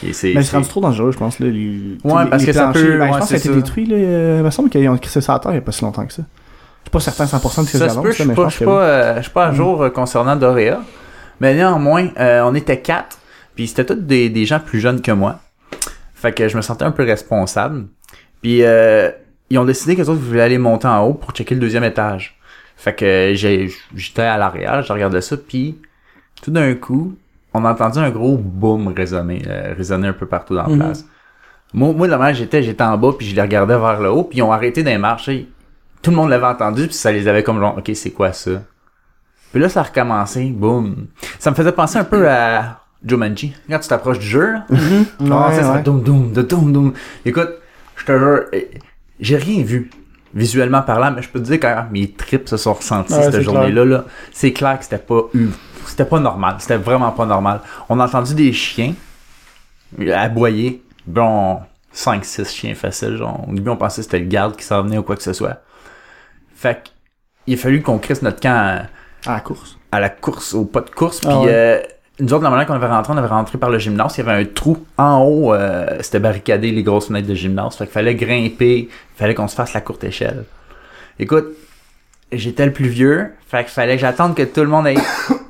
Ok, 0.03 0.09
c'est, 0.13 0.33
Mais 0.33 0.41
c'est 0.43 0.55
rendu 0.55 0.67
trop 0.67 0.81
dangereux, 0.81 1.11
je 1.11 1.17
pense. 1.17 1.39
Là, 1.39 1.47
les, 1.47 1.97
Ouais, 2.03 2.23
les- 2.23 2.29
parce 2.29 2.41
les 2.43 2.47
que 2.47 2.53
ça 2.53 2.67
peut- 2.73 2.97
ben, 2.97 3.05
je 3.13 3.17
pense 3.19 3.19
que 3.21 3.25
ça 3.27 3.35
a 3.35 3.37
été 3.37 3.49
détruit. 3.55 3.85
Là, 3.85 3.95
euh, 3.95 4.37
il 4.39 4.43
me 4.45 4.49
semble 4.49 4.69
qu'ils 4.69 4.89
ont 4.89 4.97
crissé 4.97 5.21
ça 5.21 5.35
à 5.35 5.39
terre 5.39 5.51
il 5.51 5.55
n'y 5.55 5.59
a 5.59 5.61
pas 5.61 5.71
si 5.71 5.83
longtemps 5.83 6.05
que 6.05 6.13
ça. 6.13 6.23
Je 6.23 6.89
suis 6.89 6.91
pas 6.91 6.99
certain 6.99 7.25
100% 7.25 7.61
de 7.61 7.67
ce 7.67 7.71
que 7.73 7.77
Ça 7.77 7.85
se 7.89 7.93
j'avance, 7.93 8.03
peut, 8.05 8.11
je 8.11 8.19
là, 8.23 8.25
mais 8.27 8.33
je 8.35 8.41
pense 8.41 8.57
que 8.57 8.65
pas, 8.65 8.81
euh, 8.81 9.15
je 9.17 9.21
suis 9.21 9.31
pas 9.31 9.45
à 9.47 9.51
jour 9.53 9.83
euh, 9.83 9.89
concernant 9.89 10.35
Dorea. 10.35 10.79
Mais 11.39 11.53
néanmoins, 11.53 12.07
euh, 12.19 12.41
on 12.45 12.55
était 12.55 12.79
quatre, 12.79 13.17
puis 13.55 13.67
c'était 13.67 13.85
tous 13.85 13.95
des, 13.95 14.29
des 14.29 14.45
gens 14.45 14.59
plus 14.59 14.79
jeunes 14.79 15.01
que 15.01 15.11
moi. 15.11 15.39
Fait 16.23 16.31
que 16.31 16.47
je 16.47 16.55
me 16.55 16.61
sentais 16.61 16.85
un 16.85 16.91
peu 16.91 17.03
responsable. 17.03 17.87
Puis 18.41 18.63
euh, 18.63 19.11
ils 19.49 19.59
ont 19.59 19.65
décidé 19.65 19.93
qu'ils 19.95 20.09
autres 20.09 20.21
voulaient 20.21 20.41
aller 20.43 20.57
monter 20.57 20.87
en 20.87 21.05
haut 21.05 21.13
pour 21.15 21.31
checker 21.33 21.53
le 21.53 21.59
deuxième 21.59 21.83
étage. 21.83 22.39
Fait 22.77 22.93
que 22.95 23.33
j'ai 23.35 23.69
j'étais 23.93 24.21
à 24.21 24.37
l'arrière, 24.37 24.81
je 24.83 24.93
regardais 24.93 25.19
ça, 25.19 25.35
puis 25.37 25.77
tout 26.41 26.49
d'un 26.49 26.73
coup, 26.75 27.13
on 27.53 27.65
a 27.65 27.71
entendu 27.73 27.99
un 27.99 28.09
gros 28.09 28.37
boom 28.37 28.87
résonner, 28.87 29.43
euh, 29.47 29.73
résonner 29.77 30.07
un 30.07 30.13
peu 30.13 30.25
partout 30.25 30.55
dans 30.55 30.63
la 30.63 30.69
Mhm. 30.69 30.79
place. 30.79 31.05
Moi, 31.73 31.91
moi, 31.93 32.07
là, 32.07 32.31
j'étais, 32.31 32.63
j'étais 32.63 32.83
en 32.83 32.97
bas, 32.97 33.11
puis 33.17 33.27
je 33.27 33.35
les 33.35 33.41
regardais 33.41 33.77
vers 33.77 33.99
le 33.99 34.09
haut, 34.09 34.23
puis 34.23 34.37
ils 34.37 34.43
ont 34.43 34.51
arrêté 34.53 34.81
des 34.81 34.97
marches. 34.97 35.27
et 35.27 35.47
Tout 36.01 36.11
le 36.11 36.15
monde 36.17 36.29
l'avait 36.29 36.45
entendu, 36.45 36.85
puis 36.87 36.93
ça 36.95 37.11
les 37.11 37.27
avait 37.27 37.43
comme 37.43 37.59
genre, 37.59 37.77
ok, 37.77 37.91
c'est 37.95 38.11
quoi 38.11 38.31
ça? 38.31 38.61
Puis 39.51 39.61
là, 39.61 39.67
ça 39.69 39.81
a 39.81 39.83
recommencé, 39.83 40.45
boum. 40.45 41.07
Ça 41.39 41.51
me 41.51 41.55
faisait 41.55 41.71
penser 41.73 41.97
un 41.99 42.03
peu 42.05 42.29
à 42.29 42.79
Jumanji. 43.05 43.53
Quand 43.69 43.79
tu 43.79 43.87
t'approches 43.87 44.19
du 44.19 44.25
jeu, 44.27 44.53
là, 44.53 44.65
commences 45.17 45.53
à 45.53 45.55
ouais. 45.57 45.73
faire 45.73 45.83
doum 45.83 46.01
doum, 46.03 46.31
de 46.31 46.41
doum 46.41 46.71
doum. 46.73 46.93
Écoute, 47.25 47.49
je 47.97 48.05
te 48.05 48.17
jure, 48.17 48.43
eh, 48.53 48.69
j'ai 49.19 49.37
rien 49.37 49.63
vu 49.63 49.89
visuellement 50.33 50.81
parlant, 50.81 51.11
mais 51.11 51.21
je 51.21 51.29
peux 51.29 51.39
te 51.39 51.45
dire 51.45 51.59
quand 51.59 51.85
mes 51.91 52.09
tripes 52.11 52.47
se 52.49 52.57
sont 52.57 52.73
ressentis 52.73 53.13
Ouais, 53.13 53.31
cette 53.31 53.41
journée-là. 53.41 53.85
Là, 53.85 54.05
c'est 54.31 54.51
clair 54.53 54.77
que 54.79 54.83
c'était 54.85 54.97
pas 54.97 55.21
eu, 55.33 55.49
c'était 55.85 56.05
pas 56.05 56.19
normal, 56.19 56.55
c'était 56.59 56.77
vraiment 56.77 57.11
pas 57.11 57.25
normal. 57.25 57.59
On 57.89 57.99
a 57.99 58.05
entendu 58.05 58.33
des 58.33 58.51
chiens 58.53 58.93
aboyer, 60.13 60.81
bon 61.05 61.59
5-6 61.93 62.49
chiens 62.49 62.73
faciles, 62.75 63.17
genre. 63.17 63.45
Au 63.47 63.53
début, 63.53 63.69
on 63.69 63.77
pensait 63.77 63.97
que 64.01 64.05
c'était 64.05 64.19
le 64.19 64.25
garde 64.25 64.55
qui 64.55 64.63
s'en 64.63 64.81
venait 64.83 64.97
ou 64.97 65.03
quoi 65.03 65.15
que 65.15 65.21
ce 65.23 65.33
soit. 65.33 65.61
Fait 66.55 66.75
que, 66.83 66.89
il 67.45 67.53
a 67.53 67.57
fallu 67.57 67.81
qu'on 67.83 67.99
crisse 67.99 68.21
notre 68.23 68.39
camp 68.39 68.55
à, 69.25 69.29
À 69.29 69.35
la 69.35 69.39
course. 69.41 69.77
à 69.91 69.99
la 69.99 70.09
course, 70.09 70.53
au 70.55 70.65
pas 70.65 70.81
de 70.81 70.89
course. 70.89 71.19
Puis 71.19 71.29
Ah 71.31 71.41
ouais. 71.41 71.47
euh, 71.49 71.79
nous 72.19 72.31
autres, 72.33 72.43
la 72.43 72.51
manière 72.51 72.67
qu'on 72.67 72.73
avait 72.75 72.87
rentré, 72.87 73.11
on 73.13 73.17
avait 73.17 73.27
rentré 73.27 73.57
par 73.57 73.71
le 73.71 73.79
gymnase. 73.79 74.15
Il 74.17 74.25
y 74.25 74.29
avait 74.29 74.41
un 74.41 74.45
trou 74.45 74.77
en 74.97 75.23
haut. 75.23 75.53
euh, 75.53 75.97
c'était 76.01 76.19
barricadé 76.19 76.71
les 76.71 76.83
grosses 76.83 77.07
fenêtres 77.07 77.27
de 77.27 77.33
gymnase. 77.33 77.75
Fait 77.75 77.85
qu'il 77.85 77.93
fallait 77.93 78.13
grimper. 78.15 78.87
Il 78.89 79.17
fallait 79.17 79.33
qu'on 79.33 79.47
se 79.47 79.55
fasse 79.55 79.73
la 79.73 79.81
courte 79.81 80.03
échelle. 80.03 80.45
Écoute, 81.17 81.47
j'étais 82.31 82.67
le 82.67 82.71
plus 82.73 82.87
vieux. 82.87 83.31
Fait 83.47 83.63
qu'il 83.63 83.73
fallait 83.73 83.95
que 83.95 84.01
j'attende 84.01 84.35
que 84.35 84.43
tout 84.43 84.61
le 84.61 84.67
monde 84.67 84.87
ait... 84.87 84.95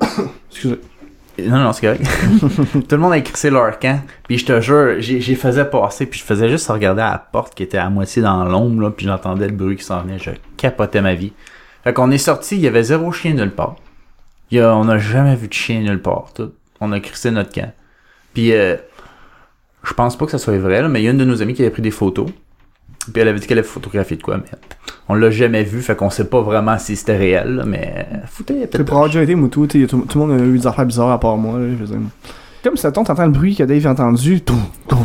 Excusez. 0.50 0.80
Non, 1.42 1.58
non, 1.58 1.72
c'est 1.72 1.82
correct. 1.86 2.02
tout 2.72 2.94
le 2.94 2.98
monde 2.98 3.12
a 3.12 3.20
crissé 3.20 3.50
leur 3.50 3.78
camp. 3.78 4.00
Puis 4.26 4.38
je 4.38 4.46
te 4.46 4.60
jure, 4.62 4.94
j'ai 5.00 5.34
faisais 5.34 5.66
passer. 5.66 6.06
Puis 6.06 6.20
je 6.20 6.24
faisais 6.24 6.48
juste 6.48 6.68
regarder 6.68 7.02
à 7.02 7.10
la 7.10 7.18
porte 7.18 7.54
qui 7.54 7.62
était 7.62 7.76
à 7.76 7.90
moitié 7.90 8.22
dans 8.22 8.42
l'ombre. 8.44 8.82
là, 8.82 8.90
Puis 8.90 9.04
j'entendais 9.04 9.48
le 9.48 9.52
bruit 9.52 9.76
qui 9.76 9.84
s'en 9.84 10.00
venait. 10.00 10.18
Je 10.18 10.30
capotais 10.56 11.02
ma 11.02 11.14
vie. 11.14 11.32
Fait 11.82 11.92
qu'on 11.92 12.10
est 12.10 12.16
sorti, 12.18 12.56
il 12.56 12.62
y 12.62 12.68
avait 12.68 12.84
zéro 12.84 13.12
chien 13.12 13.34
nulle 13.34 13.50
part. 13.50 13.76
Il 14.54 14.58
y 14.58 14.60
a- 14.60 14.72
on 14.76 14.84
n'a 14.84 14.98
jamais 14.98 15.34
vu 15.34 15.48
de 15.48 15.52
chien 15.52 15.80
nulle 15.80 16.00
part. 16.00 16.32
Tout. 16.32 16.52
On 16.80 16.92
a 16.92 17.00
crissé 17.00 17.32
notre 17.32 17.50
camp. 17.52 17.72
Puis 18.34 18.52
euh, 18.52 18.76
je 19.82 19.92
pense 19.94 20.16
pas 20.16 20.26
que 20.26 20.30
ça 20.30 20.38
soit 20.38 20.56
vrai, 20.58 20.80
là, 20.80 20.88
mais 20.88 21.00
il 21.02 21.04
y 21.04 21.08
a 21.08 21.10
une 21.10 21.18
de 21.18 21.24
nos 21.24 21.42
amies 21.42 21.54
qui 21.54 21.62
avait 21.62 21.72
pris 21.72 21.82
des 21.82 21.90
photos. 21.90 22.28
Puis 23.12 23.20
elle 23.20 23.26
avait 23.26 23.40
dit 23.40 23.48
qu'elle 23.48 23.58
avait 23.58 23.66
photographié 23.66 24.16
de 24.16 24.22
quoi, 24.22 24.36
mais 24.36 24.44
on 25.08 25.14
l'a 25.14 25.30
jamais 25.32 25.64
vu, 25.64 25.82
fait 25.82 25.96
qu'on 25.96 26.08
sait 26.08 26.28
pas 26.28 26.40
vraiment 26.40 26.78
si 26.78 26.94
c'était 26.94 27.16
réel, 27.16 27.56
là, 27.56 27.64
mais 27.66 28.06
foutez 28.28 28.60
C'est 28.60 28.70
peut-être 28.70 28.84
pour 28.86 28.96
avoir 28.96 29.08
déjà 29.10 29.22
été 29.24 29.34
Moutou, 29.34 29.66
tout, 29.66 29.86
tout 29.86 30.04
le 30.20 30.26
monde 30.26 30.40
a 30.40 30.44
eu 30.44 30.56
des 30.56 30.66
affaires 30.68 30.86
bizarres 30.86 31.10
à 31.10 31.18
part 31.20 31.36
moi. 31.36 31.58
Là, 31.58 31.66
je 31.70 31.74
veux 31.74 31.86
dire. 31.86 31.98
Comme 32.64 32.76
ça 32.78 32.90
t'entends 32.90 33.26
le 33.26 33.30
bruit 33.30 33.54
que 33.54 33.62
Dave 33.62 33.86
a 33.86 33.90
entendu 33.90 34.42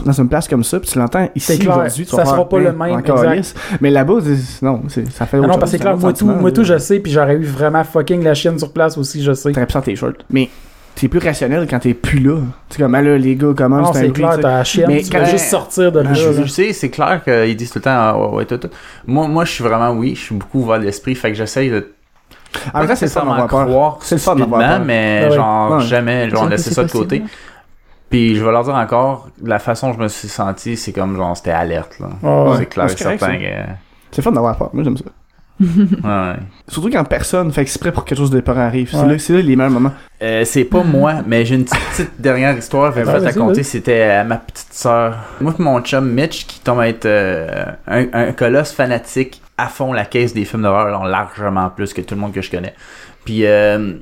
dans 0.05 0.13
une 0.13 0.29
place 0.29 0.47
comme 0.47 0.63
ça, 0.63 0.79
puis 0.79 0.89
tu 0.89 0.97
l'entends 0.97 1.27
ici 1.35 1.57
C'est 1.57 1.67
aujourd'hui. 1.67 2.05
ça 2.05 2.23
sera 2.25 2.47
pas 2.47 2.57
le 2.59 2.69
hein, 2.69 2.71
même, 2.71 2.99
exact. 2.99 3.55
Mais 3.81 3.89
là-bas, 3.89 4.19
c'est- 4.23 4.65
non, 4.65 4.81
c'est- 4.87 5.11
ça 5.11 5.25
fait 5.25 5.37
autre 5.37 5.47
non, 5.47 5.53
chose, 5.55 5.59
parce 5.59 5.71
que 5.73 5.77
c'est 5.77 5.83
c'est 5.83 5.89
clair, 5.89 5.97
moi 5.97 6.13
tout, 6.13 6.25
moi 6.25 6.51
tout, 6.53 6.63
je 6.63 6.77
sais, 6.77 6.99
puis 6.99 7.11
j'aurais 7.11 7.35
eu 7.35 7.43
vraiment 7.43 7.83
fucking 7.83 8.23
la 8.23 8.33
chienne 8.33 8.57
sur 8.57 8.71
place 8.71 8.97
aussi, 8.97 9.21
je 9.21 9.33
sais. 9.33 9.51
T'aurais 9.51 9.67
pu 9.67 9.73
tes 9.81 9.95
shorts. 9.97 10.13
Mais 10.29 10.49
t'es 10.95 11.09
plus 11.09 11.19
rationnel 11.19 11.67
quand 11.69 11.79
t'es 11.79 11.93
plus 11.93 12.19
là. 12.19 12.37
Tu 12.69 12.77
sais, 12.77 12.81
comme, 12.81 12.95
ah, 12.95 13.01
là, 13.01 13.17
les 13.17 13.35
gars, 13.35 13.53
comment 13.55 13.77
Non, 13.81 13.91
c'est 13.93 14.05
c'est 14.07 14.11
clair, 14.11 14.37
t'as 14.41 14.57
la 14.59 14.63
chienne, 14.63 14.85
Mais 14.87 15.01
tu 15.01 15.09
quand- 15.09 15.25
juste 15.25 15.49
sortir 15.49 15.91
de 15.91 15.99
là. 15.99 16.13
Je, 16.13 16.45
sais, 16.47 16.71
c'est 16.71 16.89
clair 16.89 17.21
qu'ils 17.23 17.55
disent 17.57 17.71
tout 17.71 17.79
le 17.79 17.83
temps, 17.83 17.91
ah, 17.93 18.17
ouais, 18.17 18.37
ouais, 18.37 18.45
tout, 18.45 18.57
tout. 18.57 18.69
Moi, 19.05 19.27
moi, 19.27 19.43
je 19.43 19.51
suis 19.51 19.63
vraiment, 19.65 19.91
oui, 19.91 20.13
je 20.15 20.21
suis 20.21 20.35
beaucoup 20.35 20.61
ouvert 20.61 20.79
d'esprit, 20.79 21.13
fait 21.15 21.29
que 21.31 21.35
j'essaye 21.35 21.69
de 21.69 21.87
En 22.73 22.79
même 22.79 22.87
temps, 22.87 22.95
c'est 22.95 23.05
le 23.05 23.11
fun 23.11 23.21
d'avoir 23.25 23.47
peur. 23.47 23.65
croire 23.67 23.97
C'est 24.01 24.15
le 24.15 24.21
fun 24.21 24.35
d'avoir 24.35 24.61
stupidement, 24.61 24.77
peur. 24.77 24.85
mais 24.85 25.19
Ouais, 25.23 25.29
ouais. 25.29 25.35
genre, 25.35 25.71
Ouais. 25.77 25.83
jamais, 25.83 26.29
genre, 26.29 26.47
laisser 26.47 26.71
ça 26.73 26.83
de 26.83 26.87
possible. 26.87 27.03
côté. 27.03 27.23
Puis 28.09 28.35
je 28.35 28.43
vais 28.43 28.51
leur 28.51 28.63
dire 28.63 28.73
encore, 28.75 29.29
la 29.43 29.59
façon 29.59 29.89
dont 29.89 29.93
je 29.93 29.99
me 29.99 30.07
suis 30.07 30.27
senti, 30.27 30.75
c'est 30.77 30.91
comme 30.93 31.15
genre, 31.15 31.37
c'était 31.37 31.51
alerte, 31.51 31.99
là. 31.99 32.07
Ouais. 32.27 32.57
c'est 32.57 32.65
clair 32.65 32.85
et 32.85 32.89
certain 32.97 33.17
ça. 33.27 33.35
que... 33.35 33.43
C'est 34.11 34.21
fun 34.23 34.31
d'avoir 34.31 34.57
peur. 34.57 34.71
Moi, 34.73 34.83
j'aime 34.83 34.97
ça. 34.97 35.03
Ouais. 35.59 36.35
Surtout 36.67 36.89
quand 36.89 37.03
personne 37.03 37.51
fait 37.51 37.61
exprès 37.61 37.91
pour 37.91 38.03
que 38.05 38.09
quelque 38.09 38.17
chose 38.17 38.31
de 38.31 38.39
peur 38.39 38.57
arrive. 38.57 38.89
C'est 38.91 38.97
Ouais. 38.97 39.07
là, 39.11 39.19
c'est 39.19 39.33
là 39.33 39.41
les 39.41 39.55
meilleurs 39.55 39.71
moments. 39.71 39.91
Euh, 40.23 40.43
c'est 40.45 40.63
pas 40.63 40.81
moi, 40.83 41.15
mais 41.27 41.45
j'ai 41.45 41.55
une 41.55 41.65
petite, 41.65 41.79
petite 41.91 42.21
dernière 42.21 42.57
histoire 42.57 42.93
que 42.93 43.01
je 43.01 43.05
Ouais, 43.05 43.11
vais 43.11 43.19
te 43.19 43.23
vas-y, 43.25 43.33
raconter. 43.39 43.63
C'était 43.63 44.01
à 44.03 44.23
ma 44.23 44.37
petite 44.37 44.73
sœur. 44.73 45.17
Moi 45.41 45.53
et 45.57 45.61
mon 45.61 45.79
chum 45.81 46.09
Mitch, 46.09 46.47
qui 46.47 46.61
tombe 46.61 46.79
à 46.79 46.87
être 46.87 47.05
euh, 47.05 47.65
un, 47.87 48.05
un 48.13 48.31
colosse 48.31 48.71
fanatique 48.71 49.41
à 49.59 49.67
fond 49.67 49.93
la 49.93 50.05
caisse 50.05 50.33
des 50.33 50.45
films 50.45 50.63
d'horreur, 50.63 51.03
largement 51.05 51.69
plus 51.69 51.93
que 51.93 52.01
tout 52.01 52.15
le 52.15 52.21
monde 52.21 52.33
que 52.33 52.41
je 52.41 52.49
connais. 52.49 52.73
Puis 53.25 53.45
euh, 53.45 53.95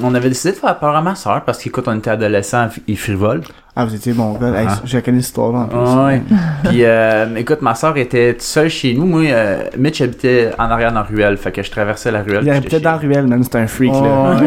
On 0.00 0.14
avait 0.14 0.28
décidé 0.28 0.52
de 0.52 0.56
faire 0.58 0.78
peur 0.78 0.94
à 0.94 1.02
ma 1.02 1.16
soeur 1.16 1.42
parce 1.44 1.58
qu'écoute, 1.58 1.84
on 1.88 1.98
était 1.98 2.10
adolescents 2.10 2.68
et 2.86 2.94
frivoles. 2.94 3.40
Ah, 3.74 3.84
vous 3.84 3.94
étiez 3.94 4.12
bon 4.12 4.34
gars. 4.34 4.48
Hey, 4.60 4.66
Ah. 4.68 4.78
J'ai 4.84 5.02
connu 5.02 5.18
cette 5.20 5.28
histoire-là 5.30 5.58
en 5.60 5.66
plus. 5.66 5.78
Ouais. 6.04 6.22
Puis, 6.64 6.84
euh, 6.84 7.34
écoute, 7.36 7.60
ma 7.60 7.74
soeur 7.74 7.96
était 7.96 8.32
toute 8.34 8.42
seule 8.42 8.68
chez 8.68 8.94
nous. 8.94 9.04
Moi, 9.04 9.22
euh, 9.30 9.64
Mitch 9.76 10.00
habitait 10.00 10.50
en 10.58 10.64
arrière 10.70 10.90
dans 10.92 11.00
la 11.00 11.06
ruelle. 11.06 11.36
Fait 11.36 11.50
que 11.50 11.62
je 11.62 11.70
traversais 11.72 12.12
la 12.12 12.22
ruelle. 12.22 12.42
Il 12.44 12.50
habitait 12.50 12.78
dans 12.78 12.92
la 12.92 12.96
ruelle, 12.98 13.26
man. 13.26 13.42
C'était 13.42 13.58
un 13.58 13.66
freak, 13.66 13.92
là. 13.92 14.00
Ouais. 14.00 14.46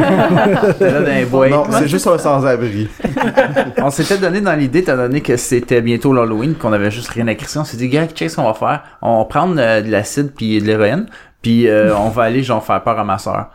Là 0.92 1.02
dans 1.02 1.06
les 1.14 1.26
bois. 1.26 1.50
Non, 1.50 1.66
c'est 1.72 1.88
juste 1.90 2.08
un 2.08 2.18
sans-abri. 2.18 2.88
On 3.78 3.90
s'était 3.90 4.18
donné 4.18 4.40
dans 4.40 4.54
l'idée, 4.58 4.80
étant 4.80 4.96
donné 4.96 5.20
que 5.22 5.36
c'était 5.36 5.82
bientôt 5.82 6.14
l'Halloween, 6.14 6.56
qu'on 6.56 6.72
avait 6.74 6.92
juste 6.92 7.10
rien 7.10 7.28
à 7.28 7.32
écrire. 7.32 7.50
On 7.58 7.66
s'est 7.66 7.78
dit, 7.78 7.90
gars, 7.90 8.08
qu'est-ce 8.08 8.38
qu'on 8.38 8.44
va 8.44 8.54
faire? 8.54 8.84
On 9.02 9.20
va 9.20 9.26
prendre 9.26 9.56
euh, 9.58 9.82
de 9.82 9.92
l'acide 9.92 10.32
puis 10.36 10.62
de 10.62 10.66
l'héroïne, 10.68 11.06
puis 11.42 11.68
euh, 11.68 11.94
on 11.98 12.10
va 12.10 12.24
aller 12.24 12.44
genre 12.44 12.64
faire 12.64 12.82
peur 12.82 12.98
à 12.98 13.04
ma 13.04 13.18
soeur. 13.18 13.48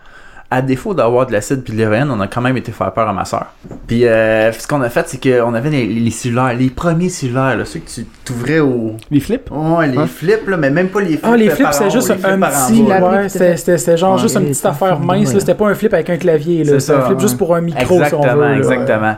À 0.51 0.63
défaut 0.63 0.95
d'avoir 0.95 1.27
de 1.27 1.33
l'acide 1.33 1.63
puis 1.63 1.75
de 1.75 1.79
l'héroïne, 1.79 2.09
on 2.11 2.19
a 2.21 2.27
quand 2.27 2.41
même 2.41 2.57
été 2.57 2.73
faire 2.73 2.91
peur 2.93 3.07
à 3.07 3.13
ma 3.13 3.27
soeur. 3.27 3.49
Puis 3.87 4.07
euh, 4.07 4.51
ce 4.51 4.67
qu'on 4.67 4.81
a 4.81 4.89
fait, 4.89 5.07
c'est 5.07 5.23
qu'on 5.23 5.53
avait 5.53 5.69
les, 5.69 5.87
les 5.87 6.11
cellulaires, 6.11 6.55
les 6.55 6.71
premiers 6.71 7.11
cellulaires, 7.11 7.55
là, 7.55 7.67
ceux 7.67 7.81
que 7.81 7.91
tu 7.91 8.07
t'ouvrais 8.25 8.61
au... 8.61 8.97
Les 9.11 9.21
flips? 9.21 9.51
Oh, 9.51 9.79
les 9.83 9.99
Hein? 9.99 10.07
flips, 10.07 10.49
là, 10.49 10.57
mais 10.57 10.71
même 10.71 10.89
pas 10.89 11.01
les 11.03 11.19
flips. 11.19 11.21
Ah, 11.23 11.37
les 11.37 11.51
flips, 11.51 11.69
c'est 11.73 11.91
juste 11.91 12.11
un 12.11 12.15
petit. 12.17 12.81
Ouais, 12.83 13.29
c'était 13.29 13.97
genre 13.99 14.15
Ouais. 14.15 14.23
juste 14.23 14.37
une 14.37 14.47
petite 14.47 14.65
affaire 14.65 14.99
mince, 14.99 15.35
là. 15.35 15.41
C'était 15.41 15.55
pas 15.55 15.69
un 15.69 15.75
flip 15.75 15.93
avec 15.93 16.09
un 16.09 16.17
clavier, 16.17 16.65
là. 16.65 16.73
C'est 16.73 16.81
C'était 16.81 16.99
un 16.99 17.03
flip 17.03 17.17
ouais. 17.19 17.23
juste 17.23 17.37
pour 17.37 17.55
un 17.55 17.61
micro, 17.61 17.85
si 17.85 17.93
on 17.93 17.97
Exactement, 18.05 18.35
veut. 18.37 18.49
là. 18.49 18.57
exactement. 18.57 19.17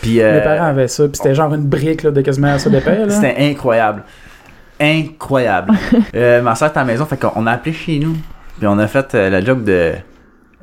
Puis, 0.00 0.20
euh, 0.20 0.34
Mes 0.38 0.40
parents 0.42 0.64
avaient 0.66 0.88
ça, 0.88 1.04
puis 1.04 1.12
c'était 1.14 1.34
genre 1.36 1.54
une 1.54 1.62
brique, 1.62 2.02
là, 2.02 2.10
de 2.10 2.20
quasiment 2.22 2.58
ça 2.58 2.68
d'épais, 2.68 3.06
là. 3.06 3.08
C'était 3.08 3.36
incroyable. 3.38 4.02
Incroyable. 4.80 5.74
euh, 6.16 6.42
ma 6.42 6.56
soeur 6.56 6.70
était 6.70 6.78
à 6.78 6.84
la 6.84 6.86
maison, 6.92 7.06
fait 7.06 7.16
qu'on 7.18 7.46
a 7.46 7.52
appelé 7.52 7.72
chez 7.72 8.00
nous. 8.00 8.16
Puis 8.58 8.66
on 8.66 8.78
a 8.80 8.86
fait 8.88 9.14
euh, 9.14 9.30
la 9.30 9.40
joke 9.44 9.62
de 9.62 9.92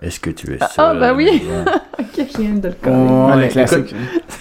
Est-ce 0.02 0.20
que 0.20 0.30
tu 0.30 0.54
es 0.54 0.58
seul? 0.60 0.68
ah, 0.78 0.94
ben 0.94 1.14
oui. 1.16 1.44
Ok, 2.00 2.26
je 2.34 2.42
viens 2.42 2.54
de 2.54 2.70
le 2.70 2.74
connaître. 2.74 3.38
Ouais, 3.38 3.48
classique. 3.50 3.94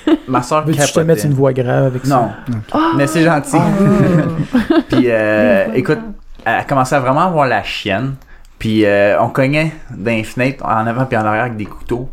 écoute, 0.06 0.20
ma 0.28 0.42
soeur 0.42 0.64
Veux-tu 0.64 0.78
que 0.78 0.86
je 0.86 0.92
te 0.92 1.00
mette 1.00 1.24
une 1.24 1.34
voix 1.34 1.52
grave 1.52 1.86
avec 1.86 2.06
ça? 2.06 2.32
Non. 2.48 2.80
Mais 2.96 3.06
c'est 3.06 3.24
gentil. 3.24 3.56
Puis 4.88 5.06
euh, 5.06 5.66
écoute, 5.74 5.98
elle 6.44 6.54
a 6.54 6.64
commencé 6.64 6.94
à 6.94 7.00
vraiment 7.00 7.22
avoir 7.22 7.46
la 7.46 7.62
chienne. 7.62 8.14
Puis 8.58 8.84
euh, 8.84 9.20
on 9.20 9.28
cognait 9.28 9.72
dans 9.90 10.10
les 10.10 10.24
fenêtres 10.24 10.64
en 10.64 10.86
avant 10.86 11.04
puis 11.04 11.16
en 11.16 11.24
arrière 11.24 11.44
avec 11.44 11.56
des 11.56 11.66
couteaux. 11.66 12.08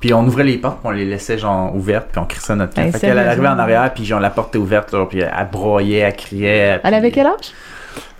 Puis 0.00 0.14
on 0.14 0.24
ouvrait 0.26 0.44
les 0.44 0.56
portes, 0.56 0.78
puis 0.80 0.88
on 0.88 0.92
les 0.92 1.04
laissait 1.04 1.36
genre 1.36 1.74
ouvertes, 1.76 2.08
puis 2.10 2.20
on 2.20 2.24
crissait 2.24 2.56
notre 2.56 2.74
camp. 2.74 2.82
Hey, 2.82 2.92
fait 2.92 3.00
qu'elle 3.00 3.18
elle 3.18 3.28
arrivait 3.28 3.48
en 3.48 3.58
arrière, 3.58 3.92
puis 3.92 4.04
genre 4.04 4.20
la 4.20 4.30
porte 4.30 4.48
était 4.48 4.58
ouverte, 4.58 4.94
puis 5.10 5.20
elle 5.20 5.48
broyait, 5.52 5.98
elle 5.98 6.16
criait. 6.16 6.80
Elle 6.82 6.94
avait 6.94 7.10
quel 7.10 7.26
âge? 7.26 7.52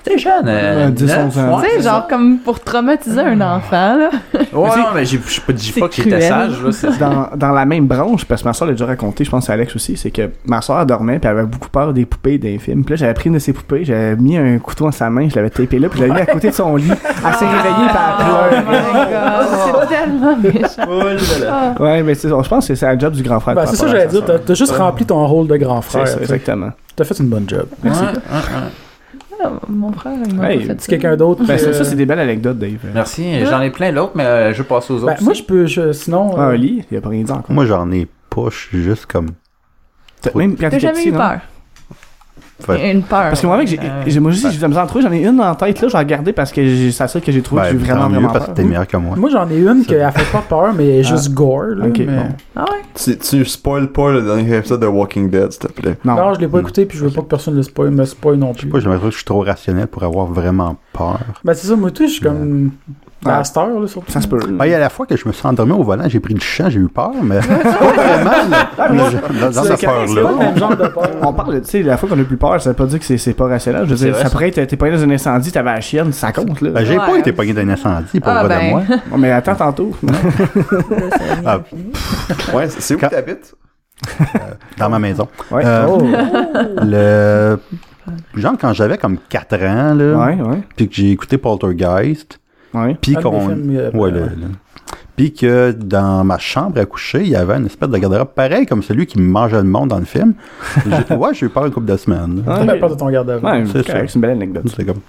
T'es 0.02 0.16
jeune, 0.18 0.44
euh, 0.46 0.86
Ouais, 0.86 0.92
10, 0.92 1.04
9, 1.06 1.18
11 1.26 1.38
ans. 1.38 1.56
ouais, 1.58 1.62
tu 1.64 1.70
sais, 1.70 1.76
c'est 1.76 1.82
genre 1.82 2.06
comme 2.08 2.38
pour 2.38 2.60
traumatiser 2.60 3.20
un 3.20 3.40
enfant, 3.40 3.96
là. 3.98 4.10
Ouais, 4.52 4.68
non, 4.68 4.86
mais 4.94 5.04
j'ai- 5.04 5.20
je 5.26 5.40
pas- 5.42 5.52
dis 5.52 5.72
C'est 5.74 5.80
pas 5.80 5.88
qu'il 5.88 6.08
était 6.08 6.16
cruel. 6.16 6.28
sage, 6.50 6.62
là. 6.64 6.72
c'est- 6.72 6.98
dans, 6.98 7.28
dans 7.36 7.52
la 7.52 7.64
même 7.66 7.86
branche, 7.86 8.24
parce 8.24 8.42
que 8.42 8.48
ma 8.48 8.54
soeur 8.54 8.66
l'a 8.66 8.72
déjà 8.74 8.86
raconté, 8.86 9.24
je 9.24 9.30
pense 9.30 9.42
que 9.42 9.46
c'est 9.46 9.52
Alex 9.52 9.76
aussi, 9.76 9.96
c'est 9.96 10.10
que 10.10 10.30
ma 10.46 10.60
soeur 10.62 10.84
dormait 10.86 11.18
puis 11.18 11.28
elle 11.30 11.36
avait 11.38 11.46
beaucoup 11.46 11.68
peur 11.68 11.92
des 11.92 12.06
poupées 12.06 12.38
des 12.38 12.58
films. 12.58 12.82
Puis 12.84 12.92
là, 12.94 12.96
j'avais 12.96 13.14
pris 13.14 13.28
une 13.28 13.34
de 13.34 13.38
ses 13.38 13.52
poupées, 13.52 13.84
j'avais 13.84 14.16
mis 14.16 14.36
un 14.38 14.58
couteau 14.58 14.86
dans 14.86 14.90
sa 14.92 15.10
main, 15.10 15.28
je 15.28 15.36
l'avais 15.36 15.50
tapé 15.50 15.78
là, 15.78 15.88
puis 15.88 16.00
je 16.00 16.06
l'avais 16.06 16.14
mis 16.20 16.28
à 16.28 16.32
côté 16.32 16.48
de 16.50 16.54
son 16.54 16.74
lit. 16.76 16.90
Elle 17.26 17.34
s'est 17.34 17.46
réveillée 17.46 17.88
puis 17.88 17.98
elle 17.98 18.16
Oh 18.20 18.48
pleurait. 18.48 18.62
my 18.62 19.10
god, 19.12 19.86
c'est 19.88 19.94
tellement 19.96 20.36
méchant. 20.36 21.46
Ah. 21.50 21.82
Ouais, 21.82 22.02
mais 22.02 22.14
c'est- 22.14 22.28
je 22.28 22.48
pense 22.48 22.66
que 22.66 22.74
c'est 22.74 22.92
le 22.94 22.98
job 22.98 23.12
du 23.12 23.22
grand 23.22 23.38
frère. 23.40 23.54
Ben, 23.54 23.66
c'est 23.66 23.76
ça 23.76 23.84
que 23.84 23.90
à 23.90 23.92
j'allais 23.92 24.06
dire. 24.08 24.24
T'as 24.24 24.38
t'as 24.38 24.54
juste 24.54 24.72
rempli 24.72 25.04
ton 25.04 25.26
rôle 25.26 25.46
de 25.46 25.56
grand 25.56 25.82
C'est 25.82 25.90
frère. 25.90 26.08
ça, 26.08 26.18
exactement. 26.20 26.70
T'as 26.96 27.04
fait 27.04 27.18
une 27.18 27.28
bonne 27.28 27.44
job. 27.48 27.66
Ah, 27.86 27.90
Mon 29.68 29.92
frère, 29.92 30.12
il 30.26 30.34
m'a 30.34 30.50
Hey, 30.52 30.60
pas 30.60 30.66
fait 30.74 30.80
C'est 30.80 30.90
quelqu'un 30.90 31.16
d'autre. 31.16 31.44
Ben, 31.46 31.58
ça, 31.58 31.68
euh, 31.68 31.72
ça, 31.72 31.84
c'est 31.84 31.96
des 31.96 32.06
belles 32.06 32.18
anecdotes, 32.20 32.58
Dave. 32.58 32.78
Merci. 32.94 33.44
J'en 33.46 33.60
ai 33.60 33.70
plein 33.70 33.92
d'autres, 33.92 34.12
mais 34.14 34.24
euh, 34.24 34.52
je 34.52 34.62
vais 34.62 34.68
passer 34.68 34.92
aux 34.92 34.96
autres. 34.96 35.06
Ben, 35.06 35.16
moi, 35.22 35.32
aussi. 35.32 35.42
je 35.42 35.46
peux. 35.46 35.66
je- 35.66 35.92
sinon. 35.92 36.34
Ah, 36.36 36.48
euh, 36.48 36.50
un 36.52 36.56
lit, 36.56 36.84
il 36.90 36.96
a 36.96 37.00
pas 37.00 37.08
rien 37.08 37.22
dit 37.22 37.30
encore. 37.32 37.50
Moi, 37.50 37.64
j'en 37.66 37.90
ai 37.90 38.06
pas, 38.28 38.46
je 38.50 38.56
suis 38.56 38.82
juste 38.82 39.06
comme. 39.06 39.30
T'as- 40.20 40.30
Même 40.34 40.56
jamais 40.78 41.04
eu 41.04 41.12
peur? 41.12 41.40
Fait- 42.64 42.92
Une 42.92 43.02
peur. 43.02 43.22
Parce 43.22 43.40
que 43.40 43.46
moi, 43.46 43.56
mec, 43.56 43.68
j'ai, 43.68 43.78
Euh, 43.78 44.02
j'ai- 44.06 44.20
moi 44.20 44.30
aussi, 44.30 44.50
j'ai 44.50 44.66
besoin 44.66 44.82
de 44.84 44.88
trouver, 44.88 45.04
j'en 45.04 45.12
ai 45.12 45.24
une 45.26 45.40
en 45.40 45.54
tête, 45.54 45.80
là, 45.80 45.88
je 45.88 45.92
vais 45.92 45.98
regarder 45.98 46.32
parce 46.32 46.52
que 46.52 46.62
j'ai- 46.62 46.92
c'est 46.92 47.06
ça 47.08 47.20
que 47.20 47.32
j'ai 47.32 47.42
trouvé, 47.42 47.62
Ben, 47.62 47.66
que 47.72 47.78
j'ai 47.78 47.84
vraiment, 47.84 48.08
mieux, 48.08 48.14
vraiment 48.16 48.32
parce 48.32 48.46
que 48.46 48.50
t'es 48.52 48.64
meilleur 48.64 48.86
que 48.86 48.96
moi. 48.96 49.16
Moi, 49.16 49.30
j'en 49.30 49.48
ai 49.50 49.58
une 49.58 49.84
qui 49.84 49.94
a 49.96 50.10
fait 50.12 50.30
pas 50.30 50.42
peur, 50.48 50.72
mais 50.76 50.98
est 51.00 51.02
juste 51.02 51.32
gore. 51.32 51.62
Là, 51.76 51.86
Ok, 51.86 51.98
mais- 51.98 52.06
bon. 52.06 52.28
Ah 52.56 52.64
ouais? 52.70 52.78
Tu, 52.94 53.16
tu 53.18 53.44
spoil 53.44 53.88
pas 53.88 54.10
le 54.12 54.22
dernier 54.22 54.56
épisode 54.56 54.80
de 54.80 54.86
Walking 54.86 55.30
Dead, 55.30 55.52
s'il 55.52 55.60
te 55.60 55.72
plaît. 55.72 55.96
Non. 56.04 56.16
Non, 56.16 56.34
je 56.34 56.40
l'ai 56.40 56.48
pas 56.48 56.58
écouté, 56.60 56.84
puis 56.86 56.98
je 56.98 57.04
veux 57.04 57.10
pas 57.10 57.22
que 57.22 57.26
personne 57.26 57.54
le 57.56 57.62
spoil, 57.62 57.90
me 57.90 58.04
spoil 58.04 58.36
non 58.36 58.52
plus. 58.52 58.68
Moi, 58.68 58.80
j'aimerais 58.80 58.98
dire 58.98 59.06
que 59.06 59.12
je 59.12 59.16
suis 59.16 59.24
trop 59.24 59.40
rationnel 59.42 59.86
pour 59.86 60.02
avoir 60.02 60.26
vraiment 60.26 60.76
peur. 60.92 61.18
Ben, 61.44 61.54
c'est 61.54 61.66
ça, 61.68 61.76
moi, 61.76 61.90
tout, 61.90 62.06
je 62.06 62.12
suis 62.12 62.20
comme. 62.22 62.70
Ouais. 63.24 63.32
À 63.32 63.44
cette 63.44 63.56
heure, 63.58 63.68
là, 63.80 63.86
surtout. 63.86 64.10
Ça 64.10 64.22
se 64.22 64.26
peut. 64.28 64.38
Ben, 64.48 64.64
il 64.64 64.70
y 64.70 64.74
a 64.74 64.78
la 64.78 64.88
fois 64.88 65.04
que 65.04 65.14
je 65.14 65.28
me 65.28 65.32
suis 65.32 65.46
endormi 65.46 65.72
au 65.72 65.82
volant, 65.82 66.04
j'ai 66.08 66.20
pris 66.20 66.32
du 66.32 66.40
champ, 66.40 66.70
j'ai 66.70 66.80
eu 66.80 66.88
peur, 66.88 67.10
mais 67.22 67.40
c'est 67.42 67.48
pas 67.48 67.92
vraiment 67.92 68.30
le- 68.48 68.96
le- 68.96 69.46
le 69.46 69.52
pas 69.52 69.62
le 69.62 70.90
peur-là. 70.92 71.08
On 71.22 71.32
parle, 71.34 71.60
tu 71.60 71.68
sais, 71.68 71.82
la 71.82 71.98
fois 71.98 72.08
qu'on 72.08 72.18
a 72.18 72.24
plus 72.24 72.38
peur, 72.38 72.60
ça 72.62 72.70
veut 72.70 72.76
pas 72.76 72.86
dire 72.86 72.98
que 72.98 73.04
c'est, 73.18 73.34
pas 73.34 73.46
rationnel. 73.46 73.84
Je 73.84 73.90
veux 73.90 73.96
dire, 73.96 74.12
vrai, 74.14 74.22
ça 74.22 74.30
pourrait 74.30 74.48
être, 74.48 74.64
t'es 74.66 74.76
pogné 74.76 74.92
dans 74.96 75.02
un 75.04 75.10
incendie, 75.10 75.52
t'avais 75.52 75.74
la 75.74 75.80
chienne, 75.82 76.12
ça 76.14 76.32
compte, 76.32 76.62
là. 76.62 76.70
Ben, 76.70 76.84
j'ai 76.84 76.96
pas 76.96 77.18
été 77.18 77.32
pogné 77.32 77.52
d'un 77.52 77.68
incendie, 77.68 78.20
pour 78.20 78.32
Ah, 78.32 78.44
vrai 78.44 78.54
de 78.54 78.60
ben. 78.60 78.70
moi. 78.70 78.82
Bon, 79.10 79.18
mais 79.18 79.30
attends 79.32 79.54
tantôt. 79.54 79.94
Ah. 81.44 81.58
Ouais, 82.54 82.68
c'est 82.68 82.94
où 82.94 82.98
Quand- 82.98 83.08
que 83.08 83.14
t'habites? 83.14 83.54
Dans 84.78 84.88
ma 84.88 84.98
maison. 84.98 85.28
Ouais. 85.50 85.62
Euh, 85.64 85.86
Oh. 85.88 86.02
Le. 86.82 87.58
Genre, 88.34 88.54
quand 88.60 88.72
j'avais 88.72 88.98
comme 88.98 89.18
4 89.28 89.54
ans, 89.64 89.94
là, 89.94 90.26
Ouais, 90.26 90.40
ouais, 90.40 90.58
puis 90.76 90.88
que 90.88 90.94
j'ai 90.94 91.10
écouté 91.12 91.38
Poltergeist, 91.38 92.39
ouais. 92.74 92.96
puis 93.00 93.14
qu'on. 93.14 93.50
euh, 93.50 93.90
Ouais, 93.92 94.10
le- 94.10 94.20
le- 94.20 94.26
Puis 95.16 95.32
que 95.34 95.72
dans 95.72 96.24
ma 96.24 96.38
chambre 96.38 96.78
à 96.80 96.86
coucher, 96.86 97.20
il 97.22 97.28
y 97.28 97.36
avait 97.36 97.56
une 97.56 97.66
espèce 97.66 97.88
de 97.90 97.98
garde-robe 97.98 98.28
pareil 98.34 98.64
comme 98.66 98.82
celui 98.82 99.06
qui 99.06 99.20
mangeait 99.20 99.58
le 99.58 99.64
monde 99.68 99.88
dans 99.90 99.98
le 99.98 100.04
film. 100.06 100.32
J'ai- 100.86 101.14
ouais, 101.14 101.28
j'ai 101.34 101.46
eu 101.46 101.48
peur 101.50 101.66
une 101.66 101.72
couple 101.72 101.86
de 101.86 101.96
semaines. 101.96 102.42
T'as 102.46 102.64
bien 102.64 102.78
peur 102.78 102.90
de 102.90 102.94
ton. 102.94 103.06
Ouais, 103.08 103.64
C'est 103.72 104.14
une 104.14 104.20
belle 104.20 104.30
anecdote. 104.30 104.64
C'est 104.74 104.84
comme. 104.86 105.00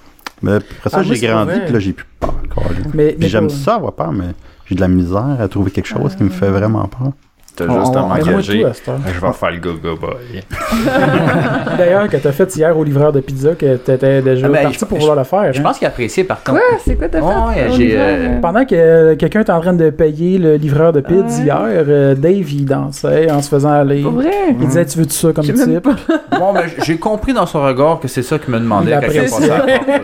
Mais 0.41 0.53
après 0.53 0.89
ça, 0.89 0.97
Ah, 0.99 1.03
j'ai 1.03 1.19
grandi, 1.27 1.59
puis 1.65 1.73
là, 1.73 1.79
j'ai 1.79 1.93
plus 1.93 2.05
peur. 2.19 2.33
Mais, 2.57 2.91
mais 2.93 3.13
Puis 3.13 3.29
j'aime 3.29 3.49
ça 3.49 3.75
avoir 3.75 3.93
peur, 3.93 4.11
mais 4.11 4.33
j'ai 4.65 4.75
de 4.75 4.81
la 4.81 4.87
misère 4.87 5.37
à 5.39 5.47
trouver 5.47 5.69
quelque 5.71 5.87
chose 5.87 6.15
qui 6.15 6.23
me 6.23 6.29
fait 6.29 6.49
vraiment 6.49 6.85
peur. 6.87 7.11
T'as 7.55 7.65
juste 7.67 7.95
à 7.95 8.03
on- 8.03 8.07
Mais 8.09 8.21
moi, 8.21 8.31
m'engager. 8.31 8.65
à. 8.65 8.71
Je 8.73 9.19
vais 9.19 9.33
faire 9.33 9.51
le 9.51 9.57
go-go 9.59 9.95
boy. 9.97 10.41
D'ailleurs, 11.77 12.07
que 12.07 12.17
t'as 12.17 12.31
fait 12.31 12.55
hier 12.55 12.77
au 12.77 12.83
livreur 12.83 13.11
de 13.11 13.19
pizza, 13.19 13.55
que 13.55 13.75
t'étais 13.75 14.21
déjà 14.21 14.47
Ah, 14.47 14.49
ben, 14.49 14.63
parti 14.63 14.77
je- 14.79 14.85
pour 14.85 14.97
vouloir 14.97 15.17
le 15.17 15.23
faire. 15.23 15.51
Je 15.53 15.59
hein? 15.59 15.63
pense 15.63 15.77
qu'il 15.77 15.85
a 15.85 15.89
apprécié 15.89 16.23
par 16.23 16.43
contre. 16.43 16.59
Quoi? 16.59 16.77
C'est 16.83 16.95
quoi 16.95 17.09
t'as 17.09 17.19
fait? 17.19 17.25
Ouais, 17.25 17.95
euh, 17.97 18.39
Pendant 18.41 18.65
que 18.65 18.75
euh, 18.75 19.15
quelqu'un 19.15 19.41
était 19.41 19.51
en 19.51 19.59
train 19.61 19.73
de 19.73 19.89
payer 19.89 20.37
le 20.37 20.55
livreur 20.55 20.93
de 20.93 21.01
pizza 21.01 21.39
Ouais. 21.39 21.43
hier, 21.43 21.61
euh, 21.87 22.15
Dave, 22.15 22.51
il 22.51 22.65
dansait 22.65 23.29
en 23.31 23.41
se 23.41 23.49
faisant 23.49 23.71
aller. 23.71 24.01
Pour 24.01 24.13
vrai? 24.13 24.31
Il 24.51 24.57
disait, 24.67 24.85
tu 24.85 24.99
veux-tu 24.99 25.13
ça 25.15 25.31
comme 25.33 25.45
même 25.45 25.55
type? 25.55 25.89
Bon, 26.39 26.53
ben, 26.53 26.63
j'ai 26.83 26.97
compris 26.97 27.33
dans 27.33 27.45
son 27.45 27.61
regard 27.63 27.99
que 27.99 28.07
c'est 28.07 28.23
ça 28.23 28.39
qu'il 28.39 28.53
me 28.53 28.59
demandait 28.59 28.91
Il 28.91 28.93
appréciait. 28.93 29.21
passé 29.23 29.49
à 29.51 29.65
la 29.65 29.79
porte. 29.79 30.01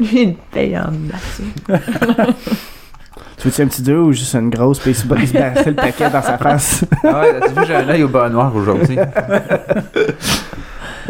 J'ai 0.00 0.22
une 0.22 0.34
paye 0.52 0.76
en. 0.76 0.90
Tu 3.44 3.50
veux-tu 3.50 3.60
un 3.60 3.66
petit 3.66 3.82
deux 3.82 3.98
ou 3.98 4.10
juste 4.10 4.34
une 4.34 4.48
grosse, 4.48 4.78
puis 4.78 4.92
il 4.92 4.94
se 4.96 5.04
le 5.06 5.74
paquet 5.74 6.08
dans 6.08 6.22
sa 6.22 6.38
face? 6.38 6.82
Ah 7.04 7.20
ouais, 7.20 7.40
t'as 7.40 7.48
vu, 7.48 7.66
j'ai 7.66 7.74
un 7.74 7.86
œil 7.90 8.02
au 8.02 8.08
bas 8.08 8.30
noir 8.30 8.50
aujourd'hui. 8.56 8.96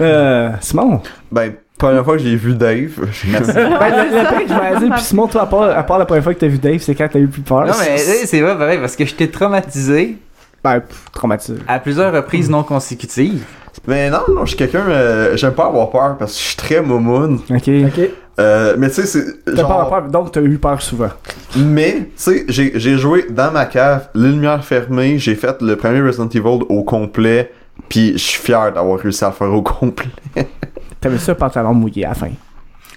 Euh, 0.00 0.50
Simon? 0.60 1.00
Ben, 1.30 1.52
première 1.78 2.04
fois 2.04 2.16
que 2.16 2.24
j'ai 2.24 2.34
vu 2.34 2.54
Dave, 2.54 2.90
Merci. 3.28 3.52
Ben, 3.52 3.60
le, 3.60 4.18
le 4.18 4.28
pire 4.28 4.42
que 4.42 4.48
je 4.48 4.52
m'avais 4.52 4.78
dit, 4.84 4.90
puis 4.90 5.00
Simon, 5.02 5.28
toi, 5.28 5.42
à 5.42 5.46
part, 5.46 5.62
à 5.78 5.82
part 5.84 5.98
la 6.00 6.06
première 6.06 6.24
fois 6.24 6.34
que 6.34 6.40
t'as 6.40 6.48
vu 6.48 6.58
Dave, 6.58 6.80
c'est 6.80 6.96
quand 6.96 7.06
t'as 7.08 7.20
eu 7.20 7.28
plus 7.28 7.42
peur. 7.42 7.66
Non, 7.66 7.72
mais 7.78 7.98
c'est 7.98 8.40
vrai, 8.40 8.58
pareil, 8.58 8.78
parce 8.80 8.96
que 8.96 9.04
j'étais 9.04 9.28
traumatisé 9.28 10.18
Ben, 10.64 10.80
pff, 10.80 11.04
traumatisé. 11.12 11.58
à 11.68 11.78
plusieurs 11.78 12.12
reprises 12.12 12.50
non 12.50 12.64
consécutives. 12.64 13.44
Mais 13.86 14.08
non, 14.10 14.20
non, 14.34 14.42
je 14.44 14.48
suis 14.50 14.56
quelqu'un. 14.56 14.84
euh, 14.88 15.36
J'aime 15.36 15.52
pas 15.52 15.66
avoir 15.66 15.90
peur 15.90 16.16
parce 16.18 16.32
que 16.32 16.38
je 16.38 16.44
suis 16.44 16.56
très 16.56 16.80
momoun. 16.80 17.40
Ok. 17.50 17.68
Ok. 17.86 18.10
Euh, 18.40 18.74
mais 18.78 18.88
tu 18.88 18.94
sais, 18.96 19.06
c'est. 19.06 19.44
T'as 19.44 19.56
genre- 19.56 19.88
pas 19.90 20.00
peur, 20.00 20.10
donc 20.10 20.32
t'as 20.32 20.40
eu 20.42 20.58
peur 20.58 20.82
souvent. 20.82 21.10
Mais, 21.56 21.92
tu 21.98 22.10
sais, 22.16 22.44
j'ai 22.48 22.72
j'ai 22.74 22.96
joué 22.98 23.26
dans 23.30 23.52
ma 23.52 23.66
cave, 23.66 24.08
les 24.14 24.30
lumières 24.30 24.64
fermées, 24.64 25.18
j'ai 25.18 25.34
fait 25.36 25.60
le 25.62 25.76
premier 25.76 26.00
Resident 26.00 26.28
Evil 26.28 26.64
au 26.68 26.82
complet, 26.82 27.52
puis 27.88 28.12
je 28.14 28.18
suis 28.18 28.40
fier 28.42 28.72
d'avoir 28.72 28.98
réussi 28.98 29.24
à 29.24 29.28
le 29.28 29.34
faire 29.34 29.52
au 29.52 29.62
complet. 29.62 30.08
T'avais 31.00 31.18
ça, 31.18 31.34
pantalon 31.36 31.74
mouillé 31.74 32.06
à 32.06 32.08
la 32.08 32.14
fin. 32.14 32.30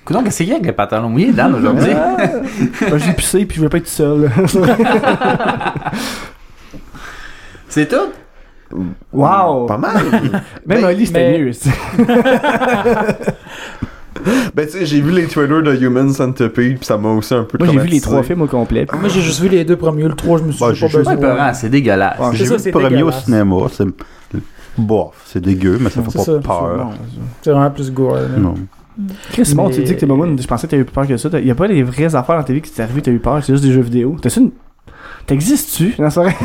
Coudon, 0.06 0.24
qu'est-ce 0.24 0.38
qu'il 0.38 0.48
y 0.48 0.52
a 0.54 0.56
avec 0.56 0.66
les 0.66 0.72
pantalons 0.72 1.10
mouillés, 1.10 1.34
Dan, 1.34 1.54
aujourd'hui? 1.54 1.94
Ben, 1.94 2.98
j'ai 2.98 3.12
pissé, 3.14 3.46
puis 3.46 3.56
je 3.58 3.60
voulais 3.60 3.70
pas 3.70 3.78
être 3.78 3.88
seul. 3.88 4.32
C'est 7.70 7.88
tout? 7.90 8.12
Wow! 9.14 9.66
Pas 9.66 9.78
mal. 9.78 10.04
Même 10.66 10.82
Ben, 10.82 10.86
Oli, 10.86 11.06
c'était 11.06 11.38
mieux. 11.40 11.52
ben, 14.56 14.66
tu 14.66 14.72
sais, 14.72 14.86
j'ai 14.86 15.00
vu 15.02 15.12
les 15.12 15.28
trailers 15.28 15.62
de 15.64 15.76
Human 15.76 16.10
Centipede, 16.10 16.78
puis 16.78 16.86
ça 16.86 16.98
m'a 16.98 17.10
aussi 17.10 17.34
un 17.34 17.44
peu 17.44 17.58
Moi, 17.60 17.68
j'ai 17.72 17.80
vu 17.80 17.88
les 17.88 18.02
trois 18.02 18.24
films 18.24 18.42
au 18.42 18.48
complet. 18.48 18.86
puis- 18.86 19.00
Moi, 19.00 19.10
j'ai 19.10 19.22
juste 19.22 19.40
vu 19.42 19.50
les 19.50 19.64
deux 19.64 19.76
premiers. 19.78 20.04
Le 20.04 20.16
3, 20.16 20.40
je 20.40 20.44
me 20.44 20.52
suis 20.52 20.60
Bah, 20.60 20.68
pas 20.68 20.74
juste- 20.74 20.96
besoin. 20.98 21.16
Peurant, 21.18 21.54
c'est 21.54 21.70
dégueulasse. 21.70 22.20
Ouais. 22.20 22.26
C'est 22.32 22.38
J'ai 22.38 22.44
vu 22.46 22.56
c'est 22.60 22.66
le 22.66 22.72
premier 22.72 22.86
au 22.88 22.90
dégueulasse. 23.10 23.24
cinéma, 23.26 23.56
c'est. 23.72 23.88
Bof, 24.80 25.16
c'est 25.26 25.42
dégueu, 25.42 25.78
mais 25.82 25.90
ça 25.90 26.02
fait 26.04 26.18
pas 26.18 26.24
ça. 26.24 26.34
peur. 26.40 26.78
Bon, 26.78 26.90
C'est 27.42 27.50
vraiment 27.52 27.72
plus 27.72 27.92
gore. 27.92 28.16
là. 28.16 28.22
Non. 28.38 28.54
Chris, 29.32 29.54
Mais- 29.56 29.72
tu 29.72 29.84
dis 29.84 29.94
que 29.96 30.00
t'es 30.00 30.06
maman, 30.06 30.26
je 30.40 30.46
pensais 30.48 30.68
que 30.68 30.72
t'avais 30.72 30.82
eu 30.82 30.86
plus 30.86 30.94
peur 30.94 31.08
que 31.08 31.18
ça. 31.18 31.30
Il 31.34 31.48
y 31.48 31.52
a 31.52 31.56
pas 31.56 31.68
des 31.68 31.82
vraies 31.84 32.14
affaires 32.16 32.38
dans 32.38 32.44
ta 32.44 32.54
vie 32.54 32.62
qui 32.62 32.72
t'est 32.72 32.82
arrivé, 32.84 33.02
t'as 33.02 33.12
eu 33.12 33.20
peur, 33.20 33.44
c'est 33.44 33.54
juste 33.54 33.64
des 33.64 33.72
jeux 33.72 33.82
vidéo. 33.82 34.16
T'as-tu 34.22 34.40
une... 34.40 34.52
T'existes-tu? 35.26 35.96
Non, 36.00 36.10
c'est 36.10 36.20
vrai. 36.22 36.36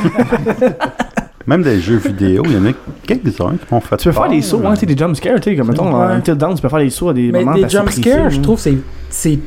Même 1.46 1.62
des 1.62 1.80
jeux 1.80 1.96
vidéo, 1.96 2.42
il 2.46 2.52
y 2.52 2.56
en 2.56 2.66
a 2.66 2.72
quelques-uns 3.06 3.52
qui 3.56 3.66
m'ont 3.74 3.80
fait 3.80 3.96
Tu 3.96 4.08
peux 4.08 4.12
faire 4.12 4.28
des 4.28 4.42
sauts, 4.42 4.58
mais- 4.60 4.68
hein, 4.68 4.74
des 4.80 4.96
jumpscares, 4.96 5.40
tu 5.40 5.50
sais, 5.50 5.56
comme 5.56 5.68
mettons, 5.68 5.86
Ouais. 5.86 5.92
dans 5.92 6.14
Until 6.14 6.34
Dawn, 6.36 6.54
tu 6.54 6.62
peux 6.62 6.68
faire 6.68 6.78
des 6.78 6.90
sauts 6.90 7.08
à 7.10 7.14
des 7.14 7.30
Mais 7.32 7.44
moments 7.44 7.56
des 7.56 7.68
jumpscares, 7.68 8.30
je 8.30 8.40
trouve, 8.40 8.58
c'est 8.58 8.76
c'est 9.10 9.38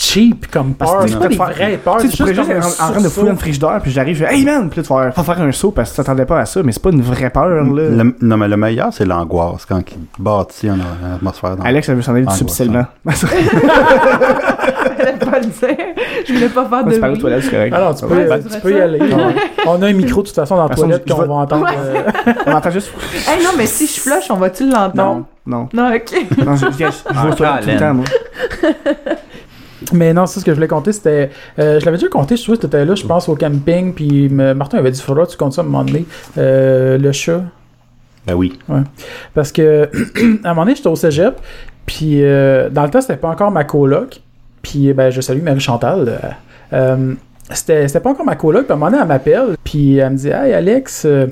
cheap 0.00 0.46
comme 0.48 0.74
Parce 0.74 0.92
peur. 0.92 1.02
C'est 1.08 1.14
peux 1.14 1.20
pas 1.22 1.28
des 1.28 1.34
faire- 1.36 1.50
vraies 1.50 1.80
peurs. 1.82 1.96
Tu 1.96 2.02
sais, 2.02 2.08
c'est 2.10 2.16
tu 2.18 2.22
pourrais 2.22 2.34
juste 2.34 2.50
être 2.50 2.82
en 2.82 2.90
train 2.92 3.00
de 3.00 3.08
fouiller 3.08 3.30
le 3.30 3.36
frigidaire, 3.36 3.80
puis 3.82 3.90
j'arrive, 3.90 4.16
je 4.16 4.24
fais, 4.24 4.32
hey 4.34 4.44
man! 4.44 4.70
Puis 4.70 4.80
tu 4.82 4.88
vas 4.92 5.10
faire, 5.10 5.24
faire 5.24 5.40
un 5.42 5.50
saut 5.50 5.72
parce 5.72 5.90
que 5.90 5.96
tu 5.96 6.02
t'attendais 6.02 6.24
pas 6.24 6.38
à 6.38 6.46
ça, 6.46 6.62
mais 6.62 6.70
c'est 6.70 6.82
pas 6.82 6.90
une 6.90 7.02
vraie 7.02 7.30
peur, 7.30 7.64
là. 7.64 8.04
Non, 8.20 8.36
mais 8.36 8.46
le 8.46 8.56
meilleur, 8.56 8.92
c'est 8.92 9.04
l'angoisse 9.06 9.64
quand 9.66 9.80
il 9.90 9.96
bâtit 10.22 10.70
en 10.70 10.74
en 10.74 11.14
atmosphère. 11.16 11.56
dans- 11.56 11.64
Alex, 11.64 11.88
elle 11.88 11.96
veut 11.96 12.02
s'en 12.02 12.14
aller 12.14 12.26
subtilement. 12.30 12.84
Je 14.98 15.04
voulais 15.04 15.18
pas 15.30 15.38
le 15.38 15.46
dire. 15.46 15.86
Je 16.26 16.32
voulais 16.32 16.48
pas 16.48 16.64
faire 16.68 16.84
de 16.84 16.90
C'est 16.92 17.00
pas 17.00 17.06
aux 17.06 17.10
bruit. 17.10 17.20
toilettes, 17.20 17.42
c'est 17.44 17.50
correct. 17.50 17.72
Alors, 17.74 17.94
tu 17.94 18.06
peux, 18.06 18.14
Ouais, 18.16 18.24
ben, 18.26 18.42
tu 18.42 18.60
peux 18.60 18.72
y 18.76 18.80
aller. 18.80 18.98
On 19.66 19.82
a 19.82 19.86
un 19.86 19.92
micro 19.92 20.22
de 20.22 20.26
toute 20.26 20.34
façon 20.36 20.56
dans 20.56 20.68
la 20.68 20.74
toilette 20.74 21.08
qu'on 21.08 21.16
va 21.22 21.34
entendre. 21.34 21.64
Ouais. 21.66 21.72
euh, 22.28 22.32
On 22.46 22.52
entend 22.52 22.70
juste. 22.70 22.92
Hey, 23.28 23.42
non, 23.44 23.50
mais 23.56 23.66
si 23.66 23.86
je 23.86 24.00
flush, 24.00 24.30
on 24.30 24.36
va-tu 24.36 24.68
l'entendre? 24.68 25.24
Non. 25.46 25.68
Non, 25.72 25.94
ok. 25.94 26.44
Non, 26.44 26.56
je, 26.56 26.66
je, 26.66 26.76
je, 26.78 26.86
Ah, 27.08 27.26
tout 27.34 27.42
le 27.70 27.78
temps, 27.78 27.94
moi. 27.94 28.04
Mais 29.92 30.12
non, 30.12 30.26
c'est 30.26 30.40
ce 30.40 30.44
que 30.44 30.50
je 30.50 30.56
voulais 30.56 30.66
compter, 30.68 30.92
c'était... 30.92 31.30
euh, 31.58 31.78
je 31.78 31.84
l'avais 31.84 31.96
déjà 31.98 32.08
compté, 32.08 32.36
je 32.36 32.42
trouve 32.42 32.56
que 32.56 32.62
t'étais 32.62 32.84
là, 32.84 32.94
je 32.96 33.06
pense, 33.06 33.28
au 33.28 33.36
camping, 33.36 33.94
puis 33.94 34.28
me- 34.28 34.52
Martin 34.52 34.78
avait 34.78 34.90
dit, 34.90 35.00
faudra 35.00 35.24
tu 35.26 35.36
comptes 35.36 35.52
ça 35.52 35.60
à 35.60 35.64
un 35.64 35.68
moment 35.68 35.84
donné. 35.84 36.04
Euh, 36.36 36.98
le 36.98 37.12
chat. 37.12 37.42
Ben 38.26 38.34
oui. 38.34 38.58
Parce 39.34 39.52
que, 39.52 39.88
à 40.44 40.50
un 40.50 40.54
moment 40.54 40.64
donné, 40.64 40.74
j'étais 40.74 40.88
au 40.88 40.96
cégep, 40.96 41.36
puis 41.86 42.22
euh, 42.24 42.68
dans 42.70 42.82
le 42.82 42.90
temps, 42.90 43.00
c'était 43.00 43.16
pas 43.16 43.28
encore 43.28 43.50
ma 43.52 43.64
coloc. 43.64 44.20
Puis, 44.62 44.92
ben, 44.92 45.10
je 45.10 45.20
salue 45.20 45.42
Marie-Chantal. 45.42 46.08
euh, 46.08 46.28
euh, 46.72 47.14
c'était 47.50 47.88
c'était 47.88 48.00
pas 48.00 48.10
encore 48.10 48.26
ma 48.26 48.36
coloc, 48.36 48.64
puis 48.64 48.72
à 48.72 48.74
un 48.74 48.78
moment 48.78 48.90
donné, 48.90 49.02
elle 49.02 49.08
m'appelle, 49.08 49.56
puis 49.64 49.96
elle 49.96 50.12
me 50.12 50.16
dit 50.16 50.28
Hey 50.28 50.52
Alex, 50.52 51.04
euh, 51.06 51.28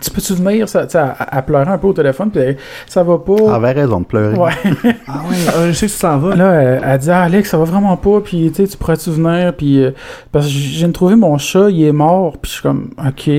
tu 0.00 0.10
peux-tu 0.10 0.34
venir 0.34 0.68
ça, 0.68 0.86
tu 0.86 0.92
sais, 0.92 1.04
elle, 1.30 1.44
pleurait 1.44 1.70
un 1.70 1.78
peu 1.78 1.88
au 1.88 1.92
téléphone, 1.92 2.30
puis 2.30 2.40
elle, 2.40 2.56
ça 2.86 3.02
va 3.02 3.18
pas. 3.18 3.36
Elle 3.38 3.50
avait 3.50 3.72
raison 3.72 4.00
de 4.00 4.06
pleurer. 4.06 4.36
Ouais. 4.36 4.52
Ah 5.06 5.20
ouais, 5.28 5.36
euh, 5.56 5.68
je 5.68 5.72
sais 5.72 5.86
que 5.86 5.92
tu 5.92 5.98
t'en 5.98 6.18
vas. 6.18 6.34
Là, 6.34 6.52
elle, 6.54 6.82
elle 6.84 6.98
dit 6.98 7.10
ah, 7.10 7.22
Alex, 7.22 7.50
ça 7.50 7.58
va 7.58 7.64
vraiment 7.64 7.96
pas, 7.96 8.20
puis 8.20 8.50
tu 8.50 8.62
sais, 8.62 8.68
tu 8.68 8.76
pourrais-tu 8.76 9.10
venir, 9.10 9.54
puis 9.54 9.82
euh, 9.84 9.90
parce 10.32 10.46
que 10.48 10.86
de 10.86 10.92
trouver 10.92 11.14
mon 11.16 11.38
chat, 11.38 11.70
il 11.70 11.84
est 11.84 11.92
mort, 11.92 12.38
puis 12.38 12.50
je 12.50 12.54
suis 12.54 12.62
comme 12.62 12.90
ok. 12.98 13.30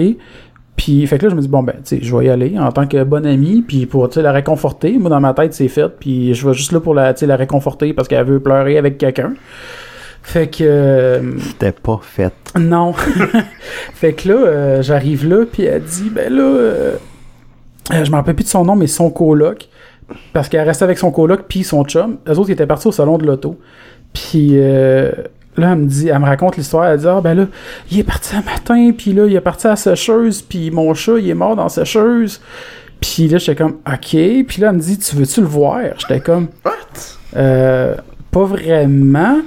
Puis 0.76 1.06
fait 1.06 1.18
que 1.18 1.26
là, 1.26 1.30
je 1.30 1.36
me 1.36 1.42
dis 1.42 1.48
bon 1.48 1.64
ben, 1.64 1.76
tu 1.84 1.98
sais, 1.98 2.00
je 2.02 2.16
vais 2.16 2.26
y 2.26 2.30
aller 2.30 2.58
en 2.58 2.72
tant 2.72 2.88
que 2.88 3.04
bon 3.04 3.26
ami, 3.26 3.64
puis 3.68 3.86
pour 3.86 4.10
tu 4.10 4.16
sais 4.16 4.22
la 4.22 4.32
réconforter. 4.32 4.98
Moi 4.98 5.10
dans 5.10 5.22
ma 5.22 5.34
tête, 5.34 5.54
c'est 5.54 5.68
fait, 5.68 5.90
puis 6.00 6.34
je 6.34 6.48
vais 6.48 6.54
juste 6.54 6.72
là 6.72 6.80
pour 6.80 6.94
la 6.94 7.14
la 7.22 7.36
réconforter 7.36 7.94
parce 7.94 8.08
qu'elle 8.08 8.26
veut 8.26 8.40
pleurer 8.40 8.78
avec 8.78 8.98
quelqu'un. 8.98 9.34
Fait 10.24 10.48
que 10.48 10.64
euh, 10.64 11.38
C'était 11.40 11.74
pas 11.74 12.00
fait. 12.02 12.34
non. 12.58 12.94
fait 13.94 14.14
que 14.14 14.30
là, 14.30 14.36
euh, 14.36 14.82
j'arrive 14.82 15.28
là, 15.28 15.46
puis 15.46 15.64
elle 15.64 15.84
dit, 15.84 16.10
ben 16.10 16.34
là, 16.34 16.42
euh, 16.42 16.96
euh, 17.92 18.06
je 18.06 18.10
me 18.10 18.16
rappelle 18.16 18.34
plus 18.34 18.46
de 18.46 18.50
son 18.50 18.64
nom, 18.64 18.76
mais 18.76 18.88
son 18.88 19.12
coloc, 19.12 19.68
parce 20.32 20.48
qu'elle 20.48 20.66
restait 20.66 20.86
avec 20.86 20.98
son 20.98 21.12
coloc 21.12 21.42
puis 21.50 21.66
son 21.66 21.84
chum. 21.84 22.18
Eux 22.28 22.40
autres, 22.40 22.50
ils 22.50 22.54
étaient 22.54 22.66
partis 22.66 22.88
au 22.88 22.94
salon 22.94 23.18
de 23.18 23.26
l'auto. 23.26 23.60
Puis 24.14 24.56
là, 25.58 25.72
elle 25.72 25.80
me 25.80 25.86
dit, 25.86 26.08
elle 26.08 26.20
me 26.20 26.26
raconte 26.26 26.58
l'histoire. 26.58 26.86
Elle 26.86 27.00
dit, 27.00 27.08
ah 27.08 27.22
ben 27.22 27.34
là, 27.34 27.46
il 27.92 28.00
est 28.00 28.04
parti 28.04 28.36
un 28.36 28.42
matin, 28.42 28.92
puis 28.98 29.14
là, 29.14 29.26
il 29.26 29.36
est 29.36 29.42
parti 29.42 29.68
à 29.68 29.72
la 29.72 29.76
sécheuse, 29.76 30.42
puis 30.42 30.72
mon 30.72 30.94
chat, 30.94 31.20
il 31.20 31.30
est 31.30 31.34
mort 31.34 31.56
dans 31.56 31.64
la 31.64 31.70
sécheuse. 31.70 32.42
Puis 33.02 33.28
là, 33.28 33.38
j'étais 33.38 33.56
comme, 33.56 33.78
ok. 33.88 34.10
Puis 34.10 34.62
là, 34.62 34.70
elle 34.70 34.76
me 34.76 34.80
dit, 34.80 34.98
tu 34.98 35.16
veux-tu 35.16 35.42
le 35.42 35.48
voir? 35.48 35.82
J'étais 35.98 36.22
comme, 36.22 36.48
euh, 37.36 37.96
pas 38.32 38.46
vraiment. 38.46 39.40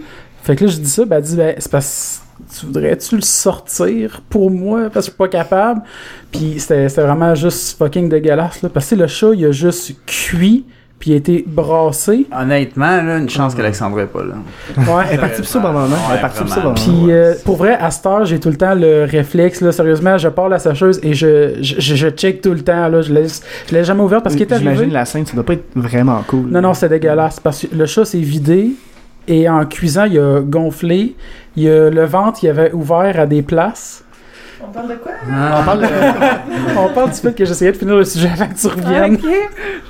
Fait 0.42 0.56
que 0.56 0.64
là, 0.64 0.70
je 0.70 0.78
dis 0.78 0.90
ça, 0.90 1.04
ben, 1.04 1.16
elle 1.16 1.22
dit, 1.22 1.36
ben, 1.36 1.54
c'est 1.58 1.70
parce 1.70 2.22
tu 2.58 2.66
voudrais-tu 2.66 3.16
le 3.16 3.22
sortir 3.22 4.20
pour 4.28 4.50
moi? 4.50 4.90
Parce 4.92 5.06
que 5.06 5.12
je 5.12 5.14
suis 5.14 5.18
pas 5.18 5.28
capable. 5.28 5.82
Puis 6.30 6.56
c'était 6.58 6.88
c'était 6.88 7.02
vraiment 7.02 7.34
juste 7.34 7.78
fucking 7.78 8.08
dégueulasse, 8.08 8.62
là. 8.62 8.68
Parce 8.68 8.90
que 8.90 8.94
le 8.94 9.06
chat, 9.06 9.32
il 9.34 9.46
a 9.46 9.52
juste 9.52 9.94
cuit, 10.06 10.64
puis 10.98 11.10
il 11.10 11.14
a 11.14 11.16
été 11.16 11.44
brassé. 11.46 12.26
Honnêtement, 12.34 13.02
là, 13.02 13.18
une 13.18 13.28
chance 13.28 13.54
qu'Alexandre 13.54 14.00
est 14.00 14.06
pas 14.06 14.22
là. 14.22 14.34
Ouais. 14.78 15.04
Elle 15.08 15.16
est 15.16 15.18
partie 15.18 15.42
pour 15.42 15.50
ça 15.50 15.60
pendant 15.60 15.80
un 15.80 15.92
an. 15.92 15.96
Elle 16.10 16.16
est 16.16 16.20
partie 16.20 16.40
pour 16.40 16.48
ça. 16.48 16.72
Puis 16.74 17.12
euh, 17.12 17.34
pour 17.44 17.56
vrai, 17.56 17.76
à 17.78 17.90
cette 17.90 18.06
heure, 18.06 18.24
j'ai 18.24 18.40
tout 18.40 18.48
le 18.48 18.56
temps 18.56 18.74
le 18.74 19.04
réflexe, 19.04 19.60
là, 19.60 19.72
sérieusement, 19.72 20.16
je 20.16 20.28
pars 20.28 20.48
la 20.48 20.58
sécheuse 20.58 20.98
et 21.02 21.12
je, 21.12 21.56
je, 21.60 21.74
je, 21.78 21.94
je 21.94 22.08
check 22.08 22.40
tout 22.40 22.52
le 22.52 22.62
temps, 22.62 22.88
là, 22.88 23.02
je 23.02 23.12
laisse, 23.12 23.42
je 23.68 23.74
l'ai 23.74 23.84
jamais 23.84 24.02
ouvert 24.02 24.22
parce 24.22 24.34
qu'il 24.34 24.46
est 24.46 24.52
arrivé. 24.52 24.70
J'imagine 24.70 24.92
la 24.92 25.04
scène, 25.04 25.26
ça 25.26 25.34
doit 25.34 25.44
pas 25.44 25.52
être 25.54 25.66
vraiment 25.74 26.22
cool. 26.26 26.46
Non, 26.48 26.60
non, 26.62 26.74
c'est 26.74 26.88
dégueulasse 26.88 27.40
parce 27.40 27.62
que 27.62 27.74
le 27.74 27.86
chat 27.86 28.04
s'est 28.04 28.18
vidé 28.18 28.70
et 29.28 29.48
en 29.48 29.64
cuisant, 29.66 30.04
il 30.04 30.18
a 30.18 30.40
gonflé. 30.40 31.14
Il 31.56 31.68
a, 31.68 31.90
le 31.90 32.04
ventre, 32.04 32.40
il 32.42 32.48
avait 32.48 32.72
ouvert 32.72 33.18
à 33.18 33.26
des 33.26 33.42
places. 33.42 34.04
On 34.62 34.68
parle 34.72 34.88
de 34.88 34.94
quoi? 34.94 35.12
On 35.28 35.64
parle, 35.64 35.86
on 36.78 36.88
parle 36.94 37.10
du 37.10 37.16
fait 37.16 37.34
que 37.34 37.44
j'essayais 37.44 37.72
de 37.72 37.76
finir 37.76 37.96
le 37.96 38.04
sujet 38.04 38.30
avant 38.32 38.46
que 38.48 38.58
tu 38.58 38.66
reviennes. 38.68 39.14
Ok. 39.16 39.20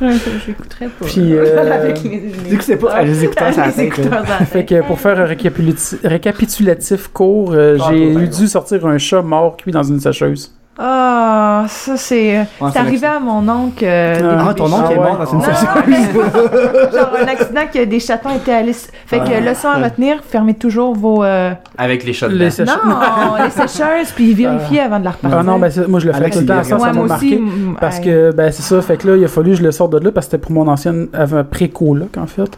Je- 0.01 0.07
je- 0.11 0.39
J'écouterais 0.47 0.87
pas. 0.87 1.05
Puis, 1.07 1.35
euh, 1.35 1.73
Avec 1.73 2.03
les, 2.03 2.19
Du 2.49 2.57
coup, 2.57 2.63
c'est 2.63 2.77
pas. 2.77 3.01
Elle 3.03 3.09
les 3.09 3.25
écouteurs 3.25 3.53
la 3.57 4.45
Fait 4.45 4.65
que 4.65 4.83
pour 4.83 4.99
faire 5.01 5.19
un 5.21 5.25
récapitulatif, 5.25 5.99
récapitulatif 6.03 7.09
court, 7.09 7.53
euh, 7.55 7.77
Ah, 7.81 7.91
j'ai 7.91 8.13
toi, 8.13 8.23
eu 8.23 8.27
ben, 8.27 8.29
dû 8.39 8.47
sortir 8.49 8.87
un 8.87 8.99
chat 8.99 9.23
mort 9.23 9.57
cuit 9.57 9.73
dans 9.73 9.83
une 9.85 10.01
sécheuse. 10.01 10.53
Ah, 10.79 11.65
ça 11.69 11.97
c'est. 11.97 12.47
c'est 12.59 12.71
c'est 12.73 12.79
arrivé 12.79 13.07
à 13.07 13.19
mon 13.19 13.49
oncle. 13.49 13.83
euh, 13.83 14.37
Ah, 14.47 14.53
des- 14.53 14.55
ton 14.59 14.67
oncle 14.73 14.93
est 14.93 14.99
Ah, 14.99 15.03
mort 15.03 15.19
dans 15.19 15.33
une 15.33 15.39
mais- 15.87 16.93
genre 16.93 17.11
un 17.19 17.27
accident 17.29 17.61
que 17.73 17.85
des 17.85 17.99
chatons 18.01 18.31
étaient 18.37 18.53
allés. 18.53 18.75
Fait 19.07 19.21
que 19.21 19.25
Ah. 19.37 19.41
leçon 19.41 19.69
à 19.69 19.83
retenir, 19.85 20.19
fermez 20.29 20.55
toujours 20.55 20.95
vos. 20.95 21.25
euh, 21.25 21.53
Avec 21.79 22.05
les 22.05 22.13
shots 22.13 22.29
Les 22.29 22.51
sécheuses. 22.51 22.77
Non, 22.87 23.43
les 23.43 23.51
sécheuses, 23.51 24.13
puis 24.15 24.35
vérifiez 24.35 24.81
avant 24.81 24.99
de 24.99 25.05
la 25.05 25.11
repartir. 25.13 25.39
Ah 25.41 25.43
non, 25.43 25.59
ben 25.59 25.71
moi 25.89 25.99
je 26.01 26.07
le 26.09 26.13
fais 26.13 26.31
tout 26.31 26.41
le 26.41 26.47
temps, 26.47 26.63
ça, 26.63 26.77
m'a 26.77 26.93
moi 26.93 27.07
marqué. 27.07 27.27
aussi. 27.27 27.35
m- 27.37 27.77
Parce 27.81 27.99
que, 28.01 28.33
ben 28.33 28.53
c'est 28.53 28.63
ça, 28.63 28.83
fait 28.83 28.97
que 28.99 29.09
là, 29.09 29.17
il 29.17 29.25
a 29.25 29.29
fallu 29.29 29.53
que 29.53 29.57
je 29.57 29.63
le 29.63 29.73
sorte 29.73 29.93
de 29.93 29.99
là 29.99 30.11
parce 30.13 30.27
que 30.27 30.33
c'était 30.33 30.43
pour 30.43 30.53
mon 30.53 30.69
ancienne 30.69 31.09
avant 31.15 31.43
pré-coloc, 31.43 32.17
en 32.19 32.27
fait. 32.27 32.51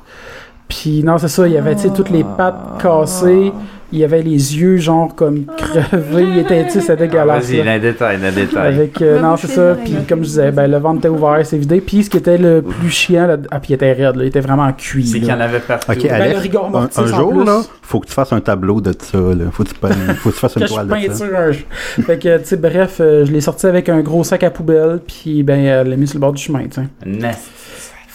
Puis 0.69 1.03
non, 1.05 1.19
c'est 1.19 1.29
ça, 1.29 1.47
il 1.47 1.53
y 1.55 1.57
avait, 1.57 1.75
tu 1.77 1.83
sais, 1.83 1.91
toutes 1.91 2.11
les 2.11 2.25
pattes 2.25 2.83
cassées, 2.83 3.53
il 3.93 3.99
y 4.01 4.05
avait 4.05 4.21
les 4.23 4.57
yeux, 4.59 4.77
genre, 4.77 5.15
comme 5.15 5.45
crevés, 5.57 6.25
il 6.35 6.39
était, 6.39 6.65
tu 6.67 6.73
sais, 6.73 6.81
c'était 6.81 6.93
Ah, 6.93 6.97
dégueulasse. 6.97 7.51
Vas-y, 7.51 7.63
le 7.63 7.79
détail, 7.81 8.19
le 8.23 8.31
détail. 8.33 8.75
Avec, 8.75 9.01
euh, 9.03 9.21
non, 9.21 9.37
c'est 9.37 9.47
ça, 9.49 9.77
puis 9.83 9.95
comme 10.09 10.21
je 10.21 10.25
disais, 10.29 10.51
ben 10.53 10.71
le 10.71 10.77
ventre 10.79 10.99
était 10.99 11.09
ouvert, 11.09 11.41
c'est 11.45 11.57
vidé, 11.59 11.81
puis 11.81 12.05
ce 12.05 12.11
qui 12.11 12.17
était 12.19 12.37
le 12.39 12.63
plus 12.63 12.91
chiant, 12.91 13.27
là, 13.27 13.37
ah, 13.51 13.61
puis 13.61 13.71
il 13.71 13.75
était 13.75 13.93
raide, 13.93 14.17
là, 14.17 14.25
il 14.25 14.29
était 14.29 14.41
vraiment 14.41 14.71
cuit, 14.73 15.07
C'est 15.07 15.19
qu'il 15.21 15.29
y 15.29 15.33
en 15.33 15.41
avait 15.41 15.61
partout. 15.61 15.91
Ok, 15.93 16.03
Ben, 16.03 16.13
Alex, 16.13 16.49
un, 16.97 17.03
un 17.03 17.07
jour, 17.07 17.45
là, 17.45 17.63
faut 17.83 18.01
que 18.01 18.07
tu 18.09 18.13
fasses 18.13 18.33
un 18.33 18.41
tableau 18.41 18.81
de 18.81 18.93
ça, 18.99 19.19
là. 19.19 19.45
Faut 19.53 19.65
que 19.65 19.69
tu, 19.71 19.75
peignes- 19.77 20.15
faut 20.17 20.29
que 20.31 20.35
tu 20.35 20.41
fasses 20.41 20.57
une 20.57 20.65
toile 20.67 20.87
de 20.87 20.93
ça. 20.93 21.25
peinture 21.25 21.39
un 21.39 22.03
fait 22.03 22.19
que, 22.19 22.39
tu 22.39 22.45
sais, 22.45 22.57
bref, 22.57 22.99
euh, 23.01 23.25
je 23.25 23.33
l'ai 23.33 23.41
sorti 23.41 23.67
avec 23.67 23.89
un 23.89 24.01
gros 24.01 24.23
sac 24.25 24.43
à 24.43 24.51
poubelle, 24.51 25.01
puis 25.07 25.43
ben, 25.43 25.59
elle 25.65 25.89
l'a 25.89 25.97
mis 25.97 26.07
sur 26.07 26.17
le 26.17 26.21
bord 26.21 26.33
du 26.33 26.43
chemin, 26.43 26.65
tu 26.65 26.81
sais. 26.83 26.83
Nasty. 27.07 27.49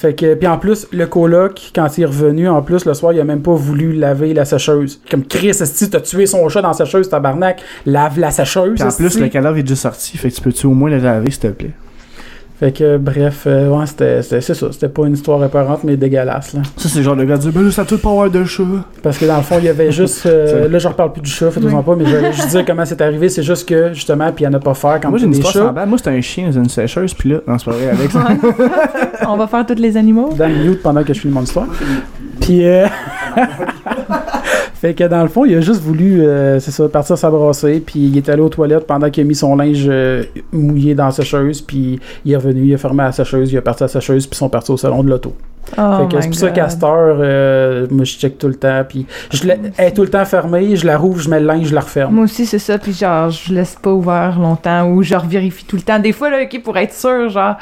Fait 0.03 0.13
que, 0.13 0.34
puis 0.34 0.47
en 0.49 0.57
plus, 0.57 0.85
le 0.91 1.07
coloc, 1.07 1.71
quand 1.73 1.97
il 1.97 2.01
est 2.01 2.05
revenu, 2.05 2.49
en 2.49 2.61
plus, 2.61 2.84
le 2.84 2.93
soir, 2.93 3.13
il 3.13 3.21
a 3.21 3.23
même 3.23 3.41
pas 3.41 3.53
voulu 3.53 3.93
laver 3.93 4.34
la 4.34 4.43
sécheuse. 4.43 4.99
Comme 5.09 5.23
Chris, 5.23 5.47
esti, 5.47 5.89
t'as 5.89 6.01
tué 6.01 6.25
son 6.25 6.49
chat 6.49 6.61
dans 6.61 6.67
la 6.67 6.73
sécheuse, 6.73 7.07
tabarnak, 7.07 7.61
lave 7.85 8.19
la 8.19 8.30
sécheuse. 8.30 8.81
En 8.81 8.89
plus, 8.89 9.17
le 9.17 9.30
cadavre 9.30 9.59
est 9.59 9.63
déjà 9.63 9.77
sorti. 9.77 10.17
Fait 10.17 10.30
que 10.30 10.35
tu 10.35 10.41
peux-tu 10.41 10.65
au 10.65 10.71
moins 10.71 10.89
le 10.89 10.97
laver, 10.97 11.31
s'il 11.31 11.39
te 11.39 11.47
plaît? 11.47 11.71
Fait 12.64 12.72
que, 12.72 12.95
bref, 12.95 13.44
euh, 13.45 13.68
ouais, 13.68 13.85
c'était, 13.85 14.22
c'est 14.22 14.40
ça. 14.40 14.53
C'était 14.72 14.88
pas 14.88 15.06
une 15.06 15.15
histoire 15.15 15.44
épeurante, 15.44 15.84
mais 15.84 15.98
dégueulasse, 15.98 16.53
là. 16.53 16.61
Ça, 16.77 16.88
c'est 16.88 16.99
le 16.99 17.03
genre 17.03 17.18
de 17.18 17.26
gars 17.26 17.35
de 17.35 17.41
dire, 17.41 17.52
ben 17.52 17.61
là, 17.61 17.72
ça 17.72 17.84
doit 17.84 17.98
pas 17.98 18.10
avoir 18.10 18.30
de 18.30 18.45
chat. 18.45 18.64
Parce 19.02 19.18
que 19.18 19.26
dans 19.26 19.35
le 19.35 19.44
fond, 19.44 19.56
il 19.60 19.65
y 19.65 19.68
avait 19.68 19.91
juste. 19.91 20.26
euh, 20.27 20.69
là, 20.72 20.80
je 20.80 20.88
reparle 20.88 21.11
plus 21.11 21.23
du 21.23 21.30
chat, 21.30 21.52
faites-en 21.52 21.84
pas, 21.84 21.95
mais 21.98 22.06
je 22.06 22.15
vais 22.15 22.31
juste 22.31 22.48
dire 22.52 22.64
comment 22.65 22.85
c'est 22.85 23.02
arrivé. 23.02 23.27
C'est 23.27 23.44
juste 23.44 23.68
que, 23.68 23.91
justement, 23.91 24.31
puis 24.31 24.45
il 24.45 24.48
y 24.48 24.49
en 24.49 24.53
a 24.53 24.61
pas 24.61 24.73
faire 24.76 24.98
quand 25.02 25.10
Moi, 25.10 25.19
j'ai 25.19 25.26
une 25.26 25.31
des 25.31 25.40
histoire 25.40 25.65
semblable. 25.65 25.90
Moi, 25.90 25.98
c'était 25.98 26.11
un 26.11 26.22
chien 26.22 26.45
dans 26.45 26.53
une 26.53 26.69
sécheuse, 26.69 27.14
puis 27.14 27.31
là, 27.31 27.40
non, 27.45 27.57
c'est 27.57 27.65
pas 27.65 27.72
vrai, 27.72 27.90
Alex. 27.90 28.15
On 29.27 29.35
va 29.35 29.48
faire 29.48 29.65
tous 29.65 29.76
les 29.76 29.98
animaux. 29.98 30.30
dans 30.34 30.48
le 30.48 30.56
mute 30.56 30.81
pendant 30.81 31.03
que 31.03 31.14
je 31.14 31.19
finis 31.19 31.34
mon 31.34 31.44
histoire. 31.44 31.68
Puis, 32.40 32.65
euh... 32.65 32.88
fait 34.84 34.93
que 34.93 35.05
dans 35.05 35.22
le 35.23 35.30
fond, 35.30 35.45
il 35.45 35.55
a 35.55 35.61
juste 35.61 35.80
voulu, 35.81 36.23
euh, 36.26 36.60
c'est 36.60 36.72
ça, 36.72 36.89
partir 36.89 37.18
s'abrasser. 37.18 37.80
Puis 37.85 38.01
il 38.01 38.18
est 38.18 38.27
allé 38.27 38.41
aux 38.41 38.49
toilettes 38.49 38.85
pendant 38.85 39.10
qu'il 39.10 39.23
a 39.23 39.26
mis 39.26 39.34
son 39.34 39.55
linge 39.55 39.85
euh, 39.88 40.23
mouillé 40.51 40.93
dans 40.93 41.05
la 41.05 41.11
sécheuse. 41.11 41.61
Puis 41.61 42.01
il 42.26 42.34
est 42.34 42.35
revenu, 42.35 42.65
il 42.65 42.73
a 42.73 42.77
fermé 42.77 43.03
la 43.03 43.14
sécheuse, 43.14 43.49
il 43.53 43.57
a 43.57 43.61
parti 43.61 43.84
à 43.84 43.85
la 43.85 43.91
sécheuse, 43.93 44.27
puis 44.27 44.35
ils 44.35 44.38
sont 44.39 44.49
partis 44.49 44.72
au 44.72 44.76
salon 44.77 45.01
de 45.01 45.10
l'auto. 45.10 45.34
Oh 45.77 45.81
fait 46.10 46.14
que 46.18 46.22
c'est 46.22 46.27
pour 46.27 46.38
ça 46.38 46.47
God. 46.47 46.55
qu'à 46.55 46.68
cette 46.69 46.84
heure, 46.84 47.18
euh, 47.22 47.88
moi 47.91 48.03
je 48.03 48.18
check 48.18 48.38
tout 48.38 48.49
le 48.49 48.55
temps. 48.55 48.84
Puis 48.89 49.05
je 49.31 49.47
la- 49.47 49.55
elle 49.77 49.88
est 49.88 49.91
tout 49.93 50.01
le 50.01 50.10
temps 50.10 50.26
fermée, 50.26 50.76
je 50.76 50.85
la 50.85 50.97
rouvre, 50.97 51.22
je 51.22 51.30
mets 51.30 51.39
le 51.39 51.45
linge, 51.45 51.68
je 51.68 51.73
la 51.76 51.80
referme. 51.80 52.14
Moi 52.14 52.26
aussi, 52.26 52.45
c'est 52.45 52.60
ça. 52.60 52.77
Puis 52.77 52.91
genre, 52.91 53.30
je 53.30 53.53
laisse 53.53 53.77
pas 53.81 53.91
ouvert 53.93 54.38
longtemps 54.38 54.89
ou 54.91 55.01
je 55.01 55.15
vérifie 55.30 55.64
tout 55.64 55.77
le 55.77 55.81
temps. 55.81 55.97
Des 55.99 56.11
fois, 56.11 56.30
là, 56.30 56.41
OK, 56.43 56.61
pour 56.61 56.76
être 56.77 56.93
sûr, 56.93 57.30
genre, 57.30 57.55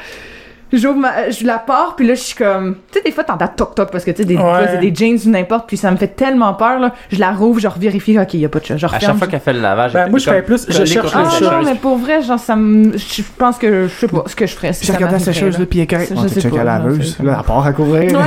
j'ouvre 0.79 0.97
ma, 0.97 1.29
je 1.29 1.45
la 1.45 1.57
pars, 1.59 1.95
puis 1.95 2.07
là, 2.07 2.13
je 2.15 2.21
suis 2.21 2.35
comme, 2.35 2.75
tu 2.91 2.99
sais, 2.99 3.03
des 3.03 3.11
fois, 3.11 3.23
t'entends 3.23 3.47
toc 3.47 3.75
toc 3.75 3.91
parce 3.91 4.03
que, 4.03 4.11
tu 4.11 4.17
sais, 4.17 4.25
des, 4.25 4.35
Ouais. 4.35 4.41
fois, 4.41 4.61
c'est 4.71 4.77
des 4.79 4.93
jeans 4.93 5.17
ou 5.25 5.29
n'importe, 5.29 5.67
puis 5.67 5.77
ça 5.77 5.91
me 5.91 5.97
fait 5.97 6.07
tellement 6.07 6.53
peur, 6.53 6.79
là. 6.79 6.93
Je 7.11 7.19
la 7.19 7.31
rouvre, 7.31 7.59
je 7.59 7.67
revérifie, 7.67 8.17
ok, 8.19 8.33
y 8.35 8.45
a 8.45 8.49
pas 8.49 8.59
de 8.59 8.65
chat. 8.65 8.77
Je 8.77 8.85
À 8.85 8.89
referme. 8.89 9.03
chaque 9.11 9.17
fois 9.17 9.27
qu'elle 9.27 9.39
fait 9.39 9.53
le 9.53 9.61
lavage, 9.61 9.93
Ben, 9.93 10.09
moi, 10.09 10.19
je 10.19 10.25
ferais 10.25 10.41
plus- 10.43 10.65
je 10.69 10.85
cherche 10.85 11.11
Ah 11.15 11.23
les 11.39 11.45
non, 11.45 11.61
mais 11.63 11.75
pour 11.75 11.97
vrai, 11.97 12.21
genre, 12.21 12.39
ça 12.39 12.55
me. 12.55 12.97
Je 12.97 13.21
pense 13.37 13.57
que 13.57 13.87
je 13.87 13.93
sais 13.93 14.07
pas 14.07 14.23
ce 14.27 14.35
que 14.35 14.45
je 14.47 14.53
ferais. 14.55 14.73
Si 14.73 14.85
J'ai 14.85 14.91
ça 14.91 14.97
regardé 14.97 15.15
la 15.15 15.19
sécheuse, 15.19 15.55
je 15.57 15.63
t'es 15.63 15.87
sais 15.87 16.41
checké 16.41 16.49
pas, 16.57 16.63
la 16.63 16.63
là, 16.63 16.79
laveuse, 16.79 17.15
c'est- 17.17 17.23
là, 17.23 17.39
à 17.39 17.43
part 17.43 17.65
à 17.65 17.73
courir. 17.73 18.11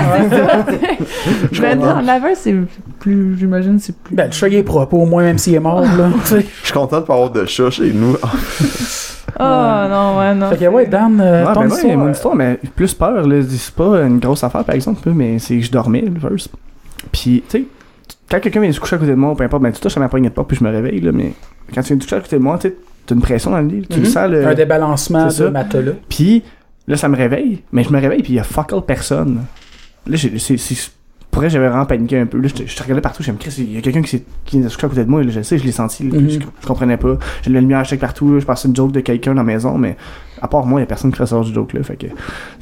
Je 1.52 1.60
vais 1.62 1.76
dire, 1.76 1.96
en 1.96 2.00
laveur, 2.00 2.30
c'est 2.34 2.54
plus. 3.00 3.36
J'imagine, 3.38 3.78
c'est 3.78 3.96
plus. 3.96 4.14
Ben, 4.14 4.26
le 4.26 4.32
chat, 4.32 4.48
il 4.48 4.54
est 4.56 4.62
propre, 4.62 4.94
au 4.94 5.06
moins, 5.06 5.22
même 5.22 5.38
s'il 5.38 5.54
est 5.54 5.60
mort, 5.60 5.80
là. 5.82 6.08
tu 6.24 6.28
sais. 6.28 6.46
Je 6.60 6.66
suis 6.66 6.72
content 6.74 7.00
de 7.00 7.06
pas 7.06 7.14
avoir 7.14 7.30
de 7.30 7.44
chat 7.46 7.70
chez 7.70 7.92
nous. 7.92 8.16
Oh 9.40 9.88
non, 9.90 10.18
ouais, 10.18 10.34
non. 10.34 10.50
Fait 10.50 10.56
que, 10.58 10.64
ouais, 10.66 10.86
Dan, 10.86 11.20
euh, 11.20 11.44
Ouais, 11.46 11.52
ton 11.54 11.60
ben 11.60 11.68
ouais, 11.70 11.74
histoire, 11.76 11.96
mon 11.98 12.06
euh, 12.06 12.10
histoire, 12.12 12.34
mais 12.36 12.58
plus 12.76 12.94
peur, 12.94 13.26
là, 13.26 13.42
c'est 13.48 13.74
pas 13.74 14.02
une 14.02 14.18
grosse 14.18 14.44
affaire 14.44 14.64
par 14.64 14.74
exemple, 14.74 15.10
mais 15.12 15.38
c'est 15.38 15.56
que 15.58 15.64
je 15.64 15.70
dormais, 15.70 16.02
le 16.02 16.20
first. 16.20 16.50
Puis, 17.12 17.42
tu 17.48 17.58
sais, 17.58 17.64
quand 18.30 18.40
quelqu'un 18.40 18.60
vient 18.60 18.72
se 18.72 18.80
coucher 18.80 18.96
à 18.96 18.98
côté 18.98 19.10
de 19.10 19.16
moi, 19.16 19.34
peu 19.36 19.44
importe, 19.44 19.62
ben 19.62 19.72
tu 19.72 19.80
touches 19.80 19.96
à 19.96 20.00
ma 20.00 20.08
poignée 20.08 20.28
de 20.28 20.34
porte 20.34 20.48
puis 20.48 20.56
je 20.56 20.64
me 20.64 20.70
réveille, 20.70 21.00
là, 21.00 21.12
mais 21.12 21.32
quand 21.74 21.82
tu 21.82 21.88
viens 21.88 21.96
te 21.98 22.04
coucher 22.04 22.16
à 22.16 22.20
côté 22.20 22.36
de 22.36 22.42
moi, 22.42 22.58
tu 22.58 22.68
sais, 22.68 22.76
t'as 23.06 23.14
une 23.14 23.20
pression 23.20 23.50
dans 23.50 23.60
le 23.60 23.68
lit, 23.68 23.86
tu 23.88 23.98
le 24.00 24.06
sens, 24.06 24.30
le... 24.30 24.46
Un 24.46 24.54
débalancement 24.54 25.26
de 25.26 25.30
ça. 25.30 25.50
matelas. 25.50 25.92
Puis 26.08 26.42
là, 26.86 26.96
ça 26.96 27.08
me 27.08 27.16
réveille, 27.16 27.62
mais 27.72 27.84
je 27.84 27.92
me 27.92 28.00
réveille 28.00 28.22
puis 28.22 28.32
il 28.34 28.36
y 28.36 28.40
a 28.40 28.44
fuck 28.44 28.72
all 28.72 28.82
personne. 28.82 29.42
Là, 30.06 30.16
j'ai- 30.16 30.38
c'est... 30.38 30.56
Pour 31.34 31.40
vrai, 31.42 31.50
j'avais 31.50 31.66
vraiment 31.68 31.84
paniqué 31.84 32.16
un 32.16 32.26
peu. 32.26 32.38
Là, 32.38 32.46
je, 32.48 32.82
regardais 32.84 33.00
partout, 33.00 33.24
j'ai 33.24 33.32
me 33.32 33.36
Chris, 33.38 33.52
il 33.58 33.72
y 33.72 33.76
a 33.76 33.80
quelqu'un 33.80 34.02
qui, 34.02 34.08
s'est- 34.10 34.24
qui 34.44 34.62
coucher 34.62 34.76
à 34.84 34.88
côté 34.88 35.04
de 35.04 35.10
moi, 35.10 35.20
là, 35.24 35.30
je 35.30 35.40
sais, 35.42 35.58
je 35.58 35.64
l'ai 35.64 35.72
senti, 35.72 36.08
là, 36.08 36.16
Mhm. 36.20 36.30
je, 36.30 36.38
je 36.38 36.66
comprenais 36.66 36.96
pas. 36.96 37.18
J'ai 37.42 37.50
la 37.50 37.60
lumière 37.60 37.80
à 37.80 37.84
chaque 37.84 37.98
partout, 37.98 38.32
là, 38.34 38.38
je 38.38 38.46
passais 38.46 38.68
une 38.68 38.76
joke 38.76 38.92
de 38.92 39.00
quelqu'un 39.00 39.32
dans 39.32 39.42
la 39.42 39.44
maison, 39.44 39.76
mais 39.76 39.96
à 40.40 40.46
part 40.46 40.64
moi, 40.64 40.78
il 40.78 40.82
y 40.82 40.84
a 40.84 40.86
personne 40.86 41.10
qui 41.12 41.18
ressort 41.18 41.44
du 41.44 41.52
joke 41.52 41.72
là, 41.72 41.82
fait 41.82 41.96
que 41.96 42.06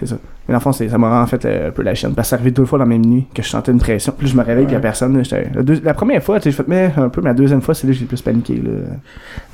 c'est 0.00 0.06
ça. 0.06 0.16
Dans 0.52 0.58
le 0.58 0.62
fond, 0.62 0.72
ça 0.72 0.98
m'a 0.98 1.22
en 1.22 1.26
fait 1.26 1.44
euh, 1.44 1.68
un 1.68 1.70
peu 1.72 1.82
la 1.82 1.94
chienne, 1.94 2.12
parce 2.14 2.28
que 2.28 2.30
ça 2.30 2.36
arrivait 2.36 2.50
deux 2.50 2.64
fois 2.64 2.78
dans 2.78 2.84
la 2.84 2.88
même 2.90 3.04
nuit 3.04 3.26
que 3.34 3.42
je 3.42 3.48
sentais 3.48 3.72
une 3.72 3.78
pression. 3.80 4.12
Puis 4.16 4.26
là, 4.26 4.32
je 4.32 4.36
me 4.38 4.44
réveille, 4.44 4.66
puis 4.66 4.72
il 4.72 4.76
y 4.76 4.78
a 4.78 4.80
personne. 4.80 5.16
là, 5.16 5.22
la, 5.54 5.62
deux- 5.62 5.80
la 5.82 5.94
première 5.94 6.22
fois, 6.22 6.38
tu 6.38 6.52
sais, 6.52 6.56
je 6.56 6.62
mais 6.68 6.92
un 6.96 7.08
peu, 7.08 7.20
mais 7.22 7.30
la 7.30 7.34
deuxième 7.34 7.62
fois, 7.62 7.74
c'est 7.74 7.86
là 7.86 7.92
que 7.92 7.98
j'ai 7.98 8.04
plus 8.04 8.20
paniqué. 8.22 8.54
Là. 8.54 8.70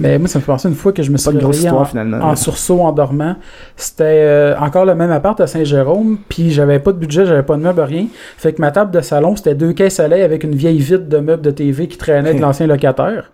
Mais 0.00 0.18
moi, 0.18 0.28
ça 0.28 0.38
me 0.38 0.42
fait 0.42 0.52
penser 0.52 0.68
une 0.68 0.74
fois 0.74 0.92
que 0.92 1.02
je 1.02 1.10
me 1.10 1.16
suis 1.16 1.30
réveillé 1.30 1.52
histoire 1.64 1.82
en, 1.82 1.84
finalement. 1.84 2.18
en 2.18 2.36
sursaut 2.36 2.80
en 2.80 2.92
dormant. 2.92 3.36
C'était 3.76 4.04
euh, 4.04 4.56
encore 4.58 4.84
le 4.84 4.94
même 4.94 5.10
appart 5.12 5.40
à 5.40 5.46
Saint-Jérôme, 5.46 6.18
puis 6.28 6.50
j'avais 6.50 6.78
pas 6.80 6.92
de 6.92 6.98
budget, 6.98 7.24
j'avais 7.26 7.42
pas 7.42 7.56
de 7.56 7.62
meubles, 7.62 7.80
rien. 7.80 8.06
Fait 8.36 8.52
que 8.52 8.60
ma 8.60 8.70
table 8.70 8.90
de 8.90 9.00
salon, 9.00 9.36
c'était 9.36 9.54
deux 9.54 9.72
caisses 9.72 10.00
à 10.00 10.08
lait 10.08 10.22
avec 10.22 10.44
une 10.44 10.54
vieille 10.54 10.78
vide 10.80 11.08
de 11.08 11.18
meubles 11.18 11.42
de 11.42 11.50
TV 11.52 11.86
qui 11.88 11.96
traînait 11.96 12.34
de 12.34 12.40
l'ancien 12.40 12.66
locataire. 12.66 13.30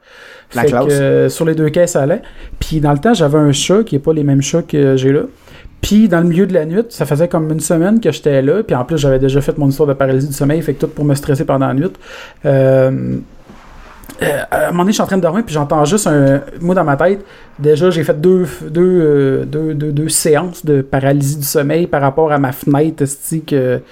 La 0.55 0.63
fait 0.63 0.71
que, 0.71 0.93
euh, 0.93 1.29
sur 1.31 1.45
les 1.47 1.55
deux 1.55 1.71
caisses 1.71 1.97
à 1.97 2.07
lait. 2.07 2.23
Puis 2.61 2.81
dans 2.81 2.93
le 2.93 2.99
temps, 2.99 3.15
j'avais 3.15 3.39
un 3.39 3.51
chat 3.51 3.83
qui 3.83 3.97
est 3.97 4.01
pas 4.01 4.13
les 4.13 4.23
mêmes 4.23 4.43
chats 4.43 4.63
que 4.63 4.97
j'ai 4.97 5.11
là. 5.11 5.23
Puis 5.85 6.09
dans 6.09 6.21
le 6.21 6.25
milieu 6.25 6.47
de 6.47 6.55
la 6.55 6.65
nuit, 6.65 6.87
ça 6.89 7.05
faisait 7.05 7.29
comme 7.29 7.51
une 7.53 7.61
semaine 7.61 8.01
que 8.01 8.11
j'étais 8.11 8.41
là. 8.41 8.63
Puis 8.63 8.75
en 8.75 8.87
plus, 8.87 8.97
j'avais 8.97 9.19
déjà 9.19 9.43
fait 9.43 9.59
mon 9.59 9.69
histoire 9.69 9.87
de 9.87 9.93
paralysie 9.93 10.29
du 10.29 10.33
sommeil, 10.33 10.63
fait 10.63 10.73
que 10.73 10.87
tout 10.87 10.89
pour 10.89 11.05
me 11.05 11.15
stresser 11.15 11.45
pendant 11.45 11.67
la 11.67 11.75
nuit. 11.75 11.93
Euh, 12.47 13.19
euh, 14.23 14.43
à 14.51 14.69
un 14.69 14.71
moment 14.71 14.85
donné, 14.85 14.93
je 14.93 14.95
suis 14.95 15.03
en 15.03 15.07
train 15.07 15.19
de 15.19 15.23
dormir, 15.23 15.45
puis 15.45 15.53
j'entends 15.53 15.85
juste 15.85 16.07
un. 16.07 16.41
Moi, 16.63 16.75
dans 16.75 16.85
ma 16.85 16.97
tête, 16.97 17.23
déjà, 17.59 17.91
j'ai 17.91 18.03
fait 18.03 18.19
deux, 18.19 18.47
deux, 18.63 18.81
euh, 18.83 19.45
deux, 19.45 19.75
deux, 19.75 20.09
séances 20.09 20.65
de 20.65 20.81
paralysie 20.81 21.37
du 21.37 21.45
sommeil 21.45 21.87
par 21.87 22.01
rapport 22.01 22.33
à 22.33 22.39
ma 22.39 22.53
fenêtre, 22.53 23.05
que, 23.47 23.83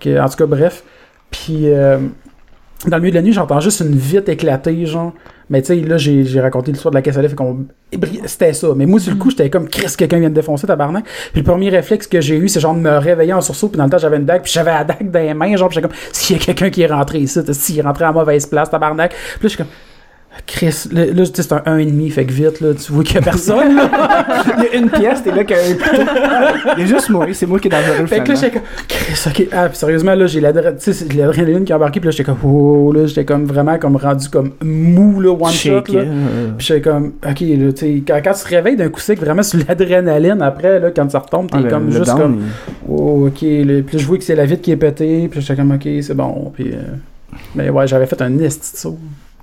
que, 0.00 0.20
en 0.20 0.28
tout 0.28 0.36
cas, 0.38 0.46
bref. 0.46 0.82
Puis, 1.30 1.68
dans 2.86 2.96
le 2.96 3.02
milieu 3.02 3.10
de 3.10 3.16
la 3.16 3.22
nuit, 3.22 3.32
j'entends 3.32 3.58
juste 3.58 3.80
une 3.80 3.96
vitre 3.96 4.30
éclater, 4.30 4.86
genre. 4.86 5.12
Mais 5.50 5.62
tu 5.62 5.68
sais, 5.68 5.76
là, 5.76 5.96
j'ai 5.96 6.24
j'ai 6.24 6.40
raconté 6.40 6.70
l'histoire 6.70 6.92
de 6.92 6.96
la 6.96 7.02
caisse 7.02 7.16
à 7.16 7.22
lait, 7.22 7.28
fait 7.28 7.34
qu'on. 7.34 7.66
C'était 8.26 8.52
ça. 8.52 8.68
Mais 8.76 8.86
moi, 8.86 9.00
sur 9.00 9.12
le 9.12 9.18
coup, 9.18 9.30
j'étais 9.30 9.50
comme 9.50 9.68
Chris, 9.68 9.92
quelqu'un 9.96 10.20
vient 10.20 10.28
de 10.28 10.34
défoncer 10.34 10.66
tabarnak. 10.66 11.04
Puis 11.32 11.40
le 11.40 11.42
premier 11.42 11.70
réflexe 11.70 12.06
que 12.06 12.20
j'ai 12.20 12.36
eu, 12.36 12.48
c'est 12.48 12.60
genre 12.60 12.74
de 12.74 12.80
me 12.80 12.98
réveiller 12.98 13.32
en 13.32 13.40
sursaut. 13.40 13.68
Puis 13.68 13.78
dans 13.78 13.84
le 13.84 13.90
temps, 13.90 13.98
j'avais 13.98 14.18
une 14.18 14.26
dague, 14.26 14.42
puis 14.42 14.52
j'avais 14.52 14.70
la 14.70 14.84
dague 14.84 15.10
dans 15.10 15.18
les 15.18 15.34
mains, 15.34 15.56
genre, 15.56 15.68
puis 15.68 15.76
j'étais 15.76 15.88
comme, 15.88 15.96
s'il 16.12 16.36
y 16.36 16.40
a 16.40 16.44
quelqu'un 16.44 16.70
qui 16.70 16.82
est 16.82 16.86
rentré 16.86 17.18
ici, 17.18 17.40
s'il 17.52 17.78
est 17.78 17.82
rentré 17.82 18.04
à 18.04 18.12
mauvaise 18.12 18.46
place, 18.46 18.70
tabarnak. 18.70 19.10
Puis 19.10 19.18
là, 19.18 19.38
je 19.42 19.48
suis 19.48 19.56
comme. 19.58 19.66
Chris, 20.46 20.88
là, 20.92 21.04
là, 21.06 21.12
tu 21.26 21.32
sais, 21.34 21.42
c'est 21.42 21.52
un 21.52 21.58
1,5, 21.78 22.10
fait 22.10 22.24
que 22.24 22.32
vite, 22.32 22.60
là, 22.60 22.72
tu 22.74 22.90
vois 22.92 23.04
qu'il 23.04 23.16
y 23.16 23.18
a 23.18 23.22
personne, 23.22 23.76
là. 23.76 23.90
Il 24.58 24.64
y 24.64 24.66
a 24.68 24.74
une 24.80 24.88
pièce, 24.90 25.22
t'es 25.22 25.30
là 25.30 25.44
qu'un 25.44 25.56
Il 26.76 26.80
y 26.80 26.82
a 26.82 26.86
juste 26.86 27.10
moi, 27.10 27.26
c'est 27.32 27.46
moi 27.46 27.58
qui 27.58 27.68
est 27.68 27.70
dangereux. 27.70 28.06
Fait 28.06 28.20
que 28.24 28.28
là, 28.28 28.34
j'étais 28.34 28.50
comme, 28.52 28.62
Chris, 28.88 29.22
ok. 29.26 29.48
Ah, 29.52 29.68
puis 29.68 29.76
sérieusement, 29.78 30.14
là, 30.14 30.26
j'ai 30.26 30.40
l'adrénaline 30.40 31.64
qui 31.64 31.72
a 31.72 31.76
embarqué, 31.76 32.00
puis 32.00 32.06
là, 32.06 32.10
j'étais 32.12 32.24
comme, 32.24 32.38
oh, 32.44 32.92
là, 32.92 33.06
j'étais 33.06 33.24
comme 33.24 33.44
vraiment 33.44 33.78
comme 33.78 33.96
rendu 33.96 34.28
comme 34.28 34.52
mou, 34.64 35.20
là, 35.20 35.30
one 35.32 35.50
shot, 35.52 35.52
Shake, 35.84 35.88
là. 35.90 36.02
Puis 36.56 36.66
j'étais 36.66 36.80
comme, 36.80 37.12
ok, 37.28 37.40
là, 37.40 37.72
tu 37.72 37.76
sais, 37.76 38.02
quand, 38.06 38.20
quand 38.24 38.32
tu 38.32 38.42
te 38.44 38.48
réveilles 38.48 38.76
d'un 38.76 38.88
coup 38.88 39.00
sec, 39.00 39.18
vraiment 39.20 39.42
sur 39.42 39.58
l'adrénaline, 39.68 40.40
après, 40.42 40.80
là, 40.80 40.90
quand 40.90 41.10
ça 41.10 41.18
retombe, 41.18 41.50
t'es 41.50 41.58
ah, 41.64 41.68
comme 41.68 41.90
juste 41.90 42.06
down, 42.06 42.18
comme, 42.18 42.40
il- 42.40 42.88
oh, 42.88 43.26
ok, 43.26 43.42
là. 43.42 43.82
Puis 43.86 43.96
là, 43.96 43.98
je 43.98 44.06
vois 44.06 44.18
que 44.18 44.24
c'est 44.24 44.34
la 44.36 44.46
vitre 44.46 44.62
qui 44.62 44.70
est 44.72 44.76
pétée, 44.76 45.28
puis 45.30 45.40
j'étais 45.40 45.56
comme, 45.56 45.72
ok, 45.72 45.86
c'est 46.02 46.14
bon, 46.16 46.50
puis. 46.54 46.70
euh, 46.72 46.80
Mais 47.54 47.68
ouais, 47.70 47.86
j'avais 47.86 48.06
fait 48.06 48.20
un 48.22 48.38
esti. 48.38 48.88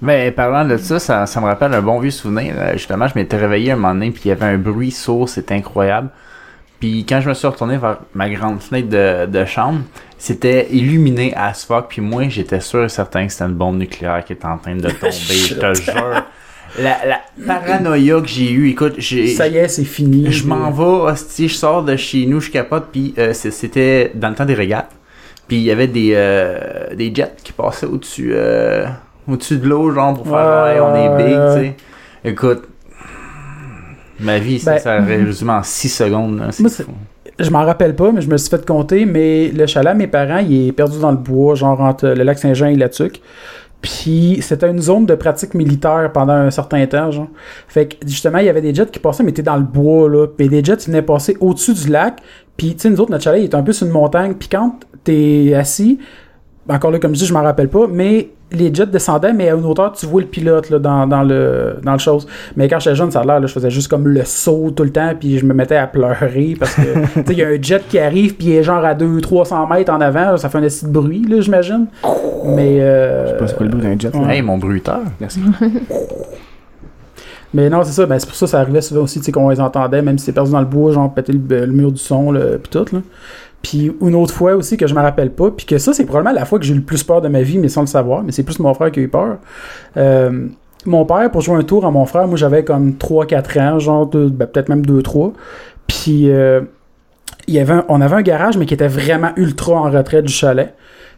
Mais 0.02 0.32
parlant 0.32 0.66
de 0.68 0.78
ça, 0.78 1.00
ça, 1.00 1.26
ça 1.26 1.40
me 1.40 1.46
rappelle 1.46 1.74
un 1.74 1.82
bon 1.82 2.00
vieux 2.00 2.12
souvenir. 2.12 2.54
Euh, 2.58 2.74
Justement, 2.74 3.08
je 3.08 3.14
m'étais 3.16 3.38
réveillé 3.38 3.72
un 3.72 3.76
moment 3.76 3.94
donné, 3.94 4.12
puis 4.12 4.24
il 4.26 4.28
y 4.30 4.32
avait 4.32 4.46
un 4.46 4.58
bruit 4.58 4.92
sourd, 4.92 5.30
c'était 5.30 5.56
incroyable. 5.56 6.10
Puis 6.80 7.06
quand 7.08 7.22
je 7.22 7.30
me 7.30 7.34
suis 7.34 7.48
retourné 7.48 7.78
vers 7.78 8.00
ma 8.14 8.30
grande 8.30 8.62
fenêtre 8.62 8.90
de, 8.90 9.26
de 9.26 9.46
chambre, 9.46 9.80
c'était 10.18 10.68
illuminé 10.72 11.34
as 11.36 11.66
fuck, 11.66 11.88
puis 11.90 12.02
moi, 12.02 12.28
j'étais 12.28 12.60
sûr 12.60 12.84
et 12.84 12.90
certain 12.90 13.26
que 13.26 13.32
c'était 13.32 13.46
une 13.46 13.54
bombe 13.54 13.78
nucléaire 13.78 14.24
qui 14.26 14.34
était 14.34 14.46
en 14.46 14.58
train 14.58 14.76
de 14.76 14.90
tomber, 14.90 15.12
je 15.12 15.56
te 15.56 15.74
jure. 15.74 16.24
La, 16.78 16.98
la 17.06 17.22
paranoïa 17.48 18.20
que 18.20 18.28
j'ai 18.28 18.52
eue, 18.52 18.70
écoute, 18.70 18.96
j'ai... 18.98 19.28
Ça 19.28 19.48
y 19.48 19.58
est, 19.58 19.70
c'est 19.70 19.86
fini. 19.86 20.30
Je 20.32 20.46
m'en 20.46 20.72
vais, 20.72 21.12
hostie, 21.12 21.48
je 21.48 21.56
sors 21.56 21.84
de 21.84 21.96
chez 21.96 22.26
nous, 22.26 22.42
je 22.42 22.52
capote, 22.52 22.90
puis 22.92 23.14
euh, 23.18 23.32
c'était 23.34 24.12
dans 24.14 24.30
le 24.30 24.36
temps 24.36 24.46
des 24.46 24.56
régates. 24.56 24.92
Puis 25.48 25.58
il 25.58 25.64
y 25.64 25.72
avait 25.72 25.88
des, 25.88 26.12
euh, 26.16 26.94
des 26.96 27.14
jets 27.14 27.36
qui 27.44 27.54
passaient 27.54 27.86
au-dessus 27.86 28.32
euh, 28.34 28.88
au-dessus 29.28 29.58
de 29.58 29.68
l'eau, 29.68 29.92
genre, 29.92 30.14
pour 30.14 30.28
faire 30.28 30.64
Ouais, 30.64 30.80
on 30.80 30.96
est 30.96 31.24
big, 31.24 31.36
tu 31.36 31.54
sais. 31.54 31.76
Écoute, 32.24 32.64
ma 34.20 34.40
vie, 34.40 34.60
ça, 34.60 34.74
Ben, 34.74 34.80
ça 34.80 34.94
a 34.94 35.02
résumé 35.02 35.52
en 35.52 35.64
6 35.64 35.90
secondes. 35.90 36.40
Là, 36.40 36.52
c'est 36.52 36.88
Moi. 36.88 36.96
Je 37.38 37.50
m'en 37.50 37.66
rappelle 37.66 37.96
pas, 37.96 38.14
mais 38.14 38.22
je 38.22 38.30
me 38.30 38.38
suis 38.38 38.50
fait 38.50 38.66
compter, 38.66 39.06
mais 39.06 39.50
le 39.50 39.66
chalet 39.66 39.94
mes 39.94 40.08
parents, 40.08 40.38
il 40.38 40.70
est 40.70 40.72
perdu 40.72 41.00
dans 41.00 41.12
le 41.12 41.18
bois, 41.18 41.56
genre 41.56 41.82
entre 41.82 42.08
le 42.08 42.24
lac 42.24 42.40
Saint-Jean 42.40 42.68
et 42.68 42.76
la 42.76 42.88
Tuque. 42.88 43.22
Puis 43.82 44.40
c'était 44.42 44.70
une 44.70 44.82
zone 44.82 45.06
de 45.06 45.16
pratique 45.16 45.54
militaire 45.54 46.10
pendant 46.14 46.34
un 46.34 46.50
certain 46.50 46.86
temps, 46.88 47.12
genre. 47.12 47.28
Fait 47.68 47.88
que 47.88 48.08
justement, 48.08 48.38
il 48.38 48.46
y 48.46 48.50
avait 48.50 48.62
des 48.62 48.74
jets 48.74 48.86
qui 48.88 49.00
passaient, 49.00 49.24
mais 49.24 49.34
t'es 49.34 49.44
dans 49.44 49.58
le 49.58 49.64
bois, 49.64 50.10
là. 50.10 50.28
Puis 50.28 50.48
des 50.48 50.64
jets, 50.64 50.76
ils 50.76 50.88
venaient 50.88 51.02
passer 51.02 51.36
au-dessus 51.42 51.74
du 51.74 51.90
lac. 51.90 52.22
Puis, 52.56 52.74
tu 52.74 52.82
sais, 52.82 52.90
nous 52.90 53.02
autres, 53.02 53.12
notre 53.12 53.26
chalet, 53.26 53.42
il 53.42 53.44
est 53.44 53.56
un 53.56 53.64
peu 53.64 53.74
sur 53.74 53.86
une 53.86 53.92
montagne. 53.92 54.34
Puis 54.34 54.48
quand 54.48 54.80
t'es 55.04 55.54
assis, 55.56 56.00
encore 56.70 56.90
là, 56.90 57.00
comme 57.00 57.14
je 57.14 57.20
dis, 57.20 57.26
je 57.26 57.34
m'en 57.34 57.44
rappelle 57.44 57.70
pas, 57.70 57.86
mais 57.88 58.30
les 58.52 58.74
jets 58.74 58.86
descendaient, 58.86 59.34
mais 59.34 59.50
à 59.50 59.56
une 59.56 59.66
hauteur, 59.66 59.92
tu 59.94 60.06
vois 60.06 60.22
le 60.22 60.28
pilote, 60.28 60.70
là, 60.70 60.78
dans, 60.80 61.08
dans 61.08 61.24
le, 61.24 61.78
dans 61.84 61.94
le 61.94 61.98
chose. 62.00 62.28
Mais 62.56 62.68
quand 62.70 62.80
j'étais 62.80 62.96
jeune, 62.96 63.12
ça 63.12 63.22
a 63.22 63.26
l'air, 63.26 63.40
là, 63.40 63.48
je 63.48 63.54
faisais 63.54 63.72
juste 63.72 63.88
comme 63.88 64.08
le 64.08 64.24
saut 64.24 64.72
tout 64.76 64.84
le 64.84 64.92
temps, 64.92 65.12
puis 65.20 65.40
je 65.40 65.46
me 65.46 65.54
mettais 65.54 65.76
à 65.76 65.88
pleurer 65.88 66.56
parce 66.60 66.76
que, 66.76 66.82
tu 66.82 67.08
sais, 67.16 67.24
il 67.30 67.38
y 67.40 67.44
a 67.44 67.48
un 67.48 67.62
jet 67.62 67.84
qui 67.88 67.98
arrive, 68.00 68.36
puis 68.36 68.48
il 68.48 68.54
est 68.54 68.64
genre 68.64 68.84
à 68.86 68.94
200-300 68.94 69.74
mètres 69.74 69.92
en 69.92 70.00
avant, 70.00 70.32
là, 70.32 70.38
ça 70.38 70.50
fait 70.50 70.60
un 70.60 70.62
petit 70.62 70.86
bruit, 70.86 71.26
là, 71.28 71.42
j'imagine. 71.42 71.88
Mais, 72.46 72.78
euh, 72.82 73.26
Je 73.26 73.32
sais 73.32 73.38
pas 73.38 73.48
c'est 73.48 73.56
quoi 73.58 73.66
le 73.66 73.72
bruit 73.72 73.84
d'un 73.84 74.00
jet. 74.00 74.14
là. 74.14 74.20
Ouais. 74.22 74.36
Hey, 74.36 74.42
mon 74.42 74.58
bruiteur. 74.58 75.02
Merci. 75.20 75.40
Mais 77.54 77.70
non, 77.70 77.84
c'est 77.84 77.94
ça, 77.94 78.06
ben, 78.06 78.20
c'est 78.20 78.26
pour 78.28 78.36
ça 78.36 78.46
que 78.48 78.52
ça 78.52 78.60
arrivait 78.60 78.82
souvent 78.82 79.04
aussi, 79.04 79.20
tu 79.20 79.26
sais, 79.26 79.32
qu'on 79.32 79.50
les 79.50 79.62
entendait, 79.62 80.02
même 80.02 80.18
si 80.18 80.26
c'est 80.26 80.34
perdu 80.34 80.52
dans 80.52 80.60
le 80.60 80.66
bois, 80.66 80.92
genre 80.92 81.14
péter 81.14 81.32
le, 81.32 81.40
le 81.66 81.72
mur 81.72 81.92
du 81.92 82.00
son, 82.00 82.32
là, 82.32 82.58
pis 82.62 82.70
tout, 82.70 82.86
là. 82.92 83.00
Puis 83.66 83.92
une 84.00 84.14
autre 84.14 84.32
fois 84.32 84.54
aussi 84.54 84.78
que 84.78 84.86
je 84.86 84.94
me 84.94 85.02
rappelle 85.02 85.32
pas, 85.32 85.50
puis 85.50 85.66
que 85.66 85.80
ça, 85.80 85.92
c'est 85.92 86.06
probablement 86.06 86.36
la 86.36 86.46
fois 86.46 86.60
que 86.60 86.66
j'ai 86.66 86.74
eu 86.74 86.78
le 86.78 86.84
plus 86.84 87.04
peur 87.04 87.20
de 87.20 87.30
ma 87.30 87.42
vie, 87.42 87.58
mais 87.58 87.68
sans 87.68 87.82
le 87.82 87.88
savoir, 87.88 88.22
mais 88.22 88.32
c'est 88.32 88.44
plus 88.44 88.60
mon 88.60 88.72
frère 88.76 88.92
qui 88.92 89.00
a 89.00 89.04
eu 89.04 89.08
peur. 89.08 89.38
Euh, 89.98 90.48
mon 90.86 91.04
père, 91.04 91.32
pour 91.32 91.42
jouer 91.42 91.58
un 91.58 91.64
tour 91.64 91.84
à 91.84 91.90
mon 91.90 92.06
frère, 92.06 92.28
moi 92.28 92.38
j'avais 92.38 92.64
comme 92.64 92.92
3-4 92.92 93.60
ans, 93.60 93.80
genre 93.80 94.06
ben, 94.06 94.46
peut-être 94.46 94.70
même 94.70 94.86
2-3. 94.86 95.34
Puis 95.88 96.30
euh, 96.30 96.62
y 97.48 97.58
avait 97.58 97.82
on 97.90 98.02
avait 98.02 98.18
un 98.18 98.22
garage, 98.22 98.56
mais 98.56 98.68
qui 98.68 98.76
était 98.76 98.88
vraiment 98.88 99.32
ultra 99.36 99.74
en 99.74 99.90
retrait 99.90 100.22
du 100.22 100.32
chalet. 100.32 100.76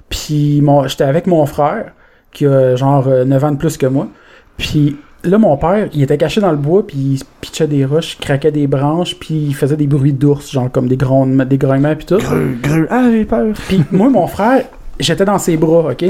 Puis 0.07 0.63
j'étais 0.85 1.03
avec 1.03 1.27
mon 1.27 1.45
frère, 1.47 1.91
qui 2.31 2.45
a 2.45 2.77
genre 2.77 3.09
euh, 3.09 3.25
9 3.25 3.43
ans 3.43 3.51
de 3.51 3.57
plus 3.57 3.75
que 3.75 3.87
moi. 3.87 4.07
Puis 4.55 4.95
là, 5.23 5.38
mon 5.38 5.57
père, 5.57 5.89
il 5.94 6.02
était 6.03 6.18
caché 6.18 6.41
dans 6.41 6.52
le 6.52 6.57
bois, 6.57 6.85
puis 6.85 6.98
il 6.98 7.18
se 7.19 7.26
pitchait 7.41 7.68
des 7.68 7.85
roches, 7.85 8.18
il 8.19 8.23
craquait 8.23 8.52
des 8.52 8.68
branches, 8.68 9.15
puis 9.19 9.35
il 9.35 9.56
faisait 9.56 9.77
des 9.77 9.88
bruits 9.88 10.14
d'ours, 10.14 10.52
genre 10.52 10.72
comme 10.72 10.88
des 10.88 10.98
grondements, 10.98 11.45
des 11.45 11.57
grognements, 11.57 11.95
puis 11.95 12.06
tout. 12.06 12.18
Greu, 12.18 12.57
greu. 12.61 12.88
Ah, 12.89 13.07
j'ai 13.11 13.26
peur. 13.26 13.53
Puis 13.68 13.84
moi, 13.91 14.10
mon 14.10 14.27
frère, 14.27 14.65
j'étais 14.99 15.26
dans 15.26 15.39
ses 15.39 15.57
bras, 15.57 15.91
OK? 15.91 16.06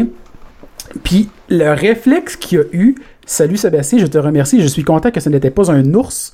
Puis 1.03 1.29
le 1.49 1.73
réflexe 1.73 2.35
qu'il 2.35 2.59
a 2.59 2.63
eu, 2.71 2.95
salut 3.25 3.57
Sébastien, 3.57 3.99
je 3.99 4.07
te 4.07 4.17
remercie, 4.17 4.61
je 4.61 4.67
suis 4.67 4.83
content 4.83 5.11
que 5.11 5.19
ce 5.19 5.29
n'était 5.29 5.51
pas 5.51 5.71
un 5.71 5.93
ours. 5.93 6.33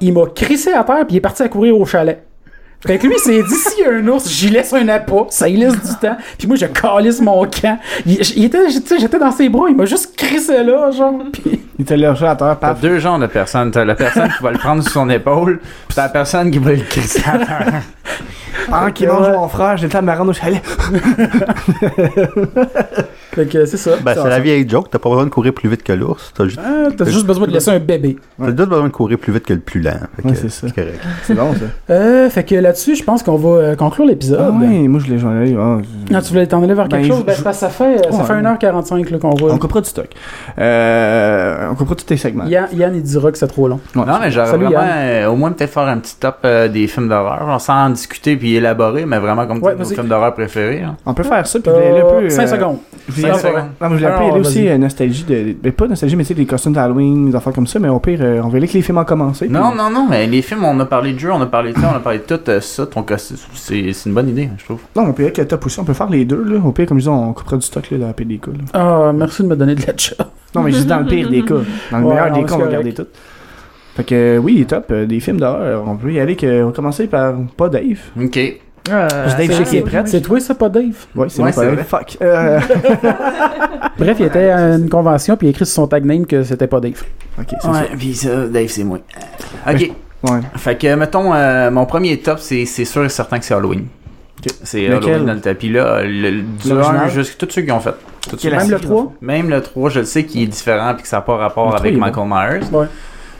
Il 0.00 0.12
m'a 0.14 0.26
crissé 0.26 0.72
à 0.72 0.84
terre, 0.84 1.06
puis 1.06 1.14
il 1.14 1.16
est 1.16 1.22
parti 1.22 1.42
à 1.42 1.48
courir 1.48 1.78
au 1.78 1.84
chalet. 1.84 2.22
Fait 2.86 2.98
que 2.98 3.06
lui, 3.06 3.14
il 3.16 3.20
s'est 3.20 3.42
dit, 3.42 3.54
s'il 3.54 3.84
y 3.84 3.86
a 3.88 3.92
un 3.92 4.08
ours, 4.08 4.26
j'y 4.28 4.48
laisse 4.48 4.72
un 4.72 4.88
appât, 4.88 5.26
ça 5.28 5.48
y 5.48 5.56
laisse 5.56 5.74
du 5.74 5.94
temps. 6.00 6.16
Puis 6.38 6.48
moi, 6.48 6.56
je 6.56 6.64
calisse 6.66 7.20
mon 7.20 7.44
camp. 7.44 7.78
Il, 8.06 8.18
il 8.36 8.44
était, 8.44 8.66
tu 8.68 8.80
sais, 8.86 8.98
j'étais 8.98 9.18
dans 9.18 9.30
ses 9.30 9.48
bras, 9.50 9.66
il 9.68 9.76
m'a 9.76 9.84
juste 9.84 10.16
crissé 10.16 10.62
là, 10.64 10.90
genre. 10.90 11.14
Puis 11.30 11.60
Il 11.78 11.82
était 11.82 11.96
lâché 11.98 12.26
à 12.26 12.36
terre, 12.36 12.56
T'as 12.58 12.72
deux 12.74 12.98
genres 12.98 13.18
de 13.18 13.26
personnes. 13.26 13.70
T'as 13.70 13.84
la 13.84 13.94
personne 13.94 14.28
qui 14.34 14.42
va 14.42 14.50
le 14.50 14.58
prendre 14.58 14.82
sur 14.82 14.92
son 14.92 15.10
épaule, 15.10 15.60
pis 15.88 15.94
t'as 15.94 16.04
la 16.04 16.08
personne 16.08 16.50
qui 16.50 16.58
va 16.58 16.70
le 16.72 16.78
crisser 16.82 17.22
à 17.26 17.38
terre. 17.38 17.82
Pendant 18.68 18.90
qu'il 18.92 19.08
mange 19.08 19.28
mon 19.28 19.48
frère, 19.48 19.76
j'ai 19.76 19.86
le 19.86 19.92
temps 19.92 20.00
de 20.00 20.06
me 20.06 20.12
rendre 20.12 20.30
au 20.30 20.32
chalet. 20.32 20.62
Fait 23.32 23.46
que 23.46 23.64
c'est 23.64 23.76
ça. 23.76 23.92
Ben, 24.02 24.14
c'est 24.14 24.28
la 24.28 24.40
vieille 24.40 24.68
joke, 24.68 24.88
t'as 24.90 24.98
pas 24.98 25.08
besoin 25.08 25.24
de 25.24 25.30
courir 25.30 25.52
plus 25.54 25.68
vite 25.68 25.82
que 25.84 25.92
l'ours, 25.92 26.32
t'as 26.36 26.44
juste, 26.46 26.58
Ah, 26.64 26.88
T'as 26.96 27.04
juste 27.04 27.26
besoin 27.26 27.46
de 27.46 27.52
laisser 27.52 27.70
un 27.70 27.78
bébé. 27.78 28.16
t'as 28.38 28.46
juste 28.46 28.56
besoin 28.56 28.84
de 28.84 28.92
courir 28.92 29.18
plus 29.18 29.32
vite 29.32 29.44
que 29.44 29.52
le 29.52 29.60
plus 29.60 29.80
lent. 29.80 30.00
Fait 30.16 30.22
que 30.22 30.28
Ouais, 30.28 30.34
c'est 30.34 30.50
ça. 30.50 30.66
correct. 30.68 31.00
C'est 31.24 31.34
bon, 31.34 31.52
ça. 31.54 31.60
Euh, 31.94 32.28
fait 32.28 32.42
que 32.44 32.54
là-dessus, 32.70 32.96
je 32.96 33.04
pense 33.04 33.22
qu'on 33.22 33.36
va 33.36 33.48
euh, 33.50 33.76
conclure 33.76 34.06
l'épisode. 34.06 34.40
Ah 34.42 34.50
ouais, 34.50 34.88
moi, 34.88 35.00
je 35.04 35.12
l'ai 35.12 35.20
ai- 35.20 35.56
ah, 35.58 35.78
je- 36.08 36.14
Ah, 36.14 36.22
tu 36.22 36.28
voulais 36.32 36.46
t'en 36.46 36.62
aller 36.62 36.74
vers 36.74 36.88
quelque 36.88 37.02
Ben, 37.02 37.08
chose? 37.08 37.20
je- 37.20 37.24
Ben, 37.24 37.34
je- 37.36 37.42
ça 37.58 37.68
fait, 37.68 37.98
ça 38.10 38.10
Ouais. 38.18 38.24
fait 38.24 38.32
1h45 38.34 39.10
là, 39.10 39.18
qu'on 39.18 39.30
voit. 39.34 39.52
On 39.52 39.58
coupera 39.58 39.80
du 39.80 39.88
stock. 39.88 40.08
Euh, 40.58 41.68
on 41.70 41.74
coupera 41.74 41.94
tous 41.94 42.04
tes 42.04 42.16
segments. 42.16 42.44
Yann, 42.46 42.68
Yann, 42.72 42.94
il 42.94 43.02
dira 43.02 43.30
que 43.32 43.38
c'est 43.38 43.46
trop 43.46 43.68
long. 43.68 43.80
Ouais. 43.96 44.04
Non, 44.06 44.14
mais 44.20 44.30
j'aurais 44.30 44.48
vraiment 44.56 44.70
Yann. 44.70 44.88
euh, 44.88 45.26
au 45.28 45.36
moins 45.36 45.52
peut-être 45.52 45.72
faire 45.72 45.88
un 45.88 45.98
petit 45.98 46.16
top 46.18 46.38
euh, 46.44 46.68
des 46.68 46.86
films 46.86 47.08
d'horreur, 47.08 47.60
sans 47.60 47.86
en 47.86 47.90
discuter 47.90 48.36
puis 48.36 48.54
élaborer, 48.56 49.04
mais 49.06 49.18
vraiment 49.18 49.46
comme 49.46 49.62
Ouais, 49.62 49.74
nos 49.74 49.84
films 49.84 50.06
d'horreur 50.08 50.34
préférés. 50.34 50.82
hein. 50.82 50.96
On 51.06 51.14
peut 51.14 51.22
faire 51.22 51.46
ça, 51.46 51.58
puis 51.58 51.70
un 51.70 52.20
peu... 52.20 52.30
5 52.30 52.42
euh, 52.42 52.46
secondes. 52.46 52.76
Je 53.08 53.14
voulais 53.20 53.32
Cinq 53.34 53.44
aller- 53.44 53.54
secondes. 53.56 53.68
Non, 53.80 53.88
mais 53.88 53.88
je 53.88 53.94
voulais 53.94 54.06
un 54.06 54.10
peu 54.10 54.16
Alors, 54.24 54.30
aller 54.34 54.40
aussi 54.40 54.68
euh, 54.68 54.78
nostalgie 54.78 55.24
de. 55.24 55.54
Ben, 55.62 55.72
pas 55.72 55.86
nostalgie, 55.88 56.16
mais 56.16 56.22
tu 56.24 56.28
sais, 56.28 56.34
des 56.34 56.46
costumes 56.46 56.72
d'Halloween, 56.72 57.30
des 57.30 57.36
affaires 57.36 57.52
comme 57.52 57.66
ça, 57.66 57.78
mais 57.78 57.88
au 57.88 57.98
pire, 57.98 58.18
euh, 58.22 58.40
on 58.44 58.48
va 58.48 58.56
aller 58.58 58.68
que 58.68 58.74
les 58.74 58.82
films 58.82 58.98
ont 58.98 59.04
commencé. 59.04 59.48
Non, 59.48 59.74
non, 59.74 59.90
non, 59.90 60.06
mais 60.08 60.26
les 60.26 60.42
films, 60.42 60.64
on 60.64 60.78
a 60.80 60.84
parlé 60.86 61.12
de 61.12 61.18
jeux, 61.18 61.32
on 61.32 61.40
a 61.40 61.46
parlé 61.46 61.72
de 61.72 61.78
ça, 61.78 61.90
on 61.92 61.96
a 61.96 62.00
parlé 62.00 62.18
de 62.18 62.24
tout 62.24 62.40
euh, 62.48 62.59
ça. 62.60 62.86
Donc, 62.86 63.10
euh, 63.10 63.16
c'est 63.18 63.92
c'est 63.92 64.08
une 64.08 64.14
bonne 64.14 64.28
idée, 64.28 64.48
je 64.58 64.64
trouve. 64.64 64.80
Non, 64.96 65.04
on 65.08 65.12
peut 65.12 65.22
avec 65.24 65.38
le 65.38 65.46
top 65.46 65.66
aussi, 65.66 65.78
on 65.80 65.84
peut 65.84 65.92
faire 65.94 66.08
les 66.10 66.24
deux, 66.24 66.42
là. 66.44 66.60
Au 66.64 66.72
pire, 66.72 66.86
comme 66.86 66.98
je 66.98 67.04
dis, 67.04 67.08
on 67.08 67.32
coupera 67.32 67.56
du 67.56 67.62
stock, 67.62 67.90
là, 67.90 67.98
dans 67.98 68.06
la 68.08 68.12
pire 68.12 68.26
des 68.26 68.38
cas, 68.38 68.50
là. 68.52 68.64
Ah, 68.72 69.12
merci 69.14 69.42
de 69.42 69.48
me 69.48 69.56
donner 69.56 69.74
de 69.74 69.86
la 69.86 69.92
chat. 69.96 70.14
Non, 70.54 70.62
mais 70.62 70.72
juste 70.72 70.86
dans 70.86 71.00
le 71.00 71.06
pire 71.06 71.28
des 71.30 71.42
cas. 71.44 71.54
Dans 71.90 71.98
le 71.98 72.04
Ouais, 72.04 72.14
meilleur 72.14 72.30
non, 72.30 72.38
des 72.40 72.44
cas, 72.44 72.54
on 72.54 72.58
va 72.58 72.66
regarder 72.66 72.92
tout. 72.94 73.06
Fait 73.96 74.04
que, 74.04 74.14
euh, 74.14 74.38
oui, 74.38 74.64
top, 74.66 74.86
euh, 74.92 75.04
des 75.06 75.20
films 75.20 75.38
d'horreur. 75.40 75.84
On 75.86 75.96
peut 75.96 76.12
y 76.12 76.20
aller, 76.20 76.36
que, 76.36 76.62
on 76.62 76.66
va 76.66 76.72
commencer 76.72 77.06
par 77.06 77.34
pas 77.56 77.68
Dave. 77.68 77.98
Ok. 78.20 78.30
Que 78.84 78.90
Dave, 78.90 79.50
je 79.50 79.52
sais 79.56 79.62
qu'il 79.64 79.78
est 79.78 79.82
prêt. 79.82 80.02
C'est 80.06 80.20
toi, 80.22 80.40
ça, 80.40 80.54
pas 80.54 80.68
Dave? 80.68 80.94
Ouais, 81.14 81.28
c'est 81.28 81.42
Ouais, 81.42 81.50
moi, 81.50 81.52
pas 81.52 81.52
c'est 81.52 81.66
Dave. 81.66 81.74
vrai. 81.74 81.84
Fuck. 81.84 82.16
Euh, 82.22 82.60
Bref, 83.98 84.16
il 84.20 84.26
était 84.26 84.50
à 84.50 84.76
une 84.76 84.88
convention, 84.88 85.36
puis 85.36 85.46
il 85.46 85.50
a 85.50 85.52
écrit 85.52 85.66
sur 85.66 85.74
son 85.74 85.86
tag 85.86 86.04
name 86.04 86.24
que 86.26 86.42
c'était 86.42 86.66
pas 86.66 86.80
Dave. 86.80 87.02
ok, 87.38 87.46
c'est 87.60 87.68
Ouais, 87.68 87.88
puis 87.98 88.14
ça, 88.14 88.46
Dave, 88.48 88.68
c'est 88.68 88.84
moi. 88.84 88.98
Ok. 89.68 89.92
Ouais. 90.22 90.40
Fait 90.56 90.76
que, 90.76 90.94
mettons, 90.94 91.32
euh, 91.34 91.70
mon 91.70 91.86
premier 91.86 92.18
top, 92.18 92.38
c'est 92.40 92.66
c'est 92.66 92.84
sûr 92.84 93.04
et 93.04 93.08
certain 93.08 93.38
que 93.38 93.44
c'est 93.44 93.54
Halloween. 93.54 93.86
C'est 94.64 94.86
Lequel? 94.88 94.94
Halloween 95.10 95.26
dans 95.26 95.34
le 95.34 95.40
tapis 95.40 95.68
là. 95.70 96.02
Le, 96.02 96.08
le- 96.30 96.42
du 96.42 96.68
L'original? 96.68 97.06
1 97.06 97.08
jusqu'à 97.10 97.46
tous 97.46 97.52
ceux 97.52 97.62
qui 97.62 97.72
ont 97.72 97.80
fait. 97.80 97.94
Même 98.44 98.60
le 98.60 98.66
série, 98.66 98.80
3? 98.82 99.12
Même 99.22 99.48
le 99.50 99.62
3, 99.62 99.90
je 99.90 100.00
le 100.00 100.04
sais 100.06 100.24
qu'il 100.24 100.42
est 100.42 100.46
différent 100.46 100.92
puis 100.94 101.02
que 101.02 101.08
ça 101.08 101.16
n'a 101.16 101.22
pas 101.22 101.36
rapport 101.36 101.66
Le 101.66 101.76
3, 101.76 101.80
avec 101.80 101.96
Michael 101.98 102.26
Myers. 102.28 102.66
Ouais. 102.72 102.86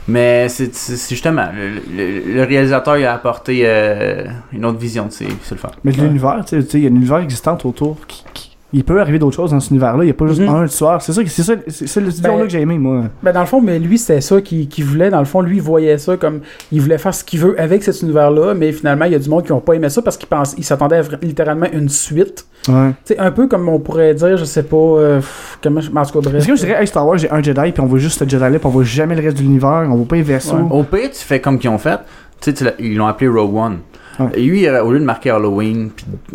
Mais 0.07 0.49
c'est 0.49 0.71
justement, 1.09 1.47
le, 1.55 1.79
le- 1.95 2.33
le 2.33 2.43
réalisateur 2.43 2.97
il 2.97 3.05
a 3.05 3.13
apporté 3.13 3.61
euh, 3.65 4.25
une 4.51 4.65
autre 4.65 4.79
vision 4.79 5.05
de 5.05 5.11
ses. 5.11 5.27
C'est 5.43 5.51
le 5.55 5.59
fun. 5.59 5.69
Mais 5.83 5.91
de 5.91 6.01
l'univers, 6.01 6.41
tu 6.45 6.57
sais, 6.59 6.63
tu 6.65 6.71
sais, 6.71 6.77
il 6.79 6.83
y 6.83 6.87
a 6.87 6.89
un 6.89 6.95
univers 6.95 7.19
existant 7.19 7.57
autour 7.63 7.97
qui. 8.07 8.23
Il 8.73 8.83
peut 8.83 8.99
arriver 9.01 9.19
d'autres 9.19 9.35
choses 9.35 9.51
dans 9.51 9.59
cet 9.59 9.71
univers-là. 9.71 10.03
Il 10.03 10.07
n'y 10.07 10.11
a 10.11 10.13
pas 10.13 10.27
juste 10.27 10.41
Mhm. 10.41 10.49
un 10.49 10.65
tueur. 10.67 11.01
C'est 11.01 11.13
ça, 11.13 11.21
c'est 11.27 11.43
ça, 11.43 11.53
c'est 11.67 11.87
ça 11.87 11.99
le 11.99 12.05
Ben, 12.07 12.11
studio-là 12.11 12.43
que 12.43 12.49
j'ai 12.49 12.61
aimé, 12.61 12.77
moi. 12.77 13.03
Ben, 13.21 13.31
dans 13.33 13.41
le 13.41 13.45
fond, 13.45 13.61
mais 13.61 13.79
lui, 13.79 13.97
c'était 13.97 14.21
ça 14.21 14.39
qu'il 14.41 14.67
qu'il 14.67 14.85
voulait. 14.85 15.09
Dans 15.09 15.19
le 15.19 15.25
fond, 15.25 15.41
lui, 15.41 15.57
il 15.57 15.61
voyait 15.61 15.97
ça 15.97 16.17
comme. 16.17 16.39
Il 16.71 16.81
voulait 16.81 16.97
faire 16.97 17.13
ce 17.13 17.23
qu'il 17.23 17.39
veut 17.39 17.59
avec 17.59 17.83
cet 17.83 18.01
univers-là, 18.01 18.53
mais 18.53 18.71
finalement, 18.71 19.05
il 19.05 19.11
y 19.11 19.15
a 19.15 19.19
du 19.19 19.29
monde 19.29 19.43
qui 19.45 19.51
n'ont 19.51 19.59
pas 19.59 19.73
aimé 19.73 19.89
ça 19.89 20.01
parce 20.01 20.17
qu'ils 20.17 20.29
pensent- 20.29 20.55
ils 20.57 20.63
s'attendaient 20.63 20.97
à 20.97 21.01
vra- 21.01 21.21
littéralement 21.21 21.67
une 21.73 21.89
suite. 21.89 22.45
Ouais. 22.67 22.91
Tu 23.05 23.13
sais, 23.13 23.19
un 23.19 23.31
peu 23.31 23.47
comme 23.47 23.67
on 23.67 23.79
pourrait 23.79 24.13
dire, 24.13 24.37
je 24.37 24.45
sais 24.45 24.63
pas. 24.63 24.75
euh, 24.77 25.17
pff, 25.17 25.59
comment. 25.63 25.81
je- 25.81 25.89
En 25.89 26.05
tout 26.05 26.13
cas, 26.13 26.19
bref. 26.21 26.33
Parce 26.33 26.45
que 26.47 26.55
je 26.55 26.65
dirais, 26.65 26.79
hey, 26.81 26.87
Star 26.87 27.05
Wars, 27.07 27.17
j'ai 27.17 27.29
un 27.31 27.41
Jedi, 27.41 27.71
puis 27.71 27.81
on 27.81 27.85
voit 27.87 27.99
juste 27.99 28.19
ce 28.19 28.23
Jedi-là, 28.29 28.49
puis 28.51 28.59
on 28.65 28.69
voit 28.69 28.83
jamais 28.83 29.15
le 29.15 29.21
reste 29.21 29.37
de 29.37 29.41
l'univers, 29.41 29.85
on 29.89 29.95
voit 29.95 30.07
pas 30.07 30.15
les 30.15 30.21
vaisseaux. 30.21 30.55
Ouais. 30.55 30.71
Au 30.79 30.83
pire, 30.83 31.09
tu 31.11 31.19
fais 31.19 31.39
comme 31.41 31.57
qu'ils 31.59 31.69
ont 31.69 31.77
fait. 31.77 31.99
Tu 32.39 32.55
sais, 32.55 32.73
ils 32.79 32.95
l'ont 32.95 33.05
appelé 33.07 33.27
Rogue 33.29 33.55
One. 33.55 33.77
Ouais. 34.25 34.31
Et 34.35 34.43
lui, 34.43 34.69
au 34.69 34.91
lieu 34.91 34.99
de 34.99 35.05
marquer 35.05 35.29
Halloween, 35.31 35.89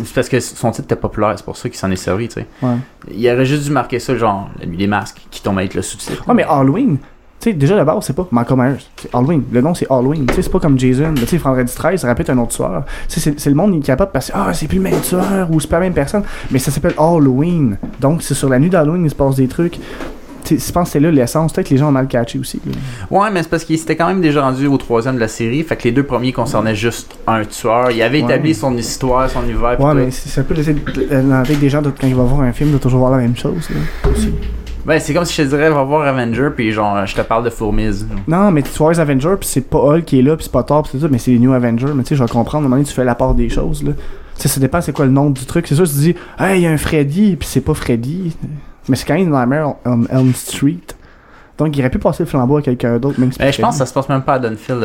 c'est 0.05 0.15
parce 0.15 0.29
que 0.29 0.41
son 0.41 0.71
titre 0.71 0.85
était 0.85 0.97
populaire, 0.97 1.35
c'est 1.37 1.45
pour 1.45 1.57
ça 1.57 1.69
qu'il 1.69 1.79
s'en 1.79 1.91
est 1.91 1.97
servi, 1.97 2.29
tu 2.29 2.35
sais. 2.41 2.47
Ouais. 2.63 2.75
Il 3.15 3.29
aurait 3.31 3.47
juste 3.47 3.65
dû 3.65 3.71
marquer 3.71 3.99
ça, 3.99 4.17
genre, 4.17 4.49
la 4.61 4.67
nuit 4.67 4.77
des 4.77 4.87
masques, 4.87 5.21
qui 5.31 5.43
tombe 5.43 5.59
avec 5.59 5.75
le 5.75 5.83
sous-titre. 5.83 6.25
Ouais, 6.29 6.35
mais 6.35 6.45
Halloween, 6.49 6.99
tu 7.39 7.51
sais, 7.51 7.53
déjà 7.53 7.79
de 7.79 7.85
base, 7.85 7.99
c'est 8.05 8.17
pas 8.17 8.27
Michael 8.31 8.57
Myers. 8.59 8.87
C'est 8.97 9.15
Halloween. 9.15 9.43
Le 9.53 9.61
nom, 9.61 9.75
c'est 9.75 9.87
Halloween. 9.91 10.27
Tu 10.27 10.35
sais, 10.35 10.43
c'est 10.43 10.51
pas 10.51 10.59
comme 10.59 10.79
Jason. 10.79 11.13
Tu 11.15 11.27
sais, 11.27 11.37
Vendredi 11.37 11.75
13, 11.75 12.01
ça 12.01 12.09
répète 12.09 12.31
un 12.31 12.39
autre 12.39 12.57
tueur. 12.57 12.85
Tu 13.09 13.15
sais, 13.15 13.21
c'est- 13.21 13.39
c'est 13.39 13.51
le 13.51 13.57
monde 13.57 13.73
qui 13.73 13.79
est 13.79 13.83
capable 13.83 14.09
de 14.11 14.13
passer, 14.15 14.33
ah, 14.35 14.53
c'est 14.55 14.67
plus 14.67 14.79
le 14.79 14.85
même 14.85 15.01
tueur, 15.03 15.49
ou 15.51 15.61
c'est 15.61 15.69
pas 15.69 15.77
la 15.77 15.81
même 15.87 15.93
personne. 15.93 16.23
Mais 16.51 16.59
ça 16.59 16.71
s'appelle 16.71 16.95
Halloween. 16.99 17.77
Donc, 18.01 18.23
c'est 18.23 18.33
sur 18.35 18.49
la 18.49 18.59
nuit 18.59 18.71
d'Halloween, 18.71 19.05
il 19.05 19.11
se 19.11 19.15
passe 19.15 19.37
des 19.37 19.49
trucs. 19.49 19.79
Je 20.49 20.73
pense 20.73 20.89
que 20.89 20.93
c'est 20.93 21.01
là 21.01 21.11
l'essence. 21.11 21.53
Peut-être 21.53 21.69
que 21.69 21.75
les 21.75 21.79
gens 21.79 21.89
ont 21.89 21.93
mal 21.93 22.07
catché 22.09 22.39
aussi. 22.39 22.61
là. 22.67 22.73
Ouais, 23.11 23.31
mais 23.33 23.43
c'est 23.43 23.49
parce 23.49 23.65
qu'il 23.65 23.79
s'était 23.79 23.97
quand 23.97 24.07
même 24.07 24.21
déjà 24.21 24.43
rendu 24.43 24.67
au 24.67 24.77
troisième 24.77 25.17
de 25.17 25.21
la 25.21 25.29
série, 25.29 25.63
fait 25.63 25.77
que 25.77 25.85
les 25.85 25.93
deux 25.93 26.03
premiers 26.05 26.33
concernaient 26.33 26.75
juste 26.75 27.17
un 27.27 27.45
tueur. 27.45 27.91
Il 27.91 28.01
avait 28.03 28.19
Ouais. 28.23 28.25
établi 28.25 28.55
son 28.55 28.77
histoire, 28.77 29.29
son 29.31 29.43
univers, 29.45 29.81
Ouais, 29.81 29.95
mais 29.95 30.11
c'est 30.11 30.41
un 30.41 30.45
peu 30.45 30.55
la 30.55 31.43
tête 31.43 31.61
des 31.61 31.69
gens, 31.69 31.83
de- 31.83 31.91
quand 31.91 32.07
ils 32.07 32.15
vont 32.15 32.25
voir 32.25 32.41
un 32.43 32.53
film, 32.53 32.73
de 32.73 32.79
toujours 32.79 33.01
voir 33.01 33.11
la 33.13 33.19
même 33.19 33.37
chose. 33.37 33.69
là, 33.71 34.11
aussi. 34.11 34.33
Ben, 34.85 35.01
c'est 35.01 35.13
comme 35.13 35.25
si 35.25 35.35
je 35.35 35.43
te 35.43 35.49
dirais, 35.49 35.69
va 35.69 35.83
voir 35.83 36.07
Avenger, 36.07 36.51
puis 36.55 36.71
genre, 36.71 37.05
je 37.07 37.15
te 37.17 37.21
parle 37.23 37.43
de 37.45 37.51
Fourmise. 37.51 38.07
Non, 38.29 38.53
mais 38.53 38.63
tu 38.63 38.71
vois 38.79 38.93
les 38.93 39.01
Avengers, 39.01 39.35
puis 39.41 39.49
c'est 39.49 39.69
pas 39.69 39.79
Hulk 39.79 40.05
qui 40.05 40.21
est 40.21 40.23
là, 40.23 40.37
puis 40.37 40.45
c'est 40.45 40.53
pas 40.53 40.63
Thor, 40.63 40.83
puis 40.85 40.93
c'est 40.95 41.01
ça, 41.01 41.09
mais 41.11 41.19
c'est 41.19 41.33
les 41.33 41.41
New 41.41 41.53
Avengers. 41.53 41.89
Mais 41.93 42.05
tu 42.05 42.11
sais, 42.11 42.15
je 42.17 42.23
vais 42.23 42.29
comprendre, 42.29 42.59
à 42.65 42.67
un 42.67 42.69
moment 42.69 42.77
donné, 42.77 42.87
tu 42.87 42.95
fais 42.95 43.03
la 43.05 43.17
part 43.17 43.35
des 43.35 43.49
choses, 43.49 43.83
là. 43.83 43.93
Tu 44.37 44.43
sais, 44.43 44.49
ça 44.49 44.61
dépend 44.61 44.81
c'est 44.81 44.93
quoi 44.93 45.07
le 45.07 45.11
nom 45.11 45.31
du 45.31 45.45
truc. 45.45 45.67
C'est 45.67 45.75
sûr, 45.75 45.89
tu 45.89 45.95
te 45.95 45.99
dis, 45.99 46.15
hey, 46.39 46.61
il 46.61 46.63
y 46.63 46.67
a 46.67 46.71
un 46.71 46.77
Freddy, 46.77 47.35
puis 47.35 47.49
c'est 47.51 47.63
pas 47.63 47.75
Freddy. 47.75 48.37
Mais 48.89 48.97
c'est 48.97 49.05
quand 49.07 49.15
même 49.15 49.31
Nightmare 49.31 49.77
on 49.85 50.05
Elm 50.07 50.33
Street. 50.35 50.79
Donc, 51.59 51.75
il 51.75 51.81
aurait 51.81 51.89
pu 51.91 51.99
passer 51.99 52.23
le 52.25 52.29
flambeau 52.29 52.59
à 52.59 52.63
quelqu'un 52.63 52.99
d'autre, 52.99 53.19
même 53.19 53.33
si 53.33 53.39
Ben, 53.39 53.51
je 53.51 53.63
pense 53.63 53.77
que 53.77 53.79
ça 53.79 53.87
se 53.87 53.95
passe 53.95 54.11
même 54.11 54.21
pas 54.21 54.35
à 54.35 54.39
Dunfield, 54.39 54.79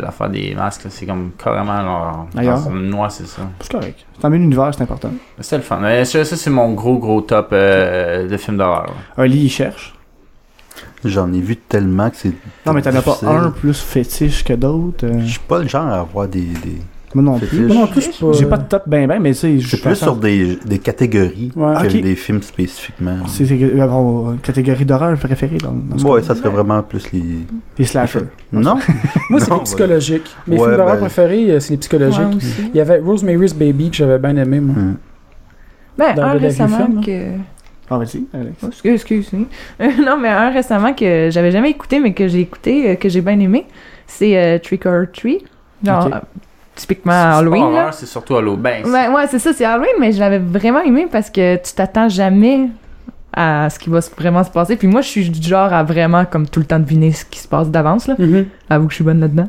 l'affaire 0.00 0.30
des 0.30 0.54
masques, 0.54 0.86
c'est 0.88 1.04
comme 1.04 1.32
carrément 1.36 2.28
noix, 2.70 3.10
c'est 3.10 3.26
ça. 3.26 3.42
C'est 3.60 3.72
correct. 3.72 4.06
C'est 4.20 4.24
un 4.24 4.30
même 4.30 4.44
univers, 4.44 4.72
c'est 4.72 4.82
important. 4.82 5.10
C'est 5.40 5.56
le 5.56 5.64
fun. 5.64 5.78
Mais 5.82 6.04
ça, 6.04 6.24
ça, 6.24 6.36
c'est 6.36 6.48
mon 6.50 6.74
gros, 6.74 6.96
gros 6.98 7.22
top 7.22 7.48
euh, 7.52 8.28
de 8.28 8.36
films 8.36 8.58
d'horreur. 8.58 8.92
Un 9.18 9.26
lit, 9.26 9.40
il 9.46 9.50
cherche. 9.50 9.94
J'en 11.04 11.32
ai 11.32 11.40
vu 11.40 11.56
tellement 11.56 12.08
que 12.10 12.16
c'est. 12.16 12.32
Non, 12.64 12.72
mais 12.72 12.82
t'en 12.82 12.94
as 12.94 13.02
pas 13.02 13.18
un 13.24 13.50
plus 13.50 13.80
fétiche 13.80 14.44
que 14.44 14.52
d'autres. 14.52 15.04
euh, 15.04 15.20
Je 15.22 15.30
suis 15.32 15.40
pas 15.40 15.58
le 15.58 15.66
genre 15.66 15.88
à 15.88 15.98
avoir 16.00 16.28
des. 16.28 16.42
des... 16.42 16.80
Moi 17.14 17.22
non 17.24 17.38
plus. 17.38 17.66
Moi 17.66 17.76
non 18.22 18.32
J'ai 18.32 18.46
pas 18.46 18.56
de 18.56 18.64
top 18.64 18.84
ben 18.86 19.06
ben, 19.06 19.20
mais 19.20 19.30
tu 19.32 19.38
sais, 19.38 19.58
je 19.58 19.62
C'est 19.62 19.68
suis 19.68 19.76
plus 19.78 19.90
pas 19.90 19.94
sur 19.94 20.16
des, 20.16 20.56
des 20.64 20.78
catégories 20.78 21.50
Ouais. 21.54 21.74
que 21.88 21.98
des 21.98 22.14
films 22.16 22.42
spécifiquement. 22.42 23.16
C'est 23.26 23.44
c'est 23.46 23.60
euh, 23.62 23.80
avoir 23.82 24.32
une 24.32 24.38
catégorie 24.38 24.84
d'horreur 24.84 25.16
préférée 25.18 25.58
dans, 25.58 25.72
dans 25.72 25.98
ce 25.98 26.04
Ouais, 26.06 26.20
cas. 26.20 26.28
ça 26.28 26.34
serait 26.34 26.48
vraiment 26.50 26.82
plus 26.82 27.10
les. 27.12 27.22
Les 27.78 27.84
slashers. 27.84 28.20
Non? 28.52 28.76
Moi, 29.30 29.40
c'est 29.40 29.50
Non, 29.50 29.58
les 29.58 29.62
psychologiques. 29.64 30.30
Mes 30.46 30.56
Ouais, 30.56 30.62
films 30.64 30.76
d'horreur 30.76 30.94
ben- 30.94 31.00
préférés, 31.00 31.50
euh, 31.50 31.60
c'est 31.60 31.72
les 31.72 31.76
psychologiques. 31.78 32.20
Ouais, 32.20 32.36
aussi. 32.36 32.62
Il 32.72 32.76
y 32.76 32.80
avait 32.80 32.98
Rosemary's 32.98 33.54
Baby 33.54 33.90
que 33.90 33.96
j'avais 33.96 34.18
bien 34.18 34.36
aimé, 34.36 34.60
moi. 34.60 34.74
Hum. 34.76 34.96
Ben, 35.98 36.14
Dans 36.14 36.22
un 36.22 36.32
récemment 36.32 37.00
que. 37.04 37.32
Ah, 37.90 37.98
vas-y, 37.98 38.24
Alex. 38.32 38.56
Oh, 38.62 38.66
excuse, 38.68 38.92
excuse, 38.94 39.32
non, 39.32 40.16
mais 40.18 40.28
un 40.28 40.48
récemment 40.50 40.94
que 40.94 41.28
j'avais 41.30 41.50
jamais 41.50 41.70
écouté, 41.70 42.00
mais 42.00 42.14
que 42.14 42.26
j'ai 42.26 42.40
écouté, 42.40 42.90
euh, 42.90 42.94
que 42.94 43.10
j'ai 43.10 43.20
bien 43.20 43.38
aimé, 43.38 43.66
c'est 44.06 44.38
euh, 44.38 44.58
Trick 44.58 44.86
or 44.86 45.04
Treat. 45.12 45.44
Genre, 45.84 46.06
euh, 46.06 46.18
typiquement 46.74 47.12
C'est 47.12 47.38
Halloween, 47.38 47.72
là. 47.74 47.92
c'est 47.92 48.06
surtout 48.06 48.36
Halloween. 48.36 48.60
Ben, 48.60 48.84
Ouais, 48.86 49.08
ouais, 49.08 49.26
c'est 49.28 49.38
ça, 49.38 49.52
c'est 49.52 49.64
Halloween, 49.64 49.94
mais 50.00 50.12
je 50.12 50.20
l'avais 50.20 50.38
vraiment 50.38 50.80
aimé 50.82 51.06
parce 51.10 51.30
que 51.30 51.56
tu 51.56 51.72
t'attends 51.74 52.08
jamais 52.08 52.68
à 53.34 53.68
ce 53.70 53.78
qui 53.78 53.88
va 53.90 54.00
vraiment 54.18 54.44
se 54.44 54.50
passer. 54.50 54.76
Puis 54.76 54.88
moi, 54.88 55.00
je 55.00 55.08
suis 55.08 55.28
du 55.30 55.48
genre 55.48 55.72
à 55.72 55.82
vraiment, 55.82 56.24
comme 56.24 56.46
tout 56.46 56.60
le 56.60 56.66
temps, 56.66 56.78
deviner 56.78 57.12
ce 57.12 57.24
qui 57.24 57.38
se 57.38 57.48
passe 57.48 57.70
d'avance, 57.70 58.06
là. 58.06 58.14
Mhm. 58.18 58.46
Avoue 58.68 58.86
que 58.86 58.90
je 58.92 58.96
suis 58.96 59.04
bonne 59.04 59.20
là-dedans. 59.20 59.48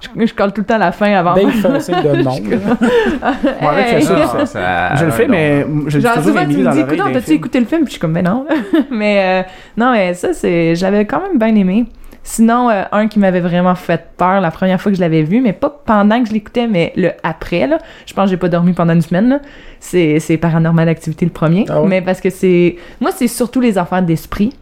Je, 0.00 0.26
je 0.26 0.34
colle 0.34 0.52
tout 0.52 0.62
le 0.62 0.66
temps 0.66 0.78
la 0.78 0.90
fin 0.90 1.12
avant. 1.14 1.34
Dave 1.34 1.50
fait 1.50 1.68
un 1.68 1.78
signe 1.78 2.02
de 2.02 2.22
non. 2.22 2.32
fait 2.32 3.96
Hey. 3.96 4.02
ça. 4.02 4.46
ça- 4.46 4.94
Je 4.96 5.04
le 5.04 5.10
fais, 5.12 5.28
mais 5.28 5.60
je 5.86 5.98
le 5.98 6.00
dis 6.00 6.00
Genre, 6.00 6.14
toujours 6.16 6.32
souvent, 6.32 6.40
tu 6.50 6.56
me 6.58 6.72
dis, 6.72 6.80
écoute, 6.80 7.12
t'as-tu 7.12 7.30
écouté 7.34 7.60
le 7.60 7.66
film? 7.66 7.80
Puis 7.82 7.86
je 7.88 7.92
suis 7.92 8.00
comme, 8.00 8.10
mais 8.12 8.22
non. 8.22 8.44
mais 8.90 9.44
euh, 9.44 9.48
non, 9.76 9.92
mais 9.92 10.14
ça, 10.14 10.32
c'est. 10.32 10.74
J'avais 10.74 11.04
quand 11.04 11.20
même 11.22 11.38
bien 11.38 11.54
aimé. 11.54 11.86
Sinon, 12.24 12.70
euh, 12.70 12.84
un 12.92 13.08
qui 13.08 13.18
m'avait 13.18 13.40
vraiment 13.40 13.74
fait 13.74 14.04
peur 14.16 14.40
la 14.40 14.50
première 14.50 14.80
fois 14.80 14.92
que 14.92 14.96
je 14.96 15.00
l'avais 15.02 15.22
vu, 15.22 15.40
mais 15.40 15.52
pas 15.52 15.70
pendant 15.70 16.22
que 16.22 16.28
je 16.28 16.32
l'écoutais, 16.32 16.68
mais 16.68 16.92
le 16.96 17.10
après, 17.22 17.66
là. 17.66 17.78
Je 18.06 18.14
pense 18.14 18.26
que 18.26 18.30
j'ai 18.30 18.36
pas 18.36 18.48
dormi 18.48 18.72
pendant 18.72 18.92
une 18.92 19.02
semaine. 19.02 19.40
C'est, 19.80 20.20
c'est 20.20 20.36
Paranormal 20.36 20.88
Activity 20.88 21.24
le 21.24 21.32
premier. 21.32 21.64
Ah 21.68 21.82
ouais? 21.82 21.88
Mais 21.88 22.02
parce 22.02 22.20
que 22.20 22.30
c'est. 22.30 22.76
Moi, 23.00 23.10
c'est 23.10 23.28
surtout 23.28 23.60
les 23.60 23.76
affaires 23.76 24.02
d'esprit. 24.02 24.52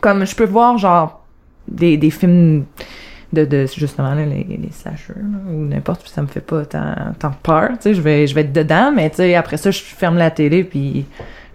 Comme 0.00 0.24
je 0.24 0.36
peux 0.36 0.44
voir, 0.44 0.78
genre, 0.78 1.20
des, 1.66 1.96
des 1.96 2.10
films 2.10 2.64
de, 3.32 3.44
de 3.44 3.66
justement 3.66 4.14
là, 4.14 4.24
les, 4.24 4.44
les 4.44 4.70
slashers 4.72 5.14
là, 5.14 5.52
ou 5.52 5.64
n'importe 5.64 6.06
ça 6.08 6.20
me 6.22 6.26
fait 6.26 6.40
pas 6.40 6.64
tant, 6.64 6.94
tant 7.18 7.30
peur 7.42 7.70
tu 7.74 7.82
sais 7.82 7.94
je 7.94 8.00
vais 8.00 8.26
je 8.26 8.34
vais 8.34 8.40
être 8.40 8.52
dedans 8.52 8.90
mais 8.92 9.08
tu 9.08 9.16
sais 9.16 9.34
après 9.36 9.56
ça 9.56 9.70
je 9.70 9.80
ferme 9.80 10.16
la 10.16 10.32
télé 10.32 10.64
puis 10.64 11.06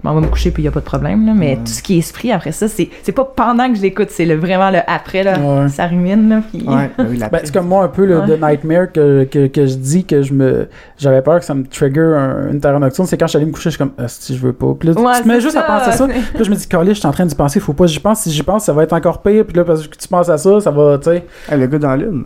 m'en 0.06 0.16
vais 0.16 0.22
me 0.22 0.28
coucher 0.32 0.52
puis 0.52 0.64
il 0.64 0.66
y 0.66 0.70
a 0.70 0.72
pas 0.72 0.80
de 0.80 0.86
problème 0.86 1.26
là, 1.26 1.34
mais 1.36 1.58
tout 1.58 1.72
ce 1.72 1.82
qui 1.84 1.96
est 1.96 2.00
esprit 2.00 2.32
après 2.32 2.52
ça 2.52 2.68
c'est 2.68 2.90
c'est 3.04 3.12
pas 3.12 3.26
pendant 3.26 3.70
que 3.70 3.76
je 3.76 3.82
l'écoute 3.82 4.10
c'est 4.12 4.26
le 4.26 4.36
vraiment 4.36 4.70
le 4.72 4.80
après 4.88 5.24
là. 5.24 5.38
Ouais. 5.40 5.68
ça 5.70 5.88
rumine 5.88 6.30
là 6.30 6.42
puis 6.50 6.64
Ouais, 6.68 6.90
ben 6.98 7.08
oui, 7.10 7.20
Ben, 7.20 7.40
c'est 7.44 7.54
comme 7.54 7.68
moi 7.68 7.84
un 7.84 7.88
peu 7.90 8.06
le 8.06 8.22
Nightmare 8.38 8.92
que, 8.92 9.26
que, 9.26 9.48
que 9.48 9.66
je 9.66 9.76
dis 9.76 10.06
que 10.06 10.22
je 10.22 10.34
me 10.34 10.68
j'avais 10.98 11.22
peur 11.22 11.40
que 11.40 11.46
ça 11.46 11.54
me 11.54 11.66
trigger 11.66 12.02
un- 12.18 12.52
une 12.52 12.60
terreur 12.62 12.80
nocturne. 12.80 13.08
C'est 13.08 13.18
quand 13.18 13.26
je 13.28 13.32
suis 13.32 13.38
allé 13.38 13.46
me 13.46 13.52
coucher 13.52 13.70
je 13.72 13.76
suis 13.76 13.80
comme 13.80 13.92
ah, 13.98 14.08
si 14.08 14.36
je 14.36 14.42
veux 14.42 14.54
pas. 14.54 14.74
Puis 14.80 14.88
là 14.90 14.96
tu- 14.96 15.02
Ouais, 15.02 15.14
tu 15.18 15.24
te 15.24 15.28
mets 15.28 15.42
juste 15.42 15.58
à 15.58 15.64
penser 15.64 15.90
à 15.90 15.92
ça. 15.94 16.08
puis 16.08 16.16
là 16.38 16.44
je 16.44 16.50
me 16.50 16.56
dis 16.56 16.68
Carly 16.68 16.90
je 16.94 17.00
suis 17.00 17.08
en 17.08 17.12
train 17.12 17.26
d'y 17.26 17.36
penser 17.36 17.60
faut 17.60 17.74
pas 17.74 17.88
j'y 17.88 18.00
pense. 18.00 18.22
Si 18.22 18.32
j'y 18.32 18.44
pense 18.44 18.66
ça 18.66 18.74
va 18.74 18.84
être 18.84 18.94
encore 18.94 19.22
pire. 19.22 19.44
Puis 19.46 19.58
là 19.58 19.64
parce 19.66 19.88
que 19.88 19.96
tu 19.98 20.08
penses 20.08 20.30
à 20.30 20.38
ça 20.38 20.60
ça 20.62 20.72
va 20.72 20.98
tu 20.98 21.06
sais. 21.10 21.26
Hey, 21.50 21.60
le 21.60 21.68
gars 21.68 21.80
dans 21.80 21.90
la 21.90 21.98
lune. 21.98 22.26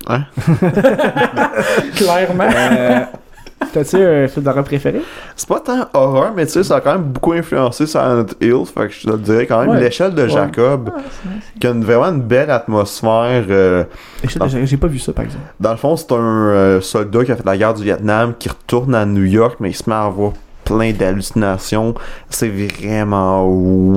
Clairement. 1.94 2.44
Euh, 2.56 3.00
T'as-tu 3.72 3.96
un 4.02 4.26
film 4.26 4.44
d'horreur 4.44 4.64
préféré? 4.64 5.00
C'est 5.36 5.48
pas 5.48 5.60
tant 5.60 5.86
horreur, 5.94 6.32
mais 6.34 6.44
tu 6.46 6.52
sais, 6.52 6.64
ça 6.64 6.76
a 6.76 6.80
quand 6.80 6.92
même 6.92 7.04
beaucoup 7.04 7.32
influencé 7.32 7.86
Silent 7.86 8.26
Hill. 8.40 8.64
Fait 8.66 8.88
que 8.88 8.92
je 8.92 9.02
te 9.06 9.10
le 9.10 9.18
dirais 9.18 9.46
quand 9.46 9.60
même. 9.60 9.70
Ouais. 9.70 9.80
L'échelle 9.80 10.14
de 10.14 10.26
Jacob, 10.26 10.90
qui 11.60 11.66
a 11.66 11.70
une- 11.70 11.84
vraiment 11.84 12.06
une 12.06 12.22
belle 12.22 12.50
atmosphère. 12.50 13.44
euh, 13.50 13.84
J'ai 14.64 14.76
pas 14.76 14.86
vu 14.88 14.98
ça, 14.98 15.12
par 15.12 15.24
exemple. 15.24 15.44
Dans 15.60 15.70
le 15.70 15.76
fond, 15.76 15.94
c'est 15.96 16.10
un 16.12 16.16
euh, 16.18 16.80
soldat 16.80 17.24
qui 17.24 17.32
a 17.32 17.36
fait 17.36 17.46
la 17.46 17.56
guerre 17.56 17.74
du 17.74 17.84
Vietnam, 17.84 18.34
qui 18.38 18.48
retourne 18.48 18.94
à 18.94 19.04
New 19.06 19.24
York, 19.24 19.56
mais 19.60 19.70
il 19.70 19.74
se 19.74 19.88
met 19.88 19.94
à 19.96 20.02
avoir 20.04 20.32
plein 20.64 20.92
d'hallucinations. 20.92 21.94
C'est 22.28 22.48
vraiment 22.48 23.46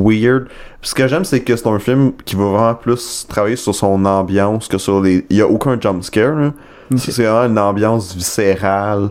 weird. 0.04 0.46
Puis 0.82 0.90
ce 0.90 0.96
que 0.96 1.08
j'aime, 1.08 1.24
c'est 1.26 1.40
que 1.42 1.56
c'est 1.56 1.68
un 1.68 1.80
film 1.80 2.12
qui 2.26 2.36
va 2.36 2.44
vraiment 2.46 2.76
plus 2.76 3.26
travailler 3.30 3.56
sur 3.56 3.74
son 3.74 4.04
ambiance 4.06 4.68
que 4.68 4.78
sur 4.78 5.02
les... 5.02 5.26
Il 5.30 5.38
y 5.38 5.42
a 5.42 5.48
aucun 5.48 5.80
jump 5.80 6.04
scare, 6.04 6.36
là. 6.36 6.48
Ok. 6.92 7.00
C'est 7.00 7.12
c'est 7.12 7.24
vraiment 7.24 7.46
une 7.50 7.58
ambiance 7.60 8.14
viscérale, 8.14 9.10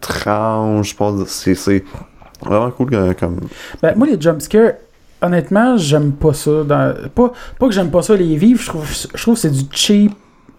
étrange, 0.00 0.90
je 0.90 0.96
pense. 0.96 1.28
C'est 1.28 1.54
c'est 1.54 1.84
vraiment 2.42 2.70
cool 2.70 3.14
comme... 3.18 3.40
Ben, 3.82 3.94
moi, 3.96 4.06
les 4.06 4.20
jumpscares, 4.20 4.72
honnêtement, 5.20 5.76
j'aime 5.76 6.12
pas 6.12 6.32
ça. 6.32 6.64
Dans... 6.64 6.94
Pas, 7.14 7.32
pas 7.58 7.66
que 7.66 7.72
j'aime 7.72 7.90
pas 7.90 8.02
ça 8.02 8.16
les 8.16 8.36
vivre, 8.36 8.60
je 8.60 8.68
trouve, 8.68 8.86
je 9.14 9.22
trouve 9.22 9.34
que 9.34 9.40
c'est 9.40 9.50
du 9.50 9.64
cheap. 9.70 10.12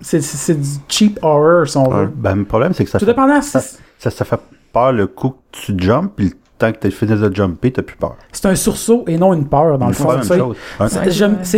C'est, 0.03 0.59
du 0.59 0.69
cheap 0.87 1.19
horror, 1.21 1.67
si 1.67 1.77
on 1.77 1.87
veut. 1.87 2.05
Ouais. 2.05 2.11
Ben, 2.15 2.35
le 2.35 2.45
problème, 2.45 2.73
c'est 2.73 2.83
que 2.85 2.89
ça 2.89 2.97
Tout 2.97 3.05
fait, 3.05 3.11
dépendant, 3.11 3.39
ça, 3.41 3.61
ça, 3.99 4.09
ça 4.09 4.25
fait 4.25 4.39
peur 4.73 4.91
le 4.91 5.05
coup 5.05 5.29
que 5.29 5.35
tu 5.51 5.73
jumpes, 5.77 6.13
puis 6.15 6.33
temps 6.61 6.71
que 6.71 6.77
tu 6.79 6.91
fini 6.91 7.19
de 7.19 7.35
jumper, 7.35 7.71
t'as 7.71 7.81
plus 7.81 7.95
peur. 7.95 8.15
c'est 8.31 8.45
un 8.45 8.55
sursaut 8.55 9.03
et 9.07 9.17
non 9.17 9.33
une 9.33 9.45
peur, 9.45 9.77
dans 9.77 9.87
le 9.87 9.93
fond. 9.93 10.05
pas 10.05 10.15
même 10.17 10.23
chose. 10.23 10.55
Un, 10.79 10.87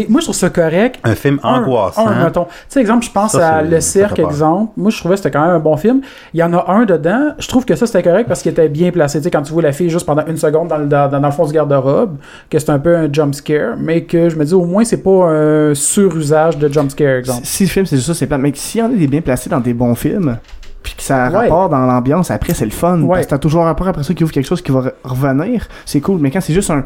moi, 0.09 0.21
je 0.21 0.25
trouve 0.25 0.35
ça 0.35 0.49
correct. 0.49 0.99
un 1.03 1.15
film 1.15 1.39
angoissant. 1.43 2.07
Un. 2.07 2.31
Tu 2.31 2.39
sais, 2.69 2.79
exemple, 2.79 3.05
je 3.05 3.11
pense 3.11 3.33
Ça, 3.33 3.55
à 3.55 3.61
Le 3.61 3.79
Cirque, 3.81 4.19
exemple. 4.19 4.73
Moi, 4.77 4.91
je 4.91 4.97
trouvais 4.97 5.15
que 5.15 5.21
c'était 5.21 5.31
quand 5.31 5.45
même 5.45 5.55
un 5.55 5.59
bon 5.59 5.77
film. 5.77 6.01
Il 6.33 6.39
y 6.39 6.43
en 6.43 6.53
a 6.53 6.71
un 6.71 6.85
dedans. 6.85 7.33
Je 7.37 7.47
trouve 7.47 7.65
que 7.65 7.75
ça, 7.75 7.85
c'était 7.85 8.03
correct 8.03 8.27
parce 8.27 8.41
qu'il 8.41 8.51
était 8.51 8.69
bien 8.69 8.91
placé. 8.91 9.19
Tu 9.19 9.25
sais, 9.25 9.31
quand 9.31 9.41
tu 9.41 9.53
vois 9.53 9.61
la 9.61 9.71
fille 9.71 9.89
juste 9.89 10.05
pendant 10.05 10.25
une 10.25 10.37
seconde 10.37 10.69
dans 10.69 10.77
le, 10.77 10.85
dans, 10.85 11.09
dans 11.09 11.19
le 11.19 11.31
fond 11.31 11.45
du 11.45 11.53
garde-robe, 11.53 12.17
que 12.49 12.59
c'est 12.59 12.69
un 12.69 12.79
peu 12.79 12.95
un 12.95 13.11
jump 13.11 13.35
scare, 13.35 13.75
mais 13.77 14.03
que 14.03 14.29
je 14.29 14.35
me 14.35 14.45
dis 14.45 14.53
au 14.53 14.65
moins, 14.65 14.83
c'est 14.83 15.03
pas 15.03 15.29
un 15.29 15.73
surusage 15.73 16.57
de 16.57 16.71
jump 16.71 16.91
scare, 16.91 17.17
exemple. 17.17 17.41
Si, 17.43 17.57
si 17.57 17.63
le 17.63 17.69
film 17.69 17.85
c'est 17.85 17.95
juste 17.97 18.07
ça, 18.07 18.13
c'est 18.13 18.27
plat. 18.27 18.37
Mais 18.37 18.51
s'il 18.55 18.81
y 18.81 18.83
en 18.83 18.87
a 18.87 18.95
des 18.95 19.07
bien 19.07 19.21
placés 19.21 19.49
dans 19.49 19.59
des 19.59 19.73
bons 19.73 19.95
films, 19.95 20.37
puis 20.83 20.93
que 20.95 21.01
ça 21.01 21.25
a 21.25 21.29
Ouais. 21.31 21.37
rapport 21.37 21.69
dans 21.69 21.79
l'ambiance, 21.85 22.29
après 22.29 22.53
c'est 22.53 22.65
le 22.65 22.71
fun. 22.71 23.01
Ouais. 23.01 23.15
Parce 23.15 23.25
que 23.25 23.29
t'as 23.31 23.37
toujours 23.39 23.61
un 23.63 23.65
rapport 23.65 23.87
après 23.87 24.03
ça 24.03 24.13
qui 24.13 24.23
ouvre 24.23 24.31
quelque 24.33 24.45
chose 24.47 24.61
qui 24.61 24.71
va 24.71 24.81
re- 24.81 24.91
revenir, 25.03 25.67
c'est 25.85 26.01
cool. 26.01 26.19
Mais 26.19 26.29
quand 26.29 26.41
c'est 26.41 26.53
juste 26.53 26.69
un. 26.69 26.85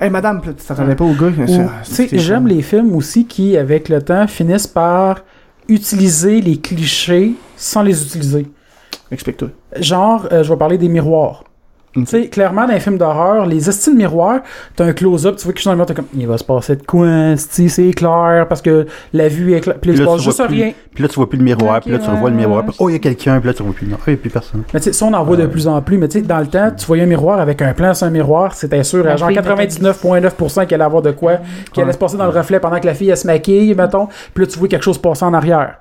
Hey 0.00 0.08
madame, 0.08 0.40
tu 0.40 0.54
t'attendais 0.54 0.94
pas 0.94 1.04
au 1.04 1.12
gars. 1.12 1.30
J'aime 2.12 2.46
les 2.46 2.62
films 2.62 2.94
aussi 2.94 3.26
qui, 3.26 3.56
avec 3.58 3.88
le 3.90 4.00
temps, 4.00 4.26
finissent 4.26 4.66
par 4.66 5.16
utiliser 5.68 6.40
les 6.40 6.56
clichés 6.58 7.34
sans 7.56 7.82
les 7.82 8.02
utiliser. 8.02 8.48
Explique-toi. 9.12 9.48
Genre, 9.76 10.26
euh, 10.32 10.42
je 10.42 10.48
vais 10.52 10.56
parler 10.58 10.78
des 10.78 10.88
miroirs. 10.88 11.44
Tu 11.92 12.06
sais, 12.06 12.28
clairement, 12.28 12.66
dans 12.68 12.72
les 12.72 12.78
films 12.78 12.98
d'horreur, 12.98 13.46
les 13.46 13.68
estimes 13.68 13.96
miroirs, 13.96 14.40
t'as 14.76 14.84
un 14.84 14.92
close-up, 14.92 15.34
tu 15.36 15.42
vois 15.44 15.52
quelque 15.52 15.58
chose 15.62 15.64
dans 15.64 15.72
le 15.72 15.76
miroir, 15.78 15.86
t'es 15.88 15.94
comme, 15.94 16.06
il 16.14 16.26
va 16.28 16.38
se 16.38 16.44
passer 16.44 16.76
de 16.76 16.82
quoi, 16.84 17.08
esti, 17.32 17.68
c'est 17.68 17.90
clair, 17.90 18.46
parce 18.48 18.62
que 18.62 18.86
la 19.12 19.26
vue 19.26 19.54
est 19.54 19.60
claire, 19.60 19.76
puis 19.80 19.90
là, 19.90 19.94
il 19.94 19.96
Puis 19.96 19.96
se 19.98 20.02
là, 20.02 20.06
passe 20.06 20.16
tu 20.18 20.24
vois 20.24 20.32
juste 20.32 20.46
plus- 20.46 20.62
rien. 20.62 20.72
Puis 20.94 21.02
là, 21.02 21.08
tu 21.08 21.14
vois 21.16 21.28
plus 21.28 21.38
le 21.38 21.44
miroir, 21.44 21.76
Ok, 21.78 21.82
puis 21.82 21.90
là, 21.92 21.98
tu 21.98 22.08
revois 22.08 22.30
le 22.30 22.36
miroir, 22.36 22.64
puis 22.64 22.76
oh, 22.78 22.88
il 22.88 22.92
y 22.92 22.96
a 22.96 22.98
quelqu'un, 23.00 23.40
puis 23.40 23.48
là, 23.48 23.54
tu 23.54 23.62
vois 23.64 23.72
plus. 23.72 23.88
Non, 23.88 23.96
il 24.06 24.10
n'y 24.10 24.14
a 24.14 24.16
plus 24.18 24.30
personne. 24.30 24.62
Mais 24.72 24.78
tu 24.78 24.84
sais, 24.84 24.92
ça, 24.92 25.04
on 25.06 25.12
en 25.12 25.24
voit 25.24 25.36
de 25.36 25.46
plus 25.46 25.66
en 25.66 25.82
plus, 25.82 25.98
mais 25.98 26.06
tu 26.06 26.20
sais, 26.20 26.24
dans 26.24 26.38
le 26.38 26.46
temps, 26.46 26.70
tu 26.76 26.86
voyais 26.86 27.02
un 27.02 27.06
miroir 27.06 27.40
avec 27.40 27.60
un 27.60 27.72
plan 27.72 27.92
sur 27.92 28.06
un 28.06 28.10
miroir, 28.10 28.54
c'était 28.54 28.84
sûr, 28.84 29.04
à 29.08 29.16
genre 29.16 29.28
fille 29.28 29.38
99,9% 29.38 30.66
qu'elle 30.66 30.80
allait 30.80 30.84
avoir 30.86 31.02
de 31.02 31.10
quoi, 31.10 31.38
qui 31.72 31.80
allait 31.80 31.92
se 31.92 31.98
passer 31.98 32.16
dans 32.16 32.24
le 32.26 32.30
reflet 32.30 32.60
pendant 32.60 32.78
que 32.78 32.86
la 32.86 32.94
fille, 32.94 33.10
elle 33.10 33.16
se 33.16 33.26
maquille, 33.26 33.74
mettons, 33.74 34.06
puis 34.34 34.44
là, 34.44 34.50
tu 34.50 34.58
vois 34.58 34.68
quelque 34.68 34.84
chose 34.84 34.98
passer 34.98 35.24
en 35.24 35.34
arrière. 35.34 35.74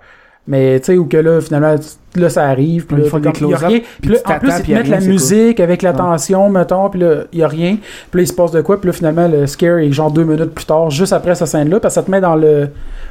Mais 0.48 0.80
tu 0.80 0.86
sais, 0.88 0.98
ou 0.98 1.06
que 1.06 1.18
là, 1.18 1.42
finalement, 1.42 1.76
là, 2.16 2.30
ça 2.30 2.46
arrive, 2.46 2.88
puis 2.88 2.98
Ils 2.98 3.04
là, 3.04 3.10
font 3.10 3.20
t'es 3.20 3.32
des 3.32 3.40
comme, 3.40 3.50
il 3.50 3.52
y 3.52 3.54
a 3.54 3.58
close-up, 3.58 3.70
rien. 3.70 3.80
puis 4.02 4.12
là, 4.12 4.18
en 4.26 4.40
plus, 4.40 4.52
ils 4.68 4.74
mettent 4.74 4.88
la 4.88 4.98
cool. 4.98 5.08
musique 5.10 5.60
avec 5.60 5.82
la 5.84 5.92
Ouais. 5.92 5.98
tension, 5.98 6.50
mettons, 6.50 6.90
puis 6.90 7.00
là, 7.02 7.16
il 7.32 7.40
y 7.40 7.44
a 7.44 7.48
rien. 7.48 7.78
Puis 8.10 8.20
là, 8.20 8.24
il 8.24 8.28
se 8.28 8.34
passe 8.34 8.50
de 8.52 8.62
quoi, 8.62 8.82
puis 8.82 8.88
là, 8.88 8.94
finalement, 8.94 9.28
le 9.28 9.46
scare 9.46 9.78
est 9.78 9.92
genre 9.92 10.10
deux 10.10 10.24
minutes 10.24 10.50
plus 10.56 10.66
tard, 10.66 10.90
juste 10.90 11.14
après 11.14 11.36
cette 11.36 11.50
scène-là, 11.50 11.80
parce 11.80 11.94
que 11.94 12.02
ça 12.02 12.04
te 12.04 12.10
met 12.10 12.20
dans 12.20 12.36
le, 12.36 12.70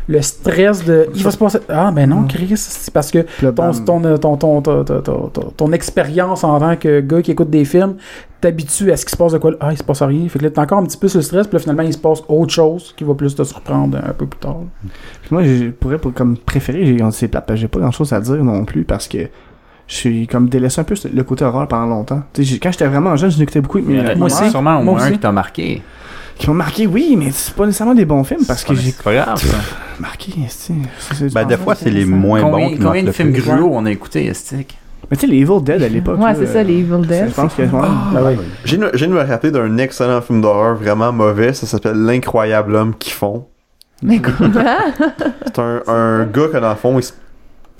le 0.09 0.23
stress 0.23 0.85
de. 0.85 1.07
Il 1.15 1.23
va 1.23 1.31
se 1.31 1.37
passer. 1.37 1.59
Ah, 1.69 1.93
ben 1.95 2.09
non. 2.09 2.25
Chris, 2.25 2.55
c'est 2.57 2.93
parce 2.93 3.13
que 3.13 3.19
ton, 3.41 3.73
ton, 3.73 4.19
ton, 4.19 4.37
ton, 4.63 4.83
ton- 4.83 5.29
ton- 5.29 5.53
ton 5.57 5.73
expérience 5.73 6.43
en 6.43 6.59
tant 6.59 6.75
que 6.75 7.01
gars 7.01 7.23
qui 7.23 7.31
écoute 7.31 7.51
des 7.51 7.65
films 7.67 7.95
t'habitues 8.41 8.93
à 8.93 8.97
ce 8.97 9.05
qui 9.05 9.11
se 9.13 9.17
passe 9.17 9.33
de 9.33 9.39
quoi 9.39 9.53
ah 9.61 9.73
il 9.73 9.79
se 9.79 9.83
passe 9.83 10.01
rien 10.03 10.29
fait 10.29 10.39
que 10.39 10.45
là 10.45 10.51
t'es 10.51 10.61
encore 10.61 10.79
un 10.79 10.85
petit 10.85 10.97
peu 10.97 11.09
sur 11.09 11.19
le 11.19 11.23
stress 11.25 11.47
puis 11.49 11.55
là 11.57 11.59
finalement 11.61 11.83
il 11.83 11.93
se 11.93 11.99
passe 11.99 12.23
autre 12.29 12.53
chose 12.53 12.95
qui 12.97 13.03
va 13.05 13.15
plus 13.15 13.35
te 13.35 13.43
surprendre 13.43 13.99
un 13.99 14.13
peu 14.13 14.27
plus 14.27 14.39
tard 14.39 14.59
Puis 14.83 15.29
moi, 15.33 15.43
je 15.43 15.71
pourrais 15.71 15.99
pour- 15.99 16.15
comme 16.15 16.37
préféré, 16.37 16.87
j'ai 16.87 16.99
c'est 17.11 17.29
plate 17.29 17.47
parce 17.47 17.57
que 17.57 17.61
j'ai 17.63 17.69
pas 17.69 17.81
grand 17.81 17.91
chose 17.91 18.13
à 18.13 18.21
dire 18.21 18.37
non 18.45 18.65
plus 18.65 18.85
parce 18.85 19.09
que 19.09 19.19
je 19.89 19.95
suis 19.95 20.27
comme 20.27 20.49
délaissé 20.49 20.81
un 20.81 20.85
peu 20.85 20.95
le 21.13 21.23
côté 21.25 21.45
horreur 21.47 21.67
pendant 21.67 21.87
longtemps. 21.87 22.23
Tu 22.35 22.45
sais, 22.45 22.51
j'ai- 22.51 22.59
quand 22.59 22.71
j'étais 22.71 22.87
vraiment 22.87 23.17
jeune, 23.17 23.31
je 23.31 23.39
n'écoutais 23.39 23.61
beaucoup. 23.63 23.81
Mais 23.81 24.15
moi 24.17 24.27
aussi. 24.27 24.51
sûrement 24.51 24.81
au 24.81 24.83
Moi 24.85 24.95
moins 24.95 25.03
un 25.05 25.11
qui 25.13 25.19
t'a 25.19 25.33
marqué. 25.33 25.83
qui 26.37 26.47
m'ont 26.49 26.55
marqué, 26.55 26.87
oui, 26.87 27.17
mais 27.19 27.31
c'est 27.33 27.55
pas 27.55 27.65
nécessairement 27.67 27.95
des 27.95 28.05
bons 28.05 28.23
films 28.23 28.45
parce 28.47 28.63
que 28.65 28.75
j'ai 28.75 28.91
C'est 28.93 29.03
pas 29.03 29.15
grave, 29.15 29.39
ça. 29.43 29.57
marqué. 29.99 30.33
c'est- 30.49 30.75
Ben, 31.35 31.45
des 31.47 31.57
fois, 31.57 31.75
c'est 31.75 31.91
les 31.91 32.05
moins 32.05 32.43
bons 32.43 32.51
Combien, 32.53 32.69
qui 32.71 32.79
combien 32.79 33.03
de 33.03 33.11
films 33.13 33.33
gruaux 33.33 33.71
on 33.73 33.85
a 33.87 33.91
écouté, 33.91 34.27
Estique? 34.27 34.79
Mais 35.11 35.17
tu 35.17 35.23
sais, 35.23 35.27
les 35.33 35.39
Evil 35.39 35.63
Dead 35.63 35.83
à 35.83 35.89
l'époque. 35.89 36.21
Ouais, 36.21 36.35
c'est 36.35 36.47
ça, 36.47 36.63
les 36.63 36.75
Evil 36.81 37.07
Dead. 37.07 37.29
Je 37.31 37.35
pense 37.35 37.55
que. 37.55 37.63
J'ai 38.65 38.77
une- 39.07 39.13
me 39.13 39.23
rappeler 39.23 39.51
d'un 39.51 39.79
excellent 39.79 40.21
film 40.21 40.41
d'horreur 40.43 40.75
vraiment 40.77 41.13
mauvais. 41.13 41.53
Ça 41.55 41.67
s'appelle 41.67 41.97
L'incroyable 41.97 42.75
homme 42.77 42.95
qui 42.99 43.11
fond. 43.11 43.47
Mais 44.03 44.21
comment? 44.21 44.51
C'est 45.47 45.59
un, 45.59 45.83
un 45.89 46.25
gars 46.25 46.49
que 46.53 46.59
dans 46.59 46.69
le 46.69 46.77
fond, 46.77 46.99
il 46.99 47.03
se, 47.03 47.13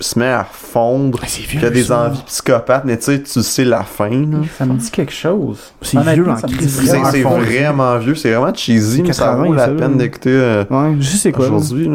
se 0.01 0.17
met 0.19 0.25
à 0.27 0.43
fondre. 0.49 1.19
Ah, 1.21 1.27
vieux. 1.27 1.65
a 1.65 1.69
des 1.69 1.83
ça. 1.83 2.07
envies 2.07 2.23
psychopathes, 2.25 2.83
mais 2.85 2.97
tu 2.97 3.03
sais, 3.03 3.21
tu 3.21 3.41
sais 3.43 3.63
la 3.63 3.83
fin. 3.83 4.09
là. 4.09 4.39
ça 4.57 4.65
me 4.65 4.73
dit 4.73 4.89
quelque 4.91 5.13
chose 5.13 5.71
C'est 5.81 5.99
vieux 5.99 6.27
en. 6.27 6.35
C'est 6.35 7.21
vraiment 7.21 7.97
vieux, 7.99 8.15
c'est 8.15 8.33
vraiment 8.33 8.53
cheesy, 8.53 9.01
mais 9.03 9.13
ça 9.13 9.25
80, 9.27 9.45
vaut 9.45 9.53
la 9.53 9.65
ça, 9.67 9.71
peine 9.71 9.97
d'écouter 9.97 10.31
euh, 10.33 10.63
Ouais, 10.69 10.95
je 10.99 11.07
sais 11.07 11.17
c'est 11.17 11.31
quoi. 11.31 11.45
là. 11.47 11.53
aujourd'hui. 11.53 11.89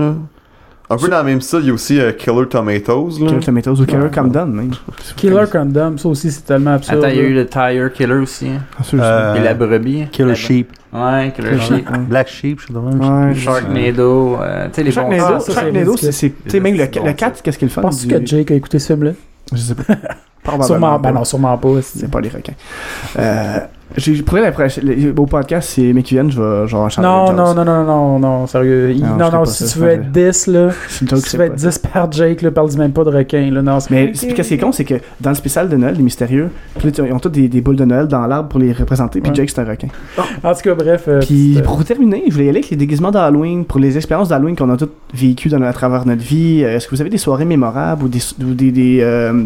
Un 0.90 0.96
peu 0.98 1.08
dans 1.08 1.18
le 1.18 1.24
même 1.24 1.40
style, 1.40 1.60
il 1.62 1.66
y 1.68 1.70
a 1.70 1.72
aussi 1.72 1.98
euh, 1.98 2.12
Killer 2.12 2.46
Tomatoes. 2.46 3.18
Là. 3.20 3.26
Killer 3.26 3.40
Tomatoes 3.40 3.80
ou 3.80 3.86
Killer 3.86 4.08
Condom, 4.14 4.46
même. 4.46 4.70
Killer 5.16 5.44
Condom 5.50 5.96
ça 5.96 6.08
aussi 6.08 6.30
c'est 6.30 6.42
tellement 6.44 6.72
absurde 6.74 6.98
Attends, 6.98 7.08
il 7.08 7.16
y 7.16 7.20
a 7.20 7.22
eu 7.22 7.32
le 7.34 7.46
Tire 7.46 7.92
Killer 7.92 8.14
aussi. 8.14 8.48
hein. 8.48 8.60
Ah. 8.78 8.94
Euh, 8.94 9.34
Et 9.36 9.40
la 9.40 9.54
brebis. 9.54 10.06
Killer 10.12 10.28
La- 10.28 10.34
Sheep. 10.34 10.72
Ouais, 10.92 11.32
Killer 11.34 11.48
Killer 11.52 11.60
Sheep. 11.62 11.90
Ouais. 11.90 11.98
Black 11.98 12.28
Sheep, 12.28 12.60
je 12.60 12.66
sais 12.66 12.72
pas. 12.72 12.80
Ouais. 12.80 13.34
Sharknado. 13.34 14.36
euh, 14.40 14.66
tu 14.66 14.74
sais, 14.74 14.82
les 14.82 14.90
bons 14.90 14.94
Sharknado, 14.94 15.24
Ah, 15.48 15.52
Sharknado, 15.52 15.96
c'est. 15.96 16.12
c'est- 16.12 16.30
Tu 16.44 16.50
sais, 16.50 16.60
même 16.60 16.74
le, 16.76 16.80
C'est 16.84 16.98
bon, 16.98 17.04
le 17.04 17.10
ça. 17.10 17.14
4, 17.14 17.42
qu'est-ce 17.42 17.58
qu'il 17.58 17.70
fun 17.70 17.82
penses-tu 17.82 18.06
que 18.08 18.26
Jake 18.26 18.50
a 18.50 18.54
écouté 18.54 18.78
ce 18.78 18.86
film 18.92 19.04
là 19.04 19.10
Je 19.52 19.56
sais 19.58 19.74
pas. 19.74 19.82
Probablement 20.44 20.66
sûrement 20.66 20.98
pas. 21.00 21.08
ben 21.08 21.14
non 21.18 21.24
sûrement 21.24 21.56
pas 21.56 21.68
c'est- 21.80 22.00
C'est 22.00 22.10
pas 22.10 22.20
les 22.20 22.28
requins. 22.28 22.52
Euh, 23.18 23.58
j'ai 23.96 24.22
prochaine, 24.52 24.84
le- 24.84 25.14
au 25.18 25.26
podcast, 25.26 25.70
c'est 25.74 25.92
viennent, 26.14 26.30
je 26.30 26.40
vais 26.40 26.66
genre 26.66 26.90
changer 26.90 27.06
non, 27.06 27.32
non, 27.32 27.54
non, 27.54 27.64
non, 27.64 27.84
non, 27.84 28.18
non, 28.18 28.46
sérieux. 28.46 28.90
Il- 28.92 29.02
Non, 29.02 29.30
Non, 29.30 29.44
si 29.44 29.64
tu 29.72 29.78
veux 29.78 29.88
être 29.88 30.10
10, 30.10 30.46
là, 30.48 30.68
si 30.88 31.04
tu 31.04 31.14
veux 31.36 31.44
être 31.44 31.58
ça. 31.58 31.68
10 31.70 31.78
par 31.78 32.10
Jake, 32.12 32.42
là, 32.42 32.50
parle 32.50 32.70
même 32.76 32.92
pas 32.92 33.04
de 33.04 33.10
requin, 33.10 33.50
là. 33.52 33.62
Non, 33.62 33.78
Mais 33.90 34.12
qu'est-ce 34.12 34.48
qui 34.48 34.54
est 34.54 34.58
con, 34.58 34.72
c'est 34.72 34.84
que 34.84 34.94
dans 35.20 35.30
le 35.30 35.36
spécial 35.36 35.68
de 35.68 35.76
Noël, 35.76 35.94
les 35.96 36.02
mystérieux, 36.02 36.50
ils 36.84 37.12
ont 37.12 37.18
tous 37.18 37.28
des, 37.28 37.48
des 37.48 37.60
boules 37.60 37.76
de 37.76 37.84
Noël 37.84 38.06
dans 38.08 38.26
l'arbre 38.26 38.48
pour 38.48 38.60
les 38.60 38.72
représenter, 38.72 39.20
puis 39.20 39.30
Ouais. 39.30 39.36
Jake 39.36 39.50
c'est 39.50 39.60
un 39.60 39.64
requin. 39.64 39.88
En 40.42 40.54
tout 40.54 40.60
cas, 40.62 40.74
bref. 40.74 41.04
euh, 41.08 41.20
Puis 41.20 41.58
pour 41.64 41.82
terminer, 41.84 42.24
je 42.28 42.32
voulais 42.32 42.46
y 42.46 42.48
aller 42.48 42.58
avec 42.58 42.70
les 42.70 42.76
déguisements 42.76 43.10
d'Halloween, 43.10 43.64
pour 43.64 43.78
les 43.80 43.96
expériences 43.96 44.28
d'Halloween 44.28 44.56
qu'on 44.56 44.70
a 44.70 44.76
toutes 44.76 44.92
vécues 45.12 45.48
dans, 45.48 45.62
à 45.62 45.72
travers 45.72 46.04
notre 46.06 46.22
vie. 46.22 46.62
Euh, 46.64 46.76
Est-ce 46.76 46.86
que 46.88 46.94
vous 46.94 47.00
avez 47.00 47.10
des 47.10 47.18
soirées 47.18 47.44
mémorables 47.44 48.04
ou 48.04 48.08
des. 48.08 48.18
Ou 48.42 48.54
des, 48.54 48.70
des, 48.72 48.98
euh, 49.02 49.44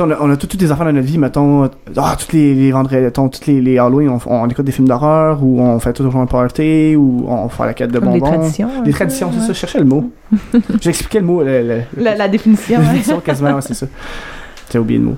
on 0.00 0.10
a, 0.10 0.16
on 0.20 0.30
a 0.30 0.36
tous 0.36 0.56
des 0.56 0.70
enfants 0.72 0.84
dans 0.84 0.92
notre 0.92 1.06
vie, 1.06 1.18
mettons, 1.18 1.68
ah, 1.96 2.16
tous 2.18 2.32
les, 2.34 2.54
les 2.54 2.72
vendredis, 2.72 3.02
mettons, 3.02 3.28
tous 3.28 3.46
les, 3.46 3.60
les 3.60 3.78
Halloween, 3.78 4.08
on, 4.10 4.20
on 4.26 4.48
écoute 4.48 4.64
des 4.64 4.72
films 4.72 4.88
d'horreur, 4.88 5.42
ou 5.42 5.60
on 5.60 5.78
fait 5.80 5.92
toujours 5.92 6.16
un 6.16 6.26
party, 6.26 6.94
ou 6.96 7.24
on 7.28 7.48
fait 7.48 7.66
la 7.66 7.74
quête 7.74 7.90
de 7.92 7.98
Comme 7.98 8.12
des 8.12 8.20
bonbons. 8.20 8.32
traditions. 8.38 8.68
un 8.78 8.82
Des 8.82 8.90
peu, 8.90 8.96
traditions, 8.96 9.30
c'est 9.32 9.40
ça, 9.40 9.46
je 9.48 9.52
cherchais 9.52 9.78
le 9.80 9.84
mot. 9.84 10.10
J'expliquais 10.80 11.20
le 11.20 11.26
mot, 11.26 11.42
le, 11.42 11.62
le- 11.62 11.82
La, 12.02 12.14
la 12.16 12.28
définition, 12.28 12.74
la 12.74 12.80
ouais. 12.80 12.86
définition 12.86 13.20
quasiment, 13.20 13.52
ouais, 13.54 13.60
c'est 13.62 13.74
ça. 13.74 13.86
J'ai 14.72 14.78
oublié 14.78 14.98
le 14.98 15.04
mot. 15.04 15.16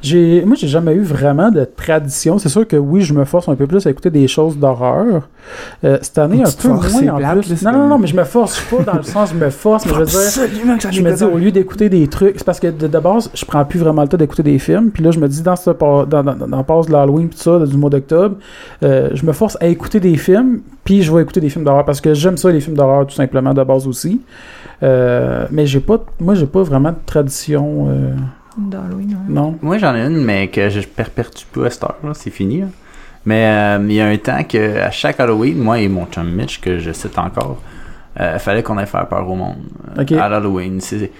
J'ai, 0.00 0.44
moi, 0.44 0.54
j'ai 0.56 0.68
jamais 0.68 0.94
eu 0.94 1.02
vraiment 1.02 1.50
de 1.50 1.64
tradition. 1.64 2.38
C'est 2.38 2.48
sûr 2.48 2.66
que 2.68 2.76
oui, 2.76 3.02
je 3.02 3.12
me 3.12 3.24
force 3.24 3.48
un 3.48 3.56
peu 3.56 3.66
plus 3.66 3.84
à 3.86 3.90
écouter 3.90 4.10
des 4.10 4.28
choses 4.28 4.56
d'horreur. 4.56 5.28
Euh, 5.84 5.98
cette 6.00 6.18
année, 6.18 6.42
un 6.42 6.50
peu 6.50 6.68
moins 6.68 7.14
en 7.14 7.18
là, 7.18 7.34
plus. 7.34 7.62
Non, 7.64 7.72
non, 7.72 7.88
non, 7.88 7.98
mais 7.98 8.06
je 8.06 8.14
me 8.14 8.22
force 8.22 8.60
pas 8.60 8.82
dans 8.84 8.98
le 8.98 9.02
sens, 9.02 9.30
je 9.30 9.44
me 9.44 9.50
force, 9.50 9.86
mais 9.86 9.92
je 9.92 9.98
veux 9.98 10.04
dire. 10.04 10.20
Absolument 10.20 10.76
que 10.76 10.82
j'en 10.82 10.90
Je 10.92 11.02
me 11.02 11.12
dis, 11.12 11.24
au 11.24 11.36
lieu 11.36 11.50
d'écouter 11.50 11.88
des 11.88 12.06
trucs, 12.06 12.34
c'est 12.36 12.44
parce 12.44 12.60
que 12.60 12.68
de, 12.68 12.86
de 12.86 12.98
base, 12.98 13.28
je 13.34 13.44
prends 13.44 13.64
plus 13.64 13.80
vraiment 13.80 14.02
le 14.02 14.08
temps 14.08 14.16
d'écouter 14.16 14.44
des 14.44 14.58
films. 14.60 14.90
Puis 14.90 15.02
là, 15.02 15.10
je 15.10 15.18
me 15.18 15.26
dis, 15.28 15.42
dans, 15.42 15.56
ce, 15.56 15.70
dans, 15.70 16.06
dans, 16.06 16.22
dans 16.22 16.56
la 16.56 16.62
passe 16.62 16.86
de 16.86 16.92
l'Halloween, 16.92 17.28
tout 17.28 17.38
ça, 17.38 17.58
du 17.58 17.76
mois 17.76 17.90
d'octobre, 17.90 18.36
euh, 18.84 19.10
je 19.14 19.26
me 19.26 19.32
force 19.32 19.58
à 19.60 19.66
écouter 19.66 19.98
des 19.98 20.16
films, 20.16 20.60
puis 20.84 21.02
je 21.02 21.12
vais 21.12 21.22
écouter 21.22 21.40
des 21.40 21.48
films 21.48 21.64
d'horreur 21.64 21.84
parce 21.84 22.00
que 22.00 22.14
j'aime 22.14 22.36
ça, 22.36 22.50
les 22.50 22.60
films 22.60 22.76
d'horreur, 22.76 23.06
tout 23.06 23.14
simplement, 23.14 23.52
de 23.52 23.64
base 23.64 23.88
aussi. 23.88 24.20
Euh, 24.82 25.46
mais 25.50 25.66
j'ai 25.66 25.80
pas, 25.80 26.04
moi, 26.20 26.34
j'ai 26.34 26.46
pas 26.46 26.62
vraiment 26.62 26.90
de 26.90 26.96
tradition, 27.06 27.86
euh, 27.88 28.12
D'Halloween, 28.56 29.08
ouais. 29.10 29.16
non? 29.34 29.56
Moi, 29.62 29.78
j'en 29.78 29.94
ai 29.94 30.00
une, 30.06 30.22
mais 30.24 30.48
que 30.48 30.68
je 30.68 30.80
perpétue 30.80 31.44
pas 31.52 31.66
à 31.66 31.70
cette 31.70 31.84
heure, 31.84 31.96
là, 32.04 32.10
c'est 32.14 32.30
fini. 32.30 32.60
là. 32.60 32.66
Mais 33.24 33.46
euh, 33.46 33.78
il 33.88 33.92
y 33.94 34.00
a 34.00 34.06
un 34.06 34.16
temps 34.16 34.42
que 34.44 34.80
à 34.80 34.90
chaque 34.90 35.20
Halloween, 35.20 35.56
moi 35.58 35.78
et 35.78 35.88
mon 35.88 36.06
chum 36.06 36.28
Mitch, 36.30 36.60
que 36.60 36.78
je 36.78 36.90
cite 36.92 37.16
encore, 37.18 37.58
euh, 38.20 38.38
fallait 38.38 38.62
qu'on 38.64 38.76
aille 38.78 38.86
faire 38.86 39.06
peur 39.06 39.28
au 39.30 39.34
monde. 39.36 39.56
Ok. 39.98 40.12
à 40.12 40.28
l'Halloween. 40.28 40.80
C'est- 40.80 41.10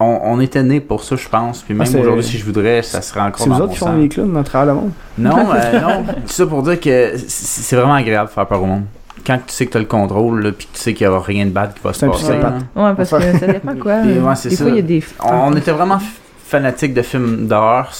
On, 0.00 0.18
on 0.24 0.40
était 0.40 0.64
nés 0.64 0.80
pour 0.80 1.04
ça, 1.04 1.14
je 1.14 1.28
pense. 1.28 1.62
Puis 1.62 1.72
même 1.72 1.82
Ah, 1.82 1.86
c'est- 1.86 2.00
aujourd'hui, 2.00 2.24
si 2.24 2.36
je 2.38 2.44
voudrais, 2.44 2.82
ça 2.82 3.00
serait 3.00 3.20
encore 3.20 3.38
C'est 3.44 3.48
dans 3.48 3.54
vous 3.56 3.62
autres 3.62 3.72
qui 3.74 3.78
font 3.78 3.96
les 3.96 4.08
clowns 4.08 4.32
dans 4.32 4.42
travers 4.42 4.74
le 4.74 4.80
monde. 4.80 4.90
Non, 5.16 5.36
euh, 5.54 5.80
non. 5.80 6.02
Tout 6.04 6.12
ça 6.26 6.46
pour 6.46 6.62
dire 6.64 6.80
que 6.80 7.12
c'est- 7.16 7.76
vraiment 7.76 7.94
agréable 7.94 8.28
de 8.28 8.34
faire 8.34 8.46
peur 8.46 8.60
au 8.60 8.66
monde. 8.66 8.82
Quand 9.24 9.36
tu 9.46 9.54
sais 9.54 9.64
que 9.66 9.70
tu 9.70 9.76
as 9.76 9.80
le 9.80 9.86
contrôle, 9.86 10.42
là, 10.42 10.50
puis 10.50 10.66
que 10.66 10.72
tu 10.76 10.80
sais 10.80 10.92
qu'il 10.92 11.06
n'y 11.06 11.12
aura 11.14 11.24
rien 11.24 11.46
de 11.46 11.50
bad 11.52 11.72
qui 11.72 11.80
va 11.84 11.92
se 11.92 12.04
passer. 12.04 12.36
là. 12.36 12.54
Ouais, 12.74 12.94
parce 12.96 13.10
que 13.10 13.38
ça 13.38 13.46
dépend 13.46 13.76
quoi. 13.76 14.04
Et 14.04 14.18
ouais, 14.18 14.34
c'est 14.34 14.48
des 14.48 14.56
ça. 14.56 14.64
fois, 14.64 14.72
il 14.72 14.76
y 14.76 14.80
a 14.80 14.82
des. 14.82 15.02
On, 15.22 15.52
on 15.52 15.56
était 15.56 15.70
vraiment 15.70 15.98
f- 16.54 16.60
fanatiques 16.62 16.94
de 16.94 17.02
films 17.02 17.46
d'horreur. 17.46 17.92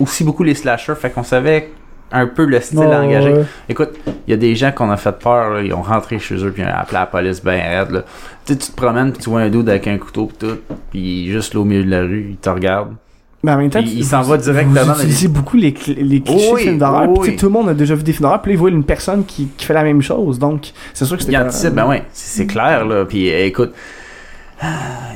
Aussi 0.00 0.24
beaucoup 0.24 0.42
les 0.42 0.54
slashers, 0.54 0.94
fait 0.96 1.10
qu'on 1.10 1.22
savait 1.22 1.70
un 2.12 2.26
peu 2.26 2.44
le 2.44 2.60
style 2.60 2.78
ouais. 2.78 3.44
Écoute, 3.68 3.90
il 4.26 4.30
y 4.30 4.34
a 4.34 4.36
des 4.36 4.54
gens 4.54 4.70
qu'on 4.72 4.90
a 4.90 4.96
fait 4.96 5.16
peur, 5.18 5.50
là, 5.50 5.62
ils 5.62 5.72
ont 5.72 5.82
rentré 5.82 6.18
chez 6.18 6.34
eux 6.36 6.50
puis 6.52 6.62
ils 6.62 6.66
ont 6.66 6.70
appelé 6.74 6.94
la 6.98 7.06
police 7.06 7.42
ben 7.42 7.60
raide. 7.60 7.90
Là. 7.90 8.02
Tu 8.44 8.52
sais, 8.52 8.58
tu 8.58 8.70
te 8.72 8.76
promènes 8.76 9.12
puis 9.12 9.22
tu 9.22 9.30
vois 9.30 9.40
un 9.42 9.48
dude 9.50 9.68
avec 9.68 9.86
un 9.88 9.98
couteau 9.98 10.26
pis 10.26 10.34
tout, 10.38 10.56
puis 10.90 11.30
juste 11.32 11.54
là 11.54 11.60
au 11.60 11.64
milieu 11.64 11.84
de 11.84 11.90
la 11.90 12.00
rue, 12.02 12.26
il 12.30 12.36
te 12.36 12.50
regarde. 12.50 12.94
Mais 13.42 13.52
en 13.52 13.58
même 13.58 13.68
temps, 13.70 13.80
Puis 13.82 13.92
il 13.96 14.04
s'en 14.04 14.22
va 14.22 14.36
vous 14.36 14.42
directement 14.42 14.84
les- 14.94 15.00
utilisez 15.02 15.28
beaucoup 15.28 15.56
les, 15.56 15.74
les 15.88 16.20
clichés 16.22 16.50
Oui, 16.52 16.62
films 16.62 16.78
d'horreur. 16.78 17.08
oui. 17.10 17.18
Puis, 17.28 17.36
Tout 17.36 17.46
le 17.46 17.52
monde 17.52 17.68
a 17.68 17.74
déjà 17.74 17.94
vu 17.94 18.02
des 18.02 18.12
films 18.12 18.22
d'horreur. 18.22 18.40
Puis 18.40 18.52
là, 18.52 18.54
il 18.54 18.58
voit 18.58 18.70
une 18.70 18.84
personne 18.84 19.24
qui, 19.26 19.48
qui 19.56 19.66
fait 19.66 19.74
la 19.74 19.82
même 19.82 20.00
chose. 20.00 20.38
Donc, 20.38 20.72
c'est 20.94 21.04
sûr 21.04 21.16
que 21.18 21.22
Il 21.22 21.26
c'était 21.26 21.38
pas... 21.38 21.44
anticipe, 21.44 21.74
ben 21.74 21.86
ouais, 21.86 22.04
c'est 22.12 22.46
clair 22.46 22.86
là. 22.86 23.04
Puis 23.04 23.30
euh, 23.30 23.44
écoute, 23.46 23.72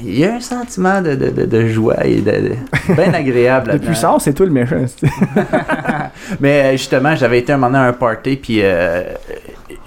il 0.02 0.18
y 0.18 0.24
a 0.24 0.34
un 0.34 0.40
sentiment 0.40 1.00
de, 1.02 1.14
de, 1.14 1.30
de, 1.30 1.44
de 1.46 1.66
joie 1.68 2.04
et 2.06 2.20
de, 2.20 2.30
de- 2.30 2.56
bien 2.94 3.12
agréable 3.14 3.72
De 3.72 3.78
puissance, 3.78 4.24
c'est 4.24 4.32
toi 4.34 4.46
le 4.46 4.52
méchant. 4.52 4.76
Mais 6.40 6.62
euh, 6.62 6.72
justement, 6.72 7.14
j'avais 7.16 7.38
été 7.40 7.52
un 7.52 7.56
moment 7.56 7.72
donné 7.72 7.84
à 7.84 7.88
un 7.88 7.92
party, 7.92 8.36
puis 8.36 8.60
euh, 8.62 9.02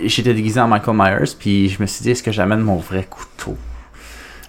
j'étais 0.04 0.34
déguisé 0.34 0.60
en 0.60 0.68
Michael 0.68 0.96
Myers, 0.98 1.32
puis 1.40 1.70
je 1.70 1.82
me 1.82 1.88
suis 1.88 2.04
dit, 2.04 2.12
est-ce 2.12 2.24
que 2.24 2.32
j'amène 2.32 2.60
mon 2.62 2.78
vrai 2.78 3.06
couteau? 3.10 3.56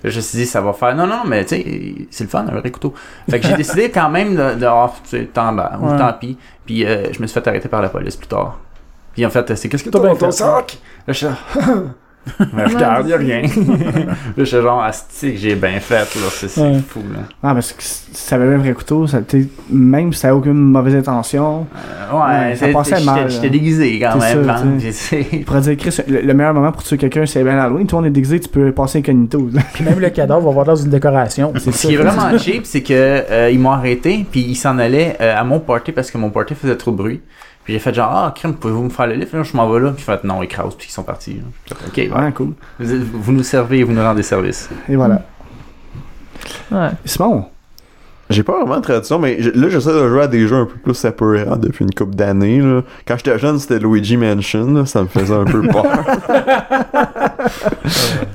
Je 0.04 0.16
me 0.16 0.20
suis 0.20 0.38
dit, 0.38 0.46
ça 0.46 0.60
va 0.60 0.72
faire. 0.72 0.96
Non, 0.96 1.06
non, 1.06 1.22
mais 1.26 1.44
tu 1.44 1.54
sais, 1.56 1.94
c'est 2.10 2.24
le 2.24 2.30
fun, 2.30 2.44
un 2.48 2.58
vrai 2.58 2.70
couteau. 2.72 2.92
Fait 3.30 3.38
que 3.38 3.46
j'ai 3.46 3.54
décidé 3.56 3.88
quand 3.90 4.10
même 4.10 4.34
de, 4.34 4.54
de 4.58 4.66
ah, 4.66 4.90
tu 5.04 5.10
sais, 5.10 5.24
tant, 5.32 5.56
Ouais. 5.56 5.96
tant 5.96 6.12
pis. 6.14 6.36
Puis 6.66 6.84
euh, 6.84 7.12
je 7.12 7.22
me 7.22 7.26
suis 7.28 7.34
fait 7.40 7.46
arrêter 7.46 7.68
par 7.68 7.80
la 7.82 7.88
police 7.88 8.16
plus 8.16 8.26
tard. 8.26 8.58
Puis 9.14 9.24
en 9.24 9.30
fait, 9.30 9.54
c'est 9.54 9.68
qu'est-ce 9.68 9.84
que 9.84 9.90
T'as 9.90 10.00
dans 10.00 10.16
ton 10.16 10.30
sac? 10.32 10.78
Là, 11.06 11.12
je 11.12 11.18
suis 11.26 11.26
Mais 12.54 12.64
regarde, 12.64 13.08
y'a 13.08 13.16
rien. 13.16 13.42
là, 13.42 14.14
je 14.36 14.44
suis 14.44 14.56
genre, 14.62 14.82
asti, 14.82 15.32
que 15.32 15.38
j'ai 15.38 15.54
bien 15.56 15.80
fait, 15.80 15.94
là. 16.14 16.28
C'est 16.30 16.60
Ouais. 16.60 16.78
fou, 16.86 17.00
là. 17.12 17.20
Ah, 17.42 17.52
parce 17.54 17.72
que 17.72 17.82
si 17.82 18.02
ça 18.12 18.36
avait 18.36 18.54
un 18.54 18.58
vrai 18.58 18.72
couteau, 18.74 19.06
ça, 19.06 19.20
t'sais, 19.22 19.48
même 19.70 20.12
si 20.12 20.20
ça 20.20 20.34
aucune 20.34 20.52
mauvaise 20.54 20.94
intention, 20.94 21.66
Euh, 21.74 22.16
ouais, 22.16 22.50
Ouais, 22.50 22.56
ça 22.56 22.68
passait 22.68 22.96
j'étais- 22.98 23.04
mal, 23.10 23.30
J'étais 23.30 23.46
là. 23.46 23.52
déguisé 23.52 23.98
quand 24.00 24.18
même. 24.18 24.44
ça, 24.46 24.56
hein, 24.56 25.60
dire, 25.60 25.76
Chris, 25.76 25.98
le, 26.08 26.20
le 26.20 26.34
meilleur 26.34 26.54
moment 26.54 26.70
pour 26.72 26.82
tuer 26.84 26.96
quelqu'un, 26.98 27.26
c'est 27.26 27.42
bien 27.42 27.58
Halloween. 27.58 27.86
Toi, 27.86 28.00
on 28.00 28.04
est 28.04 28.10
déguisé, 28.10 28.38
tu 28.40 28.48
peux 28.48 28.70
passer 28.72 28.98
incognito. 28.98 29.48
Puis 29.74 29.84
même 29.84 29.98
le 29.98 30.10
cadavre 30.10 30.42
va 30.42 30.50
avoir 30.50 30.64
dans 30.66 30.76
une 30.76 30.90
décoration. 30.90 31.52
C'est 31.58 31.72
Ce 31.72 31.86
qui 31.88 31.94
est 31.94 31.96
vraiment 31.96 32.38
cheap, 32.38 32.66
c'est 32.66 32.82
que 32.82 32.92
euh, 32.92 33.50
ils 33.52 33.58
m'ont 33.58 33.72
arrêté, 33.72 34.24
puis 34.30 34.40
ils 34.40 34.54
s'en 34.56 34.78
allaient 34.78 35.16
euh, 35.20 35.36
à 35.38 35.42
mon 35.44 35.58
party 35.58 35.92
parce 35.92 36.10
que 36.10 36.18
mon 36.18 36.30
party 36.30 36.54
faisait 36.54 36.76
trop 36.76 36.90
de 36.92 36.96
bruit. 36.96 37.20
Puis 37.64 37.74
j'ai 37.74 37.78
fait 37.78 37.94
genre, 37.94 38.10
ah, 38.12 38.32
crème, 38.34 38.54
pouvez-vous 38.54 38.82
me 38.84 38.90
faire 38.90 39.06
le? 39.06 39.14
Là, 39.16 39.24
je 39.42 39.56
m'en 39.56 39.70
vais 39.70 39.80
là. 39.80 39.90
Puis 39.92 40.02
ils 40.02 40.04
fait, 40.04 40.24
non, 40.24 40.42
écrase, 40.42 40.74
puis 40.76 40.88
ils 40.88 40.92
sont 40.92 41.04
partis. 41.04 41.40
fait, 41.66 41.74
Ok, 42.08 42.16
ouais. 42.16 42.22
Ouais, 42.24 42.32
cool. 42.32 42.54
Vous, 42.80 42.96
vous 43.12 43.32
nous 43.32 43.42
servez 43.44 43.78
et 43.78 43.84
vous 43.84 43.92
nous 43.92 44.02
rendez 44.02 44.22
service. 44.24 44.68
Et 44.88 44.96
voilà. 44.96 45.22
Ouais. 46.72 46.88
Simon, 47.04 47.44
J'ai 48.30 48.42
pas 48.42 48.58
vraiment 48.60 48.78
de 48.78 48.82
tradition, 48.82 49.18
mais 49.18 49.42
je- 49.42 49.50
là, 49.50 49.68
j'essaie 49.68 49.92
de 49.92 50.08
jouer 50.08 50.22
à 50.22 50.26
des 50.26 50.48
jeux 50.48 50.56
un 50.56 50.64
peu 50.64 50.76
plus 50.78 51.04
apeurants 51.04 51.56
depuis 51.56 51.84
une 51.84 51.92
couple 51.94 52.14
d'années. 52.16 52.60
là. 52.60 52.80
Quand 53.06 53.16
j'étais 53.18 53.38
jeune, 53.38 53.58
c'était 53.58 53.78
Luigi 53.78 54.16
Mansion. 54.16 54.72
là, 54.72 54.86
ça 54.86 55.02
me 55.02 55.08
faisait 55.08 55.34
un 55.34 55.44
peu 55.44 55.60
peur. 55.68 55.84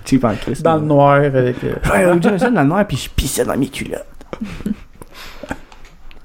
cheap 0.05 0.23
en 0.23 0.35
Chris. 0.35 0.61
Dans 0.63 0.75
le 0.75 0.81
noir 0.83 1.13
avec. 1.15 1.55
euh, 1.63 1.73
Ouais, 1.91 2.13
Luigi 2.13 2.29
Mansion 2.29 2.51
dans 2.51 2.61
le 2.61 2.67
noir, 2.67 2.85
puis 2.87 2.97
je 2.97 3.09
pissais 3.09 3.43
dans 3.43 3.57
mes 3.57 3.67
culottes. 3.69 4.05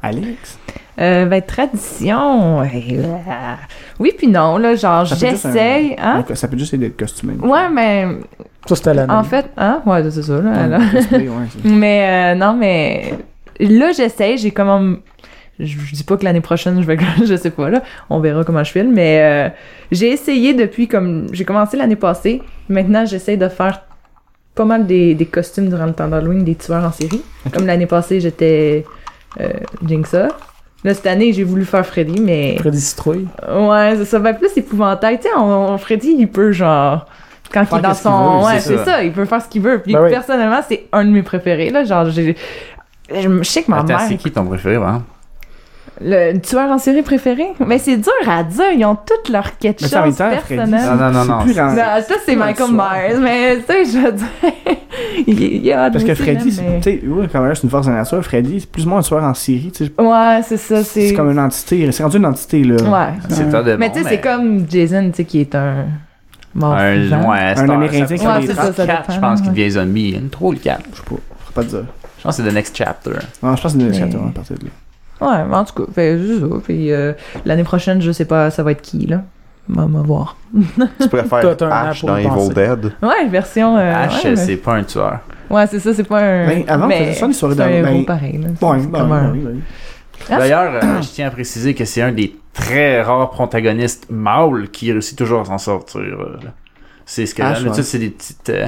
Alex? 0.03 0.59
Euh, 1.01 1.25
ben, 1.27 1.41
tradition. 1.43 2.61
Oui, 3.99 4.13
puis 4.17 4.27
non, 4.29 4.59
là, 4.59 4.75
genre, 4.75 5.05
j'essaye, 5.05 5.97
hein? 5.99 6.25
Ça 6.35 6.49
peut 6.49 6.59
juste 6.59 6.75
être 6.75 6.97
costumé. 6.97 7.35
Ouais, 7.41 7.69
mais 7.71 8.07
Ça, 8.67 8.77
c'était 8.77 8.95
l'année. 8.95 9.13
en 9.13 9.25
fait, 9.25 9.47
hein? 9.57 9.81
Ouais, 9.87 10.03
c'est 10.11 10.23
ça, 10.23 10.41
là. 10.41 10.67
là. 10.69 10.79
Ouais, 10.79 10.85
cosplay, 10.93 11.29
ouais, 11.29 11.35
c'est- 11.51 11.69
Mais 11.69 12.35
euh, 12.35 12.39
non, 12.39 12.55
mais 12.55 13.15
là, 13.59 13.93
j'essaye. 13.93 14.37
J'ai 14.39 14.51
comme. 14.51 15.01
Je, 15.59 15.79
je 15.79 15.95
dis 15.95 16.05
pas 16.05 16.17
que 16.17 16.25
l'année 16.25 16.41
prochaine, 16.41 16.81
je 16.83 16.87
vais. 16.87 16.97
je 17.27 17.37
sais 17.37 17.51
pas, 17.51 17.71
là. 17.71 17.83
On 18.11 18.21
verra 18.21 18.45
comment 18.45 18.65
je 18.65 18.73
filme. 18.73 18.93
Mais 18.93 19.21
euh, 19.23 19.49
j'ai 19.91 20.11
essayé 20.11 20.53
depuis 20.55 20.89
comme. 20.89 21.27
J'ai 21.33 21.45
commencé 21.45 21.77
l'année 21.77 21.97
passée. 21.97 22.43
Maintenant, 22.69 23.07
j'essaye 23.07 23.39
de 23.39 23.49
faire 23.49 23.83
pas 24.55 24.65
mal 24.67 24.87
des, 24.87 25.15
des 25.15 25.25
costumes 25.27 25.69
durant 25.71 25.87
le 25.87 25.95
temps 25.95 26.09
d'Halloween, 26.09 26.45
des 26.45 26.55
tueurs 26.55 26.85
en 26.85 26.93
série. 26.93 27.23
Comme 27.55 27.67
l'année 27.67 27.87
passée, 27.87 28.21
j'étais 28.21 28.85
euh, 29.41 29.49
Jinxa. 29.87 30.29
Là, 30.85 30.95
cette 30.95 31.07
année, 31.07 31.33
j'ai 31.33 31.45
voulu 31.45 31.65
faire 31.65 31.87
Freddy, 31.87 32.21
mais. 32.21 32.57
Freddy 32.59 32.81
Citrouille. 32.81 33.29
Ouais, 33.49 33.95
c'est 33.97 34.05
ça. 34.05 34.19
Ben, 34.19 34.35
plus 34.35 34.51
épouvantail. 34.57 35.19
Tu 35.19 35.25
sais, 35.25 35.29
on, 35.37 35.75
on- 35.75 35.79
Freddy, 35.79 36.17
il 36.19 36.29
peut, 36.29 36.53
genre. 36.53 37.07
Quand 37.53 37.65
il 37.71 37.79
est 37.79 37.81
dans 37.83 37.95
son. 37.95 38.39
veut, 38.41 38.47
ouais, 38.47 38.61
c'est 38.61 38.77
ça. 38.79 38.85
ça. 38.85 39.05
Il 39.05 39.13
peut 39.13 39.25
faire 39.27 39.43
ce 39.43 39.49
qu'il 39.49 39.63
veut. 39.63 39.81
Puis, 39.81 39.93
Ben 39.93 40.03
oui. 40.05 40.11
personnellement, 40.11 40.61
c'est 40.67 40.87
un 40.93 41.05
de 41.05 41.11
mes 41.11 41.23
préférés, 41.23 41.71
là. 41.71 41.85
Genre, 41.85 42.11
j'ai. 42.11 42.37
Je 43.15 43.29
je 43.29 43.43
sais 43.43 43.63
que 43.63 43.71
ma 43.71 43.79
Attends, 43.79 43.87
mère. 43.89 44.01
c'est 44.09 44.17
qui 44.17 44.31
ton 44.31 44.45
préféré, 44.47 44.77
hein? 44.77 45.03
Le 46.05 46.39
tueur 46.39 46.71
en 46.71 46.79
série 46.79 47.03
préféré? 47.03 47.49
Mais 47.67 47.79
c'est 47.79 47.97
dur 47.97 48.13
à 48.29 48.43
dire. 48.43 48.73
Ils 48.77 48.85
ont 48.85 48.97
toutes 48.97 49.29
leurs 49.33 49.57
quelque 49.59 49.83
chose 49.83 49.91
personnel. 50.17 50.69
Non, 50.71 50.97
non, 50.97 51.11
non, 51.11 51.25
non. 51.25 51.43
plus 51.45 51.55
ça, 51.55 52.15
c'est 52.27 52.37
Michael. 52.37 52.71
Myers. 52.73 53.19
Mais, 53.21 53.57
tu 53.67 53.73
sais, 53.73 53.85
je 53.85 53.99
veux 53.99 54.13
dire. 54.13 54.27
il, 55.27 55.43
il 55.43 55.65
y 55.65 55.73
a 55.73 55.91
Parce 55.91 56.05
que 56.05 56.15
Freddy, 56.15 56.61
mais- 56.61 56.81
tu 56.81 57.01
sais, 57.01 57.07
ouais, 57.07 57.29
quand 57.31 57.41
même, 57.43 57.55
c'est 57.55 57.63
une 57.65 57.71
force 57.71 57.87
de 57.87 57.93
nature. 57.93 58.23
Freddy, 58.25 58.61
c'est 58.61 58.71
plus 58.71 58.85
ou 58.87 58.89
moins 58.89 58.99
un 58.99 59.03
tueur 59.03 59.23
en 59.23 59.35
série. 59.35 59.71
tu 59.75 59.87
sais. 59.87 59.93
Ouais, 60.01 60.41
c'est 60.45 60.57
ça. 60.57 60.83
C'est. 60.83 61.09
C'est 61.09 61.15
comme 61.15 61.31
une 61.31 61.39
entité. 61.39 61.91
C'est 61.93 62.03
rendu 62.03 62.17
une 62.17 62.27
entité, 62.27 62.65
là. 62.65 62.77
Ouais. 62.77 63.13
C'est 63.29 63.77
Mais 63.79 63.91
tu 63.93 64.03
sais, 64.03 64.09
c'est 64.09 64.21
comme 64.21 64.65
Jason, 64.69 65.11
tu 65.11 65.17
sais, 65.19 65.25
qui 65.25 65.41
est 65.41 65.55
un. 65.55 65.87
Mort 66.55 66.75
Un, 66.75 66.97
ouais, 67.31 67.55
Un 67.57 67.69
Amérindien 67.71 68.07
ça, 68.19 68.41
qui 68.41 68.47
des 68.47 68.55
Ça 68.55 68.73
je 69.09 69.19
pense 69.19 69.41
qu'il 69.41 69.51
devient 69.53 69.71
zombie. 69.71 70.11
Une 70.11 70.29
trop 70.29 70.53
le 70.53 70.59
4. 70.59 70.83
Je 70.93 70.97
sais 70.99 71.03
pas. 71.03 71.15
Je 71.15 71.47
peux 71.47 71.53
pas 71.55 71.63
te 71.63 71.69
dire. 71.69 71.85
Je 72.19 72.23
pense 72.25 72.37
que 72.37 72.43
c'est 72.43 72.49
the 72.51 72.53
next 72.53 72.77
chapter. 72.77 73.11
Non, 73.43 73.57
je 73.57 73.63
pense 73.63 73.73
que 73.73 73.79
c'est 73.79 73.85
une 73.85 73.91
Mais- 73.91 73.97
éducateur 73.97 74.27
à 74.27 74.31
partir 74.31 74.59
de 74.59 74.65
là. 74.67 74.71
Ouais, 75.23 75.45
mais 75.49 75.57
en 75.57 75.65
tout 75.65 75.75
cas, 75.85 75.93
fait, 75.95 76.19
c'est 76.27 76.41
ça. 76.41 76.47
Puis 76.65 76.93
euh, 76.93 77.13
l'année 77.45 77.65
prochaine, 77.65 78.01
je 78.03 78.11
sais 78.13 78.25
pas, 78.25 78.51
ça 78.51 78.63
va 78.63 78.73
être 78.73 78.83
qui, 78.83 79.07
là. 79.07 79.23
On 79.77 79.87
va 79.87 80.01
voir. 80.03 80.37
tu 81.01 81.09
préfères 81.09 81.41
T'as- 81.41 81.55
t'as 81.55 81.67
un 81.67 81.71
an 81.87 81.91
Ash 81.91 82.01
pour 82.01 82.09
dans 82.09 82.17
y 82.17 82.21
Evil 82.23 82.29
penser. 82.31 82.55
Dead. 82.55 82.93
Ouais, 83.01 83.27
version. 83.29 83.77
Euh, 83.79 83.93
H, 83.93 84.09
ouais, 84.25 84.31
mais- 84.31 84.37
c'est 84.37 84.57
pas 84.57 84.75
un 84.75 84.83
tueur. 84.85 85.21
ouais, 85.51 85.67
c'est 85.69 85.79
ça, 85.79 85.95
c'est 85.95 86.03
pas 86.05 86.19
un. 86.21 86.47
Ben, 86.49 86.65
avant, 86.67 86.85
on 86.85 86.89
mais 86.89 86.99
faisait 86.99 87.13
ça, 87.21 87.27
les 87.29 87.33
soirées 87.33 87.55
c'est 87.55 87.63
un 87.63 87.69
héros 87.69 87.85
Ben, 87.85 88.05
pareil, 88.05 88.39
là. 88.39 88.49
Ouais, 88.69 88.79
C'est 88.81 88.91
ben, 88.91 88.99
comme 88.99 89.13
un- 89.13 89.31
oui, 89.33 89.43
oui. 89.47 89.61
Ah, 90.31 90.39
D'ailleurs, 90.39 90.73
euh, 90.83 91.01
je 91.03 91.09
tiens 91.09 91.29
à 91.29 91.31
préciser 91.31 91.75
que 91.75 91.85
c'est 91.85 92.03
un 92.03 92.13
des 92.13 92.37
très 92.53 93.03
rares 93.03 93.31
protagonistes 93.31 94.07
mâles 94.11 94.69
qui 94.71 94.91
réussit 94.93 95.17
toujours 95.17 95.41
à 95.43 95.45
s'en 95.45 95.59
sortir. 95.59 96.01
euh. 96.01 96.37
C'est 97.07 97.27
ce 97.27 97.35
que 97.35 97.43
Ah, 97.43 97.53
d'habitude, 97.53 97.73
ouais. 97.77 97.83
c'est 97.83 97.99
des 97.99 98.11
petites. 98.11 98.51
euh, 98.51 98.67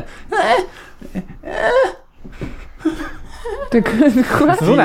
T'as 3.70 3.80
quoi? 3.80 3.92
quoi? 4.38 4.52
C'est 4.54 4.58
toujours 4.58 4.76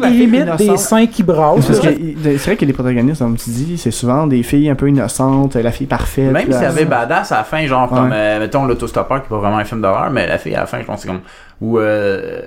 la, 0.00 0.56
des 0.56 0.76
seins 0.76 1.06
qui 1.06 1.22
brassent. 1.22 1.66
Que 1.66 1.74
c'est 1.74 2.36
vrai 2.38 2.56
que 2.56 2.64
les 2.64 2.72
protagonistes, 2.72 3.18
comme 3.20 3.36
tu 3.36 3.50
dis, 3.50 3.78
c'est 3.78 3.90
souvent 3.90 4.26
des 4.26 4.42
filles 4.42 4.70
un 4.70 4.74
peu 4.74 4.88
innocentes, 4.88 5.56
la 5.56 5.72
fille 5.72 5.86
parfaite. 5.86 6.30
Même 6.32 6.52
s'il 6.52 6.62
y 6.62 6.64
avait 6.64 6.84
Badass 6.84 7.32
à 7.32 7.38
la 7.38 7.44
fin, 7.44 7.66
genre 7.66 7.90
Ouais. 7.92 7.98
comme, 7.98 8.12
euh, 8.12 8.38
mettons, 8.40 8.64
l'autostoppeur, 8.64 9.20
qui 9.20 9.26
est 9.26 9.28
pas 9.28 9.38
vraiment 9.38 9.58
un 9.58 9.64
film 9.64 9.80
d'horreur, 9.80 10.10
mais 10.10 10.26
la 10.26 10.38
fille 10.38 10.54
à 10.54 10.60
la 10.60 10.66
fin, 10.66 10.78
je 10.80 10.84
pense 10.84 10.96
que 10.96 11.02
c'est 11.02 11.08
comme. 11.08 11.20
Ou, 11.60 11.78
euh, 11.78 12.40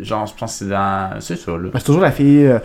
genre, 0.00 0.26
je 0.26 0.34
pense 0.38 0.52
que 0.58 0.64
c'est 0.64 0.70
dans. 0.70 1.10
C'est 1.20 1.36
ça, 1.36 1.52
là. 1.52 1.58
Ben, 1.72 1.78
c'est 1.78 1.84
toujours 1.84 2.02
la 2.02 2.10
fille 2.12 2.46
euh, 2.46 2.58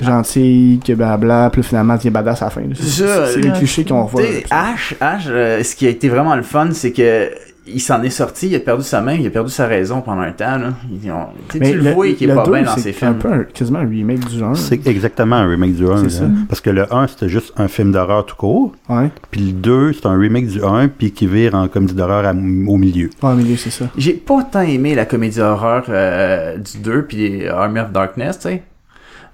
gentille, 0.00 0.80
qui 0.82 0.92
est 0.92 0.94
blabla, 0.94 1.50
puis 1.50 1.62
finalement, 1.62 1.94
est 1.94 2.10
badass 2.10 2.42
à 2.42 2.46
la 2.46 2.50
fin. 2.50 2.60
là. 2.62 2.68
C'est 2.74 3.04
ça, 3.06 3.26
c'est 3.26 3.40
les 3.40 3.52
clichés 3.52 3.84
qu'on 3.84 4.04
voit. 4.04 4.22
Tu 4.22 4.28
sais, 4.28 4.44
Ash, 4.50 4.94
Ash 5.00 5.24
euh, 5.28 5.62
ce 5.62 5.74
qui 5.76 5.86
a 5.86 5.90
été 5.90 6.08
vraiment 6.08 6.34
le 6.36 6.42
fun, 6.42 6.68
c'est 6.72 6.92
que 6.92 7.30
il 7.66 7.80
s'en 7.80 8.02
est 8.02 8.10
sorti, 8.10 8.48
il 8.48 8.56
a 8.56 8.60
perdu 8.60 8.82
sa 8.82 9.00
main, 9.00 9.14
il 9.14 9.26
a 9.26 9.30
perdu 9.30 9.50
sa 9.50 9.66
raison 9.66 10.00
pendant 10.00 10.22
un 10.22 10.32
temps. 10.32 10.56
Là. 10.58 10.70
Ils 10.90 11.10
ont- 11.12 11.26
tu 11.48 11.58
sais, 11.58 11.58
Mais 11.60 11.70
tu 11.72 11.78
le 11.78 11.92
vois 11.92 12.08
qu'il 12.12 12.28
est 12.30 12.34
pas 12.34 12.42
bien 12.48 12.62
dans 12.62 12.74
c'est 12.74 12.80
ses 12.80 12.90
un 12.90 12.92
films. 12.92 13.18
peu 13.18 13.32
un- 13.32 13.44
quasiment 13.44 13.78
un 13.78 13.88
remake 13.88 14.28
du 14.28 14.38
genre. 14.38 14.56
C'est 14.56 14.84
exactement 14.86 15.36
un 15.36 15.46
remake 15.48 15.74
du 15.76 15.86
1. 15.86 15.96
C'est 15.98 16.02
là. 16.04 16.10
ça. 16.10 16.24
Parce 16.48 16.60
que 16.60 16.70
le 16.70 16.92
1, 16.92 17.06
c'était 17.06 17.28
juste 17.28 17.52
un 17.56 17.68
film 17.68 17.92
d'horreur 17.92 18.26
tout 18.26 18.34
court. 18.36 18.72
Ouais, 18.88 19.10
Puis 19.30 19.40
le 19.40 19.52
2, 19.52 19.92
c'est 19.92 20.06
un 20.06 20.18
remake 20.18 20.46
du 20.48 20.62
1, 20.64 20.88
puis 20.88 21.12
qui 21.12 21.26
vire 21.28 21.54
en 21.54 21.68
comédie 21.68 21.94
d'horreur 21.94 22.26
au 22.30 22.76
milieu. 22.76 23.10
au 23.22 23.28
milieu, 23.34 23.56
c'est 23.56 23.70
ça. 23.70 23.84
J'ai 23.96 24.14
pas 24.14 24.42
tant 24.42 24.62
aimé 24.62 24.94
la 24.94 25.04
comédie 25.04 25.40
horreur 25.40 25.84
euh, 25.88 26.56
du 26.58 26.78
2 26.78 27.02
puis 27.04 27.46
Army 27.46 27.78
of 27.80 27.92
Darkness, 27.92 28.38
tu 28.40 28.48
sais. 28.48 28.62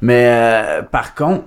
Mais 0.02 0.24
euh, 0.28 0.82
par 0.82 1.14
contre, 1.14 1.44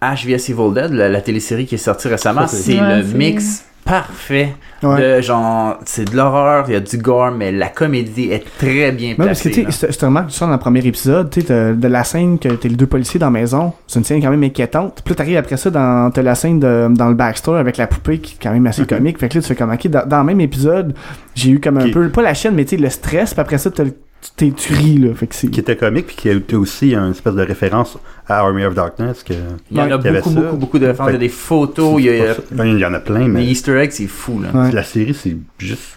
Ash 0.00 0.26
vs 0.26 0.50
Evil 0.50 0.74
Dead, 0.74 0.92
la, 0.92 1.08
la 1.08 1.20
télésérie 1.22 1.64
qui 1.64 1.76
est 1.76 1.78
sortie 1.78 2.08
récemment, 2.08 2.46
c'est- 2.46 2.56
c'est 2.56 2.80
Ouais, 2.80 2.96
le 2.98 3.02
c'est- 3.06 3.16
mix 3.16 3.64
parfait. 3.84 4.54
Ouais. 4.82 5.16
De, 5.18 5.22
genre, 5.22 5.78
c'est 5.86 6.10
de 6.10 6.16
l'horreur, 6.16 6.64
il 6.68 6.72
y 6.74 6.76
a 6.76 6.80
du 6.80 6.98
gore, 6.98 7.30
mais 7.30 7.52
la 7.52 7.68
comédie 7.68 8.30
est 8.30 8.44
très 8.58 8.92
bien 8.92 9.10
Ouais, 9.10 9.26
parce 9.26 9.40
que 9.42 9.48
placée. 9.48 9.64
tu 9.64 9.72
sais, 9.72 9.86
c'est- 9.86 9.92
c'est 9.92 10.04
remarques 10.06 10.30
ça 10.30 10.46
dans 10.46 10.52
le 10.52 10.58
premier 10.58 10.84
épisode, 10.86 11.30
tu 11.30 11.40
sais, 11.40 11.74
de 11.74 11.88
la 11.88 12.04
scène 12.04 12.38
que 12.38 12.48
t'es 12.50 12.68
les 12.68 12.76
deux 12.76 12.86
policiers 12.86 13.18
dans 13.20 13.26
la 13.26 13.40
maison, 13.40 13.72
c'est 13.86 13.98
une 13.98 14.04
scène 14.04 14.20
quand 14.22 14.30
même 14.30 14.42
inquiétante. 14.44 15.00
Puis 15.04 15.12
là, 15.12 15.16
t'arrives 15.16 15.36
après 15.38 15.56
ça 15.56 15.70
dans 15.70 16.10
t'as 16.10 16.22
la 16.22 16.34
scène 16.34 16.60
de, 16.60 16.88
dans 16.90 17.08
le 17.08 17.14
backstore 17.14 17.56
avec 17.56 17.76
la 17.78 17.86
poupée 17.86 18.18
qui 18.18 18.34
est 18.34 18.42
quand 18.42 18.52
même 18.52 18.66
assez 18.66 18.84
comique. 18.86 19.18
Fait 19.18 19.28
que 19.28 19.36
là, 19.36 19.42
tu 19.42 19.48
fais 19.48 19.54
comme, 19.54 19.72
ok, 19.72 19.86
dans, 19.88 20.06
dans 20.06 20.18
le 20.18 20.24
même 20.24 20.40
épisode, 20.40 20.94
j'ai 21.34 21.50
eu 21.50 21.60
comme 21.60 21.78
un 21.78 21.90
peu, 21.90 22.08
pas 22.10 22.22
la 22.22 22.34
chaîne, 22.34 22.54
mais 22.54 22.64
tu 22.64 22.76
sais, 22.76 22.82
le 22.82 22.90
stress, 22.90 23.32
puis 23.32 23.40
après 23.40 23.58
ça, 23.58 23.70
t'as 23.70 23.84
le- 23.84 23.94
tu 24.24 24.30
t'es- 24.36 24.50
tu 24.56 24.72
ris, 24.72 24.98
là. 24.98 25.14
Fait 25.14 25.26
que 25.26 25.34
c'est. 25.34 25.48
Qui 25.48 25.60
était 25.60 25.76
comique, 25.76 26.06
puis 26.06 26.16
qui 26.16 26.28
a 26.28 26.32
été 26.32 26.56
aussi 26.56 26.94
une 26.94 27.10
espèce 27.10 27.34
de 27.34 27.42
référence 27.42 27.98
à 28.28 28.38
Army 28.40 28.64
of 28.64 28.74
Darkness. 28.74 29.22
Que... 29.22 29.34
il 29.70 29.76
y 29.76 29.80
en 29.80 29.90
a 29.90 29.98
beaucoup, 29.98 30.30
beaucoup, 30.30 30.56
beaucoup 30.56 30.78
de 30.78 30.86
références. 30.86 31.10
Il 31.10 31.14
y 31.14 31.16
a 31.16 31.20
des 31.20 31.28
photos, 31.28 31.94
il 31.98 32.04
y 32.06 32.20
a, 32.20 32.34
Ben, 32.50 32.64
il 32.66 32.78
y 32.78 32.84
en 32.86 32.94
a 32.94 33.00
plein, 33.00 33.20
les 33.20 33.28
mais 33.28 33.44
Easter 33.46 33.76
eggs, 33.78 33.90
c'est 33.92 34.06
fou, 34.06 34.40
là. 34.40 34.48
Ouais. 34.54 34.72
la 34.72 34.82
série, 34.82 35.14
c'est 35.14 35.36
juste. 35.58 35.96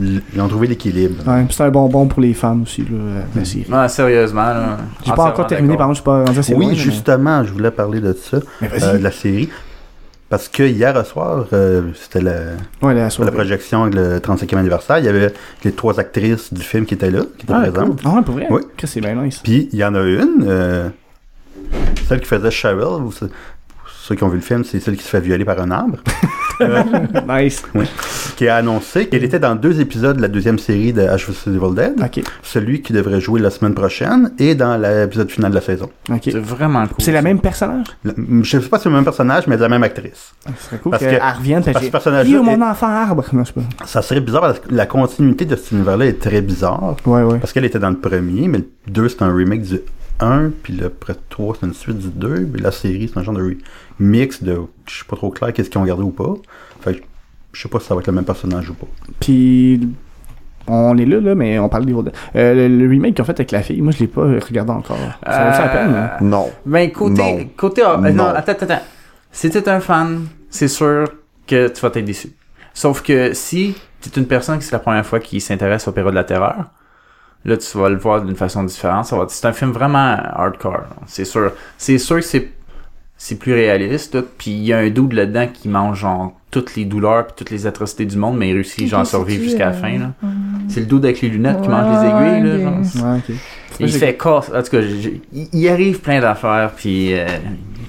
Ils 0.00 0.40
ont 0.40 0.48
trouvé 0.48 0.66
l'équilibre. 0.66 1.22
Ouais, 1.26 1.46
c'est 1.48 1.62
un 1.62 1.70
bonbon 1.70 2.06
pour 2.06 2.20
les 2.20 2.34
fans 2.34 2.58
aussi, 2.62 2.82
là, 2.82 3.22
la 3.36 3.44
série. 3.44 3.66
Ouais, 3.70 3.88
sérieusement, 3.88 4.42
là. 4.42 4.78
J'ai 5.06 5.12
pas 5.12 5.24
encore 5.26 5.46
terminé, 5.46 5.76
par 5.76 5.86
contre, 5.86 5.98
je 5.98 6.00
suis 6.02 6.04
pas 6.04 6.24
rendu 6.24 6.38
assez 6.38 6.54
Oui, 6.54 6.64
loin, 6.64 6.72
mais- 6.74 6.78
justement, 6.78 7.44
je 7.44 7.52
voulais 7.52 7.70
parler 7.70 8.00
de 8.00 8.12
ça, 8.14 8.38
Mais 8.60 8.68
euh, 8.82 8.98
de 8.98 9.02
la 9.02 9.10
série. 9.12 9.48
Parce 10.30 10.48
que 10.48 10.62
hier 10.62 11.04
soir, 11.06 11.46
euh, 11.52 11.82
c'était 11.94 12.20
la, 12.22 12.32
Ouais, 12.82 12.94
la 12.94 13.08
la 13.08 13.30
projection, 13.32 13.84
le 13.86 14.18
35e 14.18 14.56
anniversaire. 14.58 14.98
Il 14.98 15.04
y 15.04 15.08
avait 15.08 15.32
les 15.64 15.72
trois 15.72 16.00
actrices 16.00 16.52
du 16.52 16.62
film 16.62 16.86
qui 16.86 16.94
étaient 16.94 17.10
là, 17.10 17.20
qui 17.38 17.44
étaient 17.44 17.52
Ah, 17.54 17.60
présentes. 17.70 18.00
Ah 18.04 18.14
ouais, 18.16 18.22
pour 18.22 18.34
vrai? 18.34 18.46
Oui. 18.50 18.62
C'est 18.84 19.00
bien 19.00 19.14
nice. 19.22 19.40
Puis 19.44 19.68
il 19.72 19.78
y 19.78 19.84
en 19.84 19.94
a 19.94 20.00
une, 20.02 20.44
euh, 20.46 20.88
celle 22.08 22.20
qui 22.20 22.26
faisait 22.26 22.50
Cheryl, 22.50 23.00
vous- 23.00 23.12
ceux 24.06 24.14
qui 24.16 24.22
ont 24.22 24.28
vu 24.28 24.36
le 24.36 24.42
film, 24.42 24.64
c'est 24.64 24.80
celle 24.80 24.96
qui 24.98 25.02
se 25.02 25.08
fait 25.08 25.20
violer 25.20 25.46
par 25.46 25.58
un 25.60 25.70
arbre, 25.70 25.96
nice. 27.28 27.62
qui 28.36 28.48
a 28.48 28.56
annoncé 28.56 29.06
qu'elle 29.08 29.24
était 29.24 29.38
dans 29.38 29.54
deux 29.54 29.80
épisodes 29.80 30.16
de 30.16 30.22
la 30.22 30.28
deuxième 30.28 30.58
série 30.58 30.92
de 30.92 31.02
Ash 31.02 31.26
vs 31.28 31.48
Evil 31.48 31.74
Dead, 31.74 31.94
Ok, 32.02 32.22
celui 32.42 32.82
qui 32.82 32.92
devrait 32.92 33.20
jouer 33.20 33.40
la 33.40 33.50
semaine 33.50 33.74
prochaine, 33.74 34.32
et 34.38 34.54
dans 34.54 34.76
l'épisode 34.76 35.30
final 35.30 35.50
de 35.50 35.54
la 35.56 35.60
saison. 35.62 35.88
ok. 36.10 36.20
C'est 36.24 36.38
vraiment 36.38 36.86
cool. 36.86 36.96
C'est 36.98 37.12
la 37.12 37.22
même 37.22 37.40
personnage? 37.40 37.86
Le- 38.04 38.14
je 38.42 38.58
sais 38.60 38.68
pas 38.68 38.76
si 38.78 38.84
c'est 38.84 38.88
le 38.90 38.94
même 38.94 39.04
personnage, 39.04 39.46
mais 39.46 39.56
de 39.56 39.62
la 39.62 39.68
même 39.68 39.82
actrice. 39.82 40.32
Ce 40.58 40.66
serait 40.66 40.78
cool 40.78 40.90
Parce 40.90 41.02
qu'elle 41.02 41.18
que- 41.18 41.36
revienne, 41.38 41.62
parce 41.64 41.86
que 41.88 41.98
ce 42.24 42.26
Yo, 42.30 42.42
mon 42.42 42.60
est- 42.60 42.62
enfant 42.62 42.88
arbre! 42.88 43.24
Non, 43.32 43.42
je 43.44 43.48
sais 43.48 43.54
pas. 43.54 43.86
Ça 43.86 44.02
serait 44.02 44.20
bizarre 44.20 44.42
parce 44.42 44.58
que 44.60 44.74
la 44.74 44.86
continuité 44.86 45.44
de 45.46 45.56
cet 45.56 45.72
univers-là 45.72 46.06
est 46.06 46.20
très 46.20 46.42
bizarre. 46.42 46.96
Ouais, 47.06 47.22
ouais. 47.22 47.38
Parce 47.38 47.52
qu'elle 47.52 47.64
était 47.64 47.78
dans 47.78 47.90
le 47.90 47.96
premier, 47.98 48.48
mais 48.48 48.58
le 48.58 48.66
2 48.92 49.08
c'est 49.08 49.22
un 49.22 49.34
remake 49.34 49.62
du 49.62 49.80
1, 50.20 50.50
puis 50.62 50.74
le 50.74 50.86
après 50.86 51.14
3 51.30 51.56
c'est 51.60 51.66
une 51.66 51.74
suite 51.74 51.98
du 51.98 52.08
2, 52.08 52.46
puis 52.52 52.62
la 52.62 52.70
série 52.70 53.10
c'est 53.12 53.18
un 53.18 53.22
genre 53.22 53.34
de 53.34 53.56
remix 53.98 54.42
de. 54.42 54.60
Je 54.86 54.98
sais 54.98 55.04
pas 55.08 55.16
trop 55.16 55.30
clair 55.30 55.52
qu'est-ce 55.52 55.70
qu'ils 55.70 55.80
ont 55.80 55.84
gardé 55.84 56.02
ou 56.02 56.10
pas. 56.10 56.34
Fait 56.80 56.94
que 56.94 57.02
je 57.52 57.62
sais 57.62 57.68
pas 57.68 57.80
si 57.80 57.86
ça 57.86 57.94
va 57.94 58.00
être 58.00 58.06
le 58.06 58.12
même 58.12 58.24
personnage 58.24 58.70
ou 58.70 58.74
pas. 58.74 58.86
Puis 59.20 59.88
on 60.66 60.96
est 60.96 61.04
là, 61.04 61.20
là, 61.20 61.34
mais 61.34 61.58
on 61.58 61.68
parle 61.68 61.86
des 61.86 61.92
autres. 61.92 62.12
Euh, 62.36 62.54
le, 62.54 62.68
le 62.68 62.88
remake 62.88 63.14
qu'ils 63.14 63.22
ont 63.22 63.26
fait 63.26 63.32
avec 63.32 63.50
la 63.50 63.62
fille, 63.62 63.80
moi 63.82 63.92
je 63.92 63.98
l'ai 64.00 64.06
pas 64.06 64.22
regardé 64.22 64.72
encore. 64.72 64.96
Ça 65.24 65.44
vaut 65.44 65.62
la 65.62 65.68
peine, 65.68 65.94
hein? 65.94 66.10
Non. 66.20 66.50
Ben, 66.64 66.90
côté. 66.90 67.22
Non. 67.22 67.48
côté 67.56 67.82
euh, 67.82 67.96
non. 67.98 68.12
Non. 68.12 68.24
attends, 68.26 68.52
attends, 68.52 68.66
attends. 68.66 68.82
Si 69.30 69.50
t'es 69.50 69.68
un 69.68 69.80
fan, 69.80 70.26
c'est 70.48 70.68
sûr 70.68 71.08
que 71.46 71.68
tu 71.68 71.80
vas 71.80 71.88
être 71.88 72.04
déçu. 72.04 72.30
Sauf 72.72 73.02
que 73.02 73.34
si 73.34 73.74
t'es 74.00 74.20
une 74.20 74.26
personne 74.26 74.58
qui 74.58 74.64
c'est 74.64 74.72
la 74.72 74.78
première 74.78 75.04
fois 75.04 75.20
qui 75.20 75.40
s'intéresse 75.40 75.86
au 75.88 75.92
Période 75.92 76.12
de 76.12 76.18
la 76.18 76.24
Terreur, 76.24 76.66
là, 77.44 77.56
tu 77.56 77.78
vas 77.78 77.88
le 77.88 77.96
voir 77.96 78.22
d'une 78.22 78.36
façon 78.36 78.64
différente. 78.64 79.06
Ça 79.06 79.16
va, 79.16 79.26
c'est 79.28 79.46
un 79.46 79.52
film 79.52 79.70
vraiment 79.72 80.16
hardcore. 80.16 80.84
C'est 81.06 81.24
sûr. 81.24 81.52
C'est 81.78 81.98
sûr 81.98 82.16
que 82.16 82.22
c'est, 82.22 82.48
c'est 83.16 83.36
plus 83.38 83.52
réaliste. 83.54 84.20
Puis 84.38 84.50
il 84.52 84.64
y 84.64 84.72
a 84.72 84.78
un 84.78 84.90
doute 84.90 85.12
là-dedans 85.12 85.48
qui 85.52 85.68
mange, 85.68 86.00
genre, 86.00 86.32
toutes 86.50 86.76
les 86.76 86.84
douleurs 86.84 87.26
puis 87.26 87.34
toutes 87.36 87.50
les 87.50 87.66
atrocités 87.66 88.06
du 88.06 88.16
monde, 88.16 88.36
mais 88.38 88.48
il 88.50 88.54
réussit, 88.54 88.86
genre, 88.88 89.00
à 89.00 89.04
survivre 89.04 89.42
jusqu'à 89.42 89.66
la 89.66 89.72
fin, 89.72 89.98
là. 89.98 90.12
C'est 90.68 90.80
le 90.80 90.86
dude 90.86 91.04
avec 91.04 91.20
les 91.20 91.28
lunettes 91.28 91.60
qui 91.62 91.68
mange 91.68 92.00
les 92.00 92.08
aiguilles, 92.08 92.42
là, 92.42 92.58
genre. 92.60 93.04
Ouais. 93.06 93.20
Il 93.80 93.92
se 93.92 93.98
fait 93.98 94.16
casse. 94.16 94.50
En 94.54 94.62
tout 94.62 94.70
cas, 94.70 94.80
il 95.32 95.68
arrive 95.68 96.00
plein 96.00 96.20
d'affaires, 96.20 96.70
puis 96.76 97.12
euh, 97.12 97.26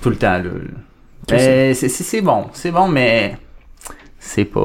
tout 0.02 0.10
le 0.10 0.16
temps, 0.16 0.38
là. 0.38 0.50
Mais 1.32 1.74
c'est 1.74 1.90
c'est- 1.90 2.04
c'est 2.04 2.22
bon. 2.22 2.46
C'est 2.54 2.72
bon, 2.72 2.88
mais 2.88 3.38
c'est 4.20 4.46
pas... 4.46 4.60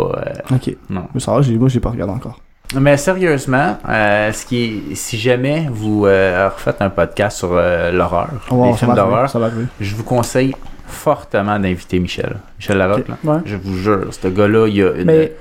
euh, 0.51 0.55
Ok. 0.57 0.77
non. 0.91 1.07
Mais 1.15 1.21
ça 1.21 1.33
va, 1.33 1.41
j'ai- 1.43 1.57
moi 1.57 1.69
j'ai 1.69 1.81
pas 1.81 1.91
regardé 1.91 2.13
encore. 2.13 2.39
Mais 2.79 2.97
sérieusement, 2.97 3.79
euh, 3.89 4.33
ce 4.33 4.47
qui 4.47 4.83
est, 4.93 4.95
si 4.95 5.19
jamais 5.19 5.67
vous 5.71 6.07
euh, 6.07 6.49
refaites 6.55 6.81
un 6.81 6.91
podcast 6.91 7.39
sur 7.39 7.51
euh, 7.53 7.91
l'horreur, 7.91 8.29
va- 8.51 8.67
les 8.67 8.73
films 8.75 8.95
d'horreur, 8.95 9.29
je 9.81 9.95
vous 9.97 10.05
conseille 10.05 10.55
fortement 10.87 11.59
d'inviter 11.59 11.99
Michel. 11.99 12.37
Michel 12.59 12.79
Larocque, 12.79 13.09
là. 13.09 13.17
Ouais. 13.25 13.39
Je 13.45 13.57
vous 13.57 13.77
jure, 13.77 14.07
ce 14.13 14.29
gars-là, 14.29 14.67
il 14.69 14.83
a 14.83 14.91
une... 14.93 15.05
Mais 15.05 15.33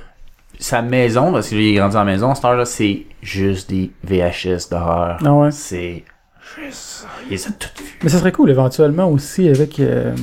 Sa 0.60 0.82
maison, 0.82 1.32
parce 1.32 1.50
qu'il 1.50 1.60
est 1.62 1.74
grandi 1.76 1.96
en 1.98 2.06
maison, 2.06 2.34
cette 2.36 2.46
heure-là, 2.46 2.66
c'est 2.66 3.06
juste 3.22 3.70
des 3.70 3.92
VHS 4.04 4.70
d'horreur. 4.72 5.18
Ah 5.24 5.32
ouais. 5.34 5.52
C'est 5.52 6.04
Mais 8.02 8.10
ça 8.10 8.18
serait 8.18 8.32
cool 8.32 8.50
éventuellement 8.50 9.10
aussi 9.10 9.48
avec. 9.48 9.80
euh, 9.80 10.14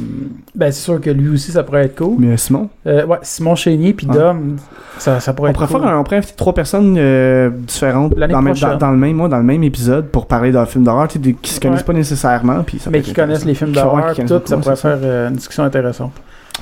ben, 0.55 0.73
c'est 0.73 0.83
sûr 0.83 1.01
que 1.01 1.11
lui 1.11 1.29
aussi, 1.31 1.53
ça 1.53 1.63
pourrait 1.63 1.85
être 1.87 1.97
cool. 1.97 2.17
Mais 2.19 2.33
euh, 2.33 2.37
Simon, 2.37 2.69
Euh, 2.87 3.05
ouais, 3.07 3.19
Simon 3.23 3.55
Chénier 3.55 3.93
puis 3.95 4.07
Ah. 4.11 4.15
Dom, 4.15 4.57
ça, 4.99 5.21
ça 5.21 5.33
pourrait 5.33 5.49
on 5.49 5.51
être 5.53 5.57
pourrait, 5.59 5.69
cool. 5.73 5.81
faire 5.83 5.91
un- 5.91 5.99
on 6.01 6.05
pourrait 6.05 6.17
inviter 6.17 6.35
trois 6.37 6.55
personnes 6.55 6.97
euh, 6.99 7.51
différentes 7.51 8.15
L'année 8.17 8.33
dans, 8.33 8.41
le 8.41 8.45
même- 8.45 8.55
prochaine. 8.55 8.71
dans, 8.73 8.87
dans 8.87 8.91
le 8.93 8.97
même, 8.99 9.17
moi, 9.17 9.29
dans 9.29 9.39
le 9.39 9.43
même 9.45 9.63
épisode 9.65 10.09
pour 10.09 10.27
parler 10.27 10.53
d'un 10.53 10.67
film 10.67 10.85
d'horreur 10.85 11.09
tu 11.09 11.15
sais, 11.15 11.19
des- 11.19 11.35
qui 11.35 11.53
se 11.53 11.61
connaissent 11.61 11.81
Ouais. 11.81 11.85
pas 11.87 11.93
nécessairement. 11.93 12.63
Puis 12.65 12.79
ça 12.79 12.91
mais 12.91 13.01
qui 13.03 13.13
connaissent 13.13 13.45
les 13.45 13.55
films 13.55 13.73
d'horreur 13.73 14.11
Qui 14.13 14.17
connaissent 14.23 14.31
tout, 14.31 14.43
ça 14.47 14.57
beaucoup, 14.57 14.63
pourrait 14.65 14.77
faire 14.77 14.99
euh, 15.03 15.29
une 15.29 15.37
discussion 15.37 15.65
intéressante. 15.65 16.13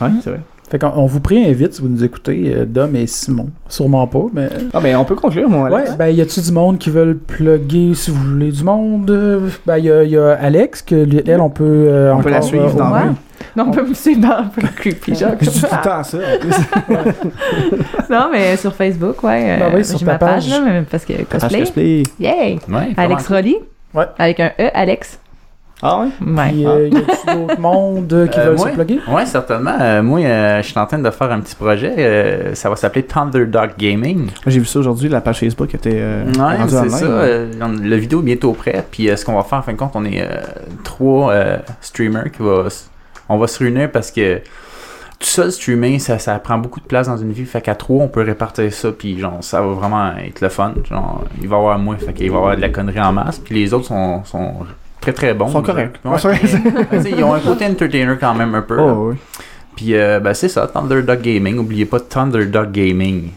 Ouais, 0.00 0.08
c'est 0.22 0.30
vrai. 0.30 0.40
Fait 0.70 0.78
qu'on 0.78 0.92
on 0.96 1.06
vous 1.06 1.20
préinvite 1.20 1.74
si 1.74 1.82
vous 1.82 1.88
nous 1.88 2.02
écoutez, 2.02 2.52
euh, 2.54 2.64
Dom 2.64 2.96
et 2.96 3.06
Simon. 3.06 3.48
Sûrement 3.68 4.06
pas, 4.06 4.24
mais. 4.32 4.48
Ah, 4.72 4.80
ben 4.80 4.96
on 4.96 5.04
peut 5.04 5.14
conclure, 5.14 5.48
mon 5.48 5.66
Alex. 5.66 5.90
Ouais, 5.90 5.96
ben 5.96 6.06
y 6.08 6.20
a-tu 6.20 6.40
du 6.40 6.52
monde 6.52 6.78
qui 6.78 6.88
veulent 6.90 7.18
plugger 7.18 7.92
si 7.94 8.10
vous 8.10 8.22
voulez 8.32 8.50
du 8.50 8.64
monde? 8.64 9.10
Euh, 9.10 9.48
Ben 9.66 9.76
y 9.78 9.90
a, 9.90 10.02
y 10.04 10.16
a 10.16 10.32
Alex 10.32 10.80
que 10.82 10.94
lui- 10.94 11.22
elle 11.26 11.40
on 11.40 11.50
peut 11.50 11.64
euh, 11.88 12.14
On 12.14 12.22
peut 12.22 12.30
la 12.30 12.40
suivre 12.42 12.74
euh, 12.74 12.78
dans 12.78 12.92
ouais. 12.92 13.00
Non, 13.56 13.66
on 13.68 13.70
peut 13.72 13.86
me 13.86 13.94
suivre 13.94 14.22
dans 14.22 14.44
le 14.56 14.68
Creepy. 14.76 15.14
Je 15.14 15.26
dis 15.44 15.60
tout 15.60 15.66
le 15.70 15.84
temps 15.84 16.02
ça. 16.02 16.18
en 16.18 16.38
plus. 16.40 17.14
non, 18.10 18.28
mais 18.32 18.56
sur 18.56 18.74
Facebook, 18.74 19.22
ouais. 19.22 19.58
Ben 19.58 19.62
euh, 19.66 19.76
oui, 19.76 19.84
sur 19.84 19.98
ta 20.00 20.04
ma 20.06 20.18
page, 20.18 20.48
page. 20.48 20.60
là, 20.60 20.82
parce 20.90 21.04
que 21.04 21.12
cosplay. 21.24 21.58
cosplay. 21.60 22.02
Yay! 22.18 22.58
Ouais, 22.68 22.94
Alex 22.96 23.26
Rolly. 23.28 23.56
Ouais. 23.94 24.06
Avec 24.18 24.40
un 24.40 24.50
E, 24.58 24.70
Alex. 24.74 25.20
Ah 25.86 25.98
ouais? 26.00 26.06
Ouais. 26.26 26.48
Puis 26.50 26.66
euh, 26.66 26.88
y 26.88 26.96
a-tu 26.96 27.36
d'autres 27.36 27.60
mondes 27.60 28.28
qui 28.32 28.40
Euh, 28.40 28.44
veulent 28.46 28.56
moi- 28.56 28.70
se 28.70 28.74
plugger? 28.74 29.00
Ouais, 29.06 29.26
certainement. 29.26 29.76
Euh, 29.78 30.02
moi, 30.02 30.20
euh, 30.20 30.62
je 30.62 30.66
suis 30.70 30.78
en 30.78 30.86
train 30.86 30.98
de 30.98 31.10
faire 31.10 31.30
un 31.30 31.40
petit 31.40 31.54
projet. 31.54 31.92
euh, 31.98 32.54
ça 32.54 32.70
va 32.70 32.76
s'appeler 32.76 33.02
Thunderdog 33.04 33.72
Gaming. 33.78 34.28
J'ai 34.46 34.60
vu 34.60 34.64
ça 34.64 34.78
aujourd'hui, 34.78 35.10
la 35.10 35.20
page 35.20 35.40
Facebook 35.40 35.74
était 35.74 35.90
euh, 35.92 36.24
ouais, 36.24 36.56
c'est 36.68 36.88
ça. 36.88 37.04
euh, 37.04 37.52
on- 37.60 37.68
le 37.68 37.96
vidéo 37.96 38.20
est 38.20 38.24
bientôt 38.24 38.52
prêt. 38.54 38.82
Puis 38.90 39.10
euh, 39.10 39.16
ce 39.16 39.26
qu'on 39.26 39.34
va 39.34 39.42
faire, 39.42 39.58
en 39.58 39.62
fin 39.62 39.72
de 39.72 39.76
compte, 39.78 39.92
on 39.94 40.04
est 40.06 40.22
euh, 40.22 40.40
trois 40.84 41.32
euh, 41.32 41.58
streamers 41.82 42.30
qui 42.32 42.42
va, 42.42 42.64
s- 42.68 42.88
on 43.28 43.36
va 43.36 43.46
se 43.46 43.58
réunir 43.58 43.90
parce 43.92 44.10
que 44.10 44.38
tout 45.18 45.26
seul 45.30 45.52
streamer, 45.52 45.98
ça, 45.98 46.18
ça 46.18 46.38
prend 46.38 46.56
beaucoup 46.58 46.80
de 46.80 46.86
place 46.86 47.08
dans 47.08 47.16
une 47.18 47.32
vie. 47.32 47.44
Fait 47.44 47.60
qu'à 47.60 47.74
trois, 47.74 48.02
on 48.04 48.08
peut 48.08 48.22
répartir 48.22 48.72
ça. 48.72 48.90
Puis 48.90 49.18
genre, 49.18 49.38
ça 49.42 49.60
va 49.60 49.68
vraiment 49.74 50.12
être 50.16 50.40
le 50.40 50.48
fun. 50.48 50.72
Genre, 50.88 51.24
il 51.42 51.46
va 51.48 51.56
y 51.56 51.58
avoir 51.58 51.78
moins. 51.78 51.96
Fait 51.98 52.12
qu'il 52.14 52.30
va 52.30 52.36
y 52.36 52.38
avoir 52.38 52.56
de 52.56 52.60
la 52.62 52.68
connerie 52.70 53.00
en 53.00 53.12
masse. 53.12 53.38
Puis 53.38 53.54
les 53.54 53.74
autres 53.74 53.86
sont, 53.86 54.24
sont 54.24 54.54
très 55.04 55.12
très 55.12 55.34
bons. 55.34 55.48
Ils 55.48 55.52
sont 55.52 55.62
corrects. 55.62 55.96
Ouais, 56.04 57.10
ils 57.10 57.22
ont 57.24 57.34
un 57.34 57.40
côté 57.40 57.66
entertainer 57.66 58.16
quand 58.18 58.34
même 58.34 58.54
un 58.54 58.62
peu. 58.62 58.78
Oh, 58.80 59.10
oui. 59.10 59.16
Puis 59.76 59.94
euh, 59.94 60.20
ben, 60.20 60.32
c'est 60.32 60.48
ça, 60.48 60.66
Thunderdog 60.66 61.20
Gaming. 61.20 61.56
N'oubliez 61.56 61.84
pas 61.84 62.00
Thunderdog 62.00 62.72
Gaming. 62.72 63.30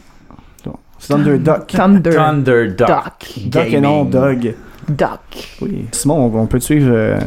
C'est 0.99 1.13
Underdog. 1.13 1.65
Thunder. 1.67 2.09
Thunderdog 2.09 2.87
Duck. 2.87 3.49
Doc 3.49 3.65
et 3.67 3.81
non 3.81 4.05
Dog. 4.05 4.55
Duck. 4.87 5.57
Oui. 5.61 5.85
Simon, 5.91 6.31
on, 6.33 6.39
on 6.39 6.45
peut 6.47 6.59
te 6.59 6.63
suivre 6.63 6.89
euh, 6.91 7.19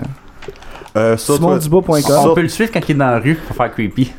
Euh, 0.96 1.16
SimonDubois.com. 1.16 2.30
On 2.30 2.34
peut 2.34 2.42
le 2.42 2.48
suivre 2.48 2.72
quand 2.72 2.80
il 2.88 2.92
est 2.92 2.94
dans 2.98 3.10
la 3.10 3.20
rue 3.20 3.36
pour 3.36 3.54
faire 3.54 3.70
creepy. 3.70 4.12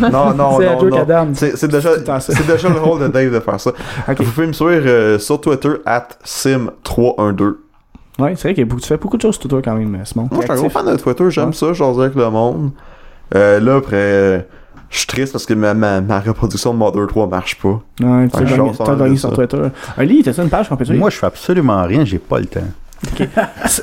Non, 0.00 0.10
non, 0.10 0.34
non, 0.34 0.58
non. 0.58 1.32
C'est 1.34 1.68
déjà, 1.68 1.94
le 1.94 2.02
temps 2.02 2.18
ça. 2.18 2.32
c'est 2.34 2.46
déjà 2.46 2.68
le 2.68 2.80
rôle 2.80 3.00
de 3.02 3.08
Dave 3.08 3.32
de 3.32 3.38
faire 3.38 3.60
ça. 3.60 3.70
Ok. 4.08 4.20
Vous 4.20 4.32
pouvez 4.32 4.48
me 4.48 4.52
suivre 4.52 4.82
euh, 4.86 5.18
sur 5.20 5.40
Twitter, 5.40 5.74
at 5.86 6.08
sim312. 6.24 7.54
Ouais, 8.18 8.34
c'est 8.36 8.52
vrai 8.52 8.64
que 8.64 8.74
tu 8.74 8.86
fais 8.86 8.96
beaucoup 8.96 9.16
de 9.16 9.22
choses 9.22 9.36
sur 9.38 9.48
Twitter 9.48 9.62
quand 9.64 9.76
même, 9.76 9.94
euh, 9.94 10.04
Simon. 10.04 10.28
Moi, 10.30 10.40
je 10.40 10.46
suis 10.46 10.52
un 10.52 10.56
gros 10.56 10.70
fan 10.70 10.86
de 10.86 10.96
Twitter, 10.96 11.30
j'aime 11.30 11.46
Ouais. 11.48 11.52
ça, 11.52 11.72
j'ose 11.72 12.00
avec 12.00 12.14
le 12.16 12.28
monde. 12.30 12.70
Euh, 13.34 13.60
là, 13.60 13.76
après, 13.76 13.96
euh, 13.96 14.40
je 14.90 14.98
suis 14.98 15.06
triste 15.06 15.32
parce 15.32 15.46
que 15.46 15.54
ma, 15.54 15.72
ma, 15.74 16.00
ma 16.00 16.18
reproduction 16.18 16.72
de 16.72 16.78
Mother 16.78 17.06
3 17.06 17.26
marche 17.28 17.58
pas. 17.60 17.80
Ouais, 18.00 18.28
tu 18.28 18.36
as 18.42 18.46
je 18.46 18.56
gagné, 18.56 19.16
sur. 19.16 19.32
Twitter. 19.32 19.62
Ali, 19.96 20.22
t'as 20.22 20.32
ça 20.32 20.42
une 20.42 20.48
page 20.48 20.68
qu'on 20.68 20.76
peut 20.76 20.84
suivre? 20.84 20.98
Moi, 20.98 21.10
je 21.10 21.16
fais 21.16 21.26
absolument 21.26 21.82
rien, 21.84 22.04
j'ai 22.04 22.18
pas 22.18 22.40
le 22.40 22.46
temps. 22.46 22.60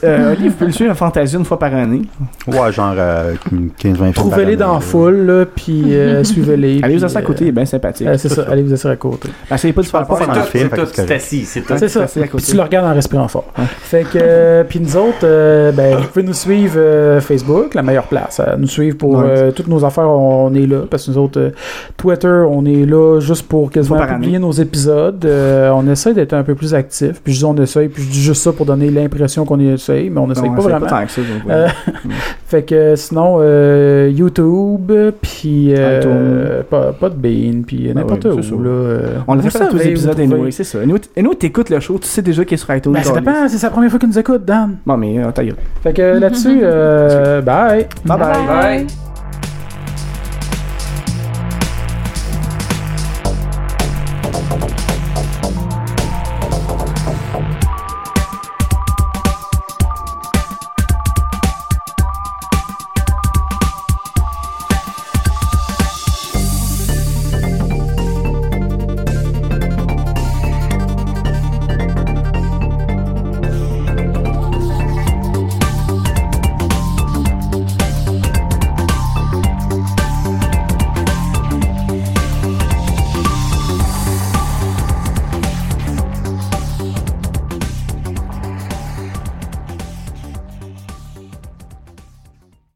Euh, 0.03 0.33
Oli, 0.33 0.49
vous 0.49 0.53
pouvez 0.55 0.65
le 0.67 0.71
suivre 0.73 0.91
à 0.91 0.95
Fantasia 0.95 1.39
une 1.39 1.45
fois 1.45 1.57
par 1.57 1.73
année. 1.73 2.01
Ouais, 2.47 2.71
genre 2.71 2.93
euh, 2.97 3.33
15-20 3.81 4.13
Trouvez-les 4.13 4.55
dans 4.55 4.73
la 4.75 4.79
foule, 4.79 5.47
puis 5.55 5.95
euh, 5.95 6.23
suivez-les. 6.23 6.81
Allez 6.83 6.97
vous 6.97 7.05
asseoir 7.05 7.23
à 7.23 7.25
côté, 7.25 7.45
il 7.45 7.47
est 7.49 7.51
bien 7.53 7.65
sympathique. 7.65 8.07
euh, 8.07 8.17
c'est 8.17 8.29
ça, 8.29 8.45
allez 8.49 8.61
vous 8.61 8.73
asseoir 8.73 8.93
à 8.93 8.97
côté. 8.97 9.29
Essayez 9.51 9.73
pas 9.73 9.81
de 9.81 9.87
faire 9.87 10.05
pas 10.05 10.15
film, 10.17 10.31
C'est 10.51 10.59
fait 10.59 10.69
tout, 10.69 10.81
que 10.83 10.87
c'est 10.95 11.07
c'est 11.07 11.13
assis, 11.15 11.45
c'est 11.45 11.61
tout. 11.61 11.73
C'est 11.77 11.87
ça. 11.89 12.03
assis 12.03 12.19
à 12.19 12.27
côté. 12.27 12.37
Puis 12.43 12.51
tu 12.51 12.55
le 12.57 12.63
regardes 12.63 12.87
en 12.87 12.93
respirant 12.93 13.27
fort. 13.27 13.45
Fait 13.81 14.03
que, 14.03 14.17
euh, 14.21 14.63
puis 14.67 14.79
nous 14.79 14.95
autres, 14.97 15.19
euh, 15.23 15.71
ben, 15.71 15.97
vous 15.97 16.07
pouvez 16.07 16.23
nous 16.25 16.33
suivre 16.33 16.75
euh, 16.77 17.21
Facebook, 17.21 17.73
la 17.73 17.83
meilleure 17.83 18.07
place. 18.07 18.41
nous 18.57 18.67
suivre 18.67 18.97
pour 18.97 19.15
Ouais. 19.15 19.25
euh, 19.25 19.51
toutes 19.51 19.67
nos 19.67 19.83
affaires, 19.85 20.09
on 20.09 20.53
est 20.55 20.65
là. 20.67 20.81
Parce 20.89 21.05
que 21.05 21.11
nous 21.11 21.17
autres, 21.17 21.39
euh, 21.39 21.49
Twitter, 21.95 22.43
on 22.49 22.65
est 22.65 22.85
là 22.85 23.19
juste 23.21 23.47
pour 23.47 23.71
quasiment 23.71 24.05
publier 24.05 24.39
nos 24.39 24.51
épisodes. 24.51 25.23
Euh, 25.25 25.69
on 25.71 25.87
essaie 25.89 26.13
d'être 26.13 26.33
un 26.33 26.43
peu 26.43 26.55
plus 26.55 26.73
actif. 26.73 27.21
Puis 27.23 27.33
je 27.33 27.39
dis 27.39 27.45
on 27.45 27.55
essaye, 27.57 27.87
puis 27.87 28.03
je 28.03 28.09
dis 28.09 28.21
juste 28.21 28.41
ça 28.43 28.51
pour 28.51 28.65
donner 28.65 28.89
l'impression 29.05 29.45
qu'on 29.45 29.59
essaye, 29.59 30.09
mais 30.09 30.19
on 30.19 30.29
essaye 30.31 30.49
Non, 30.49 30.55
pas 30.55 30.61
c'est 30.61 30.69
vraiment. 30.69 30.85
tant 30.87 31.05
que 31.05 31.11
ça, 31.11 31.21
donc, 31.21 31.45
ouais. 31.47 31.53
Euh, 31.53 31.67
fait 32.47 32.63
que 32.63 32.95
sinon, 32.95 33.37
euh, 33.39 34.11
YouTube, 34.13 34.91
puis 35.21 35.73
euh, 35.75 35.99
iTunes. 35.99 36.63
pas, 36.69 36.93
pas 36.93 37.09
de 37.09 37.15
Bean, 37.15 37.61
puis 37.65 37.87
Ben 37.87 37.95
n'importe 37.95 38.25
où. 38.25 38.61
Là, 38.63 38.69
euh, 38.69 38.99
On 39.27 39.35
le 39.35 39.41
vous 39.41 39.49
fait 39.49 39.67
tous 39.69 39.77
les 39.77 39.87
épisodes, 39.89 40.11
trouver. 40.17 40.33
anyway, 40.35 40.51
c'est 40.51 40.63
ça. 40.63 40.79
Anyway, 40.81 40.99
t- 40.99 41.09
anyway, 41.19 41.35
t'écoutes 41.35 41.69
le 41.69 41.79
show, 41.79 41.97
tu 41.99 42.07
sais 42.07 42.21
déjà 42.21 42.43
qu'il 42.45 42.55
est 42.55 42.57
sur 42.57 42.75
iTunes. 42.75 42.91
Ben, 42.93 43.03
ça 43.03 43.13
dépend, 43.13 43.47
c'est 43.47 43.57
sa 43.57 43.69
première 43.69 43.89
fois 43.89 43.99
qu'il 43.99 44.09
nous 44.09 44.19
écoute, 44.19 44.43
Dan. 44.45 44.77
Bon, 44.85 44.97
mais 44.97 45.19
euh, 45.23 45.31
ta 45.31 45.43
gueule. 45.43 45.55
Fait 45.83 45.93
que 45.93 46.01
là-dessus, 46.19 46.59
euh, 46.63 47.41
bye. 47.41 47.87
Bye 48.05 48.17
bye. 48.19 48.47
Bye. 48.47 48.87